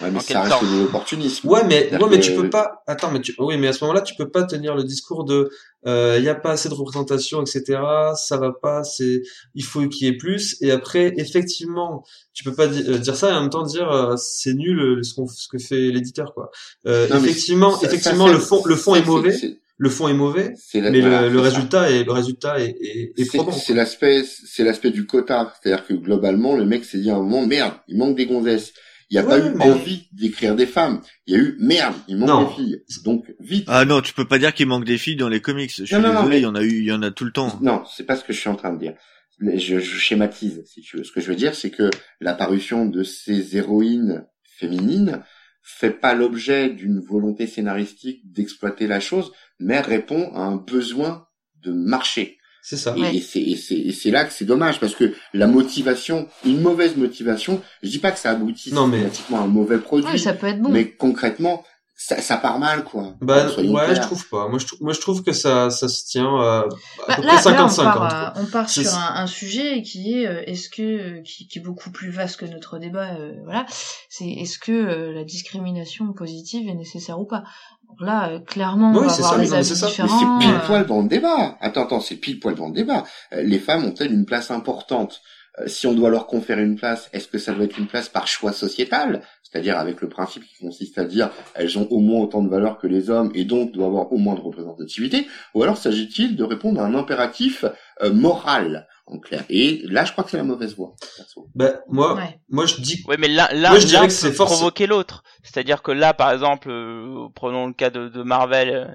Ouais, 0.00 0.10
mais 0.10 0.18
en 0.18 0.20
ça 0.20 0.42
reste 0.42 0.62
de 0.72 0.80
l'opportunisme. 0.82 1.48
Ouais, 1.48 1.64
mais, 1.64 1.90
ouais, 1.92 1.98
mais 2.10 2.18
que- 2.18 2.24
tu 2.24 2.34
peux 2.34 2.50
pas, 2.50 2.82
attends, 2.86 3.10
mais 3.10 3.20
tu, 3.20 3.34
oui, 3.38 3.56
mais 3.58 3.68
à 3.68 3.72
ce 3.72 3.82
moment-là, 3.84 4.00
tu 4.02 4.14
peux 4.14 4.28
pas 4.30 4.44
tenir 4.44 4.74
le 4.74 4.84
discours 4.84 5.24
de, 5.24 5.50
euh, 5.86 6.18
y 6.22 6.28
a 6.28 6.34
pas 6.34 6.52
assez 6.52 6.68
de 6.68 6.74
représentation, 6.74 7.40
etc., 7.42 7.80
ça 8.16 8.36
va 8.36 8.52
pas, 8.52 8.84
c'est, 8.84 9.22
il 9.54 9.64
faut 9.64 9.86
qu'il 9.88 10.06
y 10.06 10.10
ait 10.10 10.16
plus, 10.16 10.56
et 10.60 10.70
après, 10.70 11.12
effectivement, 11.16 12.04
tu 12.34 12.44
peux 12.44 12.54
pas 12.54 12.66
di- 12.66 12.84
euh, 12.88 12.98
dire 12.98 13.16
ça 13.16 13.30
et 13.30 13.32
en 13.34 13.40
même 13.42 13.50
temps 13.50 13.62
dire, 13.64 13.90
euh, 13.90 14.14
c'est 14.16 14.54
nul, 14.54 14.78
euh, 14.80 15.02
ce 15.02 15.14
qu'on, 15.14 15.26
ce 15.26 15.48
que 15.48 15.58
fait 15.58 15.90
l'éditeur, 15.90 16.34
quoi. 16.34 16.50
Euh, 16.86 17.08
Non, 17.08 17.20
mais 17.20 17.28
effectivement, 17.28 17.72
ça- 17.72 17.80
ça, 17.80 17.86
effectivement, 17.86 18.28
le 18.28 18.38
fond, 18.38 18.62
le 18.64 18.76
fond 18.76 18.94
est 18.94 19.06
mauvais, 19.06 19.36
le 19.80 19.90
fond 19.90 20.08
est 20.08 20.14
mauvais, 20.14 20.54
la- 20.74 20.90
mais 20.90 21.00
voilà, 21.00 21.22
le, 21.22 21.28
le 21.30 21.40
résultat 21.40 21.90
est, 21.90 22.02
le 22.04 22.12
résultat 22.12 22.58
est, 22.60 22.76
est, 22.80 23.12
est 23.16 23.24
probant. 23.32 23.52
C'est 23.52 23.74
l'aspect, 23.74 24.24
c'est 24.24 24.64
l'aspect 24.64 24.90
du 24.90 25.06
quota. 25.06 25.52
C'est-à-dire 25.62 25.86
que 25.86 25.94
globalement, 25.94 26.56
le 26.56 26.64
mec 26.64 26.84
s'est 26.84 26.98
dit 26.98 27.10
à 27.10 27.14
un 27.14 27.22
moment, 27.22 27.46
merde, 27.46 27.74
il 27.86 27.96
manque 27.96 28.16
des 28.16 28.26
gonzesses. 28.26 28.72
Il 29.10 29.14
n'y 29.14 29.18
a 29.20 29.26
Ouais, 29.26 29.40
pas 29.40 29.46
eu 29.46 29.54
mais- 29.54 29.64
envie 29.70 30.08
d'écrire 30.12 30.54
des 30.54 30.66
femmes. 30.66 31.00
Il 31.26 31.34
y 31.34 31.36
a 31.38 31.42
eu, 31.42 31.56
merde, 31.60 31.94
il 32.08 32.18
manque 32.18 32.28
Non. 32.28 32.48
des 32.48 32.54
filles. 32.54 32.82
Donc, 33.04 33.24
vite. 33.40 33.64
Ah 33.68 33.84
non, 33.86 34.02
tu 34.02 34.12
peux 34.12 34.26
pas 34.26 34.38
dire 34.38 34.52
qu'il 34.52 34.66
manque 34.66 34.84
des 34.84 34.98
filles 34.98 35.16
dans 35.16 35.28
les 35.30 35.40
comics. 35.40 35.72
Je 35.74 35.84
suis 35.84 35.94
Non, 35.94 36.00
non, 36.02 36.08
non, 36.08 36.14
désolé, 36.20 36.28
mais- 36.36 36.40
il 36.40 36.42
y 36.42 36.46
en 36.46 36.54
a 36.54 36.62
eu, 36.62 36.78
il 36.78 36.84
y 36.84 36.92
en 36.92 37.02
a 37.02 37.10
tout 37.10 37.24
le 37.24 37.32
temps. 37.32 37.58
Non, 37.62 37.84
c'est 37.90 38.04
pas 38.04 38.16
ce 38.16 38.24
que 38.24 38.32
je 38.34 38.38
suis 38.40 38.50
en 38.50 38.56
train 38.56 38.72
de 38.72 38.78
dire. 38.78 38.94
Je, 39.40 39.78
je 39.78 39.96
schématise, 39.98 40.62
si 40.66 40.80
tu 40.82 40.96
veux. 40.98 41.04
Ce 41.04 41.12
que 41.12 41.20
je 41.20 41.28
veux 41.28 41.36
dire, 41.36 41.54
c'est 41.54 41.70
que 41.70 41.88
l'apparition 42.20 42.86
de 42.86 43.02
ces 43.02 43.56
héroïnes 43.56 44.26
féminines 44.58 45.22
fait 45.62 45.90
pas 45.90 46.14
l'objet 46.14 46.70
d'une 46.70 46.98
volonté 47.00 47.46
scénaristique 47.46 48.20
d'exploiter 48.32 48.86
la 48.86 49.00
chose, 49.00 49.32
mais 49.60 49.80
répond 49.80 50.32
à 50.34 50.40
un 50.40 50.56
besoin 50.56 51.26
de 51.62 51.72
marché. 51.72 52.37
C'est 52.70 52.76
ça. 52.76 52.94
Et, 52.98 53.00
Ouais. 53.00 53.16
et 53.16 53.20
c'est 53.22 53.40
et 53.40 53.56
c'est 53.56 53.76
et 53.76 53.92
c'est 53.92 54.10
là 54.10 54.26
que 54.26 54.32
c'est 54.34 54.44
dommage 54.44 54.78
parce 54.78 54.94
que 54.94 55.14
la 55.32 55.46
motivation, 55.46 56.28
une 56.44 56.60
mauvaise 56.60 56.96
motivation, 56.96 57.62
je 57.82 57.88
dis 57.88 57.98
pas 57.98 58.10
que 58.12 58.18
ça 58.18 58.28
aboutit 58.32 58.74
Non, 58.74 58.86
mais- 58.86 59.04
à 59.32 59.38
un 59.38 59.46
mauvais 59.46 59.78
produit, 59.78 60.10
Ouais, 60.12 60.18
ça 60.18 60.34
peut 60.34 60.48
être 60.48 60.60
bon. 60.60 60.68
mais 60.68 60.90
concrètement, 60.90 61.64
ça, 62.00 62.22
ça 62.22 62.36
part 62.36 62.60
mal 62.60 62.84
quoi. 62.84 63.14
Bah, 63.20 63.46
ouais, 63.58 63.66
clairs. 63.66 63.94
je 63.96 64.00
trouve 64.02 64.28
pas. 64.28 64.46
Moi, 64.48 64.60
je 64.60 64.66
trouve, 64.66 64.78
moi, 64.82 64.92
je 64.92 65.00
trouve 65.00 65.24
que 65.24 65.32
ça, 65.32 65.68
ça 65.68 65.88
se 65.88 66.04
tient, 66.04 66.32
euh, 66.40 66.60
à 66.62 66.66
Bah, 67.08 67.16
peu 67.16 67.22
là, 67.22 67.34
près 67.42 67.50
là, 67.52 67.64
on 67.64 67.68
50-50. 67.68 67.82
part, 67.82 68.36
euh, 68.36 68.40
on 68.40 68.46
part 68.46 68.68
C'est- 68.70 68.84
sur 68.84 68.94
un, 68.94 69.16
un 69.16 69.26
sujet 69.26 69.82
qui 69.82 70.14
est 70.14 70.26
euh, 70.28 70.42
est-ce 70.46 70.68
que 70.68 71.20
qui, 71.22 71.48
qui 71.48 71.58
est 71.58 71.62
beaucoup 71.62 71.90
plus 71.90 72.10
vaste 72.10 72.36
que 72.38 72.46
notre 72.46 72.78
débat. 72.78 73.14
euh, 73.18 73.32
voilà, 73.44 73.66
c'est 74.08 74.28
est-ce 74.28 74.60
que 74.60 74.70
euh, 74.70 75.12
la 75.12 75.24
discrimination 75.24 76.12
positive 76.12 76.68
est 76.68 76.74
nécessaire 76.74 77.18
ou 77.18 77.26
pas? 77.26 77.42
Donc 77.88 78.00
là, 78.00 78.28
euh, 78.28 78.38
clairement, 78.38 78.92
Oui, 78.92 78.98
on 78.98 79.02
va 79.02 79.08
c'est 79.08 79.22
avoir 79.24 79.34
ça, 79.34 79.40
des 79.40 79.54
avis 79.54 79.64
c'est 79.64 79.74
ça. 79.74 79.86
Différents. 79.88 80.38
c'est 80.40 80.46
pile 80.46 80.54
euh, 80.54 80.66
poil 80.66 80.86
dans 80.86 81.02
le 81.02 81.08
débat. 81.08 81.56
Attends, 81.60 81.82
attends, 81.84 82.00
c'est 82.00 82.16
pile 82.16 82.38
poil 82.38 82.54
dans 82.54 82.68
le 82.68 82.74
débat. 82.74 83.02
Euh, 83.32 83.42
Les 83.42 83.58
femmes 83.58 83.84
ont-elles 83.84 84.12
une 84.12 84.24
place 84.26 84.50
importante? 84.52 85.20
Euh, 85.20 85.37
Si 85.66 85.86
on 85.86 85.94
doit 85.94 86.10
leur 86.10 86.26
conférer 86.26 86.62
une 86.62 86.76
place, 86.76 87.08
est-ce 87.12 87.28
que 87.28 87.38
ça 87.38 87.52
doit 87.52 87.64
être 87.64 87.78
une 87.78 87.86
place 87.86 88.08
par 88.08 88.26
choix 88.26 88.52
sociétal? 88.52 89.22
C'est-à-dire 89.42 89.78
avec 89.78 90.00
le 90.00 90.08
principe 90.08 90.44
qui 90.44 90.64
consiste 90.64 90.98
à 90.98 91.04
dire 91.04 91.30
elles 91.54 91.78
ont 91.78 91.88
au 91.90 91.98
moins 91.98 92.20
autant 92.20 92.42
de 92.42 92.48
valeur 92.48 92.78
que 92.78 92.86
les 92.86 93.10
hommes 93.10 93.30
et 93.34 93.44
donc 93.44 93.72
doivent 93.72 93.88
avoir 93.88 94.12
au 94.12 94.18
moins 94.18 94.34
de 94.34 94.40
représentativité? 94.40 95.26
Ou 95.54 95.62
alors 95.62 95.78
s'agit-il 95.78 96.36
de 96.36 96.44
répondre 96.44 96.80
à 96.80 96.84
un 96.84 96.94
impératif 96.94 97.64
euh, 98.02 98.12
moral? 98.12 98.86
En 99.10 99.18
clair 99.18 99.44
Et 99.48 99.82
là, 99.84 100.04
je 100.04 100.12
crois 100.12 100.24
que 100.24 100.30
c'est 100.30 100.36
la 100.36 100.42
mauvaise 100.44 100.74
voie. 100.76 100.94
perso. 101.16 101.48
Bah, 101.54 101.80
moi, 101.88 102.14
ouais. 102.14 102.40
moi, 102.48 102.66
je 102.66 102.80
dis 102.80 103.02
Ouais, 103.08 103.16
mais 103.18 103.28
là, 103.28 103.48
là, 103.52 103.70
Moi, 103.70 103.78
je 103.78 103.86
dirais 103.86 104.06
que 104.06 104.12
c'est 104.12 104.32
provoquer 104.34 104.86
l'autre. 104.86 105.22
C'est-à-dire 105.42 105.82
que 105.82 105.90
là, 105.92 106.12
par 106.14 106.30
exemple, 106.32 106.68
euh, 106.70 107.28
prenons 107.34 107.66
le 107.66 107.72
cas 107.72 107.90
de, 107.90 108.08
de 108.08 108.22
Marvel, 108.22 108.68
euh, 108.70 108.86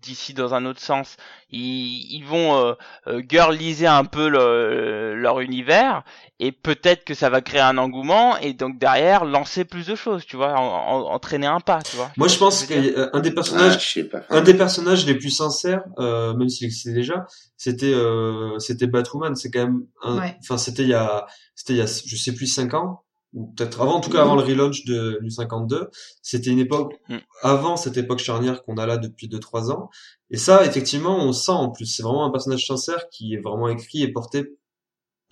d'ici 0.00 0.34
dans 0.34 0.54
un 0.54 0.66
autre 0.66 0.80
sens, 0.80 1.16
ils, 1.50 2.14
ils 2.16 2.24
vont 2.24 2.56
euh, 2.56 2.74
euh, 3.08 3.22
girliser 3.28 3.86
un 3.86 4.04
peu 4.04 4.28
le- 4.28 5.14
leur 5.14 5.40
univers, 5.40 6.02
et 6.44 6.52
peut-être 6.52 7.04
que 7.04 7.14
ça 7.14 7.30
va 7.30 7.40
créer 7.40 7.60
un 7.60 7.78
engouement, 7.78 8.36
et 8.38 8.52
donc 8.52 8.78
derrière 8.78 9.24
lancer 9.24 9.64
plus 9.64 9.86
de 9.86 9.94
choses, 9.94 10.24
tu 10.26 10.36
vois, 10.36 10.54
en, 10.54 10.62
en- 10.64 11.12
entraîner 11.14 11.46
un 11.46 11.60
pas, 11.60 11.80
tu 11.82 11.96
vois. 11.96 12.10
moi, 12.16 12.28
je 12.28 12.36
pense 12.36 12.64
qu'un 12.64 12.80
des 12.82 12.94
Ah, 12.96 13.20
personnages, 13.32 13.78
je 13.88 13.92
sais 13.92 14.04
pas. 14.04 14.22
un 14.30 14.40
des 14.42 14.54
personnages 14.54 15.06
les 15.06 15.14
plus 15.14 15.30
sincères, 15.30 15.84
euh, 15.98 16.34
même 16.34 16.48
s'il 16.48 16.66
existait 16.66 16.92
déjà, 16.92 17.26
c'était, 17.56 17.92
euh, 17.94 18.58
c'était 18.58 18.86
Batwoman. 18.88 19.34
C'est 19.36 19.50
quand 19.50 19.64
même, 19.66 19.86
Ouais. 20.04 20.36
enfin, 20.42 20.58
c'était 20.58 20.82
il 20.82 20.88
y 20.88 20.94
a, 20.94 21.26
c'était 21.54 21.74
il 21.74 21.78
y 21.78 21.82
a, 21.82 21.86
je 21.86 22.16
sais 22.16 22.34
plus, 22.34 22.46
5 22.46 22.74
ans. 22.74 23.04
Ou 23.34 23.46
peut-être 23.56 23.80
avant, 23.80 23.94
en 23.94 24.00
tout 24.00 24.10
cas 24.10 24.20
avant 24.20 24.34
le 24.36 24.42
relaunch 24.42 24.84
de, 24.84 25.18
du 25.22 25.30
52, 25.30 25.88
c'était 26.20 26.50
une 26.50 26.58
époque, 26.58 26.92
Mm. 27.08 27.16
avant 27.42 27.76
cette 27.78 27.96
époque 27.96 28.18
charnière 28.18 28.62
qu'on 28.62 28.76
a 28.76 28.84
là 28.84 28.98
depuis 28.98 29.26
2-3 29.26 29.70
ans. 29.70 29.88
Et 30.30 30.36
ça, 30.36 30.66
effectivement, 30.66 31.16
on 31.16 31.32
sent 31.32 31.52
en 31.52 31.70
plus, 31.70 31.86
c'est 31.86 32.02
vraiment 32.02 32.26
un 32.26 32.30
personnage 32.30 32.66
sincère 32.66 33.08
qui 33.10 33.32
est 33.32 33.40
vraiment 33.40 33.68
écrit 33.68 34.02
et 34.02 34.08
porté 34.12 34.44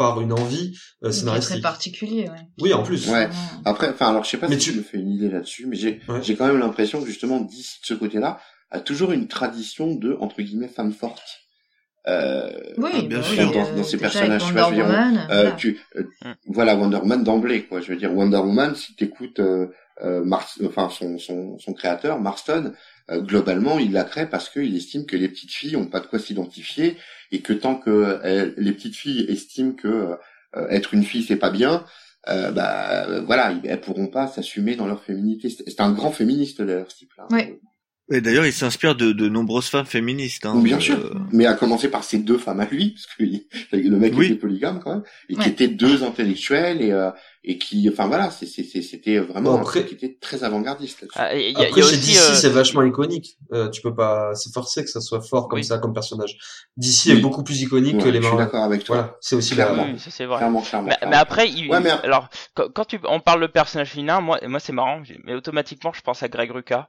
par 0.01 0.21
une 0.23 0.33
envie 0.33 0.73
euh, 1.05 1.09
est 1.09 1.11
très 1.11 1.13
scénaristique. 1.13 1.63
particulier. 1.63 2.23
Ouais. 2.31 2.41
Oui, 2.63 2.73
en 2.73 2.83
plus. 2.83 3.07
Ouais. 3.11 3.29
Après, 3.67 3.91
enfin, 3.91 4.09
alors 4.09 4.25
je 4.25 4.31
sais 4.31 4.39
pas 4.39 4.49
Mais 4.49 4.59
si 4.59 4.71
tu- 4.73 4.79
me 4.79 4.83
fais 4.83 4.97
une 4.99 5.11
idée 5.13 5.29
là-dessus, 5.29 5.67
mais 5.67 5.77
j'ai 5.77 6.01
Ouais. 6.09 6.23
j'ai 6.23 6.37
quand 6.37 6.47
même 6.47 6.59
l'impression 6.59 7.01
que 7.01 7.07
justement 7.07 7.39
d'ici 7.41 7.79
de 7.83 7.87
ce 7.87 7.95
côté-là 7.95 8.41
a 8.71 8.81
toujours 8.81 9.13
une 9.13 9.29
tradition 9.29 9.95
de 9.95 10.17
entre 10.21 10.41
guillemets 10.43 10.69
femme 10.69 10.93
forte. 10.93 11.23
Euh, 12.09 12.51
Oui, 12.79 12.91
Ah, 12.95 13.03
bien 13.03 13.19
bah 13.19 13.23
sûr. 13.25 13.53
dans, 13.53 13.75
dans 13.77 13.85
ces 13.85 13.99
personnages, 13.99 14.43
avec 14.43 14.47
tu 14.47 14.53
vois, 14.55 14.63
je 14.65 14.69
veux 14.71 14.75
dire, 14.77 14.87
Wonder 14.87 14.97
Woman, 14.97 15.17
euh, 15.31 15.41
voilà. 15.43 15.51
tu, 15.53 15.81
euh, 15.97 16.03
Mm. 16.25 16.33
voilà 16.47 16.75
Wonder 16.77 16.97
Woman 16.97 17.23
d'emblée, 17.25 17.65
quoi. 17.67 17.81
Je 17.83 17.89
veux 17.93 17.97
dire 17.99 18.15
Wonder 18.15 18.39
Woman, 18.39 18.75
si 18.75 18.95
t'écoutes 18.97 19.39
euh, 19.41 19.67
euh, 20.03 20.25
Mars, 20.25 20.59
enfin 20.67 20.89
son, 20.89 21.19
son, 21.19 21.59
son 21.59 21.75
créateur 21.75 22.19
Marston, 22.19 22.73
euh, 23.11 23.21
globalement, 23.21 23.79
il 23.79 23.93
la 23.93 24.05
crée 24.05 24.27
parce 24.31 24.49
qu'il 24.49 24.75
estime 24.75 25.05
que 25.05 25.15
les 25.17 25.29
petites 25.29 25.53
filles 25.53 25.77
ont 25.77 25.87
pas 25.89 26.01
de 26.01 26.07
quoi 26.07 26.19
s'identifier 26.19 26.97
et 27.33 27.41
que 27.43 27.53
tant 27.53 27.75
que 27.77 28.19
elles- 28.23 28.55
les 28.57 28.73
petites 28.73 28.97
filles 28.97 29.25
estiment 29.29 29.73
que 29.73 30.17
euh, 30.57 30.69
être 30.69 30.95
une 30.95 31.05
fille 31.05 31.23
c'est 31.23 31.37
pas 31.37 31.51
bien, 31.51 31.85
euh, 32.29 32.51
bah 32.51 33.07
euh, 33.09 33.21
voilà, 33.23 33.55
elles 33.65 33.81
pourront 33.81 34.09
pas 34.09 34.27
s'assumer 34.27 34.77
dans 34.77 34.87
leur 34.87 35.03
féminité. 35.03 35.49
C'est 35.49 35.81
un 35.81 35.93
grand 35.93 36.11
féministe 36.11 36.61
d'ailleurs, 36.61 36.91
ce 36.91 36.97
type-là. 36.99 37.27
Ouais. 37.31 37.61
Et 38.13 38.21
d'ailleurs, 38.21 38.45
il 38.47 38.53
s'inspire 38.53 38.97
de, 38.97 39.13
de 39.13 39.29
nombreuses 39.29 39.69
femmes 39.69 39.87
féministes. 39.87 40.45
Hein, 40.45 40.55
Oui, 40.57 40.65
bien 40.65 40.79
euh, 40.79 40.81
sûr. 40.81 41.15
Mais 41.33 41.47
à 41.47 41.55
commencer 41.55 41.89
par 41.89 42.03
ces 42.03 42.19
deux 42.19 42.39
femmes 42.39 42.59
à 42.61 42.67
lui, 42.67 42.91
parce 42.91 43.07
que 43.07 43.77
le 43.77 43.97
mec 43.97 44.15
Oui. 44.17 44.27
était 44.27 44.35
polygame 44.35 44.81
quand 44.83 44.91
même, 44.95 45.03
et 45.29 45.35
qui 45.35 45.41
Ouais. 45.41 45.49
étaient 45.49 45.69
deux 45.69 46.03
intellectuels 46.03 46.83
et 46.83 46.91
euh, 46.93 47.11
et 47.43 47.57
qui, 47.57 47.89
enfin 47.91 48.07
voilà, 48.07 48.31
c'est 48.31 48.45
c'est 48.47 48.65
c'est- 48.65 48.83
c'était 48.83 49.19
vraiment 49.19 49.53
Bon, 49.53 49.59
un 49.59 49.61
après- 49.63 49.85
truc 49.85 49.99
qui 49.99 50.05
était 50.07 50.19
très 50.21 50.45
avant-gardiste. 50.45 51.07
Ah, 51.15 51.35
y 51.35 51.55
a, 51.55 51.61
Après, 51.61 51.63
y 51.63 51.73
a 51.73 51.75
chez 51.75 51.81
aussi, 51.83 51.99
DC, 52.01 52.19
euh, 52.19 52.35
c'est 52.35 52.49
vachement 52.51 52.83
iconique. 52.83 53.39
Euh, 53.53 53.71
tu 53.71 53.81
peux 53.81 53.95
pas, 53.95 54.35
c'est 54.35 54.53
forcé 54.53 54.83
que 54.85 54.91
ça 54.91 55.01
soit 55.01 55.23
fort 55.23 55.49
comme 55.49 55.59
Oui. 55.61 55.65
ça, 55.65 55.79
comme 55.79 55.95
personnage. 55.95 56.37
DC 56.77 57.07
est 57.11 57.15
Oui. 57.15 57.21
beaucoup 57.23 57.43
plus 57.45 57.63
iconique 57.63 57.97
Ouais, 57.97 58.03
que 58.03 58.09
les 58.09 58.21
je 58.21 58.27
suis 58.27 58.37
d'accord 58.37 58.65
avec 58.65 58.85
toi. 58.85 58.97
Voilà, 58.97 59.17
c'est 59.21 59.37
aussi 59.37 59.55
Clairement. 59.55 59.87
la. 59.87 59.93
oui, 59.93 59.99
ça 60.01 60.11
c'est 60.11 60.27
vrai. 60.27 60.37
Clairement, 60.39 60.61
clairement. 60.63 60.89
Mais, 60.89 60.97
clairement. 60.97 61.11
mais 61.13 61.17
après, 61.17 61.49
il, 61.49 61.71
Ouais, 61.71 61.81
mais- 61.81 61.91
alors 61.91 62.29
quand, 62.55 62.85
tu 62.85 62.99
on 63.09 63.21
parle 63.21 63.41
de 63.41 63.47
personnage 63.47 63.91
féminin, 63.91 64.21
moi, 64.21 64.39
moi 64.47 64.59
c'est 64.61 64.73
marrant, 64.73 65.01
mais 65.25 65.35
automatiquement 65.35 65.93
je 65.95 66.01
pense 66.03 66.23
à 66.25 66.29
Greg 66.29 66.51
Rucka 66.51 66.89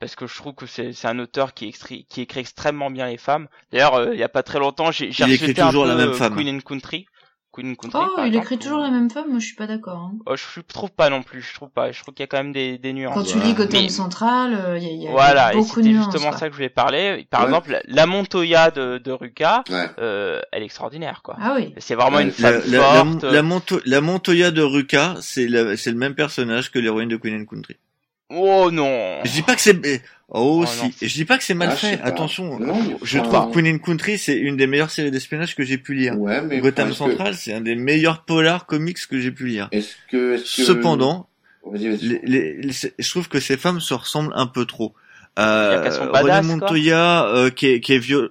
parce 0.00 0.14
que 0.16 0.26
je 0.26 0.34
trouve 0.36 0.54
que 0.54 0.66
c'est 0.66 0.92
c'est 0.92 1.08
un 1.08 1.18
auteur 1.18 1.54
qui 1.54 1.66
écrit 1.66 2.06
qui 2.08 2.22
écrit 2.22 2.40
extrêmement 2.40 2.90
bien 2.90 3.06
les 3.08 3.18
femmes. 3.18 3.48
D'ailleurs, 3.72 3.94
euh, 3.94 4.10
il 4.14 4.18
y 4.20 4.24
a 4.24 4.28
pas 4.28 4.42
très 4.42 4.58
longtemps, 4.58 4.90
j'ai 4.90 5.10
j'ai 5.12 5.24
Il 5.24 5.32
écrit 5.32 5.46
rejeté 5.46 5.62
un 5.62 5.66
toujours 5.66 5.84
peu 5.84 5.88
la 5.90 5.94
même 5.96 6.10
euh, 6.10 6.14
femme. 6.14 6.34
Queen 6.34 6.54
and 6.56 6.60
Country. 6.60 7.06
Queen 7.50 7.70
and 7.70 7.74
Country. 7.76 7.98
Oh, 8.02 8.12
il 8.18 8.26
exemple, 8.26 8.36
écrit 8.44 8.58
toujours 8.58 8.78
la 8.78 8.90
même 8.90 9.10
femme, 9.10 9.30
moi 9.30 9.38
je 9.40 9.46
suis 9.46 9.56
pas 9.56 9.66
d'accord. 9.66 9.98
hein. 9.98 10.12
Oh, 10.26 10.34
je 10.36 10.60
trouve 10.60 10.90
pas 10.92 11.08
non 11.08 11.22
plus. 11.22 11.40
Je 11.40 11.54
trouve 11.54 11.70
pas. 11.70 11.90
Je 11.90 12.00
trouve 12.02 12.12
qu'il 12.14 12.22
y 12.22 12.24
a 12.24 12.26
quand 12.28 12.36
même 12.36 12.52
des 12.52 12.76
des 12.78 12.92
nuances. 12.92 13.14
Quand 13.14 13.24
tu 13.24 13.40
lis 13.40 13.54
Gotham 13.54 13.82
mais- 13.82 13.88
Central, 13.88 14.54
euh, 14.54 14.76
il 14.78 14.84
y 14.84 14.86
a, 14.86 14.90
il 14.90 15.02
y 15.02 15.08
a 15.08 15.10
Voilà, 15.10 15.52
et 15.52 15.56
beaucoup 15.56 15.80
de 15.80 15.84
c'était 15.86 15.88
nuances. 15.96 16.04
justement 16.12 16.28
quoi. 16.30 16.38
ça 16.38 16.46
que 16.46 16.52
je 16.52 16.56
voulais 16.58 16.68
parler. 16.68 17.26
Par 17.30 17.40
Ouais. 17.40 17.46
exemple, 17.46 17.80
la- 17.86 18.06
Montoya 18.06 18.70
de, 18.70 18.98
de 18.98 19.10
Ruka, 19.12 19.64
Ouais. 19.70 19.86
euh, 19.98 20.40
elle 20.52 20.62
est 20.62 20.66
extraordinaire, 20.66 21.22
quoi. 21.24 21.36
Ah 21.40 21.54
oui. 21.56 21.74
C'est 21.78 21.94
vraiment 21.94 22.18
Ouais, 22.18 22.24
une 22.24 22.32
La, 22.38 22.52
femme 22.52 22.62
la, 22.70 22.78
la, 22.78 23.04
forte. 23.04 23.22
la, 23.24 23.42
Monto- 23.42 23.80
la 23.86 24.00
Montoya 24.02 24.50
de 24.50 24.62
Ruka, 24.62 25.14
c'est 25.22 25.48
la- 25.48 25.76
c'est 25.78 25.90
le 25.90 25.96
même 25.98 26.14
personnage 26.14 26.70
que 26.70 26.78
l'héroïne 26.78 27.08
de 27.08 27.16
Queen 27.16 27.40
and 27.40 27.46
Country. 27.46 27.76
Oh 28.30 28.70
non. 28.70 29.20
Je 29.24 29.30
dis 29.32 29.42
pas 29.42 29.54
que 29.54 29.60
c'est 29.60 30.02
oh, 30.28 30.62
Oh, 30.62 30.66
si, 30.66 30.82
non. 30.84 30.90
je 31.00 31.14
dis 31.14 31.24
pas 31.24 31.38
que 31.38 31.44
c'est 31.44 31.54
mal 31.54 31.70
Ah, 31.72 31.76
fait. 31.76 31.98
Attention, 32.02 32.58
Non, 32.58 32.98
je 33.02 33.18
enfin, 33.18 33.28
trouve 33.40 33.52
Queen 33.52 33.74
and 33.74 33.78
Country 33.78 34.18
c'est 34.18 34.36
une 34.36 34.56
des 34.56 34.66
meilleures 34.66 34.90
séries 34.90 35.10
d'espionnage 35.10 35.54
que 35.56 35.62
j'ai 35.64 35.78
pu 35.78 35.94
lire. 35.94 36.18
Ouais, 36.18 36.42
mais 36.42 36.60
Gotham 36.60 36.88
que- 36.90 36.94
Central, 36.94 37.34
c'est 37.34 37.54
un 37.54 37.60
des 37.62 37.74
meilleurs 37.74 38.24
polars 38.24 38.66
comics 38.66 38.98
que 39.08 39.18
j'ai 39.18 39.30
pu 39.32 39.46
lire. 39.46 39.68
Est-ce 39.72 39.94
que, 40.10 40.34
est-ce 40.34 40.56
que... 40.58 40.64
Cependant, 40.64 41.28
les- 41.72 41.96
les- 41.96 42.72
c'est- 42.72 42.94
je 42.98 43.10
trouve 43.10 43.28
que 43.28 43.40
ces 43.40 43.56
femmes 43.56 43.80
se 43.80 43.94
ressemblent 43.94 44.32
un 44.34 44.46
peu 44.46 44.66
trop. 44.66 44.94
Euh, 45.38 45.82
René 45.88 46.12
badass, 46.12 46.46
quoi. 46.46 46.56
Montoya, 46.56 47.26
euh, 47.28 47.50
qui 47.50 47.66
est, 47.66 47.80
qui 47.80 47.92
est 47.94 47.98
viol... 47.98 48.30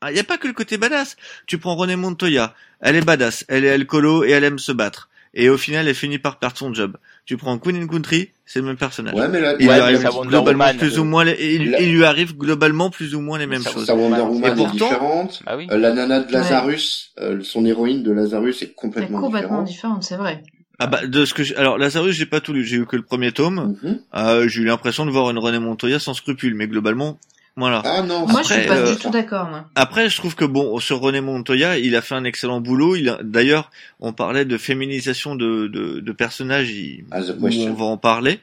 Ah, 0.00 0.10
y 0.10 0.18
a 0.18 0.24
pas 0.24 0.36
que 0.38 0.48
le 0.48 0.52
côté 0.54 0.78
badass. 0.78 1.16
Tu 1.46 1.58
prends 1.58 1.76
René 1.76 1.94
Montoya, 1.94 2.56
elle 2.80 2.96
est 2.96 3.04
badass, 3.04 3.44
elle 3.48 3.64
est 3.64 3.70
alcoolo 3.70 4.24
et 4.24 4.30
elle 4.30 4.42
aime 4.42 4.58
se 4.58 4.72
battre. 4.72 5.08
Et 5.34 5.48
au 5.48 5.56
final, 5.56 5.88
elle 5.88 5.94
finit 5.94 6.18
par 6.18 6.38
perdre 6.38 6.58
son 6.58 6.74
job. 6.74 6.96
Tu 7.24 7.38
prends 7.38 7.56
Queen 7.58 7.82
and 7.82 7.86
Country, 7.86 8.28
c'est 8.44 8.58
le 8.60 8.66
même 8.66 8.76
personnage. 8.76 9.14
Ouais, 9.14 9.28
mais 9.28 9.40
là, 9.40 9.54
Il 9.58 9.66
Ouais, 9.66 9.74
lui 9.74 9.80
mais 9.80 9.80
arrive 9.80 10.02
ça, 10.02 10.10
globalement 10.26 10.64
Woman, 10.64 10.76
plus 10.76 10.98
ou 10.98 11.04
moins, 11.04 11.24
les- 11.24 11.54
il, 11.56 11.70
la- 11.70 11.80
il 11.80 11.94
lui 11.94 12.04
arrive 12.04 12.36
globalement 12.36 12.90
plus 12.90 13.14
ou 13.14 13.20
moins 13.22 13.38
les 13.38 13.46
mêmes 13.46 13.62
Ça, 13.62 13.70
choses. 13.70 13.86
sa 13.86 13.94
Wonder 13.94 14.18
Et 14.18 14.20
Woman 14.20 14.54
pourtant- 14.56 14.68
est 14.68 14.72
différente. 14.72 15.42
Bah 15.46 15.54
oui. 15.56 15.68
Euh, 15.70 15.78
la 15.78 15.92
nana 15.94 16.20
de 16.20 16.30
Lazarus, 16.32 17.12
euh, 17.18 17.40
son 17.42 17.64
héroïne 17.64 18.02
de 18.02 18.12
Lazarus 18.12 18.60
est 18.60 18.64
Elle 18.66 18.70
est 18.70 18.74
complètement, 18.74 19.20
complètement 19.20 19.62
différente. 19.62 20.02
c'est 20.02 20.16
vrai. 20.16 20.42
Ah 20.78 20.86
bah 20.88 21.06
de 21.06 21.24
ce 21.24 21.32
que 21.32 21.44
j'ai- 21.44 21.54
alors 21.56 21.78
Lazarus 21.78 22.14
j'ai 22.16 22.26
pas 22.26 22.40
tout 22.40 22.52
lu, 22.52 22.64
j'ai 22.64 22.76
eu 22.76 22.86
que 22.86 22.96
le 22.96 23.02
premier 23.02 23.30
tome. 23.32 23.76
Mhm. 23.82 24.00
Euh, 24.16 24.48
j'ai 24.48 24.62
eu 24.62 24.64
l'impression 24.64 25.06
de 25.06 25.10
voir 25.12 25.30
une 25.30 25.38
René 25.38 25.60
Montoya 25.60 25.98
sans 26.00 26.12
scrupule, 26.12 26.54
mais 26.56 26.66
globalement 26.66 27.18
voilà. 27.56 27.82
Ah 27.84 28.02
non, 28.02 28.26
Moi, 28.26 28.40
Après, 28.40 28.42
je 28.54 28.60
suis 28.60 28.68
pas 28.68 28.76
euh, 28.78 28.92
du 28.94 28.98
tout 28.98 29.10
d'accord. 29.10 29.48
Après, 29.74 30.08
je 30.08 30.16
trouve 30.16 30.34
que 30.34 30.44
bon, 30.44 30.78
sur 30.80 31.00
René 31.00 31.20
Montoya, 31.20 31.78
il 31.78 31.94
a 31.96 32.00
fait 32.02 32.14
un 32.14 32.24
excellent 32.24 32.60
boulot. 32.60 32.96
Il 32.96 33.16
d'ailleurs, 33.22 33.70
on 34.00 34.12
parlait 34.12 34.44
de 34.44 34.56
féminisation 34.58 35.34
de, 35.34 35.66
de, 35.66 36.00
de 36.00 36.12
personnages, 36.12 36.70
il- 36.70 37.04
Ah, 37.10 37.20
on 37.40 37.74
va 37.74 37.84
en 37.84 37.98
parler. 37.98 38.40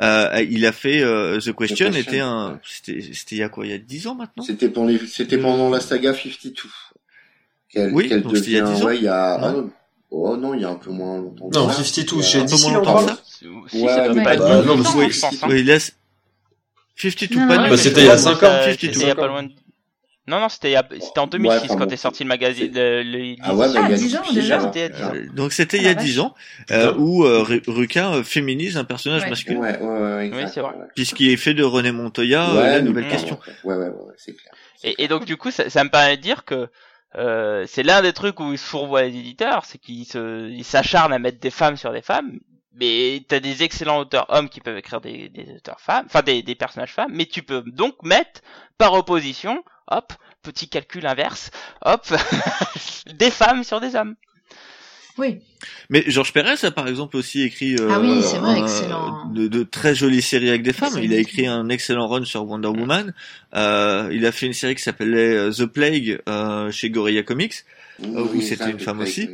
Euh, 0.00 0.44
il 0.50 0.66
a 0.66 0.72
fait 0.72 1.00
euh, 1.02 1.38
The 1.38 1.52
Question, 1.56 1.86
Question, 1.90 1.92
était 1.92 2.20
un, 2.20 2.52
ouais. 2.52 2.58
c'était, 2.64 3.00
c'était 3.12 3.36
il 3.36 3.38
y 3.38 3.42
a 3.42 3.48
quoi, 3.48 3.66
il 3.66 3.70
y 3.70 3.74
a 3.74 3.78
10 3.78 4.06
ans 4.08 4.14
maintenant? 4.16 4.42
C'était 4.42 4.68
pendant, 4.68 4.88
les- 4.88 5.06
c'était 5.06 5.38
pendant 5.38 5.70
la 5.70 5.80
saga 5.80 6.12
52. 6.12 6.52
Qu'elle, 7.68 7.92
Oui, 7.92 8.08
qu'elle 8.08 8.22
donc 8.22 8.36
c'était 8.36 8.50
il 8.50 8.52
y 8.54 8.58
a 8.58 8.62
devient, 8.62 8.74
10 8.76 8.82
ans. 8.82 8.86
ouais, 8.86 8.96
il 8.96 9.02
y 9.04 9.08
a, 9.08 9.38
Non. 9.38 9.46
ah, 9.46 9.52
non. 9.52 9.70
oh 10.10 10.36
non, 10.36 10.54
il 10.54 10.60
y 10.62 10.64
a 10.64 10.70
un 10.70 10.74
peu 10.76 10.90
moins 10.90 11.18
longtemps. 11.18 11.50
Non, 11.52 11.66
que 11.68 11.74
ça. 11.74 11.82
52, 11.84 12.16
Il 12.16 12.18
y 12.18 12.20
a 12.20 12.26
chez 12.28 12.38
un 12.38 12.42
peu 12.42 12.50
DC, 12.50 12.62
moins 12.62 12.72
on 12.72 12.74
longtemps 12.78 13.06
ça. 13.08 13.18
Si, 13.24 13.46
Ouais, 13.48 14.14
mais 14.14 14.22
pas 14.24 14.34
être 14.34 14.40
bah, 14.42 14.62
non, 14.62 14.76
mais. 14.76 14.84
Oui, 15.48 15.62
laisse 15.62 15.95
52, 16.96 17.40
Non, 17.40 17.46
pas 17.48 17.56
non, 17.56 17.64
de- 17.64 17.68
Bah, 17.70 17.76
c'était 17.76 18.00
il 18.00 18.06
y 18.06 18.08
a 18.08 18.12
pense 18.12 18.22
cinq 18.22 18.38
que 18.40 18.46
ans, 18.46 18.50
ça- 18.50 18.62
52. 18.64 18.72
C'était 18.80 19.00
il 19.00 19.06
y 19.06 19.10
a 19.10 19.14
pas 19.14 19.26
loin 19.26 19.42
de... 19.44 19.50
Non, 20.28 20.40
non, 20.40 20.48
c'était 20.48 20.70
il 20.70 20.72
y 20.72 20.76
a- 20.76 20.88
c'était 20.90 21.20
en 21.20 21.28
2006 21.28 21.48
Ouais, 21.56 21.64
enfin 21.70 21.76
quand 21.76 21.92
est 21.92 21.96
sorti 21.96 22.24
le 22.24 22.28
magazine. 22.28 22.72
Le, 22.74 23.02
le- 23.04 23.36
Ah 23.42 23.54
ouais, 23.54 23.68
il 23.68 23.74
y 23.74 23.76
a 23.76 23.84
Ah, 23.84 23.92
10 23.92 24.16
ans, 24.16 24.22
déjà. 24.34 24.60
C'était- 24.60 24.90
Ah. 25.00 25.12
Euh, 25.14 25.26
Donc 25.34 25.52
c'était 25.52 25.76
Ah, 25.76 25.80
il 25.80 25.84
y 25.84 25.88
a 25.88 25.94
la 25.94 26.02
10 26.02 26.16
vache. 26.16 26.24
ans, 26.24 26.34
euh, 26.72 26.94
où 26.98 27.24
euh, 27.24 27.42
Ru- 27.42 27.62
Ruka 27.68 28.12
euh, 28.14 28.22
féminise 28.24 28.76
un 28.76 28.82
personnage 28.84 29.22
Ouais. 29.22 29.30
masculin, 29.30 29.60
Ouais, 29.60 29.78
ouais, 29.78 29.86
ouais, 30.16 30.26
exact, 30.26 30.42
Oui, 30.44 30.50
c'est 30.52 30.60
vrai. 30.62 30.72
puisqu'il 30.96 31.30
est 31.30 31.36
fait 31.36 31.54
de 31.54 31.62
René 31.62 31.92
Montoya, 31.92 32.50
euh, 32.50 32.54
Ouais, 32.56 32.62
la 32.72 32.80
nouvelle 32.82 33.06
question. 33.06 33.38
Ouais, 33.62 33.74
ouais, 33.76 33.84
ouais, 33.84 33.88
ouais, 33.90 34.14
c'est 34.16 34.32
clair. 34.34 34.52
Et, 34.82 35.04
et 35.04 35.06
donc 35.08 35.26
du 35.26 35.36
coup, 35.36 35.52
ça, 35.52 35.70
ça 35.70 35.84
me 35.84 35.90
de 36.16 36.20
dire 36.20 36.44
que 36.44 36.68
euh, 37.16 37.64
c'est 37.68 37.84
l'un 37.84 38.02
des 38.02 38.12
trucs 38.12 38.40
où 38.40 38.52
ils 38.52 38.58
se 38.58 38.64
fourvoient 38.66 39.02
les 39.02 39.16
éditeurs, 39.16 39.64
c'est 39.64 39.78
qu'ils 39.78 40.06
se, 40.06 40.48
ils 40.50 40.64
s'acharnent 40.64 41.12
à 41.12 41.20
mettre 41.20 41.38
des 41.38 41.50
femmes 41.50 41.76
sur 41.76 41.92
des 41.92 42.02
femmes. 42.02 42.40
Mais 42.78 43.24
t'as 43.26 43.40
des 43.40 43.62
excellents 43.62 43.98
auteurs 44.00 44.26
hommes 44.28 44.48
qui 44.48 44.60
peuvent 44.60 44.76
écrire 44.76 45.00
des, 45.00 45.28
des 45.30 45.46
auteurs 45.56 45.80
femmes, 45.80 46.04
enfin 46.06 46.22
des, 46.22 46.42
des 46.42 46.54
personnages 46.54 46.92
femmes, 46.92 47.12
mais 47.14 47.26
tu 47.26 47.42
peux 47.42 47.62
donc 47.66 47.94
mettre 48.02 48.42
par 48.78 48.92
opposition, 48.92 49.64
hop, 49.90 50.12
petit 50.42 50.68
calcul 50.68 51.06
inverse, 51.06 51.50
hop, 51.84 52.06
des 53.14 53.30
femmes 53.30 53.64
sur 53.64 53.80
des 53.80 53.94
hommes. 53.96 54.14
Oui. 55.18 55.38
Mais 55.88 56.04
Georges 56.08 56.34
Pérez 56.34 56.62
a 56.66 56.70
par 56.70 56.86
exemple 56.88 57.16
aussi 57.16 57.40
écrit 57.42 57.74
euh, 57.76 57.88
Ah 57.90 57.98
oui, 58.00 58.20
c'est 58.22 58.36
vrai, 58.36 58.60
un- 58.60 58.62
excellent. 58.64 59.24
De, 59.32 59.48
de 59.48 59.62
très 59.62 59.94
jolies 59.94 60.20
séries 60.20 60.50
avec 60.50 60.62
des 60.62 60.74
femmes. 60.74 60.88
Excellent. 60.88 61.04
Il 61.04 61.14
a 61.14 61.16
écrit 61.16 61.46
un 61.46 61.70
excellent 61.70 62.06
run 62.06 62.26
sur 62.26 62.44
Wonder 62.44 62.68
Woman. 62.68 63.14
Euh, 63.54 64.10
il 64.12 64.26
a 64.26 64.32
fait 64.32 64.44
une 64.44 64.52
série 64.52 64.74
qui 64.74 64.82
s'appelait 64.82 65.34
euh, 65.34 65.50
The 65.50 65.64
Plague 65.64 66.20
euh, 66.28 66.70
chez 66.70 66.90
Gorilla 66.90 67.22
Comics. 67.22 67.54
Oui, 67.98 68.08
où 68.14 68.28
oui, 68.32 68.42
c'était 68.42 68.70
une 68.70 68.80
femme 68.80 69.00
aussi. 69.00 69.30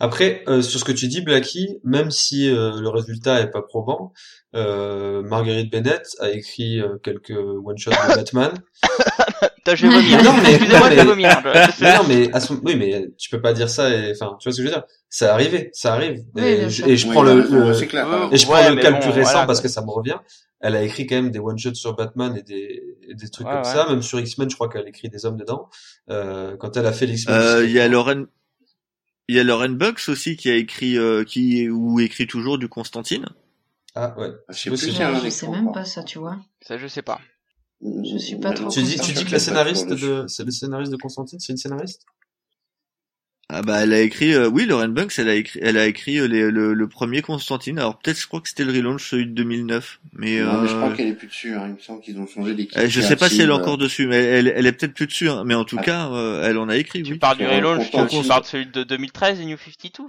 Après, 0.00 0.42
euh, 0.46 0.62
sur 0.62 0.78
ce 0.80 0.84
que 0.84 0.92
tu 0.92 1.08
dis, 1.08 1.20
Blackie, 1.20 1.78
même 1.84 2.10
si 2.10 2.48
euh, 2.48 2.80
le 2.80 2.88
résultat 2.88 3.40
est 3.40 3.50
pas 3.50 3.62
probant, 3.62 4.12
euh, 4.54 5.22
Marguerite 5.22 5.70
Bennett 5.70 6.06
a 6.20 6.30
écrit 6.30 6.80
euh, 6.80 6.96
quelques 7.02 7.30
one-shots 7.36 7.90
de 7.90 8.08
Batman. 8.16 8.52
Putain, 9.74 9.74
je 9.76 9.86
vais 9.86 9.94
vomir. 9.94 10.22
Non, 10.24 10.32
mais- 10.42 10.54
Excusez-moi, 10.54 10.80
non, 10.80 10.90
je 10.90 11.00
vais 11.00 11.04
vomir. 11.04 11.42
Non, 11.80 12.08
mais 12.08 12.32
à 12.34 12.40
son... 12.40 12.60
oui, 12.64 12.76
mais 12.76 13.08
tu 13.18 13.30
peux 13.30 13.40
pas 13.40 13.52
dire 13.52 13.68
ça. 13.70 13.90
Et... 13.90 14.12
Enfin, 14.12 14.36
tu 14.40 14.48
vois 14.48 14.52
ce 14.52 14.56
que 14.58 14.62
je 14.62 14.68
veux 14.68 14.74
dire? 14.74 14.82
Ça 15.10 15.32
arrive, 15.34 15.68
ça 15.72 15.94
arrive. 15.94 16.24
Oui, 16.34 16.42
et, 16.42 16.62
je, 16.64 16.68
sûr. 16.68 16.86
et 16.88 16.96
je 16.96 17.06
Oui, 17.06 17.12
prends 17.12 17.22
le, 17.22 17.34
le- 17.42 17.86
clair. 17.86 18.08
Ouais, 18.08 18.28
et 18.32 18.36
je 18.36 18.46
Ouais, 18.46 18.52
prends 18.60 18.68
le 18.70 18.74
mais 18.76 18.82
cas 18.82 18.90
le 18.90 18.96
bon, 18.96 19.00
plus 19.02 19.10
récent 19.10 19.30
voilà, 19.32 19.46
parce 19.46 19.60
que 19.60 19.68
ça 19.68 19.82
me 19.82 19.90
revient. 19.90 20.16
Elle 20.60 20.74
a 20.74 20.82
écrit 20.82 21.06
quand 21.06 21.14
même 21.14 21.30
des 21.30 21.38
one-shots 21.38 21.74
sur 21.74 21.94
Batman 21.94 22.36
et 22.36 22.42
des, 22.42 22.82
et 23.08 23.14
des 23.14 23.28
trucs 23.28 23.46
Ouais, 23.46 23.52
comme 23.52 23.62
ouais. 23.62 23.72
ça. 23.72 23.86
Même 23.88 24.02
sur 24.02 24.18
X-Men, 24.18 24.50
je 24.50 24.54
crois 24.56 24.68
qu'elle 24.68 24.88
écrit 24.88 25.08
des 25.08 25.24
hommes 25.24 25.36
dedans. 25.36 25.68
Euh, 26.10 26.56
quand 26.56 26.76
elle 26.76 26.86
a 26.86 26.92
fait 26.92 27.06
l'X-Men. 27.06 27.34
Euh, 27.36 27.64
Il 27.64 27.70
y 27.70 27.78
a. 27.80 27.86
Lauren, 27.88 28.24
il 29.28 29.36
y 29.36 29.40
a 29.40 29.44
Lauren 29.44 29.68
Bucks 29.70 30.08
aussi 30.08 30.36
qui 30.36 30.50
a 30.50 30.54
écrit, 30.56 30.96
euh, 30.98 31.22
qui 31.22 31.68
ou 31.68 32.00
écrit 32.00 32.26
toujours 32.26 32.58
du 32.58 32.68
Constantine. 32.68 33.26
Ah 33.94 34.14
ouais. 34.18 34.30
Je 34.48 34.54
sais 34.54 34.70
plus 34.70 34.78
Je 35.24 35.28
sais 35.30 35.48
même 35.48 35.72
pas 35.72 35.84
ça, 35.84 36.02
tu 36.02 36.18
vois. 36.18 36.36
Ça, 36.62 36.76
je 36.78 36.86
sais 36.86 37.02
pas. 37.02 37.20
Je 37.80 38.18
suis 38.18 38.36
pas 38.36 38.52
trop 38.52 38.68
Tu 38.70 38.82
dis, 38.82 38.98
tu 38.98 39.12
dis 39.12 39.24
que 39.24 39.30
la 39.32 39.38
scénariste 39.38 39.88
de, 39.90 40.24
c'est 40.26 40.44
le 40.44 40.50
scénariste 40.50 40.90
de 40.92 40.96
Constantine, 40.96 41.38
c'est 41.38 41.52
une 41.52 41.58
scénariste? 41.58 42.04
Ah 43.50 43.62
bah 43.62 43.82
elle 43.82 43.94
a 43.94 44.00
écrit, 44.02 44.34
euh, 44.34 44.46
oui 44.46 44.66
Lauren 44.66 44.88
Bucks, 44.88 45.14
elle 45.18 45.28
a 45.30 45.34
écrit, 45.34 45.58
elle 45.62 45.78
a 45.78 45.86
écrit 45.86 46.18
euh, 46.18 46.26
les- 46.28 46.50
le, 46.50 46.74
le 46.74 46.88
premier 46.88 47.22
Constantine. 47.22 47.78
Alors 47.78 47.98
peut-être 47.98 48.20
je 48.20 48.26
crois 48.26 48.42
que 48.42 48.48
c'était 48.50 48.64
le 48.64 48.72
relaunch 48.72 49.08
celui 49.08 49.24
de 49.26 49.30
2009, 49.32 50.00
mais, 50.12 50.40
Non, 50.40 50.60
mais 50.60 50.68
je 50.68 50.74
euh, 50.74 50.76
crois 50.82 50.92
qu'elle 50.94 51.06
est 51.08 51.14
plus 51.14 51.28
dessus. 51.28 51.54
Hein. 51.54 51.64
Il 51.68 51.74
me 51.74 51.78
semble 51.78 52.02
qu'ils 52.02 52.18
ont 52.18 52.26
changé 52.26 52.54
d'équipe. 52.54 52.76
euh, 52.76 52.88
je 52.90 53.00
sais 53.00 53.16
pas 53.16 53.30
si 53.30 53.40
elle 53.40 53.48
est 53.48 53.52
encore 53.54 53.78
dessus, 53.78 54.06
mais 54.06 54.16
elle, 54.22 54.52
elle 54.54 54.66
est 54.66 54.72
peut-être 54.72 54.92
plus 54.92 55.06
dessus. 55.06 55.30
hein. 55.30 55.44
Mais 55.46 55.54
en 55.54 55.64
tout 55.64 55.78
Ah. 55.78 55.82
cas, 55.84 56.10
euh, 56.12 56.46
elle 56.46 56.58
en 56.58 56.68
a 56.68 56.76
écrit. 56.76 57.02
Tu 57.02 57.12
Oui. 57.12 57.18
parles 57.18 57.38
du 57.38 57.46
relaunch, 57.46 57.86
tu, 57.86 57.92
parles 58.28 58.42
de 58.42 58.46
celui 58.46 58.66
de 58.66 58.82
2013, 58.84 59.40
New 59.40 59.56
52 59.56 60.04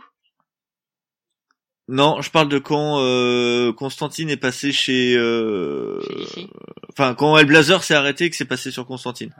Non, 1.92 2.22
je 2.22 2.30
parle 2.30 2.50
de 2.50 2.60
quand 2.60 3.00
euh, 3.00 3.74
Constantine 3.74 4.30
est 4.30 4.38
passé 4.38 4.72
chez, 4.72 5.16
euh, 5.18 6.00
Chez 6.36 6.48
enfin 6.92 7.16
quand 7.16 7.36
Hellblazer 7.36 7.84
s'est 7.84 7.96
arrêté 7.96 8.26
et 8.26 8.30
que 8.30 8.36
c'est 8.36 8.46
passé 8.46 8.70
sur 8.70 8.86
Constantine. 8.86 9.34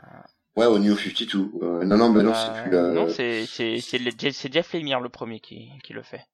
Ouais, 0.56 0.66
au 0.66 0.80
New 0.80 0.96
52. 0.96 1.48
Euh, 1.62 1.84
non, 1.84 1.96
non, 1.96 2.10
mais 2.12 2.24
non, 2.24 2.34
c'est 2.34 2.50
Euh, 2.50 2.62
plus 2.62 2.72
la... 2.72 2.82
Non, 2.88 3.08
c'est 3.08 3.46
c'est 3.46 3.78
c'est 3.80 4.52
Jeff 4.52 4.72
Lemire 4.72 4.98
le 4.98 5.08
premier 5.08 5.38
qui 5.38 5.68
qui 5.84 5.92
le 5.92 6.02
fait. 6.02 6.26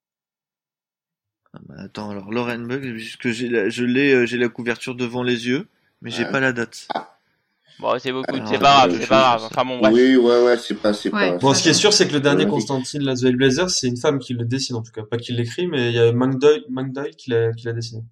Ah 1.52 1.58
bah, 1.68 1.74
attends, 1.80 2.08
alors 2.08 2.32
Lauren 2.32 2.60
Bucks, 2.60 2.80
puisque 2.80 3.28
j'ai 3.28 3.50
la, 3.50 3.68
je 3.68 3.84
l'ai, 3.84 4.14
euh, 4.14 4.24
j'ai 4.24 4.38
la 4.38 4.48
couverture 4.48 4.94
devant 4.94 5.22
les 5.22 5.46
yeux, 5.48 5.68
mais 6.00 6.10
j'ai 6.10 6.24
pas 6.24 6.40
la 6.40 6.54
date. 6.54 6.88
Bon, 7.78 7.98
c'est 7.98 8.12
beaucoup, 8.12 8.34
Alors, 8.34 8.48
c'est 8.48 8.58
pas 8.58 8.86
grave, 8.86 8.98
c'est 9.00 9.06
pas 9.06 9.36
grave. 9.36 9.42
Enfin 9.44 9.64
bon, 9.64 9.78
bref. 9.78 9.92
Oui, 9.92 10.16
ouais, 10.16 10.44
ouais, 10.44 10.56
c'est 10.56 10.74
pas, 10.74 10.92
c'est 10.94 11.12
Ouais. 11.12 11.32
pas. 11.32 11.38
Bon, 11.38 11.54
ce 11.54 11.62
qui 11.62 11.68
est 11.68 11.74
sûr, 11.74 11.92
c'est 11.92 12.08
que 12.08 12.14
le 12.14 12.20
dernier 12.20 12.44
Ouais, 12.44 12.50
Constantine, 12.50 13.02
la 13.02 13.14
The 13.14 13.24
Hellblazer, 13.24 13.68
c'est 13.68 13.88
une 13.88 13.98
femme 13.98 14.18
qui 14.18 14.32
le 14.32 14.44
dessine, 14.44 14.76
en 14.76 14.82
tout 14.82 14.92
cas. 14.92 15.02
Pas 15.02 15.18
qui 15.18 15.32
l'écrit, 15.32 15.66
mais 15.66 15.90
il 15.90 15.94
y 15.94 15.98
a 15.98 16.12
Mank 16.12 16.38
Doyle 16.38 16.64
qui 17.16 17.30
l'a, 17.30 17.52
qui 17.52 17.66
l'a 17.66 17.72
dessiné. 17.72 18.02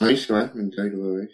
Oui, 0.00 0.16
c'est 0.16 0.32
vrai. 0.32 0.50
Guide, 0.54 0.94
ouais, 0.94 1.28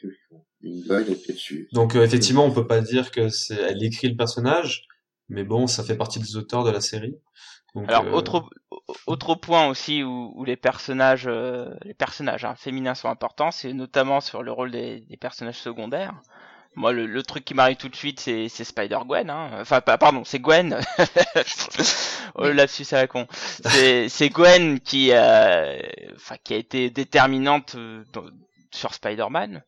ouais, 0.88 1.02
était 1.02 1.32
dessus. 1.32 1.68
Donc, 1.72 1.94
euh, 1.94 2.02
effectivement, 2.04 2.44
on 2.44 2.50
peut 2.50 2.66
pas 2.66 2.80
dire 2.80 3.10
que 3.10 3.28
c'est, 3.28 3.54
elle 3.54 3.82
écrit 3.84 4.08
le 4.08 4.16
personnage, 4.16 4.86
mais 5.28 5.44
bon, 5.44 5.66
ça 5.66 5.84
fait 5.84 5.96
partie 5.96 6.18
des 6.18 6.36
auteurs 6.36 6.64
de 6.64 6.70
la 6.70 6.80
série. 6.80 7.16
Donc, 7.74 7.90
Alors 7.90 8.06
euh, 8.06 8.12
autre 8.12 8.48
autre 9.06 9.34
point 9.34 9.66
aussi 9.66 10.02
où, 10.02 10.32
où 10.34 10.44
les 10.44 10.56
personnages 10.56 11.26
euh, 11.26 11.74
les 11.84 11.92
personnages 11.92 12.44
hein, 12.44 12.54
féminins 12.56 12.94
sont 12.94 13.08
importants, 13.08 13.50
c'est 13.50 13.74
notamment 13.74 14.20
sur 14.22 14.42
le 14.42 14.50
rôle 14.50 14.70
des, 14.70 15.00
des 15.00 15.16
personnages 15.18 15.58
secondaires. 15.58 16.14
Moi, 16.76 16.92
le, 16.92 17.22
truc 17.22 17.42
qui 17.46 17.54
m'arrive 17.54 17.78
tout 17.78 17.88
de 17.88 17.96
suite, 17.96 18.20
c'est 18.20 18.50
c'est 18.50 18.64
Spider 18.64 18.98
Gwen. 19.06 19.30
Hein. 19.30 19.48
Enfin, 19.60 19.80
pardon, 19.80 20.24
c'est 20.24 20.40
Gwen. 20.40 20.78
oh, 22.34 22.48
lapsus 22.48 22.86
à 22.92 22.96
la 22.96 23.06
con. 23.06 23.26
C'est 23.30 24.10
c'est 24.10 24.28
Gwen 24.28 24.78
qui 24.80 25.10
euh, 25.12 25.78
a 25.78 26.54
été 26.54 26.90
déterminante 26.90 27.76
euh, 27.76 28.04
sur 28.70 28.92
Spider-Man. 28.92 29.62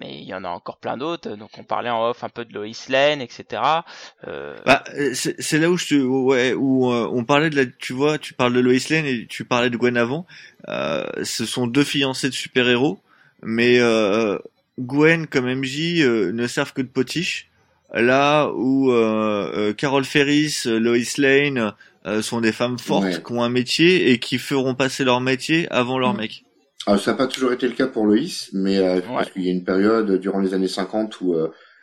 Mais 0.00 0.20
il 0.20 0.24
y 0.24 0.34
en 0.34 0.42
a 0.42 0.48
encore 0.48 0.78
plein 0.78 0.96
d'autres. 0.96 1.30
Donc 1.36 1.50
on 1.58 1.62
parlait 1.62 1.90
en 1.90 2.08
off 2.08 2.24
un 2.24 2.28
peu 2.28 2.44
de 2.44 2.52
Lois 2.52 2.66
Lane, 2.88 3.20
etc. 3.20 3.62
Euh, 4.26 4.56
Bah, 4.66 4.82
c'est 5.12 5.58
là 5.58 5.70
où 5.70 5.76
je 5.76 5.86
te, 5.86 5.94
ouais, 5.94 6.54
où 6.54 6.86
on 6.92 7.24
parlait 7.24 7.50
de 7.50 7.56
la, 7.56 7.66
tu 7.66 7.92
vois, 7.92 8.18
tu 8.18 8.34
parles 8.34 8.52
de 8.52 8.60
Lois 8.60 8.74
Lane 8.90 9.06
et 9.06 9.26
tu 9.28 9.44
parlais 9.44 9.70
de 9.70 9.76
Gwen 9.76 9.96
avant. 9.96 10.26
Ce 10.66 11.46
sont 11.46 11.68
deux 11.68 11.84
fiancés 11.84 12.28
de 12.28 12.34
super-héros, 12.34 13.00
mais 13.42 13.80
Gwen 14.78 15.26
comme 15.26 15.52
MJ 15.52 16.00
euh, 16.00 16.32
ne 16.32 16.46
servent 16.46 16.72
que 16.72 16.82
de 16.82 16.88
potiche. 16.88 17.50
Là 17.92 18.50
où 18.54 18.92
euh, 18.92 19.50
euh, 19.56 19.72
Carol 19.72 20.04
Ferris, 20.04 20.62
Lois 20.66 20.98
Lane 21.16 21.72
sont 22.22 22.40
des 22.40 22.52
femmes 22.52 22.78
fortes 22.78 23.22
qui 23.22 23.32
ont 23.32 23.42
un 23.42 23.50
métier 23.50 24.10
et 24.10 24.18
qui 24.18 24.38
feront 24.38 24.74
passer 24.74 25.04
leur 25.04 25.20
métier 25.20 25.66
avant 25.70 25.98
leur 25.98 26.14
mm. 26.14 26.18
mec. 26.18 26.44
Alors, 26.86 27.00
ça 27.00 27.10
n'a 27.10 27.16
pas 27.16 27.26
toujours 27.26 27.52
été 27.52 27.66
le 27.66 27.74
cas 27.74 27.86
pour 27.86 28.06
Lois, 28.06 28.16
mais 28.52 28.78
parce 29.06 29.30
qu'il 29.30 29.42
y 29.42 29.48
a 29.48 29.52
une 29.52 29.64
période 29.64 30.18
durant 30.20 30.40
les 30.40 30.54
années 30.54 30.68
50 30.68 31.20
où 31.20 31.34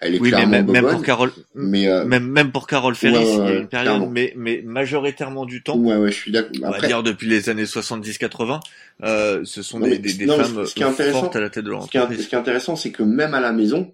elle 0.01 0.15
est 0.15 0.19
oui, 0.19 0.31
mais 0.31 0.45
même, 0.45 0.69
même, 0.69 0.87
pour 0.87 1.01
Carole, 1.01 1.31
mais 1.55 1.87
euh, 1.87 2.05
même 2.05 2.27
même 2.27 2.51
pour 2.51 2.67
Carole 2.67 2.95
Ferris, 2.95 3.15
il 3.21 3.37
y 3.37 3.41
a 3.41 3.53
une 3.53 3.67
période, 3.67 4.09
mais 4.11 4.33
mais 4.35 4.61
majoritairement 4.63 5.45
du 5.45 5.63
temps. 5.63 5.77
Ouais, 5.77 5.95
ouais, 5.95 6.11
je 6.11 6.15
suis 6.15 6.31
d'accord. 6.31 6.51
On 6.63 6.71
va 6.71 6.85
dire 6.85 7.01
depuis 7.01 7.27
les 7.27 7.49
années 7.49 7.63
70-80, 7.63 8.59
euh, 9.03 9.41
ce 9.45 9.61
sont 9.61 9.79
des, 9.79 9.97
des, 9.97 10.13
des 10.13 10.27
femmes 10.27 10.65
ce 10.65 10.75
qui 10.75 10.83
est 10.83 11.11
fortes 11.11 11.35
à 11.35 11.39
la 11.39 11.49
tête 11.49 11.63
de 11.63 11.71
l'entreprise. 11.71 12.23
Ce, 12.23 12.27
qui 12.27 12.35
est 12.35 12.37
intéressant, 12.37 12.75
c'est 12.75 12.91
que 12.91 13.03
même 13.03 13.33
à 13.33 13.39
la 13.39 13.51
maison, 13.53 13.93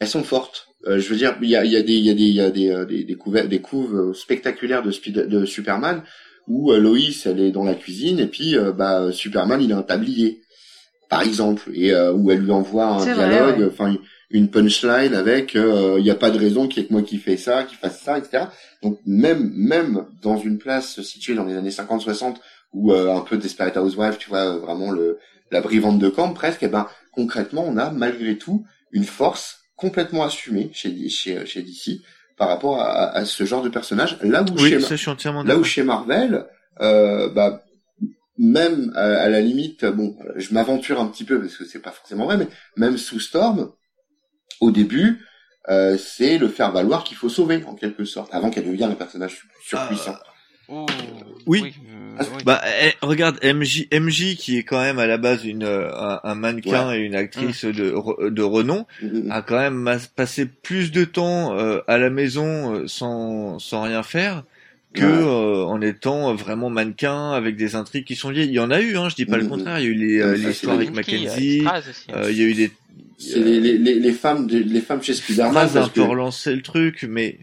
elles 0.00 0.08
sont 0.08 0.22
fortes. 0.22 0.68
Euh, 0.86 0.98
je 0.98 1.08
veux 1.08 1.16
dire, 1.16 1.36
il 1.40 1.48
y 1.48 1.56
a, 1.56 1.64
il 1.64 1.70
y 1.70 1.76
a 1.76 1.82
des 1.82 1.92
il 1.92 2.04
y 2.04 2.10
a 2.10 2.14
des 2.14 2.22
il 2.22 2.34
y 2.34 2.40
a 2.40 2.50
des 2.50 2.70
euh, 2.70 2.84
des, 2.84 3.04
des, 3.04 3.14
couves, 3.14 3.46
des 3.46 3.60
couves 3.60 4.12
spectaculaires 4.14 4.82
de, 4.82 4.90
Speed, 4.90 5.14
de 5.28 5.44
Superman 5.44 6.02
où 6.48 6.72
euh, 6.72 6.80
Loïs 6.80 7.24
elle 7.26 7.40
est 7.40 7.52
dans 7.52 7.64
la 7.64 7.74
cuisine 7.74 8.18
et 8.18 8.26
puis 8.26 8.56
bah 8.76 9.12
Superman 9.12 9.62
il 9.62 9.72
a 9.72 9.78
un 9.78 9.82
tablier 9.82 10.40
par 11.08 11.22
exemple 11.22 11.70
et 11.72 11.94
où 11.94 12.30
elle 12.30 12.40
lui 12.40 12.50
envoie 12.50 12.86
un 12.86 13.04
dialogue. 13.04 13.68
Enfin 13.70 13.96
une 14.32 14.48
punchline 14.48 15.14
avec 15.14 15.54
il 15.54 15.60
euh, 15.60 16.00
n'y 16.00 16.10
a 16.10 16.14
pas 16.14 16.30
de 16.30 16.38
raison 16.38 16.66
qu'il 16.66 16.82
y 16.82 16.84
ait 16.84 16.88
que 16.88 16.92
moi 16.92 17.02
qui 17.02 17.18
fais 17.18 17.36
ça, 17.36 17.64
qui 17.64 17.76
fasse 17.76 18.00
ça, 18.00 18.18
etc. 18.18 18.46
Donc 18.82 18.98
même 19.06 19.52
même 19.54 20.06
dans 20.22 20.38
une 20.38 20.58
place 20.58 21.00
située 21.02 21.34
dans 21.34 21.44
les 21.44 21.54
années 21.54 21.70
50-60 21.70 22.36
ou 22.72 22.92
euh, 22.92 23.14
un 23.14 23.20
peu 23.20 23.36
Desperate 23.36 23.76
Housewives, 23.76 24.16
tu 24.18 24.30
vois, 24.30 24.56
vraiment 24.56 24.90
le 24.90 25.18
la 25.50 25.60
brivante 25.60 25.98
de 25.98 26.08
camp 26.08 26.32
presque, 26.32 26.62
et 26.62 26.66
eh 26.66 26.68
ben 26.70 26.88
concrètement 27.12 27.64
on 27.68 27.76
a 27.76 27.90
malgré 27.90 28.38
tout 28.38 28.64
une 28.90 29.04
force 29.04 29.60
complètement 29.76 30.24
assumée 30.24 30.70
chez 30.72 31.08
chez 31.10 31.44
chez 31.44 31.62
DC 31.62 32.00
par 32.38 32.48
rapport 32.48 32.80
à, 32.80 33.10
à 33.10 33.26
ce 33.26 33.44
genre 33.44 33.62
de 33.62 33.68
personnage. 33.68 34.16
Là 34.22 34.42
où 34.42 34.58
chez 34.58 34.78
là 35.44 35.58
où 35.58 35.62
chez 35.64 35.82
Marvel, 35.82 36.46
euh, 36.80 37.28
bah 37.28 37.62
même 38.38 38.92
à, 38.96 39.02
à, 39.02 39.28
la 39.28 39.42
limite, 39.42 39.84
bon, 39.84 40.16
je 40.36 40.54
m'aventure 40.54 40.98
un 40.98 41.06
petit 41.06 41.24
peu 41.24 41.38
parce 41.38 41.58
que 41.58 41.66
c'est 41.66 41.80
pas 41.80 41.90
forcément 41.90 42.24
vrai, 42.24 42.38
mais 42.38 42.48
même 42.78 42.96
sous 42.96 43.20
Storm, 43.20 43.70
au 44.60 44.70
début, 44.70 45.18
euh, 45.68 45.96
c'est 45.96 46.38
le 46.38 46.48
faire 46.48 46.72
valoir 46.72 47.04
qu'il 47.04 47.16
faut 47.16 47.28
sauver 47.28 47.62
en 47.66 47.74
quelque 47.74 48.04
sorte 48.04 48.34
avant 48.34 48.50
qu'elle 48.50 48.66
devienne 48.66 48.90
un 48.90 48.96
personnage 48.96 49.46
surpuissant. 49.64 50.16
Ah, 50.68 50.86
oui. 51.46 51.74
Euh, 52.20 52.24
bah 52.44 52.60
eh, 52.82 52.92
regarde 53.02 53.38
MJ 53.42 53.88
MJ 53.92 54.36
qui 54.36 54.58
est 54.58 54.62
quand 54.62 54.80
même 54.80 54.98
à 54.98 55.06
la 55.06 55.18
base 55.18 55.44
une 55.44 55.64
euh, 55.64 55.90
un, 56.22 56.34
mannequin 56.34 56.92
et 56.92 56.98
une 56.98 57.14
actrice 57.14 57.64
mm. 57.64 57.72
de 57.72 58.30
de 58.30 58.42
renom 58.42 58.86
mm, 59.02 59.06
mm, 59.06 59.32
a 59.32 59.42
quand 59.42 59.58
même 59.58 59.98
passé 60.14 60.46
plus 60.46 60.92
de 60.92 61.04
temps 61.04 61.56
à 61.86 61.98
la 61.98 62.10
maison 62.10 62.86
sans 62.86 63.58
sans 63.58 63.82
rien 63.82 64.02
faire 64.02 64.44
que 64.94 65.64
en 65.64 65.80
étant 65.80 66.34
vraiment 66.34 66.68
mannequin 66.68 67.32
avec 67.32 67.56
des 67.56 67.74
intrigues 67.74 68.04
qui 68.04 68.14
sont 68.14 68.30
liées. 68.30 68.44
Il 68.44 68.52
y 68.52 68.60
en 68.60 68.70
a 68.70 68.80
eu, 68.80 68.96
hein, 68.96 69.08
je 69.08 69.14
dis 69.14 69.26
pas 69.26 69.38
le 69.38 69.46
contraire. 69.46 69.78
Il 69.78 69.84
y 69.84 69.88
a 69.88 69.90
eu 69.90 69.94
les, 69.94 70.36
l'histoire 70.36 70.76
avec 70.76 70.94
Mackenzie. 70.94 71.64
il 72.28 72.36
y 72.36 72.42
a 72.42 72.46
eu 72.46 72.54
des 72.54 72.70
c'est 73.22 73.38
les, 73.38 73.60
les, 73.60 73.78
les, 73.78 74.12
femmes 74.12 74.46
les 74.48 74.80
femmes 74.80 75.02
chez 75.02 75.14
Spider-Man. 75.14 75.68
Ça 75.68 75.84
un 75.84 75.88
peu 75.88 76.02
relancer 76.02 76.54
le 76.54 76.62
truc, 76.62 77.06
mais 77.08 77.38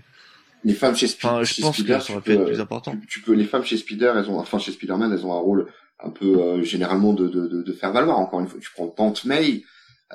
les 0.64 0.74
femmes 0.74 0.96
chez, 0.96 1.08
Spider-Man. 1.08 1.44
je 1.46 1.62
pense 1.62 1.82
que 1.82 2.00
ça 2.00 2.14
aurait 2.14 2.22
pu 2.22 2.34
être 2.34 2.46
plus 2.46 2.60
important. 2.60 2.96
Tu, 3.08 3.22
peux 3.22 3.34
les 3.34 3.46
femmes 3.46 3.64
chez 3.64 3.78
Spider, 3.78 4.14
elles 4.16 4.30
ont 4.30 4.40
enfin 4.40 4.60
chez 4.60 4.72
Spider-Man, 4.72 5.12
elles 5.14 5.26
ont 5.26 5.34
un 5.34 5.40
rôle 5.40 5.68
un 6.04 6.10
peu 6.10 6.40
euh, 6.40 6.64
généralement 6.64 7.14
de, 7.14 7.28
de, 7.28 7.48
de, 7.48 7.62
de, 7.62 7.74
faire 7.74 7.92
valoir. 7.92 8.20
Encore 8.20 8.40
une 8.40 8.48
fois, 8.48 8.60
tu 8.62 8.70
prends 8.74 8.88
Tante 8.88 9.26
May. 9.26 9.64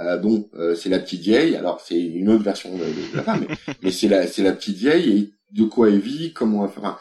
Euh, 0.00 0.16
bon, 0.18 0.48
euh, 0.54 0.74
c'est 0.74 0.88
la 0.88 0.98
petite 0.98 1.22
vieille. 1.22 1.56
Alors 1.56 1.80
c'est 1.80 2.00
une 2.00 2.28
autre 2.28 2.42
version 2.42 2.74
de, 2.76 2.84
de 2.84 3.16
la 3.16 3.22
femme, 3.22 3.46
mais, 3.48 3.74
mais 3.82 3.90
c'est 3.90 4.08
la 4.08 4.26
c'est 4.26 4.42
la 4.42 4.52
petite 4.52 4.76
vieille 4.76 5.18
et 5.18 5.32
de 5.54 5.64
quoi 5.64 5.88
elle 5.88 6.00
vit, 6.00 6.32
comment 6.32 6.58
on 6.58 6.66
va 6.66 6.68
faire. 6.68 6.98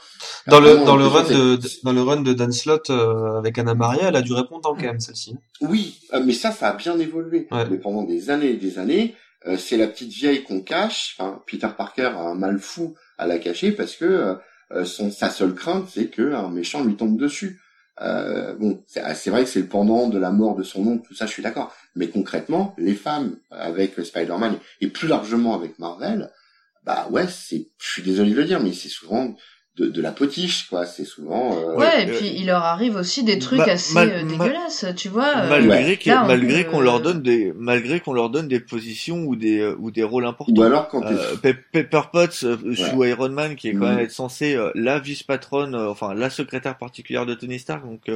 dans 0.47 0.59
le 0.59 0.85
dans 0.85 0.95
le 0.95 1.07
run 1.07 1.23
de, 1.23 1.59
dans 1.83 1.91
le 1.91 2.01
run 2.01 2.21
de 2.21 2.33
Dan 2.33 2.51
Slott 2.51 2.89
euh, 2.91 3.37
avec 3.39 3.57
Anna 3.57 3.73
Maria, 3.73 4.09
elle 4.09 4.15
a 4.15 4.21
dû 4.21 4.33
répondre 4.33 4.61
quand 4.61 4.85
même 4.85 4.99
celle-ci. 4.99 5.35
Oui, 5.61 5.99
euh, 6.13 6.21
mais 6.23 6.33
ça, 6.33 6.51
ça 6.51 6.69
a 6.69 6.73
bien 6.73 6.97
évolué. 6.99 7.47
Mais 7.51 7.77
pendant 7.77 8.03
des 8.03 8.29
années 8.29 8.51
et 8.51 8.57
des 8.57 8.77
années, 8.77 9.15
euh, 9.47 9.57
c'est 9.57 9.77
la 9.77 9.87
petite 9.87 10.11
vieille 10.11 10.43
qu'on 10.43 10.61
cache. 10.61 11.15
Enfin, 11.17 11.41
Peter 11.47 11.69
Parker 11.75 12.11
a 12.15 12.21
un 12.21 12.35
mal 12.35 12.59
fou 12.59 12.95
à 13.17 13.25
la 13.25 13.39
cacher 13.39 13.71
parce 13.71 13.95
que 13.95 14.37
son 14.85 15.11
sa 15.11 15.29
seule 15.29 15.53
crainte, 15.53 15.87
c'est 15.91 16.07
que 16.07 16.33
un 16.33 16.49
méchant 16.49 16.83
lui 16.83 16.95
tombe 16.95 17.17
dessus. 17.17 17.59
bon, 17.99 18.83
c'est 18.87 19.29
vrai 19.29 19.45
que 19.45 19.49
c'est 19.49 19.61
le 19.61 19.67
pendant 19.67 20.09
de 20.09 20.19
la 20.19 20.31
mort 20.31 20.55
de 20.55 20.63
son 20.63 20.85
oncle, 20.85 21.07
tout 21.07 21.15
ça, 21.15 21.25
je 21.25 21.31
suis 21.31 21.43
d'accord. 21.43 21.73
Mais 21.95 22.07
concrètement, 22.07 22.75
les 22.77 22.93
femmes 22.93 23.35
avec 23.49 23.99
Spider-Man 23.99 24.57
et 24.81 24.87
plus 24.87 25.07
largement 25.07 25.55
avec 25.55 25.79
Marvel, 25.79 26.29
bah 26.85 27.07
ouais, 27.11 27.27
c'est, 27.27 27.67
je 27.79 27.91
suis 27.91 28.01
désolé 28.01 28.31
de 28.31 28.35
le 28.35 28.45
dire, 28.45 28.59
mais 28.59 28.73
c'est 28.73 28.89
souvent 28.89 29.35
de, 29.75 29.87
de 29.87 30.01
la 30.01 30.11
potiche, 30.11 30.67
quoi. 30.69 30.85
C'est 30.85 31.05
souvent. 31.05 31.57
Euh... 31.57 31.75
Ouais, 31.75 32.03
et 32.03 32.05
puis 32.05 32.27
il 32.35 32.45
leur 32.45 32.63
arrive 32.63 32.95
aussi 32.95 33.23
des 33.23 33.39
trucs 33.39 33.61
assez 33.61 33.97
euh, 33.97 34.23
dégueulasses, 34.23 34.85
tu 34.95 35.09
vois. 35.09 35.35
Euh, 35.35 35.49
malgré 35.49 35.97
qu'on 35.97 36.25
malgré 36.25 36.65
qu'on 36.65 36.81
leur 36.81 37.01
donne 37.01 37.21
des, 37.21 37.51
malgré 37.55 37.99
qu'on 37.99 38.13
leur 38.13 38.29
donne 38.29 38.47
des 38.47 38.59
positions 38.59 39.23
ou 39.23 39.35
des 39.35 39.59
euh, 39.59 39.75
ou 39.79 39.89
des 39.89 40.03
rôles 40.03 40.25
importants. 40.25 40.53
Ou 40.55 40.63
alors 40.63 40.89
quand 40.89 41.01
Pepper 41.41 42.01
Potts 42.11 42.33
sous 42.33 43.03
Iron 43.03 43.29
Man, 43.29 43.55
qui 43.55 43.69
est 43.69 43.73
quand 43.73 43.87
même 43.87 43.99
être 43.99 44.11
censé 44.11 44.57
la 44.75 44.99
vice 44.99 45.23
patronne, 45.23 45.75
enfin 45.75 46.13
la 46.13 46.29
secrétaire 46.29 46.77
particulière 46.77 47.25
de 47.25 47.33
Tony 47.33 47.57
Stark, 47.57 47.83
donc 47.83 48.11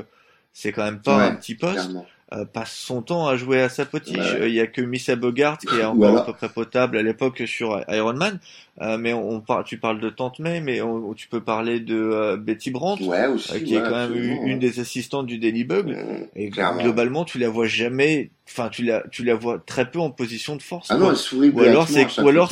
c'est 0.54 0.72
quand 0.72 0.84
même 0.84 1.02
pas 1.02 1.26
un 1.26 1.36
petit 1.36 1.56
poste. 1.56 1.90
Euh, 2.34 2.44
passe 2.44 2.74
son 2.74 3.02
temps 3.02 3.26
à 3.26 3.38
jouer 3.38 3.62
à 3.62 3.70
sa 3.70 3.86
potiche. 3.86 4.36
Il 4.42 4.50
y 4.50 4.60
a 4.60 4.68
que 4.68 4.82
Missa 4.82 5.16
Bogart 5.16 5.58
qui 5.58 5.80
est 5.80 5.86
encore 5.86 6.18
à 6.18 6.26
peu 6.26 6.34
près 6.34 6.50
potable 6.50 6.98
à 6.98 7.02
l'époque 7.02 7.44
sur 7.46 7.82
Iron 7.88 8.16
Man. 8.16 8.40
Euh, 8.80 8.98
mais 9.00 9.12
on, 9.12 9.42
parle, 9.42 9.64
tu 9.64 9.80
parles 9.80 10.00
de 10.00 10.10
Tante 10.10 10.38
May, 10.38 10.62
mais 10.62 10.82
tu 11.16 11.28
peux 11.28 11.42
parler 11.42 11.80
de 11.80 11.96
euh, 11.96 12.38
Betty 12.38 12.70
Brandt, 12.70 13.04
qui 13.66 13.76
est 13.76 13.82
quand 13.82 13.90
même 13.90 14.16
une, 14.16 14.60
des 14.60 14.80
assistantes 14.80 15.26
du 15.26 15.40
Daily 15.40 15.64
Bug. 15.64 15.88
Mmh, 15.88 16.28
et 16.36 16.50
globalement, 16.50 17.26
tu 17.26 17.40
la 17.40 17.50
vois 17.50 17.66
jamais. 17.66 18.30
Enfin, 18.50 18.70
tu 18.70 18.84
la, 18.84 19.04
tu 19.12 19.26
la 19.26 19.36
vois 19.36 19.62
très 19.66 19.90
peu 19.90 20.00
en 20.00 20.12
position 20.12 20.56
de 20.56 20.62
force. 20.62 20.88
Ah 20.90 20.98
non, 20.98 21.10
elle 21.10 21.18
sourit 21.18 21.50
ou 21.50 21.60
alors 21.62 21.88
c'est, 21.88 22.06
ou 22.22 22.30
alors, 22.30 22.50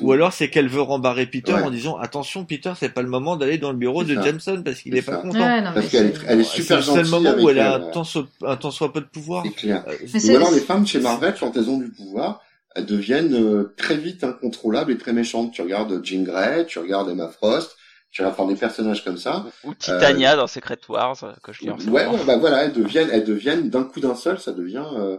ou 0.00 0.12
alors 0.12 0.32
c'est 0.32 0.48
qu'elle 0.48 0.68
veut 0.68 0.80
rembarrer 0.80 1.26
Peter 1.26 1.52
en 1.52 1.70
disant 1.70 1.98
attention 1.98 2.44
Peter, 2.44 2.72
c'est 2.78 2.94
pas 2.94 3.02
le 3.02 3.08
moment 3.08 3.36
d'aller 3.36 3.58
dans 3.58 3.70
le 3.70 3.76
bureau 3.76 4.02
de 4.02 4.14
Jameson 4.14 4.62
parce 4.64 4.80
qu'il 4.80 4.96
est, 4.96 5.02
pas 5.02 5.16
content. 5.16 5.38
parce 5.74 5.88
qu'elle 5.88 6.06
est, 6.06 6.14
elle 6.26 6.40
est 6.40 6.44
super 6.44 6.80
gentille. 6.80 7.04
C'est 7.04 7.10
le 7.10 7.10
moment 7.10 7.42
où 7.42 7.50
elle 7.50 7.58
a 7.58 7.74
un 7.74 7.80
temps, 7.90 8.04
un 8.44 8.56
temps 8.56 8.70
soit 8.70 8.92
peu 8.92 9.00
de 9.00 9.06
pouvoir. 9.06 9.44
C'est 9.44 9.54
clair. 9.54 9.84
ou 9.86 10.36
alors 10.36 10.52
les 10.52 10.60
femmes 10.60 10.86
chez 10.86 11.00
Marvel, 11.00 11.34
quand 11.38 11.54
elles 11.54 11.68
ont 11.68 11.78
du 11.78 11.88
pouvoir, 11.88 12.40
elles 12.76 12.86
deviennent 12.86 13.34
euh, 13.34 13.74
très 13.76 13.96
vite 13.96 14.22
incontrôlables 14.22 14.92
et 14.92 14.98
très 14.98 15.14
méchantes. 15.14 15.52
Tu 15.52 15.62
regardes 15.62 16.04
Jean 16.04 16.22
Grey, 16.22 16.66
tu 16.66 16.78
regardes 16.78 17.08
Emma 17.08 17.28
Frost, 17.28 17.74
tu 18.10 18.22
regardes 18.22 18.50
des 18.50 18.56
personnages 18.56 19.02
comme 19.02 19.16
ça. 19.16 19.46
Ou 19.64 19.74
Titania 19.74 20.34
euh, 20.34 20.36
dans 20.36 20.46
Secret 20.46 20.78
Wars, 20.88 21.24
euh, 21.24 21.32
que 21.42 21.52
je 21.52 21.62
lis 21.62 21.70
en 21.70 21.78
Ouais, 21.78 22.06
ouais 22.06 22.24
bah 22.26 22.36
voilà, 22.36 22.64
elles 22.64 22.74
deviennent, 22.74 23.08
elles 23.10 23.24
deviennent 23.24 23.70
d'un 23.70 23.84
coup 23.84 24.00
d'un 24.00 24.14
seul, 24.14 24.38
ça 24.38 24.52
devient 24.52 24.84
euh, 24.94 25.16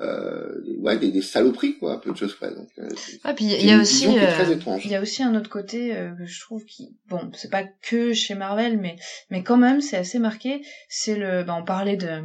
euh, 0.00 0.54
ouais 0.78 0.98
des, 0.98 1.10
des, 1.10 1.20
saloperies 1.20 1.78
quoi, 1.78 1.94
un 1.94 1.98
peu 1.98 2.12
de 2.12 2.16
choses 2.16 2.34
près. 2.34 2.54
Donc, 2.54 2.68
ah 3.24 3.34
puis 3.34 3.46
il 3.46 3.66
y 3.66 3.72
a 3.72 3.80
aussi, 3.80 4.06
il 4.06 4.90
y 4.90 4.94
a 4.94 5.00
aussi 5.00 5.24
un 5.24 5.34
autre 5.34 5.50
côté 5.50 5.90
que 6.16 6.26
je 6.26 6.40
trouve 6.40 6.64
qui, 6.64 6.96
bon, 7.08 7.28
c'est 7.34 7.50
pas 7.50 7.64
que 7.64 8.12
chez 8.12 8.36
Marvel, 8.36 8.78
mais 8.78 8.96
mais 9.30 9.42
quand 9.42 9.58
même 9.58 9.80
c'est 9.80 9.96
assez 9.96 10.20
marqué. 10.20 10.62
C'est 10.88 11.16
le, 11.16 11.42
bah, 11.42 11.56
on 11.58 11.64
parlait 11.64 11.96
de 11.96 12.22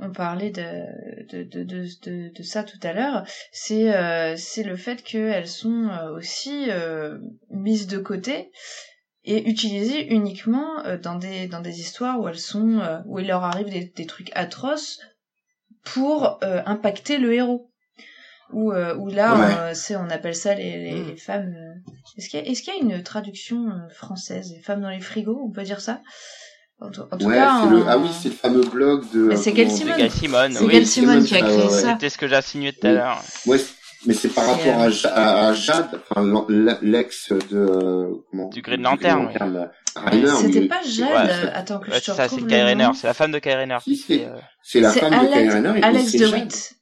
on 0.00 0.10
parlait 0.10 0.50
de, 0.50 1.44
de, 1.44 1.62
de, 1.62 2.30
de, 2.34 2.42
ça 2.42 2.64
tout 2.64 2.78
à 2.82 2.92
l'heure, 2.92 3.24
c'est 3.52 3.94
euh, 3.94 4.36
c'est 4.36 4.62
le 4.62 4.76
fait 4.76 5.02
qu'elles 5.02 5.48
sont 5.48 5.88
euh, 5.88 6.16
aussi 6.16 6.66
euh, 6.70 7.18
mises 7.50 7.86
de 7.86 7.98
côté 7.98 8.50
et 9.24 9.48
utilisées 9.48 10.12
uniquement 10.12 10.82
dans 11.02 11.16
des 11.16 11.46
dans 11.46 11.60
des 11.60 11.80
histoires 11.80 12.18
où 12.18 12.28
elles 12.28 12.38
sont 12.38 12.80
où 13.04 13.18
il 13.18 13.26
leur 13.26 13.44
arrive 13.44 13.68
des, 13.68 13.84
des 13.84 14.06
trucs 14.06 14.30
atroces 14.34 14.98
pour 15.84 16.40
impacter 16.42 17.18
le 17.18 17.34
héros. 17.34 17.70
Ou 18.52 18.72
où 18.72 19.08
là 19.08 19.74
c'est 19.74 19.94
on 19.94 20.08
appelle 20.08 20.34
ça 20.34 20.54
les, 20.54 20.78
les, 20.78 21.12
mm. 21.12 21.16
femmes 21.18 21.54
est-ce 22.16 22.30
qu'il 22.30 22.40
y 22.40 22.42
a 22.42 22.46
est-ce 22.46 22.62
qu'il 22.62 22.74
y 22.74 22.78
a 22.78 22.80
une 22.80 23.02
traduction 23.02 23.70
française 23.90 24.52
les 24.52 24.62
femmes 24.62 24.80
dans 24.80 24.88
les 24.88 25.00
frigos 25.00 25.38
on 25.46 25.50
peut 25.50 25.64
dire 25.64 25.82
ça? 25.82 26.00
En 26.80 26.90
tout, 26.90 27.02
ouais, 27.26 27.34
cas, 27.34 27.66
le, 27.66 27.84
ah 27.86 27.98
oui, 27.98 28.08
c'est 28.22 28.30
le 28.30 28.34
fameux 28.34 28.62
blog 28.62 29.04
de. 29.12 29.34
C'est 29.36 29.52
Gail 29.52 29.70
Simon. 29.70 29.92
C'est 29.98 30.08
Simon, 30.08 30.48
oui. 30.62 30.86
Simon 30.86 31.22
qui 31.22 31.36
a 31.36 31.42
créé 31.42 31.68
ça. 31.68 31.92
C'était 31.92 32.08
ce 32.08 32.16
que 32.16 32.26
j'ai 32.26 32.36
insinué 32.36 32.72
tout 32.72 32.86
à 32.86 32.92
l'heure. 32.92 33.22
Ouais, 33.46 33.58
mais 34.06 34.14
c'est 34.14 34.28
par 34.28 34.46
rapport 34.46 34.80
à, 34.80 35.48
à, 35.48 35.52
Jade, 35.52 36.00
enfin 36.10 36.46
l'ex 36.80 37.32
de 37.50 38.08
comment 38.30 38.48
Du 38.48 38.62
Green 38.62 38.82
Lantern. 38.82 39.28
C'était 40.40 40.68
pas 40.68 40.80
Jade. 40.82 41.52
Attends 41.54 41.80
que 41.80 41.92
je 41.92 41.98
te 41.98 42.10
ça, 42.12 42.28
c'est 42.28 42.46
Kai 42.46 42.62
Rainer. 42.62 42.88
C'est 42.94 43.06
la 43.08 43.14
femme 43.14 43.32
de 43.32 43.38
Kai 43.38 43.54
Rainer. 43.54 43.78
C'est 44.62 44.80
la 44.80 44.90
femme 44.90 45.10
de 45.10 45.32
Kai 45.32 45.48
Rainer. 45.48 45.82
Alex 45.82 46.12
DeWitt. 46.12 46.79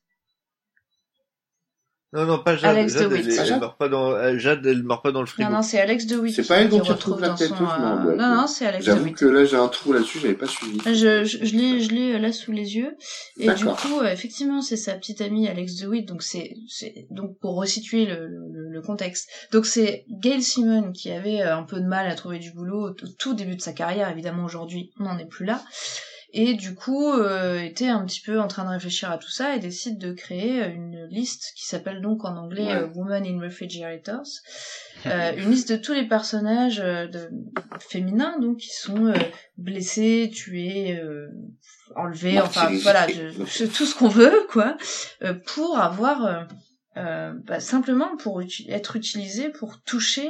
Non, 2.14 2.24
non, 2.24 2.38
pas 2.38 2.56
Jade. 2.56 2.74
Alex 2.76 2.94
Jade, 2.94 3.02
DeWitt. 3.10 3.26
elle, 3.26 3.32
elle 3.38 3.46
Jade 3.46 3.60
meurt 3.60 3.78
pas 3.78 3.88
dans, 3.90 4.18
elle- 4.18 4.38
Jade, 4.40 4.64
elle 4.64 4.82
meurt 4.82 5.02
pas 5.02 5.12
dans 5.12 5.20
le 5.20 5.26
frigo. 5.26 5.46
Non, 5.50 5.56
non, 5.56 5.62
c'est 5.62 5.78
Alex 5.78 6.06
DeWitt. 6.06 6.34
C'est 6.34 6.48
pas 6.48 6.56
elle 6.62 6.70
dont 6.70 6.80
qui 6.80 6.86
tu 6.86 6.92
retrouve 6.92 7.14
retrouves 7.16 7.20
la 7.22 7.28
dans 7.28 7.34
tête, 7.36 7.48
son, 7.48 7.64
euh, 7.64 8.16
Non, 8.16 8.36
non, 8.36 8.46
c'est 8.46 8.64
Alex 8.66 8.84
J'avoue 8.86 9.00
DeWitt. 9.04 9.16
que 9.18 9.24
là, 9.26 9.44
j'ai 9.44 9.56
un 9.56 9.68
trou 9.68 9.92
là-dessus, 9.92 10.18
j'avais 10.20 10.32
pas 10.34 10.46
suivi. 10.46 10.78
Je, 10.86 11.24
je, 11.24 11.44
je 11.44 11.54
l'ai, 11.54 11.80
je 11.80 11.90
l'ai 11.90 12.14
euh, 12.14 12.18
là 12.18 12.32
sous 12.32 12.50
les 12.52 12.76
yeux. 12.76 12.96
Et 13.38 13.46
du 13.52 13.64
coup, 13.66 14.00
euh, 14.00 14.10
effectivement, 14.10 14.62
c'est 14.62 14.78
sa 14.78 14.94
petite 14.94 15.20
amie 15.20 15.48
Alex 15.48 15.74
DeWitt. 15.76 16.08
Donc 16.08 16.22
c'est, 16.22 16.54
c'est 16.66 17.06
donc 17.10 17.38
pour 17.40 17.56
resituer 17.56 18.06
le, 18.06 18.26
le, 18.26 18.70
le 18.70 18.80
contexte. 18.80 19.28
Donc 19.52 19.66
c'est 19.66 20.06
Gail 20.08 20.42
Simon 20.42 20.92
qui 20.92 21.10
avait 21.10 21.42
euh, 21.42 21.54
un 21.56 21.62
peu 21.64 21.78
de 21.78 21.86
mal 21.86 22.06
à 22.08 22.14
trouver 22.14 22.38
du 22.38 22.52
boulot 22.52 22.86
au 22.88 22.90
au 22.90 23.08
tout 23.18 23.34
début 23.34 23.54
de 23.56 23.60
sa 23.60 23.74
carrière. 23.74 24.08
Évidemment, 24.08 24.44
aujourd'hui, 24.46 24.92
on 24.98 25.04
n'en 25.04 25.18
est 25.18 25.28
plus 25.28 25.44
là. 25.44 25.62
Et 26.34 26.52
du 26.54 26.74
coup, 26.74 27.10
euh, 27.10 27.58
était 27.62 27.88
un 27.88 28.04
petit 28.04 28.20
peu 28.20 28.38
en 28.38 28.48
train 28.48 28.64
de 28.64 28.68
réfléchir 28.70 29.10
à 29.10 29.16
tout 29.16 29.30
ça 29.30 29.56
et 29.56 29.58
décide 29.60 29.98
de 29.98 30.12
créer 30.12 30.62
euh, 30.62 30.68
une 30.70 31.06
liste 31.06 31.52
qui 31.56 31.64
s'appelle 31.66 32.02
donc 32.02 32.24
en 32.26 32.36
anglais 32.36 32.66
Ouais. 32.66 32.74
euh, 32.74 32.86
Women 32.94 33.24
in 33.26 33.40
Refrigerators. 33.40 34.26
Euh, 35.06 35.32
une 35.36 35.52
liste 35.52 35.70
de 35.70 35.76
tous 35.76 35.92
les 35.92 36.08
personnages 36.08 36.80
euh, 36.80 37.06
de, 37.06 37.30
féminins 37.78 38.36
donc 38.40 38.56
qui 38.56 38.70
sont 38.74 39.14
blessés, 39.56 40.28
tués, 40.34 40.98
euh, 40.98 41.28
enlevés, 41.94 42.40
enfin 42.40 42.68
voilà, 42.82 43.06
je- 43.06 43.30
je- 43.44 43.64
tout 43.66 43.86
ce 43.86 43.94
qu'on 43.94 44.08
veut 44.08 44.44
quoi, 44.50 44.76
euh, 45.22 45.34
pour 45.34 45.78
avoir 45.78 46.48
bah, 46.96 47.60
simplement 47.60 48.16
pour 48.16 48.40
uti- 48.40 48.68
être 48.72 48.96
utilisé 48.96 49.50
pour 49.50 49.80
toucher, 49.82 50.28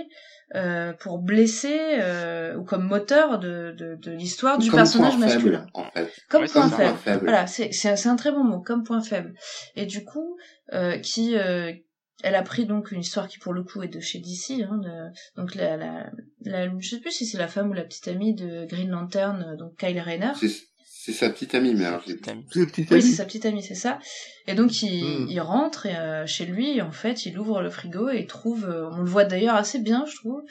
euh, 0.54 0.92
pour 0.94 1.18
blesser 1.18 1.78
euh, 2.00 2.56
ou 2.56 2.64
comme 2.64 2.84
moteur 2.86 3.38
de, 3.38 3.74
de, 3.76 3.96
de 3.96 4.10
l'histoire 4.12 4.58
du 4.58 4.70
Comme 4.70 4.78
personnage 4.80 5.16
point 5.16 5.26
masculin. 5.26 5.58
faible, 5.60 5.70
en 5.74 5.84
fait. 5.90 6.12
Comme 6.28 6.46
point 6.46 6.68
faible. 6.68 6.82
Point 6.90 6.96
faible. 6.96 7.20
Voilà, 7.24 7.46
c'est 7.46 7.72
c'est 7.72 7.90
un, 7.90 7.96
c'est 7.96 8.08
un 8.08 8.16
très 8.16 8.32
bon 8.32 8.44
mot, 8.44 8.60
comme 8.60 8.82
point 8.84 9.00
faible. 9.02 9.34
Et 9.76 9.84
du 9.86 10.04
coup, 10.04 10.36
euh, 10.72 10.98
qui 10.98 11.36
euh, 11.36 11.72
elle 12.24 12.34
a 12.34 12.42
pris 12.42 12.66
donc 12.66 12.90
une 12.90 13.00
histoire 13.00 13.28
qui 13.28 13.38
pour 13.38 13.52
le 13.52 13.62
coup 13.62 13.82
est 13.82 13.88
de 13.88 14.00
chez 14.00 14.18
DC, 14.18 14.62
hein, 14.62 14.78
de- 14.78 15.40
donc 15.40 15.54
la, 15.54 15.76
la, 15.76 16.10
la, 16.44 16.68
je 16.80 16.88
sais 16.88 16.98
plus 17.00 17.12
si 17.12 17.26
c'est 17.26 17.38
la 17.38 17.46
femme 17.46 17.70
ou 17.70 17.74
la 17.74 17.84
petite 17.84 18.08
amie 18.08 18.34
de 18.34 18.64
Green 18.66 18.90
Lantern, 18.90 19.56
donc 19.56 19.76
Kyle 19.76 20.00
Rayner. 20.00 20.32
C'est 21.10 21.14
sa 21.14 21.30
petite 21.30 21.54
amie, 21.54 21.72
mais 21.74 21.86
alors 21.86 22.02
Petite 22.02 22.28
amie. 22.28 22.44
Oui, 22.54 23.00
c'est 23.02 23.12
sa 23.14 23.24
petite 23.24 23.46
amie, 23.46 23.62
c'est 23.62 23.74
ça. 23.74 23.98
Et 24.46 24.54
donc 24.54 24.82
il, 24.82 25.04
Hmm. 25.04 25.26
il 25.30 25.40
rentre 25.40 25.86
et, 25.86 25.96
euh, 25.96 26.26
chez 26.26 26.44
lui, 26.44 26.76
et 26.76 26.82
en 26.82 26.92
fait, 26.92 27.24
il 27.24 27.38
ouvre 27.38 27.62
le 27.62 27.70
frigo 27.70 28.10
et 28.10 28.18
il 28.18 28.26
trouve, 28.26 28.66
euh, 28.68 28.90
on 28.92 28.98
le 28.98 29.08
voit 29.08 29.24
d'ailleurs 29.24 29.54
assez 29.54 29.78
bien, 29.78 30.04
je 30.06 30.14
trouve, 30.16 30.42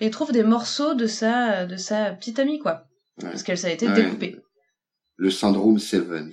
et 0.00 0.06
il 0.06 0.10
trouve 0.12 0.30
des 0.30 0.44
morceaux 0.44 0.94
de 0.94 1.08
sa 1.08 1.66
de 1.66 1.76
sa 1.76 2.12
petite 2.12 2.38
amie, 2.38 2.60
quoi, 2.60 2.84
Ouais. 3.20 3.30
parce 3.30 3.42
qu'elle 3.42 3.58
ça 3.58 3.66
a 3.66 3.70
été 3.70 3.88
Ouais. 3.88 3.94
découpée. 3.94 4.36
le 5.16 5.30
syndrome 5.30 5.78
Seven. 5.80 6.30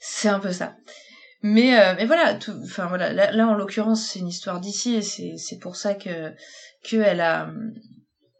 C'est 0.00 0.28
un 0.28 0.40
peu 0.40 0.52
ça. 0.52 0.76
Mais, 1.42 1.78
euh, 1.80 1.94
mais 1.96 2.04
voilà, 2.06 2.34
tout, 2.34 2.52
enfin 2.64 2.86
voilà, 2.86 3.12
là, 3.14 3.30
là, 3.32 3.46
en 3.48 3.54
l'occurrence 3.54 4.04
c'est 4.06 4.18
une 4.18 4.28
histoire 4.28 4.60
d'ici 4.60 4.94
et 4.96 5.02
c'est 5.02 5.34
c'est 5.38 5.58
pour 5.58 5.76
ça 5.76 5.94
que 5.94 6.32
que 6.84 6.96
elle 6.96 7.20
a 7.22 7.48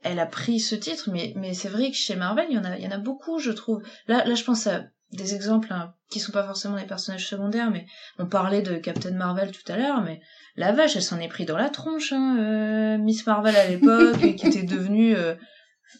elle 0.06 0.18
a 0.18 0.26
pris 0.26 0.60
ce 0.60 0.74
titre. 0.74 1.10
Mais 1.12 1.32
mais 1.36 1.54
c'est 1.54 1.68
vrai 1.68 1.90
que 1.90 1.96
chez 1.96 2.16
Marvel 2.16 2.46
il 2.50 2.56
y 2.56 2.58
en 2.58 2.64
a 2.64 2.76
il 2.76 2.84
y 2.84 2.86
en 2.86 2.90
a 2.92 2.98
beaucoup 2.98 3.38
je 3.38 3.50
trouve. 3.52 3.82
Là 4.08 4.24
là 4.24 4.34
je 4.34 4.44
pense 4.44 4.66
à 4.66 4.84
des 5.12 5.34
exemples 5.36 5.72
hein, 5.72 5.92
qui 6.10 6.18
sont 6.18 6.32
pas 6.32 6.42
forcément 6.44 6.76
des 6.76 6.84
personnages 6.84 7.28
secondaires, 7.28 7.70
mais 7.70 7.86
on 8.18 8.26
parlait 8.26 8.60
de 8.62 8.76
Captain 8.76 9.12
Marvel 9.12 9.50
tout 9.52 9.70
à 9.72 9.76
l'heure, 9.76 10.02
mais 10.02 10.20
la 10.56 10.72
vache 10.72 10.96
elle 10.96 11.02
s'en 11.02 11.20
est 11.20 11.28
pris 11.28 11.44
dans 11.44 11.56
la 11.56 11.68
tronche, 11.70 12.12
hein, 12.12 12.36
euh, 12.40 12.98
Miss 12.98 13.24
Marvel 13.26 13.54
à 13.56 13.66
l'époque 13.68 14.18
qui 14.36 14.46
était 14.46 14.64
devenue 14.64 15.14
euh, 15.14 15.34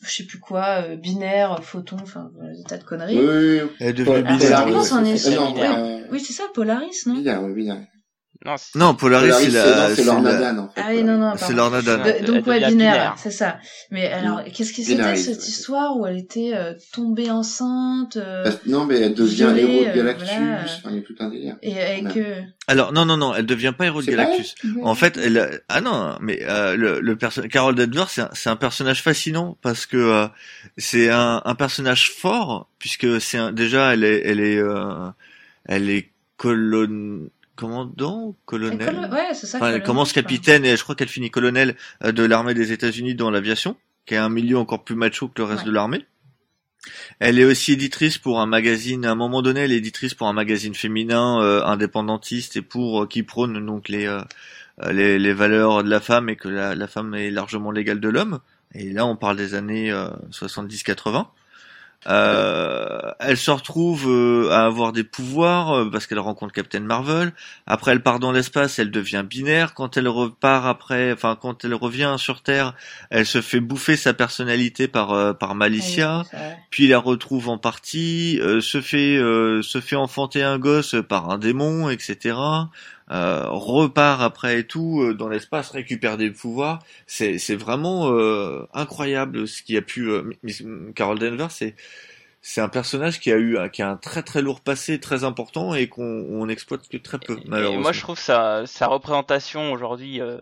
je 0.02 0.10
sais 0.10 0.24
plus 0.24 0.40
quoi, 0.40 0.82
euh, 0.82 0.96
binaire, 0.96 1.62
photon, 1.62 1.96
enfin 2.02 2.30
des 2.56 2.64
tas 2.64 2.76
de 2.78 2.84
conneries. 2.84 3.16
Oui, 3.18 3.24
oui, 3.24 3.60
oui. 3.62 3.68
Elle 3.78 3.88
est 3.88 3.92
devenue 3.92 4.22
binaire. 4.24 4.82
c'en 4.82 5.04
est- 5.04 5.16
Oui 6.10 6.20
c'est 6.20 6.32
ça, 6.32 6.44
Polaris, 6.52 7.06
non? 7.06 7.14
Binaire, 7.14 7.42
oui, 7.44 7.52
binaire. 7.54 7.78
Non, 8.44 8.54
c'est- 8.58 8.78
Non, 8.78 8.94
Polaris, 8.94 9.28
Polaris, 9.30 9.44
c'est 9.46 9.50
c'est 9.50 9.56
la, 9.70 9.76
non, 9.76 9.86
c'est 9.88 9.94
c'est 9.96 10.04
Lorna 10.04 10.32
la, 10.32 10.38
Dan, 10.40 10.58
en 10.58 10.68
fait. 10.68 10.80
Ah 10.84 10.86
oui, 10.90 11.02
non, 11.04 11.16
non, 11.18 11.32
c'est 11.36 11.40
pardon. 11.40 11.56
Lorna 11.56 11.82
Dan. 11.82 12.02
Ouais. 12.02 12.20
De- 12.20 12.26
donc 12.26 12.46
ouais, 12.46 12.60
devient 12.60 12.72
binaire, 12.72 12.92
binaire. 12.92 13.14
c'est 13.16 13.30
ça. 13.30 13.58
Mais 13.90 14.06
alors, 14.12 14.42
qu'est-ce 14.44 14.72
que 14.72 14.82
c'était 14.82 15.16
cette 15.16 15.38
ouais. 15.38 15.46
histoire 15.48 15.96
où 15.96 16.06
elle 16.06 16.18
était 16.18 16.50
euh, 16.54 16.74
tombée 16.92 17.30
enceinte 17.30 18.16
euh, 18.16 18.44
Parce- 18.44 18.58
Non, 18.66 18.84
mais 18.84 19.00
elle 19.00 19.14
devient 19.14 19.52
héros 19.56 19.84
de 19.84 19.88
euh, 19.88 19.94
Galactus. 19.94 20.28
voilà. 20.28 20.60
Enfin, 20.64 20.90
il 20.90 20.96
y 20.96 20.98
a 20.98 21.02
tout 21.02 21.14
un 21.18 21.30
délire. 21.30 21.56
et, 21.62 21.70
et 21.72 21.76
Ouais. 22.04 22.12
que 22.14 22.42
Alors, 22.68 22.92
non, 22.92 23.04
non, 23.06 23.16
non, 23.16 23.34
elle 23.34 23.46
devient 23.46 23.72
pas 23.76 23.86
héros 23.86 24.02
de 24.02 24.06
Galactus. 24.10 24.54
En 24.82 24.94
fait, 24.94 25.16
elle, 25.16 25.62
ah 25.68 25.80
non, 25.80 26.16
mais 26.20 26.40
euh, 26.46 26.76
le, 26.76 27.00
le 27.00 27.16
personnage, 27.16 27.50
Carol 27.50 27.74
Danvers, 27.74 28.10
c'est 28.10 28.20
un, 28.22 28.30
c'est 28.34 28.50
un 28.50 28.56
personnage 28.56 29.02
fascinant 29.02 29.56
parce 29.62 29.86
que 29.86 29.96
euh, 29.96 30.26
c'est 30.76 31.08
un, 31.10 31.40
un 31.44 31.54
personnage 31.54 32.10
fort 32.12 32.68
puisque 32.78 33.20
c'est 33.20 33.38
un, 33.38 33.52
déjà 33.52 33.94
elle 33.94 34.04
est, 34.04 34.22
elle 34.26 34.40
est, 34.40 34.58
euh, 34.58 35.08
elle 35.64 35.88
est 35.88 36.10
colon, 36.36 37.28
commandant, 37.56 38.36
colonel. 38.44 39.08
ouais, 39.12 39.34
c'est 39.34 39.46
ça. 39.46 39.58
Enfin, 39.58 39.72
elle 39.72 39.82
commence 39.82 40.12
capitaine 40.12 40.64
et 40.64 40.76
je 40.76 40.82
crois 40.82 40.94
qu'elle 40.94 41.08
finit 41.08 41.30
colonel 41.30 41.74
euh, 42.04 42.12
de 42.12 42.22
l'armée 42.22 42.54
des 42.54 42.70
États-Unis 42.72 43.14
dans 43.14 43.30
l'aviation, 43.30 43.76
qui 44.06 44.14
est 44.14 44.18
un 44.18 44.28
milieu 44.28 44.58
encore 44.58 44.84
plus 44.84 44.94
macho 44.94 45.28
que 45.28 45.40
le 45.42 45.44
reste 45.44 45.62
Ouais. 45.62 45.66
de 45.68 45.72
l'armée. 45.72 46.04
Elle 47.18 47.38
est 47.40 47.44
aussi 47.44 47.72
éditrice 47.72 48.18
pour 48.18 48.40
un 48.40 48.46
magazine. 48.46 49.04
À 49.06 49.10
un 49.10 49.14
moment 49.16 49.42
donné, 49.42 49.60
elle 49.60 49.72
est 49.72 49.78
éditrice 49.78 50.14
pour 50.14 50.28
un 50.28 50.32
magazine 50.32 50.74
féminin 50.74 51.40
euh, 51.42 51.64
indépendantiste 51.64 52.56
et 52.56 52.62
pour 52.62 53.02
euh, 53.02 53.06
qui 53.08 53.24
prône 53.24 53.64
donc 53.66 53.88
les, 53.88 54.06
euh, 54.06 54.20
les 54.92 55.18
les 55.18 55.32
valeurs 55.32 55.82
de 55.82 55.90
la 55.90 56.00
femme 56.00 56.28
et 56.28 56.36
que 56.36 56.48
la, 56.48 56.74
la 56.76 56.86
femme 56.86 57.14
est 57.14 57.30
largement 57.30 57.72
l'égale 57.72 57.98
de 57.98 58.08
l'homme. 58.08 58.38
Et 58.74 58.92
là, 58.92 59.04
on 59.06 59.16
parle 59.16 59.36
des 59.36 59.54
années 59.54 59.90
euh, 59.90 60.08
70-80. 60.30 61.26
Euh, 62.08 63.12
elle 63.18 63.36
se 63.36 63.50
retrouve 63.50 64.06
euh, 64.08 64.50
à 64.50 64.64
avoir 64.64 64.92
des 64.92 65.02
pouvoirs 65.02 65.72
euh, 65.72 65.90
parce 65.90 66.06
qu'elle 66.06 66.20
rencontre 66.20 66.52
Captain 66.52 66.80
Marvel. 66.80 67.32
Après, 67.66 67.92
elle 67.92 68.02
part 68.02 68.20
dans 68.20 68.32
l'espace, 68.32 68.78
elle 68.78 68.90
devient 68.90 69.24
binaire. 69.28 69.74
Quand 69.74 69.96
elle 69.96 70.08
repart 70.08 70.66
après, 70.66 71.12
enfin 71.12 71.36
quand 71.40 71.64
elle 71.64 71.74
revient 71.74 72.14
sur 72.18 72.42
Terre, 72.42 72.74
elle 73.10 73.26
se 73.26 73.40
fait 73.40 73.60
bouffer 73.60 73.96
sa 73.96 74.14
personnalité 74.14 74.86
par 74.88 75.12
euh, 75.12 75.32
par 75.32 75.54
Malicia. 75.54 76.22
Vrai. 76.32 76.58
Puis 76.70 76.86
la 76.86 76.98
retrouve 76.98 77.48
en 77.48 77.58
partie, 77.58 78.38
euh, 78.40 78.60
se 78.60 78.80
fait 78.80 79.16
euh, 79.16 79.62
se 79.62 79.80
fait 79.80 79.96
enfanter 79.96 80.42
un 80.42 80.58
gosse 80.58 80.94
par 81.08 81.30
un 81.30 81.38
démon, 81.38 81.90
etc. 81.90 82.36
Euh, 83.12 83.44
repart 83.50 84.20
après 84.20 84.60
et 84.60 84.66
tout 84.66 85.00
euh, 85.02 85.14
dans 85.14 85.28
l'espace, 85.28 85.70
récupère 85.70 86.16
des 86.16 86.30
pouvoirs. 86.30 86.80
C'est 87.06 87.38
c'est 87.38 87.54
vraiment 87.54 88.10
euh, 88.12 88.66
incroyable 88.74 89.46
ce 89.46 89.62
qui 89.62 89.76
a 89.76 89.82
pu. 89.82 90.08
euh, 90.10 90.30
Miss- 90.42 90.64
Carol 90.96 91.18
Danvers, 91.18 91.52
c'est 91.52 91.76
c'est 92.42 92.60
un 92.60 92.68
personnage 92.68 93.20
qui 93.20 93.32
a 93.32 93.38
eu 93.38 93.58
qui 93.72 93.82
a 93.82 93.90
un 93.90 93.96
très 93.96 94.22
très 94.22 94.42
lourd 94.42 94.60
passé 94.60 95.00
très 95.00 95.24
important 95.24 95.74
et 95.74 95.88
qu'on 95.88 96.02
on 96.30 96.48
exploite 96.48 96.88
que 96.88 96.96
très 96.98 97.18
peu 97.18 97.38
Et 97.38 97.48
malheureusement. 97.48 97.82
moi, 97.82 97.92
je 97.92 98.00
trouve 98.00 98.18
sa, 98.18 98.66
sa 98.66 98.86
représentation 98.86 99.72
aujourd'hui 99.72 100.20
euh, 100.20 100.38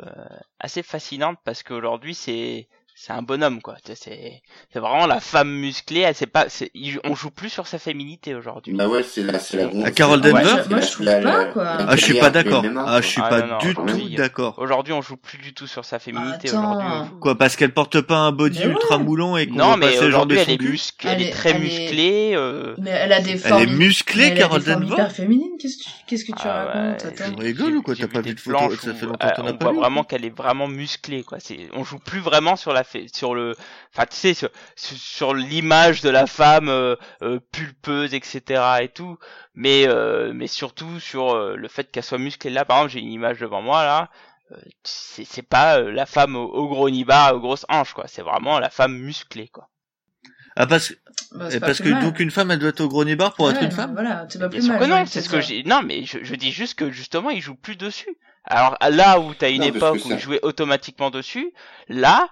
assez 0.61 0.83
fascinante 0.83 1.39
parce 1.45 1.63
qu'aujourd'hui, 1.63 2.15
c'est 2.15 2.69
c'est 2.97 3.13
un 3.13 3.23
bonhomme 3.23 3.61
quoi. 3.61 3.77
C'est 3.95 4.41
vraiment 4.75 5.07
la 5.07 5.21
femme 5.21 5.51
musclée. 5.51 6.01
Elle 6.01 6.15
c'est 6.15 6.27
pas, 6.27 6.47
il- 6.75 7.01
on 7.05 7.15
joue 7.15 7.31
plus 7.31 7.49
sur 7.51 7.67
sa 7.67 7.79
féminité 7.79 8.35
aujourd'hui. 8.35 8.73
Bah 8.75 8.87
ouais, 8.89 9.03
c'est 9.03 9.23
la, 9.23 9.39
c'est 9.39 9.57
la 9.57 9.69
Ah, 9.85 9.91
Carol 9.91 10.21
la- 10.21 10.31
Danvers 10.31 10.45
Moi, 10.55 10.63
je- 10.65 10.71
moi, 10.71 10.81
je 10.81 10.91
trouve 10.93 11.07
pas, 11.23 11.45
quoi. 11.47 11.65
ah, 11.89 11.97
je 11.97 12.05
suis 12.05 12.19
pas 12.19 12.31
d'accord. 12.31 12.65
Ah, 12.87 13.01
je 13.01 13.07
suis 13.09 13.21
Ah, 13.25 13.29
pas 13.29 13.41
non, 13.43 13.47
non, 13.49 13.59
du 13.59 13.75
tout 13.75 14.17
d'accord. 14.17 14.55
Aujourd'hui, 14.59 14.93
on 14.93 15.03
joue 15.03 15.17
plus 15.17 15.39
du 15.39 15.53
tout 15.55 15.67
sur 15.67 15.85
sa 15.85 15.99
féminité. 15.99 16.49
Attends. 16.51 16.71
Aujourd'hui, 16.77 16.89
joue- 17.11 17.19
Quoi, 17.19 17.37
parce 17.37 17.57
qu'elle 17.57 17.73
porte 17.73 18.01
pas 18.01 18.17
un 18.17 18.33
body 18.33 18.59
Mais 18.61 18.67
ouais. 18.67 18.71
ultra 18.73 18.99
moulant 18.99 19.37
et 19.37 19.47
qu'on 19.49 19.55
Non, 19.55 19.77
mais 19.77 19.87
le 19.87 19.93
genre 20.11 20.27
de 20.27 20.35
aujourd'hui, 20.37 20.39
elle 20.39 20.51
est 20.51 20.61
musclée, 20.63 21.11
elle, 21.11 21.21
Elle 21.23 21.29
est 21.29 21.31
très 21.33 21.51
elle 21.51 21.57
est- 21.57 21.59
musclée. 21.61 22.33
euh, 22.37 22.75
Mais 22.79 22.91
elle 22.91 23.13
a 23.13 23.21
des 23.21 23.33
Elle 23.33 23.39
formes. 23.41 23.63
est 23.63 23.67
musclée, 23.67 24.25
elle 24.27 24.33
a 24.33 24.37
Carol 24.37 24.63
Danvers. 24.63 24.93
hyper 24.93 25.13
féminines. 25.13 25.51
Qu'est-ce 25.59 25.79
que 25.79 25.83
tu, 25.85 25.91
qu'est-ce 26.07 26.25
que 26.25 26.33
tu 26.33 26.47
Ah 26.47 26.65
racontes 26.65 27.05
ouais. 27.05 27.15
Tu 27.35 27.43
rigoles 27.43 27.77
ou 27.77 27.83
quoi? 27.83 27.95
T'as 27.97 28.07
pas 28.09 28.21
vu 28.21 28.35
de 28.35 28.41
photo? 28.41 28.75
Ça 28.77 28.95
fait 28.95 29.07
longtemps 29.07 29.27
euh, 29.27 29.31
que 29.31 29.37
t'en 29.37 29.47
as 29.47 29.51
on 29.53 29.57
pas 29.57 29.73
voit 29.73 29.81
vraiment 29.83 30.05
qu'elle 30.05 30.25
est 30.25 30.37
vraiment 30.37 30.69
musclée 30.69 31.23
quoi. 31.25 31.39
C'est, 31.41 31.69
on 31.75 31.83
joue 31.85 31.99
plus 31.99 32.21
vraiment 32.21 32.57
sur 32.57 32.73
la 32.73 32.84
fait, 32.85 33.15
sur 33.15 33.35
le, 33.35 33.55
enfin 33.93 34.07
tu 34.07 34.17
sais 34.17 34.35
sur, 34.35 34.49
sur- 34.77 35.35
l'image 35.35 36.01
de 36.03 36.11
la 36.11 36.27
femme 36.27 36.69
euh, 36.69 36.97
euh, 37.23 37.41
pulpeuse 37.53 38.15
etc 38.15 38.63
et 38.83 38.89
tout, 38.89 39.19
mais 39.55 39.87
euh, 39.89 40.33
mais 40.35 40.47
surtout 40.47 41.01
sur 41.01 41.35
euh, 41.35 41.57
le 41.57 41.69
fait 41.69 41.91
qu'elle 41.91 42.05
soit 42.05 42.19
musclée. 42.19 42.51
Là 42.51 42.65
par 42.65 42.79
exemple 42.79 42.93
j'ai 42.93 43.01
une 43.01 43.13
image 43.13 43.41
devant 43.41 43.63
moi 43.63 43.85
là. 43.85 44.11
euh, 44.53 44.57
C'est, 44.85 45.43
pas 45.43 45.79
euh, 45.79 45.91
la 45.93 46.07
femme 46.07 46.37
au, 46.37 46.45
au 46.45 46.69
gros 46.69 46.91
nibar, 46.91 47.35
aux 47.35 47.41
grosses 47.41 47.67
hanches 47.69 47.93
quoi. 47.95 48.07
C'est 48.09 48.23
vraiment 48.23 48.59
la 48.61 48.71
femme 48.71 48.97
musclée 48.99 49.49
quoi. 49.49 49.69
Ah, 50.57 50.67
parce, 50.67 50.95
Bah, 51.33 51.49
pas 51.51 51.61
parce 51.61 51.81
que 51.81 51.89
mal. 51.89 52.03
donc 52.05 52.21
une 52.21 52.31
femme, 52.31 52.51
elle 52.53 52.61
doit 52.61 52.69
être 52.69 52.81
au 52.81 52.89
gros 52.89 53.05
nibar 53.05 53.35
pour 53.35 53.51
être 53.51 53.61
une 53.63 53.73
femme? 53.73 53.93
Voilà, 53.95 54.25
c'est 54.29 54.39
pas 54.39 54.49
plus 54.49 54.67
mal. 54.69 54.79
que 54.79 54.85
non, 54.85 55.05
c'est 55.07 55.21
ce 55.21 55.29
que 55.29 55.41
j'ai. 55.41 55.65
Non, 55.65 55.83
mais 55.83 56.05
je, 56.05 56.19
je 56.23 56.35
dis 56.37 56.53
juste 56.53 56.75
que 56.79 56.91
justement, 56.91 57.31
il 57.31 57.41
joue 57.41 57.57
plus 57.57 57.77
dessus. 57.77 58.17
Alors 58.45 58.77
là 58.91 59.19
où 59.21 59.35
t'as 59.35 59.51
une 59.51 59.63
Non, 59.63 59.69
époque 59.69 59.95
que 59.95 60.03
où 60.05 60.09
ça- 60.11 60.15
il 60.15 60.21
jouait 60.21 60.41
automatiquement 60.45 61.11
dessus, 61.11 61.53
là, 61.89 62.29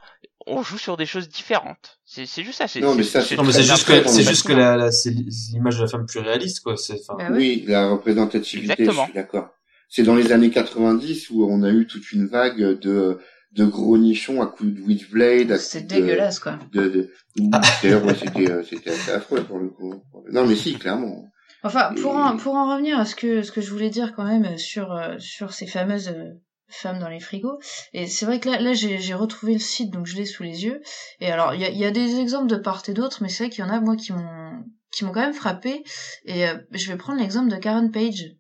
on 0.47 0.63
joue 0.63 0.79
sur 0.79 0.97
des 0.97 1.07
choses 1.07 1.29
différentes. 1.29 1.99
C'est 2.05 2.27
c'est 2.27 2.43
juste 2.43 2.59
ça. 2.59 2.69
c'est- 2.69 2.81
Non, 2.81 2.95
mais 2.95 3.03
c'est- 3.03 3.21
ça, 3.23 3.37
Non, 3.37 3.43
mais 3.45 3.53
c'est 3.53 3.59
très 3.63 3.69
juste 3.77 3.87
que, 3.87 4.09
c'est 4.09 4.23
juste 4.23 4.47
que 4.47 4.53
la, 4.53 4.77
la- 4.77 4.93
c'est 4.93 5.11
l'image 5.11 5.77
de 5.79 5.83
la 5.83 5.89
femme 5.89 6.07
plus 6.07 6.21
réaliste, 6.21 6.61
quoi. 6.61 6.77
C'est, 6.77 7.01
enfin, 7.09 7.17
Bah 7.19 7.29
oui. 7.33 7.63
Oui, 7.63 7.65
la 7.69 7.91
représentativité, 7.91 8.73
Exactement. 8.73 9.03
je 9.03 9.11
suis 9.11 9.15
d'accord. 9.15 9.49
C'est 9.89 10.03
dans 10.03 10.15
les 10.15 10.33
années 10.33 10.51
90 10.51 11.31
où 11.31 11.45
on 11.51 11.63
a 11.63 11.71
eu 11.71 11.87
toute 11.87 12.13
une 12.13 12.27
vague 12.27 12.79
de 12.81 13.19
de 13.53 13.67
gros 13.67 13.99
nichons 13.99 14.41
à 14.41 14.47
coups 14.47 14.73
de 14.73 14.81
Witchblade. 14.81 15.59
C'est 15.59 15.87
dégueulasse, 15.87 16.39
quoi. 16.39 16.59
De, 16.73 16.89
de... 16.89 17.11
D'ailleurs, 17.37 18.03
ouais, 18.07 18.15
c'était 18.15 18.51
euh, 18.51 18.63
c'était 18.63 18.91
assez 18.91 19.11
affreux 19.11 19.43
pour 19.45 19.59
le 19.59 19.69
coup. 19.69 20.03
Non, 20.31 20.47
mais 20.47 20.57
si, 20.57 20.75
clairement. 20.79 21.27
Enfin, 21.63 21.93
pour 22.01 22.17
en, 22.17 22.37
pour 22.39 22.55
en 22.55 22.73
revenir 22.73 22.99
à 22.99 23.05
ce 23.05 23.15
que, 23.15 23.43
ce 23.43 23.53
que 23.53 23.61
je 23.61 23.71
voulais 23.71 23.91
dire 23.91 24.15
quand 24.17 24.25
même 24.25 24.57
sur, 24.57 24.91
euh, 24.93 25.17
sur 25.19 25.53
ces 25.53 25.67
fameuses 25.67 26.09
euh, 26.09 26.31
femmes 26.75 26.99
dans 26.99 27.09
les 27.09 27.21
frigos. 27.21 27.59
Et 27.93 28.07
c'est 28.07 28.27
vrai 28.27 28.41
que 28.41 28.49
là, 28.49 28.61
là 28.61 28.73
j'ai 28.75 29.15
retrouvé 29.15 29.55
le 29.55 29.59
site, 29.59 29.91
donc 29.91 30.07
je 30.07 30.17
l'ai 30.17 30.27
sous 30.27 30.43
les 30.43 30.65
yeux. 30.65 30.81
Et 31.21 31.31
alors, 31.31 31.55
il 31.55 31.61
y 31.61 31.65
a, 31.65 31.71
il 31.71 31.79
y 31.79 31.85
a 31.85 31.91
des 31.91 32.19
exemples 32.21 32.49
de 32.49 32.57
part 32.57 32.83
et 32.89 32.93
d'autre, 32.93 33.23
mais 33.23 33.29
c'est 33.29 33.45
vrai 33.45 33.51
qu'il 33.51 33.65
y 33.65 33.67
en 33.67 33.71
a, 33.71 33.81
moi, 33.81 33.97
qui 33.97 34.13
m'ont 34.13 34.65
qui 34.93 35.05
m'ont 35.05 35.13
quand 35.13 35.21
même 35.21 35.33
frappé. 35.33 35.83
Et 36.25 36.47
euh, 36.47 36.59
je 36.71 36.91
vais 36.91 36.97
prendre 36.97 37.19
l'exemple 37.19 37.51
de 37.51 37.57
Karen 37.57 37.91
Page, 37.91 38.37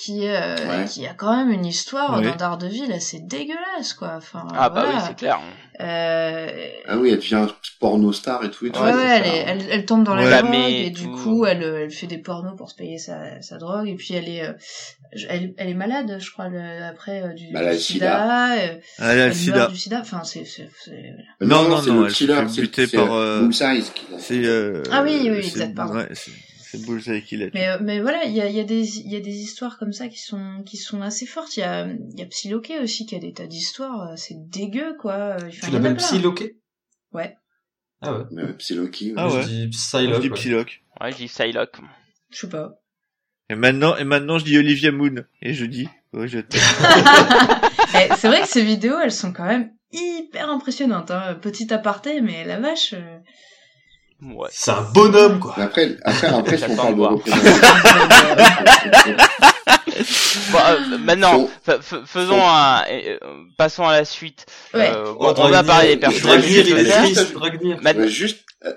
qui 0.00 0.24
est 0.24 0.34
euh, 0.36 0.56
Ouais. 0.80 0.84
qui 0.86 1.06
a 1.06 1.12
quand 1.14 1.36
même 1.36 1.50
une 1.52 1.66
histoire 1.66 2.18
Ouais. 2.18 2.24
dans 2.24 2.34
Daredevil 2.36 2.90
assez 2.92 3.20
dégueulasse, 3.20 3.92
quoi. 3.92 4.14
Enfin, 4.16 4.46
Ah 4.56 4.70
bah 4.70 4.86
oui, 4.88 4.94
c'est 5.06 5.16
clair. 5.16 5.38
Euh, 5.80 6.48
Ah 6.88 6.96
oui, 6.98 7.10
elle 7.10 7.16
devient 7.18 7.46
porno 7.78 8.12
star 8.12 8.44
et 8.44 8.50
tout 8.50 8.66
et 8.66 8.70
tout. 8.70 8.80
Ouais, 8.80 8.92
ouais, 8.92 9.20
elle, 9.22 9.26
est- 9.26 9.44
elle, 9.46 9.66
elle 9.70 9.86
tombe 9.86 10.04
dans 10.04 10.14
la 10.14 10.40
drogue 10.42 10.50
Mais 10.50 10.86
et 10.86 10.90
du 10.90 11.08
coup 11.08 11.46
elle, 11.46 11.62
euh, 11.62 11.84
elle 11.84 11.90
fait 11.90 12.06
des 12.06 12.18
pornos 12.18 12.54
pour 12.56 12.70
se 12.70 12.74
payer 12.74 12.98
sa, 12.98 13.40
sa 13.40 13.56
drogue 13.56 13.88
et 13.88 13.94
puis 13.94 14.12
elle 14.12 14.28
est 14.28 14.42
euh, 14.46 14.52
elle, 15.30 15.54
elle 15.56 15.68
est 15.70 15.74
malade 15.74 16.18
je 16.20 16.30
crois 16.30 16.48
le- 16.48 16.84
après 16.84 17.22
euh, 17.22 17.32
du, 17.32 17.46
sida, 17.78 18.52
euh, 18.58 18.76
Elle 18.98 19.04
a 19.06 19.14
le 19.14 19.20
elle 19.22 19.34
sida. 19.34 19.66
du 19.68 19.76
sida 19.78 20.00
enfin 20.00 20.22
c'est 20.24 20.44
Euh, 20.88 20.92
Non, 21.40 21.66
non, 21.68 21.80
c'est 21.80 21.88
non, 21.90 22.00
le 22.00 22.06
elle 22.08 22.14
se 22.14 22.54
fait 22.54 22.60
buter 22.60 22.86
par, 22.88 23.14
euh. 23.14 23.48
C'est 23.50 23.64
Ah 24.92 25.02
oui, 25.02 25.30
oui, 25.30 25.42
c'est- 25.44 25.72
exact, 26.74 26.86
pardon. 26.86 26.92
Ouais, 26.92 27.02
c'est 27.04 27.10
c'est 27.10 27.12
Bullseye 27.18 27.22
qui 27.22 27.36
l'a 27.36 27.46
tué. 27.50 27.58
mais 27.58 27.68
euh, 27.68 27.78
mais 27.80 28.00
voilà 28.00 28.24
il 28.24 28.32
y 28.32 28.40
a 28.40 28.48
il 28.48 28.54
y 28.56 28.60
a 28.60 28.64
des 28.64 28.98
il 28.98 29.10
y 29.12 29.16
a 29.16 29.20
des 29.20 29.36
histoires 29.36 29.78
comme 29.78 29.92
ça 29.92 30.08
qui 30.08 30.18
sont 30.18 30.62
qui 30.64 30.76
sont 30.76 31.02
assez 31.02 31.26
fortes 31.26 31.56
il 31.56 31.60
y 31.60 31.62
a 31.64 31.86
il 31.86 32.18
y 32.18 32.22
a 32.22 32.26
Psylocke 32.26 32.72
aussi 32.82 33.06
qui 33.06 33.14
a 33.14 33.18
des 33.18 33.32
tas 33.32 33.46
d'histoires 33.46 34.10
euh, 34.10 34.14
c'est 34.16 34.36
dégueu 34.48 34.96
quoi 34.98 35.36
Enfin, 35.36 35.48
Tu 35.48 35.58
il 35.62 35.62
y 35.62 35.66
en 35.66 35.68
a 35.68 35.72
l'appelles 35.78 35.96
plein. 35.96 36.06
Psylocke? 36.06 36.44
Ouais. 37.12 37.36
Ah 38.02 38.14
ouais. 38.18 38.24
Euh, 38.38 38.52
Psylocke, 38.54 39.04
Ah 39.16 39.28
ouais. 39.28 39.42
Je 39.42 39.46
dis 39.48 39.62
Je 39.72 39.78
Psylocke. 39.78 40.20
dis 40.22 40.28
ouais. 40.30 40.34
Psylocke. 40.36 40.82
Ouais, 41.00 41.12
je 41.12 41.16
dis 41.16 41.26
Psylocke. 41.26 41.76
je 42.30 42.38
sais 42.38 42.48
pas 42.48 42.70
Et 43.50 43.54
maintenant, 43.56 43.96
et 43.96 44.04
maintenant, 44.04 44.38
je 44.38 44.44
dis 44.44 44.56
Olivia 44.56 44.90
Moon. 44.92 45.24
Et 45.42 45.52
je 45.54 45.64
dis, 45.66 45.88
ouais, 46.12 46.28
je 46.28 46.38
t'aime. 46.38 46.60
C'est 48.16 48.28
vrai 48.28 48.42
que 48.42 48.48
ces 48.48 48.64
vidéos, 48.64 48.98
elles 48.98 49.12
sont 49.12 49.32
quand 49.32 49.44
même 49.44 49.72
hyper 49.92 50.48
impressionnantes. 50.50 51.10
Hein. 51.10 51.34
Petit 51.42 51.72
aparté, 51.74 52.20
mais 52.20 52.44
la 52.44 52.58
vache. 52.60 52.94
euh, 52.94 53.18
Ouais. 54.22 54.48
C'est 54.52 54.70
un 54.70 54.82
bonhomme, 54.92 55.38
quoi. 55.40 55.54
Mais 55.56 55.64
après, 55.64 55.96
après, 56.04 56.26
après, 56.28 56.56
si 56.58 56.64
on 56.68 56.76
parle 56.76 56.96
de 56.96 57.00
représentation. 57.00 57.60
Bon, 60.52 60.58
euh, 60.58 60.98
maintenant, 60.98 61.48
faisons 62.06 62.40
un, 62.40 62.82
euh, 62.90 63.18
passons 63.58 63.84
à 63.84 63.92
la 63.92 64.04
suite. 64.04 64.46
Ouais. 64.74 64.90
Euh, 64.94 65.12
bon, 65.12 65.34
on 65.36 65.48
va 65.48 65.62
parler 65.62 65.88
des 65.88 65.96
personnages. 65.98 66.42
Dragnir, 66.42 68.08
juste, 68.08 68.44
euh, 68.64 68.72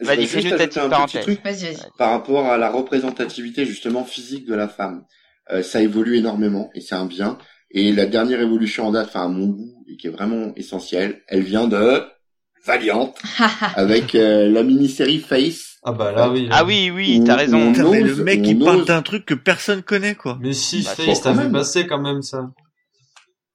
je 0.00 0.06
Vas-y, 0.06 0.26
fais-nous 0.26 0.42
juste 0.42 0.56
ta 0.56 0.62
ajouter 0.62 0.66
petite 0.66 0.78
un 0.78 0.82
petit 0.82 0.90
parenthèse. 0.90 1.22
truc 1.22 1.44
Vas-y, 1.44 1.64
vas-y. 1.74 1.90
par 1.98 2.10
rapport 2.10 2.46
à 2.46 2.56
la 2.56 2.70
représentativité 2.70 3.64
justement 3.66 4.04
physique 4.04 4.46
de 4.46 4.54
la 4.54 4.68
femme. 4.68 5.04
Euh, 5.50 5.62
ça 5.62 5.82
évolue 5.82 6.16
énormément 6.16 6.70
et 6.74 6.80
c'est 6.80 6.94
un 6.94 7.06
bien. 7.06 7.38
Et 7.70 7.92
la 7.92 8.06
dernière 8.06 8.40
évolution 8.40 8.86
en 8.86 8.92
date, 8.92 9.08
enfin 9.08 9.24
à 9.24 9.28
mon 9.28 9.46
goût, 9.48 9.84
et 9.88 9.96
qui 9.96 10.06
est 10.06 10.10
vraiment 10.10 10.52
essentielle, 10.56 11.22
elle 11.28 11.42
vient 11.42 11.68
de 11.68 12.04
Valiant 12.66 13.14
avec 13.76 14.14
euh, 14.14 14.50
la 14.50 14.62
mini-série 14.62 15.18
Face. 15.18 15.76
Ah 15.82 15.92
bah 15.92 16.12
là, 16.12 16.28
oui. 16.30 16.46
là. 16.46 16.56
Ah 16.58 16.64
oui, 16.64 16.90
oui, 16.94 17.18
Ou- 17.20 17.24
t'as 17.24 17.36
raison. 17.36 17.72
Putain, 17.72 17.90
mais 17.90 18.02
le 18.02 18.14
mec, 18.16 18.40
il 18.44 18.58
parle 18.58 18.84
d'un 18.84 19.00
truc 19.02 19.24
que 19.24 19.34
personne 19.34 19.82
connaît, 19.82 20.14
quoi. 20.14 20.38
Mais 20.42 20.52
si, 20.52 20.82
Bah, 20.82 20.90
Face, 20.90 21.22
t'as 21.22 21.32
même. 21.32 21.52
passer 21.52 21.86
quand 21.86 22.00
même 22.00 22.20
ça. 22.22 22.50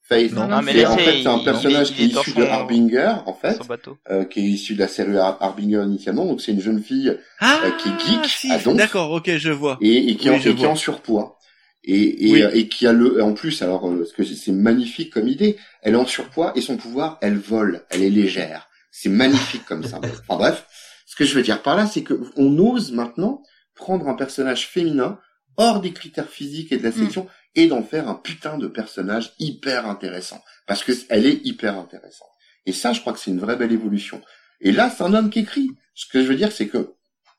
Face. 0.07 0.32
Non, 0.34 0.48
Non, 0.48 0.61
mais 0.64 0.72
C'est- 0.72 0.77
laissez, 0.80 0.88
en 0.88 0.98
fait, 0.98 1.22
c'est 1.23 1.27
un 1.27 1.38
il- 1.38 1.44
personnage 1.44 1.90
il 1.91 1.95
qui 1.95 2.03
est 2.03 2.19
issu 2.22 2.32
de 2.34 2.44
Harbinger, 2.44 3.14
en 3.26 3.34
fait, 3.34 3.53
Son 3.57 3.65
bateau. 3.65 3.98
euh, 4.11 4.23
qui 4.26 4.40
est 4.40 4.44
issu 4.44 4.73
de 4.76 4.80
la 4.80 4.88
série 4.88 5.18
Har- 5.18 5.38
Harbinger 5.41 5.84
initialement. 5.86 6.26
Donc 6.26 6.41
c'est 6.41 6.52
une 6.52 6.61
jeune 6.61 6.82
fille 6.82 7.15
Ah, 7.40 7.60
Euh, 7.64 7.72
qui 7.72 7.90
est 7.90 7.99
geek 8.07 8.26
si, 8.26 8.49
d'accord, 8.76 9.11
ok, 9.11 9.30
je 9.38 9.52
vois. 9.52 9.77
et, 9.82 10.10
et 10.11 10.15
qui, 10.15 10.30
Oui, 10.30 10.36
en, 10.36 10.40
je 10.40 10.49
et 10.49 10.56
qui 10.56 10.64
est 10.64 10.68
en 10.68 10.76
surpoids. 10.76 11.38
Et, 11.84 12.27
et, 12.30 12.32
Oui. 12.34 12.41
euh, 12.44 12.49
et 12.53 12.68
qui 12.68 12.88
a 12.88 12.94
le, 12.94 13.22
en 13.23 13.34
plus, 13.34 13.61
alors, 13.61 13.88
euh, 13.88 13.98
parce 13.99 14.11
que 14.14 14.23
c'est 14.23 14.52
magnifique 14.52 15.11
comme 15.14 15.27
idée, 15.27 15.57
elle 15.84 15.94
est 15.94 15.98
en 15.98 16.06
surpoids 16.07 16.52
et 16.56 16.61
son 16.61 16.77
pouvoir, 16.77 17.19
elle 17.22 17.38
vole, 17.38 17.84
elle 17.91 18.02
est 18.03 18.10
légère. 18.10 18.68
C'est 18.98 19.10
magnifique 19.10 19.66
comme 19.66 19.84
ça. 19.84 20.00
Enfin 20.30 20.38
bref, 20.38 20.66
ce 21.06 21.18
que 21.18 21.26
je 21.26 21.36
veux 21.36 21.42
dire 21.42 21.62
par 21.62 21.76
là, 21.76 21.86
c'est 21.86 22.04
que 22.04 22.14
on 22.38 22.58
ose 22.60 22.94
maintenant 22.94 23.44
prendre 23.76 24.08
un 24.08 24.14
personnage 24.14 24.68
féminin 24.68 25.20
hors 25.58 25.82
des 25.82 25.92
critères 25.92 26.30
physiques 26.30 26.72
et 26.72 26.78
de 26.78 26.84
la 26.84 26.94
sélection 26.94 27.28
et 27.56 27.68
d'en 27.68 27.84
faire 27.84 28.08
un 28.08 28.16
putain 28.16 28.58
de 28.58 28.68
personnage 28.68 29.34
hyper 29.38 29.86
intéressant. 29.86 30.42
Parce 30.66 30.82
que 30.82 30.94
elle 31.10 31.26
est 31.26 31.46
hyper 31.46 31.78
intéressante. 31.78 32.30
Et 32.66 32.72
ça, 32.72 32.94
je 32.94 33.02
crois 33.02 33.12
que 33.12 33.20
c'est 33.20 33.32
une 33.32 33.40
vraie 33.40 33.58
belle 33.58 33.74
évolution. 33.74 34.22
Et 34.62 34.72
là, 34.72 34.90
c'est 34.90 35.04
un 35.04 35.14
homme 35.14 35.30
qui 35.30 35.40
écrit. 35.40 35.72
Ce 35.94 36.06
que 36.08 36.24
je 36.24 36.28
veux 36.28 36.36
dire, 36.36 36.54
c'est 36.54 36.70
que 36.70 36.95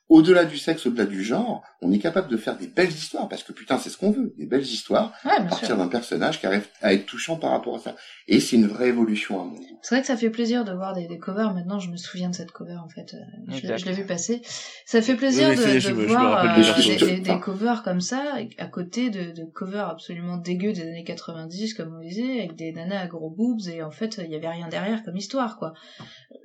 au-delà 0.09 0.45
du 0.45 0.57
sexe, 0.57 0.87
au-delà 0.87 1.05
du 1.05 1.24
genre, 1.24 1.65
on 1.83 1.91
est 1.93 1.99
capable 1.99 2.28
de 2.28 2.37
faire 2.37 2.57
des 2.57 2.69
belles 2.69 2.91
histoires, 2.91 3.28
parce 3.28 3.43
que 3.43 3.53
putain, 3.53 3.77
c'est 3.78 3.91
ce 3.91 3.97
qu'on 3.99 4.12
veut, 4.12 4.33
des 4.39 4.47
belles 4.47 4.62
histoires, 4.62 5.12
Ouais, 5.24 5.33
à 5.33 5.43
partir 5.43 5.77
d'un 5.77 5.89
personnage 5.89 6.39
qui 6.41 6.47
arrive 6.47 6.66
à 6.81 6.93
être 6.93 7.07
touchant 7.07 7.37
par 7.37 7.51
rapport 7.51 7.74
à 7.77 7.78
ça. 7.81 7.97
Et 8.28 8.39
c'est 8.41 8.55
une 8.57 8.66
vraie 8.69 8.89
évolution 8.89 9.41
à 9.41 9.45
mon 9.45 9.55
goût. 9.55 9.78
C'est 9.83 9.95
vrai 9.97 10.03
que 10.03 10.07
ça 10.07 10.16
fait 10.16 10.31
plaisir 10.31 10.65
de 10.65 10.73
voir 10.73 10.95
des, 10.95 11.07
des 11.09 11.19
covers. 11.19 11.53
Maintenant, 11.55 11.78
je 11.81 11.91
me 11.91 11.97
souviens 11.97 12.31
de 12.31 12.35
cette 12.35 12.53
cover, 12.53 12.77
en 12.77 12.89
fait. 12.89 13.15
Euh, 13.15 13.19
Je, 13.49 13.53
l'ai- 13.53 13.59
Exact. 13.59 13.78
je 13.78 13.85
l'ai 13.87 13.93
vu 13.93 14.07
passer. 14.07 14.43
Ça 14.85 15.03
fait 15.03 15.16
plaisir 15.16 15.49
Oui, 15.51 15.57
de, 15.57 15.62
je 15.62 15.81
je 15.81 15.91
voir 15.93 16.45
euh, 16.57 17.20
des 17.20 17.41
covers 17.41 17.83
comme 17.83 18.01
ça, 18.01 18.23
à 18.59 18.66
côté 18.66 19.11
de, 19.11 19.33
de 19.33 19.45
covers 19.45 19.89
absolument 19.89 20.37
dégueux 20.37 20.73
des 20.73 20.83
années 20.83 21.05
90, 21.05 21.74
comme 21.74 21.97
on 21.97 22.01
disait, 22.01 22.39
avec 22.39 22.55
des 22.57 22.73
nanas 22.73 23.01
à 23.01 23.07
gros 23.09 23.31
boobs, 23.31 23.66
et 23.69 23.83
en 23.83 23.91
fait, 23.91 24.20
il 24.24 24.31
y 24.31 24.37
avait 24.37 24.49
rien 24.49 24.69
derrière 24.69 25.03
comme 25.05 25.16
histoire, 25.16 25.57
quoi. 25.59 25.73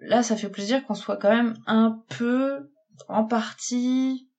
Là, 0.02 0.24
ça 0.24 0.36
fait 0.36 0.50
plaisir 0.50 0.84
qu'on 0.86 0.96
soit 0.96 1.18
quand 1.18 1.30
même 1.36 1.54
un 1.68 2.00
peu, 2.18 2.70
en 3.08 3.26
partie, 3.26 4.30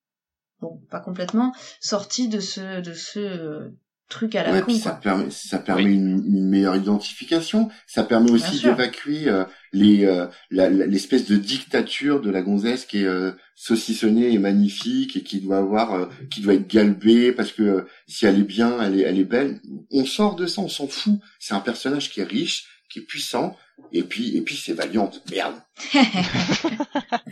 bon, 0.60 0.80
pas 0.90 1.00
complètement, 1.00 1.52
sorti 1.80 2.28
de 2.28 2.40
ce, 2.40 2.80
de 2.80 2.92
ce 2.94 3.18
euh, 3.20 3.68
truc 4.08 4.34
à 4.34 4.42
la 4.42 4.52
Ouais, 4.52 4.60
con, 4.60 4.66
puis 4.66 4.78
ça 4.78 4.90
quoi. 4.90 5.00
permet, 5.00 5.30
ça 5.30 5.58
permet 5.58 5.84
une, 5.84 6.22
une 6.26 6.48
meilleure 6.48 6.76
identification. 6.76 7.70
Ça 7.86 8.04
permet 8.04 8.30
aussi 8.30 8.60
d'évacuer 8.62 9.28
euh, 9.28 9.44
les 9.72 10.04
euh, 10.04 10.26
l'espèce 10.50 11.26
de 11.26 11.36
dictature 11.36 12.20
de 12.20 12.30
la 12.30 12.42
gonzesse 12.42 12.84
qui 12.84 12.98
est 12.98 13.06
euh, 13.06 13.32
saucissonnée 13.54 14.32
et 14.32 14.38
magnifique 14.38 15.16
et 15.16 15.22
qui 15.22 15.40
doit 15.40 15.58
avoir, 15.58 15.94
euh, 15.94 16.06
qui 16.30 16.42
doit 16.42 16.54
être 16.54 16.68
galbée 16.68 17.32
parce 17.32 17.52
que 17.52 17.62
euh, 17.62 17.86
si 18.06 18.26
elle 18.26 18.38
est 18.38 18.44
bien, 18.44 18.80
elle 18.82 19.00
est, 19.00 19.02
elle 19.02 19.18
est 19.18 19.24
belle. 19.24 19.60
On 19.90 20.04
sort 20.04 20.36
de 20.36 20.46
ça, 20.46 20.60
on 20.60 20.68
s'en 20.68 20.88
fout. 20.88 21.18
C'est 21.38 21.54
un 21.54 21.60
personnage 21.60 22.10
qui 22.10 22.20
est 22.20 22.24
riche, 22.24 22.66
qui 22.90 22.98
est 22.98 23.02
puissant. 23.02 23.56
Et 23.94 24.04
puis, 24.04 24.36
et 24.36 24.40
puis 24.42 24.56
c'est 24.56 24.72
valiante. 24.72 25.22
Merde. 25.30 25.54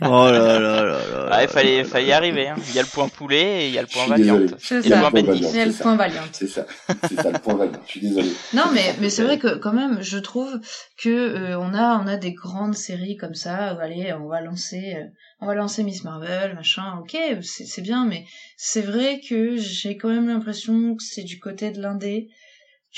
Oh 0.03 0.29
là 0.31 0.59
là 0.59 0.83
là 0.83 0.83
là. 0.83 1.37
Ouais, 1.37 1.47
fallait, 1.47 1.83
fallait 1.83 2.07
y 2.07 2.11
arriver. 2.11 2.47
Hein. 2.47 2.55
Il 2.69 2.75
y 2.75 2.79
a 2.79 2.81
le 2.81 2.87
point 2.87 3.07
poulet 3.07 3.65
et 3.65 3.67
il 3.67 3.73
y 3.73 3.77
a 3.77 3.81
le 3.81 3.87
point 3.87 4.07
variante. 4.07 4.55
C'est 4.57 4.83
Et 4.85 4.89
le 4.89 4.95
ça. 4.95 4.99
point 5.01 5.11
Point 5.11 5.21
Bendis. 5.23 5.41
Valiant, 5.41 5.49
Il 5.51 5.57
y 5.57 5.61
a 5.61 5.65
le 5.65 5.71
ça. 5.71 5.83
point 5.83 5.95
Valiant. 5.95 6.21
C'est 6.31 6.47
ça. 6.47 6.65
C'est 7.07 7.21
ça 7.21 7.31
le 7.31 7.39
point 7.39 7.53
valiant. 7.55 7.79
Je 7.85 7.91
suis 7.91 8.01
désolé. 8.01 8.29
Non, 8.53 8.63
mais 8.73 8.95
mais 8.99 9.09
c'est 9.11 9.23
vrai 9.23 9.37
que 9.37 9.55
quand 9.57 9.73
même, 9.73 10.01
je 10.01 10.17
trouve 10.17 10.59
que 10.97 11.09
euh, 11.09 11.59
on 11.59 11.73
a 11.75 11.99
on 12.03 12.07
a 12.07 12.17
des 12.17 12.33
grandes 12.33 12.75
séries 12.75 13.15
comme 13.17 13.35
ça. 13.35 13.75
Où, 13.75 13.79
allez, 13.79 14.11
on 14.13 14.27
va 14.27 14.41
lancer 14.41 14.95
euh, 14.97 15.05
on 15.39 15.45
va 15.45 15.53
lancer 15.53 15.83
Miss 15.83 16.03
Marvel, 16.03 16.55
machin. 16.55 16.97
Ok, 16.99 17.15
c'est 17.41 17.65
c'est 17.65 17.81
bien, 17.81 18.05
mais 18.07 18.25
c'est 18.57 18.81
vrai 18.81 19.21
que 19.27 19.55
j'ai 19.57 19.97
quand 19.97 20.09
même 20.09 20.27
l'impression 20.27 20.95
que 20.95 21.03
c'est 21.03 21.23
du 21.23 21.39
côté 21.39 21.69
de 21.71 21.79
l'indé 21.81 22.27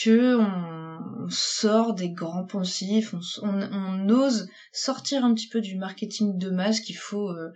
que 0.01 0.35
on, 0.37 1.25
on 1.25 1.29
sort 1.29 1.93
des 1.93 2.09
grands 2.09 2.45
poncifs, 2.45 3.13
on, 3.13 3.47
on, 3.47 3.69
on 3.73 4.09
ose 4.09 4.47
sortir 4.71 5.23
un 5.25 5.33
petit 5.33 5.47
peu 5.47 5.61
du 5.61 5.75
marketing 5.75 6.37
de 6.37 6.49
masse 6.49 6.79
qu'il 6.79 6.97
faut. 6.97 7.29
euh, 7.29 7.49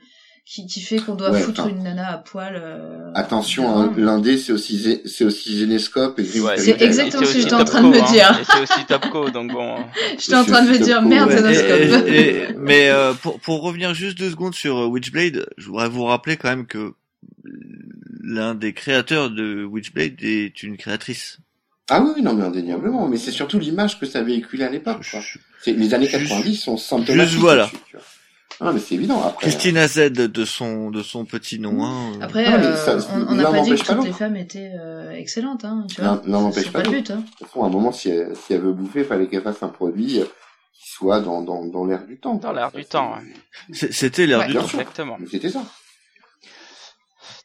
qui, 0.50 0.66
qui 0.66 0.80
fait 0.80 1.00
qu'on 1.00 1.16
doit 1.16 1.32
Ouais, 1.32 1.42
foutre 1.42 1.60
enfin, 1.64 1.70
une 1.72 1.84
nana 1.84 2.08
à 2.10 2.18
poil. 2.20 2.56
euh, 2.56 3.12
Attention, 3.16 3.70
hein, 3.78 3.94
l'indé 3.98 4.38
c'est 4.38 4.54
aussi 4.54 5.02
c'est 5.04 5.26
aussi 5.26 5.58
Génescope 5.60 6.18
et 6.20 6.40
Ouais, 6.40 6.58
C'est 6.58 6.82
exactement 6.82 7.26
ce 7.26 7.34
que 7.34 7.40
j'étais 7.42 7.54
en 7.54 7.66
train 7.66 7.84
de 7.84 7.90
me 7.90 8.14
dire. 8.14 8.32
hein. 8.32 8.40
Et 8.40 8.46
c'est 8.46 8.62
aussi 8.62 8.86
Topco, 8.86 9.30
donc 9.30 9.52
bon. 9.52 9.76
J'étais 10.18 10.36
en 10.38 10.46
train 10.46 10.64
de 10.64 10.70
me 10.70 10.78
dire 10.78 11.02
merde, 11.02 11.28
Ouais, 11.32 11.36
Zenoscope. 11.36 12.08
et- 12.08 12.16
et- 12.16 12.44
et- 12.52 12.54
mais 12.58 12.90
euh, 12.90 13.14
pour, 13.14 13.42
pour 13.42 13.62
revenir 13.62 13.94
juste 13.94 14.18
deux 14.18 14.30
secondes 14.30 14.56
sur 14.56 14.78
euh, 14.78 14.86
Witchblade, 14.88 15.48
je 15.58 15.68
voudrais 15.68 15.90
vous 15.90 16.06
rappeler 16.06 16.38
quand 16.38 16.48
même 16.48 16.66
que 16.66 16.94
l'un 18.24 18.56
des 18.56 18.72
créateurs 18.74 19.30
de 19.30 19.66
Witchblade 19.66 20.16
est 20.22 20.64
une 20.64 20.78
créatrice. 20.78 21.40
Ah 21.90 22.02
oui, 22.04 22.22
non, 22.22 22.34
mais 22.34 22.44
indéniablement. 22.44 23.08
Mais 23.08 23.18
c'est 23.18 23.32
surtout 23.32 23.60
l'image 23.60 24.00
que 24.00 24.06
ça 24.06 24.22
véhiculait 24.22 24.66
à 24.66 24.70
l'époque. 24.70 25.06
les 25.66 25.94
années 25.94 26.08
Juste- 26.08 26.24
90 26.28 26.56
sont 26.58 26.78
symptomatiques. 26.78 27.30
juste 27.30 27.42
voilà. 27.42 27.70
Ah, 28.60 28.72
mais 28.74 28.80
c'est 28.80 28.96
évident. 28.96 29.22
Après, 29.24 29.44
Christina 29.50 29.88
Z 29.88 30.10
de 30.12 30.46
son 30.46 30.90
de 30.90 31.04
son 31.04 31.26
petit 31.26 31.60
nom. 31.60 31.86
Hein, 31.86 32.14
euh. 32.20 32.24
Après, 32.24 32.44
Non, 32.50 32.58
mais 32.58 32.66
euh, 32.66 32.76
ça- 32.76 32.98
on 33.30 33.36
n'a 33.36 33.52
pas 33.52 33.60
dit 33.62 33.70
que 33.76 33.86
toutes 33.86 34.04
les 34.06 34.12
femmes 34.14 34.36
étaient 34.36 34.72
euh, 34.80 35.12
excellentes, 35.12 35.64
hein, 35.64 35.86
tu 35.94 36.02
vois. 36.02 36.22
l'un 36.26 36.42
n'empêche 36.42 36.64
C'est 36.66 36.72
pas 36.72 36.82
pas 36.82 36.90
but, 36.90 37.12
hein. 37.12 37.18
De 37.18 37.22
toute 37.38 37.48
façon, 37.48 37.64
à 37.64 37.68
un 37.68 37.70
moment, 37.70 37.92
si 37.92 38.10
elle, 38.10 38.36
si 38.36 38.54
elle 38.54 38.62
veut 38.62 38.74
bouffer, 38.74 39.02
il 39.02 39.06
fallait 39.06 39.28
qu'elle 39.28 39.44
fasse 39.44 39.62
un 39.62 39.68
produit 39.68 40.22
euh, 40.22 40.26
qui 40.74 40.90
soit 40.92 41.20
dans, 41.20 41.42
dans, 41.44 41.66
dans 41.66 41.86
l'air 41.86 42.04
du 42.08 42.18
temps. 42.18 42.34
Dans 42.36 42.52
l'air 42.52 42.72
du 42.72 42.84
temps, 42.84 43.14
ouais. 43.14 43.74
C'était 43.92 44.26
l'air 44.26 44.40
Ouais. 44.40 44.48
du 44.48 44.54
temps. 44.56 44.64
Exactement. 44.66 45.18
C'était 45.30 45.50
ça. 45.50 45.64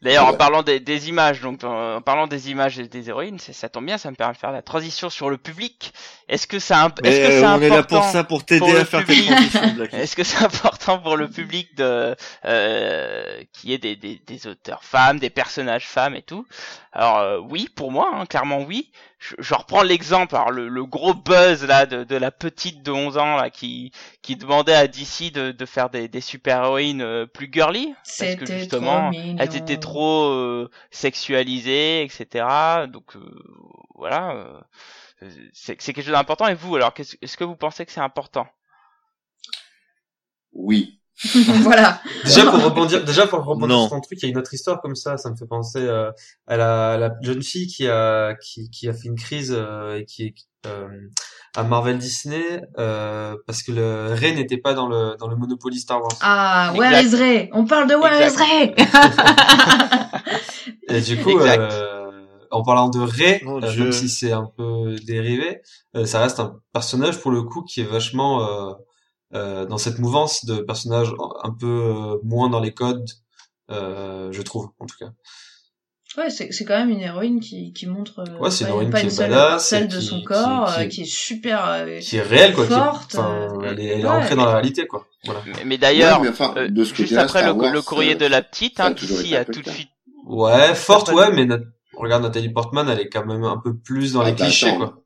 D'ailleurs, 0.03 0.27
en 0.27 0.35
parlant 0.35 0.63
des, 0.65 0.81
des 0.81 1.09
images, 1.09 1.41
donc 1.41 1.63
en 1.63 2.01
parlant 2.03 2.27
des 2.27 2.51
images 2.51 2.79
et 2.79 2.89
des 2.89 3.09
héroïnes, 3.09 3.39
ça 3.39 3.69
tombe 3.69 3.87
bien, 3.87 3.99
ça 3.99 4.11
me 4.11 4.17
permet 4.17 4.35
de 4.35 4.39
faire 4.39 4.51
la 4.51 4.61
transition 4.61 5.09
sur 5.11 5.31
le 5.31 5.39
public. 5.39 5.93
Est-ce 6.29 6.49
que 6.49 6.59
ça, 6.59 6.83
imp- 6.85 6.99
est-ce 7.07 7.21
Mais 7.21 7.27
que 7.29 7.33
c'est 7.41 7.47
on 7.47 7.61
est 7.63 7.69
là 7.69 7.83
pour 7.85 7.99
important 7.99 8.13
ça, 8.13 8.25
pour 8.25 8.45
t'aider 8.45 8.73
le 8.73 8.81
à 8.81 8.85
faire 8.85 9.05
tes 9.05 9.15
public. 9.15 9.93
Est-ce 9.93 10.17
que 10.17 10.25
c'est 10.25 10.43
important 10.45 10.99
pour 10.99 11.17
le 11.17 11.29
public 11.29 11.77
de 11.77 12.17
euh, 12.45 13.43
ait 13.65 13.79
des, 13.79 13.95
des, 13.97 14.21
des 14.27 14.47
auteurs 14.49 14.83
femmes, 14.83 15.19
des 15.21 15.31
personnages 15.31 15.87
femmes 15.87 16.17
et 16.17 16.23
tout? 16.23 16.47
Alors 16.95 17.19
euh, 17.19 17.39
oui, 17.39 17.69
pour 17.75 17.91
moi, 17.91 18.11
hein, 18.15 18.27
clairement 18.27 18.61
oui. 18.63 18.93
je, 19.19 19.35
je 19.39 19.55
reprends 19.55 19.83
l'exemple, 19.83 20.37
alors 20.37 20.51
le, 20.51 20.69
le 20.69 20.85
gros 20.85 21.15
buzz 21.15 21.65
là 21.65 21.87
de, 21.87 22.05
de 22.05 22.17
la 22.17 22.31
petite 22.31 22.83
de 22.83 22.91
11 22.91 23.17
ans 23.19 23.37
là 23.37 23.49
qui 23.51 23.93
qui 24.21 24.37
demandait 24.37 24.75
à 24.75 24.89
DC 24.89 25.31
de, 25.31 25.53
de 25.53 25.67
faire 25.67 25.89
des, 25.91 26.09
des 26.09 26.21
super-héroïnes 26.21 27.01
euh, 27.03 27.27
plus 27.27 27.49
girly 27.51 27.95
parce 28.19 28.35
que 28.35 28.47
justement 28.47 29.15
elles 29.37 29.57
étaient 29.57 29.79
trop 29.79 30.25
euh, 30.33 30.71
sexualisées, 30.91 32.03
etc. 32.05 32.87
Donc 32.87 33.17
euh, 33.17 33.21
voilà, 33.95 34.33
euh, 34.37 34.61
c'est 35.53 35.81
c'est 35.81 35.93
quelque 35.95 36.05
chose 36.05 36.13
d'important. 36.15 36.49
Et 36.49 36.55
vous, 36.55 36.77
alors, 36.77 36.95
qu'est-ce- 36.95 37.17
est-ce 37.23 37.37
que 37.37 37.45
vous 37.45 37.57
pensez 37.57 37.87
que 37.87 37.93
c'est 37.93 38.01
important? 38.01 38.47
Oui. 40.53 41.02
voilà. 41.63 42.01
Déjà 42.25 42.45
pour 42.51 42.63
rebondir, 42.65 43.05
déjà 43.05 43.27
pour 43.27 43.45
rebondir 43.45 43.77
Non. 43.77 43.83
sur 43.89 43.91
ton 43.97 44.01
truc, 44.01 44.19
il 44.23 44.27
y 44.27 44.29
a 44.29 44.31
une 44.33 44.39
autre 44.39 44.53
histoire 44.55 44.81
comme 44.81 44.95
ça. 44.97 45.17
Ça 45.17 45.31
me 45.31 45.37
fait 45.37 45.47
penser 45.47 45.79
euh, 45.81 46.11
à 46.47 46.57
la, 46.57 46.97
la 46.99 47.11
jeune 47.23 47.43
fille 47.43 47.67
qui 47.67 47.87
a 47.89 48.35
qui, 48.35 48.71
qui 48.71 48.89
a 48.89 48.93
fait 48.93 49.09
une 49.09 49.17
crise 49.19 49.55
euh, 49.57 49.99
et 49.99 50.05
qui 50.05 50.25
est 50.25 50.35
euh, 50.67 50.89
à 51.55 51.63
Marvel 51.65 51.99
Disney 51.99 52.63
euh, 52.79 53.37
parce 53.47 53.63
que 53.63 53.73
le 53.73 54.15
Ray 54.15 54.35
n'était 54.35 54.57
pas 54.59 54.75
dans 54.75 54.89
le 54.89 55.17
dans 55.19 55.29
le 55.29 55.37
Monopoly 55.37 55.79
Star 55.79 56.01
Wars. 56.01 56.13
Ah, 56.23 56.73
Where 56.77 56.93
Exact. 56.99 57.13
is 57.13 57.17
Ray 57.23 57.51
On 57.53 57.67
parle 57.67 57.89
de 57.89 57.95
Where 57.95 58.21
Exact. 58.23 58.41
is 58.41 58.43
Ray 58.43 58.75
Et 60.89 61.01
du 61.01 61.19
coup, 61.23 61.39
euh, 61.39 62.11
en 62.51 62.63
parlant 62.63 62.89
de 62.89 63.01
Ray, 63.01 63.43
euh, 63.47 63.61
même 63.79 63.93
si 63.93 64.09
c'est 64.09 64.33
un 64.33 64.49
peu 64.57 64.97
dérivé, 65.07 65.61
euh, 65.97 66.05
ça 66.07 66.21
reste 66.21 66.41
un 66.41 66.57
personnage 66.73 67.19
pour 67.21 67.31
le 67.31 67.43
coup 67.43 67.63
qui 67.63 67.81
est 67.81 67.85
vachement 67.85 68.47
dans 69.33 69.79
cette 69.79 69.99
mouvance 69.99 70.45
de 70.45 70.57
personnages 70.61 71.13
un 71.43 71.51
peu 71.53 71.67
euh, 71.67 72.19
moins 72.23 72.51
dans 72.51 72.61
les 72.61 72.73
codes, 72.75 73.09
euh, 73.71 74.31
je 74.33 74.43
trouve 74.43 74.69
en 74.79 74.87
tout 74.87 74.97
cas. 74.99 75.11
Ouais, 76.19 76.29
c'est 76.29 76.53
c'est 76.53 76.67
quand 76.67 76.77
même 76.77 76.91
une 76.91 77.01
héroïne 77.01 77.41
qui, 77.41 77.73
qui 77.73 77.87
montre 77.87 78.19
euh, 78.19 78.39
Ouais, 78.39 78.51
c'est 78.51 78.69
une 78.69 78.91
pas, 78.91 78.99
qui 78.99 79.05
une 79.07 79.09
est 79.13 79.15
seule 79.15 79.31
badass 79.31 79.51
parcelle 79.51 79.85
et 79.85 79.87
de 79.89 79.97
qui- 79.99 80.05
son 80.05 80.19
qui- 80.19 80.25
corps, 80.25 80.75
qui- 80.75 80.81
euh, 80.83 80.87
qui 80.89 81.01
est 81.03 81.05
super 81.11 81.67
euh, 81.67 82.01
Qui 82.01 82.17
est 82.19 82.21
réelle 82.23 82.53
quoi, 82.55 82.67
qui 82.67 82.73
est- 82.75 82.77
forte. 82.77 83.15
euh, 83.15 83.49
elle 83.65 83.81
est, 83.81 83.87
elle 83.87 84.01
est 84.03 84.07
ancrée 84.07 84.37
dans 84.37 84.45
la 84.45 84.53
réalité 84.57 84.87
quoi. 84.87 85.07
Voilà. 85.25 85.41
Mais, 85.47 85.65
mais 85.65 85.79
d'ailleurs, 85.79 86.21
Ouais, 86.21 86.27
mais 86.27 86.33
enfin, 86.33 86.53
euh, 86.59 86.69
de 86.69 86.85
ce 86.85 86.95
juste 86.95 87.15
après 87.15 87.43
le, 87.47 87.53
Wars, 87.53 87.73
le 87.73 87.81
courrier 87.81 88.13
euh, 88.15 88.19
de 88.19 88.27
la 88.27 88.43
petite, 88.43 88.79
hein, 88.79 88.91
été 88.93 89.37
a 89.39 89.47
tout 89.47 89.63
de 89.63 89.71
suite. 89.71 89.89
Ouais, 90.27 90.75
forte 90.75 91.11
ouais, 91.13 91.33
mais 91.33 91.49
regarde 91.97 92.23
Nathalie 92.25 92.51
Portman, 92.51 92.87
elle 92.91 93.01
est 93.01 93.09
quand 93.09 93.25
même 93.25 93.45
un 93.45 93.57
peu 93.57 93.75
plus 93.79 94.13
dans 94.13 94.21
Ah, 94.21 94.27
les 94.27 94.33
bah, 94.33 94.45
clichés 94.45 94.69
attends. 94.69 94.79
quoi. 94.79 95.03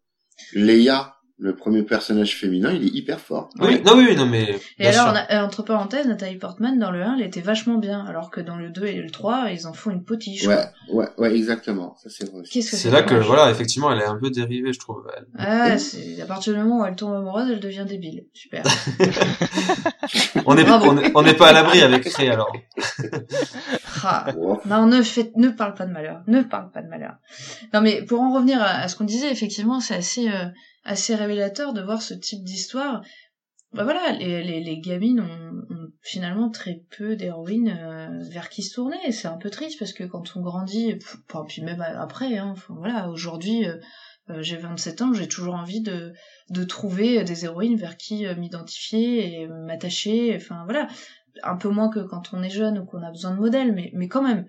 Leia, 0.54 1.15
le 1.38 1.54
premier 1.54 1.82
personnage 1.82 2.34
féminin, 2.36 2.72
il 2.72 2.84
est 2.84 2.94
hyper 2.94 3.20
fort. 3.20 3.50
Oui, 3.60 3.82
non 3.84 3.92
oui, 3.96 4.06
oui, 4.08 4.16
non 4.16 4.24
mais 4.24 4.58
Et 4.78 4.86
alors, 4.86 5.02
sûr. 5.04 5.12
on 5.12 5.16
a- 5.16 5.36
euh, 5.42 5.44
entre 5.44 5.62
parenthèses, 5.62 6.06
Nathalie 6.06 6.36
Portman, 6.38 6.78
dans 6.78 6.90
le 6.90 7.02
1, 7.02 7.16
elle 7.18 7.26
était 7.26 7.42
vachement 7.42 7.76
bien, 7.76 8.04
alors 8.06 8.30
que 8.30 8.40
dans 8.40 8.56
le 8.56 8.70
2 8.70 8.86
et 8.86 8.94
le 9.02 9.10
3, 9.10 9.50
ils 9.52 9.66
en 9.66 9.74
font 9.74 9.90
une 9.90 10.02
potiche. 10.02 10.46
Ouais, 10.46 10.64
ouais, 10.92 11.06
ouais, 11.18 11.36
exactement. 11.36 11.94
Ça, 12.02 12.08
c'est 12.08 12.30
vrai. 12.30 12.40
aussi. 12.40 12.52
Qu'est-ce 12.52 12.70
que 12.70 12.76
c'est 12.76 12.90
là 12.90 13.02
que 13.02 13.14
voilà, 13.14 13.50
effectivement, 13.50 13.92
elle 13.92 14.00
est 14.00 14.06
un 14.06 14.16
peu 14.16 14.30
dérivée, 14.30 14.72
je 14.72 14.78
trouve. 14.78 15.06
Elle- 15.14 15.26
Ah, 15.38 15.76
c'est 15.78 16.20
à 16.22 16.26
partir 16.26 16.54
du 16.54 16.58
moment 16.60 16.80
où 16.82 16.86
elle 16.86 16.96
tombe 16.96 17.14
amoureuse, 17.14 17.50
elle 17.50 17.60
devient 17.60 17.84
débile. 17.86 18.24
Super. 18.32 18.62
On 20.46 20.54
n'est 20.54 20.68
on 20.70 20.94
n'est- 20.94 21.12
on 21.14 21.22
n'est 21.22 21.34
pas 21.34 21.48
à 21.48 21.52
l'abri 21.52 21.80
avec 21.82 22.06
Ray 22.14 22.28
alors. 22.30 22.52
Ah. 24.08 24.26
Non, 24.66 24.86
ne 24.86 25.02
faites, 25.02 25.36
ne 25.36 25.48
parle 25.48 25.74
pas 25.74 25.84
de 25.86 25.90
malheur, 25.92 26.22
ne 26.28 26.42
parle 26.42 26.70
pas 26.70 26.80
de 26.82 26.86
malheur. 26.88 27.14
Non, 27.74 27.80
mais 27.80 28.02
pour 28.02 28.20
en 28.20 28.32
revenir 28.32 28.60
à, 28.62 28.66
à 28.82 28.88
ce 28.88 28.94
qu'on 28.94 29.04
disait, 29.04 29.32
effectivement, 29.32 29.80
c'est 29.80 29.94
assez, 29.96 30.28
euh, 30.28 30.44
assez 30.86 31.14
révélateur 31.14 31.72
de 31.72 31.82
voir 31.82 32.00
ce 32.00 32.14
type 32.14 32.42
d'histoire. 32.44 33.02
Bah 33.72 33.84
voilà, 33.84 34.12
les, 34.12 34.42
les, 34.42 34.60
les 34.60 34.78
gamines 34.78 35.20
ont, 35.20 35.74
ont 35.74 35.88
finalement 36.00 36.48
très 36.48 36.84
peu 36.96 37.16
d'héroïnes 37.16 37.76
euh, 37.78 38.22
vers 38.30 38.48
qui 38.48 38.62
se 38.62 38.74
tourner. 38.74 38.96
Et 39.06 39.12
c'est 39.12 39.28
un 39.28 39.36
peu 39.36 39.50
triste 39.50 39.78
parce 39.78 39.92
que 39.92 40.04
quand 40.04 40.36
on 40.36 40.40
grandit, 40.40 40.94
pff, 40.94 41.16
enfin, 41.28 41.44
puis 41.46 41.62
même 41.62 41.80
après, 41.80 42.38
hein, 42.38 42.52
enfin, 42.52 42.74
voilà, 42.78 43.10
aujourd'hui, 43.10 43.66
euh, 43.66 43.76
euh, 44.30 44.42
j'ai 44.42 44.56
27 44.56 45.02
ans, 45.02 45.12
j'ai 45.12 45.28
toujours 45.28 45.54
envie 45.54 45.82
de, 45.82 46.12
de 46.50 46.64
trouver 46.64 47.22
des 47.24 47.44
héroïnes 47.44 47.76
vers 47.76 47.96
qui 47.96 48.24
euh, 48.24 48.36
m'identifier 48.36 49.40
et 49.40 49.48
m'attacher. 49.48 50.34
Enfin 50.36 50.62
voilà, 50.64 50.86
un 51.42 51.56
peu 51.56 51.68
moins 51.68 51.90
que 51.90 52.00
quand 52.00 52.32
on 52.32 52.42
est 52.42 52.50
jeune 52.50 52.78
ou 52.78 52.86
qu'on 52.86 53.02
a 53.02 53.10
besoin 53.10 53.32
de 53.32 53.40
modèles, 53.40 53.72
mais, 53.72 53.90
mais 53.94 54.08
quand 54.08 54.22
même. 54.22 54.46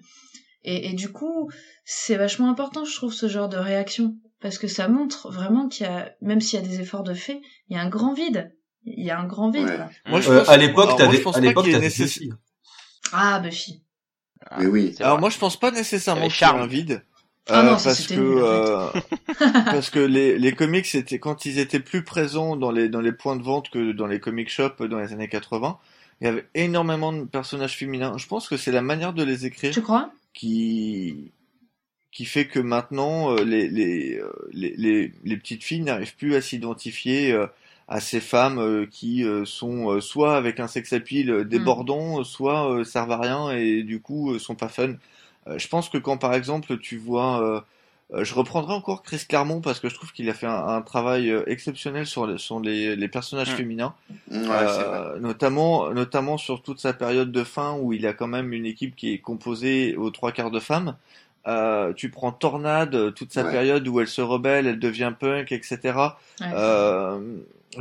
Et, 0.64 0.90
et 0.90 0.94
du 0.94 1.12
coup, 1.12 1.50
c'est 1.86 2.16
vachement 2.16 2.50
important, 2.50 2.86
je 2.86 2.96
trouve, 2.96 3.14
ce 3.14 3.28
genre 3.28 3.50
de 3.50 3.58
réaction. 3.58 4.16
Parce 4.40 4.58
que 4.60 4.68
ça 4.68 4.88
montre 4.88 5.32
vraiment 5.32 5.68
qu'il 5.68 5.86
y 5.86 5.90
a, 5.90 6.12
même 6.22 6.42
s'il 6.42 6.60
y 6.60 6.64
a 6.64 6.68
des 6.68 6.80
efforts 6.80 7.04
de 7.04 7.14
fait, 7.14 7.42
il 7.70 7.76
y 7.76 7.80
a 7.80 7.82
un 7.84 7.90
grand 7.90 8.14
vide. 8.14 8.54
Il 8.86 9.04
y 9.04 9.10
a 9.12 9.20
un 9.20 9.26
grand 9.26 9.50
vide. 9.50 9.66
Ouais. 9.66 9.80
Moi, 10.08 10.22
je 10.22 10.32
Euh, 10.32 10.40
pense- 10.40 10.50
à 10.50 10.58
l'époque, 10.58 10.86
alors, 10.86 10.98
moi, 11.00 11.06
t'avais 11.06 11.18
je 11.18 11.22
pense 11.24 11.36
à 11.38 11.40
pas 11.40 11.46
l'époque 11.46 11.66
nécessaire- 11.68 12.06
Buffy. 12.28 12.32
Ah, 13.12 13.40
Buffy. 13.40 13.82
Ah, 14.50 14.58
Mais 14.60 14.66
oui. 14.68 14.94
c'est 14.96 15.04
Alors 15.04 15.16
vrai. 15.16 15.22
moi 15.22 15.30
je 15.30 15.38
pense 15.40 15.60
pas 15.60 15.72
nécessairement 15.72 16.22
qu'il 16.22 16.32
y 16.32 16.36
ait 16.36 16.38
charmes. 16.38 16.62
un 16.62 16.68
vide. 16.68 17.04
Ah 17.50 17.64
non, 17.64 17.74
euh, 17.74 17.78
ça, 17.78 17.90
parce 17.90 18.02
c'était 18.02 18.16
que 18.16 18.20
nul, 18.22 18.38
en 18.38 18.46
euh, 18.46 18.90
parce 19.66 19.90
que 19.90 20.00
les, 20.00 20.38
les 20.38 20.52
comics 20.54 20.86
c'était 20.86 21.18
quand 21.20 21.46
ils 21.46 21.60
étaient 21.60 21.80
plus 21.80 22.04
présents 22.04 22.56
dans 22.56 22.72
les 22.72 22.88
dans 22.90 23.02
les 23.02 23.12
points 23.14 23.36
de 23.38 23.44
vente 23.44 23.70
que 23.70 23.92
dans 23.94 24.06
les 24.08 24.20
comic 24.20 24.50
shops 24.50 24.82
dans 24.84 25.00
les 25.00 25.12
années 25.14 25.28
80, 25.30 25.78
il 26.22 26.26
y 26.26 26.28
avait 26.30 26.46
énormément 26.56 27.12
de 27.14 27.24
personnages 27.26 27.76
féminins. 27.78 28.18
Je 28.18 28.28
pense 28.28 28.48
que 28.48 28.58
c'est 28.58 28.72
la 28.72 28.82
manière 28.82 29.14
de 29.14 29.24
les 29.24 29.46
écrire 29.46 29.74
Tu 29.74 29.82
crois? 29.82 30.12
qui 30.34 31.32
qui 32.18 32.26
fait 32.26 32.48
que 32.48 32.60
maintenant 32.60 33.32
euh, 33.36 33.44
les 33.44 33.70
les, 33.70 34.18
euh, 34.20 34.32
les 34.54 34.74
les 34.78 35.14
les 35.24 35.38
petites 35.38 35.64
filles 35.64 35.82
n'arrivent 35.82 36.16
plus 36.18 36.36
à 36.36 36.42
s'identifier 36.42 37.32
euh, 37.32 37.48
à 37.88 38.00
ces 38.02 38.20
femmes 38.20 38.60
euh, 38.60 38.86
qui 38.90 39.24
euh, 39.24 39.46
sont 39.46 39.92
euh, 39.92 40.02
soit 40.02 40.36
avec 40.36 40.60
un 40.60 40.68
sex 40.68 40.94
appeal 40.94 41.46
débordant, 41.46 42.24
soit 42.24 42.72
euh, 42.72 42.84
servent 42.84 43.12
à 43.12 43.20
rien 43.20 43.52
et 43.52 43.84
du 43.84 44.00
coup 44.02 44.34
euh, 44.34 44.40
sont 44.40 44.56
pas 44.56 44.70
fun. 44.70 44.94
Euh, 45.48 45.58
je 45.60 45.68
pense 45.68 45.90
que 45.90 46.00
quand 46.00 46.18
par 46.18 46.34
exemple 46.34 46.78
tu 46.80 46.98
vois, 46.98 47.66
je 48.14 48.34
reprendrai 48.34 48.74
encore 48.74 49.04
Chris 49.04 49.24
Claremont 49.28 49.62
parce 49.62 49.80
que 49.82 49.90
je 49.90 49.96
trouve 49.96 50.12
qu'il 50.14 50.30
a 50.30 50.34
fait 50.34 50.48
un, 50.48 50.66
un 50.78 50.82
travail 50.82 51.34
exceptionnel 51.46 52.06
sur, 52.06 52.26
les- 52.26 52.38
sur 52.38 52.60
les, 52.60 52.96
les 52.96 53.08
personnages 53.10 53.52
Mm. 53.54 53.58
féminins, 53.58 53.94
Ouais, 54.32 54.46
Euh, 54.50 55.20
notamment 55.20 55.90
notamment 55.94 56.38
sur 56.38 56.62
toute 56.62 56.80
sa 56.80 56.94
période 56.94 57.32
de 57.32 57.44
fin 57.44 57.70
où 57.82 57.92
il 57.94 58.06
a 58.08 58.14
quand 58.14 58.28
même 58.28 58.54
une 58.54 58.66
équipe 58.66 58.96
qui 58.96 59.14
est 59.14 59.20
composée 59.20 59.96
aux 59.98 60.10
trois 60.10 60.32
quarts 60.32 60.52
de 60.52 60.60
femmes. 60.62 60.96
Euh, 61.48 61.94
tu 61.94 62.10
prends 62.10 62.32
Tornade, 62.32 63.14
toute 63.16 63.32
sa 63.32 63.44
Ouais. 63.46 63.52
période 63.52 63.88
où 63.88 64.00
elle 64.02 64.08
se 64.08 64.22
rebelle, 64.22 64.68
elle 64.68 64.80
devient 64.80 65.14
punk, 65.18 65.52
etc. 65.52 65.78
Ouais. 66.42 66.48
Euh, 66.54 67.20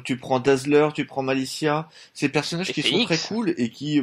tu 0.05 0.17
prends 0.17 0.39
Dazzler, 0.41 0.89
tu 0.95 1.05
prends 1.05 1.23
Malicia, 1.23 1.89
ces 2.15 2.29
personnages 2.29 2.71
Et 2.71 2.73
qui 2.73 2.83
Phoenix. 2.83 3.01
sont 3.03 3.07
très 3.17 3.35
cool 3.35 3.55
et 3.57 3.71
qui 3.71 4.03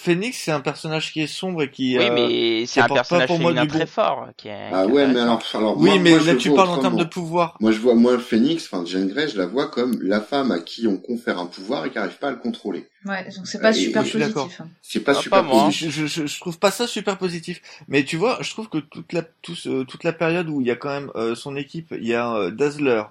Phoenix, 0.00 0.38
c'est 0.38 0.52
un 0.52 0.60
personnage 0.60 1.12
qui 1.12 1.20
est 1.22 1.26
sombre 1.26 1.62
et 1.64 1.70
qui. 1.70 1.98
Oui, 1.98 2.04
euh, 2.04 2.14
mais 2.14 2.66
c'est 2.66 2.80
un 2.80 2.86
personnage 2.86 3.26
pour 3.26 3.40
moi 3.40 3.52
du 3.52 3.66
très 3.66 3.86
fort. 3.86 4.28
Qui 4.36 4.46
est, 4.46 4.70
Ah 4.72 4.84
qui 4.84 4.90
est 4.90 4.92
ouais, 4.94 5.06
mais 5.08 5.18
alors, 5.20 5.42
alors 5.54 5.76
Oui, 5.76 5.90
moi, 5.90 5.98
mais 5.98 6.10
moi, 6.10 6.20
là 6.20 6.34
tu 6.36 6.52
parles 6.54 6.68
en 6.68 6.78
termes 6.78 6.96
de 6.96 7.04
pouvoir. 7.04 7.56
Moi, 7.58 7.72
je 7.72 7.78
vois, 7.80 7.96
moi, 7.96 8.12
le 8.12 8.18
Phoenix, 8.20 8.64
enfin, 8.70 8.84
Jean 8.86 9.06
Grey, 9.08 9.26
je 9.28 9.36
la 9.36 9.46
vois 9.46 9.66
comme 9.68 10.00
la 10.00 10.20
femme 10.20 10.52
à 10.52 10.60
qui 10.60 10.86
on 10.86 10.98
confère 10.98 11.38
un 11.40 11.46
pouvoir 11.46 11.84
et 11.84 11.90
qui 11.90 11.96
n'arrive 11.98 12.16
pas 12.18 12.28
à 12.28 12.30
le 12.30 12.36
contrôler. 12.36 12.86
Ouais, 13.04 13.24
donc 13.36 13.46
c'est 13.46 13.60
pas 13.60 13.72
super 13.72 14.02
positif. 14.04 14.60
hein. 14.60 14.68
C'est 14.82 15.00
pas 15.00 15.12
Ah, 15.16 15.20
super 15.20 15.42
pas 15.42 15.42
moi. 15.48 15.64
positif. 15.64 15.90
Je, 15.92 16.06
je, 16.06 16.26
je 16.26 16.40
trouve 16.40 16.58
pas 16.60 16.70
ça 16.70 16.86
super 16.86 17.18
positif. 17.18 17.60
Mais 17.88 18.04
tu 18.04 18.16
vois, 18.16 18.38
je 18.40 18.50
trouve 18.50 18.68
que 18.68 18.78
toute 18.78 19.12
la, 19.12 19.22
tout 19.42 19.56
toute 19.88 20.04
la 20.04 20.12
période 20.12 20.48
où 20.48 20.60
il 20.60 20.66
y 20.68 20.70
a 20.70 20.76
quand 20.76 20.90
même 20.90 21.10
euh, 21.16 21.34
son 21.34 21.56
équipe, 21.56 21.92
il 21.98 22.06
y 22.06 22.14
a 22.14 22.32
euh, 22.34 22.50
Dazzler, 22.52 23.02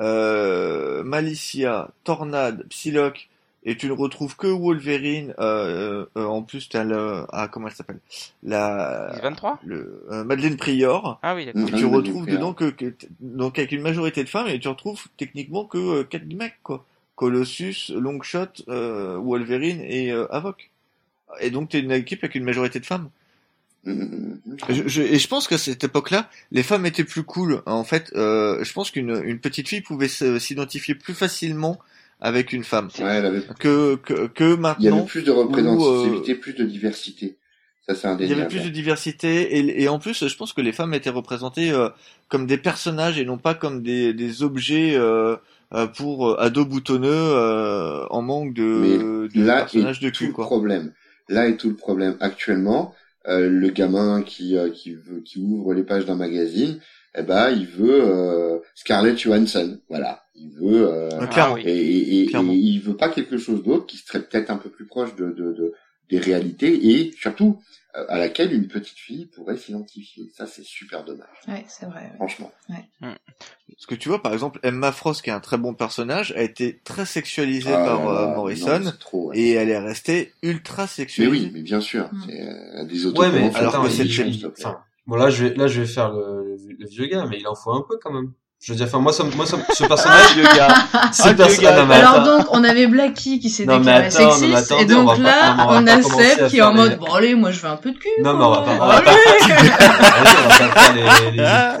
euh, 0.00 1.02
Malicia, 1.04 1.90
Tornade, 2.04 2.64
Psylocke, 2.68 3.28
et 3.64 3.76
tu 3.76 3.86
ne 3.86 3.92
retrouves 3.92 4.36
que 4.36 4.46
Wolverine. 4.46 5.34
Euh, 5.38 6.06
euh, 6.16 6.24
en 6.26 6.42
plus, 6.42 6.68
t'as 6.68 6.84
le, 6.84 7.24
ah 7.32 7.48
comment 7.48 7.68
elle 7.68 7.74
s'appelle, 7.74 8.00
la, 8.42 9.18
23 9.22 9.60
le, 9.64 10.04
euh, 10.10 10.24
Madeleine 10.24 10.56
Prior. 10.56 11.18
Ah 11.22 11.34
oui, 11.34 11.46
d'accord. 11.46 11.68
Et 11.68 11.72
tu 11.72 11.84
retrouves 11.86 12.26
dedans 12.26 12.52
que, 12.54 12.74
donc 13.20 13.58
avec 13.58 13.72
une 13.72 13.82
majorité 13.82 14.22
de 14.22 14.28
femmes 14.28 14.48
et 14.48 14.58
tu 14.60 14.68
retrouves 14.68 15.04
techniquement 15.16 15.64
que 15.64 15.78
euh, 15.78 16.04
quatre 16.04 16.26
mecs 16.34 16.62
quoi. 16.62 16.84
Colossus, 17.16 17.90
Longshot, 17.94 18.46
euh, 18.68 19.16
Wolverine 19.18 19.80
et 19.82 20.10
euh, 20.12 20.26
Avoc. 20.32 20.70
Et 21.40 21.50
donc 21.50 21.70
t'es 21.70 21.80
une 21.80 21.92
équipe 21.92 22.22
avec 22.24 22.34
une 22.34 22.44
majorité 22.44 22.80
de 22.80 22.86
femmes. 22.86 23.08
Mhm. 23.84 24.40
Je, 24.68 24.88
je- 24.88 25.02
et 25.02 25.18
je 25.18 25.28
pense 25.28 25.46
qu'à 25.46 25.58
cette 25.58 25.84
époque-là, 25.84 26.28
les 26.52 26.62
femmes 26.62 26.86
étaient 26.86 27.04
plus 27.04 27.22
cool. 27.22 27.62
En 27.66 27.84
fait, 27.84 28.10
euh, 28.14 28.62
je 28.64 28.72
pense 28.72 28.90
qu'une 28.90 29.22
une 29.24 29.38
petite 29.38 29.68
fille 29.68 29.82
pouvait 29.82 30.08
s'identifier 30.08 30.94
plus 30.94 31.14
facilement 31.14 31.78
avec 32.24 32.52
une 32.52 32.64
femme 32.64 32.90
Ouais, 32.98 33.16
elle 33.16 33.26
avait, 33.26 33.42
que 33.60 33.96
que, 33.96 34.26
que 34.28 34.56
il 34.78 34.84
y 34.84 34.88
avait 34.88 35.02
maintenant. 35.02 35.04
plus 35.04 35.22
de 35.22 35.30
représentativité, 35.30 36.34
plus 36.34 36.54
de 36.54 36.64
diversité. 36.64 37.38
Ça, 37.86 37.94
c'est 37.94 38.08
Il 38.20 38.28
y 38.28 38.32
indéniable. 38.32 38.40
avait 38.40 38.46
plus 38.46 38.60
de 38.62 38.68
diversité 38.70 39.58
et, 39.58 39.82
et 39.82 39.88
en 39.88 39.98
plus, 39.98 40.26
je 40.26 40.36
pense 40.36 40.52
que 40.52 40.60
les 40.60 40.72
femmes 40.72 40.94
étaient 40.94 41.10
représentées 41.10 41.70
euh, 41.72 41.88
comme 42.28 42.46
des 42.46 42.58
personnages 42.58 43.18
et 43.18 43.24
non 43.24 43.38
pas 43.38 43.54
comme 43.54 43.82
des, 43.82 44.14
des 44.14 44.42
objets 44.42 44.94
euh, 44.96 45.36
euh, 45.74 45.86
pour 45.88 46.28
euh, 46.30 46.36
ados 46.40 46.66
boutonneux 46.66 47.10
euh, 47.12 48.06
en 48.10 48.22
manque 48.22 48.54
de, 48.54 49.28
de 49.34 49.44
Là 49.44 49.56
personnages 49.56 50.00
est 50.00 50.00
de 50.00 50.10
tout 50.10 50.24
cul 50.24 50.28
le 50.28 50.32
quoi. 50.32 50.46
problème. 50.46 50.92
Là 51.28 51.48
est 51.48 51.56
tout 51.56 51.68
le 51.70 51.76
problème. 51.76 52.16
Actuellement, 52.20 52.94
euh, 53.28 53.48
le 53.50 53.68
gamin 53.70 54.22
qui 54.22 54.56
euh, 54.56 54.70
qui 54.70 54.94
veut 54.94 55.20
qui 55.20 55.40
ouvre 55.40 55.74
les 55.74 55.82
pages 55.82 56.06
d'un 56.06 56.16
magazine, 56.16 56.80
eh 57.16 57.22
ben 57.22 57.50
il 57.50 57.66
veut 57.66 58.02
euh, 58.04 58.58
Scarlett 58.74 59.18
Johansson. 59.18 59.80
Voilà, 59.88 60.23
il 60.34 60.50
veut 60.50 60.88
euh. 60.92 61.08
Ah 61.20 61.54
et, 61.58 61.62
et, 61.70 62.22
et- 62.24 62.30
il 62.52 62.80
veut 62.80 62.96
pas 62.96 63.08
quelque 63.08 63.38
chose 63.38 63.62
d'autre 63.62 63.86
qui 63.86 63.96
serait 63.98 64.22
peut-être 64.22 64.50
un 64.50 64.56
peu 64.56 64.68
plus 64.70 64.86
proche 64.86 65.14
de 65.16 65.26
de 65.30 65.52
de, 65.52 65.72
des 66.10 66.18
réalités 66.18 66.90
et 66.90 67.12
surtout 67.12 67.60
euh, 67.96 68.04
à 68.08 68.18
laquelle 68.18 68.52
une 68.52 68.66
petite 68.68 68.98
fille 68.98 69.26
pourrait 69.26 69.56
s'identifier. 69.56 70.24
Ça, 70.36 70.46
c'est 70.46 70.64
super 70.64 71.04
dommage, 71.04 71.28
Ouais, 71.46 71.64
c'est 71.68 71.86
vrai. 71.86 72.00
ouais. 72.02 72.16
franchement. 72.16 72.52
Parce 73.00 73.86
que 73.86 73.94
tu 73.94 74.08
vois, 74.08 74.22
par 74.22 74.32
exemple, 74.32 74.58
Emma 74.62 74.92
Frost, 74.92 75.22
qui 75.22 75.30
est 75.30 75.32
un 75.32 75.40
très 75.40 75.58
bon 75.58 75.74
personnage, 75.74 76.32
a 76.32 76.42
été 76.42 76.80
très 76.84 77.06
sexualisée 77.06 77.72
Ah 77.72 77.84
par 77.84 78.04
là 78.12 78.30
euh, 78.32 78.34
Morrison, 78.34 78.78
non, 78.80 78.90
c'est 78.90 78.98
trop, 78.98 79.28
ouais. 79.28 79.38
et 79.38 79.52
elle 79.52 79.68
est 79.70 79.78
restée 79.78 80.32
ultra 80.42 80.82
Mais 80.82 80.88
sexualisée. 80.88 81.44
oui, 81.46 81.50
mais 81.54 81.62
bien 81.62 81.80
sûr, 81.80 82.08
Mm. 82.12 82.22
c'est 82.26 82.40
euh, 82.42 82.84
des 82.84 83.06
Ouais, 83.06 83.30
mais 83.32 83.54
alors 83.54 83.74
attends, 83.74 83.84
que 83.84 83.90
c'est 83.90 84.46
enfin, 84.46 84.78
bon 85.06 85.16
là 85.16 85.30
je 85.30 85.44
vais 85.46 85.54
là 85.54 85.66
je 85.66 85.80
vais 85.80 85.86
faire 85.86 86.12
le, 86.12 86.56
le- 86.56 86.76
le 86.78 86.86
vieux 86.88 87.06
gars, 87.06 87.26
mais 87.28 87.38
il 87.38 87.46
en 87.46 87.54
faut 87.54 87.72
un 87.72 87.84
peu 87.88 87.98
quand 88.02 88.12
même. 88.12 88.32
Je 88.66 88.72
veux 88.72 88.76
dire, 88.78 88.86
enfin 88.86 88.98
moi 88.98 89.12
ça, 89.12 89.24
moi 89.36 89.44
ça, 89.44 89.58
ce 89.74 89.84
personnage, 89.84 90.36
Le 90.38 90.42
gars. 90.56 90.68
ce 91.12 91.22
Ah, 91.24 91.30
le 91.32 91.36
perso- 91.36 91.60
gars. 91.60 91.76
non, 91.76 91.86
mais 91.86 91.96
Alors 91.96 92.22
donc, 92.22 92.46
on 92.50 92.64
avait 92.64 92.86
Blacky 92.86 93.38
qui 93.38 93.50
s'est 93.50 93.66
déclaré 93.66 94.10
sexiste, 94.10 94.72
et 94.80 94.86
donc 94.86 95.18
là, 95.18 95.66
on 95.68 95.86
a 95.86 96.00
Seb 96.02 96.44
à 96.44 96.48
qui 96.48 96.56
est 96.58 96.62
en 96.62 96.72
mode, 96.72 96.92
les- 96.92 96.96
bon 96.96 97.12
allez, 97.12 97.34
moi 97.34 97.50
je 97.50 97.60
veux 97.60 97.68
un 97.68 97.76
peu 97.76 97.92
de 97.92 97.98
cul. 97.98 98.08
Non, 98.22 98.34
mais 98.38 98.44
on 98.44 98.50
va 98.50 98.62
pas, 98.62 98.70
on 98.80 98.86
va 98.86 99.00
pas, 99.02 99.10
Allez, 99.10 99.18
on 99.44 100.48
va 100.48 100.48
pas 100.48 100.80
faire 100.80 100.94
les, 100.94 101.30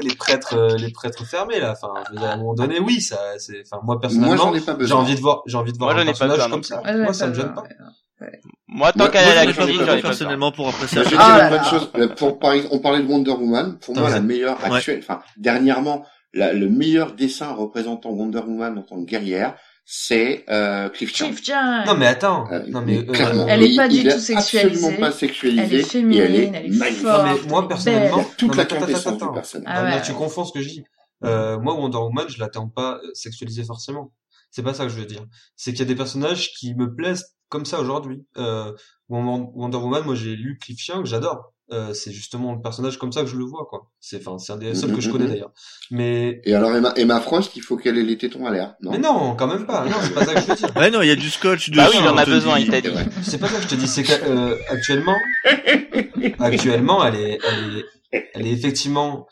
les, 0.02 0.08
les 0.08 0.14
prêtres, 0.14 0.54
euh, 0.58 0.76
les 0.76 0.90
prêtres 0.90 1.24
fermés 1.26 1.58
là. 1.58 1.72
Enfin, 1.72 1.94
je 2.08 2.12
veux 2.12 2.18
dire, 2.18 2.28
à 2.28 2.32
un 2.32 2.36
moment 2.36 2.54
donné, 2.54 2.78
oui, 2.80 3.00
ça, 3.00 3.16
c'est, 3.38 3.62
enfin 3.64 3.80
moi 3.82 3.94
Moi, 3.94 4.00
personnellement, 4.00 4.36
j'en 4.36 4.54
ai 4.54 4.60
pas 4.60 4.76
j'ai 4.78 4.92
envie 4.92 5.14
de 5.14 5.20
voir, 5.20 5.42
j'ai 5.46 5.56
envie 5.56 5.72
de 5.72 5.78
voir 5.78 5.92
Moi, 5.94 6.02
un 6.02 6.04
personnage 6.04 6.36
besoin 6.36 6.50
comme 6.50 6.62
ça. 6.64 6.82
Ouais, 6.82 6.96
Moi, 6.98 7.12
ça 7.14 7.26
me 7.28 7.34
gêne 7.34 7.54
pas. 7.54 7.62
ouais. 7.62 8.40
Moi, 8.68 8.92
tant 8.92 9.08
qu'elle 9.08 9.24
moi, 9.24 9.32
a 9.40 9.44
la 9.46 9.52
cuisine, 9.52 9.84
j'en 9.86 9.94
ai 9.96 10.02
personnellement 10.02 10.52
pour 10.52 10.68
apprécier 10.68 10.98
je 11.04 11.10
vais 11.10 11.16
dire 11.16 11.26
une 11.44 11.48
bonne 11.50 11.64
chose. 11.64 11.90
Euh, 11.96 12.08
Pour, 12.08 12.38
par 12.38 12.52
exemple, 12.52 12.74
on 12.74 12.78
parlait 12.80 13.00
de 13.02 13.06
Wonder 13.10 13.30
Woman. 13.30 13.78
Pour 13.78 13.94
moi, 13.96 14.08
la 14.10 14.16
c'est- 14.16 14.20
meilleure 14.20 14.58
actuelle, 14.64 15.00
enfin, 15.02 15.20
dernièrement, 15.36 16.04
la- 16.34 16.52
le 16.52 16.68
meilleur 16.68 17.12
dessin 17.14 17.52
représentant 17.52 18.10
Wonder 18.10 18.40
Woman 18.40 18.78
en 18.78 18.82
tant 18.82 18.96
que 19.02 19.08
guerrière, 19.10 19.56
c'est 19.86 20.44
euh, 20.48 20.88
Cliff 20.88 21.14
Chang. 21.14 21.26
Chief 21.26 21.44
John. 21.44 21.84
Non 21.86 21.94
mais 21.94 22.06
attends, 22.06 22.50
Euh, 22.50 22.64
non 22.68 22.80
mais, 22.80 22.98
euh, 22.98 23.12
clairement. 23.12 23.46
Elle 23.48 23.62
est 23.62 23.76
pas 23.76 23.88
du 23.88 24.02
tout 24.02 24.18
sexualisée. 24.18 24.68
absolument 24.86 25.00
pas 25.00 25.12
sexualisée. 25.12 25.62
Elle 25.62 25.74
est 25.80 25.82
féminine, 25.82 26.20
et 26.20 26.24
elle 26.24 26.34
est, 26.36 26.44
elle 26.54 26.66
est 26.66 26.76
magnifique. 26.76 27.02
forte. 27.06 27.26
Non, 27.26 27.34
mais 27.42 27.48
moi, 27.50 27.68
personnellement, 27.68 28.16
belle. 28.18 28.26
Toute 28.38 28.50
Non, 28.52 28.56
la 28.56 28.64
quintessence 28.64 29.18
du 29.18 29.32
personnage. 29.32 29.74
Ah 29.76 29.82
non, 29.90 29.96
ouais. 29.96 30.02
tu 30.02 30.12
confonds 30.14 30.44
ce 30.44 30.52
que 30.52 30.60
je 30.62 30.68
dis. 30.68 30.84
Euh, 31.24 31.58
moi, 31.58 31.74
Wonder 31.74 31.98
Woman, 31.98 32.26
je 32.28 32.38
l'attends 32.40 32.68
pas 32.68 32.94
euh, 33.02 33.10
sexualisé 33.14 33.62
forcément. 33.64 34.12
C'est 34.50 34.62
pas 34.62 34.74
ça 34.74 34.84
que 34.84 34.90
je 34.90 34.98
veux 34.98 35.06
dire. 35.06 35.24
C'est 35.56 35.72
qu'il 35.72 35.80
y 35.80 35.82
a 35.82 35.86
des 35.86 35.94
personnages 35.96 36.52
qui 36.54 36.74
me 36.74 36.94
plaisent 36.94 37.34
comme 37.48 37.64
ça 37.66 37.80
aujourd'hui. 37.80 38.24
Euh, 38.38 38.72
Wonder 39.08 39.76
Woman, 39.78 40.02
moi, 40.04 40.14
j'ai 40.14 40.34
lu 40.36 40.58
Cliff 40.60 40.78
Chiang, 40.78 41.02
que 41.02 41.08
j'adore. 41.08 41.52
Euh, 41.72 41.94
c'est 41.94 42.12
justement 42.12 42.52
le 42.54 42.60
personnage 42.60 42.98
comme 42.98 43.10
ça 43.10 43.22
que 43.22 43.26
je 43.26 43.36
le 43.36 43.44
vois, 43.44 43.66
quoi. 43.70 43.90
C'est, 43.98 44.18
enfin, 44.18 44.36
c'est 44.38 44.52
un 44.52 44.58
des 44.58 44.74
seuls 44.74 44.92
que 44.92 45.00
je 45.00 45.10
connais 45.10 45.24
Mhm. 45.24 45.30
d'ailleurs. 45.30 45.52
Mais, 45.90 46.42
Et 46.44 46.54
alors 46.54 46.74
Emma, 46.76 46.92
Emma 46.96 47.20
Frost, 47.22 47.52
il 47.56 47.62
faut 47.62 47.78
qu'elle 47.78 47.96
ait 47.96 48.02
les 48.02 48.18
tétons 48.18 48.44
à 48.46 48.50
l'air, 48.50 48.74
non 48.82 48.90
mais 48.92 48.98
non, 48.98 49.34
quand 49.34 49.46
même 49.46 49.64
pas. 49.64 49.86
Non, 49.86 49.96
c'est 50.02 50.12
pas 50.12 50.26
ça 50.26 50.34
que 50.34 50.40
je 50.42 50.46
veux 50.46 50.54
dire. 50.56 50.70
Ouais, 50.76 50.90
non, 50.90 51.00
il 51.00 51.08
y 51.08 51.10
a 51.10 51.16
du 51.16 51.30
scotch 51.30 51.70
Bah 51.70 51.86
dessus, 51.86 51.96
oui, 51.96 52.02
il 52.04 52.08
en 52.10 52.18
a 52.18 52.24
te 52.26 52.30
besoin, 52.30 52.58
dit. 52.58 52.64
il 52.64 52.70
t'a 52.70 52.80
dit. 52.82 52.88
C'est 53.22 53.38
pas 53.38 53.48
ça 53.48 53.56
que 53.56 53.62
je 53.62 53.68
te 53.68 53.74
dis. 53.76 53.88
C'est 53.88 54.02
qu'actuellement, 54.02 55.16
actuellement, 56.38 57.04
elle 57.04 57.14
est, 57.16 57.38
elle 57.42 57.78
est, 58.12 58.30
elle 58.34 58.46
est 58.46 58.52
effectivement 58.52 59.26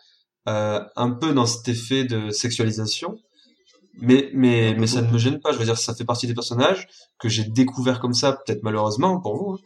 euh, 0.49 0.81
un 0.97 1.11
peu 1.11 1.33
dans 1.35 1.47
cet 1.47 1.69
effet 1.69 2.05
de 2.05 2.31
sexualisation. 2.31 3.19
Mais, 4.01 4.31
mais, 4.33 4.75
mais 4.79 4.87
ça 4.87 5.03
ne 5.03 5.11
me 5.13 5.19
gêne 5.19 5.39
pas. 5.39 5.53
Je 5.53 5.59
veux 5.59 5.65
dire, 5.67 5.77
ça 5.77 5.95
fait 5.95 6.07
partie 6.07 6.27
des 6.27 6.33
personnages 6.33 6.89
que 7.19 7.29
j'ai 7.29 7.45
découvert 7.45 8.01
comme 8.01 8.15
ça, 8.15 8.33
peut-être 8.33 8.63
malheureusement 8.63 9.21
pour 9.21 9.37
vous. 9.37 9.53
hein. 9.55 9.59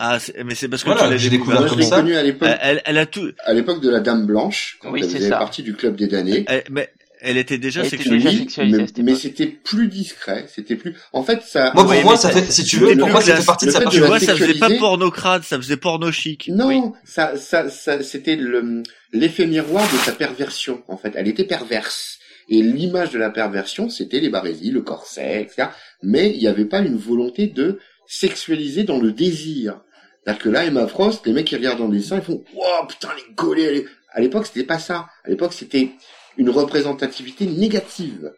Ah, 0.00 0.20
c'est- 0.20 0.44
mais 0.44 0.54
c'est 0.54 0.68
parce 0.68 0.82
que 0.84 0.88
Voilà, 0.90 1.06
tu 1.06 1.10
l'as 1.10 1.16
j'ai 1.16 1.28
découvert 1.30 1.66
comme 1.66 1.82
ça. 1.82 1.96
connue 1.96 2.14
à 2.14 2.22
l'époque, 2.22 2.48
Elle, 2.62 2.80
elle, 2.84 2.98
a 2.98 3.06
tout. 3.06 3.32
à 3.44 3.52
l'époque 3.52 3.82
de 3.82 3.90
la 3.90 3.98
Dame 3.98 4.26
Blanche, 4.26 4.78
quand 4.80 4.92
Oui, 4.92 5.00
elle 5.02 5.10
faisait 5.10 5.28
ça. 5.28 5.38
partie 5.38 5.64
du 5.64 5.74
club 5.74 5.96
des 5.96 6.06
damnés. 6.06 6.44
Elle, 6.46 6.62
mais 6.70 6.88
elle 7.20 7.36
était 7.36 7.58
déjà 7.58 7.80
Elle 7.80 7.88
était 7.88 7.96
sexualisée. 7.96 8.24
déjà 8.28 8.38
Oui, 8.38 8.44
sexualisée 8.44 8.86
mais, 8.98 9.02
mais 9.02 9.14
c'était 9.16 9.46
plus 9.48 9.88
discret, 9.88 10.46
c'était 10.54 10.76
plus. 10.76 10.94
En 11.12 11.24
fait, 11.24 11.42
ça. 11.42 11.72
Moi, 11.74 11.82
pour 11.82 11.90
Oui, 11.92 12.04
moi, 12.04 12.16
ça 12.16 12.30
fait, 12.30 12.48
si 12.48 12.62
tu 12.62 12.76
veux, 12.76 12.96
pour 12.96 13.08
moi, 13.08 13.20
ça 13.20 13.34
fait 13.34 13.44
partie 13.44 13.64
de 13.66 13.70
Le 13.70 13.72
sa 13.72 13.80
fait 13.80 13.86
de 13.86 13.90
Tu 13.90 13.98
vois, 13.98 14.20
ça 14.20 14.34
faisait 14.34 14.38
pas 14.46 14.46
sexualiser. 14.52 14.78
porno 14.78 15.10
crade, 15.10 15.42
ça 15.42 15.56
faisait 15.56 15.76
porno 15.76 16.12
chic. 16.12 16.48
Non, 16.54 16.68
Oui. 16.68 16.80
ça, 17.04 17.36
ça, 17.36 17.68
ça, 17.68 18.00
c'était 18.04 18.36
le, 18.36 18.84
l'effet 19.12 19.46
miroir 19.46 19.82
de 19.92 19.98
sa 19.98 20.12
perversion, 20.12 20.84
en 20.86 20.96
fait. 20.96 21.12
Elle 21.16 21.26
était 21.26 21.42
perverse. 21.42 22.18
Et 22.48 22.62
l'image 22.62 23.10
de 23.10 23.18
la 23.18 23.30
perversion, 23.30 23.90
c'était 23.90 24.20
les 24.20 24.28
barésies, 24.30 24.70
le 24.70 24.82
corset, 24.82 25.42
etc. 25.42 25.70
Mais 26.04 26.30
il 26.30 26.38
n'y 26.38 26.46
avait 26.46 26.64
pas 26.66 26.78
une 26.78 26.96
volonté 26.96 27.48
de 27.48 27.80
sexualiser 28.06 28.84
dans 28.84 28.98
le 29.00 29.12
désir. 29.12 29.80
C'est-à-dire 30.28 30.44
que 30.44 30.48
là, 30.50 30.66
Emma 30.66 30.86
Frost, 30.86 31.26
les 31.26 31.32
mecs 31.32 31.46
qui 31.46 31.56
regardent 31.56 31.78
dans 31.78 31.86
le 31.86 31.96
dessin, 31.96 32.16
ils 32.16 32.22
font, 32.22 32.44
wow, 32.52 32.86
putain, 32.86 33.08
les 33.16 33.34
gaulés, 33.34 33.86
À 34.10 34.20
l'époque, 34.20 34.44
c'était 34.44 34.66
pas 34.66 34.78
ça. 34.78 35.08
À 35.24 35.30
l'époque, 35.30 35.54
c'était 35.54 35.92
une 36.36 36.50
représentativité 36.50 37.46
négative. 37.46 38.34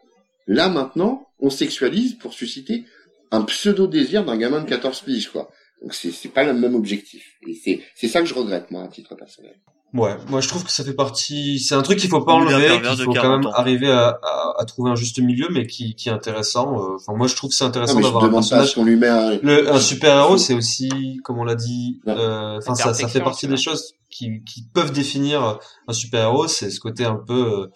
Là, 0.47 0.69
maintenant, 0.69 1.27
on 1.41 1.51
sexualise 1.51 2.15
pour 2.15 2.33
susciter 2.33 2.85
un 3.33 3.43
pseudo-désir 3.43 4.25
d'un 4.25 4.37
gamin 4.37 4.61
de 4.61 4.69
14 4.69 5.01
piges, 5.01 5.31
quoi. 5.31 5.51
Donc 5.83 5.93
c'est, 5.95 6.29
pas 6.29 6.45
le 6.45 6.55
même 6.55 6.77
objectif. 6.77 7.27
Et 7.49 7.83
c'est 7.97 8.07
ça 8.07 8.21
que 8.21 8.27
je 8.27 8.35
regrette, 8.35 8.71
moi, 8.71 8.85
à 8.85 8.89
titre 8.89 9.17
personnel. 9.17 9.57
Ouais, 9.93 10.17
moi 10.29 10.41
je 10.41 10.47
trouve 10.47 10.63
que 10.65 10.71
ça 10.71 10.85
fait 10.85 10.95
partie. 10.95 11.59
C'est 11.59 11.75
un 11.75 11.83
truc 11.83 11.99
qu'il 11.99 12.09
faut 12.09 12.21
pas 12.21 12.35
enlever, 12.35 12.69
qu'il 12.81 12.97
faut 13.05 13.13
quand 13.13 13.13
40 13.23 13.39
même 13.39 13.47
ans. 13.49 13.53
arriver 13.55 13.91
à, 13.91 14.21
à, 14.23 14.55
à 14.59 14.65
trouver 14.65 14.91
un 14.91 14.95
juste 14.95 15.19
milieu, 15.19 15.49
mais 15.51 15.67
qui, 15.67 15.97
qui 15.97 16.09
est 16.09 16.13
intéressant. 16.13 16.79
Euh, 16.79 16.95
Enfin, 16.95 17.15
moi 17.17 17.27
je 17.27 17.35
trouve 17.35 17.51
que 17.51 17.57
c'est 17.57 17.65
intéressant 17.65 17.99
d'avoir 17.99 18.23
un 18.25 18.29
pas 18.29 18.35
personnage. 18.35 18.77
lui 18.77 18.97
met 18.97 19.09
un... 19.09 19.39
Le, 19.43 19.73
un 19.73 19.81
super 19.81 20.17
héros, 20.17 20.39
c'est 20.39 20.55
aussi, 20.55 21.19
comme 21.25 21.39
on 21.39 21.45
l'a 21.45 21.57
dit, 21.57 22.01
euh, 22.07 22.59
enfin 22.59 22.75
ça, 22.77 22.95
ça 22.95 23.09
fait 23.09 23.21
partie 23.21 23.49
des 23.49 23.57
choses 23.57 23.95
qui, 24.11 24.45
qui 24.45 24.63
peuvent 24.63 24.93
définir 24.93 25.59
un 25.89 25.93
super 25.93 26.23
héros. 26.25 26.47
C'est 26.47 26.71
ce 26.71 26.79
côté 26.79 27.05
un 27.05 27.17
peu, 27.17 27.63
euh, 27.63 27.67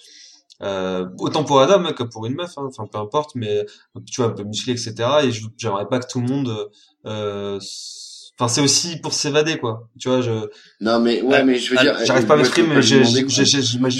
euh, 0.62 1.06
autant 1.18 1.42
pour 1.42 1.60
un 1.62 1.68
homme 1.68 1.92
que 1.94 2.04
pour 2.04 2.26
une 2.26 2.34
meuf, 2.34 2.52
hein, 2.58 2.68
enfin 2.68 2.84
peu 2.90 2.98
importe, 2.98 3.32
mais 3.34 3.64
tu 4.06 4.20
vois 4.22 4.30
un 4.30 4.34
peu 4.34 4.44
musclé, 4.44 4.72
etc. 4.72 4.94
Et 5.24 5.32
je 5.32 5.46
j'aimerais 5.58 5.88
pas 5.88 5.98
que 5.98 6.06
tout 6.08 6.20
le 6.20 6.26
monde, 6.28 6.68
euh, 7.06 7.58
Enfin, 8.36 8.52
c'est 8.52 8.60
aussi 8.60 8.96
pour 8.96 9.12
s'évader, 9.12 9.58
quoi. 9.58 9.88
Tu 10.00 10.08
vois, 10.08 10.20
je, 10.20 10.32
Non, 10.80 10.98
mais, 10.98 11.22
ouais, 11.22 11.36
Ah, 11.38 11.44
mais 11.44 11.54
je 11.56 11.70
veux 11.70 11.76
dire... 11.80 11.96
j'arrive 12.04 12.26
pas 12.26 12.34
à 12.34 12.36
m'exprimer, 12.38 12.74
mais 12.74 12.82
j'imagine 12.82 13.26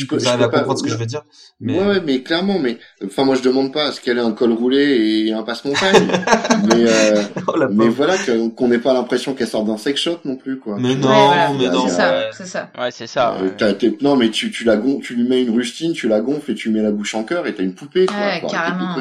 que 0.09 0.15
vous 0.16 0.20
je 0.20 0.27
arrivez 0.27 0.39
peux 0.43 0.44
à 0.44 0.48
pas- 0.48 0.59
comprendre 0.59 0.78
ce 0.81 0.82
que 0.82 0.90
je 0.90 0.97
veux 0.97 1.06
dire. 1.06 1.23
Mais, 1.61 1.78
Ouais, 1.78 1.86
ouais, 1.86 2.01
mais 2.05 2.20
clairement, 2.24 2.59
mais 2.59 2.78
enfin 3.06 3.24
moi 3.24 3.36
je 3.36 3.43
demande 3.43 3.73
pas 3.73 3.85
à 3.85 3.93
ce 3.93 4.01
qu'elle 4.01 4.19
ait 4.19 4.23
un 4.23 4.32
col 4.32 4.51
roulé 4.52 5.27
et 5.28 5.32
un 5.32 5.44
passe-montagne, 5.44 6.09
mais 6.66 6.85
euh, 6.89 7.23
oh 7.47 7.55
mais 7.70 7.89
voilà 7.89 8.16
qu'on 8.56 8.66
n'ait 8.66 8.81
pas 8.81 8.93
l'impression 8.93 9.35
qu'elle 9.35 9.47
sort 9.47 9.65
d'un 9.65 9.77
sex 9.78 10.01
shop 10.01 10.19
non 10.24 10.35
plus 10.35 10.59
quoi. 10.59 10.78
Mais 10.81 10.97
non, 10.97 11.06
voilà, 11.09 11.51
mais 11.56 11.69
non. 11.69 11.86
C'est 11.86 11.94
ça, 11.94 12.11
ouais. 12.19 12.31
c'est 12.36 12.47
ça. 12.47 12.70
Ouais, 12.77 12.90
c'est 12.90 13.06
ça. 13.06 13.36
Euh, 13.40 13.51
t'as- 13.56 13.74
t'es- 13.74 13.97
non 14.01 14.16
mais 14.16 14.31
tu 14.31 14.51
tu 14.51 14.65
la 14.65 14.77
gon- 14.77 14.98
tu 14.98 15.15
lui 15.15 15.28
mets 15.28 15.43
une 15.43 15.55
rustine, 15.55 15.93
tu 15.93 16.09
la 16.09 16.20
gonfles 16.20 16.51
et 16.51 16.55
tu 16.56 16.70
mets 16.70 16.82
la 16.82 16.90
bouche 16.90 17.15
en 17.15 17.23
cœur 17.23 17.47
et 17.47 17.55
t'as 17.55 17.62
une 17.62 17.74
poupée 17.77 18.06
quoi. 18.06 18.16
Ouais, 18.16 18.43
carrément. 18.51 18.97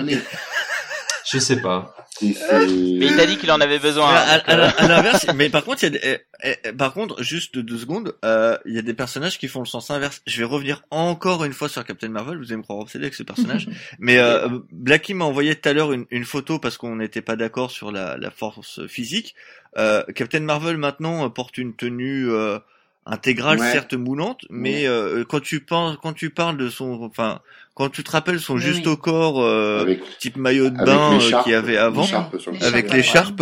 Je 1.25 1.39
sais 1.39 1.55
pas. 1.55 1.95
C'est- 2.19 2.27
Mais 2.67 3.07
il 3.07 3.15
t'a 3.15 3.25
dit 3.25 3.37
qu'il 3.37 3.51
en 3.51 3.59
avait 3.59 3.79
besoin. 3.79 4.05
À, 4.07 4.19
à- 4.19 4.37
donc, 4.39 4.49
euh, 4.49 4.69
à- 4.77 4.87
l'inverse, 4.87 5.25
mais 5.35 5.49
par 5.49 5.63
contre, 5.63 5.83
il 5.83 5.85
y 5.85 5.87
a 5.87 5.89
des, 5.91 5.99
eh, 6.03 6.17
eh, 6.43 6.55
eh, 6.65 6.71
par 6.73 6.93
contre, 6.93 7.21
juste 7.23 7.57
deux 7.57 7.77
secondes, 7.77 8.15
euh, 8.23 8.57
il 8.65 8.73
y 8.75 8.77
a 8.77 8.81
des 8.83 8.93
personnages 8.93 9.39
qui 9.39 9.47
font 9.47 9.59
le 9.61 9.65
sens 9.65 9.89
inverse. 9.89 10.21
Je 10.27 10.37
vais 10.37 10.43
revenir 10.43 10.83
encore 10.91 11.43
une 11.43 11.53
fois 11.53 11.69
sur 11.69 11.83
Captain 11.83 12.09
Marvel. 12.09 12.37
Vous 12.37 12.45
allez 12.45 12.57
me 12.57 12.61
croire 12.63 12.79
obsédé 12.79 13.05
avec 13.05 13.15
ce 13.15 13.23
personnage, 13.23 13.67
mais 13.99 14.19
euh, 14.19 14.47
Blacky 14.71 15.13
m'a 15.15 15.25
envoyé 15.25 15.55
tout 15.55 15.67
à 15.67 15.73
l'heure 15.73 15.91
une, 15.91 16.05
une 16.11 16.25
photo 16.25 16.59
parce 16.59 16.77
qu'on 16.77 16.97
n'était 16.97 17.21
pas 17.21 17.35
d'accord 17.35 17.71
sur 17.71 17.91
la, 17.91 18.17
la 18.17 18.29
force 18.31 18.85
physique. 18.87 19.33
Euh, 19.77 20.03
Captain 20.13 20.41
Marvel 20.41 20.77
maintenant 20.77 21.25
euh, 21.25 21.29
porte 21.29 21.57
une 21.57 21.75
tenue 21.75 22.29
euh, 22.29 22.59
intégrale, 23.07 23.59
Ouais. 23.59 23.71
certes 23.71 23.95
moulante, 23.95 24.45
mais 24.49 24.87
euh, 24.87 25.25
quand 25.27 25.41
tu 25.41 25.59
penses, 25.61 25.97
quand 26.01 26.13
tu 26.13 26.29
parles 26.29 26.57
de 26.57 26.69
son, 26.69 27.01
enfin, 27.03 27.41
quand 27.75 27.89
tu 27.89 28.03
te 28.03 28.11
rappelles 28.11 28.39
son 28.39 28.55
Oui, 28.55 28.61
juste 28.61 28.85
oui. 28.85 28.93
au 28.93 28.97
corps, 28.97 29.41
euh, 29.41 29.81
avec, 29.81 30.01
type 30.19 30.37
maillot 30.37 30.69
de 30.69 30.77
bain 30.77 31.19
euh, 31.19 31.41
qu'il 31.43 31.51
y 31.51 31.55
avait 31.55 31.77
avant, 31.77 32.05
le 32.31 32.63
avec 32.65 32.91
L'écharpe, 32.93 33.41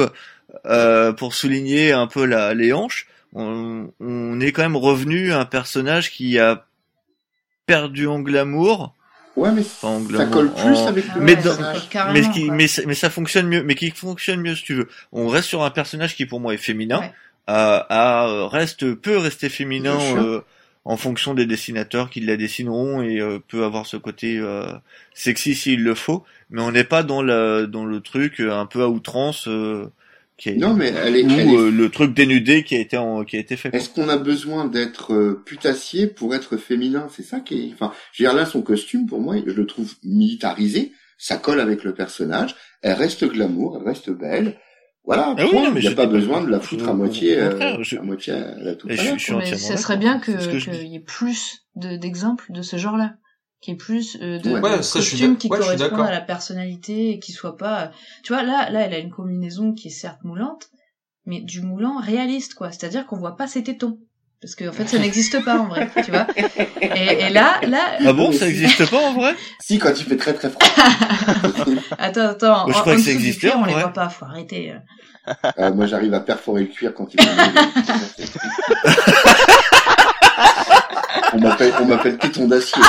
euh, 0.65 1.11
pour 1.13 1.33
souligner 1.33 1.91
un 1.91 2.07
peu 2.07 2.25
la, 2.25 2.53
les 2.53 2.71
hanches. 2.73 3.07
On, 3.33 3.89
on 3.99 4.39
est 4.41 4.51
quand 4.51 4.61
même 4.61 4.75
revenu 4.75 5.31
à 5.31 5.39
un 5.39 5.45
personnage 5.45 6.11
qui 6.11 6.37
a 6.39 6.65
perdu 7.65 8.07
en 8.07 8.19
glamour, 8.19 8.93
Ouais, 9.37 9.49
mais 9.53 9.61
Enfin, 9.61 9.87
en 9.87 10.17
ça 10.17 10.25
colle 10.25 10.51
plus 10.53 10.77
en- 10.77 10.87
avec 10.87 11.05
le 11.15 11.21
Mais 11.21 11.37
dans- 11.37 11.55
mais, 12.11 12.29
qui, 12.31 12.51
mais, 12.51 12.67
ça- 12.67 12.81
mais 12.85 12.93
ça 12.95 13.09
fonctionne 13.09 13.47
mieux, 13.47 13.63
mais 13.63 13.75
qui 13.75 13.89
fonctionne 13.91 14.41
mieux 14.41 14.55
si 14.57 14.63
tu 14.63 14.73
veux. 14.73 14.89
On 15.13 15.29
reste 15.29 15.47
sur 15.47 15.63
un 15.63 15.69
personnage 15.69 16.17
qui 16.17 16.25
pour 16.25 16.41
moi 16.41 16.53
est 16.53 16.57
féminin, 16.57 16.99
Ouais. 16.99 17.13
euh, 17.49 17.79
à, 17.89 18.47
reste 18.49 18.93
peut 18.93 19.17
rester 19.17 19.47
féminin 19.47 19.97
euh, 20.17 20.41
en 20.83 20.97
fonction 20.97 21.33
des 21.33 21.45
dessinateurs 21.45 22.09
qui 22.09 22.21
la 22.21 22.37
dessineront 22.37 23.01
et 23.03 23.19
euh, 23.21 23.39
peut 23.47 23.63
avoir 23.63 23.85
ce 23.85 23.97
côté 23.97 24.37
euh, 24.39 24.65
sexy 25.13 25.53
s'il 25.55 25.83
le 25.83 25.93
faut, 25.95 26.23
mais 26.49 26.61
on 26.61 26.71
n'est 26.71 26.83
pas 26.83 27.03
dans 27.03 27.21
le 27.21 27.67
dans 27.67 27.85
le 27.85 27.99
truc 28.01 28.39
euh, 28.41 28.51
un 28.51 28.65
peu 28.65 28.81
à 28.81 28.89
outrance 28.89 29.47
euh, 29.47 29.91
qui 30.37 30.49
est, 30.49 30.55
Non, 30.55 30.73
mais 30.73 30.87
elle 30.87 31.17
est, 31.17 31.23
ou 31.23 31.29
elle 31.29 31.49
est- 31.49 31.55
euh, 31.57 31.69
le 31.69 31.89
truc 31.89 32.15
dénudé 32.15 32.63
qui 32.63 32.75
a 32.75 32.79
été 32.79 32.97
en, 32.97 33.23
qui 33.23 33.37
a 33.37 33.39
été 33.39 33.55
fait. 33.57 33.73
Est-ce 33.75 33.89
qu'on 33.89 34.09
a 34.09 34.17
besoin 34.17 34.65
d'être 34.65 35.13
euh, 35.13 35.43
putassier 35.45 36.07
pour 36.07 36.33
être 36.33 36.57
féminin? 36.57 37.07
C'est 37.15 37.21
ça 37.23 37.41
qui 37.41 37.59
est. 37.69 37.73
Enfin, 37.73 37.93
je 38.11 38.23
veux 38.23 38.29
dire 38.29 38.35
là, 38.35 38.45
son 38.47 38.63
costume, 38.63 39.05
pour 39.05 39.19
moi, 39.21 39.35
je 39.45 39.51
le 39.53 39.65
trouve 39.67 39.93
militarisé. 40.03 40.93
Ça 41.19 41.37
colle 41.37 41.59
avec 41.59 41.83
le 41.83 41.93
personnage. 41.93 42.55
Elle 42.81 42.93
reste 42.93 43.23
glamour, 43.25 43.77
elle 43.79 43.87
reste 43.87 44.09
belle. 44.09 44.57
Voilà. 45.03 45.33
Ah 45.37 45.43
oui, 45.45 45.49
point. 45.51 45.63
non, 45.63 45.71
mais 45.71 45.79
Il 45.79 45.83
n'y 45.83 45.87
a 45.87 45.91
je 45.91 45.95
pas 45.95 46.05
besoin 46.05 46.41
de 46.41 46.49
la 46.49 46.59
foutre 46.59 46.87
à 46.87 46.93
moitié, 46.93 47.37
euh, 47.39 47.81
je- 47.83 47.97
à 47.97 48.01
moitié 48.01 48.33
à 48.33 48.55
la 48.59 48.75
toute 48.75 48.91
je 48.91 48.95
je 49.17 49.33
Mais 49.35 49.43
d'accord. 49.51 49.79
serait 49.79 49.97
bien 49.97 50.19
que 50.19 50.31
que 50.31 50.59
je 50.59 50.69
qu'il 50.69 50.79
dis. 50.79 50.87
y 50.87 50.95
ait 50.95 50.99
plus 50.99 51.65
de- 51.75 51.97
d'exemples 51.97 52.45
de, 52.51 52.61
ce 52.61 52.77
genre-là, 52.77 53.15
qu'il 53.61 53.73
y 53.73 53.75
ait 53.75 53.77
plus 53.77 54.17
euh, 54.21 54.37
de, 54.39 54.51
Ouais. 54.51 54.83
ça, 54.83 54.99
costumes 54.99 55.37
qui 55.37 55.47
ouais, 55.49 55.57
correspondent 55.57 56.01
à 56.01 56.11
la 56.11 56.21
personnalité 56.21 57.09
et 57.11 57.19
qui 57.19 57.31
soient 57.31 57.57
pas. 57.57 57.91
Tu 58.23 58.31
vois, 58.33 58.43
là, 58.43 58.69
là, 58.69 58.81
elle 58.81 58.93
a 58.93 58.99
une 58.99 59.11
combinaison 59.11 59.73
qui 59.73 59.87
est 59.87 59.91
certes 59.91 60.23
moulante, 60.23 60.69
mais 61.25 61.41
du 61.41 61.61
moulant 61.61 61.99
réaliste, 61.99 62.53
quoi. 62.53 62.71
C'est-à-dire 62.71 63.05
qu'on 63.07 63.17
voit 63.17 63.35
pas 63.35 63.47
ses 63.47 63.63
tétons. 63.63 63.99
Parce 64.41 64.55
qu'en 64.55 64.69
en 64.69 64.71
fait, 64.71 64.87
ça 64.87 64.97
n'existe 64.97 65.43
pas 65.45 65.59
en 65.59 65.67
vrai, 65.67 65.87
tu 66.03 66.09
vois. 66.09 66.25
Et, 66.81 67.25
et 67.25 67.29
là, 67.29 67.59
là. 67.67 67.91
Ah 68.03 68.11
bon, 68.11 68.31
ça 68.31 68.47
n'existe 68.47 68.89
pas 68.89 68.97
en 68.97 69.13
vrai? 69.13 69.35
Si, 69.59 69.77
quand 69.77 69.91
il 69.95 70.03
fait 70.03 70.17
très 70.17 70.33
très 70.33 70.49
froid. 70.49 70.67
attends, 71.99 72.29
attends. 72.29 72.63
Moi, 72.65 72.73
je 72.75 72.79
crois 72.81 72.95
que 72.95 73.01
ça 73.01 73.11
existait, 73.11 73.51
on 73.53 73.61
en 73.61 73.65
les 73.65 73.73
vrai. 73.73 73.83
voit 73.83 73.93
pas, 73.93 74.09
faut 74.09 74.25
arrêter. 74.25 74.73
Euh, 75.59 75.71
moi, 75.73 75.85
j'arrive 75.85 76.15
à 76.15 76.21
perforer 76.21 76.61
le 76.61 76.67
cuir 76.69 76.91
quand 76.95 77.07
il 77.13 77.21
fait 77.21 77.29
On 81.33 81.39
m'appelle, 81.39 81.73
on 81.79 81.85
m'appelle 81.85 82.17
téton 82.17 82.47
d'acier. 82.47 82.81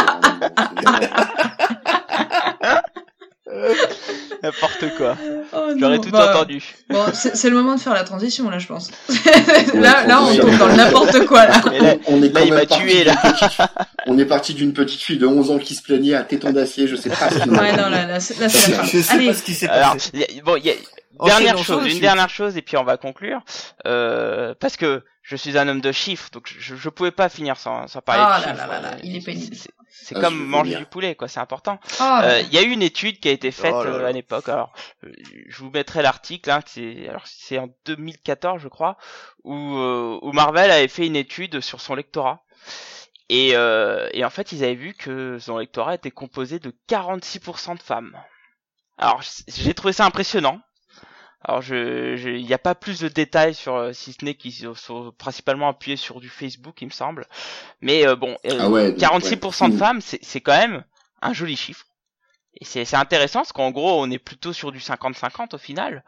N'importe 4.46 4.96
quoi. 4.96 5.16
Oh, 5.52 5.68
J'aurais 5.78 5.98
tout 6.00 6.10
bah, 6.10 6.30
entendu. 6.36 6.62
Bon, 6.90 7.04
c'est 7.14 7.36
c'est 7.36 7.48
le 7.48 7.54
moment 7.56 7.76
de 7.76 7.80
faire 7.80 7.94
la 7.94 8.02
transition, 8.04 8.50
là, 8.50 8.58
je 8.58 8.66
pense. 8.66 8.90
Ouais, 9.08 9.80
là, 9.80 10.04
là, 10.06 10.22
on 10.22 10.36
tombe 10.36 10.58
dans 10.58 10.68
n'importe 10.74 11.24
quoi, 11.26 11.46
là. 11.46 11.62
Là, 11.80 11.94
on 12.08 12.22
est 12.22 12.28
là, 12.34 12.40
il 12.44 12.52
m'a 12.52 12.66
parti 12.66 12.82
tué, 12.84 12.94
d'une 13.04 13.04
là. 13.06 13.16
petite- 13.16 13.60
on 14.06 14.18
est 14.18 14.24
parti 14.26 14.54
d'une 14.54 14.72
petite 14.72 15.00
fille 15.00 15.18
de 15.18 15.26
11 15.26 15.50
ans 15.50 15.58
qui 15.58 15.74
se 15.74 15.82
plaignait 15.82 16.14
à 16.14 16.22
téton 16.24 16.50
d'acier, 16.50 16.86
je 16.88 16.96
sais 16.96 17.08
pas 17.10 17.30
ce 17.30 17.38
qu'il 17.38 17.52
Ouais, 17.52 17.72
non, 17.72 17.88
là, 17.88 18.06
là, 18.06 18.20
c'est 18.20 18.38
là, 18.38 18.48
c'est 18.48 18.70
la 18.72 18.78
fin. 18.78 18.84
Je 18.84 19.00
sais 19.00 19.14
Allez. 19.14 19.26
pas 19.28 19.34
ce 19.34 19.42
qui 19.42 19.54
s'est 19.54 19.68
Alors, 19.68 19.92
passé. 19.94 20.10
y 20.14 20.22
a- 20.24 20.42
bon, 20.42 20.56
il 20.56 20.66
y 20.66 20.70
a 20.70 20.74
dernière 21.24 21.58
chose, 21.58 21.84
une 21.84 21.90
suite. 21.90 22.00
dernière 22.02 22.28
chose, 22.30 22.56
et 22.56 22.62
puis 22.62 22.76
on 22.76 22.84
va 22.84 22.96
conclure. 22.96 23.40
Euh, 23.86 24.54
parce 24.58 24.76
que 24.76 25.02
je 25.22 25.36
suis 25.36 25.56
un 25.56 25.68
homme 25.68 25.80
de 25.80 25.92
chiffres, 25.92 26.28
donc 26.32 26.52
je, 26.58 26.74
je 26.74 26.88
pouvais 26.88 27.12
pas 27.12 27.28
finir 27.28 27.56
sans, 27.56 27.86
sans 27.86 28.00
parler 28.00 28.22
Ah 28.26 28.40
de 28.40 28.46
là 28.46 28.52
chiffres. 28.54 28.66
là 28.68 28.80
là 28.80 28.90
là, 28.90 28.96
il 29.04 29.16
est 29.16 29.24
pénible. 29.24 29.54
C'est- 29.92 30.16
Ah, 30.16 30.20
comme 30.20 30.44
manger 30.46 30.76
du 30.76 30.86
poulet, 30.86 31.14
quoi. 31.14 31.28
C'est 31.28 31.40
important. 31.40 31.78
Oh, 31.84 32.02
là, 32.02 32.24
Euh. 32.36 32.40
Il 32.40 32.52
y 32.54 32.58
a 32.58 32.62
eu 32.62 32.70
une 32.70 32.82
étude 32.82 33.20
qui 33.20 33.28
a 33.28 33.32
été 33.32 33.50
faite 33.50 33.74
Oh 33.76 33.84
là 33.84 33.90
euh, 33.90 34.02
là. 34.02 34.08
à 34.08 34.12
l'époque. 34.12 34.48
Alors, 34.48 34.72
euh, 35.04 35.12
je 35.48 35.58
vous 35.58 35.70
mettrai 35.70 36.02
l'article. 36.02 36.50
Hein, 36.50 36.60
c'est 36.66 37.08
alors 37.08 37.26
c'est 37.26 37.58
en 37.58 37.68
2014, 37.84 38.60
je 38.60 38.68
crois, 38.68 38.96
où, 39.44 39.54
euh, 39.54 40.18
où 40.22 40.32
Marvel 40.32 40.70
avait 40.70 40.88
fait 40.88 41.06
une 41.06 41.16
étude 41.16 41.60
sur 41.60 41.80
son 41.80 41.94
lectorat. 41.94 42.42
Et, 43.28 43.52
euh, 43.54 44.08
et 44.12 44.24
en 44.24 44.30
fait, 44.30 44.52
ils 44.52 44.62
avaient 44.64 44.74
vu 44.74 44.94
que 44.94 45.38
son 45.38 45.56
lectorat 45.58 45.94
était 45.94 46.10
composé 46.10 46.58
de 46.58 46.74
46% 46.88 47.74
de 47.76 47.82
femmes. 47.82 48.16
Alors, 48.98 49.22
j'ai 49.48 49.72
trouvé 49.74 49.92
ça 49.92 50.04
impressionnant. 50.04 50.60
Alors, 51.44 51.62
je, 51.62 52.16
il 52.38 52.44
n'y 52.46 52.52
a 52.54 52.58
pas 52.58 52.74
plus 52.74 53.00
de 53.00 53.08
détails 53.08 53.54
sur, 53.54 53.74
euh, 53.76 53.92
si 53.92 54.12
ce 54.12 54.24
n'est 54.24 54.34
qu'ils 54.34 54.52
sont- 54.76 55.12
principalement 55.18 55.68
appuyés 55.68 55.96
sur 55.96 56.20
du 56.20 56.28
Facebook, 56.28 56.80
il 56.82 56.86
me 56.86 56.92
semble. 56.92 57.26
Mais 57.80 58.06
euh, 58.06 58.16
bon, 58.16 58.36
euh, 58.46 58.58
Ah 58.60 58.70
ouais, 58.70 58.92
donc, 58.92 58.98
46% 58.98 59.68
de 59.68 59.74
ouais. 59.74 59.78
femmes, 59.78 60.00
c'est 60.00 60.40
quand 60.40 60.56
même 60.58 60.84
un 61.22 61.32
joli 61.32 61.56
chiffre. 61.56 61.86
Et 62.62 62.64
c'est 62.64 62.84
c'est 62.84 62.96
intéressant 62.96 63.40
parce 63.40 63.52
qu'en 63.52 63.72
gros, 63.72 64.00
on 64.00 64.10
est 64.10 64.18
plutôt 64.20 64.52
sur 64.52 64.70
du 64.72 64.78
50-50 64.80 65.54
au 65.54 65.58
final. 65.58 66.04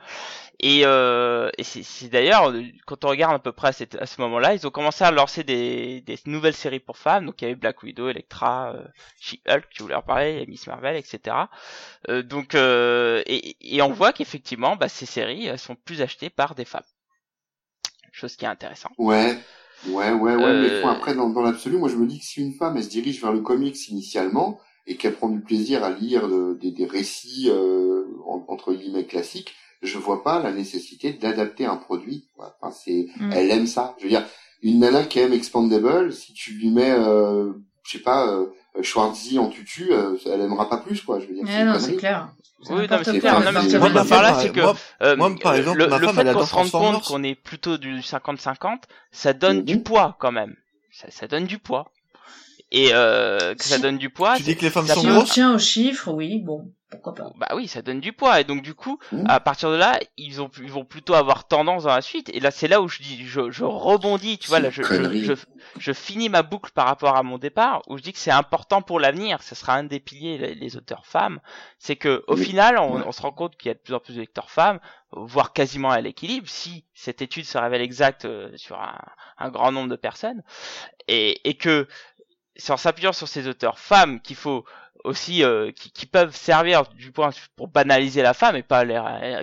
Et, 0.60 0.82
euh, 0.84 1.50
et 1.58 1.64
c'est 1.64 2.08
d'ailleurs, 2.08 2.50
euh, 2.50 2.62
quand 2.86 3.04
on 3.04 3.08
regarde 3.08 3.34
à 3.34 3.38
peu 3.40 3.52
près 3.52 3.68
à, 3.68 3.72
cette- 3.72 3.96
à 3.96 4.06
ce 4.06 4.20
moment-là, 4.22 4.54
ils 4.54 4.66
ont 4.66 4.70
commencé 4.70 5.04
à 5.04 5.10
lancer 5.10 5.44
des, 5.44 6.00
des 6.02 6.18
nouvelles 6.26 6.54
séries 6.54 6.80
pour 6.80 6.98
femmes. 6.98 7.26
Donc 7.26 7.42
il 7.42 7.46
y 7.46 7.48
avait 7.48 7.56
Black 7.56 7.82
Widow, 7.82 8.08
Elektra, 8.08 8.72
euh, 8.74 8.84
She-Hulk, 9.20 9.68
tu 9.70 9.82
voulais 9.82 9.96
en 9.96 10.02
parler, 10.02 10.44
Miss 10.48 10.66
Marvel, 10.68 10.96
etc. 10.96 11.50
Euh, 12.10 12.22
donc 12.22 12.54
euh, 12.54 13.22
et, 13.26 13.56
et 13.76 13.82
on 13.82 13.92
voit 13.92 14.12
qu'effectivement, 14.12 14.76
bah, 14.76 14.88
ces 14.88 15.06
séries 15.06 15.46
elles 15.46 15.58
sont 15.58 15.76
plus 15.76 16.02
achetées 16.02 16.30
par 16.30 16.54
des 16.54 16.64
femmes. 16.66 16.84
Chose 18.12 18.36
qui 18.36 18.44
est 18.44 18.48
intéressant. 18.48 18.90
Ouais, 18.98 19.36
ouais, 19.86 20.12
ouais, 20.12 20.36
ouais, 20.36 20.54
mais 20.54 20.70
après, 20.84 21.14
dans, 21.14 21.28
dans 21.30 21.42
l'absolu, 21.42 21.78
moi, 21.78 21.88
je 21.88 21.96
me 21.96 22.06
dis 22.06 22.18
que 22.20 22.24
si 22.24 22.40
une 22.40 22.54
femme, 22.54 22.76
elle 22.76 22.84
se 22.84 22.88
dirige 22.88 23.20
vers 23.20 23.32
le 23.32 23.40
comics 23.40 23.88
initialement, 23.88 24.60
et 24.86 24.96
qu'elle 24.96 25.14
prend 25.14 25.28
du 25.28 25.40
plaisir 25.40 25.82
à 25.84 25.90
lire 25.90 26.28
de- 26.28 26.54
des, 26.60 26.70
des 26.70 26.86
récits, 26.86 27.48
euh, 27.50 28.04
en- 28.26 28.44
entre 28.48 28.72
guillemets, 28.74 29.04
classiques, 29.06 29.54
je 29.82 29.98
vois 29.98 30.22
pas 30.22 30.42
la 30.42 30.52
nécessité 30.52 31.12
d'adapter 31.12 31.66
un 31.66 31.76
produit. 31.76 32.28
quoi. 32.36 32.56
Enfin, 32.60 32.74
c'est, 32.74 33.06
Mm. 33.18 33.30
elle 33.32 33.50
aime 33.50 33.66
ça. 33.66 33.94
Je 33.98 34.04
veux 34.04 34.10
dire, 34.10 34.24
une 34.62 34.78
nana 34.80 35.04
qui 35.04 35.18
aime 35.20 35.32
Expandable, 35.32 36.12
si 36.12 36.32
tu 36.32 36.52
lui 36.52 36.70
mets, 36.70 36.90
euh, 36.92 37.52
je 37.82 37.92
sais 37.98 38.02
pas, 38.02 38.28
euh, 38.28 38.46
Schwarzy 38.82 39.38
en 39.38 39.48
tutu, 39.48 39.92
euh, 39.92 40.16
elle 40.26 40.40
aimera 40.40 40.68
pas 40.68 40.78
plus, 40.78 41.00
quoi. 41.02 41.20
Je 41.20 41.26
veux 41.26 41.34
dire, 41.34 41.44
c'est 41.46 41.64
non, 41.64 41.78
c'est 41.78 41.96
clair. 41.96 42.28
Oui, 42.70 42.86
non, 42.90 42.96
mais 42.98 43.04
c'est 43.04 43.18
clair. 43.20 43.34
Non, 43.34 43.40
mais 43.40 43.52
n'importe 43.52 43.68
ce 43.68 43.72
que 43.74 43.78
quoi. 43.78 43.88
je 43.88 43.92
veux 43.92 44.00
dire 44.00 44.08
par 44.08 44.22
là, 44.22 44.34
c'est 44.40 44.52
que 44.52 44.60
moi, 44.60 44.74
Euh, 45.02 45.16
Moi, 45.16 45.34
par 45.42 45.54
exemple, 45.54 45.78
le, 45.78 45.86
ma 45.86 45.98
le 45.98 46.06
femme, 46.06 46.14
fait 46.16 46.20
elle 46.26 46.32
qu'on 46.34 46.46
se 46.46 46.54
rende 46.54 46.70
compte 46.70 47.04
qu'on 47.04 47.22
est 47.22 47.34
plutôt 47.34 47.76
du 47.76 48.00
50-50, 48.00 48.84
ça 49.12 49.32
donne 49.34 49.58
Mhm. 49.58 49.64
du 49.64 49.80
poids 49.80 50.16
quand 50.18 50.32
même. 50.32 50.56
Ça, 50.92 51.08
ça 51.10 51.26
donne 51.28 51.44
du 51.44 51.58
poids. 51.58 51.90
Et 52.76 52.90
euh, 52.92 53.54
que 53.54 53.62
ça 53.64 53.78
donne 53.78 53.98
du 53.98 54.10
poids. 54.10 54.36
Tu 54.36 54.42
dis 54.42 54.56
que 54.56 54.62
les 54.62 54.70
femmes 54.70 54.86
ça 54.86 54.94
sont 54.94 55.00
Si 55.02 55.06
grosses 55.06 55.30
tient 55.30 55.54
aux 55.54 55.58
chiffres, 55.60 56.10
oui, 56.12 56.40
bon, 56.40 56.72
pourquoi 56.90 57.14
pas. 57.14 57.30
Bah 57.36 57.46
oui, 57.54 57.68
ça 57.68 57.82
donne 57.82 58.00
du 58.00 58.12
poids. 58.12 58.40
Et 58.40 58.44
donc 58.44 58.62
du 58.62 58.74
coup, 58.74 58.98
à 59.26 59.38
partir 59.38 59.70
de 59.70 59.76
là, 59.76 60.00
ils, 60.16 60.42
ont, 60.42 60.50
ils 60.60 60.72
vont 60.72 60.84
plutôt 60.84 61.14
avoir 61.14 61.46
tendance 61.46 61.84
dans 61.84 61.94
la 61.94 62.02
suite. 62.02 62.30
Et 62.34 62.40
là, 62.40 62.50
c'est 62.50 62.66
là 62.66 62.80
où 62.82 62.88
je 62.88 63.00
dis, 63.00 63.24
je, 63.26 63.52
je 63.52 63.62
rebondis. 63.62 64.38
Tu 64.38 64.48
vois, 64.48 64.58
là, 64.58 64.70
je, 64.70 64.82
je, 64.82 65.22
je, 65.22 65.32
je 65.78 65.92
finis 65.92 66.28
ma 66.28 66.42
boucle 66.42 66.72
par 66.72 66.86
rapport 66.86 67.16
à 67.16 67.22
mon 67.22 67.38
départ, 67.38 67.82
où 67.88 67.96
je 67.96 68.02
dis 68.02 68.12
que 68.12 68.18
c'est 68.18 68.32
important 68.32 68.82
pour 68.82 68.98
l'avenir. 68.98 69.40
Ce 69.44 69.54
sera 69.54 69.74
un 69.74 69.84
des 69.84 70.00
piliers, 70.00 70.36
les, 70.38 70.54
les 70.56 70.76
auteurs 70.76 71.06
femmes. 71.06 71.38
C'est 71.78 71.94
que 71.96 72.24
au 72.26 72.34
Oui. 72.36 72.44
final, 72.44 72.76
on, 72.78 72.96
Ouais. 72.96 73.02
on 73.06 73.12
se 73.12 73.22
rend 73.22 73.30
compte 73.30 73.56
qu'il 73.56 73.68
y 73.68 73.70
a 73.70 73.74
de 73.74 73.78
plus 73.80 73.94
en 73.94 74.00
plus 74.00 74.14
de 74.14 74.20
lecteurs 74.20 74.50
femmes, 74.50 74.80
voire 75.12 75.52
quasiment 75.52 75.90
à 75.90 76.00
l'équilibre, 76.00 76.48
si 76.48 76.84
cette 76.92 77.22
étude 77.22 77.44
se 77.44 77.56
révèle 77.56 77.82
exacte 77.82 78.24
euh, 78.24 78.50
sur 78.56 78.80
un, 78.80 78.98
un 79.38 79.48
grand 79.48 79.70
nombre 79.70 79.88
de 79.88 79.94
personnes, 79.96 80.42
et, 81.06 81.48
et 81.48 81.54
que 81.54 81.86
c'est 82.56 82.72
en 82.72 82.76
s'appuyant 82.76 83.12
sur 83.12 83.28
ces 83.28 83.48
auteurs 83.48 83.78
femmes 83.78 84.20
qu'il 84.20 84.36
faut 84.36 84.64
aussi 85.04 85.44
euh, 85.44 85.70
qui, 85.72 85.90
qui 85.92 86.06
peuvent 86.06 86.34
servir 86.34 86.84
du 86.94 87.12
point 87.12 87.30
pour 87.56 87.68
banaliser 87.68 88.22
la 88.22 88.32
femme 88.34 88.56
et 88.56 88.62
pas 88.62 88.84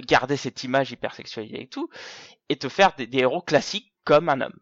garder 0.01 0.37
cette 0.37 0.63
image 0.63 0.91
hypersexualisée 0.91 1.61
et 1.63 1.67
tout, 1.67 1.89
et 2.49 2.55
te 2.57 2.67
faire 2.69 2.93
des, 2.97 3.05
des 3.07 3.19
héros 3.19 3.41
classiques 3.41 3.91
comme 4.03 4.29
un 4.29 4.41
homme. 4.41 4.59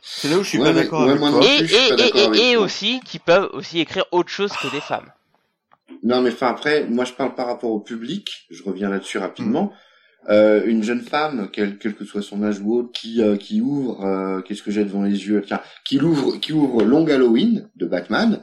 C'est 0.00 0.28
là 0.28 0.38
où 0.38 0.42
je 0.42 0.48
suis 0.48 0.58
Ouais, 0.58 0.64
pas 0.64 0.72
d'accord 0.72 1.04
ouais, 1.04 1.10
avec 1.10 1.20
toi. 1.20 1.40
Et, 1.42 1.58
plus, 1.58 1.74
et, 1.74 1.88
pas 1.88 1.94
et, 1.94 1.96
d'accord 1.96 2.26
avec 2.28 2.40
et, 2.40 2.50
et 2.50 2.54
toi. 2.54 2.62
aussi 2.64 3.00
qui 3.04 3.18
peuvent 3.18 3.50
aussi 3.52 3.80
écrire 3.80 4.04
autre 4.12 4.30
chose 4.30 4.52
que 4.52 4.68
des 4.68 4.80
femmes. 4.80 5.10
Non, 6.02 6.20
mais 6.22 6.32
enfin 6.32 6.48
après, 6.48 6.84
moi 6.84 7.04
je 7.04 7.12
parle 7.12 7.34
par 7.34 7.46
rapport 7.46 7.70
au 7.70 7.80
public. 7.80 8.46
Je 8.50 8.62
reviens 8.62 8.88
là-dessus 8.88 9.18
rapidement. 9.18 9.72
Euh, 10.28 10.66
une 10.66 10.82
jeune 10.82 11.00
femme, 11.00 11.48
quel, 11.52 11.78
quel 11.78 11.94
que 11.94 12.04
soit 12.04 12.22
son 12.22 12.42
âge 12.42 12.60
ou 12.60 12.74
autre, 12.74 12.90
qui 12.92 13.22
euh, 13.22 13.36
qui 13.36 13.60
ouvre, 13.60 14.04
euh, 14.04 14.42
qu'est-ce 14.42 14.62
que 14.62 14.70
j'ai 14.70 14.84
devant 14.84 15.02
les 15.02 15.26
yeux? 15.26 15.42
Tiens, 15.46 15.60
qui 15.86 15.98
ouvre, 16.00 16.36
qui 16.36 16.52
ouvre 16.52 16.82
Long 16.84 17.06
Halloween 17.06 17.68
de 17.76 17.86
Batman. 17.86 18.42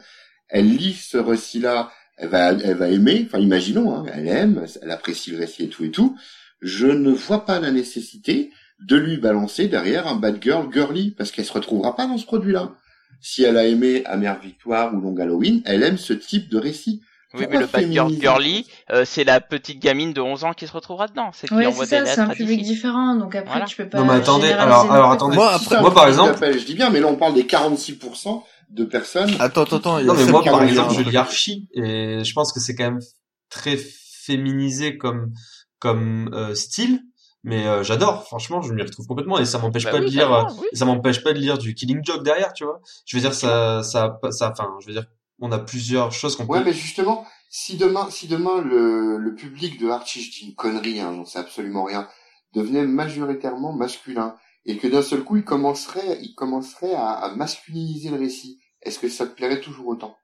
Elle 0.50 0.70
lit 0.70 0.94
ce 0.94 1.18
récit-là, 1.18 1.92
elle 2.18 2.30
va, 2.30 2.54
elle 2.54 2.78
va 2.78 2.90
aimer. 2.90 3.24
Enfin, 3.28 3.40
imaginons, 3.40 3.94
hein, 3.94 4.06
elle 4.14 4.28
aime, 4.28 4.66
elle 4.82 4.92
apprécie 4.92 5.32
le 5.32 5.38
récit 5.38 5.66
et 5.66 5.70
tout 5.70 5.84
et 5.84 5.92
tout. 5.92 6.18
Je 6.62 6.88
ne 6.88 7.12
vois 7.12 7.46
pas 7.46 7.60
la 7.60 7.72
nécessité 7.72 8.52
de 8.80 8.96
lui 8.96 9.18
balancer 9.18 9.68
derrière 9.68 10.08
un 10.08 10.16
bad 10.16 10.42
girl 10.42 10.72
girly 10.72 11.12
parce 11.12 11.32
qu'elle 11.32 11.46
se 11.46 11.54
retrouvera 11.54 11.96
pas 11.96 12.08
dans 12.08 12.18
ce 12.18 12.26
produit-là. 12.26 12.74
Si 13.22 13.44
elle 13.44 13.58
a 13.58 13.66
aimé 13.66 14.04
Amère 14.06 14.40
Victoire 14.40 14.94
ou 14.94 15.02
Long 15.02 15.18
Halloween, 15.18 15.62
elle 15.66 15.84
aime 15.84 15.98
ce 15.98 16.14
type 16.14 16.50
de 16.50 16.58
récit. 16.58 17.02
Oui, 17.34 17.48
mais 17.50 17.58
le 17.60 17.66
bad 17.66 17.92
girl 17.92 18.08
féminiser 18.10 18.22
girly, 18.22 18.68
euh, 18.92 19.04
c'est 19.06 19.24
la 19.26 19.42
petite 19.42 19.80
gamine 19.82 20.14
de 20.14 20.22
11 20.22 20.44
ans 20.46 20.54
qui 20.54 20.68
se 20.68 20.72
retrouvera 20.72 21.08
dedans. 21.08 21.32
C'est 21.34 21.48
qui 21.48 21.54
Ouais, 21.54 21.66
envoie 21.66 21.86
des 21.86 21.90
ça, 21.90 22.06
c'est 22.06 22.22
un 22.22 22.30
public 22.30 22.62
différent, 22.62 23.16
donc 23.16 23.36
après 23.36 23.50
Voilà. 23.50 23.66
tu 23.66 23.76
peux 23.76 23.90
pas. 23.90 23.98
Non, 24.00 24.06
mais 24.06 24.14
attendez, 24.14 24.52
alors- 24.52 24.90
alors, 24.92 25.12
attendez. 25.12 25.36
Moi, 25.36 25.52
après, 25.54 25.82
moi, 25.82 25.94
par 25.94 26.08
exemple- 26.08 26.38
je 26.58 26.66
dis 26.66 26.76
bien, 26.76 26.90
mais 26.90 27.00
là 27.02 27.08
on 27.08 27.16
parle 27.18 27.34
des 27.34 27.46
46% 27.46 28.44
de 28.70 28.86
personnes. 28.86 29.32
Attends, 29.40 29.64
attends, 29.64 29.78
attends. 29.78 30.02
Non, 30.02 30.14
mais 30.14 30.26
moi, 30.26 30.42
qui 30.44 30.50
par 30.50 30.64
exemple, 30.64 30.94
je 30.94 31.02
lis 31.02 31.18
Archie 31.18 31.68
et 31.74 32.24
je 32.24 32.34
pense 32.34 32.54
que 32.54 32.60
c'est 32.60 32.76
quand 32.76 32.86
même 32.86 33.02
très 33.50 33.78
féminisé 33.78 34.98
comme 34.98 35.32
comme 35.80 36.30
euh, 36.34 36.56
style, 36.56 37.02
mais 37.44 37.68
euh, 37.68 37.84
j'adore. 37.84 38.24
Franchement, 38.26 38.62
je 38.62 38.74
m'y 38.74 38.82
retrouve 38.82 39.06
complètement 39.08 39.38
et 39.40 39.46
ça 39.46 39.60
m'empêche 39.60 39.84
Bah 39.84 39.92
pas 39.92 40.00
oui, 40.00 40.06
de 40.06 40.10
lire. 40.12 40.34
euh, 40.34 40.44
oui. 40.60 40.68
Ça 40.74 40.86
m'empêche 40.86 41.22
pas 41.24 41.34
de 41.34 41.38
lire 41.40 41.58
du 41.58 41.76
Killing 41.76 42.00
Joke 42.04 42.24
derrière, 42.24 42.54
tu 42.54 42.64
vois. 42.64 42.80
Je 43.06 43.18
veux 43.18 43.22
dire, 43.22 43.34
ça, 43.34 43.84
ça, 43.84 44.18
ça, 44.32 44.52
enfin, 44.52 44.70
je 44.82 44.88
veux 44.88 44.94
dire, 44.94 45.06
on 45.40 45.52
a 45.52 45.60
plusieurs 45.60 46.12
choses 46.12 46.36
qu'on 46.36 46.46
Ouais, 46.48 46.60
peut. 46.60 46.66
mais 46.66 46.74
justement, 46.74 47.26
si 47.50 47.78
demain, 47.78 48.10
si 48.10 48.28
demain 48.28 48.62
le, 48.62 49.18
le 49.18 49.36
public 49.36 49.80
de 49.80 49.90
Archie, 49.90 50.22
je 50.24 50.32
dis 50.32 50.46
une 50.48 50.56
connerie, 50.56 51.00
hein, 51.00 51.14
j'en 51.16 51.26
sais 51.26 51.40
absolument 51.40 51.84
rien, 51.84 52.08
devenait 52.54 52.86
majoritairement 52.86 53.74
masculin 53.74 54.38
et 54.66 54.78
que 54.78 54.88
d'un 54.88 55.02
seul 55.02 55.24
coup 55.24 55.38
il 55.38 55.44
commencerait, 55.46 56.20
il 56.22 56.34
commencerait 56.36 56.94
à, 56.94 57.10
à 57.12 57.36
masculiniser 57.36 58.10
le 58.10 58.18
récit, 58.18 58.60
est-ce 58.82 59.00
que 59.00 59.10
ça 59.10 59.28
te 59.28 59.36
plairait 59.36 59.62
toujours 59.62 59.88
autant? 59.88 60.18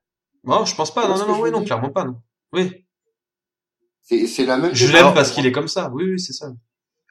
Non, 0.43 0.65
je 0.65 0.75
pense 0.75 0.93
pas. 0.93 1.07
Non, 1.07 1.17
non, 1.17 1.27
non, 1.27 1.41
oui, 1.41 1.51
non, 1.51 1.63
clairement 1.63 1.89
pas, 1.91 2.03
non. 2.05 2.21
Oui, 2.53 2.85
C'est 4.03 4.27
c'est 4.27 4.45
la 4.45 4.57
même. 4.57 4.73
je 4.73 4.87
l'aime 4.91 5.13
parce 5.13 5.31
qu'il 5.31 5.45
est 5.45 5.51
comme 5.51 5.67
ça. 5.67 5.89
Oui, 5.93 6.03
oui, 6.11 6.19
c'est 6.19 6.33
ça. 6.33 6.51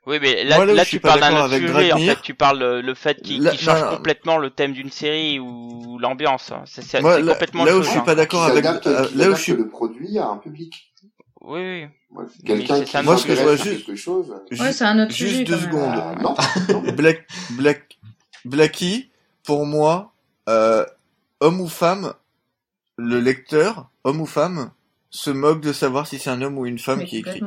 Oui, 0.06 0.18
mais 0.20 0.44
là, 0.44 0.56
Moi, 0.56 0.66
là 0.66 0.74
là 0.74 0.84
tu 0.84 0.98
parles 0.98 1.20
d'un 1.20 1.44
autre 1.44 1.54
sujet. 1.56 1.92
En 1.92 1.98
fait, 1.98 2.22
tu 2.22 2.34
parles 2.34 2.62
euh, 2.62 2.80
le 2.82 2.94
fait 2.94 3.20
qu'il 3.22 3.42
Là- 3.42 3.50
qu'il 3.50 3.60
change 3.60 3.84
complètement 3.96 4.38
le 4.38 4.48
thème 4.50 4.72
d'une 4.72 4.90
série 4.90 5.38
ou 5.38 5.98
l'ambiance. 5.98 6.50
hein. 6.52 6.62
C'est 6.66 6.82
c'est 6.82 7.00
là, 7.02 7.20
complètement 7.20 7.64
là 7.64 7.72
autre 7.72 7.80
où 7.80 7.84
je 7.84 7.90
suis 7.90 7.98
hein. 7.98 8.02
pas 8.02 8.14
d'accord 8.14 8.44
avec, 8.44 8.64
euh, 8.64 8.70
là 8.86 9.02
où 9.02 9.20
adapte 9.20 9.36
je 9.36 9.42
suis, 9.42 9.52
le 9.52 9.68
produit 9.68 10.18
à 10.18 10.26
un 10.28 10.38
public. 10.38 10.92
Oui, 11.42 11.60
oui. 11.60 11.86
Ouais, 12.12 12.24
Quelqu'un 12.44 12.82
qui 12.82 12.90
ça, 12.90 13.02
moi, 13.02 13.16
ce 13.18 13.26
que 13.26 13.34
je 13.36 13.42
vois 13.42 13.52
à 13.52 13.56
juste- 13.56 13.84
quelque 13.86 13.96
chose. 13.96 14.34
Ouais, 14.58 14.72
c'est 14.72 14.84
un 14.84 14.98
autre 15.02 15.12
juste 15.12 15.30
sujet. 15.32 15.44
deux 15.44 15.58
secondes. 15.58 15.94
Ah, 15.94 16.14
non. 16.20 16.34
Black, 16.96 17.26
Black, 17.50 17.98
Blackie, 18.44 19.10
pour 19.44 19.64
moi, 19.66 20.12
euh, 20.48 20.84
homme 21.40 21.60
ou 21.60 21.68
femme, 21.68 22.14
le 22.96 23.20
lecteur, 23.20 23.90
homme 24.04 24.20
ou 24.22 24.26
femme, 24.26 24.70
se 25.10 25.30
moque 25.30 25.60
de 25.60 25.72
savoir 25.72 26.06
si 26.06 26.18
c'est 26.18 26.30
un 26.30 26.40
homme 26.42 26.58
ou 26.58 26.66
une 26.66 26.78
femme 26.78 26.98
Mais 27.00 27.04
qui 27.06 27.18
écrit. 27.18 27.42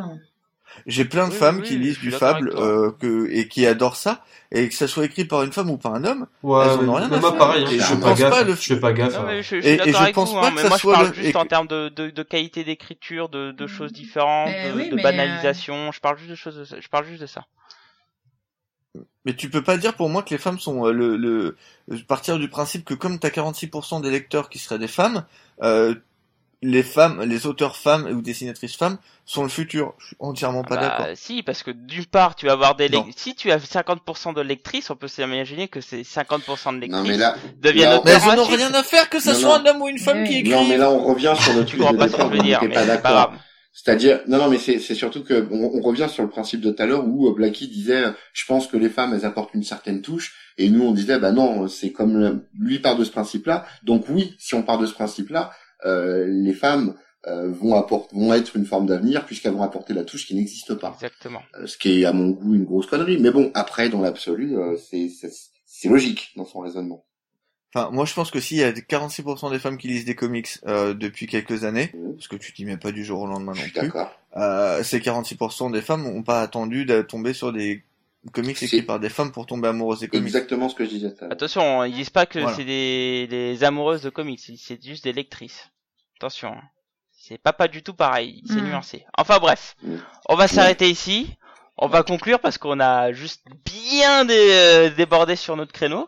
J'ai 0.86 1.06
plein 1.06 1.28
de 1.28 1.32
Oui, 1.34 1.38
femmes 1.38 1.58
oui, 1.60 1.64
qui 1.68 1.78
lisent 1.78 1.96
je 1.96 2.02
du 2.02 2.12
fable 2.12 2.52
euh, 2.58 2.92
que, 3.00 3.30
et 3.32 3.48
qui 3.48 3.66
adorent 3.66 3.96
ça, 3.96 4.24
et 4.52 4.68
que 4.70 4.76
ça 4.76 4.88
soit 4.88 5.06
écrit 5.06 5.26
par 5.26 5.44
une 5.44 5.52
femme 5.54 5.70
ou 5.70 5.78
par 5.78 5.94
un 5.96 6.04
homme. 6.04 6.28
Ouais, 6.44 6.66
Elles 6.66 6.72
en 6.80 6.90
ont 6.90 6.94
rien 6.94 7.08
mais 7.10 7.18
à 7.18 7.22
faire. 7.22 7.38
pareil, 7.38 7.64
hein, 7.66 7.70
Et 7.72 7.80
je 7.80 7.84
je 7.84 7.94
pense 7.96 8.20
gaffe, 8.20 8.30
pas 8.32 8.44
le- 8.44 8.56
je 8.56 8.62
fais 8.62 8.80
pas 8.80 8.94
gaffe. 8.94 9.14
Non, 9.14 9.20
hein. 9.22 9.26
mais 9.28 9.44
je, 9.44 9.62
je 9.62 9.68
Et- 9.68 9.78
je 9.78 10.12
pense 10.12 10.34
pas 10.34 10.48
hein, 10.48 10.50
que 10.52 10.56
mais 10.56 10.62
ça 10.64 10.68
moi 10.70 10.78
je 10.78 10.82
soit 10.82 10.94
parle 10.94 11.08
le- 11.08 11.14
juste 11.14 11.36
en 11.36 11.46
termes 11.46 11.68
de, 11.68 11.90
de, 11.90 12.10
de 12.10 12.24
qualité 12.24 12.64
d'écriture, 12.64 13.30
de, 13.30 13.52
de 13.52 13.68
choses 13.68 13.94
différentes, 13.94 14.50
Eh 14.54 14.70
de, 14.72 14.76
oui, 14.76 14.90
de 14.90 14.96
mais, 14.96 15.04
banalisation. 15.04 15.92
Je 15.92 16.00
parle 16.02 16.18
juste 16.18 16.32
de 16.32 16.36
choses, 16.36 16.58
de 16.58 16.66
ça. 16.66 16.76
je 16.80 16.88
parle 16.90 17.06
juste 17.06 17.22
de 17.22 17.28
ça. 17.28 17.46
Mais 19.26 19.36
tu 19.36 19.50
peux 19.50 19.64
pas 19.64 19.78
dire 19.78 19.96
pour 19.96 20.10
moi 20.10 20.22
que 20.22 20.32
les 20.32 20.38
femmes 20.38 20.60
sont 20.60 20.86
euh, 20.86 20.92
le, 20.92 21.16
le 21.18 21.56
partir 22.08 22.38
du 22.40 22.50
principe 22.50 22.84
que 22.86 22.94
comme 22.94 23.20
t'as 23.20 23.30
46% 23.30 24.02
des 24.02 24.12
lecteurs 24.12 24.50
qui 24.50 24.60
seraient 24.60 24.80
des 24.80 24.88
femmes, 24.88 25.26
euh, 25.62 25.96
les 26.64 26.84
femmes, 26.84 27.22
les 27.24 27.46
auteurs 27.46 27.76
femmes 27.76 28.08
ou 28.08 28.22
dessinatrices 28.22 28.76
femmes 28.76 28.98
sont 29.26 29.44
le 29.44 29.50
futur. 29.50 29.94
Je 30.00 30.08
suis 30.08 30.16
entièrement 30.20 30.64
pas 30.64 30.76
Bah, 30.76 30.82
d'accord. 30.82 31.06
si, 31.16 31.44
parce 31.44 31.64
que 31.64 31.72
d'une 31.72 32.06
part, 32.06 32.36
tu 32.36 32.46
vas 32.46 32.54
avoir 32.54 32.76
des 32.76 32.90
Non. 32.90 33.06
si 33.16 33.36
tu 33.36 33.52
as 33.52 33.58
50% 33.60 34.34
de 34.34 34.42
lectrices, 34.42 34.90
on 34.90 34.96
peut 34.96 35.08
s'imaginer 35.08 35.68
que 35.68 35.82
ces 35.82 36.04
50% 36.04 36.74
de 36.76 36.80
lectrices 36.82 37.02
Non 37.04 37.08
mais 37.08 37.18
là, 37.18 37.36
deviennent 37.62 37.90
là, 37.90 38.02
Mais 38.06 38.12
elles 38.12 38.40
rien 38.40 38.74
à 38.74 38.84
faire 38.84 39.10
que 39.10 39.20
ça 39.20 39.34
Non, 39.34 39.40
soit 39.40 39.60
non. 39.60 39.66
un 39.66 39.70
homme 39.76 39.82
ou 39.84 39.88
une 39.88 40.00
femme 40.00 40.24
qui 40.26 40.38
écrit. 40.40 40.52
non 40.52 40.66
mais 40.66 40.78
là 40.78 40.90
on 40.90 41.04
revient 41.04 41.34
sur 41.40 41.54
le 41.54 41.62
Tu 41.66 41.78
truc 41.78 41.80
comprends 41.82 41.94
de 41.94 41.98
pas 42.00 42.08
ce 42.10 42.16
que 42.16 42.24
je 42.24 42.28
veux 42.28 42.40
dire. 42.40 42.62
C'est-à-dire, 43.76 44.20
non, 44.28 44.38
non, 44.38 44.50
mais 44.50 44.60
c'est 44.60 44.78
surtout 44.80 45.24
que 45.24 45.48
on, 45.52 45.72
on 45.80 45.82
revient 45.82 46.08
sur 46.08 46.22
le 46.24 46.30
principe 46.30 46.62
de 46.62 46.70
tout 46.72 46.82
à 46.82 46.86
l'heure 46.86 47.08
où 47.08 47.28
euh, 47.28 47.34
Blackie 47.34 47.68
disait, 47.68 48.04
je 48.32 48.46
pense 48.46 48.68
que 48.68 48.78
les 48.78 48.88
femmes 48.90 49.14
elles 49.16 49.26
apportent 49.26 49.56
une 49.56 49.64
certaine 49.64 50.04
touche, 50.04 50.36
et 50.60 50.70
nous 50.70 50.84
on 50.84 50.92
disait, 50.92 51.18
bah 51.18 51.32
non, 51.32 51.68
c'est 51.68 51.92
comme 51.92 52.44
lui 52.58 52.78
part 52.78 52.96
de 52.96 53.04
ce 53.04 53.10
principe-là. 53.10 53.66
Donc 53.82 54.06
oui, 54.10 54.36
si 54.38 54.54
on 54.54 54.62
part 54.62 54.78
de 54.78 54.86
ce 54.86 54.94
principe-là, 54.94 55.52
les 55.86 56.54
femmes 56.54 56.96
euh, 57.28 57.50
vont 57.52 57.76
apporter, 57.76 58.16
vont 58.16 58.34
être 58.34 58.56
une 58.58 58.66
forme 58.66 58.86
d'avenir 58.86 59.26
puisqu'elles 59.26 59.54
vont 59.54 59.64
apporter 59.64 59.94
la 59.94 60.04
touche 60.04 60.26
qui 60.28 60.36
n'existe 60.36 60.74
pas. 60.76 60.92
Exactement. 60.96 61.42
Euh, 61.58 61.66
ce 61.68 61.78
qui 61.78 62.02
est 62.02 62.06
à 62.06 62.12
mon 62.14 62.30
goût 62.30 62.56
une 62.56 62.66
grosse 62.66 62.88
connerie. 62.88 63.18
Mais 63.20 63.32
bon, 63.32 63.52
après 63.54 63.90
dans 63.90 64.02
l'absolu, 64.02 64.58
euh, 64.58 64.76
c'est 64.78 65.08
c'est 65.10 65.32
c'est 65.66 65.88
logique 65.90 66.32
dans 66.36 66.46
son 66.46 66.60
raisonnement. 66.60 67.06
Enfin, 67.76 67.90
moi 67.92 68.06
je 68.06 68.14
pense 68.14 68.30
que 68.30 68.40
s'il 68.40 68.58
y 68.58 68.64
a 68.64 68.72
46% 68.72 69.50
des 69.52 69.58
femmes 69.58 69.78
qui 69.80 69.88
lisent 69.88 70.06
des 70.06 70.14
comics 70.16 70.48
euh, 70.68 70.94
depuis 70.94 71.26
quelques 71.26 71.64
années, 71.64 71.90
Mhm. 71.94 72.16
parce 72.16 72.28
que 72.28 72.36
tu 72.36 72.54
t'y 72.54 72.66
mets 72.66 72.78
pas 72.78 72.92
du 72.92 73.04
jour 73.04 73.22
au 73.22 73.26
lendemain 73.28 73.54
Je 73.54 73.60
non 73.62 73.64
suis 73.64 73.72
plus, 73.74 73.88
d'accord. 73.88 74.12
euh, 74.38 74.84
ces 74.84 75.00
46% 75.00 75.72
des 75.72 75.82
femmes 75.82 76.04
n'ont 76.04 76.22
pas 76.24 76.42
attendu 76.42 76.86
de 76.86 77.02
tomber 77.02 77.34
sur 77.34 77.52
des 77.52 77.84
comics 78.32 78.62
écrits 78.62 78.84
par 78.84 79.00
des 79.00 79.10
femmes 79.10 79.32
pour 79.32 79.46
tomber 79.48 79.70
amoureuses 79.70 80.02
des 80.02 80.08
comics. 80.08 80.26
Exactement 80.28 80.70
ce 80.70 80.76
que 80.76 80.86
je 80.86 80.90
disais. 80.92 81.14
Attention, 81.32 81.84
ils 81.86 81.94
disent 81.96 82.10
pas 82.12 82.26
que 82.28 82.40
Voilà. 82.40 82.56
c'est 82.56 82.64
des, 82.66 83.28
des 83.28 83.64
amoureuses 83.64 84.02
de 84.04 84.10
comics, 84.12 84.40
c'est 84.58 84.84
juste 84.86 85.04
des 85.06 85.14
lectrices. 85.14 85.70
Attention, 86.24 86.54
hein. 86.54 86.62
c'est 87.12 87.38
pas 87.38 87.52
pas 87.52 87.68
du 87.68 87.84
tout 87.84 87.94
pareil, 87.94 88.42
c'est 88.48 88.62
Mm. 88.62 88.68
nuancé. 88.70 89.06
Enfin 89.18 89.40
bref, 89.40 89.76
Mm. 89.84 89.98
on 90.30 90.36
va 90.38 90.48
s'arrêter 90.48 90.90
ici. 90.90 91.36
On 91.78 91.88
va 91.88 92.02
conclure 92.04 92.40
parce 92.40 92.58
qu'on 92.58 92.80
a 92.80 93.12
juste 93.12 93.44
bien 93.66 94.24
dé- 94.24 94.34
euh, 94.38 94.90
débordé 94.92 95.36
sur 95.36 95.58
notre 95.58 95.74
créneau. 95.74 96.08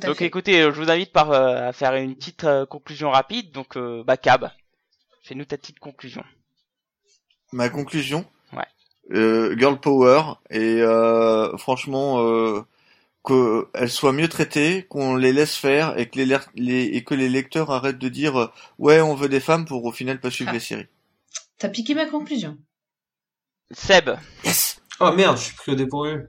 Donc 0.00 0.16
fait. 0.16 0.24
écoutez, 0.24 0.60
euh, 0.62 0.72
je 0.72 0.80
vous 0.80 0.90
invite 0.90 1.12
par, 1.12 1.30
euh, 1.30 1.68
à 1.68 1.72
faire 1.72 1.94
une 1.94 2.16
petite 2.16 2.42
euh, 2.42 2.66
conclusion 2.66 3.12
rapide. 3.12 3.52
Donc 3.52 3.76
euh, 3.76 4.02
bah 4.04 4.16
Cab, 4.16 4.50
fais-nous 5.22 5.44
ta 5.44 5.56
petite 5.56 5.78
conclusion. 5.78 6.24
Ma 7.52 7.68
conclusion, 7.68 8.24
Ouais. 8.52 8.66
euh, 9.12 9.56
girl 9.56 9.78
power 9.78 10.22
et 10.50 10.80
euh, 10.80 11.56
franchement 11.58 12.18
euh, 12.26 12.64
qu'elles 13.24 13.90
soient 13.90 14.12
mieux 14.12 14.28
traitées, 14.28 14.86
qu'on 14.88 15.16
les 15.16 15.32
laisse 15.32 15.56
faire 15.56 15.98
et 15.98 16.08
que 16.08 16.18
les, 16.20 16.36
les- 16.56 16.84
et 16.96 17.04
que 17.04 17.14
les 17.14 17.28
lecteurs 17.28 17.70
arrêtent 17.70 17.98
de 17.98 18.08
dire 18.08 18.36
euh, 18.38 18.46
ouais 18.78 19.00
on 19.00 19.14
veut 19.14 19.28
des 19.28 19.40
femmes 19.40 19.64
pour 19.64 19.84
au 19.84 19.92
final 19.92 20.20
pas 20.20 20.30
suivre 20.30 20.50
Ah. 20.50 20.54
les 20.54 20.60
séries. 20.60 20.86
T'as 21.58 21.68
piqué 21.68 21.94
ma 21.94 22.06
conclusion. 22.06 22.56
Seb, 23.70 24.10
Yes. 24.44 24.80
Oh 25.00 25.10
merde, 25.12 25.36
je 25.38 25.42
suis 25.44 25.54
pris 25.56 25.72
au 25.72 25.74
dépourvu. 25.74 26.26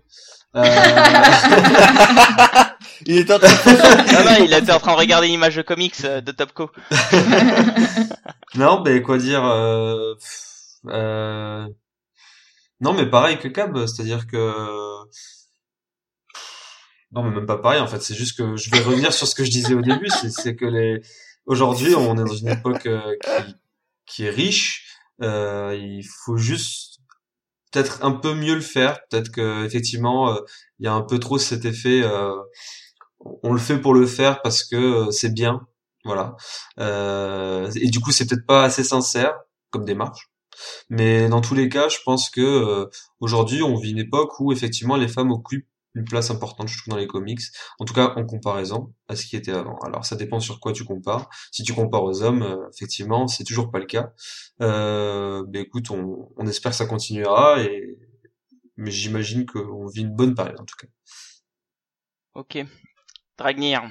Euh... 0.56 0.64
Il 3.06 3.18
était 3.18 3.34
en 3.34 3.40
train 3.40 3.50
de 3.50 3.54
faire 3.58 4.06
ah 4.18 4.24
non, 4.24 4.46
il 4.46 4.54
était 4.54 4.72
en 4.72 4.80
train 4.80 4.94
de 4.94 4.98
regarder 4.98 5.28
une 5.28 5.34
image 5.34 5.58
de 5.58 5.62
comics 5.62 5.94
euh, 6.06 6.22
de 6.22 6.32
Topco. 6.32 6.72
non, 8.56 8.80
ben 8.82 9.04
quoi 9.04 9.18
dire 9.18 9.44
euh... 9.46 10.14
euh, 10.88 11.68
Non, 12.80 12.94
mais 12.94 13.06
pareil 13.10 13.38
que 13.38 13.50
Cab, 13.50 13.86
c'est-à-dire 13.86 14.26
que 14.28 14.54
non, 17.16 17.24
mais 17.24 17.32
même 17.32 17.46
pas 17.46 17.58
pareil 17.58 17.80
en 17.80 17.88
fait. 17.88 18.02
C'est 18.02 18.16
juste 18.16 18.38
que 18.38 18.56
je 18.58 18.70
vais 18.72 18.80
revenir 18.80 19.14
sur 19.14 19.28
ce 19.28 19.36
que 19.36 19.44
je 19.44 19.52
disais 19.52 19.74
au 19.74 19.82
début, 19.82 20.10
c'est 20.10 20.56
que 20.56 20.66
les 20.66 21.02
aujourd'hui 21.46 21.96
on 21.96 22.14
est 22.16 22.24
dans 22.28 22.36
une 22.36 22.50
époque 22.50 22.86
euh, 22.88 23.16
qui 23.24 23.56
qui 24.06 24.24
est 24.26 24.30
riche. 24.30 24.98
Euh, 25.22 25.76
il 25.80 26.04
faut 26.04 26.38
juste 26.38 27.00
peut-être 27.72 28.04
un 28.04 28.12
peu 28.12 28.34
mieux 28.34 28.56
le 28.56 28.62
faire. 28.62 29.00
Peut-être 29.10 29.32
que 29.32 29.66
effectivement 29.66 30.32
euh, 30.34 30.40
il 30.80 30.86
y 30.86 30.90
a 30.90 30.94
un 30.94 31.02
peu 31.02 31.20
trop 31.20 31.38
cet 31.38 31.66
effet. 31.66 32.02
euh, 32.04 32.36
on 33.44 33.54
le 33.54 33.60
fait 33.60 33.80
pour 33.80 33.94
le 33.94 34.06
faire 34.06 34.42
parce 34.42 34.64
que 34.64 35.10
c'est 35.12 35.34
bien, 35.34 35.68
voilà. 36.04 36.36
Et 36.78 37.90
du 37.90 38.00
coup, 38.00 38.12
c'est 38.12 38.28
peut-être 38.28 38.46
pas 38.46 38.64
assez 38.64 38.84
sincère 38.84 39.34
comme 39.72 39.86
démarche. 39.86 40.30
Mais 40.90 41.28
dans 41.30 41.42
tous 41.42 41.56
les 41.56 41.70
cas, 41.70 41.90
je 41.90 41.98
pense 42.06 42.30
que 42.30 42.42
euh, 42.42 42.86
aujourd'hui, 43.20 43.62
on 43.64 43.76
vit 43.76 43.92
une 43.92 44.00
époque 44.00 44.40
où 44.40 44.52
effectivement 44.54 44.96
les 44.96 45.08
femmes 45.08 45.32
occupent 45.32 45.68
une 45.96 46.06
place 46.06 46.30
importante, 46.30 46.68
je 46.68 46.78
trouve, 46.78 46.94
dans 46.94 47.00
les 47.00 47.08
comics. 47.08 47.42
En 47.80 47.86
tout 47.86 47.94
cas, 47.94 48.14
en 48.16 48.26
comparaison 48.26 48.94
à 49.08 49.16
ce 49.16 49.26
qui 49.26 49.36
était 49.36 49.52
avant. 49.54 49.78
Alors, 49.80 50.06
ça 50.06 50.16
dépend 50.16 50.40
sur 50.40 50.60
quoi 50.60 50.74
tu 50.74 50.84
compares. 50.84 51.30
Si 51.52 51.64
tu 51.64 51.74
compares 51.74 52.04
aux 52.04 52.22
hommes, 52.22 52.44
euh, 52.44 52.70
effectivement, 52.74 53.28
c'est 53.28 53.44
toujours 53.44 53.72
pas 53.72 53.80
le 53.80 53.86
cas. 53.86 54.14
Euh, 54.62 55.44
ben 55.48 55.62
écoute, 55.64 55.90
on, 55.92 56.30
on 56.38 56.48
espère 56.48 56.72
que 56.72 56.78
ça 56.78 56.86
continuera. 56.86 57.62
Et 57.62 57.98
mais 58.78 58.92
j'imagine 58.92 59.46
qu'on 59.46 59.88
vit 59.88 60.02
une 60.02 60.16
bonne 60.16 60.36
période 60.36 60.60
en 60.60 60.66
tout 60.66 60.76
cas. 60.78 60.88
Ok. 62.34 62.58
Dragnir. 63.38 63.84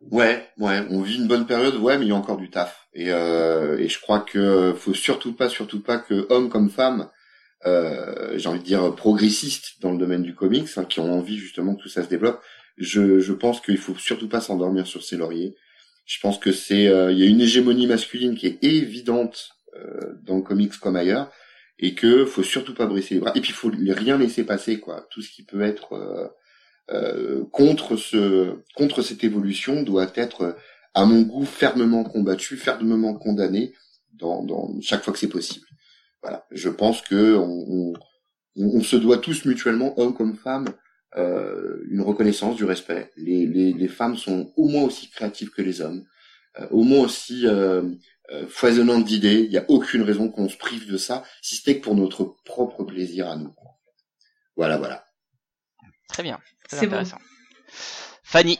Ouais, 0.00 0.48
ouais, 0.58 0.86
on 0.90 1.02
vit 1.02 1.16
une 1.16 1.26
bonne 1.26 1.46
période, 1.46 1.74
ouais, 1.76 1.98
mais 1.98 2.06
il 2.06 2.08
y 2.08 2.12
a 2.12 2.14
encore 2.14 2.36
du 2.36 2.50
taf. 2.50 2.88
Et, 2.94 3.10
euh, 3.10 3.78
et 3.78 3.88
je 3.88 4.00
crois 4.00 4.20
que 4.20 4.72
faut 4.74 4.94
surtout 4.94 5.34
pas, 5.34 5.48
surtout 5.48 5.82
pas 5.82 5.98
que 5.98 6.26
hommes 6.30 6.48
comme 6.48 6.70
femmes, 6.70 7.02
euh, 7.02 7.17
j'ai 7.64 8.48
envie 8.48 8.60
de 8.60 8.64
dire 8.64 8.94
progressistes 8.94 9.80
dans 9.80 9.92
le 9.92 9.98
domaine 9.98 10.22
du 10.22 10.34
comics, 10.34 10.68
hein, 10.76 10.84
qui 10.84 11.00
ont 11.00 11.12
envie 11.12 11.38
justement 11.38 11.74
que 11.74 11.82
tout 11.82 11.88
ça 11.88 12.02
se 12.02 12.08
développe. 12.08 12.40
Je, 12.76 13.18
je 13.18 13.32
pense 13.32 13.60
qu'il 13.60 13.78
faut 13.78 13.96
surtout 13.96 14.28
pas 14.28 14.40
s'endormir 14.40 14.86
sur 14.86 15.02
ses 15.02 15.16
lauriers. 15.16 15.56
Je 16.06 16.20
pense 16.20 16.38
que 16.38 16.52
c'est, 16.52 16.86
euh, 16.86 17.12
il 17.12 17.18
y 17.18 17.22
a 17.22 17.26
une 17.26 17.40
hégémonie 17.40 17.86
masculine 17.86 18.34
qui 18.34 18.46
est 18.46 18.64
évidente 18.64 19.50
euh, 19.76 20.14
dans 20.22 20.36
le 20.36 20.42
comics 20.42 20.76
comme 20.78 20.96
ailleurs, 20.96 21.30
et 21.78 21.94
que 21.94 22.24
faut 22.24 22.42
surtout 22.42 22.74
pas 22.74 22.86
briser 22.86 23.16
les 23.16 23.20
bras. 23.20 23.32
Et 23.34 23.40
puis 23.40 23.52
faut 23.52 23.70
rien 23.70 24.16
laisser 24.16 24.44
passer, 24.44 24.80
quoi. 24.80 25.06
Tout 25.10 25.22
ce 25.22 25.30
qui 25.30 25.44
peut 25.44 25.60
être 25.60 25.92
euh, 25.92 26.28
euh, 26.90 27.44
contre 27.52 27.96
ce 27.96 28.54
contre 28.74 29.02
cette 29.02 29.22
évolution 29.22 29.82
doit 29.82 30.10
être 30.14 30.56
à 30.94 31.04
mon 31.04 31.22
goût 31.22 31.44
fermement 31.44 32.04
combattu, 32.04 32.56
fermement 32.56 33.14
condamné 33.14 33.74
dans, 34.14 34.42
dans 34.42 34.80
chaque 34.80 35.04
fois 35.04 35.12
que 35.12 35.18
c'est 35.18 35.28
possible. 35.28 35.67
Voilà, 36.22 36.46
je 36.50 36.68
pense 36.68 37.02
que 37.02 37.36
on, 37.36 37.92
on, 38.56 38.76
on 38.78 38.82
se 38.82 38.96
doit 38.96 39.18
tous 39.18 39.44
mutuellement, 39.44 39.98
hommes 39.98 40.14
comme 40.14 40.36
femmes, 40.36 40.68
euh, 41.16 41.82
une 41.90 42.00
reconnaissance 42.00 42.56
du 42.56 42.64
respect. 42.64 43.12
Les, 43.16 43.46
les, 43.46 43.72
les 43.72 43.88
femmes 43.88 44.16
sont 44.16 44.52
au 44.56 44.68
moins 44.68 44.82
aussi 44.82 45.10
créatives 45.10 45.50
que 45.50 45.62
les 45.62 45.80
hommes, 45.80 46.04
euh, 46.58 46.66
au 46.70 46.82
moins 46.82 47.04
aussi 47.04 47.46
euh, 47.46 47.82
euh, 48.30 48.46
foisonnantes 48.48 49.04
d'idées. 49.04 49.40
Il 49.44 49.50
n'y 49.50 49.58
a 49.58 49.64
aucune 49.68 50.02
raison 50.02 50.28
qu'on 50.28 50.48
se 50.48 50.56
prive 50.56 50.90
de 50.90 50.96
ça, 50.96 51.24
si 51.40 51.56
ce 51.56 51.70
n'est 51.70 51.78
que 51.78 51.84
pour 51.84 51.94
notre 51.94 52.36
propre 52.44 52.84
plaisir 52.84 53.28
à 53.28 53.36
nous. 53.36 53.54
Voilà, 54.56 54.76
voilà. 54.76 55.06
Très 56.08 56.22
bien. 56.22 56.38
C'est 56.68 56.86
intéressant. 56.86 57.18
Fanny. 58.24 58.58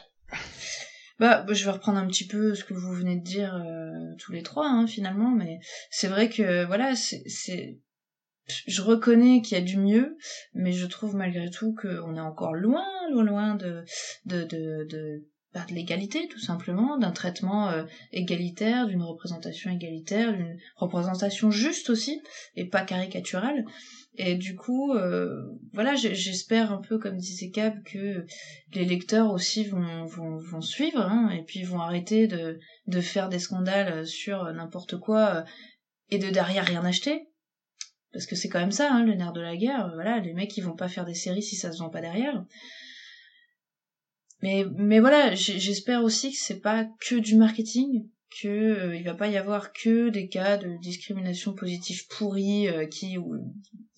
Bah, 1.19 1.43
bah, 1.43 1.53
je 1.53 1.65
vais 1.65 1.73
reprendre 1.73 1.99
un 1.99 2.07
petit 2.07 2.27
peu 2.27 2.55
ce 2.55 2.65
que 2.65 2.75
vous 2.75 2.93
venez 2.93 3.17
de 3.17 3.25
dire 3.25 3.55
euh, 3.57 4.15
tous 4.19 4.33
les 4.33 4.43
trois, 4.43 4.69
hein, 4.69 4.87
finalement, 4.87 5.31
mais 5.31 5.59
c'est 5.91 6.09
vrai 6.09 6.29
que 6.29 6.65
voilà, 6.65 6.95
c'est, 6.95 7.79
je 8.67 8.83
reconnais 8.83 9.43
qu'il 9.43 9.59
y 9.59 9.61
a 9.61 9.65
du 9.65 9.79
mieux, 9.79 10.17
mais 10.55 10.73
je 10.73 10.87
trouve 10.87 11.17
malgré 11.17 11.51
tout 11.51 11.75
qu'on 11.75 12.17
est 12.17 12.21
encore 12.21 12.55
loin, 12.55 12.87
loin, 13.11 13.25
loin 13.25 13.55
de, 13.57 13.85
de, 14.27 14.45
de, 14.45 14.87
de, 14.89 15.27
bah, 15.53 15.67
de 15.69 15.75
l'égalité, 15.75 16.29
tout 16.29 16.39
simplement, 16.39 16.99
d'un 16.99 17.11
traitement 17.11 17.69
euh, 17.71 17.85
égalitaire, 18.13 18.87
d'une 18.87 19.03
représentation 19.03 19.71
égalitaire, 19.73 20.33
d'une 20.33 20.57
représentation 20.77 21.51
juste 21.51 21.91
aussi, 21.91 22.23
et 22.55 22.67
pas 22.67 22.83
caricaturale. 22.83 23.65
Et 24.21 24.35
du 24.35 24.57
coup, 24.57 24.95
euh, 24.95 25.45
voilà, 25.73 25.95
j'espère 25.95 26.73
un 26.73 26.83
peu, 26.83 26.99
comme 26.99 27.17
disait 27.17 27.51
Cab, 27.51 27.85
que 27.85 28.27
les 28.75 28.85
lecteurs 28.85 29.31
aussi 29.31 29.65
vont, 29.65 30.61
suivre, 30.61 31.01
hein, 31.01 31.31
et 31.31 31.45
puis 31.45 31.63
vont 31.63 31.79
arrêter 31.79 32.27
de, 32.27 33.01
faire 33.01 33.29
des 33.29 33.39
scandales 33.39 34.05
sur 34.09 34.53
n'importe 34.53 34.99
quoi 34.99 35.37
euh, 35.37 35.43
et 36.11 36.19
de 36.19 36.31
derrière 36.31 36.67
rien 36.67 36.85
acheter. 36.85 37.29
Parce 38.13 38.27
que 38.27 38.35
c'est 38.35 38.49
quand 38.49 38.59
même 38.59 38.73
ça, 38.73 38.93
hein, 38.93 39.05
le 39.05 39.15
nerf 39.15 39.33
de 39.33 39.41
la 39.41 39.57
guerre. 39.57 39.93
Voilà, 39.95 40.19
les 40.19 40.35
mecs 40.35 40.57
ils 40.57 40.65
vont 40.65 40.75
pas 40.75 40.89
faire 40.89 41.05
des 41.05 41.15
séries 41.15 41.43
si 41.43 41.55
ça 41.55 41.71
se 41.71 41.79
vend 41.79 41.91
pas 41.91 42.01
derrière. 42.01 42.45
Mais, 44.43 44.65
mais 44.75 44.99
voilà, 44.99 45.37
j'espère 45.37 46.03
aussi 46.03 46.33
que 46.33 46.39
c'est 46.39 46.61
pas 46.61 46.89
que 47.01 47.15
du 47.15 47.37
marketing, 47.37 48.09
que 48.31 48.49
euh, 48.49 48.97
il 48.97 49.05
va 49.05 49.15
pas 49.15 49.29
y 49.29 49.37
avoir 49.37 49.73
que 49.73 50.09
des 50.11 50.29
cas 50.29 50.57
de 50.59 50.77
discrimination 50.81 51.55
positive 51.55 52.07
pourrie 52.09 52.69
euh, 52.69 52.87
qui 52.87 53.19
ou, 53.19 53.37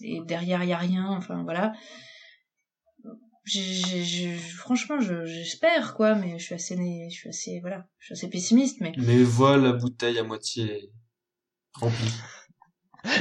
et 0.02 0.20
derrière 0.26 0.62
y 0.64 0.72
a 0.72 0.78
rien 0.78 1.06
enfin 1.08 1.42
voilà 1.42 1.72
j'ai- 3.44 4.36
franchement 4.36 5.00
je- 5.00 5.24
j'espère 5.24 5.94
quoi 5.94 6.14
mais 6.14 6.38
je 6.38 6.44
suis 6.44 6.54
assez 6.54 6.76
je 7.10 7.14
suis 7.14 7.28
assez 7.28 7.60
voilà 7.60 7.88
je 7.98 8.06
suis 8.06 8.12
assez 8.12 8.28
pessimiste 8.30 8.80
mais 8.80 8.92
Mais 8.98 9.22
voilà 9.22 9.62
la 9.68 9.72
bouteille 9.72 10.18
à 10.18 10.22
moitié 10.24 10.90
remplie. 11.74 12.12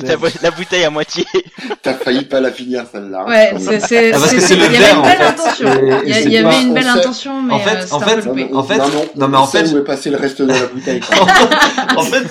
La, 0.04 0.18
bo- 0.18 0.28
la 0.42 0.52
bouteille 0.52 0.84
à 0.84 0.90
moitié. 0.90 1.26
T'as 1.82 1.94
failli 1.94 2.26
pas 2.26 2.40
la 2.40 2.52
finir 2.52 2.84
celle-là. 2.92 3.26
ouais 3.26 3.54
c'est 3.80 4.14
Ah, 4.14 4.18
parce 4.20 4.32
que 4.34 4.40
c'est- 4.42 4.48
c'est 4.48 4.56
le 4.56 4.66
il 4.66 4.74
y 4.74 4.76
avait 4.76 4.86
verre, 4.86 4.94
une 4.96 5.00
en 5.00 5.04
belle 5.04 5.18
fait. 5.18 5.24
intention 5.24 5.68
il 6.06 6.10
y, 6.10 6.38
avait 6.38 6.62
une 6.62 6.74
belle 6.74 6.84
sait- 6.84 6.90
intention 6.90 7.42
mais 7.42 7.54
En 7.54 7.60
fait- 7.60 7.76
euh, 7.78 7.86
en 7.92 8.00
fait- 8.00 8.16
Non, 8.18 8.26
loupé. 8.26 8.32
mais 8.36 8.50
on- 8.54 8.58
En 8.58 8.64
fait- 8.64 8.78
non, 8.78 8.88
non, 8.88 9.06
non, 9.16 9.28
mais 9.30 9.38
en 9.38 9.48
fait- 9.48 9.68
où 9.74 9.78
est 9.78 9.84
passé 9.84 10.10
le 10.10 10.18
reste 10.18 10.42
de 10.42 10.48
la 10.54 10.66
bouteille. 10.68 11.02
en 11.98 12.02
fait, 12.04 12.24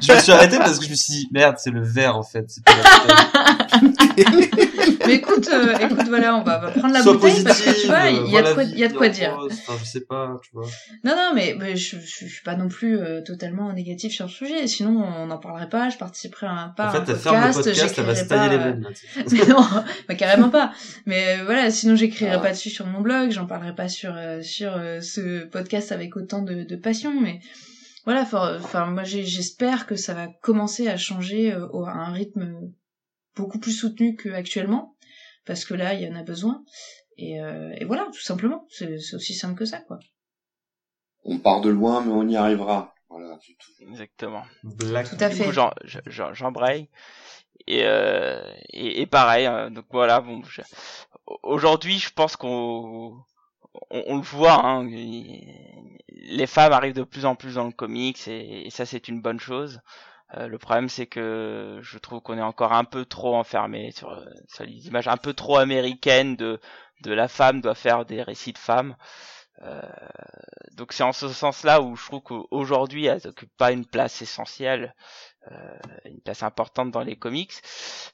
je 0.00 0.12
me 0.12 0.18
suis 0.18 0.32
arrêté 0.32 0.58
parce 0.58 0.78
que 0.78 0.84
je 0.84 0.90
me 0.90 0.94
suis 0.96 1.12
dit 1.12 1.28
merde, 1.32 1.56
c'est 1.58 1.70
le 1.70 1.82
verre 1.82 2.16
en 2.16 2.22
fait, 2.22 2.44
c'est 2.48 2.64
pas 2.64 2.72
la 2.72 3.78
bouteille. 3.78 4.70
mais 5.06 5.14
écoute 5.14 5.48
euh, 5.52 5.76
écoute 5.78 6.06
voilà 6.08 6.36
on 6.36 6.42
va, 6.42 6.58
va 6.58 6.70
prendre 6.70 6.92
la 6.94 7.02
Sois 7.02 7.14
bouteille 7.14 7.42
parce 7.44 7.60
que 7.60 7.64
tu 7.64 7.88
positive, 7.88 7.90
vois 7.90 8.08
il 8.10 8.30
y 8.32 8.36
a 8.38 8.52
quoi 8.54 8.62
il 8.64 8.78
y 8.78 8.84
a 8.84 8.88
de 8.88 8.94
quoi 8.94 9.08
dire 9.08 9.36
rose. 9.36 9.52
Enfin, 9.52 9.72
je 9.80 9.84
sais 9.84 10.00
pas, 10.00 10.38
tu 10.42 10.50
vois. 10.52 10.66
Non, 11.04 11.14
non, 11.16 11.32
mais, 11.34 11.56
mais 11.58 11.76
je, 11.76 11.96
je, 11.98 12.26
je 12.26 12.32
suis 12.32 12.42
pas 12.42 12.54
non 12.56 12.68
plus 12.68 12.98
euh, 12.98 13.20
totalement 13.22 13.72
négatif 13.72 14.12
sur 14.12 14.26
le 14.26 14.30
sujet. 14.30 14.66
Sinon, 14.66 15.02
on 15.02 15.26
n'en 15.26 15.38
parlerait 15.38 15.68
pas. 15.68 15.88
Je 15.90 15.96
participerai 15.98 16.46
à 16.46 16.52
un, 16.52 16.68
pas 16.68 16.88
En 16.88 16.92
fait, 16.92 17.10
elle 17.12 17.16
ferme 17.16 17.46
le 17.46 17.52
podcast. 17.54 17.94
elle 17.98 18.04
va 18.04 18.14
se 18.14 18.24
tailler 18.24 18.50
les 18.50 18.56
euh, 18.56 18.58
veines. 18.64 18.82
là. 18.82 19.22
Mais 19.32 19.46
non, 19.46 19.64
bah, 20.08 20.14
carrément 20.14 20.48
pas. 20.50 20.72
Mais 21.06 21.38
euh, 21.40 21.44
voilà, 21.44 21.70
sinon 21.70 21.96
j'écrirai 21.96 22.32
Ah. 22.34 22.38
pas 22.38 22.50
dessus 22.50 22.70
sur 22.70 22.86
mon 22.86 23.00
blog, 23.00 23.30
j'en 23.30 23.46
parlerai 23.46 23.74
pas 23.74 23.88
sur 23.88 24.14
euh, 24.16 24.42
sur 24.42 24.74
euh, 24.76 25.00
ce 25.00 25.44
podcast 25.44 25.92
avec 25.92 26.16
autant 26.16 26.42
de, 26.42 26.62
de 26.64 26.76
passion. 26.76 27.12
Mais 27.20 27.40
voilà, 28.04 28.22
enfin, 28.22 28.86
moi 28.86 29.02
j'espère 29.04 29.86
que 29.86 29.96
ça 29.96 30.14
va 30.14 30.26
commencer 30.42 30.88
à 30.88 30.96
changer 30.96 31.52
euh, 31.52 31.66
au- 31.72 31.84
à 31.86 31.92
un 31.92 32.12
rythme 32.12 32.52
beaucoup 33.36 33.58
plus 33.60 33.72
soutenu 33.72 34.16
qu'actuellement, 34.16 34.96
parce 35.44 35.64
que 35.64 35.74
là, 35.74 35.94
il 35.94 36.02
y 36.02 36.08
en 36.10 36.16
a 36.16 36.22
besoin. 36.22 36.64
Et, 37.18 37.40
euh, 37.40 37.72
et 37.78 37.84
voilà, 37.84 38.06
tout 38.12 38.20
simplement. 38.22 38.66
C'est 38.70 38.96
aussi 39.14 39.34
simple 39.34 39.58
que 39.58 39.64
ça, 39.64 39.80
quoi. 39.80 39.98
On 41.24 41.38
part 41.38 41.60
de 41.60 41.68
loin, 41.70 42.00
mais 42.02 42.12
on 42.12 42.28
y 42.28 42.36
arrivera. 42.36 42.94
Voilà, 43.08 43.38
c'est 43.44 43.56
tout. 43.58 43.72
Exactement. 43.90 44.42
Black. 44.64 45.08
Tout 45.10 45.16
à 45.24 45.28
Du 45.30 45.36
fait. 45.36 45.44
coup, 45.44 45.52
j'embraye. 46.32 46.88
Et, 47.66 47.82
euh, 47.84 48.42
et, 48.72 49.00
et 49.02 49.06
pareil, 49.06 49.46
hein, 49.46 49.70
donc 49.70 49.86
voilà, 49.90 50.20
bon, 50.20 50.42
je- 50.44 50.62
aujourd'hui, 51.42 51.98
je 51.98 52.10
pense 52.12 52.36
qu'on 52.36 53.18
on, 53.90 54.04
on 54.06 54.16
le 54.16 54.22
voit, 54.22 54.64
hein, 54.66 54.84
les 54.88 56.46
femmes 56.46 56.72
arrivent 56.72 56.94
de 56.94 57.02
plus 57.02 57.26
en 57.26 57.34
plus 57.36 57.54
dans 57.54 57.64
le 57.66 57.72
comics 57.72 58.26
et, 58.28 58.66
et 58.66 58.70
ça 58.70 58.86
c'est 58.86 59.08
une 59.08 59.20
bonne 59.20 59.40
chose. 59.40 59.80
Euh, 60.34 60.48
le 60.48 60.58
problème 60.58 60.88
c'est 60.88 61.06
que 61.06 61.78
je 61.82 61.98
trouve 61.98 62.20
qu'on 62.20 62.36
est 62.38 62.42
encore 62.42 62.72
un 62.72 62.84
peu 62.84 63.04
trop 63.04 63.36
enfermé 63.36 63.92
sur, 63.92 64.10
euh, 64.10 64.24
sur 64.48 64.64
les 64.64 64.88
images 64.88 65.06
un 65.06 65.16
peu 65.16 65.34
trop 65.34 65.56
américaines 65.56 66.34
de 66.36 66.58
la 67.04 67.28
femme 67.28 67.60
doit 67.60 67.76
faire 67.76 68.04
des 68.04 68.22
récits 68.22 68.52
de 68.52 68.58
femmes. 68.58 68.96
Euh, 69.62 69.80
donc 70.72 70.92
c'est 70.92 71.02
en 71.02 71.12
ce 71.12 71.28
sens-là 71.28 71.80
où 71.80 71.96
je 71.96 72.04
trouve 72.04 72.22
qu'aujourd'hui 72.22 73.06
elles 73.06 73.22
n'occupent 73.24 73.56
pas 73.56 73.72
une 73.72 73.86
place 73.86 74.20
essentielle, 74.20 74.94
une 76.04 76.20
place 76.20 76.42
importante 76.42 76.90
dans 76.90 77.02
les 77.02 77.16
comics. 77.16 77.52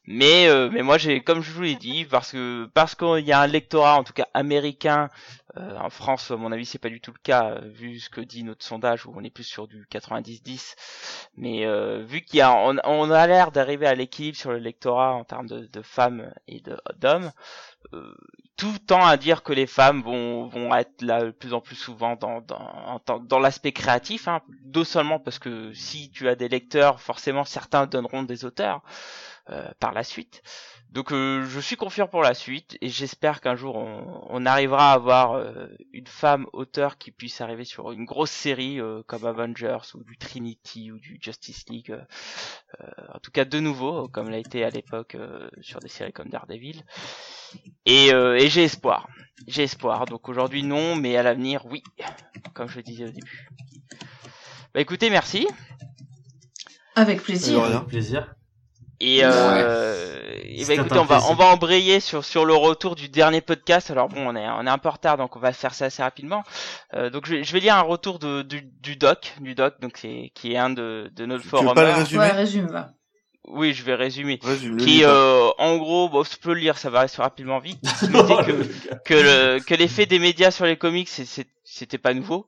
Mais 0.07 0.49
euh, 0.49 0.69
mais 0.73 0.83
moi 0.83 0.99
j'ai 0.99 1.23
comme 1.23 1.43
je 1.43 1.53
vous 1.53 1.63
l'ai 1.63 1.77
dit 1.77 2.05
parce 2.05 2.33
que 2.33 2.69
parce 2.75 2.95
qu'il 2.95 3.25
y 3.25 3.33
a 3.33 3.41
un 3.41 3.47
lectorat 3.47 3.97
en 3.99 4.05
tout 4.05 4.13
cas 4.13 4.27
américain 4.35 5.09
euh, 5.57 5.77
en 5.77 5.91
France 5.91 6.31
à 6.31 6.37
mon 6.37 6.51
avis 6.51 6.67
c'est 6.67 6.79
pas 6.79 6.89
du 6.89 7.01
tout 7.01 7.13
le 7.13 7.21
cas 7.23 7.51
euh, 7.51 7.61
vu 7.69 7.99
ce 8.01 8.09
que 8.11 8.21
dit 8.21 8.43
notre 8.43 8.65
sondage 8.65 9.07
où 9.07 9.13
on 9.15 9.23
est 9.23 9.31
plus 9.31 9.45
sur 9.45 9.69
du 9.69 9.87
90-10. 9.91 10.75
Mais 11.37 11.67
euh, 11.67 12.03
vu 12.05 12.23
qu'il 12.23 12.39
y 12.39 12.43
a 12.43 12.53
on, 12.55 13.11
a 13.11 13.27
l'air 13.27 13.53
d'arriver 13.53 13.87
à 13.87 13.95
l'équilibre 13.95 14.37
sur 14.37 14.51
le 14.51 14.59
lectorat 14.59 15.13
en 15.15 15.25
termes 15.25 15.47
de, 15.47 15.67
de 15.67 15.83
femmes 15.83 16.33
et 16.49 16.61
de 16.61 16.77
d'hommes. 16.97 17.31
Euh, 17.95 18.15
tout 18.57 18.79
tend 18.87 19.05
à 19.05 19.17
dire 19.17 19.43
que 19.43 19.53
les 19.53 19.67
femmes 19.67 20.03
vont 20.03 20.47
vont 20.47 20.75
être 20.75 21.03
là 21.03 21.25
de 21.25 21.31
plus 21.31 21.53
en 21.53 21.61
plus 21.61 21.75
souvent 21.75 22.17
dans 22.17 22.41
dans 22.41 23.19
dans 23.21 23.39
l'aspect 23.39 23.73
créatif 23.73 24.29
hein, 24.29 24.41
seulement 24.85 25.19
parce 25.19 25.39
que 25.39 25.73
si 25.73 26.11
tu 26.11 26.29
as 26.29 26.35
des 26.35 26.49
lecteurs 26.49 27.01
forcément 27.01 27.45
certains 27.45 27.87
donneront 27.87 28.23
des 28.23 28.45
auteurs 28.45 28.83
par 29.79 29.93
la 29.93 30.05
suite 30.05 30.43
donc 30.93 31.11
euh, 31.11 31.47
je 31.49 31.59
suis 31.59 31.77
confiant 31.77 32.07
pour 32.07 32.23
la 32.23 32.35
suite 32.35 32.77
et 32.83 32.91
j'espère 32.91 33.41
qu'un 33.41 33.57
jour 33.57 33.77
on, 33.77 34.27
on 34.29 34.45
arrivera 34.45 34.91
à 34.91 34.95
avoir 34.95 35.33
euh, 35.33 35.69
une 35.95 36.07
femme 36.07 36.47
auteur 36.53 36.99
qui 36.99 37.11
puisse 37.11 37.41
arriver 37.41 37.65
sur 37.65 37.93
une 37.93 38.05
grosse 38.05 38.31
série 38.31 38.79
euh, 38.79 39.03
comme 39.07 39.25
Avengers 39.25 39.79
ou 39.95 40.05
du 40.05 40.19
Trinity 40.19 40.93
ou 40.93 40.99
du 40.99 41.19
Justice 41.19 41.65
League 41.71 41.93
euh, 41.93 42.03
euh, 42.83 42.87
en 43.15 43.19
tout 43.21 43.31
cas 43.31 43.47
de 43.47 43.59
nouveau 43.59 44.07
comme 44.09 44.29
l'a 44.29 44.37
été 44.37 44.65
à 44.65 44.71
l'époque 44.71 45.15
euh, 45.15 45.49
sur 45.63 45.81
des 45.81 45.89
séries 45.89 46.13
comme 46.13 46.29
Daredevil 46.29 46.85
et, 47.87 48.13
euh, 48.13 48.37
et 48.37 48.51
j'ai 48.51 48.65
espoir. 48.65 49.09
J'ai 49.47 49.65
espoir. 49.65 50.05
Donc 50.07 50.29
aujourd'hui 50.29 50.63
non, 50.63 50.97
mais 50.97 51.17
à 51.17 51.23
l'avenir 51.23 51.65
oui, 51.67 51.83
comme 52.55 52.69
je 52.69 52.77
le 52.77 52.83
disais 52.83 53.05
au 53.05 53.11
début. 53.11 53.49
Bah 54.75 54.81
écoutez, 54.81 55.11
merci. 55.11 55.47
Avec 56.95 57.23
plaisir. 57.23 57.65
Avec 57.65 57.89
plaisir. 57.89 58.35
Et, 59.05 59.21
euh, 59.25 60.31
et 60.45 60.65
bah 60.65 60.75
écoutez, 60.75 60.99
on 60.99 61.05
va 61.05 61.21
on 61.29 61.35
va 61.35 61.47
embrayer 61.47 61.99
sur 61.99 62.25
sur 62.25 62.45
le 62.45 62.55
retour 62.55 62.95
du 62.95 63.09
dernier 63.09 63.41
podcast. 63.41 63.91
Alors 63.91 64.09
bon, 64.09 64.29
on 64.29 64.37
est 64.37 64.47
on 64.49 64.65
est 64.67 64.71
un 64.71 64.79
peu 64.79 64.89
en 64.89 64.93
retard, 64.93 65.17
donc 65.17 65.35
on 65.35 65.41
va 65.41 65.53
faire 65.53 65.75
ça 65.75 65.87
assez 65.87 66.03
rapidement. 66.03 66.45
Euh, 66.95 67.11
donc 67.11 67.27
je 67.27 67.35
vais, 67.37 67.45
je 67.45 67.53
vais 67.53 67.59
lire 67.61 67.75
un 67.75 67.81
retour 67.83 68.19
de, 68.21 68.43
du, 68.43 68.63
du 68.63 68.95
doc, 68.97 69.33
du 69.41 69.55
doc, 69.57 69.75
donc 69.81 69.97
c'est 69.97 70.31
qui 70.35 70.53
est 70.53 70.57
un 70.59 70.71
de 70.71 71.11
de 71.17 71.27
notre 71.27 71.43
Tu 71.43 71.49
veux 71.49 71.53
pas 71.53 71.59
le 71.59 71.75
forumers. 71.75 71.97
résumer 71.97 72.21
Ouais, 72.25 72.31
résume, 72.33 72.67
va. 72.69 72.91
Oui, 73.49 73.75
je 73.75 73.83
vais 73.83 73.97
résumer. 73.97 74.39
Résume 74.41 74.77
Qui 74.77 75.03
euh, 75.03 75.49
en 75.59 75.77
gros, 75.79 76.09
bon, 76.09 76.23
je 76.23 76.37
peux 76.37 76.53
le 76.55 76.61
lire, 76.61 76.79
ça 76.79 76.91
va 76.91 77.01
rester 77.01 77.21
rapidement 77.23 77.59
vite. 77.59 77.81
Que 78.01 78.97
que 79.05 79.15
le- 79.15 79.59
que 79.59 79.75
l'effet 79.75 80.07
des 80.07 80.21
médias 80.21 80.53
sur 80.53 80.65
les 80.65 80.77
comics 80.77 81.09
c'est- 81.09 81.25
c'est- 81.25 81.49
c'était 81.65 81.99
pas 81.99 82.15
nouveau 82.15 82.47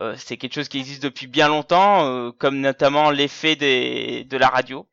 euh, 0.00 0.14
c'est 0.16 0.38
quelque 0.38 0.54
chose 0.54 0.68
qui 0.68 0.78
existe 0.78 1.02
depuis 1.02 1.26
bien 1.26 1.48
longtemps 1.48 2.06
euh, 2.06 2.30
comme 2.38 2.58
notamment 2.60 3.10
l'effet 3.10 3.54
des 3.56 4.24
de 4.24 4.36
la 4.38 4.48
radio 4.48 4.86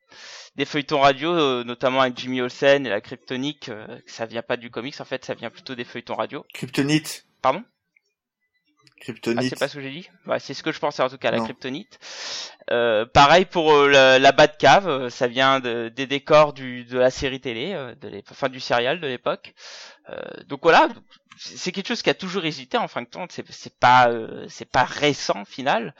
des 0.58 0.64
feuilletons 0.66 1.00
radio 1.00 1.32
euh, 1.32 1.64
notamment 1.64 2.00
avec 2.02 2.18
Jimmy 2.18 2.40
Olsen 2.42 2.84
et 2.84 2.90
la 2.90 3.00
Kryptonique 3.00 3.68
euh, 3.70 3.86
ça 4.06 4.26
vient 4.26 4.42
pas 4.42 4.56
du 4.56 4.70
comics 4.70 5.00
en 5.00 5.04
fait 5.04 5.24
ça 5.24 5.34
vient 5.34 5.50
plutôt 5.50 5.74
des 5.74 5.84
feuilletons 5.84 6.16
radio. 6.16 6.44
Kryptonite. 6.52 7.24
Pardon? 7.40 7.62
Ah, 7.64 9.00
Kryptonite. 9.00 9.48
c'est 9.50 9.58
pas 9.58 9.68
ce 9.68 9.74
que 9.76 9.80
j'ai 9.80 9.92
dit? 9.92 10.10
Ouais, 10.26 10.40
c'est 10.40 10.54
ce 10.54 10.62
que 10.64 10.72
je 10.72 10.80
pensais 10.80 11.02
en 11.02 11.08
tout 11.08 11.18
cas 11.18 11.30
la 11.30 11.38
Non. 11.38 11.44
kryptonite. 11.44 11.98
Euh, 12.72 13.06
pareil 13.06 13.44
pour 13.44 13.72
euh, 13.72 13.88
la, 13.88 14.18
la 14.18 14.32
Batcave 14.32 14.88
euh, 14.88 15.08
ça 15.10 15.28
vient 15.28 15.60
de, 15.60 15.88
des 15.94 16.06
décors 16.08 16.52
du, 16.52 16.84
de 16.84 16.98
la 16.98 17.10
série 17.10 17.40
télé 17.40 17.72
euh, 17.74 17.94
de 17.94 18.20
enfin 18.30 18.48
du 18.48 18.58
serial 18.60 19.00
de 19.00 19.06
l'époque. 19.06 19.54
Euh, 20.10 20.20
donc 20.48 20.60
voilà 20.62 20.88
c'est 21.38 21.70
quelque 21.70 21.86
chose 21.86 22.02
qui 22.02 22.10
a 22.10 22.14
toujours 22.14 22.44
hésité 22.44 22.78
en 22.78 22.88
fin 22.88 23.00
de 23.02 23.06
compte. 23.08 23.30
C'est 23.30 23.78
pas 23.78 24.08
euh, 24.10 24.44
c'est 24.48 24.68
pas 24.68 24.82
récent 24.82 25.44
final 25.44 25.94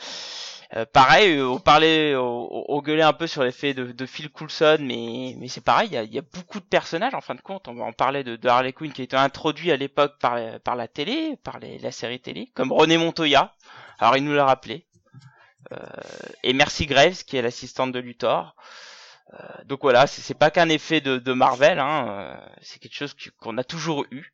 euh, 0.77 0.85
pareil, 0.85 1.39
euh, 1.39 1.49
on 1.49 1.59
parlait, 1.59 2.15
on, 2.15 2.49
on 2.71 2.83
gueulait 2.83 3.03
un 3.03 3.15
peu 3.15 3.27
sur 3.27 3.43
l'effet 3.43 3.73
de, 3.73 3.93
de 3.93 4.07
Phil 4.07 4.31
Coulson, 4.31 4.79
mais 4.81 5.49
c'est 5.49 5.65
pareil, 5.65 5.89
il 5.91 6.15
y 6.15 6.19
a, 6.19 6.23
beaucoup 6.23 6.61
de 6.61 6.67
personnages 6.67 7.15
en 7.15 7.23
fin 7.23 7.35
de 7.35 7.41
compte. 7.41 7.69
On 7.69 7.79
en 7.81 7.93
parler 7.93 8.23
de, 8.23 8.49
Harley 8.49 8.73
Quinn 8.73 8.93
qui 8.93 9.01
a 9.01 9.05
été 9.05 9.17
introduit 9.17 9.73
à 9.73 9.77
l'époque 9.77 10.19
par 10.21 10.39
par 10.61 10.77
la 10.77 10.89
télé, 10.89 11.37
par 11.43 11.59
la 11.61 11.91
série 11.91 12.21
télé, 12.21 12.51
comme 12.55 12.73
René 12.73 12.99
Montoya. 12.99 13.55
Alors 13.99 14.17
il 14.17 14.25
nous 14.25 14.35
l'a 14.35 14.45
rappelé. 14.45 14.87
Euh, 15.73 15.77
et 16.43 16.53
Mercy 16.53 16.87
Graves 16.87 17.25
qui 17.25 17.37
est 17.37 17.43
l'assistante 17.43 17.93
de 17.93 17.99
Luthor. 17.99 18.55
Euh, 19.35 19.37
donc 19.65 19.81
voilà, 19.83 20.07
c'est 20.07 20.35
pas 20.39 20.51
qu'un 20.51 20.69
effet 20.69 21.01
de, 21.01 21.33
Marvel, 21.33 21.79
hein, 21.79 22.09
euh, 22.09 22.37
c'est 22.63 22.79
quelque 22.79 22.95
chose 22.95 23.15
qu'on 23.39 23.59
a 23.59 23.65
toujours 23.65 24.07
eu. 24.11 24.33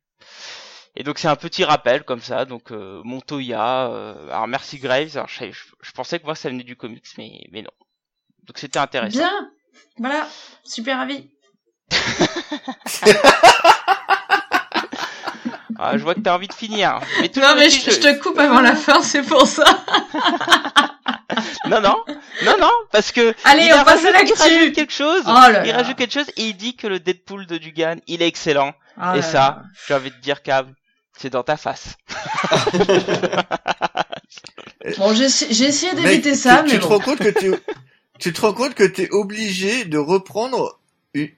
Et 0.97 1.03
donc 1.03 1.19
c'est 1.19 1.27
un 1.27 1.35
petit 1.35 1.63
rappel 1.65 2.03
comme 2.03 2.21
ça, 2.21 2.45
donc 2.45 2.71
euh, 2.71 3.01
Montoya, 3.03 3.87
euh, 3.87 4.29
alors 4.29 4.47
Mercy 4.47 4.77
Graves, 4.79 5.15
alors 5.15 5.27
je, 5.27 5.51
je, 5.51 5.63
je 5.81 5.91
pensais 5.91 6.19
que 6.19 6.25
moi 6.25 6.35
ça 6.35 6.49
venait 6.49 6.63
du 6.63 6.75
comics, 6.77 7.05
mais 7.17 7.41
mais 7.51 7.61
non. 7.61 7.71
Donc 8.43 8.57
c'était 8.57 8.79
intéressant. 8.79 9.17
Bien. 9.19 9.49
Voilà. 9.97 10.27
Super 10.63 10.99
avis. 11.01 11.29
Ah, 15.77 15.97
je 15.97 16.03
vois 16.03 16.15
que 16.15 16.21
t'as 16.21 16.33
envie 16.33 16.47
de 16.47 16.53
finir. 16.53 17.01
Mais 17.19 17.27
tout 17.27 17.41
Non, 17.41 17.53
mais 17.57 17.69
je, 17.69 17.91
je 17.91 17.99
te 17.99 18.17
coupe 18.21 18.39
avant 18.39 18.61
la 18.61 18.75
fin, 18.77 19.01
c'est 19.01 19.23
pour 19.23 19.45
ça. 19.45 19.65
Non 21.67 21.81
non, 21.81 21.97
non 22.43 22.55
non, 22.61 22.71
parce 22.91 23.11
que 23.11 23.35
Allez, 23.43 23.65
il 23.65 23.73
on 23.73 23.83
passe 23.83 24.05
à 24.05 24.11
l'actu. 24.11 24.33
rajoute 24.33 24.73
quelque 24.73 24.93
chose. 24.93 25.21
Oh 25.25 25.31
là 25.51 25.65
il 25.65 25.71
rajoute 25.71 25.97
quelque 25.97 26.13
chose 26.13 26.29
et 26.37 26.43
il 26.43 26.55
dit 26.55 26.77
que 26.77 26.87
le 26.87 26.99
Deadpool 27.01 27.45
de 27.45 27.57
Dugan, 27.57 27.97
il 28.07 28.21
est 28.21 28.27
excellent. 28.27 28.73
Ah 28.97 29.13
et 29.17 29.21
là 29.21 29.23
ça, 29.23 29.63
j'ai 29.87 29.93
envie 29.95 30.11
de 30.11 30.15
dire 30.21 30.43
Cab, 30.43 30.71
c'est 31.17 31.29
dans 31.29 31.43
ta 31.43 31.57
face. 31.57 31.97
Bon, 34.97 35.13
j'ai 35.15 35.27
j'ai 35.29 35.65
essayé 35.65 35.93
d'éviter 35.95 36.31
tu- 36.33 36.37
ça, 36.37 36.63
tu, 36.67 36.73
mais 36.73 36.79
te 36.79 36.83
bon. 36.83 36.89
rends 36.89 36.99
compte 36.99 37.19
que 37.19 37.29
tu, 37.39 37.53
tu 38.19 38.33
te 38.33 38.41
rends 38.41 38.53
compte 38.53 38.75
que 38.75 38.83
t'es 38.83 39.09
obligé 39.11 39.85
de 39.85 39.97
reprendre 39.97 40.79
une, 41.13 41.29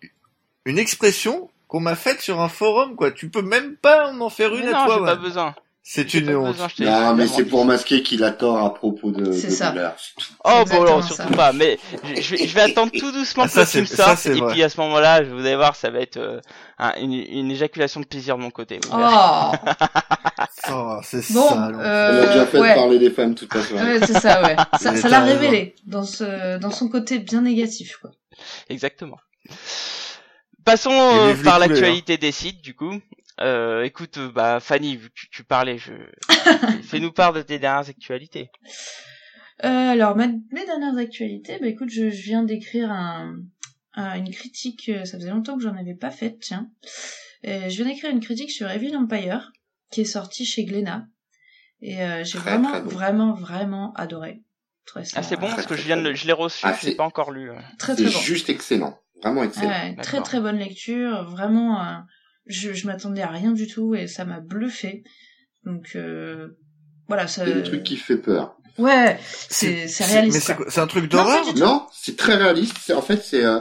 une 0.65 0.77
expression 0.79 1.49
qu'on 1.67 1.79
m'a 1.79 1.95
faite 1.95 2.21
sur 2.21 2.41
un 2.41 2.49
forum, 2.49 2.95
quoi. 2.95 3.11
Tu 3.11 3.29
peux 3.29 3.41
même 3.41 3.75
pas 3.77 4.11
m'en 4.11 4.29
faire 4.29 4.53
une 4.55 4.65
Mais 4.65 4.73
à 4.73 4.73
non, 4.73 4.85
toi, 4.85 4.95
j'ai 4.99 5.05
pas 5.05 5.15
ouais. 5.15 5.21
besoin. 5.21 5.55
C'est 5.89 6.13
une 6.15 6.35
honte. 6.35 6.57
Non, 6.79 7.13
mais 7.15 7.27
c'est 7.27 7.45
pour 7.45 7.63
masquer 7.63 8.03
qu'il 8.03 8.21
a 8.25 8.31
tort 8.31 8.57
à 8.61 8.73
propos 8.73 9.11
de, 9.11 9.31
C'est 9.31 9.49
ça. 9.49 9.71
Tout. 9.71 10.23
Oh 10.43 10.63
bon 10.69 10.83
non 10.83 11.01
ça. 11.01 11.15
surtout 11.15 11.33
pas 11.33 11.53
mais 11.53 11.79
je, 12.03 12.21
je 12.21 12.35
vais, 12.35 12.45
je 12.47 12.53
vais 12.53 12.61
attendre 12.61 12.91
tout 12.91 13.09
doucement 13.13 13.43
Ah, 13.45 13.47
que 13.47 13.65
ça, 13.65 13.85
sortes 13.85 14.17
c'est 14.17 14.35
et 14.35 14.39
vrai. 14.41 14.51
puis 14.51 14.63
à 14.63 14.67
ce 14.69 14.77
moment-là 14.81 15.23
vous 15.23 15.39
allez 15.39 15.55
voir 15.55 15.77
ça 15.77 15.89
va 15.89 15.99
être 16.01 16.17
euh, 16.17 16.41
un- 16.77 16.93
une, 16.99 17.13
une 17.13 17.49
éjaculation 17.51 18.01
de 18.01 18.05
plaisir 18.05 18.35
de 18.37 18.41
mon 18.41 18.49
côté. 18.51 18.81
Oh 18.91 18.97
Oh, 20.69 20.99
c'est 21.03 21.31
Bon, 21.31 21.47
ça. 21.47 21.55
donc. 21.55 21.75
On 21.75 21.79
euh, 21.79 22.23
a 22.23 22.27
déjà 22.27 22.45
fait 22.47 22.59
ouais. 22.59 22.75
parler 22.75 22.99
des 22.99 23.09
femmes 23.09 23.33
toute 23.35 23.53
la 23.55 23.61
soirée. 23.63 23.85
Ouais, 23.99 24.05
c'est 24.05 24.19
ça, 24.19 24.41
ouais. 24.43 24.55
Ça, 24.79 25.07
l'a 25.07 25.21
révélé 25.21 25.75
dans 25.85 26.03
ce, 26.03 26.57
dans 26.57 26.71
son 26.71 26.89
côté 26.89 27.19
bien 27.19 27.41
négatif, 27.41 27.97
quoi. 28.01 28.11
Exactement. 28.69 29.17
Passons 30.65 30.91
euh, 30.91 31.33
par 31.35 31.37
couleurs. 31.37 31.59
l'actualité 31.59 32.17
des 32.17 32.33
sites 32.33 32.61
du 32.61 32.75
coup. 32.75 32.99
Euh, 33.39 33.83
écoute, 33.83 34.17
euh, 34.17 34.31
bah 34.31 34.59
Fanny, 34.59 34.95
vu 34.97 35.09
que 35.09 35.13
tu, 35.13 35.29
tu 35.29 35.43
parlais, 35.43 35.77
je 35.77 35.93
fais-nous 36.83 37.11
part 37.11 37.33
de 37.33 37.41
tes 37.41 37.59
dernières 37.59 37.87
actualités. 37.89 38.49
Euh, 39.63 39.67
alors, 39.91 40.15
ma, 40.15 40.27
mes 40.27 40.65
dernières 40.65 40.97
actualités, 40.97 41.57
bah 41.61 41.67
écoute, 41.67 41.89
je, 41.89 42.09
je 42.09 42.21
viens 42.23 42.43
d'écrire 42.43 42.91
un, 42.91 43.35
un- 43.93 44.15
une 44.17 44.31
critique, 44.31 44.91
ça 45.05 45.17
faisait 45.17 45.29
longtemps 45.29 45.57
que 45.57 45.63
j'en 45.63 45.75
avais 45.77 45.95
pas 45.95 46.11
faite, 46.11 46.39
tiens. 46.39 46.69
Euh, 47.45 47.69
je 47.69 47.75
viens 47.83 47.85
d'écrire 47.85 48.09
une 48.11 48.19
critique 48.19 48.51
sur 48.51 48.69
Evil 48.69 48.95
Empire, 48.95 49.51
qui 49.91 50.01
est 50.01 50.05
sortie 50.05 50.45
chez 50.45 50.63
Glénat. 50.65 51.05
Et 51.81 52.01
euh, 52.01 52.23
j'ai 52.23 52.39
Très, 52.39 52.49
vraiment, 52.51 52.71
très 52.71 52.81
bon. 52.81 52.89
vraiment, 52.89 53.33
vraiment 53.33 53.93
adoré. 53.93 54.41
Ça 54.85 55.01
Ah 55.17 55.21
c'est 55.23 55.35
bon 55.35 55.47
très, 55.47 55.55
parce 55.57 55.67
que 55.67 55.73
très, 55.73 55.81
je 55.83 55.87
viens 55.87 55.97
de, 55.97 56.01
très 56.01 56.09
le- 56.11 56.15
je 56.15 56.25
l'ai 56.27 56.33
reçu, 56.33 56.65
Ah, 56.65 56.75
je 56.81 56.87
l'ai 56.87 56.95
pas 56.95 57.03
encore 57.03 57.31
lu. 57.31 57.49
Très, 57.77 57.93
très 57.93 58.05
C'est 58.07 58.13
bon. 58.13 58.19
juste 58.19 58.49
excellent. 58.49 58.97
Vraiment 59.21 59.43
excellent. 59.43 59.69
Ouais, 59.69 59.95
très 60.01 60.21
très 60.21 60.39
bonne 60.39 60.57
lecture, 60.57 61.23
vraiment. 61.29 62.03
Je 62.47 62.73
je 62.73 62.87
m'attendais 62.87 63.21
à 63.21 63.29
rien 63.29 63.51
du 63.51 63.67
tout 63.67 63.95
et 63.95 64.07
ça 64.07 64.25
m'a 64.25 64.39
bluffé. 64.39 65.03
Donc 65.65 65.91
euh, 65.95 66.47
voilà, 67.07 67.27
ça. 67.27 67.45
C'est 67.45 67.53
le 67.53 67.63
truc 67.63 67.83
qui 67.83 67.97
fait 67.97 68.17
peur. 68.17 68.55
Ouais, 68.77 69.17
c'est 69.49 69.87
c'est 69.87 70.05
réaliste. 70.05 70.33
Mais 70.35 70.39
c'est 70.39 70.55
quoi. 70.55 70.65
quoi 70.65 70.71
C'est 70.71 70.81
un 70.81 70.87
truc 70.87 71.09
d'horreur 71.09 71.43
Non, 71.55 71.85
c'est 71.91 72.15
très 72.15 72.35
réaliste. 72.35 72.75
C'est- 72.83 72.93
En 72.93 73.01
fait, 73.01 73.23
c'est 73.23 73.43
euh, 73.43 73.59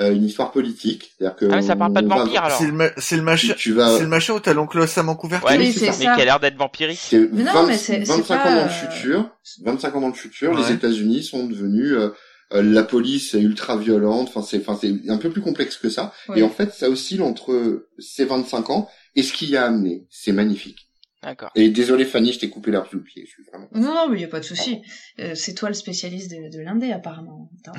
euh, 0.00 0.12
une 0.12 0.24
histoire 0.24 0.50
politique. 0.52 1.12
C'est-à-dire 1.18 1.36
que 1.36 1.44
Ah 1.52 1.56
mais 1.56 1.62
ça 1.62 1.76
parle 1.76 1.92
pas 1.92 2.00
de 2.02 2.08
va- 2.08 2.16
vampire 2.24 2.42
alors. 2.44 2.58
C'est 2.58 2.66
le, 2.66 2.72
ma- 2.72 2.90
c'est 2.96 3.16
le 3.16 3.22
machin. 3.22 3.48
Tu, 3.48 3.54
tu 3.56 3.72
vas. 3.72 3.96
C'est 3.96 4.02
le 4.04 4.08
machin 4.08 4.32
où 4.34 4.40
t'as 4.40 4.54
l'oncle 4.54 4.88
Sam 4.88 5.08
en 5.10 5.16
couverture. 5.16 5.48
Ouais, 5.50 5.58
Oui, 5.58 5.66
mais 5.66 5.72
c'est 5.72 5.86
mais 5.86 5.92
ça. 5.92 6.14
qui 6.14 6.20
a 6.22 6.24
l'air 6.24 6.40
d'être 6.40 6.56
vampirique. 6.56 6.98
C'est 6.98 7.28
Mais 7.30 7.42
non, 7.44 7.52
20 7.52 7.66
mais 7.66 7.76
c'est- 7.76 8.04
c'est 8.04 8.12
25 8.16 8.26
pas, 8.42 8.50
ans 8.50 8.54
dans 8.56 8.64
le 8.64 8.70
euh, 8.70 8.90
futur. 8.90 9.30
25 9.64 9.94
ans 9.96 10.00
dans 10.00 10.08
le 10.08 10.14
futur, 10.14 10.52
Ouais. 10.52 10.62
les 10.62 10.72
États-Unis 10.72 11.22
sont 11.24 11.46
devenus 11.46 11.92
euh, 11.92 12.14
la 12.62 12.82
police 12.82 13.34
est 13.34 13.40
ultra 13.40 13.76
violente. 13.76 14.28
Enfin, 14.28 14.42
c'est, 14.42 14.58
enfin, 14.58 14.78
c'est 14.80 15.10
un 15.10 15.18
peu 15.18 15.30
plus 15.30 15.42
complexe 15.42 15.76
que 15.76 15.90
ça. 15.90 16.12
Ouais. 16.28 16.40
Et 16.40 16.42
en 16.42 16.50
fait, 16.50 16.72
ça 16.72 16.88
oscille 16.88 17.22
entre 17.22 17.88
ces 17.98 18.24
25 18.24 18.70
ans 18.70 18.88
et 19.16 19.22
ce 19.22 19.32
qui 19.32 19.46
y 19.46 19.56
a 19.56 19.64
amené. 19.64 20.06
C'est 20.10 20.32
magnifique. 20.32 20.88
D'accord. 21.24 21.50
Et 21.54 21.70
désolé 21.70 22.04
Fanny, 22.04 22.32
je 22.32 22.38
t'ai 22.40 22.50
coupé 22.50 22.70
l'herbe 22.70 22.86
sous 22.90 22.96
le 22.96 23.02
pied. 23.02 23.24
Je 23.26 23.30
suis 23.30 23.42
vraiment. 23.44 23.68
Non, 23.72 23.94
non, 23.94 24.08
mais 24.10 24.20
y 24.20 24.24
a 24.24 24.28
pas 24.28 24.40
de 24.40 24.44
souci. 24.44 24.82
Euh, 25.20 25.34
c'est 25.34 25.54
toi 25.54 25.68
le 25.70 25.74
spécialiste 25.74 26.30
de, 26.30 26.54
de 26.54 26.60
l'indé 26.62 26.92
apparemment. 26.92 27.50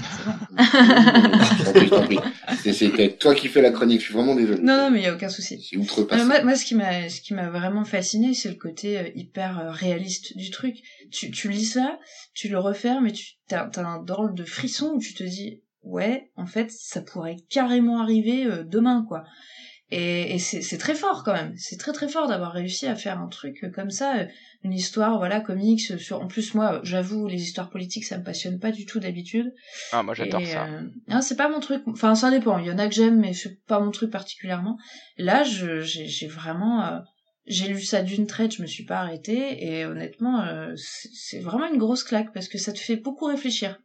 C'était 2.63 3.13
toi 3.17 3.35
qui 3.35 3.47
fais 3.47 3.61
la 3.61 3.71
chronique. 3.71 3.99
Je 3.99 4.05
suis 4.05 4.13
vraiment 4.13 4.35
désolé. 4.35 4.61
Non, 4.61 4.77
non, 4.77 4.89
mais 4.89 5.03
y 5.03 5.05
a 5.05 5.13
aucun 5.13 5.29
souci. 5.29 5.65
C'est 5.69 5.77
outrepassé. 5.77 6.23
Euh, 6.23 6.25
moi, 6.25 6.43
moi, 6.43 6.55
ce 6.55 6.65
qui 6.65 6.75
m'a, 6.75 7.07
ce 7.09 7.21
qui 7.21 7.33
m'a 7.33 7.49
vraiment 7.49 7.85
fasciné, 7.85 8.33
c'est 8.33 8.49
le 8.49 8.55
côté 8.55 8.97
euh, 8.97 9.09
hyper 9.15 9.71
réaliste 9.71 10.35
du 10.35 10.49
truc. 10.49 10.77
Tu, 11.11 11.29
tu 11.29 11.49
lis 11.49 11.65
ça, 11.65 11.99
tu 12.33 12.49
le 12.49 12.57
refermes 12.57 13.07
et 13.07 13.11
tu 13.11 13.35
t'as, 13.47 13.67
t'as 13.67 13.85
un 13.85 14.01
drôle 14.01 14.33
de 14.33 14.43
frisson 14.43 14.93
où 14.95 14.99
tu 14.99 15.13
te 15.13 15.23
dis, 15.23 15.61
ouais, 15.85 16.31
en 16.35 16.45
fait, 16.45 16.71
ça 16.71 17.01
pourrait 17.01 17.37
carrément 17.49 18.01
arriver 18.01 18.45
euh, 18.45 18.63
demain, 18.63 19.05
quoi. 19.07 19.23
Et, 19.91 20.33
et 20.33 20.39
c'est, 20.39 20.77
très 20.79 20.95
fort 20.95 21.23
quand 21.23 21.33
même. 21.33 21.53
C'est 21.57 21.77
très 21.77 21.91
très 21.93 22.07
fort 22.07 22.27
d'avoir 22.27 22.53
réussi 22.53 22.87
à 22.87 22.95
faire 22.95 23.19
un 23.19 23.27
truc 23.27 23.63
euh, 23.63 23.69
comme 23.69 23.91
ça, 23.91 24.17
euh, 24.17 24.25
une 24.63 24.73
histoire, 24.73 25.17
voilà, 25.19 25.41
comics. 25.41 25.91
euh, 25.91 25.97
Sur, 25.99 26.21
en 26.21 26.27
plus, 26.27 26.55
moi, 26.55 26.79
j'avoue, 26.83 27.27
les 27.27 27.41
histoires 27.41 27.69
politiques, 27.69 28.03
ça 28.05 28.17
me 28.17 28.23
passionne 28.23 28.59
pas 28.59 28.71
du 28.71 28.87
tout 28.87 28.99
d'habitude. 28.99 29.53
Ah 29.91 30.01
moi 30.01 30.15
j'adore 30.15 30.41
ça. 30.45 30.65
euh, 30.65 30.81
non, 31.07 31.21
c'est 31.21 31.35
pas 31.35 31.49
mon 31.49 31.59
truc. 31.59 31.83
Enfin, 31.85 32.15
ça 32.15 32.31
dépend. 32.31 32.57
Il 32.57 32.65
y 32.65 32.71
en 32.71 32.79
a 32.79 32.87
que 32.87 32.95
j'aime, 32.95 33.19
mais 33.19 33.33
c'est 33.33 33.63
pas 33.65 33.79
mon 33.79 33.91
truc 33.91 34.09
particulièrement. 34.09 34.77
Là, 35.17 35.43
j'ai, 35.43 36.27
vraiment, 36.27 36.83
euh, 36.83 36.99
j'ai 37.45 37.67
lu 37.67 37.79
ça 37.81 38.01
d'une 38.01 38.25
traite, 38.25 38.55
je 38.55 38.63
me 38.63 38.67
suis 38.67 38.85
pas 38.85 38.97
arrêtée, 39.01 39.63
et 39.67 39.85
honnêtement, 39.85 40.41
euh, 40.41 40.73
c'est 40.75 41.39
vraiment 41.39 41.67
une 41.71 41.77
grosse 41.77 42.03
claque 42.03 42.33
parce 42.33 42.47
que 42.47 42.57
ça 42.57 42.73
te 42.73 42.79
fait 42.79 42.95
beaucoup 42.95 43.25
réfléchir. 43.25 43.79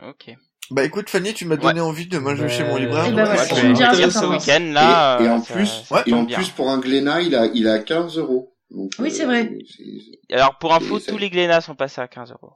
Ok. 0.00 0.32
Bah 0.70 0.84
écoute 0.84 1.08
Fanny, 1.10 1.32
tu 1.32 1.44
m'as 1.44 1.56
donné 1.56 1.80
envie 1.80 2.06
de 2.08 2.18
manger 2.18 2.42
Bah, 2.42 2.48
chez 2.48 2.64
mon 2.64 2.76
libraire. 2.76 3.10
Voilà, 3.12 3.36
je 3.44 3.54
tu 3.54 3.60
vais 3.60 3.68
me 3.68 3.74
diras 3.74 3.94
lire 3.94 4.10
ce 4.12 4.24
week-end 4.26 4.72
là. 4.72 5.18
et, 5.20 5.24
et 5.24 5.28
euh, 5.28 5.32
en 5.34 5.42
ça- 5.42 5.54
plus, 5.54 5.66
ça 5.88 6.02
et 6.06 6.12
en 6.12 6.24
bien. 6.24 6.36
plus 6.36 6.48
pour 6.50 6.70
un 6.70 6.78
Glénat, 6.78 7.22
il 7.22 7.34
a, 7.36 7.46
il 7.46 7.68
a 7.68 7.78
15 7.78 8.18
euros. 8.18 8.52
Donc, 8.70 8.90
Oui, 8.98 9.10
c'est 9.12 9.24
vrai. 9.26 9.56
c'est- 9.68 10.34
Alors 10.34 10.58
pour 10.58 10.74
info, 10.74 10.98
Et 10.98 11.02
tous 11.02 11.18
les 11.18 11.30
Glénat 11.30 11.60
sont 11.60 11.76
passés 11.76 12.00
à 12.00 12.08
15 12.08 12.32
euros. 12.32 12.52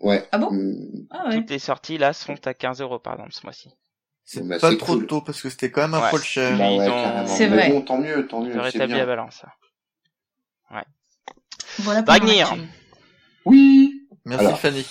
Ouais. 0.00 0.26
Ah 0.32 0.38
bon 0.38 0.46
Hum, 0.48 0.74
Ah 1.10 1.28
ouais. 1.28 1.36
Toutes 1.36 1.50
les 1.50 1.58
sorties 1.58 1.98
là 1.98 2.14
sont 2.14 2.34
à 2.46 2.54
15 2.54 2.80
euros 2.80 2.98
par 2.98 3.12
exemple 3.14 3.32
ce 3.34 3.40
mois-ci. 3.44 3.68
C'est 4.24 4.46
Bah, 4.46 4.58
pas 4.58 4.74
trop 4.76 4.94
cool. 4.94 5.06
tôt 5.06 5.20
parce 5.20 5.42
que 5.42 5.50
c'était 5.50 5.70
quand 5.70 5.82
même 5.82 5.94
un 5.94 6.00
Ouais. 6.02 6.10
poil 6.10 6.22
cher. 6.22 6.56
Bah 6.56 6.70
ouais. 6.72 7.26
C'est 7.26 7.48
Mais 7.50 7.56
vrai. 7.56 7.68
bon, 7.70 7.82
tant 7.82 7.98
mieux, 7.98 8.26
tant 8.26 8.40
mieux. 8.40 8.52
Je 8.52 8.56
c'est 8.58 8.60
rétablis 8.62 8.86
bien. 8.94 8.98
la 8.98 9.06
balance. 9.06 9.42
Voilà 11.80 12.02
pour 12.02 12.14
Dragnir. 12.14 12.48
mon 12.48 12.62
actu. 12.62 12.68
Oui. 13.44 14.08
Merci. 14.24 14.56
Fanny. 14.56 14.86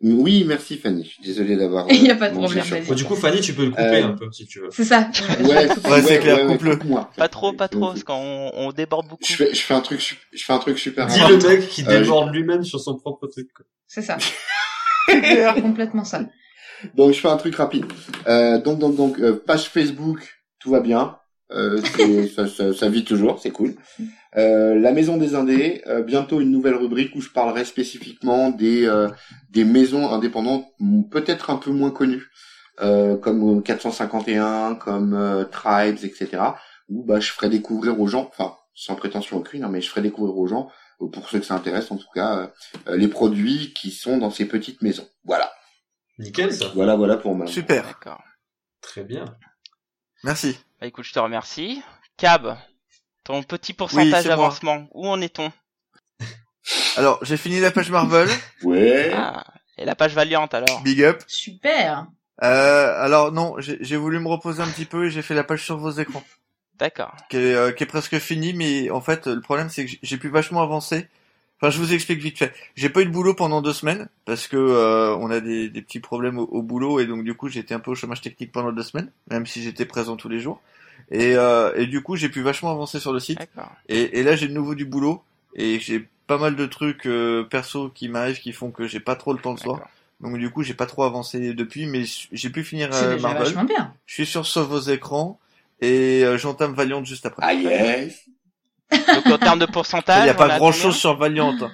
Oui, 0.00 0.44
merci 0.46 0.76
Fanny. 0.76 1.02
Je 1.04 1.08
suis 1.08 1.22
désolé 1.24 1.56
d'avoir. 1.56 1.86
Il 1.90 2.04
y 2.04 2.10
a 2.10 2.14
euh, 2.14 2.16
pas 2.16 2.28
de 2.30 2.34
problème. 2.34 2.64
Bon, 2.86 2.94
du 2.94 3.04
coup, 3.04 3.16
Fanny, 3.16 3.40
tu 3.40 3.52
peux 3.52 3.64
le 3.64 3.70
couper 3.70 3.82
Euh, 3.82 4.06
un 4.06 4.12
peu 4.12 4.30
si 4.30 4.46
tu 4.46 4.60
veux. 4.60 4.68
C'est 4.70 4.84
ça. 4.84 5.10
Ouais, 5.40 5.68
Ouais, 5.90 6.02
c'est 6.02 6.20
clair, 6.20 6.46
coupe-le. 6.46 6.76
coupe-moi. 6.76 7.10
Pas 7.16 7.28
trop, 7.28 7.52
pas 7.52 7.66
trop, 7.68 7.88
parce 7.88 8.04
qu'on 8.04 8.50
on 8.54 8.70
déborde 8.72 9.08
beaucoup. 9.08 9.24
Je 9.26 9.34
fais, 9.34 9.52
je 9.54 9.60
fais 9.60 9.74
un 9.74 9.80
truc, 9.80 10.00
je 10.32 10.44
fais 10.44 10.52
un 10.52 10.58
truc 10.58 10.78
super. 10.78 11.06
Dis 11.06 11.18
le 11.28 11.36
mec 11.38 11.68
qui 11.68 11.82
Euh, 11.86 12.00
déborde 12.00 12.32
lui-même 12.32 12.62
sur 12.62 12.78
son 12.80 12.96
propre 12.96 13.26
truc. 13.26 13.48
C'est 13.88 14.02
ça. 14.02 14.18
C'est 15.08 15.60
complètement 15.62 16.04
ça. 16.04 16.22
Donc 16.94 17.12
je 17.12 17.18
fais 17.18 17.28
un 17.28 17.36
truc 17.36 17.56
rapide. 17.56 17.86
Euh, 18.28 18.60
donc 18.60 18.78
donc 18.78 18.94
donc 18.94 19.18
euh, 19.18 19.42
page 19.44 19.68
Facebook, 19.68 20.20
tout 20.60 20.70
va 20.70 20.78
bien. 20.80 21.17
Euh, 21.50 21.80
c'est- 21.96 22.28
ça, 22.34 22.46
ça, 22.46 22.74
ça 22.74 22.88
vit 22.88 23.04
toujours, 23.04 23.38
c'est 23.40 23.50
cool. 23.50 23.74
Euh, 24.36 24.74
la 24.78 24.92
maison 24.92 25.16
des 25.16 25.34
indés, 25.34 25.82
euh, 25.86 26.02
bientôt 26.02 26.40
une 26.40 26.50
nouvelle 26.50 26.74
rubrique 26.74 27.14
où 27.16 27.20
je 27.20 27.30
parlerai 27.30 27.64
spécifiquement 27.64 28.50
des 28.50 28.86
euh, 28.86 29.08
des 29.50 29.64
maisons 29.64 30.10
indépendantes 30.12 30.66
peut-être 31.10 31.50
un 31.50 31.56
peu 31.56 31.70
moins 31.70 31.90
connues, 31.90 32.26
euh, 32.82 33.16
comme 33.16 33.62
451, 33.62 34.74
comme 34.74 35.14
euh, 35.14 35.44
Tribes, 35.44 35.98
etc. 36.04 36.42
Où 36.88 37.04
bah 37.04 37.20
je 37.20 37.30
ferai 37.32 37.48
découvrir 37.48 37.98
aux 38.00 38.06
gens, 38.06 38.28
enfin 38.30 38.54
sans 38.74 38.94
prétention 38.94 39.38
aucune, 39.38 39.64
hein, 39.64 39.68
mais 39.70 39.80
je 39.80 39.88
ferai 39.88 40.02
découvrir 40.02 40.36
aux 40.36 40.46
gens, 40.46 40.70
pour 41.12 41.28
ceux 41.28 41.40
que 41.40 41.46
ça 41.46 41.54
intéresse 41.54 41.90
en 41.90 41.96
tout 41.96 42.06
cas, 42.14 42.50
euh, 42.88 42.96
les 42.96 43.08
produits 43.08 43.72
qui 43.74 43.90
sont 43.90 44.18
dans 44.18 44.30
ces 44.30 44.44
petites 44.46 44.82
maisons. 44.82 45.08
Voilà, 45.24 45.50
Nickel, 46.18 46.52
ça. 46.52 46.66
voilà, 46.74 46.94
voilà 46.96 47.16
pour 47.16 47.34
ma. 47.34 47.46
Super. 47.46 47.84
D'accord. 47.84 48.22
Très 48.82 49.02
bien. 49.02 49.24
Merci. 50.24 50.58
Bah 50.80 50.86
écoute, 50.86 51.04
je 51.04 51.12
te 51.12 51.18
remercie. 51.18 51.82
Cab, 52.16 52.56
ton 53.24 53.42
petit 53.42 53.72
pourcentage 53.72 54.24
d'avancement, 54.24 54.88
où 54.92 55.08
en 55.08 55.20
est-on? 55.20 55.52
Alors, 56.96 57.18
j'ai 57.24 57.36
fini 57.36 57.60
la 57.60 57.70
page 57.70 57.90
Marvel. 57.90 58.28
Ouais. 58.62 59.12
ah, 59.14 59.44
Et 59.76 59.84
la 59.84 59.94
page 59.94 60.14
Valiant 60.14 60.46
alors 60.46 60.82
Big 60.82 61.02
up. 61.02 61.22
Super. 61.26 62.06
Euh, 62.42 63.02
alors 63.02 63.32
non, 63.32 63.56
j'ai 63.58 63.96
voulu 63.96 64.20
me 64.20 64.28
reposer 64.28 64.62
un 64.62 64.68
petit 64.68 64.84
peu 64.84 65.06
et 65.06 65.10
j'ai 65.10 65.22
fait 65.22 65.34
la 65.34 65.42
page 65.42 65.64
sur 65.64 65.76
vos 65.76 65.90
écrans, 65.90 66.22
D'accord. 66.74 67.12
qui 67.30 67.36
est, 67.36 67.54
euh, 67.54 67.72
qui 67.72 67.82
est 67.82 67.86
presque 67.86 68.16
finie, 68.20 68.52
mais 68.52 68.90
en 68.90 69.00
fait 69.00 69.26
le 69.26 69.40
problème 69.40 69.68
c'est 69.68 69.84
que 69.86 69.90
j'ai- 69.90 69.98
j'ai 70.02 70.18
pu 70.18 70.28
vachement 70.28 70.62
avancer. 70.62 71.08
Enfin, 71.60 71.70
je 71.70 71.78
vous 71.78 71.92
explique 71.92 72.20
vite 72.20 72.38
fait. 72.38 72.52
J'ai 72.76 72.88
pas 72.88 73.00
eu 73.02 73.06
de 73.06 73.10
boulot 73.10 73.34
pendant 73.34 73.60
deux 73.62 73.72
semaines 73.72 74.08
parce 74.24 74.46
que 74.46 74.56
euh, 74.56 75.16
on 75.16 75.30
a 75.30 75.40
des, 75.40 75.68
des 75.68 75.82
petits 75.82 75.98
problèmes 76.00 76.38
au, 76.38 76.44
au 76.44 76.62
boulot 76.62 77.00
et 77.00 77.06
donc 77.06 77.24
du 77.24 77.34
coup 77.34 77.48
j'étais 77.48 77.74
un 77.74 77.80
peu 77.80 77.90
au 77.90 77.94
chômage 77.96 78.20
technique 78.20 78.52
pendant 78.52 78.70
deux 78.72 78.82
semaines, 78.84 79.10
même 79.30 79.44
si 79.46 79.62
j'étais 79.62 79.84
présent 79.84 80.16
tous 80.16 80.28
les 80.28 80.38
jours. 80.40 80.60
Et, 81.10 81.34
euh, 81.36 81.72
et 81.74 81.86
du 81.86 82.02
coup 82.02 82.14
j'ai 82.16 82.28
pu 82.28 82.42
vachement 82.42 82.70
avancer 82.70 83.00
sur 83.00 83.12
le 83.12 83.18
site. 83.20 83.38
D'accord. 83.38 83.72
Et, 83.88 84.18
et 84.20 84.22
là, 84.22 84.36
j'ai 84.36 84.46
de 84.46 84.52
nouveau 84.52 84.74
du 84.74 84.84
boulot 84.84 85.22
et 85.54 85.80
j'ai 85.80 86.06
pas 86.28 86.38
mal 86.38 86.54
de 86.54 86.66
trucs 86.66 87.06
euh, 87.06 87.42
perso 87.42 87.88
qui 87.88 88.08
m'arrivent 88.08 88.38
qui 88.38 88.52
font 88.52 88.70
que 88.70 88.86
j'ai 88.86 89.00
pas 89.00 89.16
trop 89.16 89.32
le 89.32 89.38
temps 89.40 89.52
le 89.52 89.58
soir. 89.58 89.76
D'accord. 89.78 89.90
Donc 90.20 90.36
du 90.38 90.50
coup, 90.50 90.62
j'ai 90.62 90.74
pas 90.74 90.86
trop 90.86 91.04
avancé 91.04 91.54
depuis, 91.54 91.86
mais 91.86 92.02
j'ai 92.32 92.50
pu 92.50 92.62
finir 92.64 92.92
C'est 92.92 93.04
euh, 93.04 93.18
Marvel. 93.20 93.44
vachement 93.44 93.64
bien. 93.64 93.94
Je 94.06 94.14
suis 94.14 94.26
sur 94.26 94.44
Sauve 94.46 94.68
vos 94.68 94.80
écrans 94.80 95.38
et 95.80 96.22
euh, 96.24 96.36
j'entame 96.38 96.74
Valiant 96.74 97.04
juste 97.04 97.24
après. 97.26 97.42
Ah 97.46 97.54
yes. 97.54 98.26
Donc 98.92 99.26
en 99.32 99.38
termes 99.38 99.58
de 99.58 99.66
pourcentage, 99.66 100.20
Il 100.20 100.24
n'y 100.24 100.30
a 100.30 100.34
pas 100.34 100.56
grand 100.58 100.72
chose 100.72 100.96
sur 100.96 101.16
Valiant. 101.16 101.54
hein. 101.60 101.70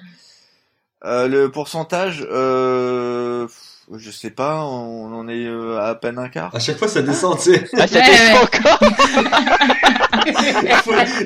Euh, 1.05 1.27
le 1.27 1.51
pourcentage, 1.51 2.25
euh, 2.31 3.47
je 3.95 4.09
sais 4.11 4.31
pas, 4.31 4.61
on 4.63 5.13
en 5.13 5.27
est 5.27 5.45
euh, 5.45 5.79
à 5.79 5.93
peine 5.95 6.17
un 6.17 6.29
quart. 6.29 6.53
À 6.55 6.59
chaque 6.59 6.77
fois, 6.77 6.87
ça 6.87 7.01
descend, 7.03 7.37
tu 7.37 7.53
sais. 7.53 7.67
Ah, 7.77 7.85
ça 7.87 7.99
Ouais, 7.99 8.05
descend 8.05 8.33
ouais. 8.33 8.41
encore 8.41 8.79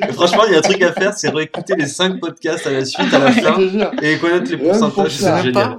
Franchement, 0.13 0.43
il 0.47 0.53
y 0.53 0.55
a 0.55 0.59
un 0.59 0.61
truc 0.61 0.81
à 0.81 0.91
faire, 0.93 1.13
c'est 1.15 1.29
réécouter 1.29 1.75
les 1.77 1.87
5 1.87 2.19
podcasts 2.19 2.67
à 2.67 2.71
la 2.71 2.83
suite, 2.85 3.13
à 3.13 3.19
la 3.19 3.31
fin, 3.31 3.57
et 4.01 4.17
connaître 4.17 4.51
les 4.51 4.57
pourcentages. 4.57 4.93
pour 4.93 5.09
C'est 5.11 5.43
génial. 5.43 5.53
pas 5.53 5.77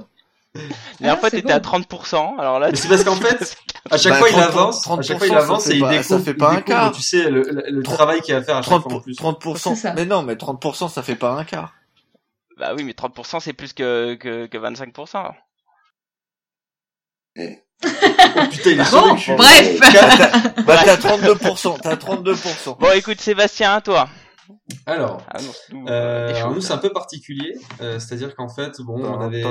La 0.53 0.61
dernière 0.99 1.13
Ah, 1.13 1.17
fois, 1.17 1.29
c'est 1.29 1.37
t'étais 1.41 1.53
à 1.53 1.59
beau. 1.59 1.69
30%. 1.69 2.35
Alors 2.39 2.59
là, 2.59 2.69
Mais 2.71 2.75
c'est 2.75 2.89
parce 2.89 3.03
qu'en 3.05 3.15
fait, 3.15 3.57
à 3.89 3.97
chaque 3.97 4.13
Bah, 4.13 4.19
fois 4.19 4.29
il 4.29 4.35
30%, 4.35 4.41
avance, 4.41 4.87
à 4.89 5.01
chaque 5.01 5.17
fois 5.17 5.27
il 5.27 5.33
30%, 5.33 5.37
avance 5.37 5.63
ça 5.63 5.69
et 5.69 5.71
fait 5.73 5.77
il 5.77 5.81
pas- 5.81 5.89
découvre, 5.91 6.03
ça 6.09 6.19
fait 6.19 6.31
il 6.31 6.37
pas 6.37 6.51
un 6.51 6.61
quart. 6.61 6.91
tu 6.91 7.01
sais, 7.01 7.29
le, 7.29 7.41
le, 7.43 7.63
le 7.69 7.83
30 7.83 7.95
travail 7.95 8.21
qu'il 8.21 8.33
y 8.33 8.35
a 8.35 8.39
à 8.39 8.43
faire 8.43 8.57
à 8.57 8.61
chaque 8.61 8.69
30, 8.69 8.83
fois 8.83 8.93
en 8.95 8.99
plus. 8.99 9.13
30%. 9.17 9.57
C'est 9.75 9.75
ça. 9.81 9.93
Mais 9.93 10.05
non, 10.05 10.23
mais 10.23 10.35
30%, 10.35 10.89
ça 10.89 11.01
fait 11.03 11.15
pas 11.15 11.31
un 11.31 11.45
quart. 11.45 11.73
bah 12.57 12.73
oui, 12.75 12.83
mais 12.83 12.91
30% 12.93 13.39
c'est 13.39 13.53
plus 13.53 13.71
que, 13.73 14.15
que, 14.15 14.45
que 14.47 14.57
25%. 14.57 15.31
Oh 17.39 17.41
putain, 18.51 18.69
il 18.71 18.79
est 18.79 18.83
sur 18.85 19.01
Bon, 19.01 19.13
le 19.13 19.19
cul. 19.19 19.35
bref. 19.35 19.79
Bah, 20.65 20.77
t'as 20.85 20.97
32%, 20.97 21.79
t'as 21.81 21.95
32%. 21.95 22.77
Bon, 22.77 22.91
écoute, 22.93 23.19
Sébastien, 23.21 23.81
toi. 23.81 24.07
Alors, 24.85 25.23
Ah, 25.27 25.39
non, 25.41 25.87
euh, 25.87 26.33
alors 26.35 26.53
nous 26.53 26.61
c'est 26.61 26.73
un 26.73 26.77
peu 26.77 26.91
particulier, 26.91 27.53
euh, 27.81 27.99
c'est-à-dire 27.99 28.35
qu'en 28.35 28.49
fait, 28.49 28.81
bon, 28.81 29.03
on 29.03 29.19
avait 29.19 29.43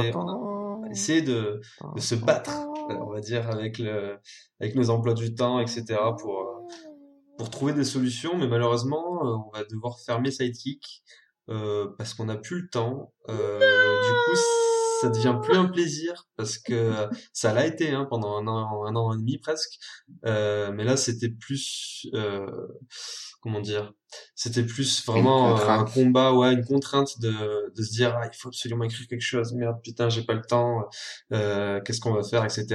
essayé 0.90 1.22
de, 1.22 1.60
de 1.94 2.00
se 2.00 2.14
battre, 2.14 2.50
euh, 2.90 2.94
on 3.00 3.10
va 3.12 3.20
dire, 3.20 3.48
avec 3.50 3.78
le, 3.78 4.18
avec 4.60 4.74
nos 4.74 4.90
emplois 4.90 5.14
du 5.14 5.34
temps, 5.34 5.60
etc., 5.60 5.84
pour 6.18 6.46
pour 7.38 7.48
trouver 7.48 7.72
des 7.72 7.84
solutions, 7.84 8.36
mais 8.36 8.46
malheureusement, 8.46 9.22
on 9.22 9.50
va 9.56 9.64
devoir 9.64 9.98
fermer 10.00 10.30
Sidekick 10.30 11.02
euh, 11.48 11.88
parce 11.96 12.12
qu'on 12.12 12.26
n'a 12.26 12.36
plus 12.36 12.62
le 12.62 12.68
temps. 12.68 13.14
Du 13.28 13.34
coup, 13.34 14.40
ça 15.00 15.08
devient 15.08 15.38
plus 15.42 15.56
un 15.56 15.64
plaisir 15.64 16.26
parce 16.36 16.58
que 16.58 16.92
ça 17.32 17.54
l'a 17.54 17.64
été 17.64 17.92
hein, 17.92 18.06
pendant 18.10 18.36
un 18.36 18.46
an, 18.46 18.84
un 18.84 18.94
an 18.94 19.14
et 19.14 19.16
demi 19.16 19.38
presque. 19.38 19.78
Mais 20.24 20.84
là, 20.84 20.98
c'était 20.98 21.30
plus, 21.30 22.06
comment 23.40 23.60
dire, 23.60 23.92
c'était 24.34 24.64
plus 24.64 25.04
vraiment 25.06 25.56
euh, 25.56 25.68
un 25.68 25.84
combat, 25.84 26.32
ouais, 26.34 26.52
une 26.52 26.64
contrainte 26.64 27.20
de, 27.20 27.32
de 27.74 27.82
se 27.82 27.90
dire, 27.92 28.16
ah, 28.20 28.28
il 28.32 28.36
faut 28.36 28.48
absolument 28.48 28.84
écrire 28.84 29.06
quelque 29.08 29.20
chose. 29.22 29.52
Merde, 29.54 29.78
putain, 29.82 30.08
j'ai 30.08 30.22
pas 30.22 30.34
le 30.34 30.42
temps. 30.42 30.88
Euh, 31.32 31.80
Qu'est-ce 31.82 32.00
qu'on 32.00 32.12
va 32.12 32.22
faire, 32.22 32.44
etc. 32.44 32.66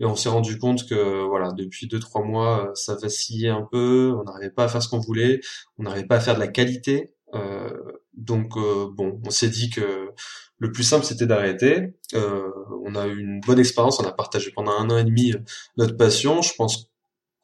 Et 0.00 0.04
on 0.04 0.16
s'est 0.16 0.28
rendu 0.28 0.58
compte 0.58 0.86
que, 0.88 1.24
voilà, 1.26 1.52
depuis 1.52 1.86
deux 1.86 2.00
trois 2.00 2.22
mois, 2.22 2.68
euh, 2.68 2.74
ça 2.74 2.96
vacillait 2.96 3.50
un 3.50 3.66
peu. 3.70 4.14
On 4.18 4.24
n'arrivait 4.24 4.50
pas 4.50 4.64
à 4.64 4.68
faire 4.68 4.82
ce 4.82 4.88
qu'on 4.88 5.00
voulait. 5.00 5.40
On 5.78 5.84
n'arrivait 5.84 6.06
pas 6.06 6.16
à 6.16 6.20
faire 6.20 6.34
de 6.34 6.40
la 6.40 6.48
qualité. 6.48 7.14
Euh, 7.34 7.70
donc 8.14 8.56
euh, 8.56 8.88
bon, 8.92 9.20
on 9.26 9.30
s'est 9.30 9.48
dit 9.48 9.70
que 9.70 10.10
le 10.58 10.72
plus 10.72 10.84
simple 10.84 11.04
c'était 11.04 11.26
d'arrêter. 11.26 11.94
Euh, 12.14 12.48
on 12.84 12.94
a 12.94 13.06
eu 13.06 13.18
une 13.18 13.40
bonne 13.40 13.58
expérience, 13.58 13.98
on 14.00 14.06
a 14.06 14.12
partagé 14.12 14.52
pendant 14.52 14.72
un 14.72 14.88
an 14.90 14.98
et 14.98 15.04
demi 15.04 15.34
notre 15.76 15.96
passion. 15.96 16.42
Je 16.42 16.54
pense 16.54 16.90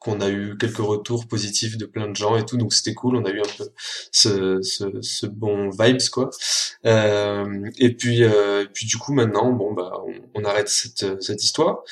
qu'on 0.01 0.19
a 0.19 0.29
eu 0.29 0.57
quelques 0.57 0.77
retours 0.77 1.27
positifs 1.27 1.77
de 1.77 1.85
plein 1.85 2.07
de 2.07 2.15
gens 2.15 2.35
et 2.35 2.43
tout, 2.43 2.57
donc 2.57 2.73
c'était 2.73 2.95
cool. 2.95 3.15
On 3.15 3.23
a 3.23 3.29
eu 3.29 3.39
un 3.39 3.57
peu 3.57 3.69
ce, 4.11 4.59
ce, 4.63 5.27
bon 5.27 5.69
vibes 5.69 6.01
quoi. 6.11 6.31
Euh, 6.87 7.69
et 7.77 7.95
puis 7.95 8.23
euh, 8.23 8.63
et 8.63 8.67
puis 8.67 8.87
du 8.87 8.97
coup 8.97 9.13
maintenant, 9.13 9.51
bon 9.51 9.73
bah 9.73 9.93
on, 10.07 10.41
on 10.41 10.43
arrête 10.43 10.69
cette 10.69 11.21
cette 11.21 11.43
histoire. 11.43 11.83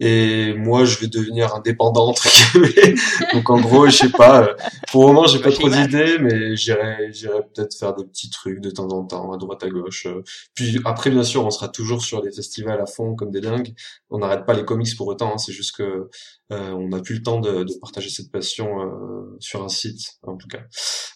Et 0.00 0.54
moi 0.54 0.84
je 0.84 0.98
vais 0.98 1.06
devenir 1.06 1.54
indépendant 1.54 2.08
entre 2.08 2.26
guillemets. 2.28 2.94
donc 3.32 3.48
en 3.50 3.60
gros, 3.60 3.86
je 3.86 3.96
sais 3.96 4.08
pas. 4.10 4.42
euh, 4.48 4.54
pour 4.90 5.02
le 5.06 5.12
moment, 5.12 5.26
j'ai 5.26 5.38
pas 5.40 5.52
trop 5.52 5.68
d'idées, 5.68 6.18
mais 6.18 6.56
j'irai, 6.56 7.12
j'irai 7.12 7.42
peut-être 7.54 7.76
faire 7.78 7.94
des 7.94 8.04
petits 8.04 8.28
trucs 8.30 8.60
de 8.60 8.70
temps 8.70 8.88
en 8.88 9.04
temps, 9.04 9.32
à 9.32 9.36
droite 9.36 9.62
à 9.62 9.68
gauche. 9.68 10.06
euh. 10.06 10.22
Puis 10.54 10.80
après, 10.84 11.10
bien 11.10 11.22
sûr, 11.22 11.44
on 11.46 11.50
sera 11.50 11.68
toujours 11.68 12.02
sur 12.02 12.22
les 12.22 12.32
festivals 12.32 12.80
à 12.80 12.86
fond 12.86 13.14
comme 13.14 13.30
des 13.30 13.40
dingues. 13.40 13.74
On 14.10 14.18
n'arrête 14.18 14.44
pas 14.46 14.54
les 14.54 14.64
comics 14.64 14.96
pour 14.96 15.06
autant. 15.06 15.34
hein. 15.34 15.38
C'est 15.38 15.52
juste 15.52 15.76
que 15.76 16.08
euh, 16.52 16.70
on 16.72 16.88
n'a 16.88 17.00
plus 17.00 17.14
le 17.16 17.22
temps 17.22 17.40
de, 17.40 17.62
de 17.64 17.72
partager 17.80 18.10
cette 18.10 18.30
passion 18.30 18.82
euh, 18.82 19.36
sur 19.40 19.62
un 19.64 19.68
site, 19.68 20.18
en 20.22 20.36
tout 20.36 20.48
cas. 20.48 20.62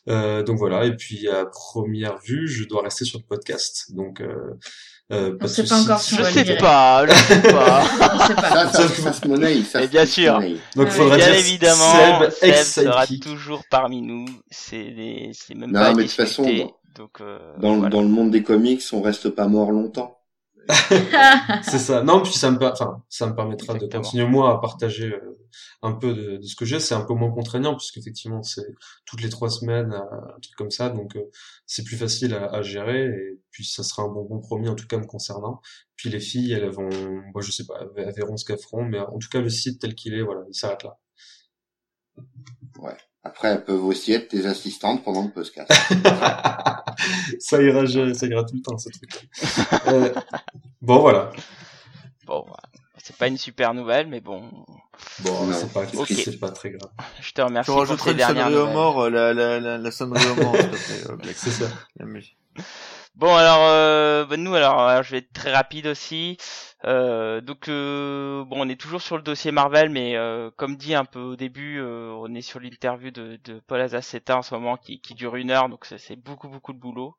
Euh, 0.09 0.42
donc 0.42 0.56
voilà. 0.59 0.84
Et 0.86 0.94
puis 0.96 1.28
à 1.28 1.46
première 1.46 2.18
vue, 2.18 2.48
je 2.48 2.64
dois 2.64 2.82
rester 2.82 3.05
sur 3.05 3.18
le 3.18 3.24
podcast. 3.24 3.92
Donc 3.94 4.22
euh, 5.12 5.36
de 5.40 5.47
sait 5.47 5.64
pas 5.64 5.80
encore 5.80 6.01
si 6.01 6.14
on 6.14 6.18
Je 6.18 6.22
sais 6.24 6.56
pas, 6.56 7.06
je 7.06 7.12
sais 7.14 7.40
pas. 7.52 7.82
On 8.02 8.26
sait 8.26 8.35
pas. 8.35 8.51
Ça, 8.51 8.72
ça, 8.72 8.82
que- 8.89 9.01
ça 9.02 9.12
se 9.12 9.26
monnaie, 9.28 9.62
ça 9.62 9.82
Et 9.82 9.89
bien 9.89 10.05
sûr. 10.06 10.35
monnaie. 10.35 10.56
Donc 10.76 10.89
faudra 10.89 11.16
Bien 11.16 11.26
dire 11.26 11.35
évidemment, 11.36 11.93
Seb, 11.93 12.30
Seb, 12.30 12.85
sera 12.85 13.06
toujours 13.06 13.62
parmi 13.70 14.02
nous. 14.02 14.26
C'est 14.51 14.90
des- 14.90 15.30
c'est 15.32 15.55
même 15.55 15.70
Non, 15.72 15.80
pas 15.80 15.94
mais 15.94 16.02
de 16.05 16.09
toute 16.09 16.16
façon, 16.16 16.43
discuter. 16.43 16.70
Donc, 16.97 17.20
euh, 17.20 17.39
Dans, 17.59 17.74
voilà. 17.76 17.90
dans 17.90 18.02
le 18.02 18.09
monde 18.09 18.30
des 18.32 18.43
comics, 18.43 18.82
on 18.93 19.01
reste 19.01 19.28
pas 19.30 19.47
mort 19.47 19.70
longtemps. 19.70 20.18
C'est 21.62 21.78
ça. 21.78 22.02
Non, 22.02 22.22
puis 22.22 22.32
ça 22.32 22.51
me, 22.51 22.62
enfin, 22.62 23.02
ça 23.09 23.26
me 23.26 23.35
permettra 23.35 23.74
de 23.74 23.86
continuer 23.86 24.26
moi 24.26 24.52
à 24.52 24.59
partager 24.59 25.12
euh, 25.12 25.39
un 25.82 25.93
peu 25.93 26.12
de, 26.14 26.36
de 26.36 26.43
ce 26.43 26.56
que 26.56 26.64
j'ai. 26.64 26.80
C'est 26.80 26.94
un 26.94 27.05
peu 27.05 27.14
moins 27.14 27.30
contraignant 27.30 27.74
puisqu'effectivement 27.76 28.43
c'est 28.43 28.66
toutes 29.06 29.22
les 29.22 29.30
trois 29.30 29.51
semaines 29.51 29.93
euh, 29.93 30.35
un 30.36 30.40
truc 30.40 30.55
comme 30.56 30.70
ça, 30.70 30.90
donc 30.90 31.16
euh, 31.16 31.22
c'est 31.66 31.85
plus 31.85 31.97
facile 31.97 32.35
à, 32.35 32.47
à 32.47 32.62
gérer 32.62 33.06
et 33.06 33.40
puis 33.51 33.64
ça 33.64 33.82
sera 33.82 34.02
un 34.02 34.09
bon 34.09 34.26
compromis 34.26 34.68
en 34.68 34.74
tout 34.74 34.86
cas 34.86 34.98
me 34.98 35.06
concernant. 35.06 35.60
Puis 35.97 36.10
les 36.10 36.20
filles, 36.20 36.52
elles 36.52 36.70
vont, 36.70 36.90
moi 37.32 37.43
je 37.43 37.51
sais 37.51 37.64
pas, 37.64 37.80
elles 37.97 38.12
verront 38.14 38.36
ce 38.36 38.44
qu'elles 38.44 38.60
feront, 38.60 38.85
mais 38.85 38.98
en 38.98 39.18
tout 39.18 39.28
cas 39.30 39.40
le 39.40 39.51
site 39.51 39.80
tel 39.80 39.94
qu'il 39.94 40.14
est, 40.14 40.22
voilà, 40.22 40.43
il 40.48 40.55
s'arrête 40.55 40.82
là. 40.85 40.98
Après, 43.24 43.49
elles 43.49 43.65
peuvent 43.65 43.85
aussi 43.85 44.12
être 44.12 44.28
tes 44.28 44.47
assistantes 44.47 45.05
pendant 45.05 45.24
le 45.24 45.31
podcast. 45.31 45.70
ça 47.40 47.62
ira, 47.62 47.86
ça 47.86 48.27
ira 48.27 48.45
tout 48.45 48.55
le 48.55 48.62
temps 48.62 48.78
ce 48.78 48.89
truc. 48.90 49.28
Euh, 49.89 50.15
bon 50.81 51.01
voilà. 51.01 51.31
Bon, 52.27 52.45
voilà. 52.47 52.62
c'est 52.97 53.16
pas 53.16 53.27
une 53.28 53.36
super 53.39 53.74
nouvelle, 53.74 54.07
mais 54.07 54.20
bon, 54.20 54.51
Bon, 55.20 55.47
Non, 55.47 55.53
c'est 55.53 55.73
pas, 55.73 55.86
c'est 55.86 55.97
Ok. 55.97 56.09
c'est 56.12 56.39
pas 56.39 56.51
très 56.51 56.70
grave. 56.70 56.90
je 57.20 57.32
te 57.32 57.40
remercie 57.40 57.66
Tu 57.66 57.73
pour 57.73 57.81
rajouteras 57.81 58.05
ces 58.07 58.12
une 58.12 58.27
sonnerie 58.27 58.57
aux 58.57 58.66
morts, 58.69 59.01
euh, 59.03 59.11
la, 59.11 59.32
la, 59.35 59.61
la, 59.61 59.78
la 59.78 59.90
sonnerie 59.90 60.27
aux 60.31 60.43
morts, 60.43 60.57
s'il 60.57 61.05
te 61.05 61.12
plaît. 61.12 61.32
C'est 61.36 61.51
ça. 61.51 61.66
Bon 63.19 63.35
alors 63.35 63.59
euh, 63.69 64.24
bah, 64.27 64.36
nous 64.36 64.55
alors, 64.55 65.03
je 65.03 65.11
vais 65.12 65.19
être 65.19 65.32
très 65.32 65.53
rapide 65.53 65.86
aussi. 65.89 66.36
Euh, 66.85 67.40
donc 67.40 67.69
euh, 67.69 68.45
bon 68.45 68.65
on 68.65 68.69
est 68.69 68.81
toujours 68.81 69.03
sur 69.03 69.16
le 69.16 69.23
dossier 69.23 69.51
Marvel 69.51 69.90
mais 69.90 70.16
euh, 70.16 70.51
comme 70.57 70.77
dit 70.77 70.95
un 70.95 71.05
peu 71.05 71.19
au 71.20 71.35
début 71.36 71.81
euh, 71.81 72.12
on 72.16 72.32
est 72.35 72.43
sur 72.43 72.61
l'interview 72.61 73.11
de, 73.11 73.40
Paul 73.66 73.81
Azaceta 73.81 74.39
en 74.39 74.43
ce 74.43 74.55
moment 74.55 74.77
qui, 74.77 75.01
qui 75.01 75.15
dure 75.15 75.35
une 75.35 75.51
heure 75.51 75.69
donc 75.69 75.85
c'est- 75.86 76.15
beaucoup 76.16 76.49
beaucoup 76.49 76.73
de 76.73 76.78
boulot. 76.78 77.16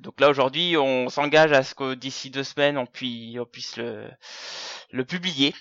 Donc 0.00 0.20
là 0.20 0.28
aujourd'hui 0.30 0.76
on 0.76 1.08
s'engage 1.08 1.52
à 1.52 1.62
ce 1.64 1.74
que 1.74 1.94
d'ici 1.94 2.30
deux 2.30 2.44
semaines 2.44 2.78
on 2.78 2.86
puisse 2.86 3.36
on 3.38 3.44
puisse 3.44 3.76
le 3.76 4.08
le 4.92 5.04
publier. 5.04 5.54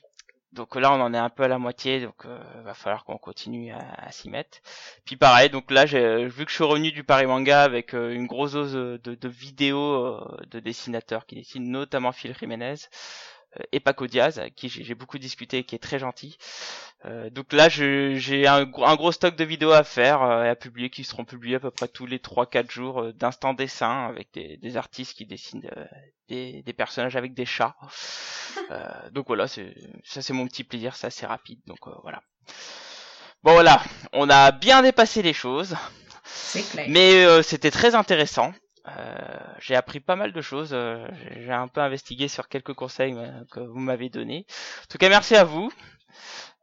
Donc 0.55 0.75
là 0.75 0.91
on 0.93 1.01
en 1.01 1.13
est 1.13 1.17
un 1.17 1.29
peu 1.29 1.43
à 1.43 1.47
la 1.47 1.59
moitié 1.59 1.99
donc 1.99 2.25
euh, 2.25 2.39
va 2.63 2.73
falloir 2.73 3.03
qu'on 3.03 3.17
continue 3.17 3.71
à, 3.73 4.11
s'y 4.11 4.29
mettre. 4.29 4.59
Puis 5.05 5.17
pareil, 5.17 5.49
donc 5.49 5.69
là, 5.71 5.85
j'ai 5.85 6.25
vu 6.25 6.45
que 6.45 6.51
je 6.51 6.55
suis 6.55 6.63
revenu 6.63 6.91
du 6.91 7.03
Paris 7.03 7.25
Manga 7.25 7.63
avec 7.63 7.93
euh, 7.93 8.13
une 8.13 8.27
grosse 8.27 8.53
dose 8.53 8.73
de, 8.73 8.97
de 8.97 9.27
vidéos 9.27 9.93
euh, 9.93 10.37
de 10.49 10.59
dessinateurs 10.59 11.25
qui 11.25 11.35
dessinent 11.35 11.69
notamment 11.69 12.11
Phil 12.11 12.35
Jiménez 12.39 12.75
euh, 12.75 13.34
et 13.71 13.79
Paco 13.79 14.07
Diaz, 14.07 14.41
qui 14.55 14.69
j'ai 14.69 14.95
beaucoup 14.95 15.17
discuté 15.17 15.59
et 15.59 15.63
qui 15.63 15.75
est 15.75 15.79
très 15.79 15.99
gentil. 15.99 16.37
Euh, 17.05 17.29
donc 17.29 17.53
là, 17.53 17.69
j'ai 17.69 18.47
un, 18.47 18.65
gros- 18.65 18.85
un 18.85 18.95
gros 18.95 19.11
stock 19.11 19.35
de 19.35 19.43
vidéos 19.43 19.71
à 19.71 19.83
faire 19.83 20.21
euh, 20.23 20.43
et 20.45 20.49
à 20.49 20.55
publier 20.55 20.89
qui 20.89 21.03
seront 21.03 21.25
publiées 21.25 21.55
à 21.55 21.59
peu 21.59 21.71
près 21.71 21.87
tous 21.87 22.05
les 22.05 22.19
3-4 22.19 22.71
jours 22.71 23.01
euh, 23.01 23.13
d'instant 23.13 23.53
dessin 23.53 24.07
avec 24.07 24.29
des, 24.33 24.57
des 24.57 24.77
artistes 24.77 25.13
qui 25.15 25.25
dessinent 25.25 25.69
euh, 25.77 25.85
des, 26.29 26.63
des 26.63 26.73
personnages 26.73 27.15
avec 27.15 27.33
des 27.33 27.45
chats. 27.45 27.75
Euh, 28.71 29.09
donc 29.11 29.27
voilà, 29.27 29.47
c'est 29.47 29.75
ça 30.03 30.21
c'est 30.21 30.33
mon 30.33 30.47
petit 30.47 30.63
plaisir, 30.63 30.95
c'est 30.95 31.07
assez 31.07 31.25
rapide. 31.25 31.59
Donc 31.67 31.79
euh, 31.87 31.91
voilà. 32.01 32.21
Bon 33.43 33.51
voilà, 33.53 33.81
on 34.13 34.29
a 34.29 34.51
bien 34.51 34.81
dépassé 34.81 35.21
les 35.21 35.33
choses, 35.33 35.75
C'est 36.23 36.63
clair. 36.63 36.87
mais 36.89 37.25
euh, 37.25 37.43
c'était 37.43 37.69
très 37.71 37.93
intéressant. 37.93 38.53
Euh, 38.87 39.17
j'ai 39.59 39.75
appris 39.75 39.99
pas 39.99 40.15
mal 40.15 40.31
de 40.31 40.41
choses. 40.41 40.69
euh, 40.73 41.07
j'ai- 41.23 41.43
j'ai 41.45 41.51
un 41.51 41.67
peu 41.67 41.81
investigué 41.81 42.27
sur 42.27 42.47
quelques 42.47 42.73
conseils 42.73 43.15
euh, 43.17 43.31
que 43.51 43.59
vous 43.59 43.79
m'avez 43.79 44.09
donnés. 44.09 44.45
En 44.83 44.87
tout 44.91 44.97
cas, 44.99 45.09
merci 45.09 45.35
à 45.35 45.43
vous. 45.43 45.71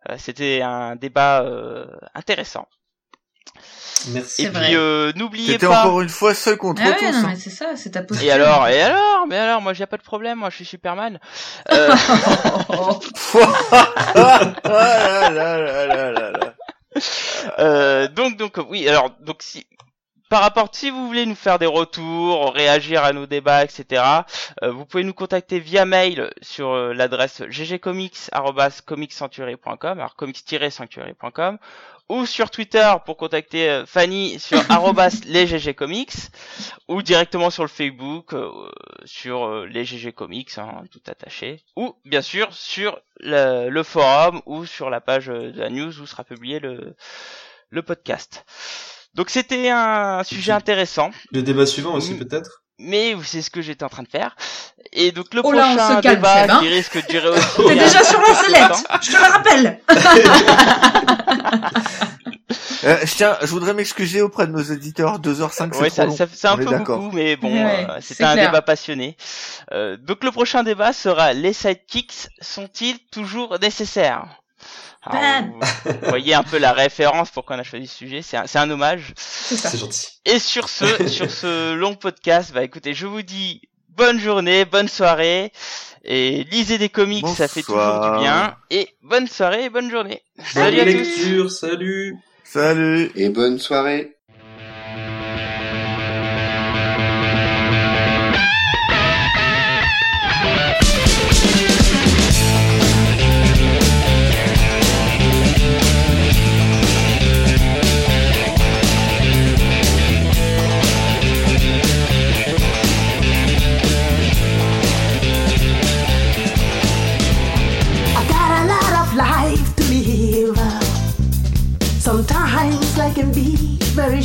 Euh, 0.08 0.14
c'était 0.18 0.62
un 0.62 0.94
débat 0.96 1.42
euh, 1.42 1.86
intéressant. 2.14 2.66
Merci. 4.08 4.42
Et 4.42 4.46
C'est 4.46 4.52
puis 4.52 4.74
euh, 4.76 5.12
n'oubliez 5.14 5.58
pas. 5.58 5.80
encore 5.84 6.00
une 6.00 6.08
fois 6.08 6.34
seul 6.34 6.56
contre 6.56 6.82
Ah 6.84 6.90
ouais, 6.90 6.96
tous. 6.98 7.12
non, 7.12 7.18
hein. 7.18 7.26
mais 7.28 7.36
c'est 7.36 7.50
ça, 7.50 7.76
c'est 7.76 7.90
ta 7.90 8.02
posture. 8.02 8.26
Et 8.26 8.30
alors, 8.32 8.66
et 8.68 8.80
alors, 8.82 9.26
mais 9.28 9.36
alors, 9.36 9.60
moi 9.60 9.72
j'ai 9.74 9.86
pas 9.86 9.96
de 9.96 10.02
problème, 10.02 10.38
moi 10.38 10.50
je 10.50 10.56
suis 10.56 10.64
Superman. 10.64 11.20
Euh, 11.70 11.88
ah. 14.14 14.52
Euh, 17.58 18.08
donc 18.08 18.36
donc 18.36 18.58
oui 18.68 18.88
alors 18.88 19.10
donc 19.20 19.42
si 19.42 19.66
par 20.32 20.40
rapport 20.40 20.70
si 20.72 20.88
vous 20.88 21.06
voulez 21.06 21.26
nous 21.26 21.34
faire 21.34 21.58
des 21.58 21.66
retours 21.66 22.54
réagir 22.54 23.04
à 23.04 23.12
nos 23.12 23.26
débats 23.26 23.64
etc 23.64 24.02
euh, 24.62 24.70
vous 24.70 24.86
pouvez 24.86 25.04
nous 25.04 25.12
contacter 25.12 25.60
via 25.60 25.84
mail 25.84 26.32
sur 26.40 26.70
euh, 26.70 26.94
l'adresse 26.94 27.42
ggcomics@comicssanctuary.com 27.42 29.98
alors 29.98 30.16
comics-sanctuary.com 30.16 31.58
ou 32.08 32.24
sur 32.24 32.48
Twitter 32.48 32.90
pour 33.04 33.18
contacter 33.18 33.68
euh, 33.68 33.84
Fanny 33.84 34.40
sur 34.40 34.58
arrobas 34.70 35.20
les 35.26 35.46
GG 35.46 35.74
Comics 35.74 36.14
ou 36.88 37.02
directement 37.02 37.50
sur 37.50 37.64
le 37.64 37.68
Facebook 37.68 38.32
euh, 38.32 38.70
sur 39.04 39.66
les 39.66 39.84
GG 39.84 40.14
Comics 40.14 40.56
hein, 40.56 40.84
tout 40.90 41.02
attaché 41.08 41.62
ou 41.76 41.94
bien 42.06 42.22
sûr 42.22 42.54
sur 42.54 42.98
le, 43.20 43.68
le 43.68 43.82
forum 43.82 44.40
ou 44.46 44.64
sur 44.64 44.88
la 44.88 45.02
page 45.02 45.26
de 45.26 45.60
la 45.60 45.68
news 45.68 46.00
où 46.00 46.06
sera 46.06 46.24
publié 46.24 46.58
le 46.58 46.96
le 47.68 47.82
podcast. 47.82 48.46
Donc 49.14 49.30
c'était 49.30 49.68
un 49.70 50.22
sujet 50.24 50.52
intéressant. 50.52 51.10
Le 51.32 51.42
débat 51.42 51.66
suivant 51.66 51.94
aussi 51.94 52.14
peut-être? 52.14 52.58
mais 52.84 53.14
c'est 53.22 53.42
ce 53.42 53.50
que 53.50 53.62
j'étais 53.62 53.84
en 53.84 53.88
train 53.88 54.02
de 54.02 54.08
faire. 54.08 54.34
Et 54.92 55.12
donc 55.12 55.32
le 55.34 55.40
Oh 55.44 55.52
là, 55.52 55.68
on 55.68 55.76
prochain 55.76 55.96
se 55.98 56.02
calme, 56.02 56.16
débat 56.16 56.42
hein. 56.54 56.58
qui 56.60 56.68
risque 56.68 56.96
de 57.06 57.12
durer 57.12 57.28
aussi. 57.28 57.46
T'es 57.68 57.74
déjà 57.76 58.02
sur 58.02 58.20
la 58.20 58.34
sellette, 58.34 58.84
je 59.02 59.12
te 59.12 59.16
le 59.16 59.32
rappelle. 59.32 59.80
Euh, 62.84 62.96
je 63.04 63.14
tiens, 63.14 63.36
je 63.40 63.46
voudrais 63.46 63.74
m'excuser 63.74 64.22
auprès 64.22 64.48
de 64.48 64.52
nos 64.52 64.60
éditeurs. 64.60 65.20
2h05, 65.20 65.70
c'est 65.72 65.80
Ouais, 65.80 65.88
trop 65.88 65.90
ça, 65.90 66.06
long. 66.06 66.16
c'est 66.32 66.48
un 66.48 66.54
On 66.54 66.56
peu 66.56 66.64
beaucoup, 66.64 67.10
mais 67.12 67.36
bon, 67.36 67.52
Ouais, 67.54 67.86
euh, 67.88 67.94
c'est 68.00 68.14
c'était 68.14 68.24
un 68.24 68.32
clair. 68.32 68.46
débat 68.50 68.60
passionné. 68.62 69.16
Euh, 69.70 69.96
donc 69.96 70.24
le 70.24 70.32
prochain 70.32 70.64
débat 70.64 70.92
sera 70.92 71.32
les 71.32 71.52
sidekicks 71.52 72.28
sont-ils 72.40 72.98
toujours 73.12 73.56
nécessaires? 73.60 74.24
Bam. 75.10 75.52
vous, 75.84 75.90
vous 76.02 76.08
voyez 76.08 76.34
un 76.34 76.42
peu 76.42 76.58
la 76.58 76.72
référence 76.72 77.30
pourquoi 77.30 77.56
on 77.56 77.58
a 77.58 77.64
choisi 77.64 77.86
ce 77.86 77.96
sujet, 77.96 78.22
c'est 78.22 78.36
un, 78.36 78.46
c'est 78.46 78.58
un 78.58 78.70
hommage. 78.70 79.12
C'est 79.16 79.56
ça. 79.56 79.70
C'est 79.70 79.78
gentil. 79.78 80.06
Et 80.24 80.38
sur 80.38 80.68
ce, 80.68 81.06
sur 81.08 81.30
ce 81.30 81.74
long 81.74 81.94
podcast, 81.94 82.52
bah 82.52 82.62
écoutez, 82.62 82.94
je 82.94 83.06
vous 83.06 83.22
dis 83.22 83.62
bonne 83.88 84.18
journée, 84.20 84.64
bonne 84.64 84.88
soirée, 84.88 85.52
et 86.04 86.44
lisez 86.50 86.78
des 86.78 86.88
comics, 86.88 87.26
ça 87.28 87.48
fait 87.48 87.62
toujours 87.62 88.12
du 88.14 88.20
bien. 88.20 88.56
Et 88.70 88.88
bonne 89.02 89.26
soirée 89.28 89.64
et 89.64 89.70
bonne 89.70 89.90
journée. 89.90 90.22
Salut 90.44 90.80
à 90.80 90.84
Bonne 90.84 90.94
tous. 90.94 90.98
lecture, 91.00 91.50
salut. 91.50 92.16
Salut. 92.44 93.10
Et 93.16 93.28
bonne 93.28 93.58
soirée. 93.58 94.16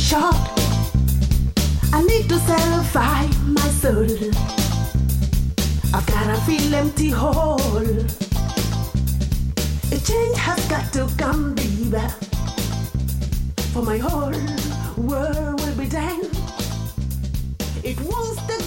short. 0.08 0.34
I 1.92 2.02
need 2.02 2.30
to 2.30 2.38
satisfy 2.38 3.26
my 3.44 3.68
soul. 3.82 4.08
I've 5.92 6.06
gotta 6.06 6.40
feel 6.46 6.74
empty 6.74 7.10
whole. 7.10 7.60
A 9.92 9.98
change 10.08 10.38
has 10.38 10.60
got 10.72 10.90
to 10.94 11.06
come, 11.18 11.54
baby. 11.54 12.06
For 13.74 13.82
my 13.82 13.98
whole 13.98 14.32
world 14.96 15.60
will 15.60 15.76
be 15.76 15.88
down. 15.90 16.22
It 17.84 18.00
wants 18.00 18.40
to 18.48 18.57